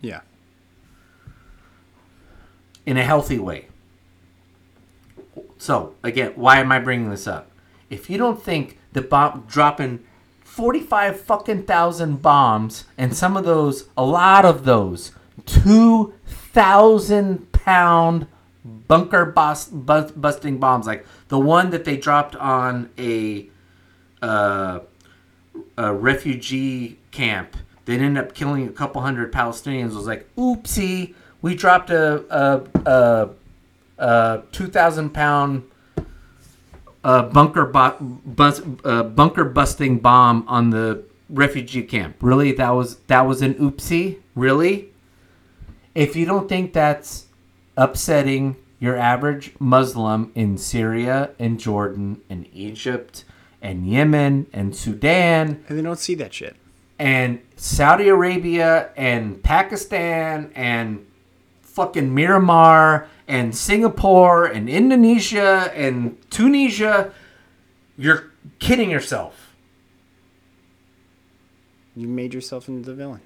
Yeah. 0.00 0.20
in 2.86 2.96
a 2.96 3.04
healthy 3.04 3.38
way. 3.38 3.66
So, 5.58 5.94
again, 6.02 6.32
why 6.34 6.58
am 6.60 6.72
I 6.72 6.78
bringing 6.78 7.10
this 7.10 7.26
up? 7.26 7.50
If 7.90 8.08
you 8.10 8.18
don't 8.18 8.42
think 8.42 8.78
the 8.92 9.02
bomb 9.02 9.44
dropping 9.48 10.00
45 10.42 11.20
fucking 11.20 11.62
thousand 11.64 12.22
bombs 12.22 12.84
and 12.98 13.14
some 13.14 13.36
of 13.36 13.44
those, 13.44 13.88
a 13.96 14.04
lot 14.04 14.44
of 14.44 14.64
those, 14.64 15.12
2,000 15.46 17.52
pound 17.64 18.26
bunker 18.64 19.24
bust, 19.24 19.86
bust, 19.86 20.20
busting 20.20 20.58
bombs, 20.58 20.86
like 20.86 21.06
the 21.28 21.38
one 21.38 21.70
that 21.70 21.84
they 21.84 21.96
dropped 21.96 22.36
on 22.36 22.90
a, 22.98 23.48
uh, 24.22 24.80
a 25.76 25.94
refugee 25.94 26.98
camp 27.10 27.56
that 27.84 28.00
ended 28.00 28.22
up 28.22 28.34
killing 28.34 28.66
a 28.68 28.72
couple 28.72 29.02
hundred 29.02 29.32
Palestinians 29.32 29.94
was 29.94 30.06
like, 30.06 30.28
oopsie, 30.36 31.14
we 31.42 31.54
dropped 31.54 31.90
a, 31.90 32.24
a, 32.30 32.62
a 32.86 33.30
uh, 33.98 34.42
2,000 34.52 35.10
pound 35.10 35.62
uh, 37.02 37.22
bunker 37.22 37.66
bu- 37.66 38.04
bus- 38.24 38.62
uh, 38.84 39.02
bunker 39.02 39.44
busting 39.44 39.98
bomb 39.98 40.44
on 40.48 40.70
the 40.70 41.04
refugee 41.28 41.82
camp. 41.82 42.16
Really, 42.20 42.52
that 42.52 42.70
was 42.70 42.96
that 43.06 43.22
was 43.22 43.42
an 43.42 43.54
oopsie. 43.54 44.20
Really, 44.34 44.88
if 45.94 46.16
you 46.16 46.24
don't 46.24 46.48
think 46.48 46.72
that's 46.72 47.26
upsetting 47.76 48.56
your 48.80 48.96
average 48.96 49.54
Muslim 49.58 50.30
in 50.34 50.58
Syria 50.58 51.30
and 51.38 51.58
Jordan 51.58 52.20
and 52.28 52.46
Egypt 52.52 53.24
and 53.62 53.86
Yemen 53.86 54.46
and 54.52 54.76
Sudan 54.76 55.64
And 55.68 55.78
they 55.78 55.82
don't 55.82 55.98
see 55.98 56.14
that 56.16 56.34
shit. 56.34 56.56
and 56.98 57.40
Saudi 57.56 58.08
Arabia 58.08 58.90
and 58.96 59.42
Pakistan 59.42 60.52
and 60.54 61.06
fucking 61.62 62.10
Myanmar 62.14 63.06
and 63.26 63.56
Singapore 63.56 64.44
and 64.44 64.68
Indonesia 64.68 65.72
and 65.74 66.18
Tunisia, 66.30 67.12
you're 67.96 68.30
kidding 68.58 68.90
yourself. 68.90 69.54
You 71.96 72.06
made 72.06 72.34
yourself 72.34 72.68
into 72.68 72.88
the 72.90 72.94
villain. 72.94 73.20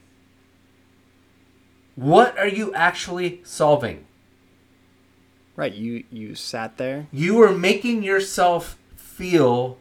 What 1.96 2.38
are 2.38 2.46
you 2.46 2.72
actually 2.74 3.40
solving? 3.44 4.04
Right. 5.58 5.74
You 5.74 6.04
you 6.12 6.36
sat 6.36 6.76
there. 6.76 7.08
You 7.10 7.34
were 7.34 7.50
making 7.50 8.04
yourself 8.04 8.78
feel 8.94 9.76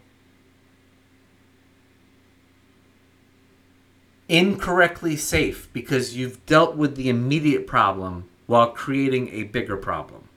incorrectly 4.27 5.15
safe 5.15 5.69
because 5.73 6.17
you've 6.17 6.43
dealt 6.47 6.75
with 6.75 6.95
the 6.95 7.09
immediate 7.09 7.67
problem 7.67 8.27
while 8.47 8.71
creating 8.71 9.29
a 9.29 9.43
bigger 9.43 9.77
problem. 9.77 10.27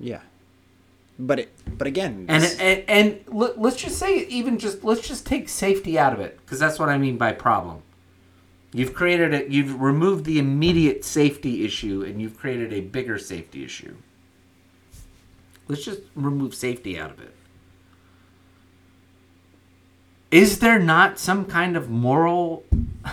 Yeah. 0.00 0.22
But 1.18 1.40
it. 1.40 1.52
But 1.76 1.86
again. 1.86 2.24
And 2.30 2.44
and, 2.58 2.84
and 2.88 3.20
let- 3.26 3.60
let's 3.60 3.76
just 3.76 3.98
say 3.98 4.20
even 4.28 4.58
just 4.58 4.82
let's 4.82 5.06
just 5.06 5.26
take 5.26 5.50
safety 5.50 5.98
out 5.98 6.14
of 6.14 6.20
it 6.20 6.38
because 6.38 6.58
that's 6.58 6.78
what 6.78 6.88
I 6.88 6.96
mean 6.96 7.18
by 7.18 7.32
problem. 7.32 7.82
You've 8.72 8.94
created 8.94 9.34
it. 9.34 9.50
You've 9.50 9.78
removed 9.78 10.24
the 10.24 10.38
immediate 10.38 11.04
safety 11.04 11.66
issue 11.66 12.02
and 12.02 12.22
you've 12.22 12.38
created 12.38 12.72
a 12.72 12.80
bigger 12.80 13.18
safety 13.18 13.62
issue. 13.62 13.96
Let's 15.68 15.84
just 15.84 16.00
remove 16.14 16.54
safety 16.54 16.98
out 16.98 17.10
of 17.10 17.20
it. 17.20 17.34
Is 20.30 20.58
there 20.58 20.78
not 20.78 21.18
some 21.18 21.44
kind 21.44 21.76
of 21.76 21.88
moral 21.88 22.64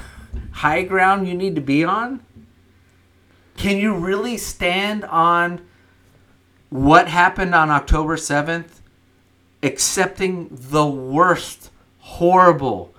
high 0.51 0.83
ground 0.83 1.27
you 1.27 1.33
need 1.33 1.55
to 1.55 1.61
be 1.61 1.83
on? 1.83 2.25
Can 3.57 3.77
you 3.77 3.95
really 3.95 4.38
stand 4.38 5.03
on 5.05 5.61
what 6.71 7.09
happened 7.09 7.53
on 7.53 7.69
October 7.69 8.15
7th, 8.15 8.80
accepting 9.61 10.47
the 10.49 10.88
worst, 10.88 11.69
horrible, 11.99 12.95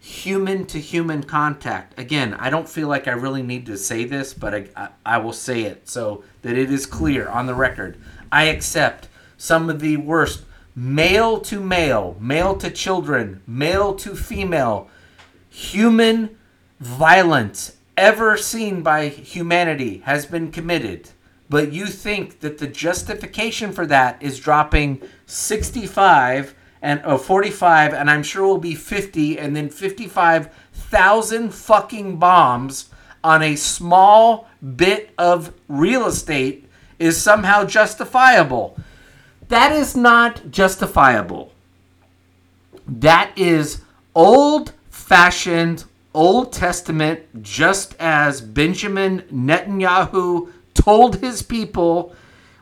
human 0.00 0.64
to 0.66 0.80
human 0.80 1.22
contact. 1.22 1.98
Again, 1.98 2.34
I 2.34 2.48
don't 2.48 2.68
feel 2.68 2.88
like 2.88 3.06
I 3.06 3.12
really 3.12 3.42
need 3.42 3.66
to 3.66 3.76
say 3.76 4.04
this, 4.04 4.32
but 4.32 4.54
I, 4.54 4.66
I, 4.74 4.88
I 5.04 5.18
will 5.18 5.34
say 5.34 5.62
it 5.62 5.86
so 5.86 6.24
that 6.42 6.56
it 6.56 6.72
is 6.72 6.86
clear 6.86 7.28
on 7.28 7.46
the 7.46 7.54
record. 7.54 7.98
I 8.34 8.46
accept 8.46 9.06
some 9.36 9.70
of 9.70 9.78
the 9.78 9.96
worst 9.96 10.42
male 10.74 11.38
to 11.42 11.60
male, 11.60 12.16
male 12.18 12.56
to 12.56 12.68
children, 12.68 13.40
male 13.46 13.94
to 13.94 14.16
female, 14.16 14.88
human 15.48 16.36
violence 16.80 17.76
ever 17.96 18.36
seen 18.36 18.82
by 18.82 19.06
humanity 19.06 19.98
has 19.98 20.26
been 20.26 20.50
committed. 20.50 21.10
But 21.48 21.72
you 21.72 21.86
think 21.86 22.40
that 22.40 22.58
the 22.58 22.66
justification 22.66 23.70
for 23.70 23.86
that 23.86 24.20
is 24.20 24.40
dropping 24.40 25.00
65 25.26 26.56
and 26.82 27.02
oh, 27.04 27.18
45 27.18 27.94
and 27.94 28.10
I'm 28.10 28.24
sure 28.24 28.48
will 28.48 28.58
be 28.58 28.74
50 28.74 29.38
and 29.38 29.54
then 29.54 29.68
55,000 29.68 31.54
fucking 31.54 32.16
bombs 32.16 32.90
on 33.22 33.44
a 33.44 33.54
small 33.54 34.48
bit 34.74 35.14
of 35.16 35.54
real 35.68 36.06
estate 36.06 36.63
is 36.98 37.20
somehow 37.20 37.64
justifiable. 37.64 38.76
That 39.48 39.72
is 39.72 39.96
not 39.96 40.50
justifiable. 40.50 41.52
That 42.86 43.32
is 43.36 43.82
old 44.14 44.72
fashioned 44.90 45.84
Old 46.14 46.52
Testament, 46.52 47.42
just 47.42 47.96
as 47.98 48.40
Benjamin 48.40 49.22
Netanyahu 49.32 50.52
told 50.72 51.16
his 51.16 51.42
people 51.42 52.14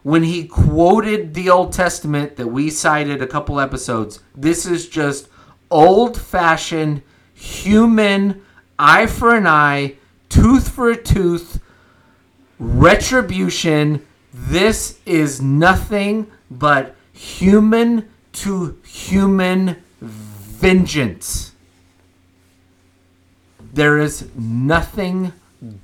when 0.03 0.23
he 0.23 0.47
quoted 0.47 1.35
the 1.35 1.51
Old 1.51 1.73
Testament 1.73 2.37
that 2.37 2.47
we 2.47 2.71
cited 2.71 3.21
a 3.21 3.27
couple 3.27 3.61
episodes. 3.61 4.21
This 4.35 4.65
is 4.65 4.89
just 4.89 5.29
old 5.71 6.19
fashioned 6.19 7.03
human 7.35 8.43
eye 8.79 9.07
for 9.07 9.35
an 9.35 9.47
eye, 9.47 9.97
tooth 10.31 10.71
for 10.71 10.91
a 10.91 10.97
tooth, 10.97 11.61
retribution. 12.59 14.05
This 14.33 14.99
is 15.05 15.43
nothing 15.43 16.31
but 16.51 16.97
human 17.13 18.09
to 18.33 18.79
human 18.85 19.77
vengeance. 20.01 21.53
There 23.73 23.99
is 23.99 24.29
nothing 24.35 25.33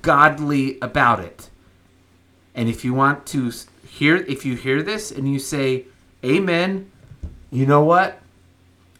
godly 0.01 0.77
about 0.81 1.19
it. 1.19 1.49
And 2.55 2.67
if 2.67 2.83
you 2.83 2.93
want 2.93 3.25
to 3.27 3.51
hear 3.87 4.17
if 4.17 4.45
you 4.45 4.55
hear 4.55 4.81
this 4.81 5.11
and 5.11 5.31
you 5.31 5.39
say 5.39 5.85
amen, 6.23 6.91
you 7.51 7.65
know 7.65 7.83
what? 7.83 8.19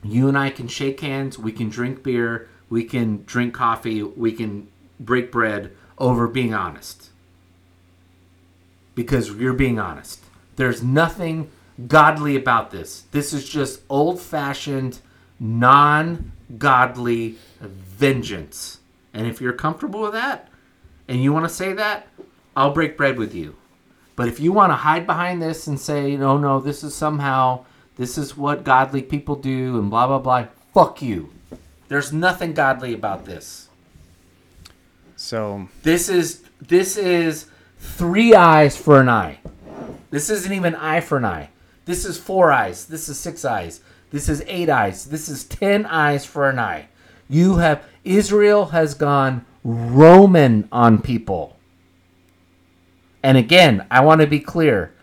You 0.04 0.28
and 0.28 0.38
I 0.38 0.50
can 0.50 0.68
shake 0.68 1.02
hands, 1.02 1.38
we 1.38 1.52
can 1.52 1.70
drink 1.70 2.04
beer, 2.04 2.48
we 2.70 2.84
can 2.84 3.24
drink 3.26 3.54
coffee, 3.54 4.02
we 4.02 4.32
can 4.32 4.68
break 5.00 5.32
bread 5.32 5.72
over 5.98 6.28
being 6.28 6.54
honest. 6.54 6.99
Because 9.00 9.30
you're 9.30 9.54
being 9.54 9.80
honest. 9.80 10.22
There's 10.58 10.84
nothing 10.84 11.50
godly 11.88 12.36
about 12.36 12.70
this. 12.70 13.04
This 13.12 13.32
is 13.32 13.48
just 13.48 13.80
old 13.88 14.20
fashioned, 14.20 15.00
non 15.40 16.34
godly 16.58 17.38
vengeance. 17.62 18.80
And 19.14 19.26
if 19.26 19.40
you're 19.40 19.54
comfortable 19.54 20.02
with 20.02 20.12
that 20.12 20.50
and 21.08 21.24
you 21.24 21.32
want 21.32 21.46
to 21.46 21.50
say 21.50 21.72
that, 21.72 22.10
I'll 22.58 22.74
break 22.74 22.98
bread 22.98 23.18
with 23.18 23.34
you. 23.34 23.56
But 24.18 24.28
if 24.28 24.42
you 24.42 24.52
want 24.52 24.72
to 24.72 24.76
hide 24.76 25.08
behind 25.08 25.42
this 25.42 25.66
and 25.66 25.80
say, 25.80 26.18
no, 26.18 26.38
no, 26.38 26.60
this 26.60 26.84
is 26.84 26.94
somehow, 26.94 27.64
this 27.96 28.18
is 28.18 28.36
what 28.36 28.66
godly 28.66 29.02
people 29.02 29.38
do 29.38 29.80
and 29.80 29.90
blah, 29.90 30.08
blah, 30.08 30.20
blah, 30.20 30.48
fuck 30.74 31.02
you. 31.02 31.30
There's 31.88 32.12
nothing 32.12 32.54
godly 32.54 32.94
about 32.94 33.24
this. 33.24 33.70
So 35.16 35.70
This 35.84 36.10
is, 36.10 36.44
this 36.60 36.98
is 36.98 37.46
three 37.80 38.36
eyes 38.36 38.78
for 38.78 39.00
an 39.02 39.10
eye. 39.10 39.40
This 40.12 40.30
isn't 40.30 40.54
even 40.54 40.76
eye 40.76 41.02
for 41.02 41.18
an 41.18 41.26
eye. 41.26 41.50
This 41.86 42.06
is 42.06 42.20
four 42.20 42.52
eyes. 42.52 42.86
This 42.86 43.10
is 43.10 43.20
six 43.20 43.44
eyes. 43.44 43.82
This 44.12 44.30
is 44.30 44.44
eight 44.48 44.70
eyes. 44.70 45.06
This 45.06 45.30
is 45.30 45.44
ten 45.44 45.86
eyes 45.86 46.26
for 46.26 46.50
an 46.50 46.60
eye. 46.60 46.88
You 47.28 47.58
have 47.58 47.84
Israel 48.04 48.68
has 48.68 48.94
gone 48.94 49.46
Roman 49.64 50.68
on 50.72 51.02
people. 51.02 51.58
And 53.22 53.38
again, 53.38 53.86
I 53.92 54.02
want 54.02 54.22
to 54.22 54.28
be 54.28 54.40
clear. 54.40 54.94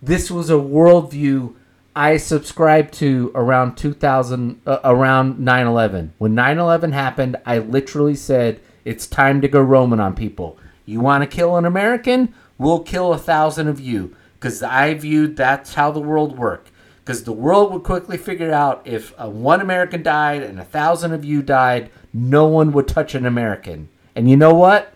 This 0.00 0.30
was 0.30 0.50
a 0.50 0.54
worldview 0.54 1.54
I 1.94 2.16
subscribed 2.16 2.94
to 2.94 3.30
around 3.34 3.76
2000, 3.76 4.62
uh, 4.66 4.78
around 4.82 5.38
9 5.38 5.66
11. 5.66 6.14
When 6.18 6.34
9 6.34 6.58
11 6.58 6.92
happened, 6.92 7.36
I 7.44 7.58
literally 7.58 8.14
said, 8.14 8.60
it's 8.84 9.06
time 9.06 9.40
to 9.42 9.48
go 9.48 9.60
Roman 9.60 10.00
on 10.00 10.14
people. 10.14 10.58
You 10.84 11.00
want 11.00 11.22
to 11.22 11.36
kill 11.36 11.56
an 11.56 11.64
American? 11.64 12.34
We'll 12.58 12.80
kill 12.80 13.12
a 13.12 13.18
thousand 13.18 13.68
of 13.68 13.80
you. 13.80 14.16
Because 14.34 14.62
I 14.62 14.94
viewed 14.94 15.36
that's 15.36 15.74
how 15.74 15.90
the 15.90 16.00
world 16.00 16.36
worked. 16.36 16.70
Because 17.04 17.24
the 17.24 17.32
world 17.32 17.72
would 17.72 17.82
quickly 17.82 18.16
figure 18.16 18.52
out 18.52 18.82
if 18.84 19.12
uh, 19.20 19.28
one 19.28 19.60
American 19.60 20.02
died 20.02 20.42
and 20.42 20.58
a 20.58 20.64
thousand 20.64 21.12
of 21.12 21.24
you 21.24 21.42
died, 21.42 21.90
no 22.12 22.46
one 22.46 22.72
would 22.72 22.88
touch 22.88 23.14
an 23.14 23.26
American. 23.26 23.88
And 24.14 24.30
you 24.30 24.36
know 24.36 24.54
what? 24.54 24.92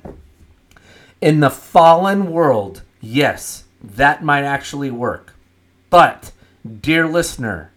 In 1.21 1.41
the 1.41 1.51
fallen 1.51 2.31
world, 2.31 2.83
yes, 3.01 3.65
that 3.83 4.23
might 4.23 4.45
actually 4.45 4.91
work. 4.91 5.35
But, 5.91 6.33
dear 6.81 7.07
listener, 7.07 7.73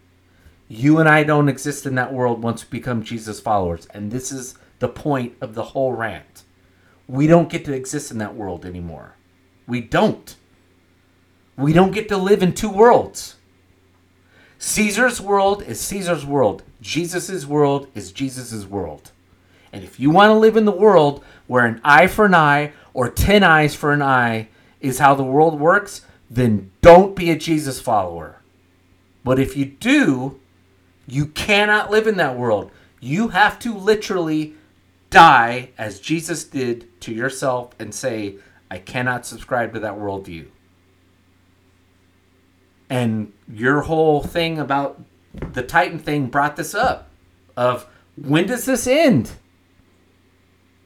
you 0.67 0.99
and 0.99 1.09
I 1.09 1.23
don't 1.23 1.49
exist 1.49 1.85
in 1.85 1.95
that 1.95 2.13
world 2.13 2.43
once 2.43 2.63
we 2.63 2.79
become 2.79 3.03
Jesus 3.03 3.39
followers. 3.39 3.87
And 3.93 4.11
this 4.11 4.31
is 4.31 4.55
the 4.79 4.89
point 4.89 5.35
of 5.41 5.55
the 5.55 5.63
whole 5.63 5.93
rant. 5.93 6.25
We 7.09 7.25
don't 7.25 7.49
get 7.49 7.65
to 7.65 7.73
exist 7.73 8.11
in 8.11 8.19
that 8.19 8.35
world 8.35 8.67
anymore. 8.67 9.15
We 9.67 9.81
don't. 9.81 10.35
We 11.57 11.73
don't 11.73 11.91
get 11.91 12.07
to 12.09 12.17
live 12.17 12.43
in 12.43 12.53
two 12.53 12.69
worlds. 12.69 13.35
Caesar's 14.59 15.19
world 15.19 15.63
is 15.63 15.81
Caesar's 15.81 16.23
world. 16.23 16.61
Jesus' 16.81 17.47
world 17.47 17.87
is 17.95 18.11
Jesus' 18.11 18.63
world. 18.65 19.11
And 19.73 19.83
if 19.83 19.99
you 19.99 20.11
want 20.11 20.29
to 20.29 20.37
live 20.37 20.55
in 20.55 20.65
the 20.65 20.71
world 20.71 21.23
where 21.47 21.65
an 21.65 21.81
eye 21.83 22.05
for 22.05 22.25
an 22.25 22.35
eye 22.35 22.73
or 22.93 23.09
10 23.09 23.43
eyes 23.43 23.73
for 23.73 23.91
an 23.91 24.03
eye 24.03 24.49
is 24.79 24.99
how 24.99 25.15
the 25.15 25.23
world 25.23 25.59
works, 25.59 26.01
then 26.29 26.69
don't 26.81 27.15
be 27.15 27.31
a 27.31 27.35
Jesus 27.35 27.81
follower. 27.81 28.39
But 29.23 29.39
if 29.39 29.57
you 29.57 29.65
do, 29.65 30.39
you 31.07 31.25
cannot 31.25 31.89
live 31.89 32.05
in 32.05 32.17
that 32.17 32.37
world. 32.37 32.69
You 32.99 33.29
have 33.29 33.57
to 33.59 33.73
literally 33.73 34.55
die 35.09 35.69
as 35.77 35.99
Jesus 35.99 36.43
did 36.43 37.01
to 37.01 37.13
yourself 37.13 37.73
and 37.79 37.93
say, 37.93 38.37
I 38.69 38.77
cannot 38.77 39.25
subscribe 39.25 39.73
to 39.73 39.79
that 39.79 39.95
worldview. 39.95 40.47
And 42.89 43.33
your 43.51 43.81
whole 43.81 44.23
thing 44.23 44.59
about 44.59 45.01
the 45.53 45.63
Titan 45.63 45.99
thing 45.99 46.27
brought 46.27 46.55
this 46.55 46.73
up 46.73 47.09
of 47.55 47.87
when 48.15 48.47
does 48.47 48.65
this 48.65 48.87
end? 48.87 49.31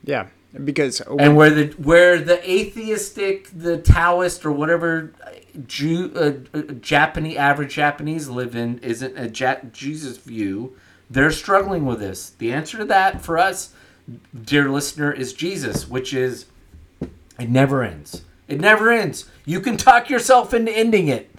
yeah, 0.03 0.27
because 0.63 1.01
and 1.01 1.35
where 1.35 1.49
the 1.49 1.67
where 1.77 2.19
the 2.19 2.49
atheistic, 2.49 3.49
the 3.57 3.77
Taoist 3.77 4.45
or 4.45 4.51
whatever 4.51 5.13
Jew, 5.65 6.11
uh, 6.15 6.57
uh, 6.57 6.61
Japanese 6.73 7.37
average 7.37 7.73
Japanese 7.73 8.27
live 8.27 8.55
in 8.55 8.79
isn't 8.79 9.17
a 9.17 9.29
ja- 9.29 9.61
Jesus 9.71 10.17
view. 10.17 10.75
They're 11.09 11.31
struggling 11.31 11.85
with 11.85 11.99
this. 11.99 12.31
The 12.31 12.51
answer 12.51 12.79
to 12.79 12.85
that 12.85 13.21
for 13.21 13.37
us, 13.37 13.73
dear 14.43 14.69
listener, 14.69 15.11
is 15.11 15.33
Jesus, 15.33 15.87
which 15.87 16.13
is 16.13 16.45
it 17.39 17.49
never 17.49 17.83
ends. 17.83 18.23
It 18.47 18.59
never 18.59 18.91
ends. 18.91 19.29
You 19.45 19.59
can 19.59 19.77
talk 19.77 20.09
yourself 20.09 20.53
into 20.53 20.71
ending 20.71 21.07
it. 21.07 21.29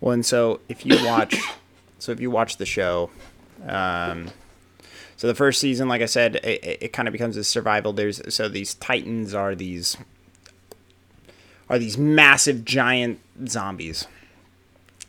Well, 0.00 0.12
and 0.12 0.24
so 0.24 0.60
if 0.68 0.84
you 0.84 1.04
watch, 1.04 1.36
so 1.98 2.12
if 2.12 2.20
you 2.20 2.30
watch 2.30 2.58
the 2.58 2.66
show, 2.66 3.10
um, 3.66 4.30
so 5.16 5.26
the 5.26 5.34
first 5.34 5.60
season, 5.60 5.88
like 5.88 6.02
I 6.02 6.06
said, 6.06 6.36
it, 6.36 6.64
it, 6.64 6.78
it 6.82 6.92
kind 6.92 7.08
of 7.08 7.12
becomes 7.12 7.36
a 7.36 7.44
survival. 7.44 7.92
There's 7.92 8.20
so 8.34 8.48
these 8.48 8.74
titans 8.74 9.32
are 9.34 9.54
these 9.54 9.96
are 11.68 11.78
these 11.78 11.96
massive 11.96 12.64
giant 12.64 13.20
zombies. 13.48 14.06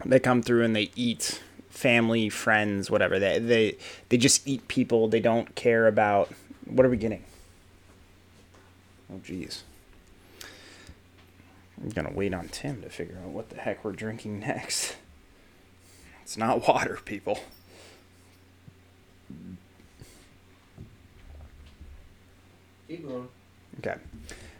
They 0.06 0.20
come 0.20 0.42
through 0.42 0.64
and 0.64 0.76
they 0.76 0.92
eat 0.96 1.42
family, 1.76 2.30
friends, 2.30 2.90
whatever. 2.90 3.20
They 3.20 3.40
they 3.40 3.78
they 4.10 4.18
just 4.18 4.48
eat 4.48 4.68
people. 4.68 5.08
They 5.08 5.20
don't 5.20 5.54
care 5.56 5.88
about 5.88 6.32
what 6.66 6.86
are 6.86 6.90
we 6.90 6.98
getting. 6.98 7.24
Oh, 9.12 9.20
jeez. 9.24 9.62
I'm 11.82 11.90
gonna 11.90 12.14
wait 12.14 12.34
on 12.34 12.48
Tim 12.48 12.82
to 12.82 12.90
figure 12.90 13.18
out 13.24 13.30
what 13.30 13.50
the 13.50 13.58
heck 13.58 13.84
we're 13.84 13.92
drinking 13.92 14.40
next. 14.48 14.96
It's 16.24 16.38
not 16.38 16.68
water, 16.68 17.00
people. 17.06 17.40
Okay. 23.80 23.96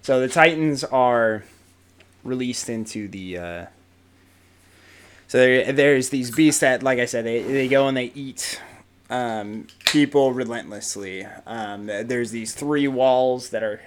So 0.02 0.20
the 0.20 0.28
Titans 0.28 0.84
are 0.84 1.44
released 2.24 2.70
into 2.70 3.08
the. 3.08 3.38
Uh, 3.38 3.66
so 5.28 5.38
there, 5.38 5.72
there's 5.72 6.10
these 6.10 6.32
beasts 6.32 6.62
that, 6.62 6.84
like 6.84 7.00
I 7.00 7.06
said, 7.06 7.26
they, 7.26 7.42
they 7.42 7.68
go 7.68 7.88
and 7.88 7.98
they 7.98 8.12
eat 8.16 8.62
um, 9.10 9.68
people 9.86 10.34
relentlessly. 10.34 11.26
Um, 11.46 11.88
there's 11.88 12.32
these 12.32 12.54
three 12.54 12.88
walls 12.88 13.50
that 13.50 13.64
are 13.64 13.82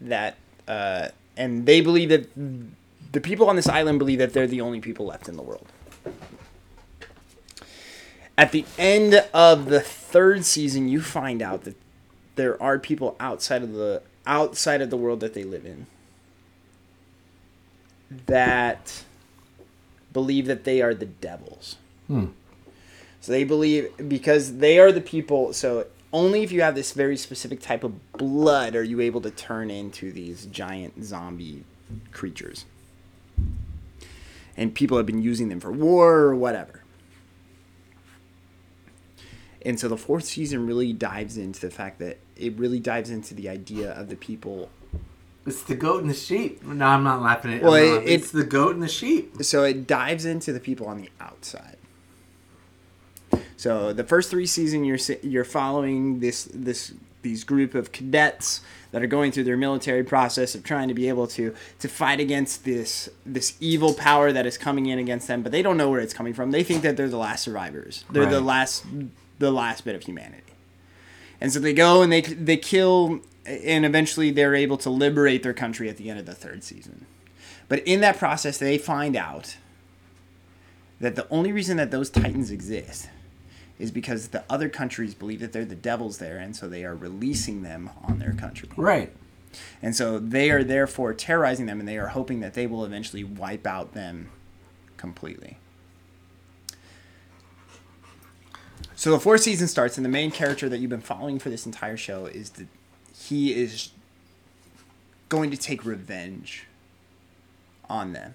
that, 0.00 0.36
uh, 0.66 1.08
and 1.36 1.66
they 1.66 1.80
believe 1.80 2.08
that 2.08 2.28
the 3.12 3.20
people 3.20 3.48
on 3.48 3.56
this 3.56 3.68
island 3.68 3.98
believe 3.98 4.18
that 4.18 4.32
they're 4.32 4.46
the 4.46 4.60
only 4.60 4.80
people 4.80 5.06
left 5.06 5.28
in 5.28 5.36
the 5.36 5.42
world. 5.42 5.66
At 8.38 8.52
the 8.52 8.64
end 8.78 9.26
of 9.34 9.66
the 9.66 9.80
third 9.80 10.44
season, 10.44 10.88
you 10.88 11.02
find 11.02 11.42
out 11.42 11.64
that 11.64 11.76
there 12.36 12.60
are 12.62 12.78
people 12.78 13.16
outside 13.20 13.62
of 13.62 13.72
the 13.72 14.02
outside 14.26 14.80
of 14.80 14.90
the 14.90 14.96
world 14.96 15.20
that 15.20 15.34
they 15.34 15.44
live 15.44 15.66
in 15.66 15.86
that 18.26 19.04
believe 20.12 20.46
that 20.46 20.64
they 20.64 20.80
are 20.82 20.94
the 20.94 21.06
devils. 21.06 21.76
Hmm. 22.06 22.26
So 23.20 23.32
they 23.32 23.44
believe 23.44 23.90
because 24.08 24.58
they 24.58 24.78
are 24.78 24.92
the 24.92 25.00
people. 25.00 25.52
So 25.52 25.86
only 26.12 26.42
if 26.42 26.50
you 26.50 26.62
have 26.62 26.74
this 26.74 26.92
very 26.92 27.16
specific 27.16 27.60
type 27.60 27.84
of 27.84 28.12
blood 28.12 28.74
are 28.74 28.82
you 28.82 29.00
able 29.00 29.20
to 29.20 29.30
turn 29.30 29.70
into 29.70 30.10
these 30.12 30.46
giant 30.46 31.04
zombie 31.04 31.64
creatures. 32.12 32.64
And 34.56 34.74
people 34.74 34.96
have 34.96 35.06
been 35.06 35.22
using 35.22 35.48
them 35.48 35.60
for 35.60 35.70
war 35.70 36.14
or 36.18 36.34
whatever. 36.34 36.82
And 39.62 39.78
so 39.78 39.88
the 39.88 39.96
fourth 39.96 40.24
season 40.24 40.66
really 40.66 40.92
dives 40.92 41.36
into 41.36 41.60
the 41.60 41.70
fact 41.70 41.98
that 41.98 42.18
it 42.36 42.58
really 42.58 42.80
dives 42.80 43.10
into 43.10 43.34
the 43.34 43.48
idea 43.48 43.92
of 43.92 44.08
the 44.08 44.16
people 44.16 44.70
It's 45.46 45.62
the 45.62 45.74
goat 45.74 46.02
and 46.02 46.10
the 46.10 46.14
sheep. 46.14 46.62
No, 46.62 46.84
I'm 46.86 47.02
not 47.02 47.22
laughing 47.22 47.54
at 47.54 47.62
Well, 47.62 47.74
it- 47.74 47.90
laughing. 47.92 48.08
It's 48.08 48.30
the 48.30 48.44
goat 48.44 48.74
and 48.74 48.82
the 48.82 48.88
sheep. 48.88 49.42
so 49.42 49.64
it 49.64 49.86
dives 49.86 50.24
into 50.24 50.52
the 50.52 50.60
people 50.60 50.86
on 50.86 51.00
the 51.00 51.08
outside. 51.20 51.76
So 53.56 53.92
the 53.92 54.04
first 54.04 54.30
three 54.30 54.46
season 54.46 54.84
you're 54.84 54.98
you're 55.22 55.44
following 55.44 56.20
this 56.20 56.48
this 56.52 56.92
these 57.22 57.44
group 57.44 57.74
of 57.74 57.92
cadets 57.92 58.62
that 58.92 59.02
are 59.02 59.06
going 59.06 59.30
through 59.30 59.44
their 59.44 59.56
military 59.56 60.02
process 60.02 60.54
of 60.54 60.64
trying 60.64 60.88
to 60.88 60.94
be 60.94 61.08
able 61.08 61.26
to 61.28 61.54
to 61.78 61.88
fight 61.88 62.20
against 62.20 62.64
this 62.64 63.08
this 63.26 63.54
evil 63.60 63.92
power 63.94 64.32
that 64.32 64.46
is 64.46 64.56
coming 64.56 64.86
in 64.86 64.98
against 64.98 65.28
them, 65.28 65.42
but 65.42 65.52
they 65.52 65.62
don't 65.62 65.76
know 65.76 65.90
where 65.90 66.00
it's 66.00 66.14
coming 66.14 66.32
from. 66.32 66.50
They 66.50 66.62
think 66.62 66.82
that 66.82 66.96
they're 66.96 67.08
the 67.08 67.18
last 67.18 67.42
survivors. 67.44 68.04
They're 68.10 68.26
the 68.26 68.40
last 68.40 68.84
the 69.38 69.50
last 69.50 69.84
bit 69.84 69.94
of 69.94 70.02
humanity. 70.02 70.42
And 71.40 71.52
so 71.52 71.60
they 71.60 71.72
go 71.74 72.02
and 72.02 72.10
they 72.10 72.22
they 72.22 72.56
kill 72.56 73.20
and 73.46 73.84
eventually 73.84 74.30
they're 74.30 74.54
able 74.54 74.76
to 74.78 74.90
liberate 74.90 75.42
their 75.42 75.54
country 75.54 75.88
at 75.88 75.96
the 75.96 76.10
end 76.10 76.18
of 76.18 76.26
the 76.26 76.34
third 76.34 76.62
season. 76.62 77.06
But 77.68 77.80
in 77.86 78.00
that 78.00 78.18
process, 78.18 78.58
they 78.58 78.78
find 78.78 79.16
out 79.16 79.56
that 81.00 81.16
the 81.16 81.28
only 81.30 81.52
reason 81.52 81.76
that 81.78 81.90
those 81.90 82.10
titans 82.10 82.50
exist 82.50 83.08
is 83.78 83.90
because 83.90 84.28
the 84.28 84.44
other 84.50 84.68
countries 84.68 85.14
believe 85.14 85.40
that 85.40 85.52
they're 85.52 85.64
the 85.64 85.74
devils 85.74 86.18
there, 86.18 86.36
and 86.36 86.54
so 86.54 86.68
they 86.68 86.84
are 86.84 86.94
releasing 86.94 87.62
them 87.62 87.90
on 88.04 88.18
their 88.18 88.34
country. 88.34 88.68
Right. 88.76 89.10
And 89.82 89.96
so 89.96 90.18
they 90.18 90.50
are 90.50 90.62
therefore 90.62 91.14
terrorizing 91.14 91.66
them, 91.66 91.80
and 91.80 91.88
they 91.88 91.96
are 91.96 92.08
hoping 92.08 92.40
that 92.40 92.54
they 92.54 92.66
will 92.66 92.84
eventually 92.84 93.24
wipe 93.24 93.66
out 93.66 93.94
them 93.94 94.28
completely. 94.96 95.56
So 98.94 99.12
the 99.12 99.18
fourth 99.18 99.40
season 99.40 99.66
starts, 99.66 99.96
and 99.96 100.04
the 100.04 100.10
main 100.10 100.30
character 100.30 100.68
that 100.68 100.78
you've 100.78 100.90
been 100.90 101.00
following 101.00 101.38
for 101.38 101.48
this 101.48 101.64
entire 101.64 101.96
show 101.96 102.26
is 102.26 102.50
that 102.50 102.66
he 103.20 103.52
is 103.52 103.90
going 105.28 105.50
to 105.50 105.56
take 105.56 105.84
revenge 105.84 106.66
on 107.88 108.12
them. 108.12 108.34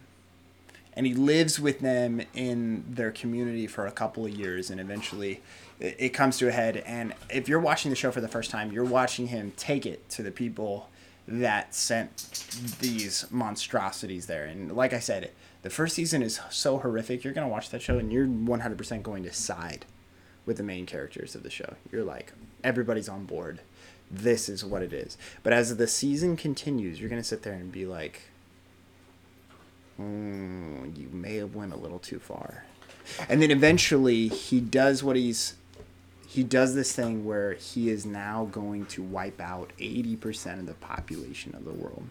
And 0.93 1.05
he 1.05 1.13
lives 1.13 1.59
with 1.59 1.81
them 1.81 2.21
in 2.33 2.85
their 2.87 3.11
community 3.11 3.67
for 3.67 3.85
a 3.85 3.91
couple 3.91 4.25
of 4.25 4.31
years, 4.31 4.69
and 4.69 4.79
eventually 4.79 5.41
it 5.79 6.09
comes 6.09 6.37
to 6.37 6.47
a 6.47 6.51
head. 6.51 6.77
And 6.85 7.13
if 7.29 7.49
you're 7.49 7.59
watching 7.59 7.89
the 7.89 7.97
show 7.97 8.11
for 8.11 8.21
the 8.21 8.29
first 8.29 8.49
time, 8.49 8.71
you're 8.71 8.85
watching 8.85 9.27
him 9.27 9.51
take 9.57 9.85
it 9.85 10.07
to 10.11 10.23
the 10.23 10.31
people 10.31 10.89
that 11.27 11.75
sent 11.75 12.77
these 12.79 13.25
monstrosities 13.29 14.27
there. 14.27 14.45
And 14.45 14.71
like 14.71 14.93
I 14.93 14.99
said, 14.99 15.31
the 15.63 15.69
first 15.69 15.95
season 15.95 16.21
is 16.21 16.39
so 16.49 16.77
horrific. 16.77 17.25
You're 17.25 17.33
going 17.33 17.47
to 17.47 17.51
watch 17.51 17.71
that 17.71 17.81
show, 17.81 17.97
and 17.97 18.13
you're 18.13 18.27
100% 18.27 19.03
going 19.03 19.23
to 19.23 19.33
side 19.33 19.85
with 20.45 20.55
the 20.57 20.63
main 20.63 20.85
characters 20.85 21.35
of 21.35 21.43
the 21.43 21.49
show. 21.49 21.73
You're 21.91 22.03
like, 22.03 22.31
everybody's 22.63 23.09
on 23.09 23.25
board. 23.25 23.59
This 24.09 24.49
is 24.49 24.63
what 24.63 24.81
it 24.81 24.93
is. 24.93 25.17
But 25.43 25.53
as 25.53 25.75
the 25.75 25.87
season 25.87 26.37
continues, 26.37 26.99
you're 26.99 27.09
going 27.09 27.21
to 27.21 27.27
sit 27.27 27.43
there 27.43 27.53
and 27.53 27.71
be 27.71 27.85
like, 27.85 28.21
mm, 29.99 30.97
you 30.97 31.09
may 31.11 31.37
have 31.37 31.55
went 31.55 31.73
a 31.73 31.77
little 31.77 31.99
too 31.99 32.19
far. 32.19 32.65
And 33.29 33.41
then 33.41 33.51
eventually 33.51 34.27
he 34.27 34.59
does 34.59 35.03
what 35.03 35.15
he's 35.15 35.55
he 36.27 36.43
does 36.43 36.75
this 36.75 36.91
thing 36.91 37.23
where 37.23 37.53
he 37.53 37.89
is 37.89 38.05
now 38.05 38.49
going 38.51 38.87
to 38.87 39.01
wipe 39.01 39.39
out 39.39 39.71
80% 39.79 40.59
of 40.59 40.65
the 40.65 40.73
population 40.73 41.55
of 41.55 41.63
the 41.63 41.71
world. 41.71 42.03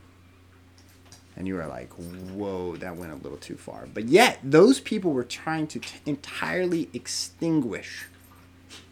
And 1.37 1.47
you 1.47 1.59
are 1.59 1.67
like, 1.67 1.93
whoa, 1.93 2.77
that 2.77 2.97
went 2.97 3.13
a 3.13 3.17
little 3.17 3.37
too 3.37 3.57
far. 3.57 3.87
But 3.93 4.05
yet, 4.05 4.39
those 4.43 4.81
people 4.81 5.13
were 5.13 5.25
trying 5.25 5.67
to 5.67 5.81
t- 5.81 5.99
entirely 6.07 6.89
extinguish 6.95 8.07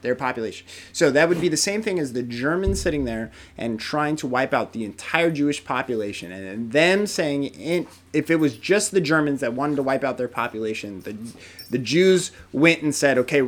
their 0.03 0.15
population. 0.15 0.67
So 0.93 1.11
that 1.11 1.29
would 1.29 1.41
be 1.41 1.49
the 1.49 1.57
same 1.57 1.83
thing 1.83 1.99
as 1.99 2.13
the 2.13 2.23
Germans 2.23 2.81
sitting 2.81 3.05
there 3.05 3.31
and 3.57 3.79
trying 3.79 4.17
to 4.17 4.27
wipe 4.27 4.53
out 4.53 4.73
the 4.73 4.85
entire 4.85 5.31
Jewish 5.31 5.65
population, 5.65 6.33
and 6.33 6.47
then 6.47 6.69
them 6.71 7.07
saying, 7.07 7.45
in, 7.45 7.87
if 8.13 8.31
it 8.31 8.37
was 8.37 8.57
just 8.57 8.91
the 8.91 9.01
Germans 9.01 9.41
that 9.41 9.55
wanted 9.55 9.77
to 9.77 9.83
wipe 9.83 10.05
out 10.05 10.19
their 10.19 10.29
population, 10.29 11.01
the 11.03 11.17
the 11.71 11.79
Jews 11.79 12.33
went 12.53 12.83
and 12.83 12.95
said, 12.95 13.19
okay. 13.19 13.43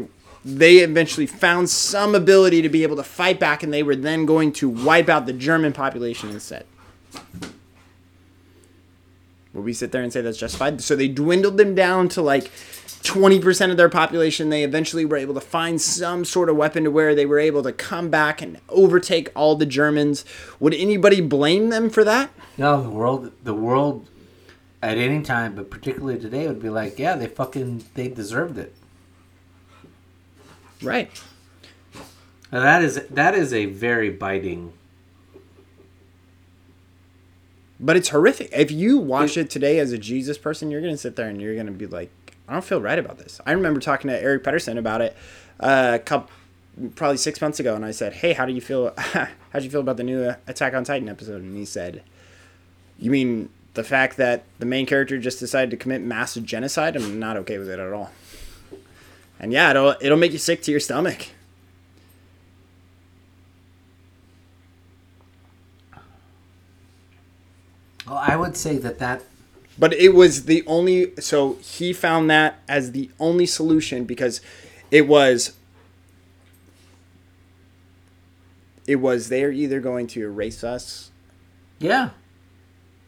They 0.46 0.80
eventually 0.80 1.26
found 1.26 1.70
some 1.70 2.14
ability 2.14 2.60
to 2.60 2.68
be 2.68 2.82
able 2.82 2.96
to 2.96 3.02
fight 3.02 3.40
back, 3.40 3.62
and 3.62 3.72
they 3.72 3.82
were 3.82 3.96
then 3.96 4.26
going 4.26 4.52
to 4.52 4.68
wipe 4.68 5.08
out 5.08 5.24
the 5.24 5.32
German 5.32 5.72
population 5.72 6.28
instead. 6.28 6.66
Would 9.54 9.64
we 9.64 9.72
sit 9.72 9.90
there 9.90 10.02
and 10.02 10.12
say 10.12 10.20
that's 10.20 10.36
justified? 10.36 10.82
So 10.82 10.96
they 10.96 11.08
dwindled 11.08 11.56
them 11.56 11.74
down 11.74 12.10
to 12.10 12.20
like 12.20 12.50
20% 13.04 13.70
of 13.70 13.76
their 13.76 13.88
population. 13.88 14.48
They 14.48 14.64
eventually 14.64 15.04
were 15.04 15.16
able 15.16 15.34
to 15.34 15.40
find 15.40 15.80
some 15.80 16.24
sort 16.24 16.48
of 16.48 16.56
weapon 16.56 16.84
to 16.84 16.90
where 16.90 17.14
they 17.14 17.26
were 17.26 17.38
able 17.38 17.62
to 17.62 17.72
come 17.72 18.10
back 18.10 18.42
and 18.42 18.58
overtake 18.68 19.30
all 19.36 19.54
the 19.54 19.66
Germans. 19.66 20.24
Would 20.58 20.74
anybody 20.74 21.20
blame 21.20 21.68
them 21.68 21.90
for 21.90 22.02
that? 22.04 22.30
No, 22.56 22.82
the 22.82 22.90
world, 22.90 23.30
the 23.44 23.54
world, 23.54 24.08
at 24.82 24.98
any 24.98 25.22
time, 25.22 25.54
but 25.54 25.70
particularly 25.70 26.18
today, 26.18 26.46
would 26.46 26.62
be 26.62 26.70
like, 26.70 26.98
yeah, 26.98 27.14
they 27.14 27.26
fucking, 27.26 27.84
they 27.94 28.08
deserved 28.08 28.58
it. 28.58 28.74
Right. 30.82 31.10
Now 32.52 32.60
that 32.60 32.82
is 32.82 33.02
that 33.10 33.34
is 33.34 33.52
a 33.52 33.66
very 33.66 34.10
biting. 34.10 34.72
But 37.80 37.96
it's 37.96 38.10
horrific. 38.10 38.50
If 38.52 38.70
you 38.70 38.98
watch 38.98 39.36
it 39.36 39.50
today 39.50 39.78
as 39.78 39.92
a 39.92 39.98
Jesus 39.98 40.38
person, 40.38 40.70
you're 40.70 40.80
going 40.80 40.94
to 40.94 40.98
sit 40.98 41.16
there 41.16 41.28
and 41.28 41.40
you're 41.40 41.54
going 41.54 41.66
to 41.66 41.72
be 41.72 41.86
like, 41.86 42.10
I 42.48 42.52
don't 42.52 42.64
feel 42.64 42.80
right 42.80 42.98
about 42.98 43.18
this. 43.18 43.40
I 43.46 43.52
remember 43.52 43.80
talking 43.80 44.08
to 44.08 44.20
Eric 44.20 44.44
Pedersen 44.44 44.76
about 44.78 45.00
it 45.00 45.16
uh, 45.60 45.92
a 45.94 45.98
couple, 45.98 46.30
probably 46.94 47.16
six 47.16 47.40
months 47.40 47.58
ago, 47.58 47.74
and 47.74 47.84
I 47.84 47.90
said, 47.90 48.14
Hey, 48.14 48.32
how 48.34 48.44
do 48.44 48.52
you 48.52 48.60
feel? 48.60 48.92
How'd 48.96 49.62
you 49.62 49.70
feel 49.70 49.80
about 49.80 49.96
the 49.96 50.04
new 50.04 50.24
uh, 50.24 50.36
Attack 50.46 50.74
on 50.74 50.84
Titan 50.84 51.08
episode? 51.08 51.42
And 51.42 51.56
he 51.56 51.64
said, 51.64 52.02
You 52.98 53.10
mean 53.10 53.48
the 53.74 53.84
fact 53.84 54.16
that 54.18 54.44
the 54.58 54.66
main 54.66 54.86
character 54.86 55.18
just 55.18 55.38
decided 55.40 55.70
to 55.70 55.76
commit 55.76 56.02
massive 56.02 56.44
genocide? 56.44 56.96
I'm 56.96 57.18
not 57.18 57.36
okay 57.38 57.58
with 57.58 57.68
it 57.68 57.78
at 57.78 57.92
all. 57.92 58.10
And 59.40 59.52
yeah, 59.52 59.70
it'll 59.70 59.96
it'll 60.00 60.18
make 60.18 60.32
you 60.32 60.38
sick 60.38 60.62
to 60.62 60.70
your 60.70 60.80
stomach. 60.80 61.28
Well, 68.06 68.18
I 68.18 68.36
would 68.36 68.56
say 68.56 68.76
that 68.78 68.98
that 68.98 69.22
But 69.78 69.92
it 69.94 70.14
was 70.14 70.44
the 70.44 70.62
only. 70.66 71.12
So 71.20 71.54
he 71.62 71.92
found 71.92 72.30
that 72.30 72.60
as 72.68 72.92
the 72.92 73.10
only 73.18 73.46
solution 73.46 74.04
because 74.04 74.40
it 74.90 75.08
was. 75.08 75.54
It 78.86 78.96
was 78.96 79.28
they're 79.30 79.50
either 79.50 79.80
going 79.80 80.06
to 80.08 80.22
erase 80.22 80.62
us 80.62 81.10
yeah, 81.78 82.10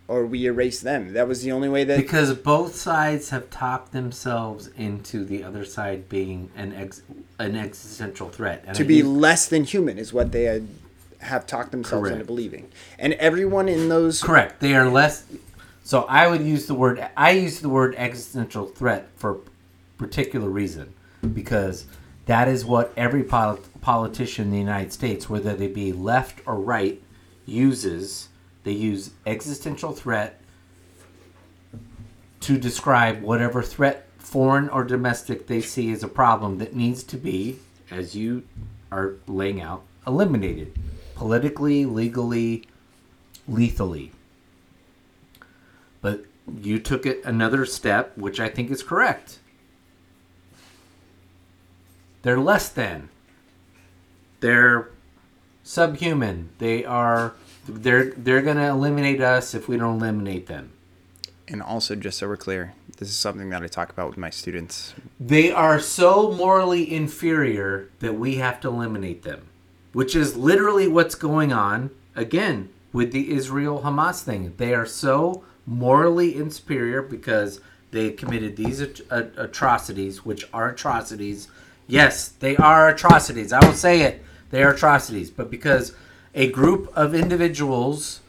or 0.09 0.25
we 0.27 0.47
erase 0.47 0.81
them. 0.81 1.13
That 1.13 1.29
was 1.29 1.43
the 1.43 1.53
only 1.53 1.69
way 1.69 1.85
that. 1.85 1.99
because 1.99 2.33
both 2.35 2.75
sides 2.75 3.29
have 3.31 3.51
talked 3.51 3.93
themselves 3.93 4.69
into 4.77 5.25
the 5.25 5.45
other 5.45 5.65
side 5.65 6.09
being 6.09 6.51
an 6.57 6.73
ex, 6.73 7.03
an 7.39 7.57
existential 7.57 8.29
threat. 8.31 8.65
And 8.67 8.75
to 8.77 8.85
I 8.85 8.87
be 8.87 8.97
use- 8.97 9.07
less 9.07 9.47
than 9.49 9.65
human 9.65 9.99
is 9.99 10.13
what 10.15 10.33
they 10.33 10.45
had 10.45 10.67
have 11.21 11.47
talked 11.47 11.73
themselves 11.73 12.03
Correct. 12.03 12.15
into 12.15 12.27
believing, 12.27 12.69
and 12.99 13.13
everyone 13.15 13.69
in 13.69 13.89
those 13.91 14.23
correct, 14.23 14.61
they 14.61 14.75
are 14.75 14.89
less. 14.89 15.25
So 15.87 16.03
I 16.09 16.27
would 16.27 16.43
use 16.43 16.67
the 16.67 16.75
word. 16.75 17.09
I 17.17 17.31
use 17.31 17.61
the 17.61 17.69
word 17.69 17.95
existential 17.97 18.67
threat 18.67 19.09
for 19.15 19.39
particular 19.99 20.49
reason, 20.51 20.93
because 21.33 21.87
that 22.25 22.49
is 22.49 22.65
what 22.65 22.93
every 22.97 23.23
pol- 23.23 23.61
politician 23.83 24.47
in 24.47 24.51
the 24.51 24.59
United 24.59 24.93
States, 24.93 25.31
whether 25.31 25.55
they 25.55 25.69
be 25.69 25.93
left 25.93 26.41
or 26.45 26.57
right, 26.57 27.01
uses. 27.47 28.31
They 28.65 28.73
use 28.73 29.13
existential 29.27 29.93
threat 29.93 30.41
to 32.41 32.59
describe 32.59 33.23
whatever 33.23 33.63
threat, 33.63 34.09
foreign 34.19 34.69
or 34.69 34.83
domestic, 34.83 35.47
they 35.47 35.61
see 35.61 35.93
as 35.93 36.03
a 36.03 36.09
problem 36.09 36.59
that 36.59 36.75
needs 36.75 37.05
to 37.05 37.17
be 37.17 37.61
as 37.93 38.17
you 38.17 38.43
are 38.91 39.15
laying 39.29 39.61
out, 39.61 39.85
eliminated 40.05 40.77
politically, 41.15 41.85
legally, 41.85 42.65
lethally. 43.47 44.11
But 46.07 46.25
you 46.63 46.79
took 46.79 47.05
it 47.05 47.21
another 47.25 47.67
step, 47.67 48.17
which 48.17 48.39
I 48.39 48.49
think 48.49 48.71
is 48.71 48.81
correct. 48.81 49.41
They're 52.23 52.39
less 52.39 52.69
than. 52.69 53.09
They're 54.39 54.91
subhuman. 55.65 56.51
They 56.59 56.85
are 56.85 57.35
they're 57.69 58.13
they're 58.13 58.43
going 58.43 58.59
to 58.59 58.69
eliminate 58.69 59.21
us 59.21 59.53
if 59.53 59.67
we 59.67 59.77
don't 59.79 59.97
eliminate 59.97 60.47
them. 60.47 60.71
And 61.49 61.61
also, 61.61 61.97
just 61.97 62.19
so 62.19 62.29
we're 62.29 62.37
clear, 62.37 62.75
this 62.99 63.09
is 63.09 63.17
something 63.17 63.51
that 63.51 63.65
I 63.65 63.67
talk 63.67 63.91
about 63.91 64.09
with 64.09 64.17
my 64.17 64.31
students. 64.31 64.95
They 65.19 65.51
are 65.51 65.81
so 65.81 66.31
morally 66.31 66.95
inferior 66.95 67.91
that 67.99 68.15
we 68.15 68.37
have 68.37 68.61
to 68.61 68.69
eliminate 68.69 69.25
them, 69.25 69.49
which 69.93 70.15
is 70.15 70.37
literally 70.37 70.87
what's 70.87 71.17
going 71.17 71.53
on 71.53 71.91
again 72.15 72.69
with 72.93 73.11
the 73.11 73.33
Israel 73.33 73.81
Hamas 73.85 74.23
thing. 74.23 74.55
They 74.57 74.73
are 74.73 74.87
so 74.87 75.43
morally 75.67 76.37
inferior 76.37 77.03
because 77.03 77.61
they 77.91 78.11
committed 78.11 78.57
these 78.57 78.81
at- 78.81 79.01
at- 79.11 79.33
atrocities, 79.37 80.25
which 80.25 80.47
are 80.53 80.69
atrocities. 80.71 81.49
Yes, 81.87 82.29
they 82.29 82.57
are 82.57 82.89
atrocities. 82.89 83.53
I 83.53 83.65
will 83.65 83.75
say 83.75 84.03
it. 84.03 84.23
They 84.51 84.63
are 84.63 84.73
atrocities. 84.73 85.31
But 85.31 85.51
because 85.51 85.93
a 86.35 86.51
group 86.51 86.93
of 86.97 87.15
individuals 87.15 88.21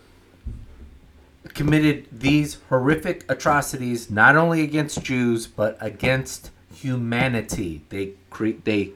committed 1.54 2.06
these 2.12 2.58
horrific 2.70 3.26
atrocities 3.30 4.10
not 4.12 4.36
only 4.36 4.62
against 4.62 5.02
Jews 5.04 5.48
but 5.48 5.78
against 5.82 6.52
humanity. 6.74 7.82
They 7.90 8.14
cre- 8.30 8.60
they 8.64 8.92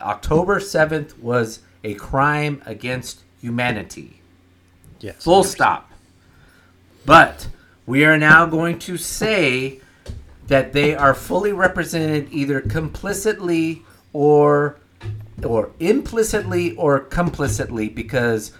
October 0.00 0.60
7th 0.60 1.18
was 1.18 1.60
a 1.84 1.94
crime 1.94 2.60
against 2.66 3.20
humanity. 3.40 4.20
Yes. 5.00 5.22
Full 5.24 5.44
stop. 5.44 5.90
But 7.06 7.48
we 7.86 8.04
are 8.04 8.18
now 8.18 8.46
going 8.46 8.78
to 8.80 8.96
say 8.96 9.80
that 10.46 10.72
they 10.72 10.94
are 10.94 11.14
fully 11.14 11.52
represented 11.52 12.28
either 12.30 12.60
complicitly 12.60 13.82
or 14.12 14.78
or 15.44 15.72
implicitly 15.80 16.76
or 16.76 17.00
complicitly 17.00 17.88
because 17.88 18.52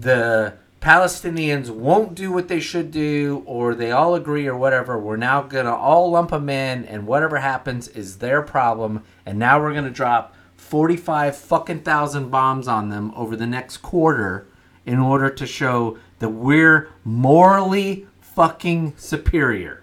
the 0.00 0.54
Palestinians 0.80 1.70
won't 1.70 2.14
do 2.14 2.32
what 2.32 2.48
they 2.48 2.60
should 2.60 2.90
do 2.90 3.42
or 3.46 3.74
they 3.74 3.90
all 3.90 4.14
agree 4.14 4.46
or 4.46 4.56
whatever. 4.56 4.98
We're 4.98 5.16
now 5.16 5.42
going 5.42 5.66
to 5.66 5.74
all 5.74 6.10
lump 6.10 6.30
them 6.30 6.48
in 6.48 6.84
and 6.84 7.06
whatever 7.06 7.38
happens 7.38 7.88
is 7.88 8.18
their 8.18 8.42
problem 8.42 9.04
and 9.24 9.38
now 9.38 9.60
we're 9.60 9.72
going 9.72 9.84
to 9.84 9.90
drop 9.90 10.34
45 10.56 11.36
fucking 11.36 11.80
thousand 11.82 12.30
bombs 12.30 12.66
on 12.66 12.88
them 12.88 13.12
over 13.14 13.36
the 13.36 13.46
next 13.46 13.78
quarter 13.78 14.46
in 14.84 14.98
order 14.98 15.30
to 15.30 15.46
show 15.46 15.98
that 16.18 16.28
we're 16.30 16.88
morally 17.04 18.06
fucking 18.34 18.94
superior. 18.96 19.82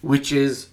Which 0.00 0.32
is 0.32 0.68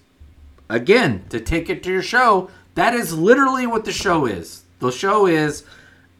again, 0.68 1.24
to 1.28 1.40
take 1.40 1.68
it 1.68 1.82
to 1.82 1.92
your 1.92 2.02
show, 2.02 2.50
that 2.74 2.94
is 2.94 3.12
literally 3.12 3.66
what 3.66 3.84
the 3.84 3.92
show 3.92 4.24
is. 4.24 4.62
The 4.78 4.92
show 4.92 5.26
is 5.26 5.64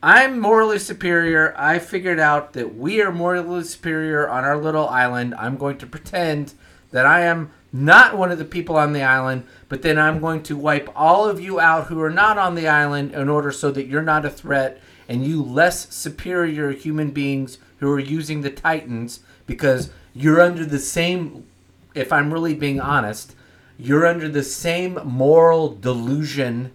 I'm 0.02 0.40
morally 0.40 0.78
superior. 0.78 1.54
I 1.56 1.78
figured 1.78 2.18
out 2.18 2.52
that 2.54 2.74
we 2.74 3.00
are 3.00 3.12
morally 3.12 3.64
superior 3.64 4.28
on 4.28 4.44
our 4.44 4.58
little 4.58 4.88
island. 4.88 5.34
I'm 5.36 5.56
going 5.56 5.78
to 5.78 5.86
pretend 5.86 6.54
that 6.90 7.06
I 7.06 7.20
am 7.20 7.52
not 7.72 8.18
one 8.18 8.32
of 8.32 8.38
the 8.38 8.44
people 8.44 8.76
on 8.76 8.92
the 8.92 9.02
island, 9.02 9.44
but 9.68 9.82
then 9.82 9.98
I'm 9.98 10.20
going 10.20 10.42
to 10.44 10.56
wipe 10.56 10.88
all 10.96 11.28
of 11.28 11.40
you 11.40 11.60
out 11.60 11.86
who 11.86 12.00
are 12.00 12.10
not 12.10 12.36
on 12.36 12.56
the 12.56 12.66
island 12.66 13.14
in 13.14 13.28
order 13.28 13.52
so 13.52 13.70
that 13.70 13.86
you're 13.86 14.02
not 14.02 14.24
a 14.24 14.30
threat 14.30 14.80
and 15.08 15.24
you 15.24 15.42
less 15.42 15.94
superior 15.94 16.70
human 16.72 17.10
beings 17.10 17.58
who 17.78 17.90
are 17.90 18.00
using 18.00 18.40
the 18.40 18.50
Titans 18.50 19.20
because 19.46 19.90
you're 20.14 20.40
under 20.40 20.64
the 20.64 20.78
same 20.78 21.46
if 21.94 22.12
I'm 22.12 22.32
really 22.32 22.54
being 22.54 22.80
honest, 22.80 23.34
you're 23.78 24.06
under 24.06 24.28
the 24.28 24.42
same 24.42 24.98
moral 25.04 25.74
delusion 25.74 26.72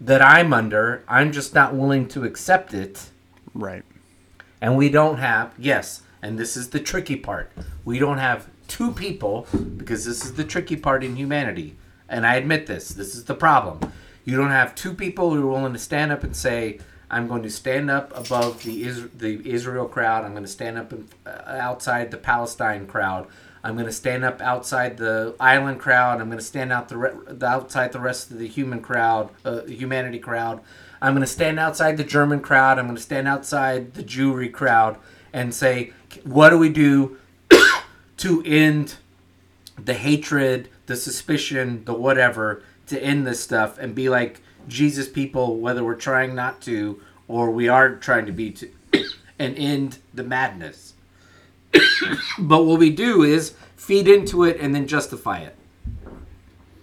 that 0.00 0.22
I'm 0.22 0.52
under. 0.52 1.04
I'm 1.06 1.32
just 1.32 1.54
not 1.54 1.74
willing 1.74 2.08
to 2.08 2.24
accept 2.24 2.72
it. 2.74 3.10
Right. 3.54 3.84
And 4.60 4.76
we 4.76 4.88
don't 4.88 5.18
have, 5.18 5.54
yes, 5.58 6.02
and 6.22 6.38
this 6.38 6.56
is 6.56 6.70
the 6.70 6.80
tricky 6.80 7.16
part. 7.16 7.52
We 7.84 7.98
don't 7.98 8.18
have 8.18 8.48
two 8.68 8.92
people, 8.92 9.46
because 9.76 10.04
this 10.04 10.24
is 10.24 10.34
the 10.34 10.44
tricky 10.44 10.76
part 10.76 11.02
in 11.02 11.16
humanity. 11.16 11.76
And 12.08 12.26
I 12.26 12.36
admit 12.36 12.66
this, 12.66 12.90
this 12.90 13.14
is 13.14 13.24
the 13.24 13.34
problem. 13.34 13.92
You 14.24 14.36
don't 14.36 14.50
have 14.50 14.74
two 14.74 14.94
people 14.94 15.34
who 15.34 15.42
are 15.42 15.52
willing 15.52 15.72
to 15.72 15.78
stand 15.78 16.12
up 16.12 16.22
and 16.22 16.36
say, 16.36 16.78
I'm 17.10 17.26
going 17.26 17.42
to 17.42 17.50
stand 17.50 17.90
up 17.90 18.16
above 18.16 18.62
the 18.62 18.84
Is- 18.84 19.10
the 19.10 19.40
Israel 19.48 19.86
crowd. 19.86 20.24
I'm 20.24 20.32
going 20.32 20.44
to 20.44 20.50
stand 20.50 20.78
up 20.78 20.92
in, 20.92 21.08
uh, 21.26 21.30
outside 21.46 22.10
the 22.10 22.16
Palestine 22.16 22.86
crowd. 22.86 23.26
I'm 23.62 23.74
going 23.74 23.86
to 23.86 23.92
stand 23.92 24.24
up 24.24 24.40
outside 24.40 24.96
the 24.96 25.34
island 25.38 25.80
crowd. 25.80 26.20
I'm 26.20 26.28
going 26.28 26.38
to 26.38 26.44
stand 26.44 26.72
out 26.72 26.88
the, 26.88 26.96
re- 26.96 27.12
the 27.26 27.46
outside 27.46 27.92
the 27.92 28.00
rest 28.00 28.30
of 28.30 28.38
the 28.38 28.48
human 28.48 28.80
crowd, 28.80 29.30
uh, 29.44 29.62
humanity 29.62 30.18
crowd. 30.18 30.60
I'm 31.02 31.12
going 31.12 31.26
to 31.26 31.26
stand 31.26 31.58
outside 31.58 31.96
the 31.96 32.04
German 32.04 32.40
crowd. 32.40 32.78
I'm 32.78 32.86
going 32.86 32.96
to 32.96 33.02
stand 33.02 33.28
outside 33.28 33.94
the 33.94 34.02
Jewry 34.02 34.50
crowd 34.50 34.96
and 35.32 35.54
say, 35.54 35.92
what 36.24 36.50
do 36.50 36.58
we 36.58 36.68
do 36.68 37.18
to 38.18 38.42
end 38.44 38.96
the 39.78 39.94
hatred, 39.94 40.68
the 40.86 40.96
suspicion, 40.96 41.84
the 41.84 41.94
whatever, 41.94 42.62
to 42.86 43.02
end 43.02 43.26
this 43.26 43.40
stuff 43.40 43.78
and 43.78 43.94
be 43.94 44.08
like 44.08 44.42
Jesus 44.70 45.08
people, 45.08 45.56
whether 45.56 45.84
we're 45.84 45.94
trying 45.94 46.34
not 46.34 46.60
to 46.62 47.00
or 47.28 47.50
we 47.50 47.68
are 47.68 47.96
trying 47.96 48.26
to 48.26 48.32
be 48.32 48.50
to, 48.52 48.70
and 49.38 49.56
end 49.56 49.98
the 50.14 50.24
madness. 50.24 50.94
but 52.38 52.64
what 52.64 52.78
we 52.78 52.90
do 52.90 53.22
is 53.22 53.54
feed 53.76 54.08
into 54.08 54.44
it 54.44 54.58
and 54.60 54.74
then 54.74 54.86
justify 54.86 55.40
it. 55.40 55.56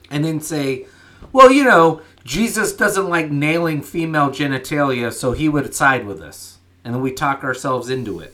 And 0.10 0.24
then 0.24 0.40
say, 0.40 0.86
well, 1.34 1.52
you 1.52 1.64
know, 1.64 2.02
Jesus 2.24 2.74
doesn't 2.74 3.10
like 3.10 3.30
nailing 3.30 3.82
female 3.82 4.30
genitalia, 4.30 5.12
so 5.12 5.34
he 5.34 5.50
would 5.50 5.74
side 5.74 6.06
with 6.06 6.22
us. 6.22 6.58
And 6.84 6.94
then 6.94 7.02
we 7.02 7.12
talk 7.12 7.44
ourselves 7.44 7.90
into 7.90 8.20
it. 8.20 8.34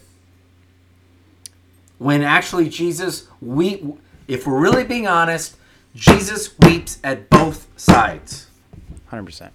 When 1.98 2.22
actually 2.22 2.70
Jesus 2.70 3.28
we 3.42 3.96
if 4.28 4.48
we're 4.48 4.60
really 4.60 4.84
being 4.84 5.08
honest, 5.08 5.58
Jesus 5.96 6.58
weeps 6.60 7.00
at 7.04 7.30
both 7.30 7.68
sides. 7.76 8.48
100%. 9.14 9.52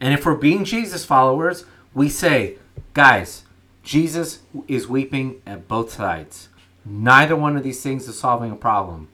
And 0.00 0.14
if 0.14 0.26
we're 0.26 0.34
being 0.34 0.64
Jesus 0.64 1.04
followers, 1.04 1.64
we 1.92 2.08
say, 2.08 2.58
guys, 2.92 3.44
Jesus 3.82 4.40
is 4.68 4.88
weeping 4.88 5.40
at 5.46 5.68
both 5.68 5.92
sides. 5.92 6.48
Neither 6.84 7.36
one 7.36 7.56
of 7.56 7.62
these 7.62 7.82
things 7.82 8.08
is 8.08 8.18
solving 8.18 8.50
a 8.50 8.56
problem. 8.56 9.08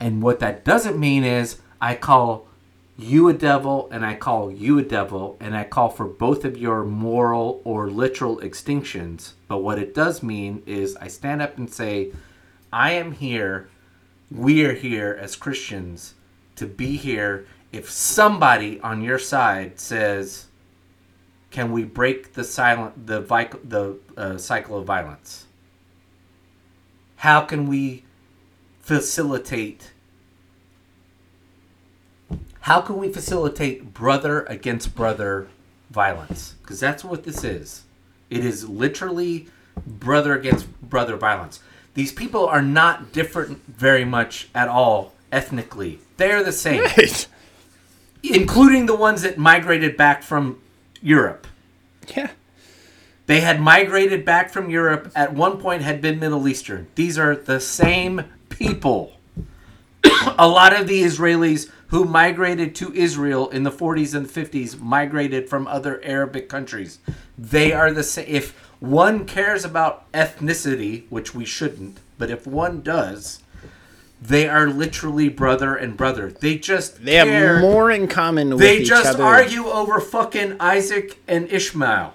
And 0.00 0.22
what 0.22 0.40
that 0.40 0.64
doesn't 0.64 0.98
mean 0.98 1.24
is 1.24 1.58
I 1.80 1.94
call 1.94 2.46
you 2.96 3.28
a 3.28 3.32
devil 3.32 3.88
and 3.92 4.04
I 4.04 4.14
call 4.14 4.50
you 4.50 4.78
a 4.78 4.82
devil 4.82 5.36
and 5.40 5.56
I 5.56 5.64
call 5.64 5.88
for 5.88 6.06
both 6.06 6.44
of 6.44 6.56
your 6.56 6.84
moral 6.84 7.60
or 7.64 7.90
literal 7.90 8.38
extinctions. 8.38 9.32
But 9.46 9.58
what 9.58 9.78
it 9.78 9.94
does 9.94 10.22
mean 10.22 10.62
is 10.66 10.96
I 10.96 11.08
stand 11.08 11.42
up 11.42 11.58
and 11.58 11.70
say, 11.70 12.12
I 12.72 12.92
am 12.92 13.12
here, 13.12 13.68
we 14.30 14.64
are 14.64 14.74
here 14.74 15.16
as 15.20 15.36
Christians 15.36 16.14
to 16.56 16.66
be 16.66 16.96
here 16.96 17.46
if 17.72 17.90
somebody 17.90 18.80
on 18.80 19.02
your 19.02 19.18
side 19.18 19.78
says, 19.78 20.46
"Can 21.50 21.72
we 21.72 21.84
break 21.84 22.34
the 22.34 22.44
silent 22.44 23.06
the 23.06 23.20
the 23.64 23.98
uh, 24.16 24.38
cycle 24.38 24.78
of 24.78 24.86
violence? 24.86 25.46
How 27.16 27.40
can 27.42 27.66
we 27.66 28.04
facilitate? 28.80 29.92
How 32.60 32.80
can 32.80 32.96
we 32.96 33.12
facilitate 33.12 33.92
brother 33.94 34.42
against 34.44 34.94
brother 34.94 35.48
violence? 35.90 36.54
Because 36.62 36.80
that's 36.80 37.02
what 37.04 37.24
this 37.24 37.42
is. 37.44 37.84
It 38.30 38.44
is 38.44 38.68
literally 38.68 39.48
brother 39.86 40.34
against 40.34 40.68
brother 40.82 41.16
violence. 41.16 41.60
These 41.94 42.12
people 42.12 42.46
are 42.46 42.62
not 42.62 43.12
different 43.12 43.64
very 43.66 44.04
much 44.04 44.48
at 44.54 44.68
all 44.68 45.14
ethnically. 45.32 46.00
They're 46.16 46.44
the 46.44 46.52
same 46.52 46.84
including 48.22 48.86
the 48.86 48.96
ones 48.96 49.22
that 49.22 49.38
migrated 49.38 49.96
back 49.96 50.22
from 50.22 50.60
Europe. 51.00 51.46
Yeah. 52.14 52.30
They 53.26 53.40
had 53.40 53.60
migrated 53.60 54.24
back 54.24 54.50
from 54.50 54.70
Europe 54.70 55.12
at 55.14 55.34
one 55.34 55.58
point 55.58 55.82
had 55.82 56.00
been 56.00 56.18
Middle 56.18 56.48
Eastern. 56.48 56.88
These 56.94 57.18
are 57.18 57.36
the 57.36 57.60
same 57.60 58.24
people. 58.48 59.18
a 60.38 60.48
lot 60.48 60.78
of 60.78 60.86
the 60.86 61.02
Israelis 61.02 61.70
who 61.88 62.04
migrated 62.04 62.74
to 62.76 62.92
Israel 62.94 63.48
in 63.50 63.62
the 63.62 63.70
40s 63.70 64.14
and 64.14 64.26
50s 64.26 64.80
migrated 64.80 65.48
from 65.48 65.66
other 65.66 66.00
Arabic 66.04 66.48
countries. 66.48 66.98
They 67.36 67.72
are 67.72 67.92
the 67.92 68.02
same. 68.02 68.26
If 68.28 68.52
one 68.80 69.24
cares 69.24 69.64
about 69.64 70.10
ethnicity, 70.12 71.04
which 71.10 71.34
we 71.34 71.44
shouldn't, 71.44 72.00
but 72.18 72.30
if 72.30 72.46
one 72.46 72.82
does, 72.82 73.42
They 74.20 74.48
are 74.48 74.66
literally 74.68 75.28
brother 75.28 75.76
and 75.76 75.96
brother. 75.96 76.30
They 76.30 76.58
just 76.58 77.04
They 77.04 77.14
have 77.14 77.60
more 77.60 77.90
in 77.90 78.08
common 78.08 78.50
with 78.50 78.58
They 78.58 78.82
just 78.82 79.14
other. 79.14 79.22
argue 79.24 79.66
over 79.66 80.00
fucking 80.00 80.56
Isaac 80.58 81.18
and 81.28 81.50
Ishmael. 81.50 82.14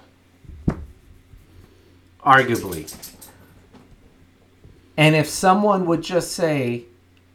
Arguably. 2.24 2.94
And 4.96 5.16
if 5.16 5.28
someone 5.28 5.86
would 5.86 6.02
just 6.02 6.32
say, 6.32 6.84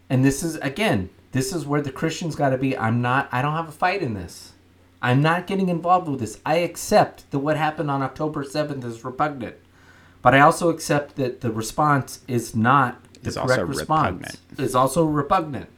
and 0.09 0.23
this 0.23 0.43
is 0.43 0.55
again, 0.57 1.09
this 1.31 1.53
is 1.53 1.65
where 1.65 1.81
the 1.81 1.91
Christians 1.91 2.35
got 2.35 2.49
to 2.49 2.57
be. 2.57 2.77
I'm 2.77 3.01
not. 3.01 3.27
I 3.31 3.41
don't 3.41 3.53
have 3.53 3.69
a 3.69 3.73
fight 3.73 4.01
in 4.01 4.13
this. 4.13 4.53
I'm 5.01 5.21
not 5.21 5.47
getting 5.47 5.69
involved 5.69 6.07
with 6.07 6.19
this. 6.19 6.39
I 6.45 6.55
accept 6.55 7.29
that 7.31 7.39
what 7.39 7.57
happened 7.57 7.89
on 7.89 8.01
October 8.01 8.43
7th 8.43 8.83
is 8.83 9.03
repugnant, 9.05 9.55
but 10.21 10.35
I 10.35 10.41
also 10.41 10.69
accept 10.69 11.15
that 11.15 11.41
the 11.41 11.51
response 11.51 12.19
is 12.27 12.53
not 12.55 13.01
the 13.21 13.29
Is 13.29 13.35
correct 13.35 13.51
also 13.51 13.65
response. 13.65 14.17
repugnant. 14.21 14.39
It's 14.59 14.75
also 14.75 15.05
repugnant. 15.05 15.69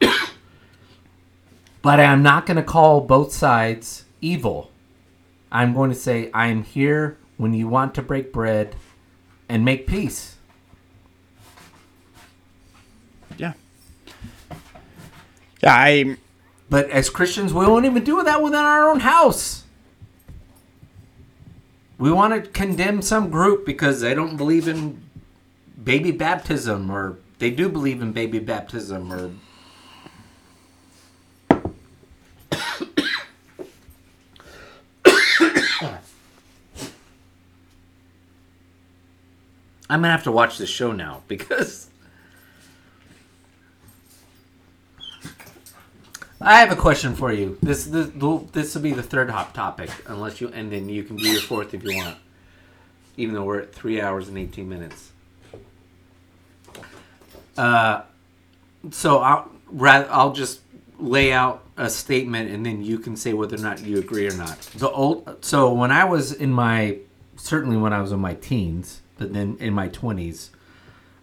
but 1.82 2.00
I'm 2.00 2.22
not 2.22 2.46
going 2.46 2.56
to 2.56 2.62
call 2.62 3.00
both 3.00 3.32
sides 3.32 4.04
evil. 4.20 4.70
I'm 5.52 5.74
going 5.74 5.90
to 5.90 5.96
say 5.96 6.30
I'm 6.32 6.62
here 6.62 7.18
when 7.36 7.54
you 7.54 7.66
want 7.68 7.94
to 7.96 8.02
break 8.02 8.32
bread 8.32 8.76
and 9.48 9.64
make 9.64 9.86
peace. 9.86 10.36
Yeah. 13.36 13.54
Yeah, 15.62 15.74
I 15.74 16.16
But 16.68 16.88
as 16.90 17.10
Christians, 17.10 17.52
we 17.52 17.66
won't 17.66 17.84
even 17.84 18.04
do 18.04 18.22
that 18.22 18.42
within 18.42 18.60
our 18.60 18.88
own 18.88 19.00
house. 19.00 19.64
We 21.98 22.10
want 22.10 22.32
to 22.32 22.50
condemn 22.50 23.02
some 23.02 23.28
group 23.28 23.66
because 23.66 24.00
they 24.00 24.14
don't 24.14 24.36
believe 24.36 24.68
in 24.68 25.02
baby 25.82 26.10
baptism 26.10 26.90
or 26.90 27.18
they 27.38 27.50
do 27.50 27.68
believe 27.68 28.02
in 28.02 28.12
baby 28.12 28.38
baptism 28.38 29.12
or 29.12 29.32
I'm 39.88 40.02
gonna 40.02 40.10
have 40.10 40.24
to 40.24 40.32
watch 40.32 40.58
this 40.58 40.68
show 40.68 40.92
now 40.92 41.22
because 41.28 41.90
I 46.42 46.60
have 46.60 46.72
a 46.72 46.76
question 46.76 47.14
for 47.14 47.32
you. 47.32 47.58
This 47.62 47.84
this 47.84 48.08
this 48.52 48.74
will 48.74 48.82
be 48.82 48.92
the 48.92 49.02
third 49.02 49.28
hot 49.28 49.54
topic, 49.54 49.90
unless 50.06 50.40
you 50.40 50.48
and 50.48 50.72
then 50.72 50.88
you 50.88 51.02
can 51.02 51.16
be 51.16 51.24
your 51.24 51.40
fourth 51.42 51.74
if 51.74 51.84
you 51.84 51.96
want. 51.96 52.16
Even 53.18 53.34
though 53.34 53.44
we're 53.44 53.60
at 53.60 53.74
three 53.74 54.00
hours 54.00 54.28
and 54.28 54.38
eighteen 54.38 54.66
minutes. 54.66 55.12
Uh, 57.56 58.02
so 58.90 59.18
I'll 59.18 59.50
I'll 59.82 60.32
just 60.32 60.60
lay 60.98 61.32
out 61.32 61.64
a 61.76 61.88
statement 61.88 62.50
and 62.50 62.64
then 62.64 62.82
you 62.84 62.98
can 62.98 63.16
say 63.16 63.32
whether 63.32 63.56
or 63.56 63.60
not 63.60 63.80
you 63.80 63.98
agree 63.98 64.28
or 64.28 64.34
not. 64.34 64.60
The 64.76 64.90
old 64.90 65.44
so 65.44 65.72
when 65.72 65.90
I 65.90 66.04
was 66.04 66.32
in 66.32 66.52
my 66.52 66.98
certainly 67.36 67.76
when 67.76 67.92
I 67.92 68.00
was 68.00 68.12
in 68.12 68.20
my 68.20 68.34
teens, 68.34 69.00
but 69.18 69.32
then 69.32 69.56
in 69.60 69.72
my 69.72 69.88
twenties, 69.88 70.50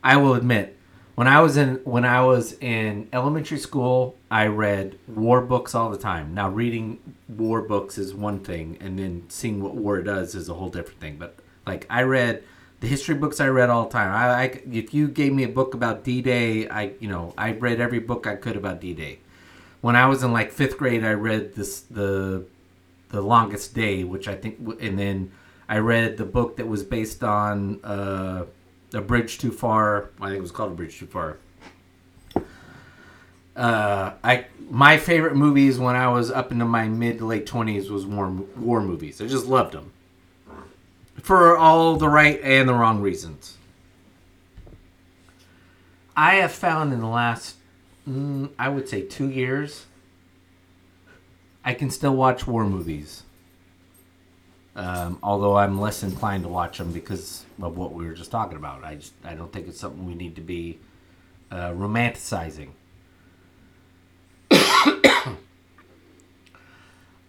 I 0.03 0.17
will 0.17 0.33
admit, 0.33 0.77
when 1.15 1.27
I 1.27 1.41
was 1.41 1.57
in 1.57 1.75
when 1.83 2.05
I 2.05 2.21
was 2.21 2.53
in 2.53 3.07
elementary 3.13 3.59
school, 3.59 4.15
I 4.29 4.47
read 4.47 4.97
war 5.07 5.41
books 5.41 5.75
all 5.75 5.89
the 5.89 5.97
time. 5.97 6.33
Now 6.33 6.49
reading 6.49 6.99
war 7.27 7.61
books 7.61 7.97
is 7.97 8.13
one 8.13 8.39
thing, 8.39 8.77
and 8.79 8.97
then 8.97 9.25
seeing 9.29 9.61
what 9.61 9.75
war 9.75 10.01
does 10.01 10.35
is 10.35 10.49
a 10.49 10.53
whole 10.53 10.69
different 10.69 10.99
thing. 10.99 11.17
But 11.17 11.37
like 11.65 11.85
I 11.89 12.03
read 12.03 12.43
the 12.79 12.87
history 12.87 13.15
books, 13.15 13.39
I 13.39 13.47
read 13.47 13.69
all 13.69 13.85
the 13.85 13.91
time. 13.91 14.11
I, 14.11 14.43
I 14.43 14.61
if 14.71 14.93
you 14.93 15.07
gave 15.07 15.33
me 15.33 15.43
a 15.43 15.49
book 15.49 15.73
about 15.73 16.03
D 16.03 16.21
Day, 16.21 16.67
I 16.69 16.93
you 16.99 17.09
know 17.09 17.33
I 17.37 17.51
read 17.51 17.79
every 17.79 17.99
book 17.99 18.27
I 18.27 18.35
could 18.35 18.55
about 18.55 18.81
D 18.81 18.93
Day. 18.93 19.19
When 19.81 19.95
I 19.95 20.05
was 20.07 20.23
in 20.23 20.31
like 20.31 20.51
fifth 20.51 20.77
grade, 20.77 21.03
I 21.03 21.13
read 21.13 21.55
this 21.55 21.81
the 21.81 22.45
the 23.09 23.21
longest 23.21 23.73
day, 23.73 24.03
which 24.03 24.27
I 24.27 24.35
think, 24.35 24.59
and 24.79 24.99
then 24.99 25.31
I 25.67 25.79
read 25.79 26.17
the 26.17 26.25
book 26.25 26.57
that 26.57 26.67
was 26.67 26.83
based 26.83 27.23
on 27.23 27.79
uh, 27.83 28.45
a 28.93 29.01
bridge 29.01 29.39
too 29.39 29.51
far. 29.51 30.09
I 30.21 30.27
think 30.27 30.37
it 30.37 30.41
was 30.41 30.51
called 30.51 30.71
a 30.71 30.75
bridge 30.75 30.99
too 30.99 31.07
far. 31.07 31.37
Uh, 33.55 34.13
I 34.23 34.45
my 34.69 34.97
favorite 34.97 35.35
movies 35.35 35.79
when 35.79 35.95
I 35.95 36.09
was 36.09 36.29
up 36.29 36.51
into 36.51 36.65
my 36.65 36.87
mid 36.87 37.17
to 37.19 37.25
late 37.25 37.47
twenties 37.47 37.89
was 37.89 38.05
war 38.05 38.29
war 38.29 38.81
movies. 38.81 39.19
I 39.19 39.25
just 39.25 39.47
loved 39.47 39.73
them 39.73 39.93
for 41.21 41.57
all 41.57 41.95
the 41.95 42.09
right 42.09 42.39
and 42.41 42.67
the 42.67 42.73
wrong 42.73 43.01
reasons. 43.01 43.57
I 46.15 46.35
have 46.35 46.51
found 46.51 46.93
in 46.93 46.99
the 46.99 47.07
last, 47.07 47.57
mm, 48.09 48.49
I 48.57 48.69
would 48.69 48.89
say, 48.89 49.03
two 49.03 49.29
years, 49.29 49.85
I 51.63 51.73
can 51.73 51.89
still 51.89 52.15
watch 52.15 52.47
war 52.47 52.65
movies. 52.65 53.23
Um, 54.75 55.19
although 55.23 55.57
I'm 55.57 55.81
less 55.81 56.03
inclined 56.03 56.43
to 56.43 56.49
watch 56.49 56.77
them 56.77 56.91
because 56.91 57.45
of 57.61 57.77
what 57.77 57.93
we 57.93 58.05
were 58.05 58.13
just 58.13 58.31
talking 58.31 58.57
about. 58.57 58.83
I 58.83 58.95
just 58.95 59.13
I 59.23 59.33
don't 59.33 59.51
think 59.51 59.67
it's 59.67 59.79
something 59.79 60.05
we 60.05 60.13
need 60.13 60.35
to 60.35 60.41
be 60.41 60.79
uh, 61.51 61.71
romanticizing. 61.71 62.69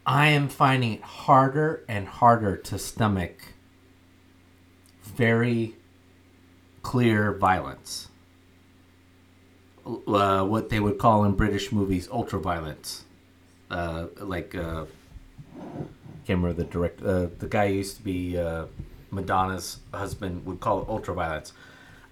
I 0.07 0.29
am 0.29 0.49
finding 0.49 0.93
it 0.93 1.03
harder 1.03 1.85
and 1.89 2.07
harder 2.07 2.57
to 2.57 2.79
stomach 2.79 3.55
very 5.19 5.75
clear 6.83 7.33
violence. 7.33 8.09
Uh, 9.85 10.45
what 10.45 10.69
they 10.69 10.79
would 10.79 10.97
call 10.99 11.25
in 11.25 11.33
British 11.33 11.73
movies 11.73 12.09
ultra 12.11 12.39
violence. 12.39 13.05
Uh, 13.71 14.07
like, 14.21 14.55
uh, 14.55 14.85
can't 16.25 16.41
remember 16.41 16.53
the 16.53 16.65
direct, 16.65 17.03
uh, 17.03 17.27
the 17.39 17.49
guy 17.49 17.65
used 17.65 17.97
to 17.97 18.03
be 18.03 18.39
uh, 18.39 18.67
Madonna's 19.11 19.81
husband 19.93 20.47
would 20.47 20.61
call 20.61 20.83
it 20.83 20.89
ultra 20.89 21.15
violence. 21.15 21.53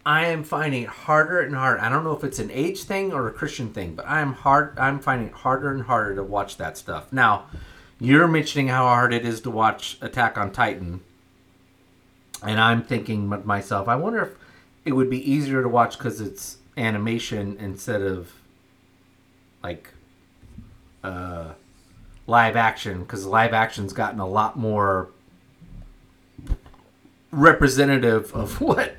I 0.05 0.27
am 0.27 0.43
finding 0.43 0.85
it 0.85 0.89
harder 0.89 1.41
and 1.41 1.55
harder. 1.55 1.81
I 1.81 1.89
don't 1.89 2.03
know 2.03 2.17
if 2.17 2.25
it's 2.25 2.39
an 2.39 2.51
age 2.51 2.85
thing 2.85 3.13
or 3.13 3.29
a 3.29 3.33
Christian 3.33 3.73
thing, 3.73 3.95
but 3.95 4.07
I'm 4.09 4.33
hard. 4.33 4.79
I'm 4.79 4.99
finding 4.99 5.29
it 5.29 5.35
harder 5.35 5.71
and 5.73 5.83
harder 5.83 6.17
to 6.17 6.23
watch 6.23 6.57
that 6.57 6.77
stuff. 6.77 7.13
Now, 7.13 7.47
you're 8.01 8.29
mentioning 8.29 8.69
how 8.69 8.85
hard 8.85 9.13
it 9.13 9.25
is 9.25 9.41
to 9.43 9.51
watch 9.51 9.99
Attack 10.01 10.39
on 10.39 10.51
Titan, 10.53 11.03
and 12.43 12.61
I'm 12.61 12.83
thinking 12.83 13.29
myself, 13.45 13.89
I 13.89 13.97
wonder 13.97 14.23
if 14.23 14.31
it 14.85 14.93
would 14.93 15.11
be 15.11 15.31
easier 15.31 15.63
to 15.63 15.69
watch 15.69 15.99
because 15.99 16.21
it's 16.21 16.59
animation 16.77 17.57
instead 17.59 18.03
of 18.03 18.33
like 19.63 19.91
uh, 21.03 21.53
live 22.27 22.57
action. 22.57 23.01
Because 23.01 23.27
live 23.27 23.53
action's 23.53 23.93
gotten 23.93 24.21
a 24.21 24.27
lot 24.27 24.57
more 24.57 25.11
representative 27.31 28.33
of 28.35 28.61
what 28.61 28.97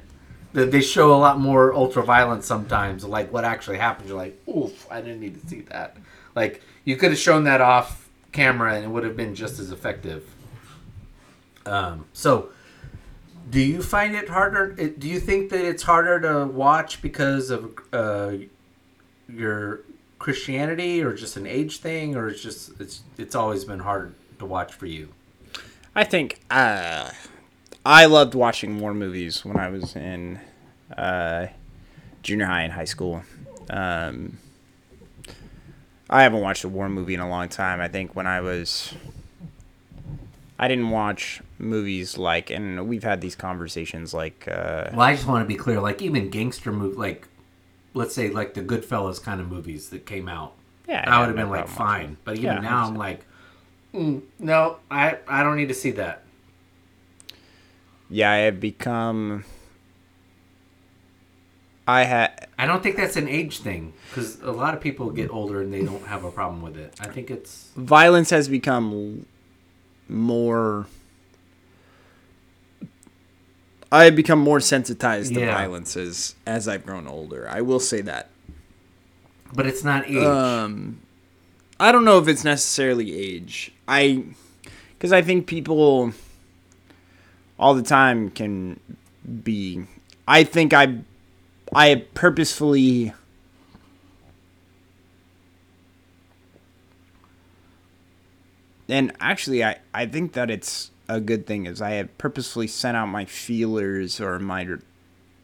that 0.54 0.72
they 0.72 0.82
show 0.82 1.14
a 1.14 1.18
lot 1.18 1.40
more 1.40 1.74
ultra 1.74 2.02
violence 2.02 2.46
sometimes 2.46 3.04
like 3.04 3.32
what 3.32 3.44
actually 3.44 3.78
happened 3.78 4.08
you're 4.08 4.18
like 4.18 4.40
oof 4.48 4.88
i 4.92 5.02
didn't 5.02 5.20
need 5.20 5.40
to 5.40 5.48
see 5.48 5.62
that 5.62 5.98
like 6.36 6.62
you 6.84 6.96
could 6.96 7.12
have 7.12 7.20
shown 7.20 7.44
that 7.44 7.62
off 7.62 8.10
camera 8.32 8.76
and 8.76 8.86
it 8.86 8.88
would 8.88 9.04
have 9.04 9.16
been 9.16 9.36
just 9.36 9.60
as 9.60 9.72
effective 9.72 10.24
um, 11.66 12.06
so 12.14 12.50
do 13.50 13.60
you 13.60 13.82
find 13.82 14.16
it 14.16 14.30
harder 14.30 14.72
do 14.72 15.08
you 15.08 15.20
think 15.20 15.50
that 15.50 15.64
it's 15.64 15.84
harder 15.84 16.20
to 16.20 16.46
watch 16.52 17.02
because 17.02 17.50
of 17.50 17.78
uh, 17.94 18.34
your 19.30 19.82
christianity 20.20 21.02
or 21.02 21.14
just 21.14 21.38
an 21.38 21.46
age 21.46 21.80
thing 21.80 22.16
or 22.16 22.28
it's 22.28 22.42
just 22.42 22.80
it's 22.80 23.04
it's 23.18 23.36
always 23.36 23.64
been 23.66 23.80
hard 23.80 24.14
to 24.40 24.46
watch 24.46 24.74
for 24.74 24.86
you 24.86 25.10
I 25.98 26.04
think 26.04 26.40
uh, 26.52 27.10
I 27.84 28.06
loved 28.06 28.36
watching 28.36 28.80
war 28.80 28.94
movies 28.94 29.44
when 29.44 29.58
I 29.58 29.70
was 29.70 29.96
in 29.96 30.40
uh, 30.96 31.48
junior 32.22 32.46
high 32.46 32.62
and 32.62 32.72
high 32.72 32.86
school. 32.86 33.24
Um, 33.68 34.38
I 36.08 36.22
haven't 36.22 36.42
watched 36.42 36.64
a 36.64 36.70
war 36.70 36.88
movie 36.88 37.16
in 37.16 37.20
a 37.20 37.28
long 37.28 37.50
time. 37.50 37.82
I 37.82 37.88
think 37.88 38.16
when 38.16 38.28
I 38.28 38.42
was, 38.42 38.94
I 40.60 40.68
didn't 40.68 40.90
watch 40.90 41.42
movies 41.60 42.18
like, 42.18 42.50
and 42.50 42.88
we've 42.88 43.04
had 43.04 43.22
these 43.22 43.36
conversations 43.36 44.14
like, 44.14 44.48
uh, 44.48 44.90
Well, 44.92 45.02
I 45.02 45.14
just 45.14 45.28
want 45.28 45.44
to 45.44 45.48
be 45.48 45.56
clear. 45.56 45.80
Like 45.80 46.02
even 46.02 46.30
gangster 46.30 46.72
movie, 46.72 46.98
like 46.98 47.28
let's 47.94 48.16
say 48.16 48.30
like 48.30 48.54
the 48.54 48.62
Goodfellas 48.62 49.22
kind 49.22 49.40
of 49.40 49.50
movies 49.50 49.90
that 49.90 50.06
came 50.06 50.28
out, 50.28 50.54
yeah, 50.88 51.04
I 51.08 51.20
would 51.20 51.28
have 51.28 51.36
been 51.36 51.50
like 51.50 51.68
fine. 51.68 52.18
But 52.24 52.36
even 52.38 52.46
Yeah, 52.46 52.60
now, 52.60 52.88
I'm 52.88 52.96
like, 52.96 53.26
mm, 53.94 54.22
no, 54.40 54.78
I 54.90 55.18
I 55.28 55.44
don't 55.44 55.58
need 55.58 55.68
to 55.68 55.74
see 55.76 55.92
that. 55.92 56.24
Yeah, 58.10 58.32
I 58.32 58.38
have 58.38 58.60
become. 58.60 59.44
I 61.90 62.04
had 62.04 62.48
I 62.58 62.66
don't 62.66 62.84
think 62.84 62.98
that's 62.98 63.16
an 63.16 63.30
age 63.30 63.60
thing 63.60 63.94
because 64.10 64.42
a 64.42 64.52
lot 64.52 64.74
of 64.74 64.82
people 64.82 65.10
get 65.10 65.30
older 65.30 65.62
and 65.62 65.72
they 65.74 65.84
don't 65.84 66.06
have 66.08 66.26
a 66.26 66.32
problem 66.32 66.62
with 66.62 66.76
it. 66.78 66.94
I 67.00 67.08
think 67.08 67.32
it's 67.32 67.72
violence 67.78 68.30
has 68.32 68.50
become 68.50 69.26
more 70.10 70.88
I 73.92 74.04
have 74.04 74.16
become 74.16 74.40
more 74.40 74.60
sensitized 74.60 75.34
to 75.34 75.40
Yeah. 75.40 75.54
violence 75.56 75.96
as, 75.96 76.36
as 76.46 76.68
I've 76.68 76.86
grown 76.86 77.08
older. 77.08 77.48
I 77.50 77.62
will 77.62 77.80
say 77.80 78.02
that. 78.02 78.30
but 79.54 79.66
it's 79.66 79.82
not 79.84 80.10
age. 80.10 80.18
Um, 80.18 81.00
I 81.80 81.94
don't 81.94 82.04
know 82.04 82.18
if 82.20 82.28
it's 82.28 82.44
necessarily 82.44 83.16
age. 83.18 83.72
I, 83.88 84.24
because 84.94 85.14
I 85.14 85.22
think 85.22 85.48
people 85.48 86.12
all 87.58 87.74
the 87.74 87.82
time 87.82 88.30
can 88.30 88.80
be. 89.44 89.86
I 90.28 90.44
think 90.44 90.74
I, 90.74 90.98
I 91.74 92.04
purposefully. 92.14 93.14
And 98.90 99.14
actually, 99.20 99.64
I, 99.64 99.80
I 99.94 100.06
think 100.06 100.34
that 100.34 100.50
it's 100.50 100.92
a 101.10 101.20
good 101.20 101.46
thing 101.46 101.66
is 101.66 101.82
I 101.82 101.92
have 101.92 102.18
purposefully 102.18 102.68
sent 102.68 102.98
out 102.98 103.08
my 103.08 103.26
feelers 103.26 104.20
or 104.20 104.40
my 104.40 104.68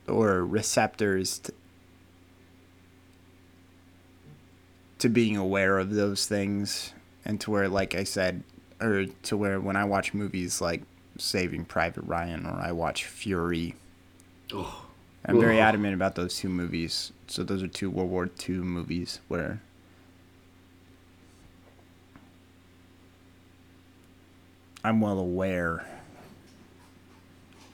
or 0.07 0.45
receptors 0.45 1.39
to, 1.39 1.53
to 4.99 5.09
being 5.09 5.37
aware 5.37 5.79
of 5.79 5.91
those 5.91 6.25
things 6.25 6.93
and 7.25 7.39
to 7.39 7.51
where 7.51 7.69
like 7.69 7.95
i 7.95 8.03
said 8.03 8.43
or 8.81 9.05
to 9.23 9.37
where 9.37 9.59
when 9.59 9.75
i 9.75 9.85
watch 9.85 10.13
movies 10.13 10.59
like 10.59 10.81
saving 11.17 11.63
private 11.63 12.03
ryan 12.03 12.45
or 12.45 12.59
i 12.59 12.71
watch 12.71 13.05
fury 13.05 13.75
i'm 15.25 15.39
very 15.39 15.59
adamant 15.59 15.93
about 15.93 16.15
those 16.15 16.37
two 16.37 16.49
movies. 16.49 17.11
So 17.27 17.43
those 17.43 17.63
are 17.63 17.67
two 17.67 17.89
world 17.89 18.09
war 18.09 18.29
ii 18.49 18.55
movies 18.55 19.19
where 19.29 19.61
i'm 24.83 24.99
well 25.01 25.19
aware 25.19 25.85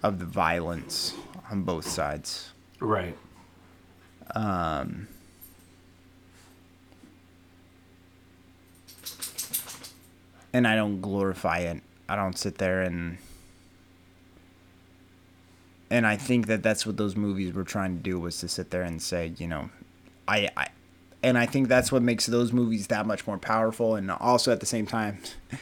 of 0.03 0.19
the 0.19 0.25
violence 0.25 1.13
on 1.51 1.63
both 1.63 1.87
sides 1.87 2.51
right. 2.79 3.17
um, 4.35 5.07
and 10.53 10.67
I 10.67 10.75
don't 10.75 11.01
glorify 11.01 11.59
it. 11.59 11.81
I 12.07 12.15
don't 12.15 12.37
sit 12.37 12.57
there 12.57 12.81
and 12.81 13.17
and 15.91 16.05
I 16.05 16.17
think 16.17 16.47
that 16.47 16.61
that's 16.61 16.85
what 16.85 16.97
those 16.97 17.15
movies 17.15 17.53
were 17.53 17.63
trying 17.63 17.97
to 17.97 18.03
do 18.03 18.19
was 18.19 18.37
to 18.39 18.47
sit 18.47 18.69
there 18.69 18.83
and 18.83 19.01
say, 19.01 19.33
you 19.37 19.47
know, 19.47 19.71
I, 20.27 20.49
I 20.55 20.67
and 21.23 21.37
I 21.37 21.45
think 21.45 21.67
that's 21.67 21.91
what 21.91 22.01
makes 22.01 22.25
those 22.25 22.53
movies 22.53 22.87
that 22.87 23.05
much 23.05 23.25
more 23.25 23.37
powerful. 23.37 23.95
And 23.95 24.11
also 24.11 24.51
at 24.51 24.59
the 24.59 24.65
same 24.65 24.85
time, 24.85 25.19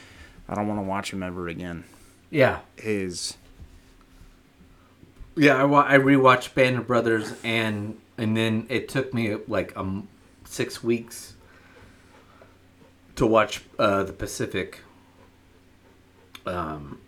I 0.50 0.56
don't 0.56 0.68
want 0.68 0.80
to 0.80 0.84
watch 0.84 1.12
them 1.12 1.24
ever 1.24 1.48
again. 1.48 1.84
Yeah. 2.30 2.60
Is 2.78 3.36
Yeah, 5.36 5.56
I, 5.56 5.66
wa- 5.66 5.86
I 5.88 5.98
rewatched 5.98 6.54
Band 6.54 6.78
of 6.78 6.88
Brothers, 6.88 7.34
and 7.44 8.00
and 8.18 8.36
then 8.36 8.66
it 8.70 8.90
took 8.90 9.14
me 9.14 9.36
like 9.48 9.76
um 9.78 10.08
six 10.46 10.84
weeks 10.84 11.34
to 13.16 13.26
watch 13.26 13.62
uh, 13.80 14.04
the 14.04 14.14
Pacific. 14.14 14.82
Um, 16.46 17.00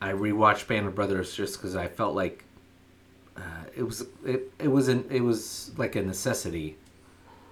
I 0.00 0.12
rewatched 0.12 0.66
Band 0.66 0.86
of 0.86 0.94
Brothers 0.94 1.34
just 1.34 1.56
because 1.56 1.76
I 1.76 1.88
felt 1.88 2.14
like 2.14 2.44
uh, 3.36 3.40
it 3.74 3.82
was 3.84 4.04
it 4.26 4.52
it 4.58 4.68
was 4.68 4.88
an, 4.88 5.06
it 5.10 5.20
was 5.22 5.70
like 5.76 5.96
a 5.96 6.02
necessity, 6.02 6.76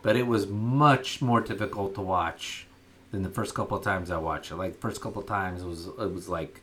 but 0.02 0.16
it 0.16 0.26
was 0.26 0.46
much 0.46 1.22
more 1.22 1.40
difficult 1.40 1.94
to 1.94 2.00
watch 2.02 2.66
than 3.10 3.22
the 3.22 3.28
first 3.28 3.54
couple 3.54 3.76
of 3.76 3.84
times 3.84 4.10
I 4.10 4.18
watched 4.18 4.50
it. 4.50 4.56
Like 4.56 4.78
first 4.78 5.00
couple 5.00 5.22
of 5.22 5.28
times 5.28 5.62
it 5.62 5.66
was 5.66 5.86
it 5.86 6.12
was 6.12 6.28
like 6.28 6.60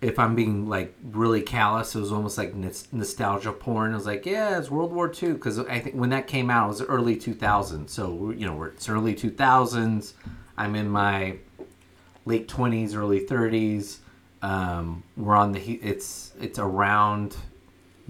if 0.00 0.18
I'm 0.18 0.34
being 0.34 0.68
like 0.68 0.94
really 1.02 1.40
callous, 1.40 1.94
it 1.94 2.00
was 2.00 2.12
almost 2.12 2.36
like 2.36 2.54
nos- 2.54 2.88
nostalgia 2.92 3.52
porn. 3.52 3.92
It 3.92 3.94
was 3.94 4.06
like, 4.06 4.26
yeah, 4.26 4.58
it's 4.58 4.70
World 4.70 4.92
War 4.92 5.10
II 5.10 5.32
because 5.32 5.58
I 5.60 5.80
think 5.80 5.94
when 5.96 6.10
that 6.10 6.26
came 6.26 6.50
out, 6.50 6.66
it 6.66 6.68
was 6.68 6.82
early 6.82 7.16
2000s. 7.16 7.88
So 7.90 8.30
you 8.30 8.46
know, 8.46 8.62
it's 8.64 8.88
early 8.88 9.14
2000s. 9.14 10.12
I'm 10.56 10.74
in 10.76 10.88
my 10.88 11.38
late 12.26 12.48
20s, 12.48 12.94
early 12.94 13.26
30s. 13.26 13.98
Um, 14.42 15.02
we're 15.16 15.34
on 15.34 15.52
the 15.52 15.58
he- 15.58 15.74
it's 15.74 16.32
it's 16.38 16.58
around 16.58 17.36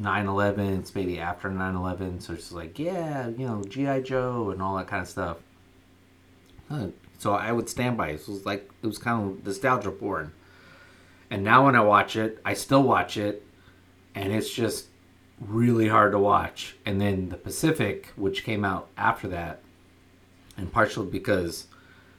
9/11. 0.00 0.80
It's 0.80 0.94
maybe 0.94 1.20
after 1.20 1.48
9/11. 1.48 2.20
So 2.20 2.32
it's 2.32 2.50
like, 2.50 2.78
yeah, 2.78 3.28
you 3.28 3.46
know, 3.46 3.62
GI 3.68 4.02
Joe 4.02 4.50
and 4.50 4.60
all 4.60 4.76
that 4.76 4.88
kind 4.88 5.02
of 5.02 5.08
stuff. 5.08 5.36
Uh, 6.68 6.88
So 7.24 7.32
I 7.32 7.52
would 7.52 7.70
stand 7.70 7.96
by 7.96 8.08
it. 8.08 8.20
It 8.20 8.28
was 8.28 8.44
like 8.44 8.70
it 8.82 8.86
was 8.86 8.98
kind 8.98 9.30
of 9.30 9.46
nostalgia 9.46 9.90
porn. 9.90 10.32
And 11.30 11.42
now 11.42 11.64
when 11.64 11.74
I 11.74 11.80
watch 11.80 12.16
it, 12.16 12.38
I 12.44 12.52
still 12.52 12.82
watch 12.82 13.16
it, 13.16 13.42
and 14.14 14.30
it's 14.30 14.50
just 14.50 14.88
really 15.40 15.88
hard 15.88 16.12
to 16.12 16.18
watch. 16.18 16.76
And 16.84 17.00
then 17.00 17.30
the 17.30 17.38
Pacific, 17.38 18.12
which 18.16 18.44
came 18.44 18.62
out 18.62 18.88
after 18.98 19.26
that, 19.28 19.62
and 20.58 20.70
partially 20.70 21.06
because 21.06 21.66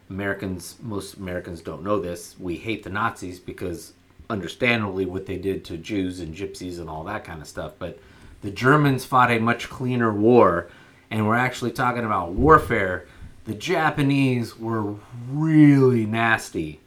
Americans, 0.10 0.78
most 0.82 1.18
Americans 1.18 1.62
don't 1.62 1.84
know 1.84 2.00
this, 2.00 2.36
we 2.40 2.56
hate 2.56 2.82
the 2.82 2.90
Nazis 2.90 3.40
because 3.40 3.94
understandably 4.28 5.06
what 5.06 5.28
they 5.28 5.38
did 5.38 5.64
to 5.66 5.78
Jews 5.78 6.20
and 6.20 6.34
gypsies 6.34 6.80
and 6.80 6.90
all 6.90 7.04
that 7.04 7.24
kind 7.24 7.44
of 7.44 7.48
stuff. 7.48 7.74
But 7.78 8.00
the 8.42 8.50
Germans 8.50 9.06
fought 9.06 9.30
a 9.30 9.38
much 9.38 9.70
cleaner 9.70 10.12
war, 10.12 10.68
and 11.12 11.28
we're 11.28 11.36
actually 11.36 11.74
talking 11.74 12.06
about 12.06 12.32
warfare. 12.32 13.06
The 13.46 13.54
Japanese 13.54 14.58
were 14.58 14.96
really 15.30 16.06
nasty, 16.06 16.80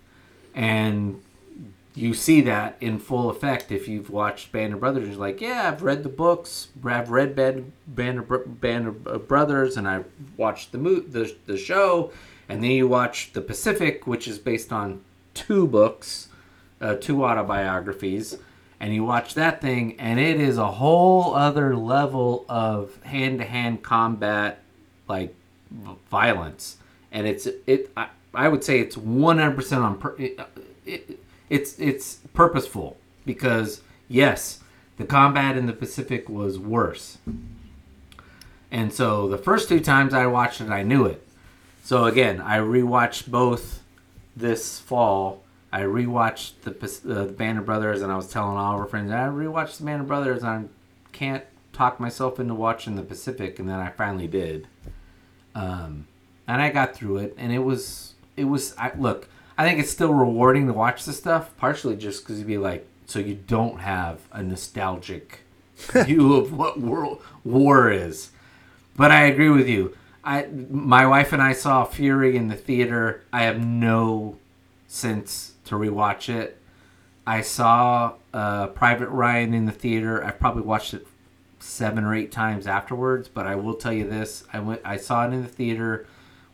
and 0.55 1.23
you 1.95 2.15
see 2.15 2.41
that 2.43 2.77
in 2.81 2.99
full 2.99 3.31
effect 3.31 3.73
if 3.73 3.89
you've 3.89 4.11
watched 4.11 4.53
Band 4.53 4.75
of 4.75 4.81
Brothers. 4.81 5.09
You're 5.09 5.19
like, 5.19 5.41
yeah, 5.41 5.69
I've 5.69 5.83
read 5.83 6.03
the 6.03 6.09
books, 6.09 6.69
I've 6.85 7.11
read 7.11 7.35
Band, 7.35 7.73
Band, 7.87 8.19
of, 8.19 8.61
Band 8.61 9.07
of 9.07 9.29
Brothers, 9.29 9.77
and 9.77 9.89
I've 9.89 10.07
watched 10.37 10.73
the, 10.73 10.79
mo- 10.79 11.01
the 11.01 11.35
the 11.47 11.57
show. 11.57 12.13
And 12.49 12.63
then 12.63 12.71
you 12.71 12.89
watch 12.89 13.33
The 13.35 13.43
Pacific, 13.43 14.07
which 14.07 14.27
is 14.27 14.39
based 14.39 14.73
on 14.73 15.05
two 15.35 15.67
books, 15.67 16.29
uh, 16.81 16.95
two 16.95 17.23
autobiographies, 17.23 18.39
and 18.81 18.95
you 18.95 19.05
watch 19.05 19.35
that 19.35 19.61
thing, 19.61 20.01
and 20.01 20.19
it 20.19 20.41
is 20.41 20.57
a 20.57 20.73
whole 20.73 21.35
other 21.35 21.77
level 21.77 22.47
of 22.49 23.03
hand-to-hand 23.05 23.83
combat, 23.83 24.63
like 25.09 25.35
violence, 25.71 26.77
and 27.13 27.27
it's 27.27 27.47
it. 27.67 27.91
I, 27.97 28.09
I 28.35 28.49
would 28.49 28.65
say 28.65 28.81
it's 28.81 28.97
100% 28.97 29.79
on. 29.79 29.99
Per- 29.99 30.17
it, 30.19 30.41
it, 30.87 31.19
it's 31.51 31.79
it's 31.79 32.17
purposeful 32.35 32.97
because 33.25 33.81
yes, 34.09 34.61
the 34.97 35.05
combat 35.05 35.57
in 35.57 35.67
the 35.67 35.73
Pacific 35.73 36.29
was 36.29 36.59
worse. 36.59 37.19
And 38.71 38.93
so 38.93 39.29
the 39.29 39.39
first 39.39 39.69
two 39.69 39.81
times 39.81 40.13
I 40.13 40.27
watched 40.27 40.61
it, 40.61 40.69
I 40.69 40.83
knew 40.83 41.07
it. 41.07 41.27
So 41.83 42.05
again, 42.05 42.41
I 42.41 42.59
rewatched 42.59 43.31
both 43.31 43.83
this 44.37 44.79
fall. 44.79 45.43
I 45.73 45.83
rewatched 45.83 46.63
the 46.63 46.73
uh, 46.73 47.25
the 47.25 47.33
Band 47.33 47.59
of 47.59 47.67
Brothers, 47.67 48.03
and 48.03 48.13
I 48.13 48.17
was 48.17 48.29
telling 48.29 48.57
all 48.57 48.75
of 48.75 48.81
our 48.81 48.87
friends 48.87 49.11
I 49.11 49.27
rewatched 49.29 49.79
the 49.79 49.85
Band 49.85 50.03
of 50.03 50.09
Brothers. 50.09 50.43
And 50.43 50.51
I 50.51 50.65
can't 51.13 51.45
talk 51.73 52.01
myself 52.01 52.39
into 52.39 52.55
watching 52.55 52.97
the 52.97 53.03
Pacific, 53.03 53.59
and 53.59 53.69
then 53.69 53.79
I 53.79 53.91
finally 53.91 54.27
did. 54.27 54.67
Um, 55.55 56.07
and 56.47 56.63
I 56.63 56.71
got 56.71 56.95
through 56.95 57.19
it, 57.19 57.35
and 57.37 57.53
it 57.53 57.59
was 57.59 58.15
it 58.37 58.45
was. 58.45 58.75
I, 58.79 58.93
look, 58.97 59.29
I 59.57 59.65
think 59.65 59.81
it's 59.81 59.91
still 59.91 60.15
rewarding 60.15 60.67
to 60.67 60.73
watch 60.73 61.05
this 61.05 61.19
stuff, 61.19 61.57
partially 61.57 61.97
just 61.97 62.23
because 62.23 62.39
you'd 62.39 62.47
be 62.47 62.59
like, 62.59 62.87
so 63.07 63.19
you 63.19 63.35
don't 63.35 63.81
have 63.81 64.21
a 64.33 64.43
nostalgic 64.43 65.41
view 65.77 66.35
of 66.37 66.53
what 66.53 66.81
world 66.81 67.23
war 67.45 67.91
is. 67.91 68.31
But 68.97 69.11
I 69.11 69.25
agree 69.25 69.51
with 69.51 69.69
you. 69.69 69.97
I 70.25 70.47
my 70.71 71.07
wife 71.07 71.33
and 71.33 71.43
I 71.43 71.53
saw 71.53 71.85
Fury 71.85 72.37
in 72.37 72.49
the 72.49 72.57
theater. 72.57 73.23
I 73.33 73.43
have 73.43 73.65
no 73.65 74.37
sense 74.87 75.55
to 75.67 75.75
rewatch 75.75 76.29
it. 76.29 76.61
I 77.27 77.43
saw 77.43 78.15
uh, 78.33 78.69
Private 78.69 79.09
Ryan 79.09 79.53
in 79.53 79.67
the 79.67 79.73
theater. 79.73 80.25
I've 80.25 80.41
probably 80.41 80.63
watched 80.63 80.95
it 80.95 81.07
seven 81.69 82.05
or 82.05 82.15
eight 82.15 82.33
times 82.33 82.67
afterwards. 82.67 83.29
But 83.29 83.47
I 83.47 83.55
will 83.57 83.75
tell 83.75 83.93
you 83.93 84.09
this: 84.09 84.45
I 84.53 84.61
went, 84.61 84.81
I 84.85 84.97
saw 84.97 85.27
it 85.27 85.33
in 85.33 85.43
the 85.43 85.49
theater 85.49 86.07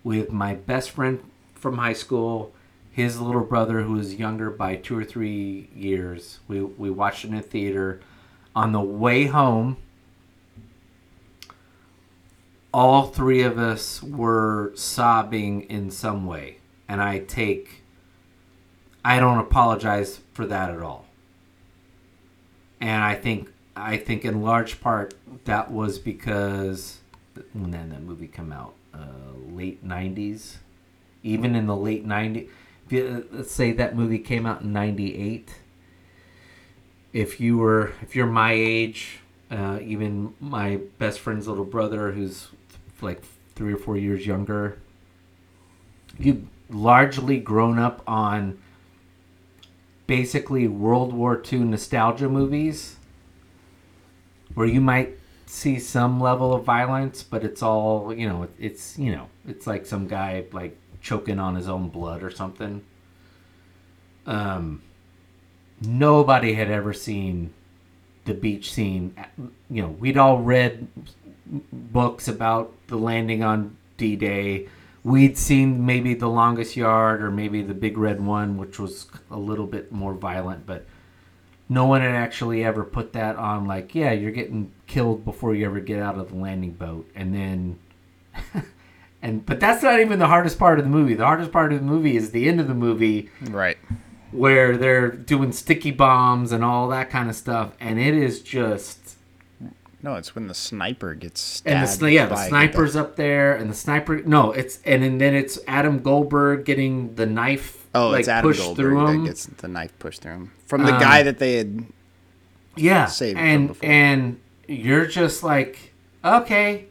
with 0.02 0.30
my 0.32 0.54
best 0.54 0.90
friend 0.90 1.20
from 1.54 1.78
high 1.78 1.94
school, 1.94 2.52
his 2.90 3.20
little 3.20 3.44
brother 3.44 3.82
who 3.82 3.94
was 3.94 4.16
younger 4.16 4.50
by 4.50 4.76
two 4.76 4.98
or 4.98 5.04
three 5.04 5.68
years. 5.74 6.40
We 6.48 6.62
we 6.62 6.90
watched 6.90 7.24
it 7.24 7.28
in 7.28 7.36
the 7.36 7.42
theater. 7.42 8.00
On 8.56 8.70
the 8.70 8.80
way 8.80 9.26
home, 9.26 9.78
all 12.72 13.06
three 13.06 13.42
of 13.42 13.58
us 13.58 14.02
were 14.02 14.72
sobbing 14.76 15.62
in 15.62 15.90
some 15.90 16.26
way, 16.26 16.58
and 16.88 17.00
I 17.00 17.20
take. 17.20 17.82
I 19.04 19.20
don't 19.20 19.38
apologize 19.38 20.20
for 20.32 20.46
that 20.46 20.70
at 20.70 20.80
all. 20.80 21.06
And 22.80 23.02
I 23.02 23.14
think 23.14 23.50
I 23.76 23.96
think 23.96 24.24
in 24.24 24.42
large 24.42 24.80
part 24.80 25.14
that 25.44 25.70
was 25.70 25.98
because 25.98 26.98
when 27.52 27.70
did 27.72 27.90
that 27.92 28.02
movie 28.02 28.28
come 28.28 28.52
out? 28.52 28.74
Uh, 28.92 29.32
late 29.50 29.86
'90s, 29.86 30.56
even 31.22 31.54
in 31.54 31.66
the 31.66 31.76
late 31.76 32.06
'90s. 32.06 32.48
You, 32.88 33.26
let's 33.32 33.50
say 33.50 33.72
that 33.72 33.96
movie 33.96 34.18
came 34.18 34.46
out 34.46 34.62
in 34.62 34.72
'98. 34.72 35.48
If 37.12 37.40
you 37.40 37.58
were, 37.58 37.92
if 38.02 38.14
you're 38.16 38.26
my 38.26 38.52
age, 38.52 39.20
Uh, 39.50 39.78
even 39.82 40.34
my 40.40 40.80
best 40.98 41.20
friend's 41.20 41.46
little 41.46 41.64
brother, 41.64 42.12
who's 42.12 42.48
like 43.00 43.22
three 43.54 43.72
or 43.72 43.76
four 43.76 43.96
years 43.96 44.26
younger, 44.26 44.78
you've 46.18 46.42
largely 46.70 47.38
grown 47.38 47.78
up 47.78 48.02
on 48.06 48.58
basically 50.06 50.66
World 50.68 51.12
War 51.12 51.40
II 51.52 51.60
nostalgia 51.60 52.28
movies, 52.28 52.96
where 54.54 54.66
you 54.66 54.80
might 54.80 55.18
see 55.46 55.78
some 55.78 56.20
level 56.20 56.54
of 56.54 56.64
violence, 56.64 57.22
but 57.22 57.44
it's 57.44 57.62
all 57.62 58.12
you 58.12 58.28
know. 58.28 58.48
It's 58.58 58.98
you 58.98 59.12
know, 59.12 59.28
it's 59.46 59.66
like 59.66 59.86
some 59.86 60.06
guy 60.06 60.44
like 60.52 60.76
choking 61.00 61.38
on 61.38 61.54
his 61.54 61.68
own 61.68 61.88
blood 61.88 62.22
or 62.22 62.30
something. 62.30 62.82
Um, 64.26 64.82
nobody 65.80 66.54
had 66.54 66.70
ever 66.70 66.92
seen 66.92 67.52
the 68.24 68.34
beach 68.34 68.72
scene. 68.72 69.14
You 69.70 69.82
know, 69.82 69.88
we'd 69.88 70.16
all 70.16 70.38
read 70.38 70.88
books 71.72 72.28
about 72.28 72.72
the 72.88 72.96
landing 72.96 73.42
on 73.42 73.76
D 73.96 74.16
Day. 74.16 74.68
We'd 75.02 75.36
seen 75.36 75.84
maybe 75.84 76.14
The 76.14 76.28
Longest 76.28 76.76
Yard 76.76 77.22
or 77.22 77.30
maybe 77.30 77.60
The 77.60 77.74
Big 77.74 77.98
Red 77.98 78.24
One, 78.24 78.56
which 78.56 78.78
was 78.78 79.06
a 79.30 79.38
little 79.38 79.66
bit 79.66 79.92
more 79.92 80.14
violent, 80.14 80.64
but 80.64 80.86
no 81.74 81.84
one 81.86 82.00
had 82.00 82.14
actually 82.14 82.64
ever 82.64 82.84
put 82.84 83.12
that 83.14 83.36
on 83.36 83.66
like, 83.66 83.94
yeah, 83.94 84.12
you're 84.12 84.30
getting 84.30 84.72
killed 84.86 85.24
before 85.24 85.54
you 85.54 85.66
ever 85.66 85.80
get 85.80 86.00
out 86.00 86.16
of 86.16 86.28
the 86.30 86.36
landing 86.36 86.72
boat. 86.72 87.08
And 87.14 87.34
then. 87.34 87.78
and 89.22 89.44
but 89.44 89.60
that's 89.60 89.82
not 89.82 90.00
even 90.00 90.18
the 90.18 90.26
hardest 90.26 90.58
part 90.58 90.78
of 90.78 90.84
the 90.84 90.90
movie. 90.90 91.14
The 91.14 91.24
hardest 91.24 91.52
part 91.52 91.72
of 91.72 91.80
the 91.80 91.84
movie 91.84 92.16
is 92.16 92.30
the 92.30 92.48
end 92.48 92.60
of 92.60 92.68
the 92.68 92.74
movie 92.74 93.30
Right. 93.42 93.76
where 94.32 94.76
they're 94.76 95.10
doing 95.10 95.52
sticky 95.52 95.90
bombs 95.92 96.52
and 96.52 96.64
all 96.64 96.88
that 96.88 97.10
kind 97.10 97.28
of 97.28 97.36
stuff, 97.36 97.72
and 97.80 97.98
it 97.98 98.14
is 98.14 98.40
just 98.42 99.16
No, 100.02 100.16
it's 100.16 100.34
when 100.34 100.48
the 100.48 100.54
sniper 100.54 101.14
gets 101.14 101.40
stabbed. 101.40 101.90
and 101.90 102.00
the 102.00 102.12
yeah 102.12 102.26
the 102.26 102.48
sniper's 102.48 102.96
up 102.96 103.16
there 103.16 103.54
and 103.54 103.70
the 103.70 103.74
sniper 103.74 104.20
no 104.22 104.50
it's 104.52 104.80
and, 104.84 105.02
then 105.02 105.18
then 105.18 105.34
it's 105.34 105.58
Adam 105.66 106.00
Goldberg 106.00 106.64
getting 106.64 107.14
the 107.14 107.26
knife 107.26 107.83
Oh, 107.94 108.08
like 108.10 108.20
it's 108.20 108.28
Adam 108.28 108.50
pushed 108.50 108.60
Goldberg 108.62 108.84
through 108.92 109.18
that 109.18 109.26
gets 109.26 109.46
the 109.46 109.68
knife 109.68 109.96
pushed 109.98 110.22
through 110.22 110.32
him. 110.32 110.52
From 110.66 110.84
the 110.84 110.94
Um, 110.94 111.00
guy 111.00 111.22
that 111.22 111.38
they 111.38 111.56
had. 111.56 111.84
yeah 112.76 113.06
saved 113.06 113.38
and 113.38 113.76
and 113.82 114.40
you're 114.66 115.06
just 115.06 115.44
like 115.44 115.92
okay 116.24 116.86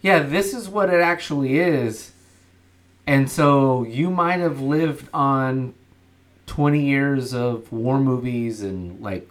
yeah 0.00 0.20
this 0.20 0.54
is 0.54 0.68
what 0.68 0.88
it 0.90 1.00
actually 1.00 1.58
is. 1.58 2.12
And 3.06 3.30
so 3.30 3.84
you 3.84 4.10
might 4.10 4.40
have 4.40 4.60
lived 4.60 5.08
on 5.14 5.72
20 6.46 6.84
years 6.84 7.32
of 7.34 7.70
war 7.72 7.98
movies 7.98 8.62
and 8.62 9.00
like 9.00 9.28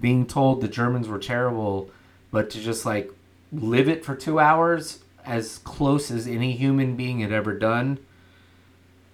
being 0.00 0.26
told 0.26 0.60
the 0.60 0.68
Germans 0.68 1.08
were 1.08 1.18
terrible, 1.20 1.88
but 2.32 2.50
to 2.50 2.60
just 2.60 2.84
like 2.84 3.10
live 3.52 3.88
it 3.88 4.04
for 4.04 4.14
two 4.16 4.38
hours 4.40 5.00
as 5.24 5.58
close 5.58 6.10
as 6.10 6.26
any 6.26 6.52
human 6.52 6.96
being 6.96 7.20
had 7.20 7.30
ever 7.32 7.56
done, 7.56 7.98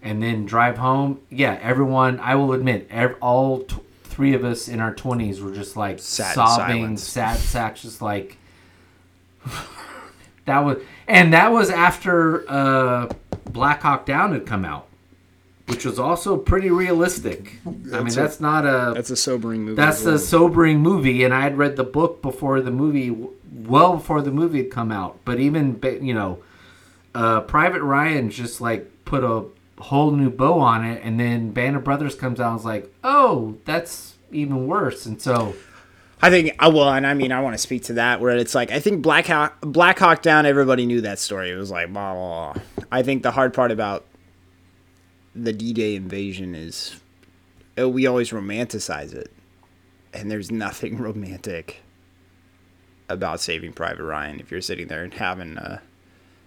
and 0.02 0.22
then 0.22 0.44
drive 0.46 0.78
home. 0.78 1.20
Yeah, 1.30 1.58
everyone. 1.62 2.18
I 2.20 2.34
will 2.34 2.52
admit, 2.52 2.88
ev- 2.90 3.16
all 3.20 3.60
t- 3.60 3.76
three 4.04 4.34
of 4.34 4.44
us 4.44 4.68
in 4.68 4.80
our 4.80 4.94
twenties 4.94 5.40
were 5.40 5.52
just 5.52 5.76
like 5.76 5.96
in 5.96 5.98
sobbing, 5.98 6.76
silence. 6.98 7.02
sad 7.02 7.38
sacks, 7.38 7.82
just 7.82 8.02
like 8.02 8.36
that 10.44 10.58
was, 10.60 10.78
and 11.08 11.32
that 11.32 11.52
was 11.52 11.70
after 11.70 12.44
uh, 12.50 13.08
Black 13.50 13.82
Hawk 13.82 14.06
Down 14.06 14.32
had 14.32 14.46
come 14.46 14.64
out. 14.64 14.88
Which 15.68 15.86
was 15.86 15.98
also 15.98 16.36
pretty 16.36 16.70
realistic. 16.70 17.52
I 17.64 17.70
mean, 17.70 17.82
That's 17.84 18.16
a- 18.16 18.20
that's 18.20 18.40
not 18.40 18.66
a 18.66 18.92
That's 18.94 19.10
a 19.10 19.16
sobering 19.16 19.62
movie. 19.62 19.76
that's 19.76 20.04
well. 20.04 20.14
a 20.14 20.18
sobering 20.18 20.80
movie, 20.80 21.22
and 21.24 21.32
I 21.32 21.42
had 21.42 21.56
read 21.56 21.76
the 21.76 21.84
book 21.84 22.20
before 22.20 22.60
the 22.60 22.72
movie, 22.72 23.10
well 23.50 23.94
before 23.96 24.22
the 24.22 24.32
movie 24.32 24.58
had 24.58 24.70
come 24.72 24.90
out. 24.90 25.18
But 25.24 25.38
even 25.38 25.78
you 26.02 26.14
know, 26.14 26.40
uh, 27.14 27.42
Private 27.42 27.80
Ryan 27.82 28.28
just 28.28 28.60
like 28.60 28.90
put 29.04 29.22
a 29.22 29.44
whole 29.82 30.10
new 30.12 30.30
bow 30.30 30.58
on 30.58 30.84
it, 30.84 31.02
and 31.02 31.18
then 31.18 31.50
Band 31.50 31.76
of 31.76 31.84
Brothers 31.84 32.14
comes 32.14 32.40
out 32.40 32.52
and 32.52 32.60
is 32.60 32.64
like, 32.64 32.92
oh, 33.04 33.58
that's 33.64 34.14
even 34.30 34.66
worse. 34.66 35.06
And 35.06 35.20
so, 35.20 35.54
I 36.20 36.30
think 36.30 36.54
I 36.58 36.68
well, 36.68 36.88
and 36.88 37.06
I 37.06 37.14
mean, 37.14 37.32
I 37.32 37.40
want 37.40 37.54
to 37.54 37.58
speak 37.58 37.82
to 37.84 37.94
that 37.94 38.20
where 38.20 38.36
it's 38.36 38.54
like 38.54 38.70
I 38.70 38.80
think 38.80 39.02
Black 39.02 39.26
Hawk, 39.26 39.60
Black 39.60 39.98
Hawk 39.98 40.22
Down. 40.22 40.46
Everybody 40.46 40.86
knew 40.86 41.00
that 41.02 41.18
story. 41.18 41.50
It 41.50 41.56
was 41.56 41.70
like 41.70 41.92
blah 41.92 42.14
blah. 42.14 42.52
blah. 42.52 42.62
I 42.90 43.02
think 43.02 43.22
the 43.22 43.32
hard 43.32 43.54
part 43.54 43.70
about 43.70 44.04
the 45.34 45.52
D-Day 45.52 45.94
invasion 45.96 46.54
is 46.54 47.00
uh, 47.78 47.88
we 47.88 48.06
always 48.06 48.30
romanticize 48.30 49.14
it, 49.14 49.32
and 50.12 50.30
there's 50.30 50.50
nothing 50.50 50.98
romantic 51.00 51.80
about 53.08 53.40
Saving 53.40 53.72
Private 53.72 54.04
Ryan. 54.04 54.40
If 54.40 54.50
you're 54.50 54.60
sitting 54.60 54.88
there 54.88 55.02
and 55.02 55.12
having 55.12 55.56
a 55.58 55.82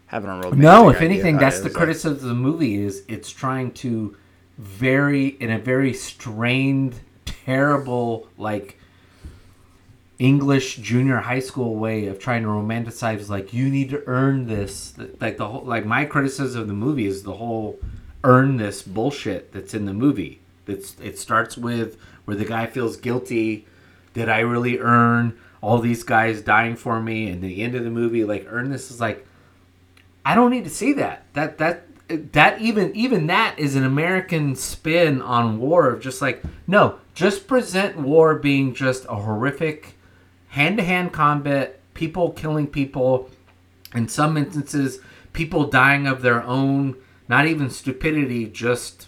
having 0.08 0.30
a 0.30 0.34
romantic 0.34 0.60
no, 0.60 0.90
if 0.90 1.02
anything, 1.02 1.38
that's 1.38 1.60
the 1.60 1.68
it's 1.68 1.76
like- 1.76 1.84
criticism 1.84 2.14
of 2.14 2.22
the 2.22 2.34
movie 2.34 2.76
is 2.76 3.04
it's 3.08 3.32
trying 3.32 3.72
to 3.72 4.16
very 4.58 5.28
in 5.28 5.52
a 5.52 5.60
very 5.60 5.94
strained, 5.94 7.00
terrible 7.26 8.28
like 8.38 8.80
English 10.18 10.78
junior 10.78 11.18
high 11.18 11.40
school 11.40 11.76
way 11.76 12.08
of 12.08 12.20
trying 12.20 12.42
to 12.44 12.48
romanticize 12.48 13.28
like 13.30 13.54
you 13.54 13.70
need 13.70 13.90
to 13.90 14.02
earn 14.08 14.48
this 14.48 14.94
like 15.20 15.36
the 15.38 15.48
whole 15.48 15.64
like 15.66 15.86
my 15.86 16.06
criticism 16.06 16.62
of 16.62 16.68
the 16.68 16.74
movie 16.74 17.06
is 17.06 17.24
the 17.24 17.34
whole 17.34 17.78
earn 18.24 18.56
this 18.58 18.82
bullshit 18.82 19.52
that's 19.52 19.74
in 19.74 19.86
the 19.86 19.94
movie. 19.94 20.40
It's 20.68 20.96
it 21.02 21.20
starts 21.20 21.58
with 21.58 21.98
where 22.24 22.38
the 22.38 22.46
guy 22.46 22.66
feels 22.66 22.96
guilty 22.98 23.68
did 24.14 24.30
I 24.30 24.40
really 24.40 24.80
earn 24.80 25.38
all 25.62 25.80
these 25.80 26.04
guys 26.04 26.42
dying 26.42 26.78
for 26.78 27.02
me? 27.02 27.28
And 27.30 27.42
the 27.42 27.62
end 27.62 27.76
of 27.76 27.84
the 27.84 27.90
movie 27.90 28.24
like 28.24 28.48
earn 28.50 28.70
this 28.72 28.90
is 28.90 29.02
like 29.02 29.25
I 30.26 30.36
don't 30.36 30.52
need 30.52 30.64
to 30.64 30.70
see 30.70 30.94
that. 30.94 31.26
That 31.34 31.58
that 31.60 31.84
that 32.34 32.60
even 32.60 32.96
even 32.96 33.28
that 33.28 33.58
is 33.58 33.76
an 33.76 33.86
American 33.86 34.56
spin 34.56 35.22
on 35.22 35.60
war 35.60 35.90
of 35.90 36.02
just 36.02 36.22
like 36.22 36.44
no, 36.68 37.00
just 37.14 37.48
present 37.48 37.98
war 37.98 38.36
being 38.36 38.74
just 38.74 39.06
a 39.06 39.16
horrific 39.16 39.96
hand-to-hand 40.50 41.14
combat, 41.14 41.80
people 41.94 42.32
killing 42.32 42.68
people, 42.68 43.30
in 43.94 44.08
some 44.08 44.36
instances 44.38 45.00
people 45.36 45.66
dying 45.66 46.08
of 46.08 46.22
their 46.22 46.42
own 46.44 46.96
not 47.28 47.46
even 47.46 47.70
stupidity, 47.70 48.46
just 48.46 49.08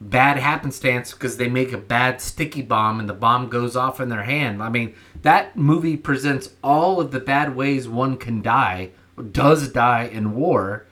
bad 0.00 0.38
happenstance 0.38 1.12
because 1.12 1.36
they 1.36 1.48
make 1.48 1.72
a 1.72 1.78
bad 1.78 2.20
sticky 2.20 2.62
bomb 2.62 2.98
and 2.98 3.08
the 3.08 3.14
bomb 3.14 3.48
goes 3.48 3.76
off 3.76 4.00
in 4.00 4.08
their 4.08 4.22
hand. 4.22 4.62
I 4.62 4.70
mean, 4.70 4.94
that 5.22 5.56
movie 5.56 5.96
presents 5.96 6.50
all 6.64 7.00
of 7.00 7.10
the 7.10 7.20
bad 7.20 7.54
ways 7.54 7.86
one 7.86 8.16
can 8.16 8.40
die, 8.40 8.90
does 9.20 9.68
die 9.68 10.04
in 10.04 10.34
war. 10.34 10.86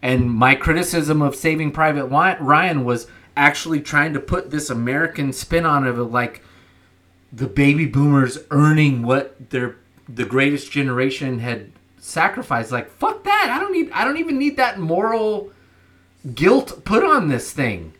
And 0.00 0.30
my 0.30 0.54
criticism 0.54 1.22
of 1.22 1.36
Saving 1.36 1.70
Private 1.70 2.06
Ryan 2.06 2.84
was 2.84 3.06
actually 3.36 3.80
trying 3.80 4.12
to 4.14 4.20
put 4.20 4.50
this 4.50 4.68
American 4.68 5.32
spin 5.32 5.64
on 5.64 5.86
it 5.86 5.92
like 5.92 6.42
the 7.32 7.46
baby 7.46 7.86
boomers 7.86 8.38
earning 8.50 9.02
what 9.02 9.50
their 9.50 9.76
the 10.08 10.24
greatest 10.24 10.70
generation 10.70 11.38
had 11.38 11.70
sacrificed. 11.98 12.72
Like 12.72 12.90
fuck 12.90 13.22
that! 13.24 13.48
I 13.50 13.60
don't 13.60 13.72
need. 13.72 13.90
I 13.92 14.04
don't 14.04 14.18
even 14.18 14.38
need 14.38 14.56
that 14.56 14.78
moral 14.78 15.52
guilt 16.34 16.84
put 16.84 17.04
on 17.04 17.28
this 17.28 17.52
thing. 17.52 17.94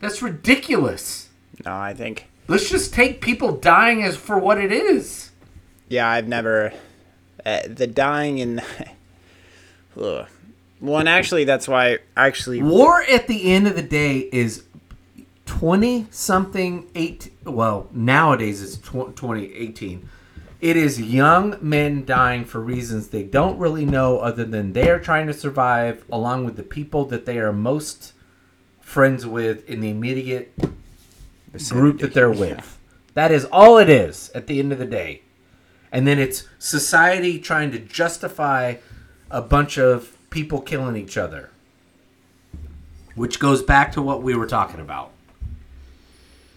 That's 0.00 0.20
ridiculous. 0.20 1.28
No, 1.64 1.74
I 1.74 1.94
think 1.94 2.28
Let's 2.48 2.70
just 2.70 2.94
take 2.94 3.20
people 3.20 3.52
dying 3.52 4.02
as 4.02 4.16
for 4.16 4.38
what 4.38 4.56
it 4.56 4.72
is. 4.72 5.30
Yeah, 5.86 6.08
I've 6.08 6.26
never 6.26 6.72
uh, 7.48 7.60
the 7.66 7.86
dying 7.86 8.40
and 8.40 8.60
Ugh. 10.00 10.26
well, 10.80 10.98
and 10.98 11.08
actually, 11.08 11.44
that's 11.44 11.66
why 11.66 11.98
actually 12.16 12.62
War 12.62 13.02
at 13.02 13.26
the 13.26 13.52
end 13.52 13.66
of 13.66 13.74
the 13.74 13.82
day 13.82 14.28
is 14.32 14.64
20 15.46 16.06
something, 16.10 16.86
eight. 16.94 17.32
Well, 17.44 17.88
nowadays 17.92 18.62
it's 18.62 18.76
tw- 18.76 19.16
2018. 19.16 20.08
It 20.60 20.76
is 20.76 21.00
young 21.00 21.56
men 21.60 22.04
dying 22.04 22.44
for 22.44 22.60
reasons 22.60 23.08
they 23.08 23.22
don't 23.22 23.58
really 23.58 23.84
know, 23.84 24.18
other 24.18 24.44
than 24.44 24.72
they 24.72 24.90
are 24.90 24.98
trying 24.98 25.26
to 25.28 25.32
survive 25.32 26.04
along 26.10 26.44
with 26.44 26.56
the 26.56 26.62
people 26.64 27.04
that 27.06 27.26
they 27.26 27.38
are 27.38 27.52
most 27.52 28.12
friends 28.80 29.24
with 29.26 29.68
in 29.70 29.80
the 29.80 29.90
immediate 29.90 30.52
group 31.68 32.00
that 32.00 32.12
they're 32.12 32.30
with. 32.30 32.78
That 33.14 33.30
is 33.30 33.44
all 33.46 33.78
it 33.78 33.88
is 33.88 34.30
at 34.34 34.48
the 34.48 34.58
end 34.58 34.72
of 34.72 34.78
the 34.78 34.84
day. 34.84 35.22
And 35.92 36.06
then 36.06 36.18
it's 36.18 36.46
society 36.58 37.38
trying 37.38 37.70
to 37.72 37.78
justify 37.78 38.76
a 39.30 39.42
bunch 39.42 39.78
of 39.78 40.16
people 40.30 40.60
killing 40.60 40.96
each 40.96 41.16
other. 41.16 41.50
Which 43.14 43.40
goes 43.40 43.62
back 43.62 43.92
to 43.92 44.02
what 44.02 44.22
we 44.22 44.34
were 44.34 44.46
talking 44.46 44.80
about. 44.80 45.10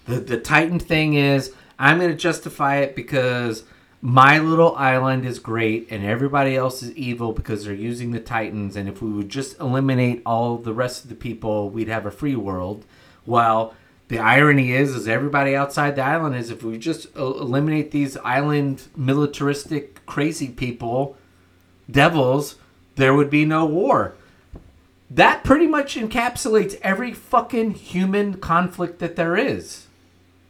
The 0.06 0.20
the 0.20 0.40
Titan 0.40 0.80
thing 0.80 1.14
is 1.14 1.54
I'm 1.80 1.98
going 1.98 2.12
to 2.12 2.18
justify 2.18 2.78
it 2.78 2.96
because 2.96 3.64
my 4.02 4.40
little 4.40 4.76
island 4.76 5.26
is 5.26 5.40
great 5.40 5.88
and 5.92 6.04
everybody 6.04 6.56
else 6.56 6.82
is 6.82 6.96
evil 6.96 7.34
because 7.34 7.66
they're 7.66 7.74
using 7.74 8.12
the 8.12 8.20
Titans 8.20 8.76
and 8.76 8.90
if 8.90 9.02
we 9.02 9.12
would 9.12 9.30
just 9.30 9.60
eliminate 9.60 10.22
all 10.26 10.58
the 10.58 10.74
rest 10.74 11.04
of 11.04 11.10
the 11.10 11.16
people, 11.16 11.70
we'd 11.70 11.88
have 11.88 12.06
a 12.06 12.12
free 12.12 12.36
world. 12.36 12.86
While 13.26 13.76
the 14.12 14.20
irony 14.20 14.74
is, 14.74 14.94
is 14.94 15.08
everybody 15.08 15.56
outside 15.56 15.96
the 15.96 16.02
island 16.04 16.36
is 16.36 16.50
if 16.52 16.64
we 16.64 16.78
just 16.78 17.16
eliminate 17.16 17.92
these 17.92 18.18
island 18.18 18.84
militaristic 18.94 20.06
crazy 20.06 20.50
people, 20.50 21.16
devils, 21.90 22.56
there 22.96 23.14
would 23.14 23.30
be 23.30 23.46
no 23.46 23.66
war. 23.66 24.14
That 25.10 25.46
pretty 25.46 25.66
much 25.66 25.96
encapsulates 25.96 26.78
every 26.82 27.14
fucking 27.14 27.72
human 27.72 28.34
conflict 28.36 29.00
that 29.00 29.16
there 29.16 29.38
is. 29.38 29.88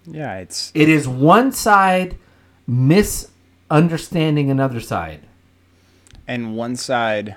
Yeah, 0.08 0.40
it's 0.40 0.72
It 0.74 0.90
is 0.90 1.08
one 1.08 1.52
side 1.52 2.18
misunderstanding 2.66 4.50
another 4.50 4.80
side. 4.82 5.22
and 6.28 6.56
one 6.58 6.76
side 6.76 7.36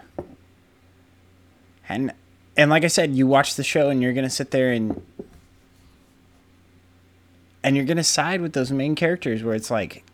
and 1.86 2.12
and 2.56 2.70
like 2.70 2.84
I 2.84 2.88
said, 2.88 3.14
you 3.14 3.26
watch 3.26 3.56
the 3.56 3.64
show 3.64 3.90
and 3.90 4.00
you're 4.00 4.14
gonna 4.14 4.30
sit 4.30 4.52
there 4.52 4.72
and 4.72 5.02
and 7.64 7.74
you're 7.76 7.84
gonna 7.84 8.04
side 8.04 8.40
with 8.40 8.52
those 8.52 8.70
main 8.70 8.94
characters 8.94 9.42
where 9.42 9.54
it's 9.56 9.70
like 9.70 10.04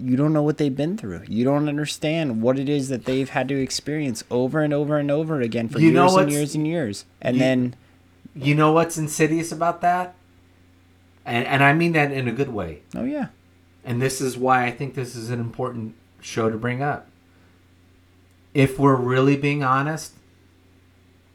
you 0.00 0.16
don't 0.16 0.32
know 0.32 0.42
what 0.44 0.58
they've 0.58 0.76
been 0.76 0.96
through. 0.96 1.22
You 1.26 1.44
don't 1.44 1.68
understand 1.68 2.40
what 2.40 2.56
it 2.56 2.68
is 2.68 2.88
that 2.88 3.04
they've 3.04 3.28
had 3.28 3.48
to 3.48 3.60
experience 3.60 4.22
over 4.30 4.60
and 4.60 4.72
over 4.72 4.96
and 4.98 5.10
over 5.10 5.40
again 5.40 5.68
for 5.68 5.80
You 5.80 5.90
years 5.90 6.14
and 6.14 6.30
years 6.30 6.54
and 6.54 6.66
years. 6.68 7.04
And 7.20 7.34
You- 7.36 7.40
then 7.42 7.74
You 8.36 8.54
know 8.54 8.70
what's 8.70 8.96
insidious 8.96 9.50
about 9.50 9.80
that? 9.80 10.14
And, 11.26 11.44
and 11.46 11.64
I 11.64 11.72
mean 11.72 11.92
that 11.92 12.12
in 12.12 12.28
a 12.28 12.32
good 12.32 12.50
way. 12.50 12.82
oh 12.94 13.02
yeah. 13.04 13.28
And 13.84 14.00
this 14.00 14.20
is 14.20 14.36
why 14.38 14.66
I 14.66 14.70
think 14.70 14.94
this 14.94 15.16
is 15.16 15.30
an 15.30 15.40
important 15.40 15.94
show 16.20 16.48
to 16.50 16.56
bring 16.56 16.80
up. 16.82 17.08
If 18.54 18.78
we're 18.78 18.94
really 18.96 19.36
being 19.36 19.62
honest, 19.64 20.12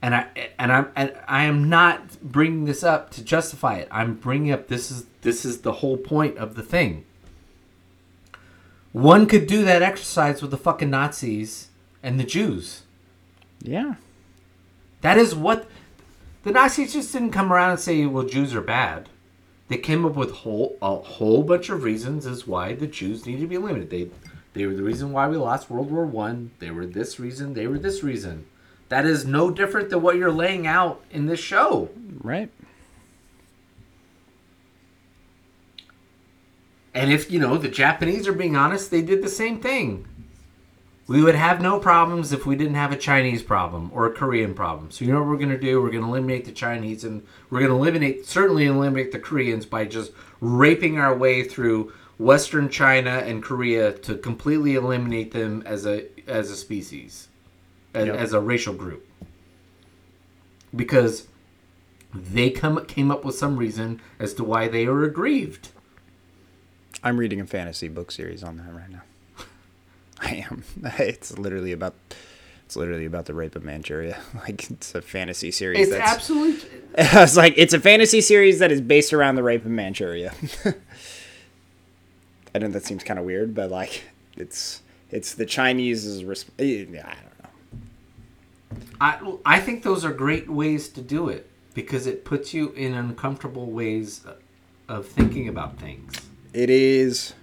and 0.02 0.14
I 0.16 0.28
and 0.60 0.72
I'm 0.72 0.88
and 0.96 1.14
I 1.28 1.44
am 1.46 1.68
not 1.70 2.22
bringing 2.22 2.66
this 2.66 2.84
up 2.84 3.10
to 3.12 3.24
justify 3.24 3.76
it. 3.78 3.88
I'm 3.92 4.16
bringing 4.16 4.52
up 4.52 4.68
this 4.68 4.90
is 4.92 5.06
this 5.24 5.46
is 5.46 5.62
the 5.62 5.74
whole 5.74 5.98
point 5.98 6.38
of 6.38 6.56
the 6.56 6.64
thing. 6.64 7.06
One 8.92 9.26
could 9.26 9.48
do 9.48 9.66
that 9.66 9.82
exercise 9.82 10.42
with 10.42 10.52
the 10.52 10.58
fucking 10.58 10.92
Nazis 10.92 11.70
and 12.04 12.20
the 12.20 12.24
Jews. 12.24 12.84
Yeah. 13.62 13.96
That 15.02 15.18
is 15.18 15.34
what 15.34 15.68
the 16.44 16.52
Nazis 16.52 16.94
just 16.94 17.12
didn't 17.12 17.32
come 17.32 17.52
around 17.52 17.72
and 17.72 17.80
say, 17.80 18.06
"Well, 18.06 18.26
Jews 18.26 18.54
are 18.54 18.62
bad." 18.62 19.10
They 19.70 19.78
came 19.78 20.06
up 20.06 20.16
with 20.16 20.32
whole 20.32 20.78
a 20.82 20.96
whole 20.96 21.42
bunch 21.44 21.70
of 21.70 21.84
reasons 21.84 22.28
as 22.28 22.46
why 22.46 22.74
the 22.74 22.86
Jews 22.86 23.26
need 23.26 23.40
to 23.40 23.48
be 23.48 23.56
eliminated. 23.56 23.90
They 23.90 24.10
they 24.54 24.68
were 24.68 24.76
the 24.76 24.84
reason 24.84 25.12
why 25.12 25.28
we 25.28 25.38
lost 25.38 25.70
World 25.70 25.90
War 25.90 26.06
One. 26.06 26.52
They 26.60 26.70
were 26.70 26.86
this 26.86 27.20
reason. 27.20 27.54
They 27.54 27.66
were 27.68 27.80
this 27.80 28.04
reason. 28.04 28.46
That 28.90 29.06
is 29.06 29.26
no 29.26 29.50
different 29.50 29.90
than 29.90 30.02
what 30.02 30.18
you're 30.18 30.32
laying 30.32 30.68
out 30.68 31.02
in 31.10 31.26
this 31.26 31.40
show. 31.40 31.90
Right. 32.22 32.52
And 36.94 37.12
if 37.12 37.32
you 37.32 37.40
know 37.40 37.58
the 37.58 37.70
Japanese 37.70 38.28
are 38.28 38.34
being 38.34 38.56
honest, 38.56 38.92
they 38.92 39.02
did 39.02 39.24
the 39.24 39.30
same 39.30 39.60
thing. 39.60 40.08
We 41.08 41.22
would 41.22 41.36
have 41.36 41.62
no 41.62 41.80
problems 41.80 42.32
if 42.32 42.46
we 42.46 42.56
didn't 42.56 42.76
have 42.76 42.94
a 42.94 42.98
Chinese 42.98 43.44
problem 43.44 43.92
or 43.94 44.06
a 44.06 44.14
Korean 44.14 44.54
problem. 44.54 44.90
So 44.90 45.04
you 45.04 45.12
know 45.12 45.20
what 45.20 45.28
we're 45.28 45.38
going 45.38 45.50
to 45.50 45.60
do? 45.60 45.82
We're 45.82 45.90
going 45.90 46.04
to 46.04 46.08
eliminate 46.08 46.46
the 46.46 46.52
Chinese 46.52 47.04
and 47.04 47.26
we're 47.50 47.60
going 47.60 47.72
to 47.72 47.76
eliminate 47.78 48.26
certainly 48.26 48.66
eliminate 48.66 49.12
the 49.12 49.20
Koreans 49.20 49.66
by 49.66 49.86
just 49.86 50.12
raping 50.40 51.00
our 51.00 51.16
way 51.16 51.44
through 51.44 51.92
Western 52.18 52.70
China 52.70 53.10
and 53.10 53.44
Korea 53.44 53.92
to 53.92 54.16
completely 54.16 54.76
eliminate 54.76 55.34
them 55.34 55.62
as 55.66 55.86
a 55.86 56.06
as 56.28 56.50
a 56.50 56.56
species, 56.56 57.28
as, 57.94 58.08
Yep. 58.08 58.16
as 58.16 58.34
a 58.34 58.40
racial 58.40 58.74
group. 58.74 59.06
Because 60.74 61.28
they 62.14 62.50
come 62.50 62.86
came 62.86 63.12
up 63.12 63.26
with 63.26 63.36
some 63.36 63.58
reason 63.58 64.00
as 64.20 64.34
to 64.36 64.44
why 64.44 64.70
they 64.70 64.86
are 64.86 65.04
aggrieved. 65.04 65.70
I'm 67.04 67.18
reading 67.18 67.42
a 67.42 67.46
fantasy 67.46 67.90
book 67.90 68.12
series 68.12 68.44
on 68.44 68.58
that 68.58 68.74
right 68.74 68.90
now. 68.90 69.02
I 70.22 70.46
am. 70.50 70.64
It's 71.00 71.38
literally 71.38 71.72
about. 71.72 71.96
It's 72.66 72.78
literally 72.78 73.06
about 73.06 73.26
the 73.26 73.34
rape 73.34 73.56
of 73.56 73.64
Manchuria. 73.64 74.18
Like 74.36 74.72
it's 74.72 74.96
a 74.96 75.02
fantasy 75.02 75.52
series. 75.52 75.88
It's 75.88 75.92
that's, 75.92 76.12
absolute. 76.12 76.66
I 76.98 77.22
was 77.22 77.36
like, 77.36 77.54
it's 77.58 77.74
a 77.74 77.80
fantasy 77.80 78.22
series 78.22 78.60
that 78.60 78.72
is 78.72 78.80
based 78.82 79.14
around 79.14 79.36
the 79.36 79.44
rape 79.44 79.66
of 79.66 79.72
Manchuria. 79.72 80.34
I 82.56 82.60
know 82.60 82.70
that 82.70 82.86
seems 82.86 83.04
kind 83.04 83.20
of 83.20 83.26
weird, 83.26 83.54
but 83.54 83.70
like, 83.70 84.04
it's 84.38 84.82
it's 85.12 85.34
the 85.36 85.46
Chinese's. 85.46 86.24
Resp- 86.24 86.50
eh, 86.58 86.86
yeah, 86.90 87.08
I 87.08 87.16
don't 89.10 89.38
know. 89.40 89.40
I 89.46 89.58
I 89.58 89.60
think 89.60 89.84
those 89.84 90.06
are 90.06 90.14
great 90.14 90.50
ways 90.50 90.88
to 90.90 91.02
do 91.02 91.30
it 91.30 91.50
because 91.74 92.08
it 92.08 92.24
puts 92.24 92.54
you 92.54 92.72
in 92.72 92.94
uncomfortable 92.94 93.66
ways 93.66 94.26
of 94.88 95.08
thinking 95.08 95.50
about 95.50 95.80
things. 95.80 96.14
It 96.54 96.70
is 96.70 97.34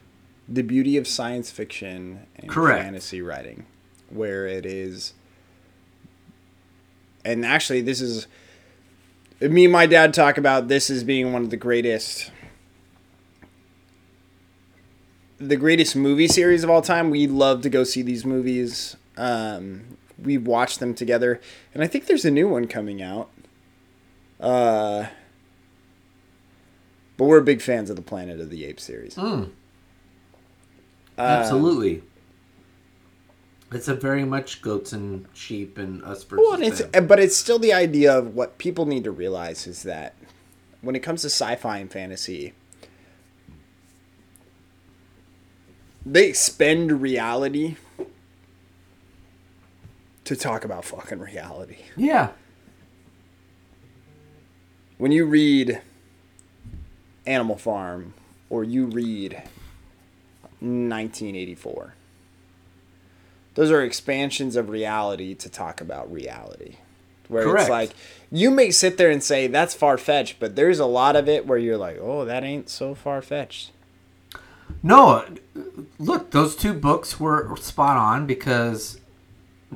the 0.49 0.63
beauty 0.63 0.97
of 0.97 1.07
science 1.07 1.51
fiction 1.51 2.27
and 2.37 2.49
Correct. 2.49 2.83
fantasy 2.83 3.21
writing, 3.21 3.67
where 4.09 4.47
it 4.47 4.65
is. 4.65 5.15
And 7.25 7.45
actually, 7.45 7.81
this 7.81 8.01
is. 8.01 8.27
Me 9.41 9.65
and 9.65 9.73
my 9.73 9.87
dad 9.87 10.13
talk 10.13 10.37
about 10.37 10.69
this 10.69 10.91
as 10.91 11.03
being 11.03 11.33
one 11.33 11.43
of 11.43 11.51
the 11.51 11.57
greatest. 11.57 12.31
The 15.39 15.57
greatest 15.57 15.97
movie 15.97 16.29
series 16.29 16.63
of 16.63 16.71
all 16.71 16.83
time. 16.83 17.11
We 17.11 17.27
love 17.27 17.63
to 17.63 17.71
go 17.71 17.83
see 17.83 18.03
these 18.03 18.25
movies. 18.25 18.97
Um, 19.17 19.97
we 20.23 20.37
watch 20.37 20.79
them 20.79 20.95
together, 20.95 21.41
and 21.75 21.83
I 21.83 21.87
think 21.87 22.07
there's 22.07 22.25
a 22.25 22.31
new 22.31 22.49
one 22.49 22.67
coming 22.67 23.01
out. 23.03 23.31
Uh, 24.39 25.07
but 27.21 27.27
we're 27.27 27.43
big 27.43 27.61
fans 27.61 27.91
of 27.91 27.97
the 27.97 28.03
Planet 28.03 28.41
of 28.41 28.49
the 28.49 28.65
Apes 28.65 28.83
series. 28.83 29.15
Mm. 29.17 29.51
Absolutely. 31.19 32.03
It's 33.71 33.89
a 33.89 33.95
very 33.95 34.25
much 34.25 34.63
goats 34.63 34.95
and 34.95 35.27
sheep 35.35 35.77
and 35.77 36.03
us 36.03 36.25
versus 36.25 36.43
Well, 36.43 36.55
and 36.55 36.65
it's 36.65 36.81
them. 36.83 37.07
but 37.07 37.21
it's 37.21 37.37
still 37.37 37.59
the 37.59 37.75
idea 37.75 38.17
of 38.17 38.35
what 38.35 38.57
people 38.57 38.87
need 38.87 39.05
to 39.05 39.11
realize 39.11 39.67
is 39.67 39.83
that 39.83 40.15
when 40.81 40.97
it 40.97 41.01
comes 41.01 41.21
to 41.21 41.27
sci-fi 41.27 41.77
and 41.77 41.93
fantasy, 41.93 42.55
they 46.07 46.27
expend 46.27 47.03
reality 47.03 47.77
to 50.25 50.35
talk 50.35 50.65
about 50.65 50.87
fucking 50.87 51.19
reality. 51.19 51.77
yeah. 51.99 52.31
When 54.97 55.13
you 55.13 55.27
read 55.27 55.83
Animal 57.27 57.57
Farm 57.57 58.15
or 58.49 58.65
you 58.65 58.87
read 58.87 59.35
1984, 60.61 61.95
those 63.55 63.71
are 63.71 63.83
expansions 63.83 64.57
of 64.57 64.69
reality 64.69 65.35
to 65.35 65.49
talk 65.49 65.81
about 65.81 66.13
reality. 66.13 66.77
Where 67.29 67.45
Correct. 67.45 67.63
it's 67.63 67.71
like 67.71 67.91
you 68.33 68.51
may 68.51 68.73
sit 68.73 68.97
there 68.97 69.11
and 69.11 69.23
say 69.23 69.47
that's 69.47 69.75
far 69.75 69.97
fetched, 69.97 70.41
but 70.41 70.57
there's 70.57 70.81
a 70.81 70.87
lot 70.87 71.15
of 71.15 71.29
it 71.29 71.47
where 71.47 71.59
you're 71.59 71.77
like, 71.77 71.99
oh, 72.01 72.25
that 72.25 72.43
ain't 72.43 72.69
so 72.69 72.95
far 72.95 73.23
fetched. 73.23 73.71
No, 74.83 75.25
look, 75.99 76.31
those 76.31 76.57
two 76.57 76.75
books 76.75 77.21
were 77.21 77.57
spot 77.57 77.97
on 77.97 78.27
because 78.27 79.01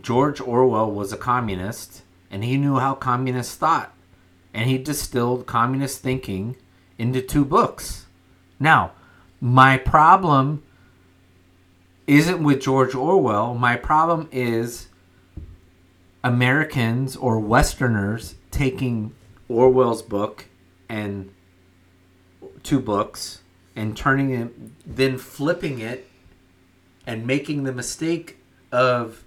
George 0.00 0.40
Orwell 0.40 0.90
was 0.90 1.12
a 1.12 1.16
communist 1.16 2.02
and 2.30 2.42
he 2.42 2.56
knew 2.56 2.78
how 2.78 2.94
communists 2.94 3.54
thought. 3.54 3.92
And 4.52 4.68
he 4.68 4.78
distilled 4.78 5.46
communist 5.46 6.00
thinking 6.00 6.56
into 6.98 7.20
two 7.20 7.44
books. 7.44 8.06
Now, 8.58 8.92
my 9.40 9.76
problem 9.76 10.62
isn't 12.06 12.42
with 12.42 12.60
George 12.60 12.94
Orwell. 12.94 13.54
My 13.54 13.76
problem 13.76 14.28
is 14.30 14.88
Americans 16.22 17.16
or 17.16 17.38
Westerners 17.38 18.34
taking 18.50 19.14
Orwell's 19.48 20.02
book 20.02 20.46
and 20.88 21.30
two 22.62 22.80
books 22.80 23.40
and 23.76 23.96
turning 23.96 24.30
it, 24.30 24.96
then 24.96 25.18
flipping 25.18 25.80
it 25.80 26.08
and 27.06 27.26
making 27.26 27.64
the 27.64 27.72
mistake 27.72 28.38
of 28.70 29.24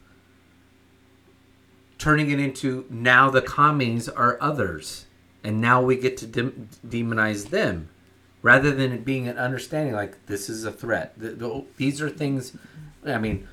turning 1.97 2.29
it 2.29 2.39
into 2.39 2.85
now 2.89 3.29
the 3.29 3.41
commies 3.41 4.07
are 4.07 4.37
others 4.39 5.06
and 5.47 5.61
now 5.61 5.81
we 5.81 5.95
get 5.95 6.17
to 6.17 6.27
dem- 6.27 6.67
demonize 6.85 7.51
them 7.51 7.87
rather 8.41 8.69
than 8.69 8.91
it 8.91 9.05
being 9.05 9.29
an 9.29 9.37
understanding 9.37 9.95
like 9.95 10.25
this 10.25 10.49
is 10.49 10.65
a 10.65 10.71
threat. 10.73 11.13
The, 11.17 11.29
the, 11.29 11.65
these 11.77 12.01
are 12.01 12.09
things, 12.09 12.55
I 13.05 13.17
mean, 13.17 13.47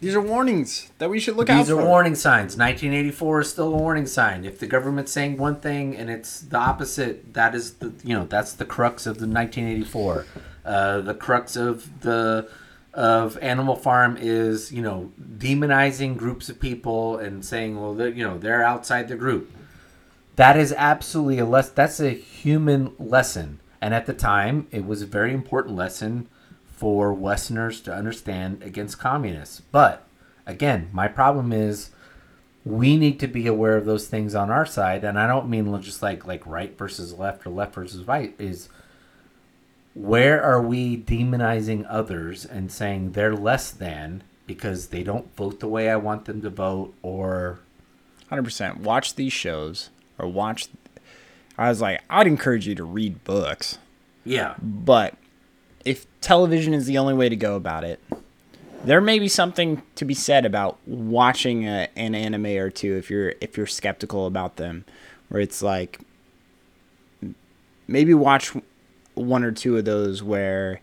These 0.00 0.16
are 0.16 0.20
warnings 0.20 0.90
that 0.98 1.08
we 1.08 1.20
should 1.20 1.36
look 1.36 1.48
out 1.48 1.58
these 1.58 1.70
are 1.70 1.76
warning 1.82 2.16
signs. 2.16 2.56
1984 2.56 3.40
is 3.40 3.50
still 3.50 3.72
a 3.72 3.76
warning 3.76 4.06
sign. 4.06 4.44
If 4.44 4.58
the 4.58 4.66
government's 4.66 5.12
saying 5.12 5.36
one 5.36 5.60
thing 5.60 5.96
and 5.96 6.10
it's 6.10 6.40
the 6.40 6.58
opposite, 6.58 7.32
that 7.34 7.54
is 7.54 7.74
the 7.74 7.92
you 8.02 8.14
know 8.16 8.26
that's 8.26 8.52
the 8.52 8.64
crux 8.64 9.06
of 9.06 9.18
the 9.18 9.28
1984. 9.28 10.26
Uh, 10.64 11.00
the 11.00 11.14
crux 11.14 11.54
of 11.54 12.00
the 12.00 12.50
of 12.92 13.38
Animal 13.38 13.76
Farm 13.76 14.18
is 14.20 14.72
you 14.72 14.82
know 14.82 15.12
demonizing 15.38 16.16
groups 16.16 16.48
of 16.48 16.60
people 16.60 17.16
and 17.18 17.44
saying 17.44 17.80
well 17.80 17.94
you 18.08 18.24
know 18.24 18.36
they're 18.36 18.64
outside 18.64 19.08
the 19.08 19.16
group. 19.16 19.50
That 20.36 20.56
is 20.56 20.72
absolutely 20.76 21.38
a 21.38 21.44
less. 21.46 21.68
That's 21.68 22.00
a 22.00 22.10
human 22.10 22.92
lesson, 22.98 23.60
and 23.80 23.94
at 23.94 24.06
the 24.06 24.12
time, 24.12 24.66
it 24.70 24.84
was 24.84 25.02
a 25.02 25.06
very 25.06 25.32
important 25.32 25.76
lesson 25.76 26.28
for 26.64 27.14
Westerners 27.14 27.80
to 27.82 27.94
understand 27.94 28.62
against 28.62 28.98
communists. 28.98 29.60
But 29.60 30.06
again, 30.46 30.88
my 30.92 31.08
problem 31.08 31.52
is 31.52 31.90
we 32.64 32.96
need 32.96 33.20
to 33.20 33.28
be 33.28 33.46
aware 33.46 33.76
of 33.76 33.84
those 33.84 34.08
things 34.08 34.34
on 34.34 34.50
our 34.50 34.66
side, 34.66 35.04
and 35.04 35.18
I 35.18 35.26
don't 35.26 35.48
mean 35.48 35.80
just 35.82 36.02
like 36.02 36.26
like 36.26 36.46
right 36.46 36.76
versus 36.76 37.12
left 37.14 37.46
or 37.46 37.50
left 37.50 37.74
versus 37.74 38.06
right. 38.06 38.34
Is 38.38 38.68
where 39.94 40.42
are 40.42 40.60
we 40.60 40.96
demonizing 40.96 41.86
others 41.88 42.44
and 42.44 42.72
saying 42.72 43.12
they're 43.12 43.36
less 43.36 43.70
than 43.70 44.24
because 44.46 44.88
they 44.88 45.04
don't 45.04 45.34
vote 45.36 45.60
the 45.60 45.68
way 45.68 45.88
I 45.88 45.96
want 45.96 46.24
them 46.24 46.42
to 46.42 46.50
vote 46.50 46.92
or 47.02 47.60
Hundred 48.28 48.44
percent. 48.44 48.80
Watch 48.80 49.14
these 49.14 49.32
shows 49.32 49.90
or 50.18 50.28
watch. 50.28 50.68
I 51.56 51.68
was 51.68 51.80
like, 51.80 52.00
I'd 52.10 52.26
encourage 52.26 52.66
you 52.66 52.74
to 52.74 52.84
read 52.84 53.22
books, 53.24 53.78
yeah 54.24 54.54
but 54.60 55.14
if 55.84 56.06
television 56.20 56.72
is 56.74 56.86
the 56.86 56.98
only 56.98 57.14
way 57.14 57.28
to 57.28 57.36
go 57.36 57.56
about 57.56 57.84
it, 57.84 58.00
there 58.84 59.00
may 59.00 59.18
be 59.18 59.28
something 59.28 59.82
to 59.94 60.04
be 60.04 60.14
said 60.14 60.44
about 60.44 60.78
watching 60.86 61.66
a, 61.66 61.88
an 61.96 62.14
anime 62.14 62.46
or 62.46 62.70
two 62.70 62.96
if 62.96 63.10
you're 63.10 63.34
if 63.40 63.56
you're 63.56 63.66
skeptical 63.66 64.26
about 64.26 64.56
them, 64.56 64.84
where 65.28 65.40
it's 65.40 65.62
like 65.62 66.00
maybe 67.86 68.14
watch 68.14 68.52
one 69.14 69.44
or 69.44 69.52
two 69.52 69.76
of 69.76 69.84
those 69.84 70.22
where 70.22 70.80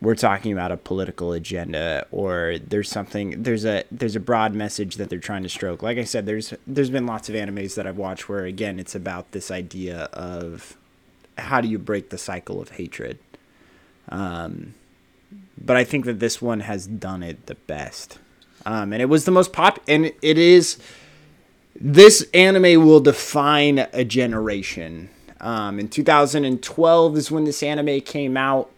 we're 0.00 0.14
talking 0.14 0.52
about 0.52 0.72
a 0.72 0.76
political 0.76 1.32
agenda 1.32 2.06
or 2.10 2.58
there's 2.66 2.88
something 2.88 3.42
there's 3.42 3.64
a 3.64 3.84
there's 3.90 4.16
a 4.16 4.20
broad 4.20 4.54
message 4.54 4.96
that 4.96 5.08
they're 5.08 5.18
trying 5.18 5.42
to 5.42 5.48
stroke. 5.48 5.82
Like 5.82 5.98
i 5.98 6.04
said 6.04 6.26
there's 6.26 6.52
there's 6.66 6.90
been 6.90 7.06
lots 7.06 7.28
of 7.28 7.34
animes 7.34 7.74
that 7.76 7.86
i've 7.86 7.96
watched 7.96 8.28
where 8.28 8.44
again 8.44 8.78
it's 8.78 8.94
about 8.94 9.32
this 9.32 9.50
idea 9.50 10.04
of 10.12 10.76
how 11.38 11.60
do 11.60 11.68
you 11.68 11.78
break 11.78 12.10
the 12.10 12.18
cycle 12.18 12.60
of 12.60 12.70
hatred? 12.70 13.18
Um 14.08 14.74
but 15.58 15.76
i 15.76 15.84
think 15.84 16.04
that 16.04 16.20
this 16.20 16.42
one 16.42 16.60
has 16.60 16.86
done 16.86 17.22
it 17.22 17.46
the 17.46 17.54
best. 17.54 18.18
Um 18.66 18.92
and 18.92 19.00
it 19.00 19.06
was 19.06 19.24
the 19.24 19.30
most 19.30 19.52
pop 19.52 19.80
and 19.88 20.12
it 20.20 20.38
is 20.38 20.78
this 21.78 22.26
anime 22.34 22.86
will 22.86 23.00
define 23.00 23.86
a 23.94 24.04
generation. 24.04 25.08
Um 25.40 25.80
in 25.80 25.88
2012 25.88 27.16
is 27.16 27.30
when 27.30 27.44
this 27.44 27.62
anime 27.62 28.02
came 28.02 28.36
out 28.36 28.70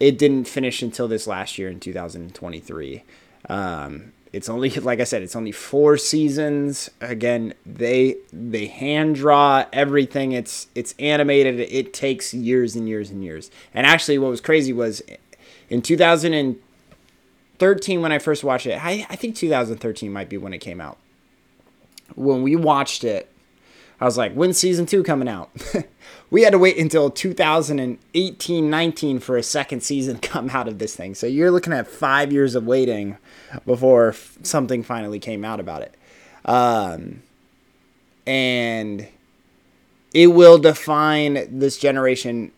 it 0.00 0.18
didn't 0.18 0.44
finish 0.44 0.82
until 0.82 1.06
this 1.06 1.26
last 1.26 1.58
year 1.58 1.68
in 1.68 1.78
2023. 1.78 3.04
Um, 3.48 4.12
it's 4.32 4.48
only 4.48 4.70
like 4.80 5.00
I 5.00 5.04
said, 5.04 5.22
it's 5.22 5.36
only 5.36 5.52
four 5.52 5.96
seasons. 5.96 6.90
Again, 7.00 7.54
they 7.64 8.16
they 8.32 8.66
hand 8.66 9.14
draw 9.16 9.66
everything. 9.72 10.32
It's 10.32 10.66
it's 10.74 10.94
animated. 10.98 11.60
It 11.60 11.94
takes 11.94 12.34
years 12.34 12.74
and 12.74 12.88
years 12.88 13.10
and 13.10 13.22
years. 13.22 13.50
And 13.74 13.86
actually, 13.86 14.18
what 14.18 14.30
was 14.30 14.40
crazy 14.40 14.72
was 14.72 15.02
in 15.68 15.82
2013 15.82 18.00
when 18.00 18.12
I 18.12 18.18
first 18.18 18.42
watched 18.42 18.66
it. 18.66 18.82
I, 18.82 19.06
I 19.10 19.16
think 19.16 19.36
2013 19.36 20.12
might 20.12 20.28
be 20.28 20.38
when 20.38 20.52
it 20.52 20.58
came 20.58 20.80
out. 20.80 20.98
When 22.16 22.42
we 22.42 22.56
watched 22.56 23.04
it, 23.04 23.30
I 24.00 24.04
was 24.04 24.18
like, 24.18 24.32
when's 24.32 24.58
season 24.58 24.86
two 24.86 25.04
coming 25.04 25.28
out? 25.28 25.50
we 26.30 26.42
had 26.42 26.52
to 26.52 26.58
wait 26.58 26.78
until 26.78 27.10
2018 27.10 28.70
19 28.70 29.18
for 29.18 29.36
a 29.36 29.42
second 29.42 29.82
season 29.82 30.18
to 30.18 30.28
come 30.28 30.50
out 30.50 30.68
of 30.68 30.78
this 30.78 30.94
thing. 30.94 31.14
So 31.14 31.26
you're 31.26 31.50
looking 31.50 31.72
at 31.72 31.88
five 31.88 32.32
years 32.32 32.54
of 32.54 32.66
waiting 32.66 33.16
before 33.66 34.10
f- 34.10 34.38
something 34.42 34.82
finally 34.82 35.18
came 35.18 35.44
out 35.44 35.60
about 35.60 35.82
it. 35.82 35.94
Um, 36.44 37.22
and 38.26 39.08
it 40.14 40.28
will 40.28 40.58
define 40.58 41.58
this 41.58 41.78
generation. 41.78 42.52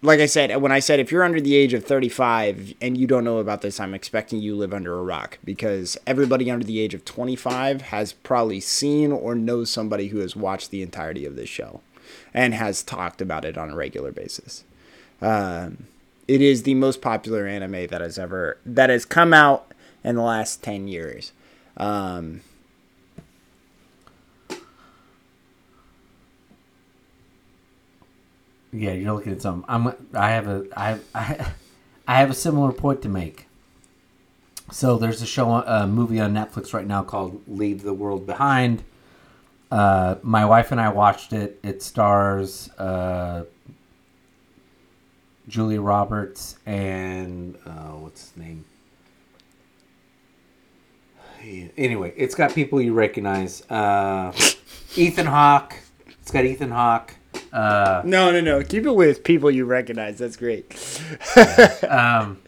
Like 0.00 0.20
I 0.20 0.26
said, 0.26 0.56
when 0.58 0.70
I 0.70 0.78
said 0.78 1.00
if 1.00 1.10
you're 1.10 1.24
under 1.24 1.40
the 1.40 1.56
age 1.56 1.74
of 1.74 1.84
35 1.84 2.74
and 2.80 2.96
you 2.96 3.06
don't 3.08 3.24
know 3.24 3.38
about 3.38 3.62
this, 3.62 3.80
I'm 3.80 3.94
expecting 3.94 4.40
you 4.40 4.54
live 4.54 4.72
under 4.72 4.96
a 4.96 5.02
rock 5.02 5.38
because 5.44 5.98
everybody 6.06 6.50
under 6.50 6.64
the 6.64 6.78
age 6.78 6.94
of 6.94 7.04
25 7.04 7.82
has 7.82 8.12
probably 8.12 8.60
seen 8.60 9.10
or 9.10 9.34
knows 9.34 9.70
somebody 9.70 10.08
who 10.08 10.18
has 10.18 10.36
watched 10.36 10.70
the 10.70 10.82
entirety 10.82 11.24
of 11.24 11.34
this 11.34 11.48
show 11.48 11.80
and 12.32 12.54
has 12.54 12.84
talked 12.84 13.20
about 13.20 13.44
it 13.44 13.58
on 13.58 13.70
a 13.70 13.76
regular 13.76 14.12
basis. 14.12 14.62
Um, 15.20 15.88
it 16.28 16.40
is 16.40 16.62
the 16.62 16.74
most 16.74 17.02
popular 17.02 17.46
anime 17.46 17.88
that 17.88 18.00
has 18.00 18.18
ever 18.18 18.58
that 18.64 18.90
has 18.90 19.04
come 19.04 19.34
out 19.34 19.72
in 20.04 20.14
the 20.14 20.22
last 20.22 20.62
10 20.62 20.86
years. 20.86 21.32
Um, 21.76 22.42
Yeah, 28.72 28.92
you're 28.92 29.14
looking 29.14 29.32
at 29.32 29.42
some. 29.42 29.64
I'm. 29.68 29.92
I 30.14 30.30
have 30.30 30.46
a. 30.46 30.66
I 30.76 30.88
have. 30.90 31.04
I, 31.14 31.52
I 32.06 32.20
have 32.20 32.30
a 32.30 32.34
similar 32.34 32.72
point 32.72 33.02
to 33.02 33.08
make. 33.08 33.46
So 34.70 34.98
there's 34.98 35.22
a 35.22 35.26
show, 35.26 35.50
a 35.50 35.86
movie 35.86 36.20
on 36.20 36.34
Netflix 36.34 36.72
right 36.74 36.86
now 36.86 37.02
called 37.02 37.40
"Leave 37.46 37.82
the 37.82 37.94
World 37.94 38.26
Behind." 38.26 38.82
Uh, 39.70 40.16
my 40.22 40.44
wife 40.44 40.72
and 40.72 40.80
I 40.80 40.88
watched 40.90 41.32
it. 41.32 41.58
It 41.62 41.82
stars 41.82 42.70
uh, 42.78 43.44
Julia 45.46 45.80
Roberts 45.80 46.56
and 46.64 47.56
uh, 47.66 47.92
what's 47.92 48.28
his 48.28 48.36
name? 48.36 48.64
Anyway, 51.76 52.12
it's 52.16 52.34
got 52.34 52.54
people 52.54 52.80
you 52.80 52.92
recognize. 52.92 53.62
Uh, 53.70 54.32
Ethan 54.96 55.26
Hawke. 55.26 55.76
It's 56.20 56.30
got 56.30 56.44
Ethan 56.44 56.70
Hawke. 56.70 57.14
Uh, 57.52 58.02
no, 58.04 58.30
no, 58.30 58.40
no. 58.40 58.62
Keep 58.62 58.86
it 58.86 58.94
with 58.94 59.24
people 59.24 59.50
you 59.50 59.64
recognize. 59.64 60.18
That's 60.18 60.36
great. 60.36 60.74
um, 61.88 62.40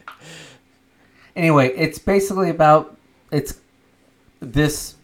anyway, 1.35 1.69
it's 1.69 1.99
basically 1.99 2.49
about 2.49 2.97
it's 3.31 3.59
this 4.39 4.95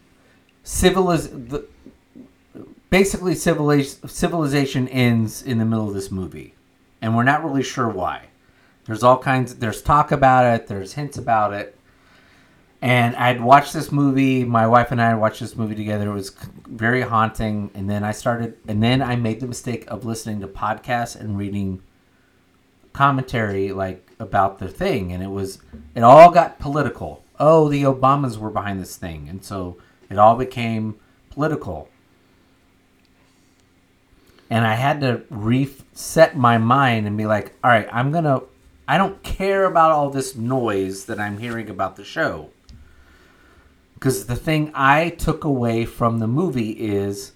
civiliz 0.64 1.30
the 1.50 1.66
basically 2.90 3.36
civilization 3.36 4.08
civilization 4.08 4.88
ends 4.90 5.42
in 5.42 5.58
the 5.58 5.66
middle 5.66 5.88
of 5.88 5.94
this 5.94 6.12
movie, 6.12 6.56
and 7.02 7.16
we're 7.16 7.24
not 7.24 7.44
really 7.44 7.64
sure 7.64 7.90
why. 7.90 8.26
There's 8.86 9.04
all 9.04 9.18
kinds. 9.18 9.56
There's 9.56 9.82
talk 9.82 10.12
about 10.12 10.46
it. 10.46 10.68
There's 10.68 10.94
hints 10.94 11.18
about 11.18 11.54
it. 11.54 11.77
And 12.88 13.18
I'd 13.18 13.42
watched 13.42 13.74
this 13.74 13.92
movie. 13.92 14.46
My 14.46 14.66
wife 14.66 14.94
and 14.94 15.02
I 15.02 15.14
watched 15.16 15.42
this 15.42 15.58
movie 15.58 15.76
together. 15.76 16.10
It 16.10 16.14
was 16.14 16.30
very 16.70 17.02
haunting. 17.02 17.70
And 17.74 17.90
then 17.90 18.06
I 18.06 18.14
started, 18.14 18.56
and 18.66 18.82
then 18.82 19.02
I 19.02 19.18
made 19.18 19.42
the 19.42 19.46
mistake 19.46 19.84
of 19.90 20.06
listening 20.06 20.40
to 20.40 20.48
podcasts 20.48 21.20
and 21.20 21.38
reading 21.38 21.82
commentary 22.94 23.74
like 23.74 24.10
about 24.20 24.60
the 24.60 24.70
thing. 24.70 25.12
And 25.12 25.22
it 25.22 25.28
was, 25.28 25.60
it 25.96 26.02
all 26.02 26.32
got 26.32 26.60
political. 26.60 27.26
Oh, 27.38 27.68
the 27.68 27.84
Obamas 27.84 28.38
were 28.38 28.50
behind 28.50 28.80
this 28.80 28.96
thing, 28.96 29.28
and 29.28 29.44
so 29.44 29.78
it 30.10 30.18
all 30.18 30.38
became 30.38 30.98
political. 31.30 31.90
And 34.50 34.66
I 34.66 34.76
had 34.76 35.02
to 35.02 35.24
reset 35.30 36.38
my 36.38 36.58
mind 36.58 37.06
and 37.06 37.18
be 37.18 37.26
like, 37.26 37.54
all 37.66 37.70
right, 37.70 37.90
I'm 37.92 38.14
gonna. 38.14 38.44
I 38.88 38.98
don't 38.98 39.22
care 39.24 39.66
about 39.66 39.92
all 39.92 40.10
this 40.10 40.38
noise 40.38 41.04
that 41.06 41.20
I'm 41.20 41.38
hearing 41.38 41.70
about 41.70 41.98
the 41.98 42.06
show. 42.06 42.50
Because 43.98 44.28
the 44.28 44.36
thing 44.36 44.72
I 44.76 45.10
took 45.10 45.44
away 45.44 45.86
from 45.86 46.20
the 46.20 46.28
movie 46.28 46.72
is 46.72 47.32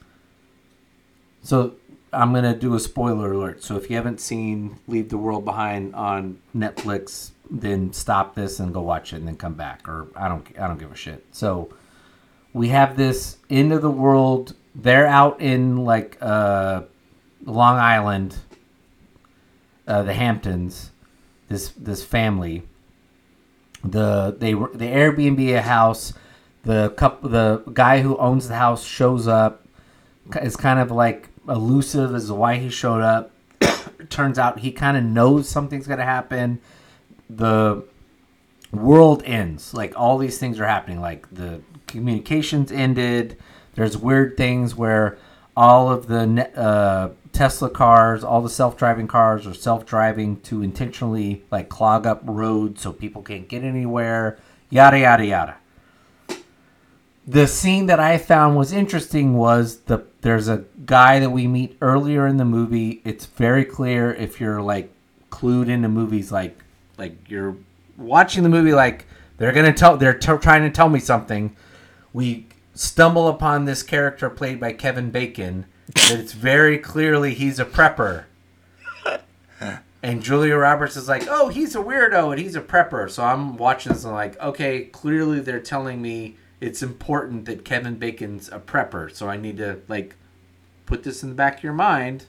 so 1.44 1.74
I'm 2.14 2.32
going 2.32 2.44
to 2.44 2.54
do 2.54 2.76
a 2.76 2.80
spoiler 2.80 3.32
alert. 3.32 3.64
So 3.64 3.78
if 3.78 3.90
you 3.90 3.96
haven't 3.96 4.20
seen 4.20 4.78
Leave 4.88 5.10
the 5.10 5.18
World 5.18 5.46
Behind 5.46 5.96
on 5.96 6.40
Netflix, 6.56 7.32
then 7.50 7.94
stop 7.94 8.36
this 8.36 8.60
and 8.60 8.74
go 8.74 8.82
watch 8.82 9.14
it 9.14 9.18
and 9.18 9.28
then 9.28 9.38
come 9.38 9.54
back 9.54 9.88
or 9.88 10.08
I 10.16 10.28
don't 10.28 10.46
I 10.60 10.68
don't 10.68 10.78
give 10.78 10.92
a 10.92 10.96
shit. 10.96 11.26
So 11.32 11.74
we 12.54 12.70
have 12.70 12.98
this 12.98 13.38
end 13.50 13.74
of 13.74 13.82
the 13.82 13.92
world. 13.92 14.56
They're 14.76 15.08
out 15.08 15.42
in 15.42 15.84
like 15.84 16.18
uh, 16.22 16.84
Long 17.46 17.78
Island, 17.78 18.38
uh, 19.88 20.04
the 20.04 20.14
Hamptons. 20.14 20.92
This 21.50 21.70
this 21.70 22.04
family. 22.04 22.64
The 23.84 24.36
they 24.38 24.54
were 24.54 24.70
the 24.74 24.86
Airbnb 24.86 25.58
a 25.58 25.62
house. 25.62 26.14
The 26.64 26.92
couple, 26.92 27.30
the 27.30 27.64
guy 27.74 28.02
who 28.02 28.18
owns 28.18 28.48
the 28.48 28.56
house 28.56 28.84
shows 28.84 29.28
up. 29.28 29.66
Is 30.42 30.56
kind 30.56 30.80
of 30.80 30.92
like 30.92 31.30
elusive 31.50 32.14
as 32.14 32.28
to 32.28 32.36
why 32.36 32.58
he 32.58 32.70
showed 32.70 33.02
up. 33.02 33.32
Turns 34.10 34.38
out 34.38 34.60
he 34.60 34.72
kind 34.72 34.96
of 34.96 35.04
knows 35.04 35.50
something's 35.50 35.88
gonna 35.88 36.06
happen. 36.06 36.62
The 37.30 37.84
world 38.72 39.24
ends. 39.26 39.74
Like 39.74 40.00
all 40.00 40.18
these 40.18 40.38
things 40.38 40.60
are 40.60 40.68
happening. 40.68 41.02
Like 41.02 41.30
the 41.34 41.62
communications 41.88 42.72
ended. 42.72 43.38
There's 43.76 43.98
weird 43.98 44.38
things 44.38 44.76
where 44.76 45.18
all 45.56 45.92
of 45.92 46.08
the 46.08 46.50
uh, 46.58 47.10
Tesla 47.32 47.70
cars, 47.70 48.24
all 48.24 48.42
the 48.42 48.50
self-driving 48.50 49.08
cars 49.08 49.48
are 49.48 49.54
self-driving 49.54 50.42
to 50.42 50.62
intentionally 50.62 51.44
like 51.52 51.70
clog 51.70 52.06
up 52.06 52.22
roads 52.24 52.82
so 52.82 52.94
people 52.94 53.22
can't 53.22 53.48
get 53.48 53.64
anywhere. 53.64 54.38
Yada 54.70 55.00
yada 55.00 55.26
yada. 55.26 55.58
The 57.32 57.48
scene 57.48 57.86
that 57.86 58.00
I 58.00 58.18
found 58.18 58.58
was 58.58 58.74
interesting 58.74 59.36
was 59.36 59.78
the 59.82 60.04
there's 60.20 60.50
a 60.50 60.66
guy 60.86 61.20
that 61.20 61.30
we 61.30 61.48
meet 61.48 61.78
earlier 61.82 62.28
in 62.28 62.36
the 62.36 62.46
movie. 62.46 63.02
It's 63.06 63.26
very 63.26 63.64
clear 63.64 64.14
if 64.14 64.42
you're 64.42 64.62
like 64.62 64.92
clued 65.30 65.70
into 65.70 65.88
movies, 65.88 66.30
like 66.30 66.58
like 66.98 67.30
you're 67.30 67.56
watching 67.98 68.44
the 68.44 68.50
movie, 68.50 68.74
like 68.74 69.06
they're 69.38 69.54
gonna 69.54 69.72
tell 69.72 69.96
they're 69.96 70.14
t- 70.14 70.38
trying 70.42 70.64
to 70.64 70.70
tell 70.70 70.90
me 70.90 71.00
something. 71.00 71.56
We 72.12 72.48
stumble 72.74 73.30
upon 73.30 73.64
this 73.64 73.82
character 73.82 74.30
played 74.30 74.60
by 74.60 74.74
Kevin 74.74 75.10
Bacon. 75.10 75.68
That 75.96 76.20
it's 76.20 76.34
very 76.34 76.78
clearly 76.78 77.34
he's 77.34 77.60
a 77.60 77.66
prepper. 77.66 78.26
And 80.04 80.24
Julia 80.24 80.56
Roberts 80.56 80.98
is 80.98 81.08
like, 81.08 81.28
oh, 81.30 81.50
he's 81.50 81.76
a 81.76 81.80
weirdo 81.80 82.32
and 82.32 82.42
he's 82.42 82.56
a 82.56 82.62
prepper. 82.62 83.08
So 83.08 83.24
I'm 83.24 83.56
watching 83.56 83.94
this 83.94 84.04
and 84.04 84.10
I'm 84.10 84.16
like, 84.16 84.42
okay, 84.42 84.86
clearly 84.86 85.42
they're 85.42 85.60
telling 85.60 86.02
me 86.02 86.38
it's 86.62 86.82
important 86.84 87.46
that 87.46 87.66
Kevin 87.66 87.96
Bacon's 87.96 88.48
a 88.50 88.60
prepper. 88.60 89.14
So 89.14 89.28
I 89.28 89.36
need 89.36 89.58
to 89.58 89.80
like 89.90 90.16
put 90.86 91.04
this 91.04 91.24
in 91.24 91.30
the 91.30 91.36
back 91.36 91.58
of 91.58 91.64
your 91.64 91.74
mind. 91.74 92.26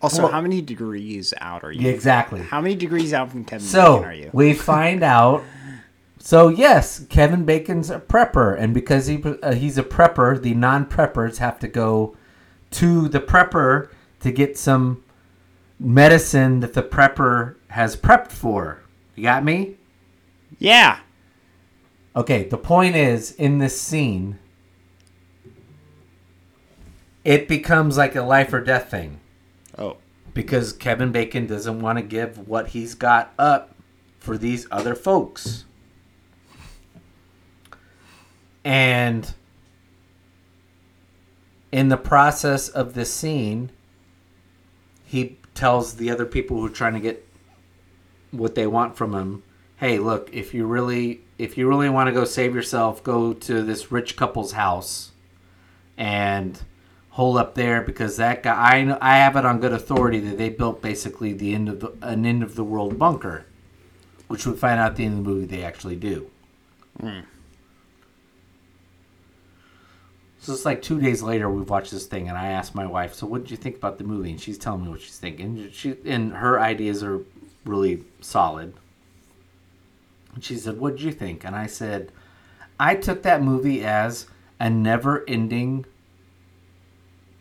Also, 0.00 0.22
Well- 0.22 0.32
how 0.32 0.40
many 0.40 0.60
degrees 0.62 1.34
out 1.40 1.64
are 1.64 1.72
you? 1.72 1.88
Exactly. 1.88 2.40
How 2.42 2.60
many 2.60 2.76
degrees 2.76 3.12
out 3.12 3.30
from 3.30 3.44
Kevin 3.44 3.66
So 3.66 3.96
Bacon 3.96 4.08
are 4.08 4.14
you? 4.14 4.30
we 4.32 4.54
find 4.54 5.02
out. 5.02 5.42
So 6.20 6.48
yes, 6.48 7.04
Kevin 7.08 7.44
Bacon's 7.44 7.90
a 7.90 7.98
prepper, 7.98 8.56
and 8.58 8.74
because 8.74 9.06
he 9.06 9.22
uh, 9.42 9.54
he's 9.54 9.78
a 9.78 9.82
prepper, 9.82 10.40
the 10.40 10.52
non-preppers 10.54 11.38
have 11.38 11.58
to 11.60 11.68
go 11.68 12.16
to 12.72 13.08
the 13.08 13.18
prepper 13.20 13.88
to 14.20 14.30
get 14.30 14.58
some 14.58 15.02
medicine 15.80 16.60
that 16.60 16.74
the 16.74 16.82
prepper 16.82 17.54
has 17.68 17.96
prepped 17.96 18.30
for. 18.32 18.80
You 19.14 19.22
got 19.24 19.42
me? 19.44 19.76
yeah. 20.58 20.98
Okay, 22.18 22.42
the 22.42 22.58
point 22.58 22.96
is 22.96 23.30
in 23.30 23.58
this 23.58 23.80
scene, 23.80 24.40
it 27.22 27.46
becomes 27.46 27.96
like 27.96 28.16
a 28.16 28.22
life 28.22 28.52
or 28.52 28.60
death 28.60 28.90
thing 28.90 29.20
Oh. 29.78 29.98
because 30.34 30.72
Kevin 30.72 31.12
Bacon 31.12 31.46
doesn't 31.46 31.78
want 31.78 31.96
to 31.96 32.02
give 32.02 32.48
what 32.48 32.70
he's 32.70 32.96
got 32.96 33.32
up 33.38 33.76
for 34.18 34.36
these 34.36 34.66
other 34.72 34.96
folks. 34.96 35.64
And 38.64 39.32
in 41.70 41.88
the 41.88 41.96
process 41.96 42.68
of 42.68 42.94
this 42.94 43.14
scene, 43.14 43.70
he 45.04 45.38
tells 45.54 45.94
the 45.94 46.10
other 46.10 46.26
people 46.26 46.56
who 46.56 46.66
are 46.66 46.70
trying 46.70 46.94
to 46.94 47.00
get 47.00 47.24
what 48.32 48.56
they 48.56 48.66
want 48.66 48.96
from 48.96 49.14
him, 49.14 49.44
"Hey, 49.76 50.00
look, 50.00 50.28
if 50.32 50.52
you 50.52 50.66
really 50.66 51.20
if 51.38 51.56
you 51.56 51.68
really 51.68 51.88
want 51.88 52.08
to 52.08 52.12
go 52.12 52.24
save 52.24 52.54
yourself, 52.54 53.02
go 53.02 53.32
to 53.32 53.62
this 53.62 53.92
rich 53.92 54.16
couple's 54.16 54.52
house 54.52 55.12
and 55.96 56.60
hold 57.10 57.36
up 57.36 57.54
there 57.54 57.80
because 57.82 58.16
that 58.16 58.42
guy 58.42 58.78
I 58.78 58.84
know, 58.84 58.98
I 59.00 59.18
have 59.18 59.36
it 59.36 59.44
on 59.44 59.60
good 59.60 59.72
authority 59.72 60.18
that 60.20 60.36
they 60.36 60.50
built 60.50 60.82
basically 60.82 61.32
the 61.32 61.54
end 61.54 61.68
of 61.68 61.80
the, 61.80 61.92
an 62.02 62.26
end 62.26 62.42
of 62.42 62.56
the 62.56 62.64
world 62.64 62.98
bunker, 62.98 63.46
which 64.26 64.46
we 64.46 64.56
find 64.56 64.80
out 64.80 64.92
at 64.92 64.96
the 64.96 65.04
end 65.04 65.18
of 65.18 65.24
the 65.24 65.30
movie 65.30 65.46
they 65.46 65.62
actually 65.62 65.96
do. 65.96 66.28
Hmm. 67.00 67.20
So 70.40 70.52
it's 70.52 70.64
like 70.64 70.82
two 70.82 71.00
days 71.00 71.22
later 71.22 71.50
we've 71.50 71.68
watched 71.68 71.90
this 71.90 72.06
thing 72.06 72.28
and 72.28 72.38
I 72.38 72.48
asked 72.48 72.74
my 72.74 72.86
wife, 72.86 73.14
so 73.14 73.26
what 73.26 73.42
did 73.42 73.50
you 73.50 73.56
think 73.56 73.76
about 73.76 73.98
the 73.98 74.04
movie? 74.04 74.30
And 74.30 74.40
she's 74.40 74.58
telling 74.58 74.84
me 74.84 74.88
what 74.88 75.00
she's 75.00 75.18
thinking. 75.18 75.70
She 75.72 75.96
and 76.04 76.32
her 76.32 76.60
ideas 76.60 77.02
are 77.02 77.20
really 77.64 78.04
solid. 78.20 78.74
And 80.34 80.44
she 80.44 80.56
said, 80.56 80.78
"What 80.78 80.96
did 80.96 81.02
you 81.02 81.12
think?" 81.12 81.44
And 81.44 81.56
I 81.56 81.66
said, 81.66 82.12
"I 82.78 82.94
took 82.94 83.22
that 83.22 83.42
movie 83.42 83.84
as 83.84 84.26
a 84.60 84.70
never-ending 84.70 85.86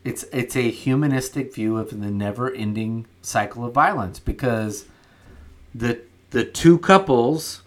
it's 0.07 0.23
it's 0.31 0.55
a 0.55 0.71
humanistic 0.71 1.53
view 1.53 1.77
of 1.77 1.89
the 1.89 2.09
never-ending 2.09 3.05
cycle 3.21 3.65
of 3.65 3.73
violence 3.73 4.19
because 4.19 4.85
the 5.75 5.99
the 6.29 6.45
two 6.45 6.77
couples 6.77 7.61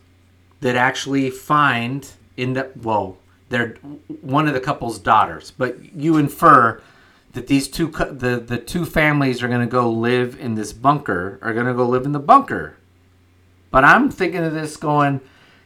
that 0.62 0.74
actually 0.74 1.28
find 1.28 2.12
end 2.38 2.56
up 2.56 2.74
well 2.78 3.18
they're 3.50 3.74
one 4.22 4.48
of 4.48 4.54
the 4.54 4.60
couple's 4.60 4.98
daughters 4.98 5.50
but 5.50 5.94
you 5.94 6.16
infer 6.16 6.80
that 7.32 7.46
these 7.46 7.68
two 7.68 7.88
the 7.88 8.42
the 8.44 8.56
two 8.56 8.86
families 8.86 9.42
are 9.42 9.48
going 9.48 9.60
to 9.60 9.66
go 9.66 9.90
live 9.90 10.34
in 10.40 10.54
this 10.54 10.72
bunker 10.72 11.38
are 11.42 11.52
going 11.52 11.66
to 11.66 11.74
go 11.74 11.86
live 11.86 12.06
in 12.06 12.12
the 12.12 12.18
bunker 12.18 12.74
but 13.70 13.84
i'm 13.84 14.10
thinking 14.10 14.44
of 14.44 14.52
this 14.52 14.76
going 14.76 15.20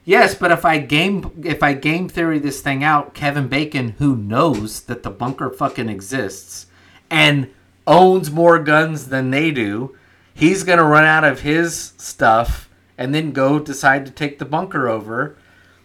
yes 0.04 0.34
but 0.34 0.50
if 0.50 0.64
i 0.64 0.78
game 0.78 1.30
if 1.44 1.62
i 1.62 1.72
game 1.72 2.08
theory 2.08 2.38
this 2.38 2.60
thing 2.60 2.84
out 2.84 3.14
kevin 3.14 3.48
bacon 3.48 3.94
who 3.98 4.16
knows 4.16 4.82
that 4.82 5.02
the 5.02 5.10
bunker 5.10 5.50
fucking 5.50 5.88
exists 5.88 6.66
and 7.10 7.50
owns 7.86 8.30
more 8.30 8.58
guns 8.58 9.08
than 9.08 9.30
they 9.30 9.50
do 9.50 9.96
he's 10.34 10.64
going 10.64 10.78
to 10.78 10.84
run 10.84 11.04
out 11.04 11.24
of 11.24 11.40
his 11.40 11.92
stuff 11.96 12.68
and 12.98 13.14
then 13.14 13.32
go 13.32 13.58
decide 13.58 14.04
to 14.06 14.12
take 14.12 14.38
the 14.38 14.44
bunker 14.44 14.88
over 14.88 15.36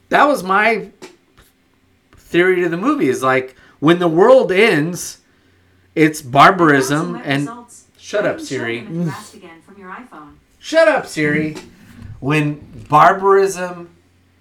that 0.10 0.24
was 0.26 0.44
my 0.44 0.90
theory 2.16 2.62
to 2.62 2.70
the 2.70 2.78
movie 2.78 3.10
is 3.10 3.24
like 3.24 3.56
when 3.80 4.00
the 4.00 4.08
world 4.08 4.52
ends 4.52 5.20
it's 5.96 6.22
barbarism 6.22 7.16
and 7.24 7.42
results. 7.42 7.86
shut 7.98 8.26
up 8.26 8.40
siri 8.40 8.82
them 8.82 9.02
if 9.02 9.06
you 9.08 9.12
asked 9.12 9.34
again 9.34 9.62
from 9.62 9.78
your 9.78 9.90
iPhone. 9.90 10.36
shut 10.60 10.88
up 10.88 11.06
siri 11.06 11.56
when 12.20 12.56
barbarism 12.90 13.90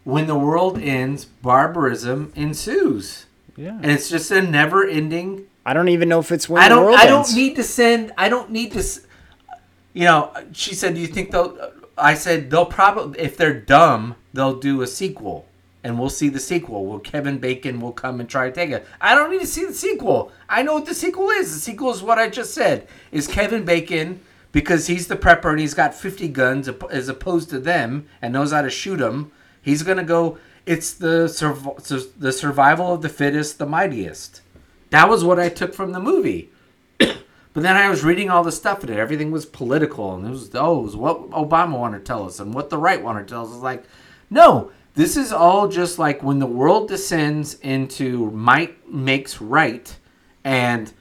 when 0.05 0.27
the 0.27 0.39
world 0.39 0.79
ends 0.81 1.25
barbarism 1.25 2.33
ensues 2.35 3.27
Yeah. 3.57 3.79
and 3.83 3.91
it's 3.91 4.09
just 4.09 4.31
a 4.31 4.41
never 4.43 4.87
ending 4.87 5.45
I 5.67 5.75
don't 5.75 5.89
even 5.91 6.09
know 6.09 6.19
if 6.21 6.33
it's 6.33 6.49
when 6.49 6.63
I 6.63 6.69
don't. 6.71 6.95
I 6.95 7.05
don't 7.05 7.19
ends. 7.27 7.37
need 7.37 7.57
to 7.57 7.63
send. 7.63 8.11
I 8.17 8.31
don't 8.31 8.51
need 8.51 8.73
to. 8.73 8.83
You 9.93 10.05
know, 10.05 10.33
she 10.53 10.75
said, 10.75 10.95
"Do 10.95 11.01
you 11.03 11.07
think 11.09 11.31
they'll?" 11.31 11.59
I 11.99 12.15
said, 12.15 12.51
"They'll 12.51 12.65
probably, 12.65 13.21
if 13.21 13.37
they're 13.37 13.53
dumb, 13.61 14.15
they'll 14.33 14.59
do 14.59 14.81
a 14.81 14.87
sequel, 14.87 15.45
and 15.85 15.99
we'll 16.01 16.09
see 16.09 16.31
the 16.31 16.41
sequel. 16.41 16.87
Will 16.87 16.99
Kevin 17.01 17.37
Bacon 17.37 17.81
will 17.83 17.93
come 17.93 18.19
and 18.19 18.27
try 18.27 18.49
to 18.49 18.55
take 18.55 18.71
it. 18.71 18.87
I 18.99 19.15
don't 19.15 19.31
need 19.31 19.41
to 19.43 19.47
see 19.47 19.67
the 19.67 19.75
sequel. 19.75 20.33
I 20.49 20.63
know 20.63 20.73
what 20.73 20.87
the 20.87 20.95
sequel 20.95 21.29
is. 21.29 21.53
The 21.53 21.61
sequel 21.61 21.91
is 21.91 22.03
what 22.03 22.19
I 22.19 22.31
just 22.31 22.55
said. 22.55 22.89
Is 23.13 23.27
Kevin 23.27 23.67
Bacon 23.67 24.21
because 24.53 24.87
he's 24.87 25.09
the 25.09 25.17
prepper 25.17 25.51
and 25.51 25.61
he's 25.61 25.75
got 25.75 25.95
fifty 25.95 26.29
guns 26.29 26.69
as 26.91 27.09
opposed 27.09 27.51
to 27.51 27.59
them 27.59 28.07
and 28.23 28.33
knows 28.33 28.53
how 28.53 28.63
to 28.63 28.71
shoot 28.71 28.97
them. 28.97 29.31
He's 29.61 29.83
gonna 29.83 30.05
go. 30.05 30.39
It's 30.67 30.93
the 30.93 31.27
surv- 31.27 32.13
the 32.19 32.33
survival 32.33 32.95
of 32.95 33.03
the 33.03 33.09
fittest, 33.09 33.59
the 33.59 33.67
mightiest. 33.67 34.43
That 34.91 35.09
was 35.09 35.25
what 35.25 35.39
I 35.39 35.49
took 35.49 35.75
from 35.75 35.93
the 35.93 36.01
movie. 36.01 36.51
but 36.99 37.17
then 37.55 37.77
I 37.77 37.89
was 37.89 38.05
reading 38.05 38.31
all 38.31 38.43
the 38.43 38.53
stuff 38.53 38.83
in 38.83 38.91
it. 38.91 38.99
Everything 38.99 39.31
was 39.31 39.47
political, 39.47 40.15
and 40.15 40.27
it 40.27 40.31
was 40.31 40.51
oh, 40.55 40.81
it 40.81 40.83
was 40.83 40.97
what 40.97 41.31
Obama 41.31 41.79
wanted 41.79 41.99
to 41.99 42.05
tell 42.05 42.27
us 42.27 42.41
and 42.41 42.55
what 42.55 42.71
the 42.71 42.79
right 42.79 43.03
wanted 43.03 43.29
to 43.29 43.35
tell 43.35 43.47
us. 43.47 43.53
It's 43.53 43.63
like, 43.63 43.85
no, 44.31 44.71
this 44.95 45.17
is 45.17 45.33
all 45.33 45.69
just 45.69 45.99
like 45.99 46.23
when 46.23 46.39
the 46.39 46.47
world 46.47 46.89
descends 46.89 47.55
into 47.61 48.31
might 48.31 48.93
makes 48.93 49.41
right, 49.41 49.97
and 50.45 50.93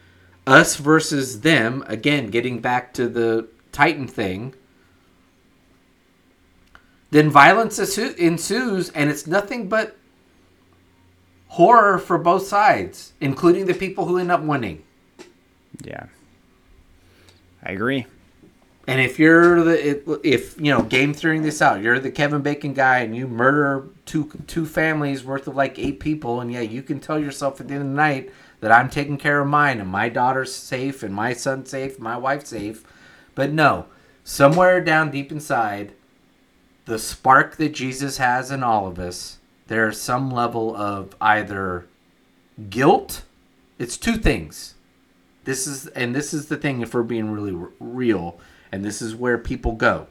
us 0.47 0.77
versus 0.77 1.41
them. 1.41 1.83
Again, 1.87 2.27
getting 2.27 2.59
back 2.59 2.93
to 2.93 3.07
the 3.07 3.49
Titan 3.71 4.07
thing. 4.07 4.55
Then 7.11 7.29
violence 7.29 7.77
ensues, 7.97 8.89
and 8.89 9.09
it's 9.09 9.27
nothing 9.27 9.69
but 9.69 9.95
horror 11.49 11.97
for 11.99 12.17
both 12.17 12.47
sides, 12.47 13.13
including 13.21 13.65
the 13.65 13.73
people 13.73 14.05
who 14.05 14.17
end 14.17 14.31
up 14.31 14.41
winning. 14.41 14.83
Yeah. 15.83 16.07
I 17.63 17.71
agree. 17.71 18.05
And 18.87 19.01
if 19.01 19.19
you're 19.19 19.63
the 19.63 20.19
if 20.23 20.59
you 20.59 20.71
know 20.71 20.81
game 20.81 21.13
theorying 21.13 21.43
this 21.43 21.61
out, 21.61 21.81
you're 21.81 21.99
the 21.99 22.11
Kevin 22.11 22.41
Bacon 22.41 22.73
guy, 22.73 22.99
and 22.99 23.15
you 23.15 23.27
murder 23.27 23.85
two 24.05 24.31
two 24.47 24.65
families 24.65 25.25
worth 25.25 25.47
of 25.47 25.55
like 25.55 25.77
eight 25.77 25.99
people, 25.99 26.39
and 26.39 26.51
yeah, 26.51 26.61
you 26.61 26.81
can 26.81 27.01
tell 27.01 27.19
yourself 27.19 27.59
at 27.59 27.67
the 27.67 27.73
end 27.73 27.83
of 27.83 27.89
the 27.89 27.95
night 27.95 28.31
that 28.59 28.71
I'm 28.71 28.89
taking 28.89 29.17
care 29.17 29.39
of 29.39 29.47
mine, 29.47 29.79
and 29.79 29.89
my 29.89 30.09
daughter's 30.09 30.53
safe, 30.53 31.03
and 31.03 31.13
my 31.13 31.33
son's 31.33 31.69
safe, 31.69 31.99
my 31.99 32.17
wife's 32.17 32.49
safe. 32.49 32.83
But 33.35 33.51
no, 33.51 33.85
somewhere 34.23 34.81
down 34.81 35.11
deep 35.11 35.31
inside, 35.31 35.93
the 36.85 36.97
spark 36.97 37.57
that 37.57 37.73
Jesus 37.73 38.17
has 38.17 38.49
in 38.49 38.63
all 38.63 38.87
of 38.87 38.97
us, 38.97 39.37
there's 39.67 39.99
some 39.99 40.31
level 40.31 40.75
of 40.75 41.15
either 41.21 41.85
guilt. 42.69 43.23
It's 43.77 43.97
two 43.97 44.15
things. 44.15 44.75
This 45.43 45.67
is 45.67 45.87
and 45.87 46.15
this 46.15 46.33
is 46.33 46.47
the 46.47 46.57
thing 46.57 46.81
if 46.81 46.93
we're 46.93 47.03
being 47.03 47.31
really 47.31 47.55
r- 47.55 47.71
real, 47.79 48.39
and 48.71 48.83
this 48.83 49.01
is 49.01 49.15
where 49.15 49.37
people 49.37 49.73
go. 49.73 50.07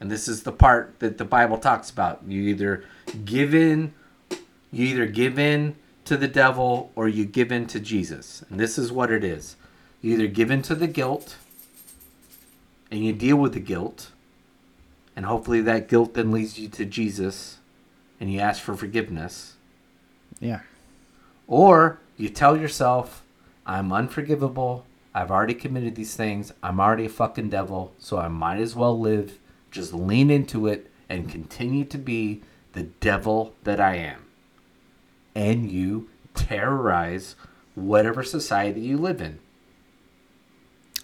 And 0.00 0.10
this 0.10 0.28
is 0.28 0.44
the 0.44 0.52
part 0.52 0.94
that 1.00 1.18
the 1.18 1.24
Bible 1.24 1.58
talks 1.58 1.90
about. 1.90 2.22
You 2.26 2.42
either 2.42 2.84
give 3.24 3.54
in, 3.54 3.92
you 4.70 4.86
either 4.86 5.06
give 5.06 5.38
in 5.38 5.76
to 6.08 6.16
the 6.16 6.28
devil 6.28 6.90
or 6.94 7.08
you 7.08 7.24
give 7.24 7.52
in 7.52 7.66
to 7.68 7.80
Jesus. 7.80 8.42
And 8.50 8.58
this 8.58 8.78
is 8.78 8.90
what 8.90 9.10
it 9.10 9.22
is. 9.22 9.56
You 10.00 10.14
either 10.14 10.26
give 10.26 10.50
in 10.50 10.62
to 10.62 10.74
the 10.74 10.86
guilt 10.86 11.36
and 12.90 13.04
you 13.04 13.12
deal 13.12 13.36
with 13.36 13.52
the 13.52 13.60
guilt, 13.60 14.10
and 15.14 15.26
hopefully 15.26 15.60
that 15.60 15.88
guilt 15.88 16.14
then 16.14 16.32
leads 16.32 16.58
you 16.58 16.68
to 16.68 16.86
Jesus 16.86 17.58
and 18.18 18.32
you 18.32 18.40
ask 18.40 18.62
for 18.62 18.74
forgiveness. 18.74 19.54
Yeah. 20.40 20.60
Or 21.46 22.00
you 22.16 22.28
tell 22.30 22.56
yourself, 22.56 23.22
I'm 23.66 23.92
unforgivable. 23.92 24.86
I've 25.14 25.30
already 25.30 25.54
committed 25.54 25.96
these 25.96 26.16
things. 26.16 26.52
I'm 26.62 26.80
already 26.80 27.06
a 27.06 27.10
fucking 27.10 27.50
devil, 27.50 27.92
so 27.98 28.18
I 28.18 28.28
might 28.28 28.60
as 28.60 28.74
well 28.74 28.98
live. 28.98 29.38
Just 29.70 29.92
lean 29.92 30.30
into 30.30 30.66
it 30.66 30.90
and 31.08 31.28
continue 31.28 31.84
to 31.84 31.98
be 31.98 32.42
the 32.72 32.84
devil 32.84 33.54
that 33.64 33.80
I 33.80 33.96
am. 33.96 34.27
And 35.34 35.70
you 35.70 36.08
terrorize 36.34 37.36
whatever 37.74 38.22
society 38.22 38.80
you 38.80 38.96
live 38.98 39.20
in. 39.20 39.38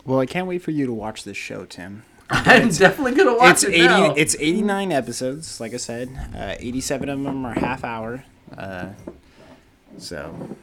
Well, 0.04 0.20
I 0.20 0.26
can't 0.26 0.46
wait 0.46 0.58
for 0.62 0.70
you 0.70 0.86
to 0.86 0.92
watch 0.92 1.24
this 1.24 1.36
show, 1.36 1.64
Tim. 1.64 2.02
I'm 2.30 2.70
definitely 2.70 3.14
gonna 3.14 3.36
watch 3.36 3.62
it's 3.62 3.64
it 3.64 3.74
80 3.74 3.86
now. 3.86 4.14
it's 4.14 4.34
89 4.40 4.92
episodes 4.92 5.60
like 5.60 5.74
i 5.74 5.76
said 5.76 6.08
uh, 6.34 6.54
87 6.58 7.10
of 7.10 7.22
them 7.22 7.44
are 7.44 7.52
half 7.52 7.84
hour 7.84 8.24
uh, 8.56 8.88
so 9.98 10.56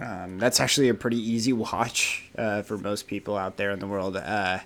um, 0.00 0.38
that's 0.38 0.58
actually 0.58 0.88
a 0.88 0.94
pretty 0.94 1.18
easy 1.18 1.52
watch 1.52 2.24
uh, 2.38 2.62
for 2.62 2.78
most 2.78 3.06
people 3.08 3.36
out 3.36 3.58
there 3.58 3.72
in 3.72 3.78
the 3.78 3.86
world 3.86 4.16
uh, 4.16 4.60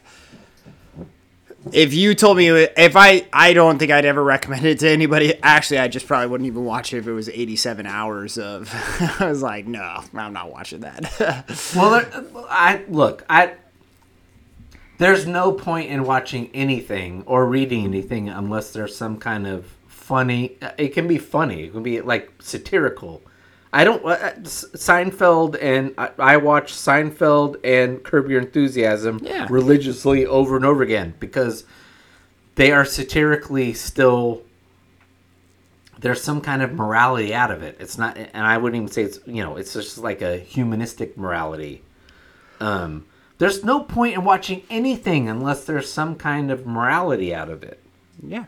if 1.73 1.93
you 1.93 2.15
told 2.15 2.37
me 2.39 2.49
if 2.49 2.97
i 2.97 3.27
i 3.33 3.53
don't 3.53 3.79
think 3.79 3.91
i'd 3.91 4.07
ever 4.07 4.25
recommend 4.25 4.65
it 4.65 4.79
to 4.79 4.89
anybody 4.89 5.35
actually 5.43 5.79
i 5.79 5.87
just 5.89 6.07
probably 6.07 6.27
wouldn't 6.27 6.47
even 6.47 6.65
watch 6.65 6.95
it 6.95 6.99
if 6.99 7.07
it 7.07 7.13
was 7.13 7.29
87 7.29 7.87
hours 7.87 8.39
of 8.39 8.71
i 9.21 9.27
was 9.29 9.43
like 9.43 9.67
no 9.67 10.03
i'm 10.15 10.33
not 10.33 10.51
watching 10.51 10.81
that 10.81 11.45
Well, 11.77 12.03
I 12.49 12.83
look. 12.89 13.25
I 13.29 13.55
there's 14.99 15.27
no 15.27 15.53
point 15.53 15.91
in 15.91 16.05
watching 16.05 16.51
anything 16.53 17.23
or 17.27 17.47
reading 17.47 17.85
anything 17.85 18.29
unless 18.29 18.73
there's 18.73 18.95
some 18.95 19.17
kind 19.19 19.47
of 19.47 19.67
funny. 19.89 20.59
It 20.77 20.89
can 20.89 21.09
be 21.09 21.17
funny. 21.19 21.65
It 21.65 21.73
can 21.73 21.83
be 21.83 22.01
like 22.03 22.31
satirical. 22.41 23.23
I 23.73 23.85
don't. 23.85 24.05
uh, 24.05 24.09
uh, 24.09 24.35
Seinfeld 24.41 25.57
and 25.63 25.95
I, 25.97 26.11
I 26.19 26.37
watch 26.39 26.73
Seinfeld 26.73 27.61
and 27.65 28.03
Curb 28.03 28.29
Your 28.29 28.41
Enthusiasm 28.41 29.21
Yeah. 29.23 29.47
religiously 29.51 30.27
over 30.27 30.57
and 30.57 30.65
over 30.65 30.83
again 30.83 31.15
because 31.21 31.65
they 32.57 32.73
are 32.73 32.85
satirically 32.85 33.73
still. 33.73 34.43
There's 36.01 36.23
some 36.23 36.41
kind 36.41 36.63
of 36.63 36.73
morality 36.73 37.35
out 37.35 37.51
of 37.51 37.63
it. 37.63 37.77
It's 37.79 37.99
not, 37.99 38.17
and 38.17 38.47
I 38.47 38.57
wouldn't 38.57 38.77
even 38.83 38.91
say 38.93 39.03
it's 39.03 39.21
you 39.27 39.43
know, 39.43 39.57
it's 39.57 39.75
just 39.75 39.99
like 39.99 40.23
a 40.23 40.39
humanistic 40.39 41.17
morality. 41.17 41.83
Um, 42.59 43.07
there's 43.39 43.63
no 43.65 43.81
point 43.81 44.15
in 44.15 44.25
watching 44.25 44.63
anything 44.71 45.29
unless 45.29 45.65
there's 45.65 45.91
some 45.91 46.15
kind 46.17 46.51
of 46.51 46.67
morality 46.67 47.35
out 47.35 47.49
of 47.51 47.63
it. 47.63 47.79
yeah 48.27 48.45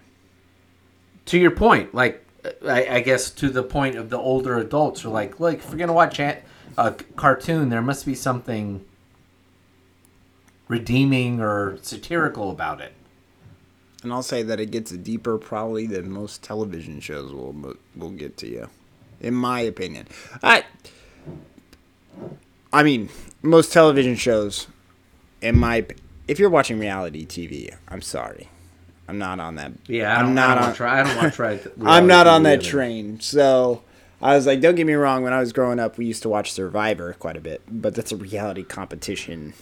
To 1.27 1.39
your 1.39 1.51
point, 1.51 1.95
like 1.95 2.25
I, 2.67 2.87
I 2.87 3.01
guess 3.01 3.31
to 3.31 3.49
the 3.49 3.63
point 3.63 3.97
of 3.97 4.11
the 4.11 4.19
older 4.19 4.59
adults 4.59 5.05
are 5.05 5.09
like, 5.11 5.39
look, 5.39 5.57
if 5.57 5.69
you're 5.69 5.79
gonna 5.79 5.93
watch 5.93 6.19
a, 6.19 6.43
a 6.77 6.93
cartoon, 7.17 7.69
there 7.69 7.83
must 7.83 8.05
be 8.05 8.15
something 8.15 8.85
redeeming 10.69 11.41
or 11.41 11.79
satirical 11.83 12.51
about 12.51 12.81
it. 12.81 12.93
And 14.03 14.13
I'll 14.13 14.23
say 14.23 14.43
that 14.43 14.59
it 14.59 14.71
gets 14.71 14.91
deeper 14.91 15.39
probably 15.39 15.87
than 15.87 16.11
most 16.11 16.43
television 16.43 17.01
shows 17.01 17.33
will 17.33 17.77
will 17.95 18.11
get 18.11 18.37
to 18.39 18.49
you, 18.49 18.69
in 19.21 19.35
my 19.35 19.61
opinion. 19.61 20.09
I, 20.43 20.65
I 22.73 22.83
mean, 22.83 23.11
most 23.43 23.73
television 23.73 24.17
shows, 24.17 24.67
in 25.41 25.59
my, 25.59 25.87
if 26.27 26.39
you're 26.39 26.51
watching 26.51 26.79
reality 26.79 27.27
TV, 27.27 27.77
I'm 27.87 28.03
sorry, 28.03 28.49
I'm 29.09 29.19
not 29.19 29.41
on 29.41 29.57
that. 29.57 29.73
Yeah, 29.87 30.17
I 30.17 30.21
I'm 30.21 30.39
I 30.39 30.69
on. 30.69 30.75
try. 30.75 31.01
I 31.01 31.03
don't 31.03 31.17
want 31.17 31.33
to 31.33 31.37
try. 31.37 31.59
I'm 31.85 32.07
not 32.07 32.27
on 32.27 32.45
that 32.45 32.63
train. 32.63 33.21
So 33.21 33.83
I 34.21 34.35
was 34.37 34.47
like, 34.47 34.61
don't 34.61 34.75
get 34.77 34.87
me 34.87 34.95
wrong. 34.95 35.23
When 35.23 35.33
I 35.33 35.41
was 35.41 35.53
growing 35.53 35.81
up, 35.81 35.99
we 35.99 36.07
used 36.07 36.23
to 36.23 36.29
watch 36.29 36.53
Survivor 36.53 37.15
quite 37.19 37.37
a 37.37 37.41
bit, 37.41 37.63
but 37.69 37.95
that's 37.95 38.13
a 38.13 38.17
reality 38.17 38.63
competition 38.63 39.55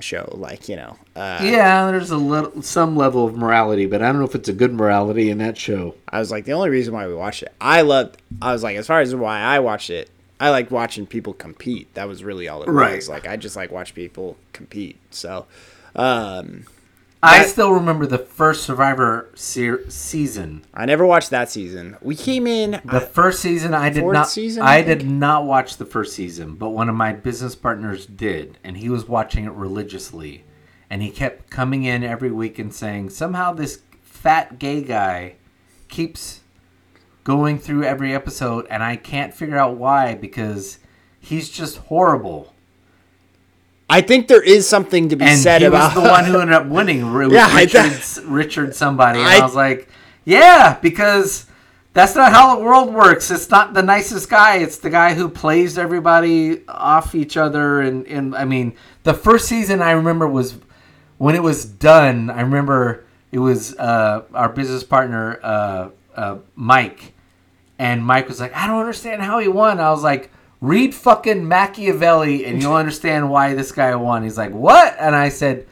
show. 0.00 0.28
Like 0.32 0.68
you 0.68 0.76
know, 0.76 0.96
uh, 1.14 1.40
Yeah, 1.42 1.90
there's 1.90 2.10
a 2.10 2.16
little 2.16 2.62
some 2.62 2.96
level 2.96 3.26
of 3.26 3.36
morality, 3.36 3.86
but 3.86 4.00
I 4.02 4.06
don't 4.06 4.18
know 4.20 4.24
if 4.26 4.34
it's 4.34 4.48
a 4.48 4.52
good 4.54 4.72
morality 4.72 5.28
in 5.30 5.38
that 5.38 5.58
show. 5.58 5.94
I 6.08 6.18
was 6.18 6.30
like, 6.30 6.44
the 6.46 6.52
only 6.52 6.70
reason 6.70 6.94
why 6.94 7.06
we 7.06 7.14
watched 7.14 7.42
it, 7.42 7.52
I 7.60 7.82
loved. 7.82 8.16
I 8.40 8.52
was 8.52 8.62
like, 8.62 8.76
as 8.76 8.86
far 8.86 9.00
as 9.00 9.14
why 9.14 9.40
I 9.40 9.58
watched 9.60 9.90
it, 9.90 10.08
I 10.40 10.50
like 10.50 10.70
watching 10.70 11.06
people 11.06 11.34
compete. 11.34 11.92
That 11.94 12.08
was 12.08 12.24
really 12.24 12.48
all 12.48 12.62
it 12.62 12.68
Right. 12.70 12.96
was. 12.96 13.08
Like, 13.08 13.26
I 13.28 13.36
just 13.36 13.56
like 13.56 13.70
watch 13.70 13.94
people 13.94 14.36
compete. 14.52 14.98
So, 15.10 15.46
um, 15.96 16.64
I 17.22 17.38
That- 17.40 17.48
still 17.48 17.72
remember 17.72 18.06
the 18.06 18.18
first 18.18 18.62
Survivor 18.62 19.28
se- 19.34 19.88
season. 19.88 20.62
I 20.72 20.86
never 20.86 21.04
watched 21.04 21.30
that 21.30 21.50
season. 21.50 21.96
We 22.00 22.14
came 22.14 22.46
in. 22.46 22.80
The 22.84 23.00
first 23.00 23.40
season, 23.40 23.74
I 23.74 23.90
did 23.90 24.04
not. 24.04 24.28
season, 24.28 24.62
I 24.62 24.76
I 24.76 24.82
did 24.82 25.08
not 25.08 25.44
watch 25.44 25.78
the 25.78 25.84
first 25.84 26.14
season, 26.14 26.54
but 26.54 26.70
one 26.70 26.88
of 26.88 26.94
my 26.94 27.12
business 27.12 27.56
partners 27.56 28.06
did, 28.06 28.58
and 28.62 28.76
he 28.76 28.88
was 28.88 29.08
watching 29.08 29.44
it 29.46 29.52
religiously, 29.52 30.44
and 30.88 31.02
he 31.02 31.10
kept 31.10 31.50
coming 31.50 31.82
in 31.82 32.04
every 32.04 32.30
week 32.30 32.56
and 32.58 32.72
saying, 32.72 33.10
somehow 33.10 33.52
this 33.52 33.80
fat 34.00 34.60
gay 34.60 34.80
guy 34.82 35.34
keeps 35.88 36.40
going 37.24 37.58
through 37.58 37.82
every 37.82 38.14
episode, 38.14 38.64
and 38.70 38.82
I 38.84 38.94
can't 38.94 39.34
figure 39.34 39.58
out 39.58 39.76
why 39.76 40.14
because 40.14 40.78
he's 41.18 41.48
just 41.48 41.78
horrible. 41.78 42.54
I 43.90 44.00
think 44.02 44.28
there 44.28 44.42
is 44.42 44.68
something 44.68 45.08
to 45.08 45.16
be 45.16 45.24
and 45.24 45.38
said 45.38 45.62
he 45.62 45.66
about 45.66 45.94
was 45.94 46.02
the 46.04 46.08
one 46.10 46.24
who 46.24 46.38
ended 46.40 46.54
up 46.54 46.66
winning. 46.66 47.00
Yeah, 47.30 47.54
Richard, 47.56 48.24
Richard 48.24 48.74
somebody. 48.74 49.18
And 49.20 49.28
I- 49.28 49.38
I, 49.38 49.42
was 49.42 49.54
like, 49.54 49.88
yeah, 50.24 50.78
because 50.82 51.46
that's 51.94 52.14
not 52.14 52.32
how 52.32 52.56
the 52.56 52.62
world 52.62 52.92
works. 52.92 53.30
It's 53.30 53.48
not 53.50 53.72
the 53.72 53.82
nicest 53.82 54.28
guy. 54.28 54.56
It's 54.58 54.76
the 54.78 54.90
guy 54.90 55.14
who 55.14 55.28
plays 55.28 55.78
everybody 55.78 56.66
off 56.68 57.14
each 57.14 57.36
other. 57.36 57.80
And, 57.80 58.06
and 58.06 58.34
I 58.36 58.44
mean, 58.44 58.74
the 59.04 59.14
first 59.14 59.48
season 59.48 59.80
I 59.80 59.92
remember 59.92 60.28
was 60.28 60.56
when 61.16 61.34
it 61.34 61.42
was 61.42 61.64
done. 61.64 62.28
I 62.30 62.42
remember 62.42 63.04
it 63.32 63.38
was 63.38 63.74
uh, 63.76 64.22
our 64.34 64.50
business 64.50 64.84
partner, 64.84 65.40
uh, 65.42 65.88
uh, 66.14 66.38
Mike. 66.54 67.14
And 67.78 68.04
Mike 68.04 68.28
was 68.28 68.38
like, 68.38 68.54
I 68.54 68.66
don't 68.66 68.80
understand 68.80 69.22
how 69.22 69.38
he 69.38 69.48
won. 69.48 69.80
I 69.80 69.90
was 69.90 70.02
like, 70.02 70.30
read 70.60 70.94
fucking 70.94 71.46
Machiavelli 71.46 72.44
and 72.44 72.62
you'll 72.62 72.74
understand 72.74 73.30
why 73.30 73.54
this 73.54 73.72
guy 73.72 73.94
won. 73.94 74.22
He's 74.22 74.38
like, 74.38 74.52
what? 74.52 74.96
And 74.98 75.14
I 75.14 75.28
said, 75.28 75.66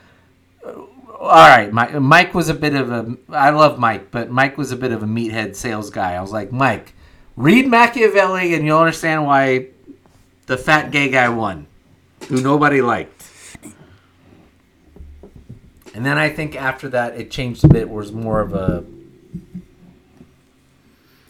uh, 0.64 0.72
all 1.18 1.48
right, 1.48 1.72
Mike, 1.72 1.94
Mike 1.94 2.34
was 2.34 2.48
a 2.48 2.54
bit 2.54 2.74
of 2.74 2.90
a. 2.90 3.16
I 3.30 3.50
love 3.50 3.78
Mike, 3.78 4.10
but 4.10 4.30
Mike 4.30 4.58
was 4.58 4.72
a 4.72 4.76
bit 4.76 4.92
of 4.92 5.02
a 5.02 5.06
meathead 5.06 5.56
sales 5.56 5.90
guy. 5.90 6.14
I 6.14 6.20
was 6.20 6.32
like, 6.32 6.52
Mike, 6.52 6.94
read 7.36 7.66
Machiavelli 7.66 8.54
and 8.54 8.64
you'll 8.64 8.78
understand 8.78 9.26
why 9.26 9.68
the 10.46 10.56
fat 10.56 10.90
gay 10.90 11.08
guy 11.08 11.28
won, 11.28 11.66
who 12.28 12.40
nobody 12.40 12.80
liked. 12.80 13.16
And 15.94 16.04
then 16.04 16.18
I 16.18 16.28
think 16.28 16.54
after 16.54 16.90
that 16.90 17.18
it 17.18 17.30
changed 17.30 17.64
a 17.64 17.68
bit. 17.68 17.88
Was 17.88 18.12
more 18.12 18.40
of 18.40 18.52
a. 18.52 18.84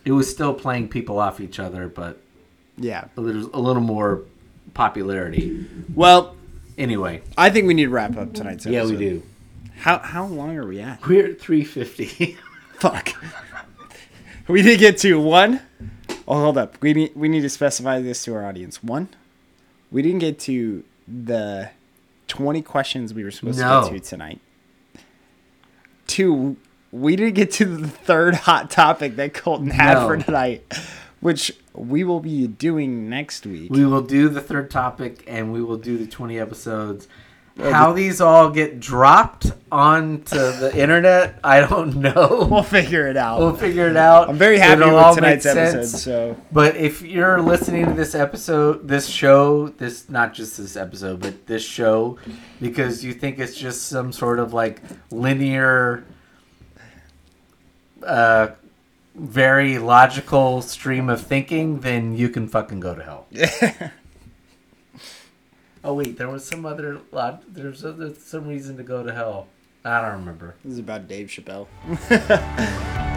It 0.04 0.10
was 0.10 0.28
still 0.28 0.52
playing 0.52 0.88
people 0.88 1.20
off 1.20 1.40
each 1.40 1.60
other, 1.60 1.88
but 1.88 2.20
yeah. 2.76 3.06
a 3.16 3.20
little, 3.20 3.50
a 3.54 3.60
little 3.60 3.82
more 3.82 4.22
popularity. 4.74 5.66
Well, 5.94 6.34
Anyway, 6.78 7.22
I 7.38 7.48
think 7.48 7.66
we 7.66 7.72
need 7.72 7.84
to 7.84 7.90
wrap 7.90 8.18
up 8.18 8.34
tonight's 8.34 8.66
episode. 8.66 8.70
yeah, 8.70 8.84
we 8.84 8.98
do. 8.98 9.22
How 9.78 9.96
how 9.98 10.26
long 10.26 10.58
are 10.58 10.66
we 10.66 10.78
at? 10.80 11.06
We're 11.06 11.26
at 11.30 11.40
three 11.40 11.64
fifty. 11.64 12.36
Fuck. 12.78 13.14
we 14.46 14.60
did 14.60 14.78
get 14.78 14.98
to 14.98 15.18
one. 15.18 15.62
Oh, 16.28 16.38
hold 16.38 16.58
up. 16.58 16.76
We 16.82 16.92
need 16.92 17.12
we 17.16 17.28
need 17.30 17.40
to 17.40 17.48
specify 17.48 18.00
this 18.02 18.22
to 18.24 18.34
our 18.34 18.44
audience. 18.44 18.82
One, 18.82 19.08
we 19.90 20.02
didn't 20.02 20.18
get 20.18 20.38
to 20.40 20.84
the 21.08 21.70
twenty 22.28 22.60
questions 22.60 23.14
we 23.14 23.24
were 23.24 23.30
supposed 23.30 23.58
No. 23.58 23.84
to 23.84 23.90
get 23.94 24.02
to 24.04 24.10
tonight. 24.10 24.40
Two, 26.06 26.56
we 26.92 27.16
didn't 27.16 27.34
get 27.34 27.50
to 27.52 27.64
the 27.64 27.88
third 27.88 28.34
hot 28.34 28.70
topic 28.70 29.16
that 29.16 29.34
Colton 29.34 29.70
had 29.70 29.94
No. 29.94 30.06
for 30.08 30.16
tonight, 30.18 30.62
which 31.20 31.52
we 31.76 32.04
will 32.04 32.20
be 32.20 32.46
doing 32.46 33.08
next 33.08 33.46
week. 33.46 33.70
We 33.70 33.84
will 33.86 34.02
do 34.02 34.28
the 34.28 34.40
third 34.40 34.70
topic 34.70 35.24
and 35.26 35.52
we 35.52 35.62
will 35.62 35.76
do 35.78 35.98
the 35.98 36.06
20 36.06 36.38
episodes. 36.38 37.08
How 37.58 37.94
these 37.94 38.20
all 38.20 38.50
get 38.50 38.80
dropped 38.80 39.50
onto 39.72 40.36
the 40.36 40.70
internet, 40.76 41.40
I 41.42 41.60
don't 41.60 41.96
know. 41.96 42.46
we'll 42.50 42.62
figure 42.62 43.08
it 43.08 43.16
out. 43.16 43.38
We'll 43.38 43.56
figure 43.56 43.88
it 43.88 43.96
out. 43.96 44.28
I'm 44.28 44.36
very 44.36 44.58
happy 44.58 44.82
It'll 44.82 44.94
with 44.94 45.14
tonight's 45.14 45.44
sense. 45.44 45.74
episode. 45.74 45.98
So 45.98 46.42
But 46.52 46.76
if 46.76 47.00
you're 47.00 47.40
listening 47.40 47.86
to 47.86 47.94
this 47.94 48.14
episode, 48.14 48.86
this 48.86 49.06
show, 49.06 49.68
this 49.68 50.10
not 50.10 50.34
just 50.34 50.58
this 50.58 50.76
episode, 50.76 51.20
but 51.20 51.46
this 51.46 51.64
show, 51.64 52.18
because 52.60 53.02
you 53.02 53.14
think 53.14 53.38
it's 53.38 53.56
just 53.56 53.84
some 53.88 54.12
sort 54.12 54.38
of 54.38 54.52
like 54.52 54.82
linear, 55.10 56.04
uh, 58.02 58.48
very 59.16 59.78
logical 59.78 60.62
stream 60.62 61.08
of 61.08 61.20
thinking, 61.26 61.80
then 61.80 62.16
you 62.16 62.28
can 62.28 62.48
fucking 62.48 62.80
go 62.80 62.94
to 62.94 63.02
hell. 63.02 63.26
oh 65.84 65.94
wait, 65.94 66.18
there 66.18 66.28
was 66.28 66.44
some 66.46 66.66
other 66.66 67.00
lot. 67.12 67.42
There's, 67.52 67.84
uh, 67.84 67.92
there's 67.92 68.22
some 68.22 68.46
reason 68.46 68.76
to 68.76 68.82
go 68.82 69.02
to 69.02 69.12
hell. 69.12 69.48
I 69.84 70.02
don't 70.02 70.20
remember. 70.20 70.56
this 70.64 70.74
is 70.74 70.78
about 70.80 71.08
Dave 71.08 71.28
Chappelle. 71.28 71.66